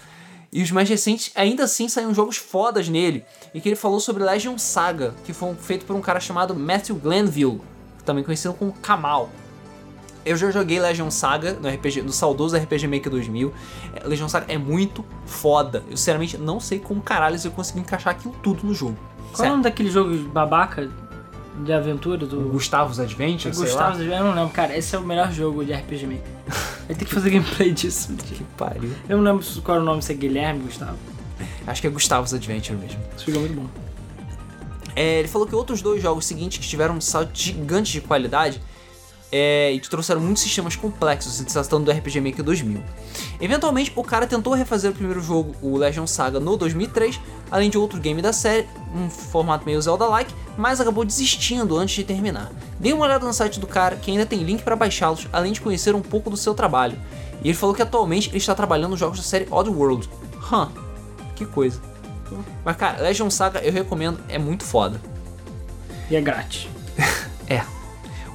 E 0.54 0.62
os 0.62 0.70
mais 0.70 0.88
recentes, 0.88 1.32
ainda 1.34 1.64
assim, 1.64 1.88
saíram 1.88 2.14
jogos 2.14 2.36
fodas 2.36 2.88
nele. 2.88 3.24
E 3.52 3.60
que 3.60 3.68
ele 3.68 3.74
falou 3.74 3.98
sobre 3.98 4.22
Legion 4.22 4.56
Saga, 4.56 5.12
que 5.24 5.32
foi 5.32 5.52
feito 5.56 5.84
por 5.84 5.96
um 5.96 6.00
cara 6.00 6.20
chamado 6.20 6.54
Matthew 6.54 6.94
Glanville, 6.94 7.60
também 8.04 8.22
conhecido 8.22 8.54
como 8.54 8.72
Kamal. 8.74 9.30
Eu 10.24 10.36
já 10.36 10.52
joguei 10.52 10.78
Legion 10.78 11.10
Saga 11.10 11.54
no, 11.54 11.68
RPG, 11.68 12.02
no 12.02 12.12
saudoso 12.12 12.56
RPG 12.56 12.86
Maker 12.86 13.10
2000. 13.10 13.52
É, 13.96 14.06
Legion 14.06 14.28
Saga 14.28 14.46
é 14.46 14.56
muito 14.56 15.04
foda. 15.26 15.82
Eu 15.90 15.96
sinceramente 15.96 16.38
não 16.38 16.60
sei 16.60 16.78
como 16.78 17.02
caralho 17.02 17.36
eu 17.44 17.50
consegui 17.50 17.80
encaixar 17.80 18.14
aquilo 18.14 18.32
tudo 18.40 18.64
no 18.64 18.72
jogo. 18.72 18.96
Qual 19.32 19.44
é 19.44 19.48
o 19.48 19.50
nome 19.50 19.64
daquele 19.64 19.90
jogo 19.90 20.16
de 20.16 20.22
babaca 20.22 20.88
de 21.62 21.72
aventura 21.72 22.26
do. 22.26 22.48
Gustavos 22.50 22.98
Adventure, 22.98 23.54
sei 23.54 23.64
Gustavo, 23.64 23.98
lá. 23.98 24.04
eu 24.04 24.24
não 24.24 24.34
lembro, 24.34 24.50
cara. 24.50 24.76
Esse 24.76 24.96
é 24.96 24.98
o 24.98 25.02
melhor 25.02 25.32
jogo 25.32 25.64
de 25.64 25.72
RPG 25.72 26.06
Maker. 26.06 26.22
Vai 26.86 26.96
ter 26.96 27.04
que 27.04 27.14
fazer 27.14 27.30
gameplay 27.30 27.72
disso. 27.72 28.12
Que 28.24 28.42
pariu. 28.56 28.90
Eu 29.08 29.18
não 29.18 29.24
lembro 29.24 29.46
qual 29.62 29.76
era 29.76 29.82
o 29.82 29.86
nome, 29.86 30.02
se 30.02 30.12
é 30.12 30.14
Guilherme 30.14 30.64
Gustavo. 30.64 30.98
Acho 31.66 31.80
que 31.80 31.86
é 31.86 31.90
Gustavos 31.90 32.34
Adventure 32.34 32.78
mesmo. 32.78 33.00
Isso 33.16 33.24
fica 33.24 33.38
muito 33.38 33.54
bom. 33.54 33.66
É, 34.96 35.18
ele 35.20 35.28
falou 35.28 35.46
que 35.46 35.54
outros 35.54 35.82
dois 35.82 36.00
jogos 36.02 36.24
seguintes 36.24 36.58
que 36.58 36.68
tiveram 36.68 36.94
um 36.96 37.00
salto 37.00 37.30
gigante 37.34 37.92
de 37.92 38.00
qualidade 38.00 38.60
é, 39.30 39.72
e 39.72 39.80
que 39.80 39.88
trouxeram 39.88 40.20
muitos 40.20 40.42
sistemas 40.42 40.76
complexos, 40.76 41.32
se 41.32 41.44
tratando 41.44 41.84
do 41.84 41.90
RPG 41.90 42.20
Maker 42.20 42.44
2000. 42.44 42.82
Eventualmente, 43.40 43.92
o 43.96 44.02
cara 44.04 44.26
tentou 44.26 44.54
refazer 44.54 44.90
o 44.90 44.94
primeiro 44.94 45.20
jogo, 45.20 45.54
o 45.60 45.76
Legion 45.76 46.06
Saga, 46.06 46.38
no 46.38 46.56
2003, 46.56 47.20
além 47.50 47.68
de 47.68 47.76
outro 47.76 48.00
game 48.00 48.22
da 48.22 48.32
série, 48.32 48.66
um 48.94 49.10
formato 49.10 49.66
meio 49.66 49.80
Zelda-like, 49.80 50.32
mas 50.56 50.80
acabou 50.80 51.04
desistindo 51.04 51.76
antes 51.76 51.96
de 51.96 52.04
terminar. 52.04 52.52
Dei 52.78 52.92
uma 52.92 53.04
olhada 53.04 53.26
no 53.26 53.32
site 53.32 53.58
do 53.58 53.66
cara, 53.66 53.96
que 53.96 54.10
ainda 54.10 54.24
tem 54.24 54.42
link 54.42 54.62
para 54.62 54.76
baixá-los, 54.76 55.26
além 55.32 55.52
de 55.52 55.60
conhecer 55.60 55.94
um 55.94 56.02
pouco 56.02 56.30
do 56.30 56.36
seu 56.36 56.54
trabalho. 56.54 56.96
E 57.42 57.48
ele 57.48 57.58
falou 57.58 57.74
que 57.74 57.82
atualmente 57.82 58.28
ele 58.28 58.38
está 58.38 58.54
trabalhando 58.54 58.90
nos 58.92 59.00
jogos 59.00 59.18
da 59.18 59.24
série 59.24 59.46
Oddworld. 59.50 60.08
Hã, 60.52 60.70
que 61.34 61.44
coisa. 61.44 61.80
Mas 62.64 62.76
cara, 62.76 63.02
Legion 63.02 63.30
Saga 63.30 63.60
eu 63.60 63.72
recomendo, 63.72 64.18
é 64.28 64.38
muito 64.38 64.64
foda. 64.64 65.00
E 66.10 66.16
é 66.16 66.20
grátis. 66.20 66.68
É. 67.46 67.62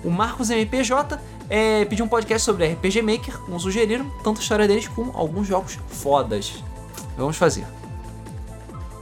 O 0.03 0.09
Marcos 0.09 0.49
MPJ 0.49 1.19
é, 1.49 1.83
pediu 1.85 2.05
um 2.05 2.07
podcast 2.07 2.45
sobre 2.45 2.67
RPG 2.67 3.01
Maker, 3.01 3.37
como 3.39 3.59
sugeriram, 3.59 4.09
tanto 4.23 4.39
a 4.39 4.41
história 4.41 4.67
deles 4.67 4.87
como 4.87 5.11
alguns 5.15 5.47
jogos 5.47 5.77
fodas. 5.87 6.63
Vamos 7.17 7.37
fazer. 7.37 7.65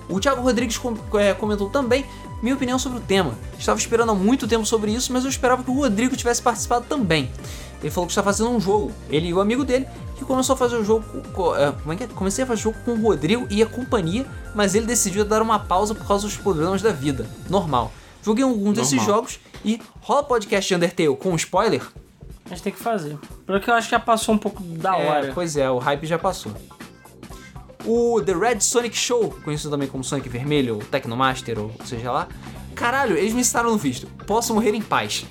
O 0.10 0.20
Thiago 0.20 0.42
Rodrigues 0.42 0.80
é, 1.20 1.34
comentou 1.34 1.70
também 1.70 2.06
minha 2.42 2.56
opinião 2.56 2.80
sobre 2.80 3.00
o 3.00 3.02
tema. 3.02 3.34
Estava 3.58 3.78
esperando 3.80 4.12
há 4.12 4.16
muito 4.16 4.48
tempo 4.48 4.66
sobre 4.66 4.92
isso, 4.92 5.12
mas 5.12 5.24
eu 5.24 5.30
esperava 5.30 5.64
que 5.64 5.70
o 5.70 5.74
Rodrigo 5.74 6.16
tivesse 6.16 6.42
participado 6.42 6.86
também. 6.88 7.30
Ele 7.82 7.92
falou 7.92 8.08
que 8.08 8.12
está 8.12 8.24
fazendo 8.24 8.50
um 8.50 8.60
jogo, 8.60 8.92
ele 9.10 9.28
e 9.28 9.34
o 9.34 9.40
amigo 9.40 9.64
dele, 9.64 9.86
que 10.16 10.26
começou 10.26 10.54
a 10.54 10.58
fazer 10.58 10.78
o 10.78 10.84
jogo. 10.84 11.06
é, 11.58 11.72
como 11.72 11.94
é 11.94 11.96
que 11.96 12.04
é? 12.04 12.08
Comecei 12.08 12.44
a 12.44 12.48
fazer 12.48 12.62
o 12.62 12.64
jogo 12.64 12.78
com 12.86 12.92
o 12.94 13.02
Rodrigo 13.02 13.46
e 13.50 13.62
a 13.62 13.66
companhia, 13.66 14.26
mas 14.56 14.74
ele 14.74 14.86
decidiu 14.86 15.24
dar 15.24 15.42
uma 15.42 15.60
pausa 15.60 15.94
por 15.94 16.08
causa 16.08 16.26
dos 16.26 16.38
problemas 16.38 16.82
da 16.82 16.92
vida. 16.92 17.28
Normal. 17.50 17.92
Joguei 18.24 18.44
algum 18.44 18.74
desses 18.74 18.94
Normal. 18.94 19.16
jogos 19.16 19.40
e 19.64 19.80
rola 20.02 20.24
podcast 20.24 20.68
de 20.68 20.76
Undertale 20.76 21.16
com 21.16 21.36
spoiler? 21.36 21.82
A 22.46 22.50
gente 22.50 22.64
tem 22.64 22.74
que 22.74 22.80
fazer. 22.80 23.18
Porque 23.46 23.70
eu 23.70 23.74
acho 23.74 23.88
que 23.88 23.92
já 23.92 24.00
passou 24.00 24.34
um 24.34 24.38
pouco 24.38 24.62
da 24.64 24.98
É, 24.98 25.06
hora. 25.08 25.32
pois 25.34 25.58
é, 25.58 25.70
o 25.70 25.78
hype 25.78 26.06
já 26.06 26.18
passou. 26.18 26.52
O 27.86 28.22
The 28.22 28.34
Red 28.34 28.60
Sonic 28.62 28.98
Show, 28.98 29.38
conhecido 29.44 29.70
também 29.72 29.88
como 29.88 30.04
Sonic 30.04 30.28
Vermelho, 30.30 30.76
ou 30.76 30.82
Tecnomaster, 30.82 31.60
ou 31.60 31.72
seja 31.86 32.12
lá. 32.12 32.28
Caralho, 32.76 33.18
eles 33.18 33.34
me 33.34 33.44
citaram 33.44 33.72
no 33.72 33.78
visto. 33.78 34.08
Posso 34.26 34.54
morrer 34.54 34.74
em 34.74 34.82
paz. 34.82 35.26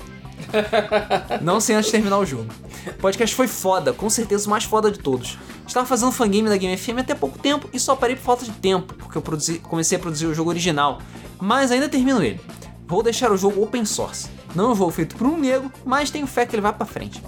Não 1.43 1.61
sem 1.61 1.77
antes 1.77 1.90
terminar 1.90 2.19
o 2.19 2.27
jogo. 2.27 2.47
O 2.86 2.93
podcast 2.94 3.35
foi 3.35 3.48
foda, 3.48 3.93
com 3.93 4.09
certeza 4.09 4.47
o 4.47 4.51
mais 4.51 4.65
foda 4.65 4.90
de 4.90 4.98
todos. 4.98 5.39
Estava 5.66 5.86
fazendo 5.86 6.12
fangame 6.12 6.48
da 6.48 6.57
Game 6.57 6.77
FM 6.77 6.98
até 7.01 7.15
pouco 7.15 7.39
tempo 7.39 7.69
e 7.73 7.81
só 7.81 7.97
parei 7.97 8.15
por 8.16 8.23
falta 8.23 8.44
de 8.44 8.53
tempo, 8.53 8.94
porque 8.94 9.19
eu 9.19 9.23
produzi- 9.23 9.59
comecei 9.59 9.98
a 9.98 10.01
produzir 10.01 10.27
o 10.27 10.35
jogo 10.35 10.51
original. 10.51 11.01
Mas 11.40 11.70
ainda 11.70 11.89
termino 11.89 12.23
ele. 12.23 12.40
Vou 12.86 13.02
deixar 13.02 13.32
o 13.32 13.36
jogo 13.36 13.62
open 13.62 13.84
source. 13.84 14.28
Não 14.54 14.66
é 14.66 14.72
um 14.72 14.74
jogo 14.76 14.90
feito 14.90 15.16
por 15.16 15.26
um 15.26 15.36
nego, 15.36 15.70
mas 15.84 16.10
tenho 16.10 16.26
fé 16.26 16.46
que 16.46 16.54
ele 16.54 16.62
vai 16.62 16.72
pra 16.72 16.86
frente. 16.86 17.22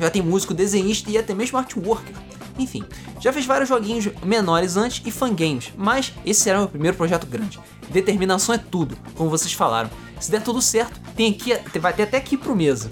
Já 0.00 0.08
tem 0.08 0.22
músico, 0.22 0.54
desenhista 0.54 1.10
e 1.10 1.18
até 1.18 1.34
mesmo 1.34 1.58
artworker. 1.58 2.14
Enfim, 2.58 2.84
já 3.20 3.32
fiz 3.32 3.46
vários 3.46 3.68
joguinhos 3.68 4.08
menores 4.24 4.76
antes 4.76 5.02
e 5.04 5.10
fangames, 5.10 5.72
mas 5.76 6.12
esse 6.24 6.40
será 6.40 6.58
meu 6.58 6.68
primeiro 6.68 6.96
projeto 6.96 7.26
grande. 7.26 7.58
Determinação 7.90 8.54
é 8.54 8.58
tudo, 8.58 8.96
como 9.14 9.30
vocês 9.30 9.52
falaram. 9.52 9.90
Se 10.20 10.30
der 10.30 10.42
tudo 10.42 10.60
certo, 10.60 11.00
tem 11.16 11.30
aqui, 11.32 11.78
vai 11.78 11.92
ter 11.92 12.02
até 12.04 12.16
aqui 12.16 12.36
pro 12.36 12.56
mesa. 12.56 12.90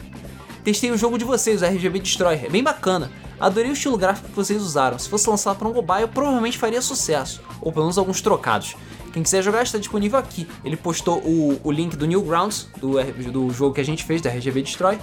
Testei 0.64 0.90
o 0.90 0.98
jogo 0.98 1.18
de 1.18 1.24
vocês, 1.24 1.62
o 1.62 1.64
RGB 1.64 2.00
Destroyer, 2.00 2.44
é 2.44 2.48
bem 2.48 2.62
bacana. 2.62 3.10
Adorei 3.38 3.70
o 3.70 3.74
estilo 3.74 3.96
gráfico 3.98 4.28
que 4.28 4.34
vocês 4.34 4.62
usaram. 4.62 4.98
Se 4.98 5.08
fosse 5.08 5.28
lançado 5.28 5.58
para 5.58 5.68
um 5.68 5.74
mobile, 5.74 6.08
provavelmente 6.08 6.58
faria 6.58 6.80
sucesso, 6.80 7.40
ou 7.60 7.70
pelo 7.70 7.84
menos 7.84 7.98
alguns 7.98 8.20
trocados. 8.20 8.76
Quem 9.12 9.22
quiser 9.22 9.42
jogar 9.42 9.62
está 9.62 9.78
disponível 9.78 10.18
aqui. 10.18 10.46
Ele 10.64 10.76
postou 10.76 11.18
o, 11.20 11.60
o 11.64 11.72
link 11.72 11.96
do 11.96 12.06
Newgrounds, 12.06 12.68
do, 12.78 13.02
do 13.32 13.50
jogo 13.50 13.74
que 13.74 13.80
a 13.80 13.84
gente 13.84 14.04
fez, 14.04 14.20
da 14.20 14.30
RGB 14.30 14.62
Destroy. 14.62 14.98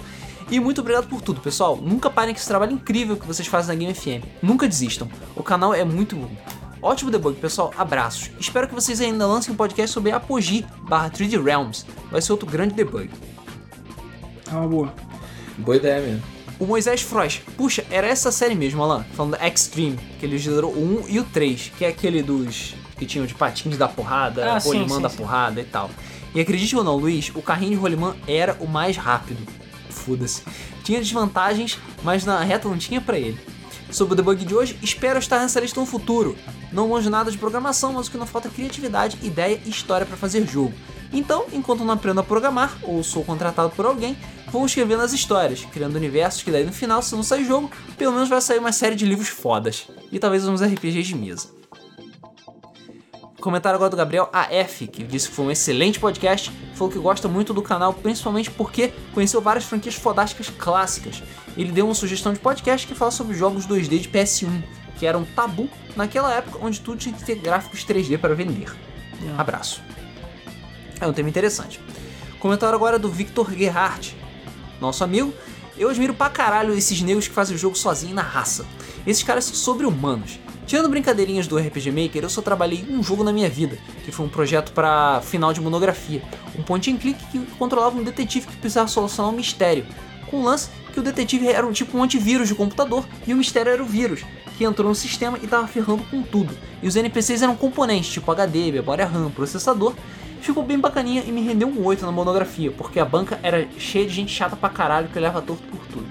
E 0.50 0.60
muito 0.60 0.80
obrigado 0.80 1.08
por 1.08 1.20
tudo, 1.20 1.40
pessoal. 1.40 1.76
Nunca 1.76 2.10
parem 2.10 2.34
com 2.34 2.38
esse 2.38 2.46
trabalho 2.46 2.72
incrível 2.72 3.16
que 3.16 3.26
vocês 3.26 3.48
fazem 3.48 3.74
na 3.74 3.80
Game 3.80 3.94
FM. 3.94 4.24
Nunca 4.42 4.68
desistam. 4.68 5.08
O 5.34 5.42
canal 5.42 5.74
é 5.74 5.84
muito 5.84 6.14
bom. 6.16 6.30
Ótimo 6.82 7.10
debug, 7.10 7.40
pessoal. 7.40 7.72
Abraços. 7.78 8.30
Espero 8.38 8.68
que 8.68 8.74
vocês 8.74 9.00
ainda 9.00 9.26
lancem 9.26 9.54
um 9.54 9.56
podcast 9.56 9.92
sobre 9.92 10.12
Apogee 10.12 10.66
barra 10.82 11.10
3D 11.10 11.42
Realms. 11.42 11.86
Vai 12.10 12.20
ser 12.20 12.32
outro 12.32 12.46
grande 12.46 12.74
debug. 12.74 13.10
É 14.46 14.54
uma 14.54 14.68
boa. 14.68 14.94
Boa 15.56 15.76
ideia 15.76 16.00
mesmo. 16.00 16.33
O 16.58 16.66
Moisés 16.66 17.02
Frost. 17.02 17.40
Puxa, 17.56 17.84
era 17.90 18.06
essa 18.06 18.30
série 18.30 18.54
mesmo, 18.54 18.82
Alan. 18.82 19.04
Falando 19.14 19.32
da 19.36 19.46
Extreme, 19.48 19.98
que 20.18 20.24
ele 20.26 20.38
gerou 20.38 20.72
o 20.72 21.04
1 21.04 21.08
e 21.08 21.18
o 21.20 21.24
3, 21.24 21.72
que 21.76 21.84
é 21.84 21.88
aquele 21.88 22.22
dos 22.22 22.74
que 22.96 23.04
tinham 23.04 23.26
de 23.26 23.34
patins 23.34 23.76
da 23.76 23.88
porrada, 23.88 24.52
Ah, 24.52 24.58
rolimã 24.58 24.96
sim, 24.96 25.02
da 25.02 25.08
sim. 25.10 25.16
porrada 25.16 25.60
e 25.60 25.64
tal. 25.64 25.90
E 26.34 26.40
acredite 26.40 26.76
ou 26.76 26.84
não, 26.84 26.96
Luiz, 26.96 27.30
o 27.34 27.42
carrinho 27.42 27.72
de 27.72 27.76
rolimã 27.76 28.14
era 28.26 28.56
o 28.60 28.68
mais 28.68 28.96
rápido. 28.96 29.40
Foda-se. 29.90 30.42
Tinha 30.84 31.00
desvantagens, 31.00 31.78
mas 32.02 32.24
na 32.24 32.40
reta 32.40 32.68
não 32.68 32.78
tinha 32.78 33.00
pra 33.00 33.18
ele. 33.18 33.38
Sobre 33.94 34.14
o 34.14 34.16
debug 34.16 34.44
de 34.44 34.52
hoje, 34.52 34.76
espero 34.82 35.20
estar 35.20 35.38
nessa 35.38 35.60
lista 35.60 35.78
no 35.78 35.86
futuro. 35.86 36.36
Não 36.72 36.88
manjo 36.88 37.08
nada 37.08 37.30
de 37.30 37.38
programação, 37.38 37.92
mas 37.92 38.08
o 38.08 38.10
que 38.10 38.18
não 38.18 38.26
falta 38.26 38.48
é 38.48 38.50
criatividade, 38.50 39.16
ideia 39.22 39.60
e 39.64 39.70
história 39.70 40.04
pra 40.04 40.16
fazer 40.16 40.44
jogo. 40.48 40.74
Então, 41.12 41.44
enquanto 41.52 41.84
não 41.84 41.94
aprendo 41.94 42.18
a 42.18 42.24
programar, 42.24 42.76
ou 42.82 43.04
sou 43.04 43.22
contratado 43.22 43.70
por 43.70 43.86
alguém, 43.86 44.18
vou 44.50 44.66
escrevendo 44.66 45.04
as 45.04 45.12
histórias, 45.12 45.64
criando 45.72 45.94
universos 45.94 46.42
que 46.42 46.50
daí 46.50 46.64
no 46.64 46.72
final, 46.72 47.02
se 47.02 47.14
não 47.14 47.22
sair 47.22 47.44
jogo, 47.44 47.70
pelo 47.96 48.12
menos 48.12 48.28
vai 48.28 48.40
sair 48.40 48.58
uma 48.58 48.72
série 48.72 48.96
de 48.96 49.06
livros 49.06 49.28
fodas. 49.28 49.86
E 50.10 50.18
talvez 50.18 50.44
uns 50.44 50.60
RPGs 50.60 51.10
de 51.10 51.14
mesa. 51.14 51.50
Comentário 53.44 53.76
agora 53.76 53.90
do 53.90 53.96
Gabriel 53.98 54.30
AF, 54.32 54.86
que 54.86 55.04
disse 55.04 55.28
que 55.28 55.34
foi 55.34 55.44
um 55.44 55.50
excelente 55.50 56.00
podcast, 56.00 56.50
falou 56.74 56.90
que 56.90 56.98
gosta 56.98 57.28
muito 57.28 57.52
do 57.52 57.60
canal, 57.60 57.92
principalmente 57.92 58.50
porque 58.50 58.90
conheceu 59.12 59.38
várias 59.38 59.66
franquias 59.66 59.96
fodásticas 59.96 60.48
clássicas. 60.48 61.22
Ele 61.54 61.70
deu 61.70 61.84
uma 61.84 61.94
sugestão 61.94 62.32
de 62.32 62.38
podcast 62.38 62.86
que 62.86 62.94
fala 62.94 63.10
sobre 63.10 63.36
jogos 63.36 63.66
2D 63.66 63.98
de 63.98 64.08
PS1, 64.08 64.62
que 64.98 65.04
era 65.04 65.18
um 65.18 65.26
tabu 65.26 65.68
naquela 65.94 66.32
época 66.32 66.58
onde 66.62 66.80
tudo 66.80 66.96
tinha 66.96 67.14
que 67.14 67.22
ter 67.22 67.34
gráficos 67.34 67.84
3D 67.84 68.16
para 68.16 68.34
vender. 68.34 68.74
Yeah. 69.20 69.38
Abraço. 69.38 69.82
É 70.98 71.06
um 71.06 71.12
tema 71.12 71.28
interessante. 71.28 71.78
Comentário 72.40 72.74
agora 72.74 72.98
do 72.98 73.10
Victor 73.10 73.52
Gerhardt, 73.52 74.16
nosso 74.80 75.04
amigo. 75.04 75.34
Eu 75.76 75.90
admiro 75.90 76.14
pra 76.14 76.30
caralho 76.30 76.72
esses 76.72 77.02
negros 77.02 77.28
que 77.28 77.34
fazem 77.34 77.54
o 77.54 77.58
jogo 77.58 77.76
sozinho 77.76 78.14
na 78.14 78.22
raça. 78.22 78.64
Esses 79.06 79.22
caras 79.22 79.44
são 79.44 79.54
sobre-humanos. 79.54 80.38
Tirando 80.66 80.88
brincadeirinhas 80.88 81.46
do 81.46 81.58
RPG 81.58 81.90
Maker, 81.90 82.22
eu 82.22 82.30
só 82.30 82.40
trabalhei 82.40 82.86
um 82.88 83.02
jogo 83.02 83.22
na 83.22 83.32
minha 83.32 83.50
vida, 83.50 83.76
que 84.02 84.10
foi 84.10 84.24
um 84.24 84.30
projeto 84.30 84.72
para 84.72 85.20
final 85.20 85.52
de 85.52 85.60
monografia. 85.60 86.22
Um 86.58 86.62
point 86.62 86.90
and 86.90 86.96
click 86.96 87.22
que 87.26 87.38
controlava 87.58 87.98
um 87.98 88.02
detetive 88.02 88.46
que 88.46 88.56
precisava 88.56 88.88
solucionar 88.88 89.30
um 89.30 89.36
mistério. 89.36 89.84
Com 90.30 90.38
o 90.38 90.44
lance 90.44 90.70
que 90.92 90.98
o 90.98 91.02
detetive 91.02 91.48
era 91.48 91.66
um 91.66 91.72
tipo 91.72 91.98
um 91.98 92.02
antivírus 92.02 92.48
de 92.48 92.54
computador 92.54 93.04
e 93.26 93.34
o 93.34 93.36
mistério 93.36 93.72
era 93.72 93.82
o 93.82 93.86
vírus, 93.86 94.24
que 94.56 94.64
entrou 94.64 94.88
no 94.88 94.94
sistema 94.94 95.38
e 95.42 95.46
tava 95.46 95.66
ferrando 95.66 96.02
com 96.04 96.22
tudo. 96.22 96.56
E 96.82 96.88
os 96.88 96.96
NPCs 96.96 97.42
eram 97.42 97.56
componentes, 97.56 98.10
tipo 98.10 98.32
HD, 98.32 98.72
memória 98.72 99.04
RAM, 99.04 99.30
processador. 99.30 99.94
Ficou 100.40 100.62
bem 100.62 100.78
bacaninha 100.78 101.22
e 101.26 101.32
me 101.32 101.42
rendeu 101.42 101.68
um 101.68 101.84
8 101.84 102.06
na 102.06 102.12
monografia, 102.12 102.70
porque 102.70 102.98
a 102.98 103.04
banca 103.04 103.38
era 103.42 103.68
cheia 103.78 104.06
de 104.06 104.14
gente 104.14 104.32
chata 104.32 104.56
pra 104.56 104.70
caralho 104.70 105.08
que 105.08 105.18
olhava 105.18 105.42
torto 105.42 105.62
por 105.64 105.80
tudo. 105.88 106.06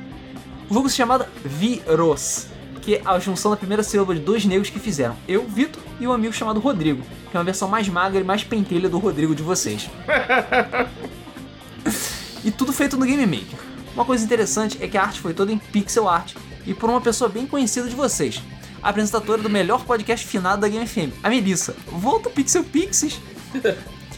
O 0.69 0.73
jogo 0.73 0.89
se 0.89 0.95
chamava 0.95 1.27
Viros, 1.43 2.47
que 2.84 2.95
é 2.95 3.01
a 3.05 3.18
junção 3.18 3.49
da 3.49 3.57
primeira 3.57 3.81
sílaba 3.81 4.14
de 4.14 4.19
dois 4.19 4.43
negros 4.45 4.69
que 4.69 4.77
fizeram, 4.77 5.15
eu, 5.27 5.45
Vitor, 5.47 5.81
e 5.99 6.05
um 6.07 6.11
amigo 6.11 6.34
chamado 6.34 6.60
Rodrigo, 6.60 7.01
que 7.31 7.38
é 7.38 7.39
uma 7.39 7.45
versão 7.45 7.68
mais 7.69 7.88
magra 7.88 8.19
e 8.19 8.23
mais 8.23 8.43
pentelha 8.43 8.89
do 8.89 8.99
Rodrigo 8.99 9.34
de 9.34 9.41
vocês. 9.41 9.89
e 12.43 12.51
tudo 12.51 12.73
feito 12.73 12.97
no 12.97 13.05
Game 13.05 13.26
Maker. 13.26 13.57
Uma 13.95 14.03
coisa 14.03 14.23
interessante 14.26 14.77
é 14.81 14.88
que 14.88 14.97
a 14.97 15.03
arte 15.03 15.22
foi 15.22 15.34
toda 15.34 15.51
em 15.51 15.57
pixel 15.57 16.10
art 16.10 16.34
e 16.65 16.73
por 16.73 16.89
uma 16.89 16.99
pessoa 16.99 17.30
bem 17.30 17.47
conhecida 17.47 17.88
de 17.88 17.95
vocês, 17.95 18.41
a 18.81 18.89
apresentadora 18.89 19.41
do 19.41 19.49
melhor 19.49 19.85
podcast 19.85 20.27
finado 20.27 20.61
da 20.61 20.68
Game 20.68 20.85
FM, 20.85 21.14
a 21.23 21.30
Melissa. 21.30 21.73
Volta 21.88 22.30
Pixel 22.30 22.65
Pixies. 22.65 23.19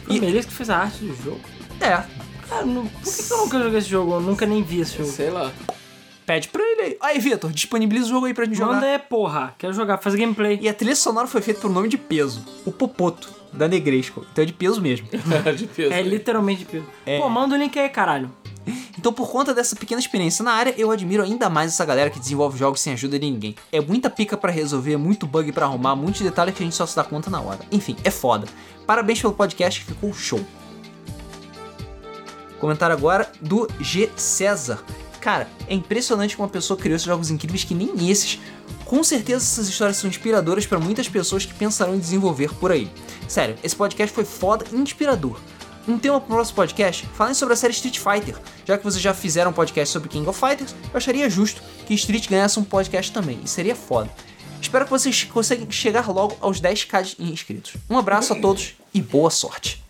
Foi 0.06 0.18
o 0.18 0.20
Melissa 0.20 0.48
que 0.48 0.54
fez 0.54 0.70
a 0.70 0.78
arte 0.78 1.04
do 1.04 1.14
jogo. 1.22 1.40
É, 1.80 2.02
Cara, 2.48 2.64
não- 2.64 2.86
por 2.86 3.02
que, 3.02 3.22
que 3.24 3.32
eu 3.32 3.36
nunca 3.38 3.58
joguei 3.60 3.78
esse 3.78 3.88
jogo? 3.88 4.12
Eu 4.14 4.20
nunca 4.20 4.46
nem 4.46 4.62
vi 4.62 4.80
esse 4.80 4.96
jogo. 4.96 5.10
Sei 5.10 5.30
lá. 5.30 5.52
Pede 6.26 6.48
pra 6.48 6.62
ele 6.62 6.82
aí. 6.82 6.96
Aí, 7.00 7.18
Vitor, 7.18 7.50
disponibiliza 7.52 8.06
o 8.06 8.08
jogo 8.08 8.26
aí 8.26 8.34
pra 8.34 8.44
gente 8.44 8.58
jogar. 8.58 8.74
Manda 8.74 8.86
é 8.86 8.98
porra. 8.98 9.54
Quero 9.56 9.72
jogar, 9.72 9.98
fazer 9.98 10.18
gameplay. 10.18 10.58
E 10.60 10.68
a 10.68 10.74
trilha 10.74 10.96
sonora 10.96 11.26
foi 11.26 11.40
feita 11.40 11.60
por 11.60 11.70
um 11.70 11.74
nome 11.74 11.88
de 11.88 11.96
peso, 11.96 12.44
o 12.64 12.72
Popoto, 12.72 13.32
da 13.52 13.68
Negresco. 13.68 14.26
Então 14.32 14.42
é 14.42 14.46
de 14.46 14.52
peso 14.52 14.82
mesmo. 14.82 15.06
de 15.56 15.66
peso. 15.66 15.92
É 15.92 16.02
literalmente 16.02 16.64
peso. 16.64 16.84
É. 17.06 17.20
Pô, 17.20 17.28
manda 17.28 17.54
o 17.54 17.58
link 17.58 17.78
aí, 17.78 17.88
caralho. 17.88 18.30
Então, 18.98 19.12
por 19.12 19.30
conta 19.30 19.54
dessa 19.54 19.76
pequena 19.76 20.00
experiência 20.00 20.44
na 20.44 20.52
área, 20.52 20.74
eu 20.76 20.90
admiro 20.90 21.22
ainda 21.22 21.48
mais 21.48 21.72
essa 21.72 21.84
galera 21.84 22.10
que 22.10 22.18
desenvolve 22.18 22.58
jogos 22.58 22.80
sem 22.80 22.92
ajuda 22.92 23.16
de 23.16 23.30
ninguém. 23.30 23.54
É 23.70 23.80
muita 23.80 24.10
pica 24.10 24.36
pra 24.36 24.50
resolver, 24.50 24.96
muito 24.96 25.24
bug 25.24 25.52
pra 25.52 25.66
arrumar, 25.66 25.94
muitos 25.94 26.20
detalhes 26.20 26.52
que 26.54 26.62
a 26.64 26.66
gente 26.66 26.74
só 26.74 26.84
se 26.84 26.96
dá 26.96 27.04
conta 27.04 27.30
na 27.30 27.40
hora. 27.40 27.60
Enfim, 27.70 27.96
é 28.02 28.10
foda. 28.10 28.48
Parabéns 28.84 29.20
pelo 29.20 29.32
podcast 29.32 29.80
que 29.80 29.86
ficou 29.86 30.12
show. 30.12 30.40
Comentário 32.58 32.96
agora 32.96 33.30
do 33.40 33.68
G. 33.78 34.10
César. 34.16 34.82
Cara, 35.26 35.48
é 35.66 35.74
impressionante 35.74 36.36
como 36.36 36.46
uma 36.46 36.52
pessoa 36.52 36.78
criou 36.78 36.94
esses 36.94 37.04
jogos 37.04 37.32
incríveis 37.32 37.64
que 37.64 37.74
nem 37.74 38.08
esses. 38.08 38.38
Com 38.84 39.02
certeza 39.02 39.44
essas 39.44 39.66
histórias 39.66 39.96
são 39.96 40.08
inspiradoras 40.08 40.68
para 40.68 40.78
muitas 40.78 41.08
pessoas 41.08 41.44
que 41.44 41.52
pensarão 41.52 41.96
em 41.96 41.98
desenvolver 41.98 42.54
por 42.54 42.70
aí. 42.70 42.88
Sério, 43.26 43.56
esse 43.64 43.74
podcast 43.74 44.14
foi 44.14 44.24
foda 44.24 44.64
e 44.70 44.76
inspirador. 44.76 45.40
Um 45.88 45.98
tema 45.98 46.20
pro 46.20 46.36
próximo 46.36 46.54
podcast, 46.54 47.04
falem 47.14 47.34
sobre 47.34 47.54
a 47.54 47.56
série 47.56 47.72
Street 47.72 47.98
Fighter. 47.98 48.36
Já 48.64 48.78
que 48.78 48.84
vocês 48.84 49.02
já 49.02 49.12
fizeram 49.12 49.50
um 49.50 49.54
podcast 49.54 49.92
sobre 49.92 50.08
King 50.08 50.28
of 50.28 50.38
Fighters, 50.38 50.76
eu 50.92 50.96
acharia 50.96 51.28
justo 51.28 51.60
que 51.88 51.94
Street 51.94 52.28
ganhasse 52.28 52.60
um 52.60 52.64
podcast 52.64 53.10
também, 53.10 53.40
e 53.42 53.48
seria 53.48 53.74
foda. 53.74 54.08
Espero 54.62 54.84
que 54.84 54.92
vocês 54.92 55.24
consigam 55.24 55.68
chegar 55.72 56.08
logo 56.08 56.36
aos 56.40 56.60
10k 56.60 57.16
de 57.16 57.32
inscritos. 57.32 57.72
Um 57.90 57.98
abraço 57.98 58.32
a 58.32 58.36
todos 58.36 58.74
e 58.94 59.02
boa 59.02 59.30
sorte. 59.30 59.82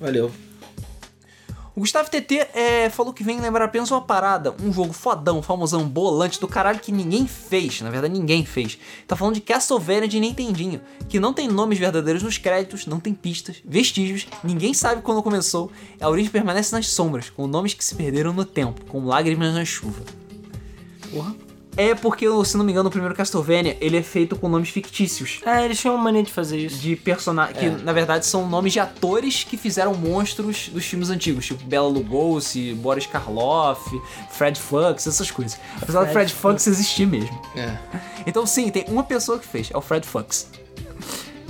Valeu. 0.00 0.32
O 1.78 1.80
Gustavo 1.80 2.10
TT 2.10 2.48
é, 2.54 2.90
falou 2.90 3.12
que 3.12 3.22
vem 3.22 3.40
lembrar 3.40 3.66
apenas 3.66 3.88
uma 3.92 4.00
parada, 4.00 4.52
um 4.60 4.72
jogo 4.72 4.92
fodão, 4.92 5.40
famosão, 5.40 5.88
bolante 5.88 6.40
do 6.40 6.48
caralho 6.48 6.80
que 6.80 6.90
ninguém 6.90 7.24
fez, 7.24 7.80
na 7.82 7.88
verdade 7.88 8.12
ninguém 8.12 8.44
fez. 8.44 8.76
Tá 9.06 9.14
falando 9.14 9.36
de 9.36 9.40
Castlevania 9.40 10.08
de 10.08 10.18
Nintendinho, 10.18 10.80
que 11.08 11.20
não 11.20 11.32
tem 11.32 11.46
nomes 11.46 11.78
verdadeiros 11.78 12.20
nos 12.20 12.36
créditos, 12.36 12.84
não 12.84 12.98
tem 12.98 13.14
pistas, 13.14 13.62
vestígios, 13.64 14.26
ninguém 14.42 14.74
sabe 14.74 15.02
quando 15.02 15.22
começou, 15.22 15.70
a 16.00 16.08
origem 16.08 16.32
permanece 16.32 16.74
nas 16.74 16.88
sombras, 16.88 17.30
com 17.30 17.46
nomes 17.46 17.74
que 17.74 17.84
se 17.84 17.94
perderam 17.94 18.32
no 18.32 18.44
tempo, 18.44 18.84
como 18.86 19.06
lágrimas 19.06 19.54
na 19.54 19.64
chuva. 19.64 20.02
Porra. 21.12 21.47
É 21.78 21.94
porque, 21.94 22.26
se 22.44 22.56
não 22.56 22.64
me 22.64 22.72
engano, 22.72 22.88
o 22.88 22.90
primeiro 22.90 23.14
Castlevania, 23.14 23.76
ele 23.80 23.96
é 23.96 24.02
feito 24.02 24.34
com 24.34 24.48
nomes 24.48 24.68
fictícios. 24.68 25.38
É, 25.46 25.64
eles 25.64 25.78
tinham 25.78 25.94
uma 25.94 26.02
mania 26.02 26.24
de 26.24 26.32
fazer 26.32 26.58
isso. 26.58 26.76
De 26.80 26.96
personagens 26.96 27.56
que, 27.56 27.66
É. 27.66 27.70
na 27.70 27.92
verdade, 27.92 28.26
são 28.26 28.48
nomes 28.48 28.72
de 28.72 28.80
atores 28.80 29.44
que 29.44 29.56
fizeram 29.56 29.94
monstros 29.94 30.68
dos 30.70 30.84
filmes 30.84 31.08
antigos, 31.08 31.46
tipo 31.46 31.62
Bela 31.64 31.86
Lugosi, 31.86 32.74
Boris 32.74 33.06
Karloff, 33.06 33.96
Fred 34.32 34.58
Fux, 34.58 35.06
essas 35.06 35.30
coisas. 35.30 35.56
Apesar 35.80 36.00
do 36.04 36.12
Fred 36.12 36.32
Fred 36.32 36.34
Fux 36.34 36.66
existir 36.66 37.06
mesmo. 37.06 37.40
É. 37.54 37.78
Então, 38.26 38.44
sim, 38.44 38.68
tem 38.70 38.84
uma 38.88 39.04
pessoa 39.04 39.38
que 39.38 39.46
fez, 39.46 39.70
é 39.72 39.78
o 39.78 39.80
Fred 39.80 40.04
Fux. 40.04 40.50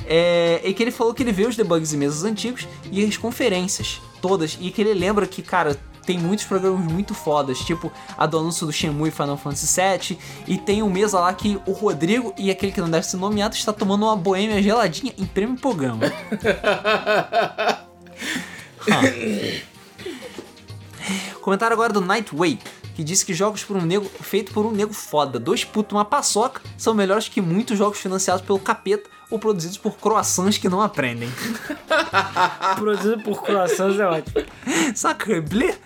É, 0.07 0.61
e 0.63 0.75
que 0.75 0.83
ele 0.83 0.91
falou 0.91 1.15
que 1.15 1.23
ele 1.23 1.33
vê 1.33 1.47
os 1.47 1.57
debugs 1.57 1.93
em 1.95 1.97
mesas 1.97 2.25
antigos 2.25 2.69
e 2.93 3.03
as 3.05 3.17
conferências 3.17 4.01
todas, 4.21 4.59
e 4.61 4.71
que 4.71 4.81
ele 4.83 4.93
lembra 4.93 5.27
que, 5.27 5.41
cara, 5.41 5.75
tem 6.09 6.19
muitos 6.19 6.47
programas 6.47 6.91
muito 6.91 7.13
fodas, 7.13 7.59
tipo 7.59 7.93
a 8.17 8.25
do 8.25 8.39
anúncio 8.39 8.65
do 8.67 8.73
Shenmue 8.73 9.11
e 9.11 9.13
Final 9.13 9.37
Fantasy 9.37 9.79
VII, 9.79 10.19
e 10.47 10.57
tem 10.57 10.83
um 10.83 10.89
mesa 10.89 11.21
lá 11.21 11.35
que 11.35 11.61
o 11.67 11.73
Rodrigo 11.73 12.33
e 12.39 12.51
aquele 12.51 12.73
que 12.73 12.81
não 12.81 12.89
deve 12.89 13.05
ser 13.07 13.19
nomeado 13.19 13.55
está 13.55 13.75
tomando 13.75 14.07
uma 14.07 14.17
boêmia 14.17 14.63
geladinha 14.63 15.13
em 15.19 15.27
prêmio 15.27 15.61
programa. 15.61 16.05
Comentário 21.43 21.75
agora 21.75 21.93
do 21.93 22.01
Nightway, 22.01 22.59
que 22.95 23.05
disse 23.05 23.27
que 23.27 23.35
jogos 23.35 23.63
por 23.63 23.77
um 23.77 23.83
nego 23.83 24.07
feito 24.07 24.51
por 24.55 24.65
um 24.65 24.71
nego 24.71 24.95
foda, 24.95 25.39
dois 25.39 25.63
putos 25.63 25.93
uma 25.93 26.07
paçoca, 26.07 26.63
são 26.79 26.95
melhores 26.95 27.29
que 27.29 27.43
muitos 27.43 27.77
jogos 27.77 27.99
financiados 27.99 28.43
pelo 28.43 28.59
capeta 28.59 29.11
ou 29.31 29.39
produzidos 29.39 29.77
por 29.77 29.97
croissants 29.99 30.59
que 30.59 30.69
não 30.69 30.81
aprendem. 30.81 31.31
Produzido 32.77 33.23
por 33.23 33.43
croissants 33.43 33.99
é 33.99 34.07
ótimo. 34.07 34.47
Sacreblé? 34.95 35.77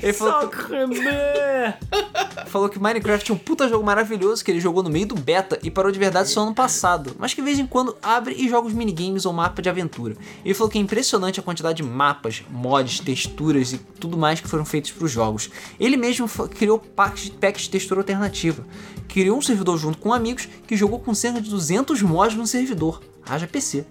Ele 0.00 0.12
falou 0.12 0.48
que, 0.48 0.58
falou 2.46 2.68
que 2.68 2.78
Minecraft 2.78 3.30
é 3.30 3.34
um 3.34 3.38
puta 3.38 3.68
jogo 3.68 3.84
maravilhoso 3.84 4.44
que 4.44 4.50
ele 4.50 4.60
jogou 4.60 4.82
no 4.82 4.90
meio 4.90 5.06
do 5.06 5.14
beta 5.14 5.58
e 5.62 5.70
parou 5.70 5.90
de 5.90 5.98
verdade 5.98 6.28
só 6.28 6.42
ano 6.42 6.54
passado, 6.54 7.14
mas 7.18 7.34
que 7.34 7.40
de 7.40 7.44
vez 7.44 7.58
em 7.58 7.66
quando 7.66 7.96
abre 8.02 8.34
e 8.38 8.48
joga 8.48 8.68
os 8.68 8.72
minigames 8.74 9.26
ou 9.26 9.32
mapa 9.32 9.60
de 9.60 9.68
aventura. 9.68 10.16
Ele 10.44 10.54
falou 10.54 10.70
que 10.70 10.78
é 10.78 10.80
impressionante 10.80 11.40
a 11.40 11.42
quantidade 11.42 11.78
de 11.78 11.82
mapas, 11.82 12.42
mods, 12.50 13.00
texturas 13.00 13.72
e 13.72 13.78
tudo 13.78 14.16
mais 14.16 14.40
que 14.40 14.48
foram 14.48 14.64
feitos 14.64 14.90
para 14.90 15.04
os 15.04 15.10
jogos. 15.10 15.50
Ele 15.78 15.96
mesmo 15.96 16.28
criou 16.50 16.78
packs 16.78 17.24
de, 17.24 17.30
packs 17.32 17.62
de 17.62 17.70
textura 17.70 18.00
alternativa. 18.00 18.64
Criou 19.08 19.36
um 19.38 19.42
servidor 19.42 19.76
junto 19.78 19.98
com 19.98 20.12
amigos 20.12 20.48
que 20.66 20.76
jogou 20.76 20.98
com 20.98 21.14
cerca 21.14 21.40
de 21.40 21.50
200 21.50 22.00
mods 22.02 22.36
no 22.36 22.46
servidor. 22.46 23.02
Haja 23.26 23.46
PC. 23.46 23.84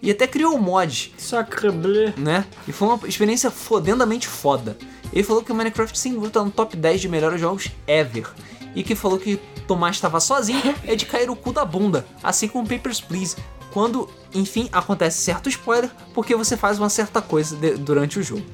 E 0.00 0.10
até 0.10 0.26
criou 0.26 0.56
mods 0.58 1.10
Sacre 1.18 1.70
bleu. 1.70 2.12
né? 2.16 2.44
E 2.68 2.72
foi 2.72 2.88
uma 2.88 3.00
experiência 3.08 3.50
fodendamente 3.50 4.28
foda. 4.28 4.76
Ele 5.12 5.22
falou 5.22 5.42
que 5.42 5.50
o 5.50 5.54
Minecraft 5.54 5.98
sem 5.98 6.12
dúvida 6.12 6.32
tá 6.34 6.44
no 6.44 6.50
top 6.50 6.76
10 6.76 7.00
de 7.00 7.08
melhores 7.08 7.40
jogos 7.40 7.68
ever. 7.86 8.28
E 8.74 8.82
que 8.82 8.94
falou 8.94 9.18
que 9.18 9.36
Tomás 9.66 9.96
estava 9.96 10.20
sozinho 10.20 10.74
é 10.84 10.94
de 10.94 11.06
cair 11.06 11.30
o 11.30 11.36
cu 11.36 11.52
da 11.52 11.64
bunda, 11.64 12.06
assim 12.22 12.46
como 12.48 12.66
Papers, 12.68 13.00
Please. 13.00 13.36
Quando, 13.72 14.08
enfim, 14.34 14.68
acontece 14.72 15.18
certo 15.20 15.48
spoiler, 15.48 15.90
porque 16.14 16.34
você 16.36 16.56
faz 16.56 16.78
uma 16.78 16.88
certa 16.88 17.20
coisa 17.20 17.56
de- 17.56 17.76
durante 17.76 18.18
o 18.18 18.22
jogo. 18.22 18.44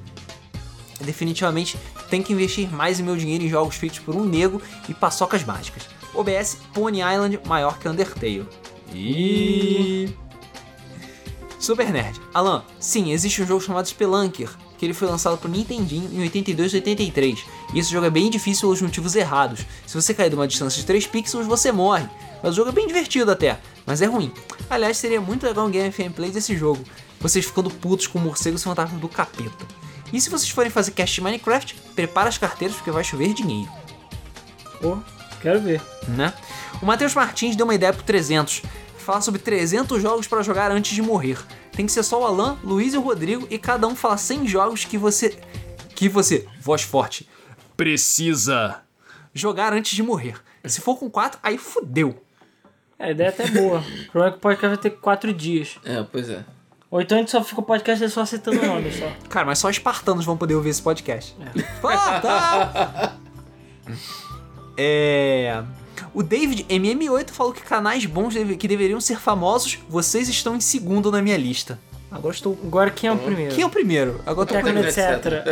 Definitivamente 1.01 1.77
tem 2.09 2.23
que 2.23 2.33
investir 2.33 2.73
mais 2.73 2.99
meu 3.01 3.17
dinheiro 3.17 3.45
em 3.45 3.49
jogos 3.49 3.77
feitos 3.77 3.99
por 3.99 4.15
um 4.17 4.25
nego 4.25 4.61
e 4.89 4.95
paçocas 4.95 5.45
mágicas. 5.45 5.85
OBS 6.15 6.59
Pony 6.73 7.01
Island 7.01 7.41
maior 7.47 7.79
que 7.79 7.89
Undertale. 7.89 8.49
E 8.93 10.09
Super 11.59 11.91
Nerd. 11.91 12.21
Alan, 12.33 12.63
sim, 12.79 13.11
existe 13.13 13.43
um 13.43 13.47
jogo 13.47 13.61
chamado 13.61 13.87
Spelunker, 13.89 14.51
que 14.85 14.87
ele 14.87 14.93
foi 14.95 15.09
lançado 15.09 15.39
pro 15.39 15.49
Nintendinho 15.51 16.11
em 16.13 16.21
82 16.21 16.75
e 16.75 16.77
83. 16.77 17.45
E 17.73 17.79
esse 17.79 17.91
jogo 17.91 18.05
é 18.05 18.11
bem 18.11 18.29
difícil 18.29 18.69
pelos 18.69 18.83
motivos 18.83 19.17
errados. 19.17 19.61
Se 19.87 19.95
você 19.95 20.13
cair 20.13 20.29
de 20.29 20.37
uma 20.37 20.47
distância 20.47 20.79
de 20.79 20.87
3 20.87 21.07
pixels, 21.07 21.47
você 21.47 21.73
morre. 21.73 22.07
Mas 22.43 22.53
o 22.53 22.57
jogo 22.57 22.69
é 22.69 22.73
bem 22.73 22.87
divertido 22.87 23.31
até, 23.31 23.59
mas 23.87 24.03
é 24.03 24.07
ruim. 24.07 24.31
Aliás, 24.69 24.99
seria 24.99 25.23
muito 25.23 25.47
legal 25.47 25.67
um 25.67 25.71
game 25.71 25.89
gameplay 25.89 26.31
desse 26.31 26.55
jogo. 26.55 26.85
Vocês 27.19 27.47
ficando 27.47 27.71
putos 27.71 28.07
com 28.07 28.19
morcegos 28.19 28.63
fantasmas 28.63 29.01
do 29.01 29.09
capeta. 29.09 29.67
E 30.13 30.21
se 30.21 30.29
vocês 30.29 30.51
forem 30.51 30.71
fazer 30.71 30.91
cast 30.91 31.15
de 31.15 31.23
Minecraft, 31.23 31.75
prepara 31.95 32.29
as 32.29 32.37
carteiras 32.37 32.77
porque 32.77 32.91
vai 32.91 33.03
chover 33.03 33.33
dinheiro 33.33 33.71
Pô, 34.83 34.99
quero 35.41 35.63
ver. 35.63 35.81
né? 36.09 36.35
O 36.83 36.85
Matheus 36.85 37.15
Martins 37.15 37.57
deu 37.57 37.65
uma 37.65 37.75
ideia 37.75 37.93
pro 37.93 38.03
300. 38.03 38.61
Fala 38.99 39.23
sobre 39.23 39.41
300 39.41 40.03
jogos 40.03 40.27
para 40.27 40.43
jogar 40.43 40.71
antes 40.71 40.95
de 40.95 41.01
morrer. 41.01 41.39
Tem 41.77 41.87
que 41.87 41.93
ser 41.93 42.03
só 42.03 42.21
o 42.23 42.25
Alan, 42.25 42.57
Luiz 42.63 42.95
e 42.95 42.97
o 42.97 43.01
Rodrigo 43.01 43.47
e 43.51 43.59
cada 43.59 43.87
um 43.87 43.97
fala 43.97 44.17
100 44.17 44.47
jogos 44.47 44.85
que 44.85 44.97
você 44.97 45.39
que 45.95 46.09
você, 46.09 46.47
voz 46.61 46.83
forte, 46.83 47.29
precisa 47.77 48.83
jogar 49.33 49.73
antes 49.73 49.95
de 49.95 50.03
morrer. 50.03 50.37
Se 50.65 50.81
for 50.81 50.97
com 50.97 51.11
4, 51.11 51.39
aí 51.43 51.59
fudeu. 51.59 52.21
É, 52.99 53.07
a 53.07 53.11
ideia 53.11 53.29
é 53.29 53.31
até 53.31 53.47
boa. 53.49 53.79
O 53.81 54.11
problema 54.11 54.29
é 54.29 54.31
que 54.31 54.37
o 54.37 54.41
podcast 54.41 54.69
vai 54.69 54.79
ter 54.79 54.91
quatro 54.91 55.33
dias. 55.33 55.79
É, 55.85 56.03
pois 56.03 56.29
é. 56.31 56.45
Ou 56.91 57.01
então 57.01 57.19
a 57.19 57.21
gente 57.21 57.31
só 57.31 57.43
fica 57.43 57.61
o 57.61 57.65
podcast 57.65 58.09
só 58.09 58.25
citando 58.25 58.61
o 58.61 58.67
nome 58.67 58.91
só. 58.93 59.11
Cara, 59.29 59.47
mas 59.47 59.59
só 59.59 59.69
espartanos 59.69 60.25
vão 60.25 60.37
poder 60.37 60.55
ouvir 60.55 60.71
esse 60.71 60.83
podcast. 60.83 61.37
Esparta! 61.55 63.19
É. 64.79 65.63
O 66.13 66.23
David 66.23 66.65
MM8 66.69 67.31
falou 67.31 67.53
que 67.53 67.63
canais 67.63 68.05
bons 68.07 68.35
deve- 68.35 68.57
que 68.57 68.67
deveriam 68.69 69.01
ser 69.01 69.19
famosos, 69.19 69.79
vocês 69.89 70.29
estão 70.29 70.55
em 70.57 70.61
segundo 70.61 71.11
na 71.11 71.21
minha 71.23 71.37
lista. 71.37 71.79
Agora 72.11 72.35
estou. 72.35 72.57
Agora 72.65 72.91
quem 72.91 73.09
é 73.09 73.13
o 73.13 73.17
primeiro? 73.19 73.55
Quem 73.55 73.65
é 73.65 73.67
o 73.67 73.71
primeiro? 73.71 74.21
Agora 74.25 74.47
tô 74.47 74.55
Tecno, 74.55 74.73
curioso. 74.73 74.89
etc. 75.01 75.49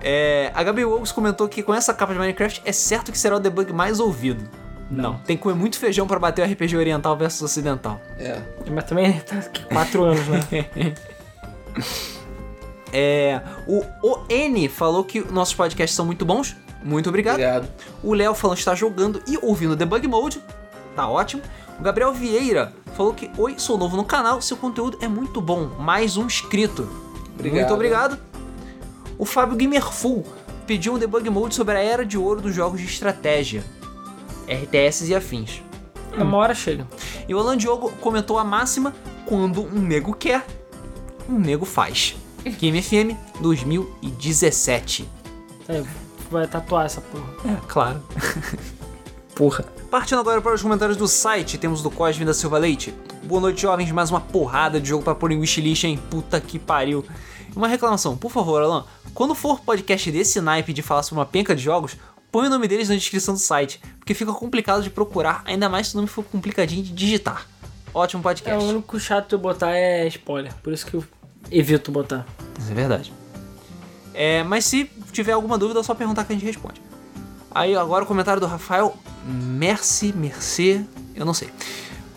É, 0.00 0.50
a 0.54 0.62
Gabi 0.62 0.84
Wolves 0.86 1.12
comentou 1.12 1.48
que 1.48 1.62
com 1.62 1.72
essa 1.74 1.94
capa 1.94 2.12
de 2.12 2.18
Minecraft 2.18 2.62
é 2.64 2.72
certo 2.72 3.12
que 3.12 3.18
será 3.18 3.36
o 3.36 3.40
debug 3.40 3.72
mais 3.72 4.00
ouvido. 4.00 4.48
Não, 4.90 5.18
tem 5.18 5.36
que 5.36 5.42
comer 5.42 5.56
muito 5.56 5.78
feijão 5.80 6.06
pra 6.06 6.16
bater 6.18 6.46
o 6.46 6.52
RPG 6.52 6.76
oriental 6.76 7.16
versus 7.16 7.42
ocidental. 7.42 8.00
É. 8.18 8.40
Mas 8.70 8.84
também 8.84 9.12
tá 9.20 9.36
aqui 9.38 9.64
quatro 9.66 10.04
anos, 10.04 10.26
né? 10.28 10.40
É, 12.92 13.42
o 13.66 13.82
ON 14.02 14.68
falou 14.70 15.04
que 15.04 15.20
nossos 15.32 15.52
podcasts 15.54 15.94
são 15.94 16.06
muito 16.06 16.24
bons. 16.24 16.56
Muito 16.86 17.08
obrigado. 17.08 17.34
Obrigado. 17.34 17.68
O 18.02 18.14
Léo 18.14 18.34
falou 18.34 18.54
que 18.54 18.60
está 18.60 18.74
jogando 18.74 19.20
e 19.26 19.36
ouvindo 19.42 19.74
Debug 19.74 20.06
Mode. 20.06 20.40
Tá 20.94 21.08
ótimo. 21.08 21.42
O 21.78 21.82
Gabriel 21.82 22.12
Vieira 22.12 22.72
falou 22.96 23.12
que 23.12 23.30
Oi, 23.36 23.56
sou 23.58 23.76
novo 23.76 23.96
no 23.96 24.04
canal, 24.04 24.40
seu 24.40 24.56
conteúdo 24.56 24.96
é 25.02 25.08
muito 25.08 25.40
bom. 25.40 25.66
Mais 25.78 26.16
um 26.16 26.26
inscrito. 26.26 26.88
Obrigado. 27.34 27.58
Muito 27.58 27.74
obrigado. 27.74 28.18
O 29.18 29.24
Fábio 29.24 29.56
Gamerful 29.56 30.24
pediu 30.66 30.94
um 30.94 30.98
Debug 30.98 31.28
Mode 31.28 31.54
sobre 31.54 31.76
a 31.76 31.80
era 31.80 32.06
de 32.06 32.16
ouro 32.16 32.40
dos 32.40 32.54
jogos 32.54 32.80
de 32.80 32.86
estratégia. 32.86 33.64
RTS 34.48 35.08
e 35.08 35.14
afins. 35.14 35.62
Uma 36.16 36.36
hora 36.36 36.54
chega. 36.54 36.86
E 37.28 37.34
o 37.34 37.38
Alan 37.38 37.56
Diogo 37.56 37.90
comentou 38.00 38.38
a 38.38 38.44
máxima: 38.44 38.94
quando 39.26 39.62
um 39.62 39.80
nego 39.80 40.14
quer, 40.14 40.46
um 41.28 41.38
nego 41.38 41.66
faz. 41.66 42.14
Game 42.58 42.80
FM 42.80 43.16
2017. 43.40 45.08
É, 45.68 45.82
vai 46.30 46.46
tatuar 46.46 46.86
essa 46.86 47.00
porra. 47.00 47.26
É, 47.44 47.56
claro. 47.68 48.02
Porra. 49.34 49.64
Partindo 49.90 50.18
agora 50.18 50.40
para 50.40 50.54
os 50.54 50.62
comentários 50.62 50.96
do 50.96 51.06
site, 51.06 51.58
temos 51.58 51.82
do 51.82 51.90
Cosme 51.90 52.24
da 52.24 52.32
Silva 52.32 52.56
Leite. 52.56 52.94
Boa 53.24 53.40
noite, 53.40 53.60
jovens. 53.62 53.90
Mais 53.92 54.10
uma 54.10 54.20
porrada 54.20 54.80
de 54.80 54.88
jogo 54.88 55.04
para 55.04 55.14
pôr 55.14 55.30
em 55.30 55.38
wishlist, 55.38 55.84
hein? 55.84 56.00
Puta 56.10 56.40
que 56.40 56.58
pariu. 56.58 57.04
Uma 57.54 57.68
reclamação, 57.68 58.16
por 58.16 58.30
favor, 58.30 58.62
Alan. 58.62 58.84
Quando 59.12 59.34
for 59.34 59.60
podcast 59.60 60.10
desse 60.10 60.40
naipe 60.40 60.72
de 60.72 60.80
falar 60.82 61.02
sobre 61.02 61.20
uma 61.20 61.26
penca 61.26 61.54
de 61.54 61.62
jogos, 61.62 61.96
põe 62.32 62.46
o 62.46 62.50
nome 62.50 62.66
deles 62.66 62.88
na 62.88 62.94
descrição 62.94 63.34
do 63.34 63.40
site, 63.40 63.78
porque 63.98 64.14
fica 64.14 64.32
complicado 64.32 64.82
de 64.82 64.88
procurar, 64.90 65.42
ainda 65.44 65.68
mais 65.68 65.88
se 65.88 65.94
o 65.94 65.96
nome 65.98 66.08
for 66.08 66.24
complicadinho 66.24 66.82
de 66.82 66.92
digitar. 66.92 67.46
Ótimo 67.92 68.20
É, 68.20 68.22
podcast. 68.24 68.64
o 68.64 68.68
único 68.68 68.98
chato 68.98 69.28
de 69.28 69.34
eu 69.34 69.38
botar 69.38 69.70
é 69.72 70.06
spoiler. 70.08 70.54
Por 70.62 70.72
isso 70.72 70.86
que 70.86 70.94
eu 70.94 71.04
evito 71.50 71.90
botar. 71.92 72.26
Isso 72.58 72.70
é 72.70 72.74
verdade. 72.74 73.12
É, 74.14 74.42
mas 74.42 74.64
se 74.64 74.90
tiver 75.16 75.32
alguma 75.32 75.58
dúvida, 75.58 75.80
é 75.80 75.82
só 75.82 75.94
perguntar 75.94 76.24
que 76.24 76.32
a 76.32 76.36
gente 76.36 76.46
responde. 76.46 76.80
Aí 77.50 77.74
agora 77.74 78.04
o 78.04 78.06
comentário 78.06 78.40
do 78.40 78.46
Rafael 78.46 78.96
Merci, 79.26 80.12
Mercê, 80.14 80.82
eu 81.14 81.24
não 81.24 81.34
sei. 81.34 81.48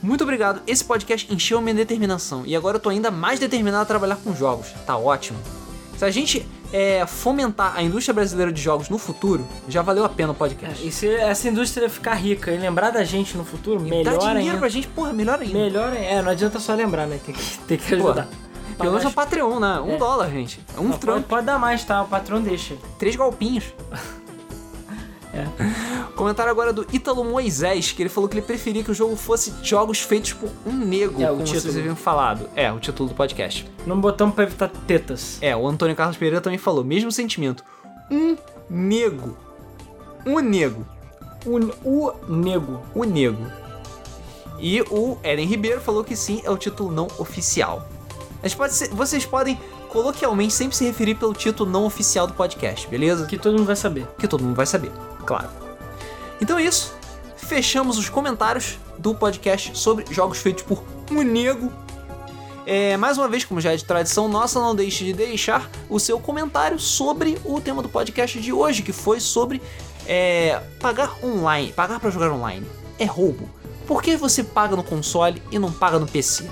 Muito 0.02 0.24
obrigado, 0.24 0.62
esse 0.68 0.84
podcast 0.84 1.34
encheu 1.34 1.60
minha 1.62 1.76
determinação 1.76 2.44
e 2.46 2.56
agora 2.56 2.78
eu 2.78 2.80
tô 2.80 2.90
ainda 2.90 3.10
mais 3.10 3.40
determinado 3.40 3.82
a 3.84 3.86
trabalhar 3.86 4.18
com 4.18 4.34
jogos. 4.36 4.68
Tá 4.86 4.96
ótimo. 4.98 5.40
Se 5.98 6.06
a 6.06 6.12
gente 6.12 6.48
é, 6.72 7.06
fomentar 7.06 7.74
a 7.76 7.84
indústria 7.84 8.14
brasileira 8.14 8.52
de 8.52 8.62
jogos 8.62 8.90
no 8.90 8.98
futuro, 8.98 9.46
já 9.68 9.82
valeu 9.82 10.06
a 10.06 10.10
pena 10.10 10.32
o 10.32 10.36
podcast. 10.36 10.86
E 10.86 10.92
se 10.92 11.08
essa 11.08 11.50
indústria 11.50 11.90
ficar 11.90 12.14
rica 12.14 12.52
e 12.52 12.58
lembrar 12.58 12.92
da 12.92 13.04
gente 13.04 13.36
no 13.36 13.44
futuro, 13.44 13.80
Dá 13.80 13.90
melhor 13.90 14.20
dinheiro 14.20 14.40
ainda. 14.40 14.58
pra 14.58 14.70
gente, 14.70 14.88
porra, 14.88 15.12
melhor 15.12 15.40
ainda. 15.42 15.58
Melhor 15.58 15.92
ainda. 15.92 16.06
É, 16.06 16.22
não 16.22 16.32
adianta 16.32 16.60
só 16.60 16.74
lembrar, 16.74 17.08
né? 17.08 17.20
Tem 17.26 17.36
que, 17.36 17.60
tem 17.60 17.78
que 17.78 17.96
ajudar. 17.96 18.28
Pelo 18.80 18.92
menos 18.94 19.04
Pagar 19.04 19.10
no 19.10 19.12
Patreon, 19.14 19.60
né? 19.60 19.80
Um 19.82 19.96
É. 19.96 19.98
dólar, 19.98 20.30
gente. 20.32 20.60
É 20.76 20.80
um 20.80 20.84
Não, 20.84 20.90
pode, 20.92 21.02
trampo. 21.02 21.28
pode 21.28 21.46
dar 21.46 21.60
mais, 21.60 21.84
tá? 21.84 22.02
O 22.02 22.08
patrão 22.08 22.42
deixa. 22.42 22.76
Três 22.98 23.16
golpinhos. 23.16 23.66
É. 25.32 25.46
Comentário 26.16 26.50
agora 26.52 26.74
do 26.74 26.88
Ítalo 26.92 27.24
Moisés, 27.24 27.92
que 27.92 28.02
ele 28.02 28.10
falou 28.10 28.28
que 28.28 28.36
ele 28.36 28.46
preferia 28.46 28.84
que 28.84 28.90
o 28.90 28.96
jogo 28.96 29.16
fosse 29.16 29.54
jogos 29.62 30.00
feitos 30.02 30.34
por 30.34 30.50
um 30.66 30.74
nego, 30.74 31.22
É, 31.22 31.30
o 31.30 31.36
como 31.36 31.46
vocês 31.46 31.62
título. 31.62 31.80
haviam 31.82 31.96
falado. 31.96 32.50
É, 32.56 32.72
o 32.72 32.80
título 32.80 33.10
do 33.10 33.16
podcast. 33.16 33.70
Não 33.86 34.02
botamos 34.02 34.34
pra 34.34 34.46
evitar 34.46 34.70
tetas. 34.88 35.38
É, 35.40 35.56
o 35.56 35.68
Antônio 35.68 35.96
Carlos 35.96 36.18
Pereira 36.18 36.42
também 36.42 36.58
falou, 36.58 36.84
mesmo 36.84 37.12
sentimento. 37.12 37.64
Um 38.10 38.36
nego. 38.68 39.38
Um 40.26 40.40
nego. 40.40 40.84
O, 41.46 41.58
o 41.86 42.12
nego. 42.28 42.82
O 42.96 43.04
nego. 43.04 43.46
E 44.58 44.82
o 44.90 45.16
Eren 45.24 45.46
Ribeiro 45.46 45.80
falou 45.80 46.04
que 46.04 46.16
sim, 46.16 46.42
é 46.44 46.50
o 46.50 46.58
título 46.58 46.92
não 46.92 47.08
oficial. 47.20 47.88
Pode 48.56 48.74
ser- 48.74 48.90
vocês 48.90 49.26
podem 49.26 49.60
coloquialmente 49.90 50.54
sempre 50.54 50.76
se 50.76 50.86
referir 50.86 51.16
pelo 51.16 51.34
título 51.34 51.70
não 51.70 51.86
oficial 51.86 52.26
do 52.28 52.34
podcast, 52.34 52.88
beleza? 52.88 53.26
Que 53.26 53.38
todo 53.38 53.54
mundo 53.58 53.66
vai 53.66 53.76
saber. 53.76 54.08
que 54.18 54.28
todo 54.28 54.44
mundo 54.44 54.56
vai 54.56 54.66
saber, 54.66 54.92
claro. 55.26 55.50
Então 56.42 56.58
é 56.58 56.64
isso. 56.64 56.94
Fechamos 57.36 57.98
os 57.98 58.08
comentários 58.10 58.78
do 58.98 59.14
podcast 59.16 59.78
sobre 59.78 60.06
jogos 60.14 60.38
feitos 60.38 60.64
por 60.64 60.84
um 61.12 61.22
nego. 61.22 61.72
É, 62.66 62.96
mais 62.98 63.18
uma 63.18 63.28
vez, 63.28 63.44
como 63.44 63.60
já 63.60 63.74
é 63.74 63.76
de 63.76 63.84
tradição 63.84 64.28
nossa, 64.30 64.60
não 64.60 64.76
deixe 64.76 65.04
de 65.04 65.14
deixar 65.14 65.68
o 65.90 66.00
seu 66.00 66.20
comentário 66.20 66.78
sobre 66.80 67.40
o 67.44 67.60
tema 67.60 67.82
do 67.82 67.90
podcast 67.90 68.40
de 68.40 68.54
hoje, 68.54 68.84
que 68.84 68.94
foi 68.94 69.20
sobre 69.20 69.60
é, 70.06 70.62
pagar 70.80 71.16
online, 71.24 71.74
pagar 71.74 72.00
para 72.00 72.10
jogar 72.12 72.32
online. 72.32 72.66
É 73.00 73.06
roubo. 73.06 73.50
Por 73.88 74.04
que 74.04 74.16
você 74.16 74.44
paga 74.44 74.76
no 74.76 74.84
console 74.84 75.42
e 75.52 75.58
não 75.58 75.72
paga 75.72 75.98
no 75.98 76.06
PC? 76.06 76.48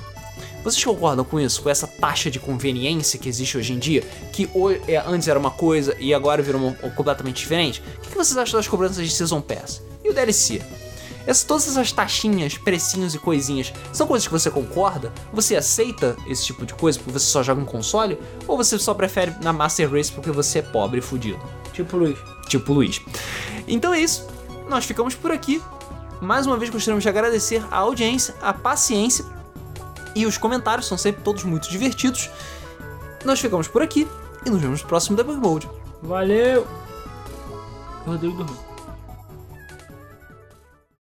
Vocês 0.68 0.84
concordam 0.84 1.24
com 1.24 1.40
isso? 1.40 1.62
Com 1.62 1.70
essa 1.70 1.88
taxa 1.88 2.30
de 2.30 2.42
conveniência 2.42 3.18
que 3.18 3.30
existe 3.30 3.58
hoje 3.58 3.72
em 3.72 3.80
dia? 3.80 4.02
Que 4.34 4.50
é, 4.90 4.98
antes 4.98 5.26
era 5.30 5.40
uma 5.40 5.50
coisa 5.50 5.96
e 5.98 6.14
agora 6.14 6.44
virou 6.44 6.62
uma, 6.62 6.74
completamente 6.92 7.38
diferente? 7.38 7.82
O 8.00 8.02
que 8.02 8.14
vocês 8.18 8.36
acham 8.36 8.60
das 8.60 8.68
cobranças 8.68 9.08
de 9.08 9.10
Season 9.10 9.40
Pass? 9.40 9.82
E 10.04 10.10
o 10.10 10.14
DLC? 10.14 10.62
Essa, 11.26 11.48
todas 11.48 11.70
essas 11.70 11.94
taxinhas, 11.94 12.58
precinhos 12.58 13.16
e 13.16 13.18
coisinhas, 13.18 13.72
são 13.94 14.06
coisas 14.06 14.28
que 14.28 14.34
você 14.34 14.52
concorda? 14.52 15.14
Você 15.32 15.56
aceita 15.56 16.18
esse 16.28 16.46
tipo 16.46 16.66
de 16.66 16.74
coisa 16.74 17.00
porque 17.00 17.18
você 17.18 17.28
só 17.28 17.42
joga 17.42 17.62
um 17.62 17.66
console? 17.66 18.20
Ou 18.46 18.58
você 18.58 18.78
só 18.78 18.94
prefere 18.94 19.34
na 19.42 19.54
Master 19.54 19.90
Race 19.90 20.12
porque 20.12 20.32
você 20.32 20.60
é 20.60 20.64
pobre 20.64 21.00
e 21.00 21.02
fudido? 21.02 21.40
Tipo 21.72 21.96
Luiz. 21.96 22.20
Tipo 22.50 22.74
Luiz. 22.74 23.02
Então 23.70 23.94
é 23.94 24.02
isso. 24.02 24.28
Nós 24.68 24.84
ficamos 24.84 25.16
por 25.16 25.32
aqui. 25.32 25.62
Mais 26.20 26.46
uma 26.46 26.58
vez 26.58 26.70
gostaríamos 26.70 27.04
de 27.04 27.10
agradecer 27.10 27.64
a 27.72 27.78
audiência, 27.78 28.36
a 28.42 28.52
paciência 28.52 29.37
e 30.18 30.26
os 30.26 30.38
comentários 30.38 30.88
são 30.88 30.98
sempre 30.98 31.22
todos 31.22 31.44
muito 31.44 31.70
divertidos. 31.70 32.30
Nós 33.24 33.40
ficamos 33.40 33.68
por 33.68 33.82
aqui 33.82 34.08
e 34.46 34.50
nos 34.50 34.60
vemos 34.60 34.82
no 34.82 34.88
próximo 34.88 35.16
Debug 35.16 35.40
Mode. 35.40 35.70
Valeu! 36.02 36.66
Rodrigo 38.06 38.38
dormiu. 38.38 38.67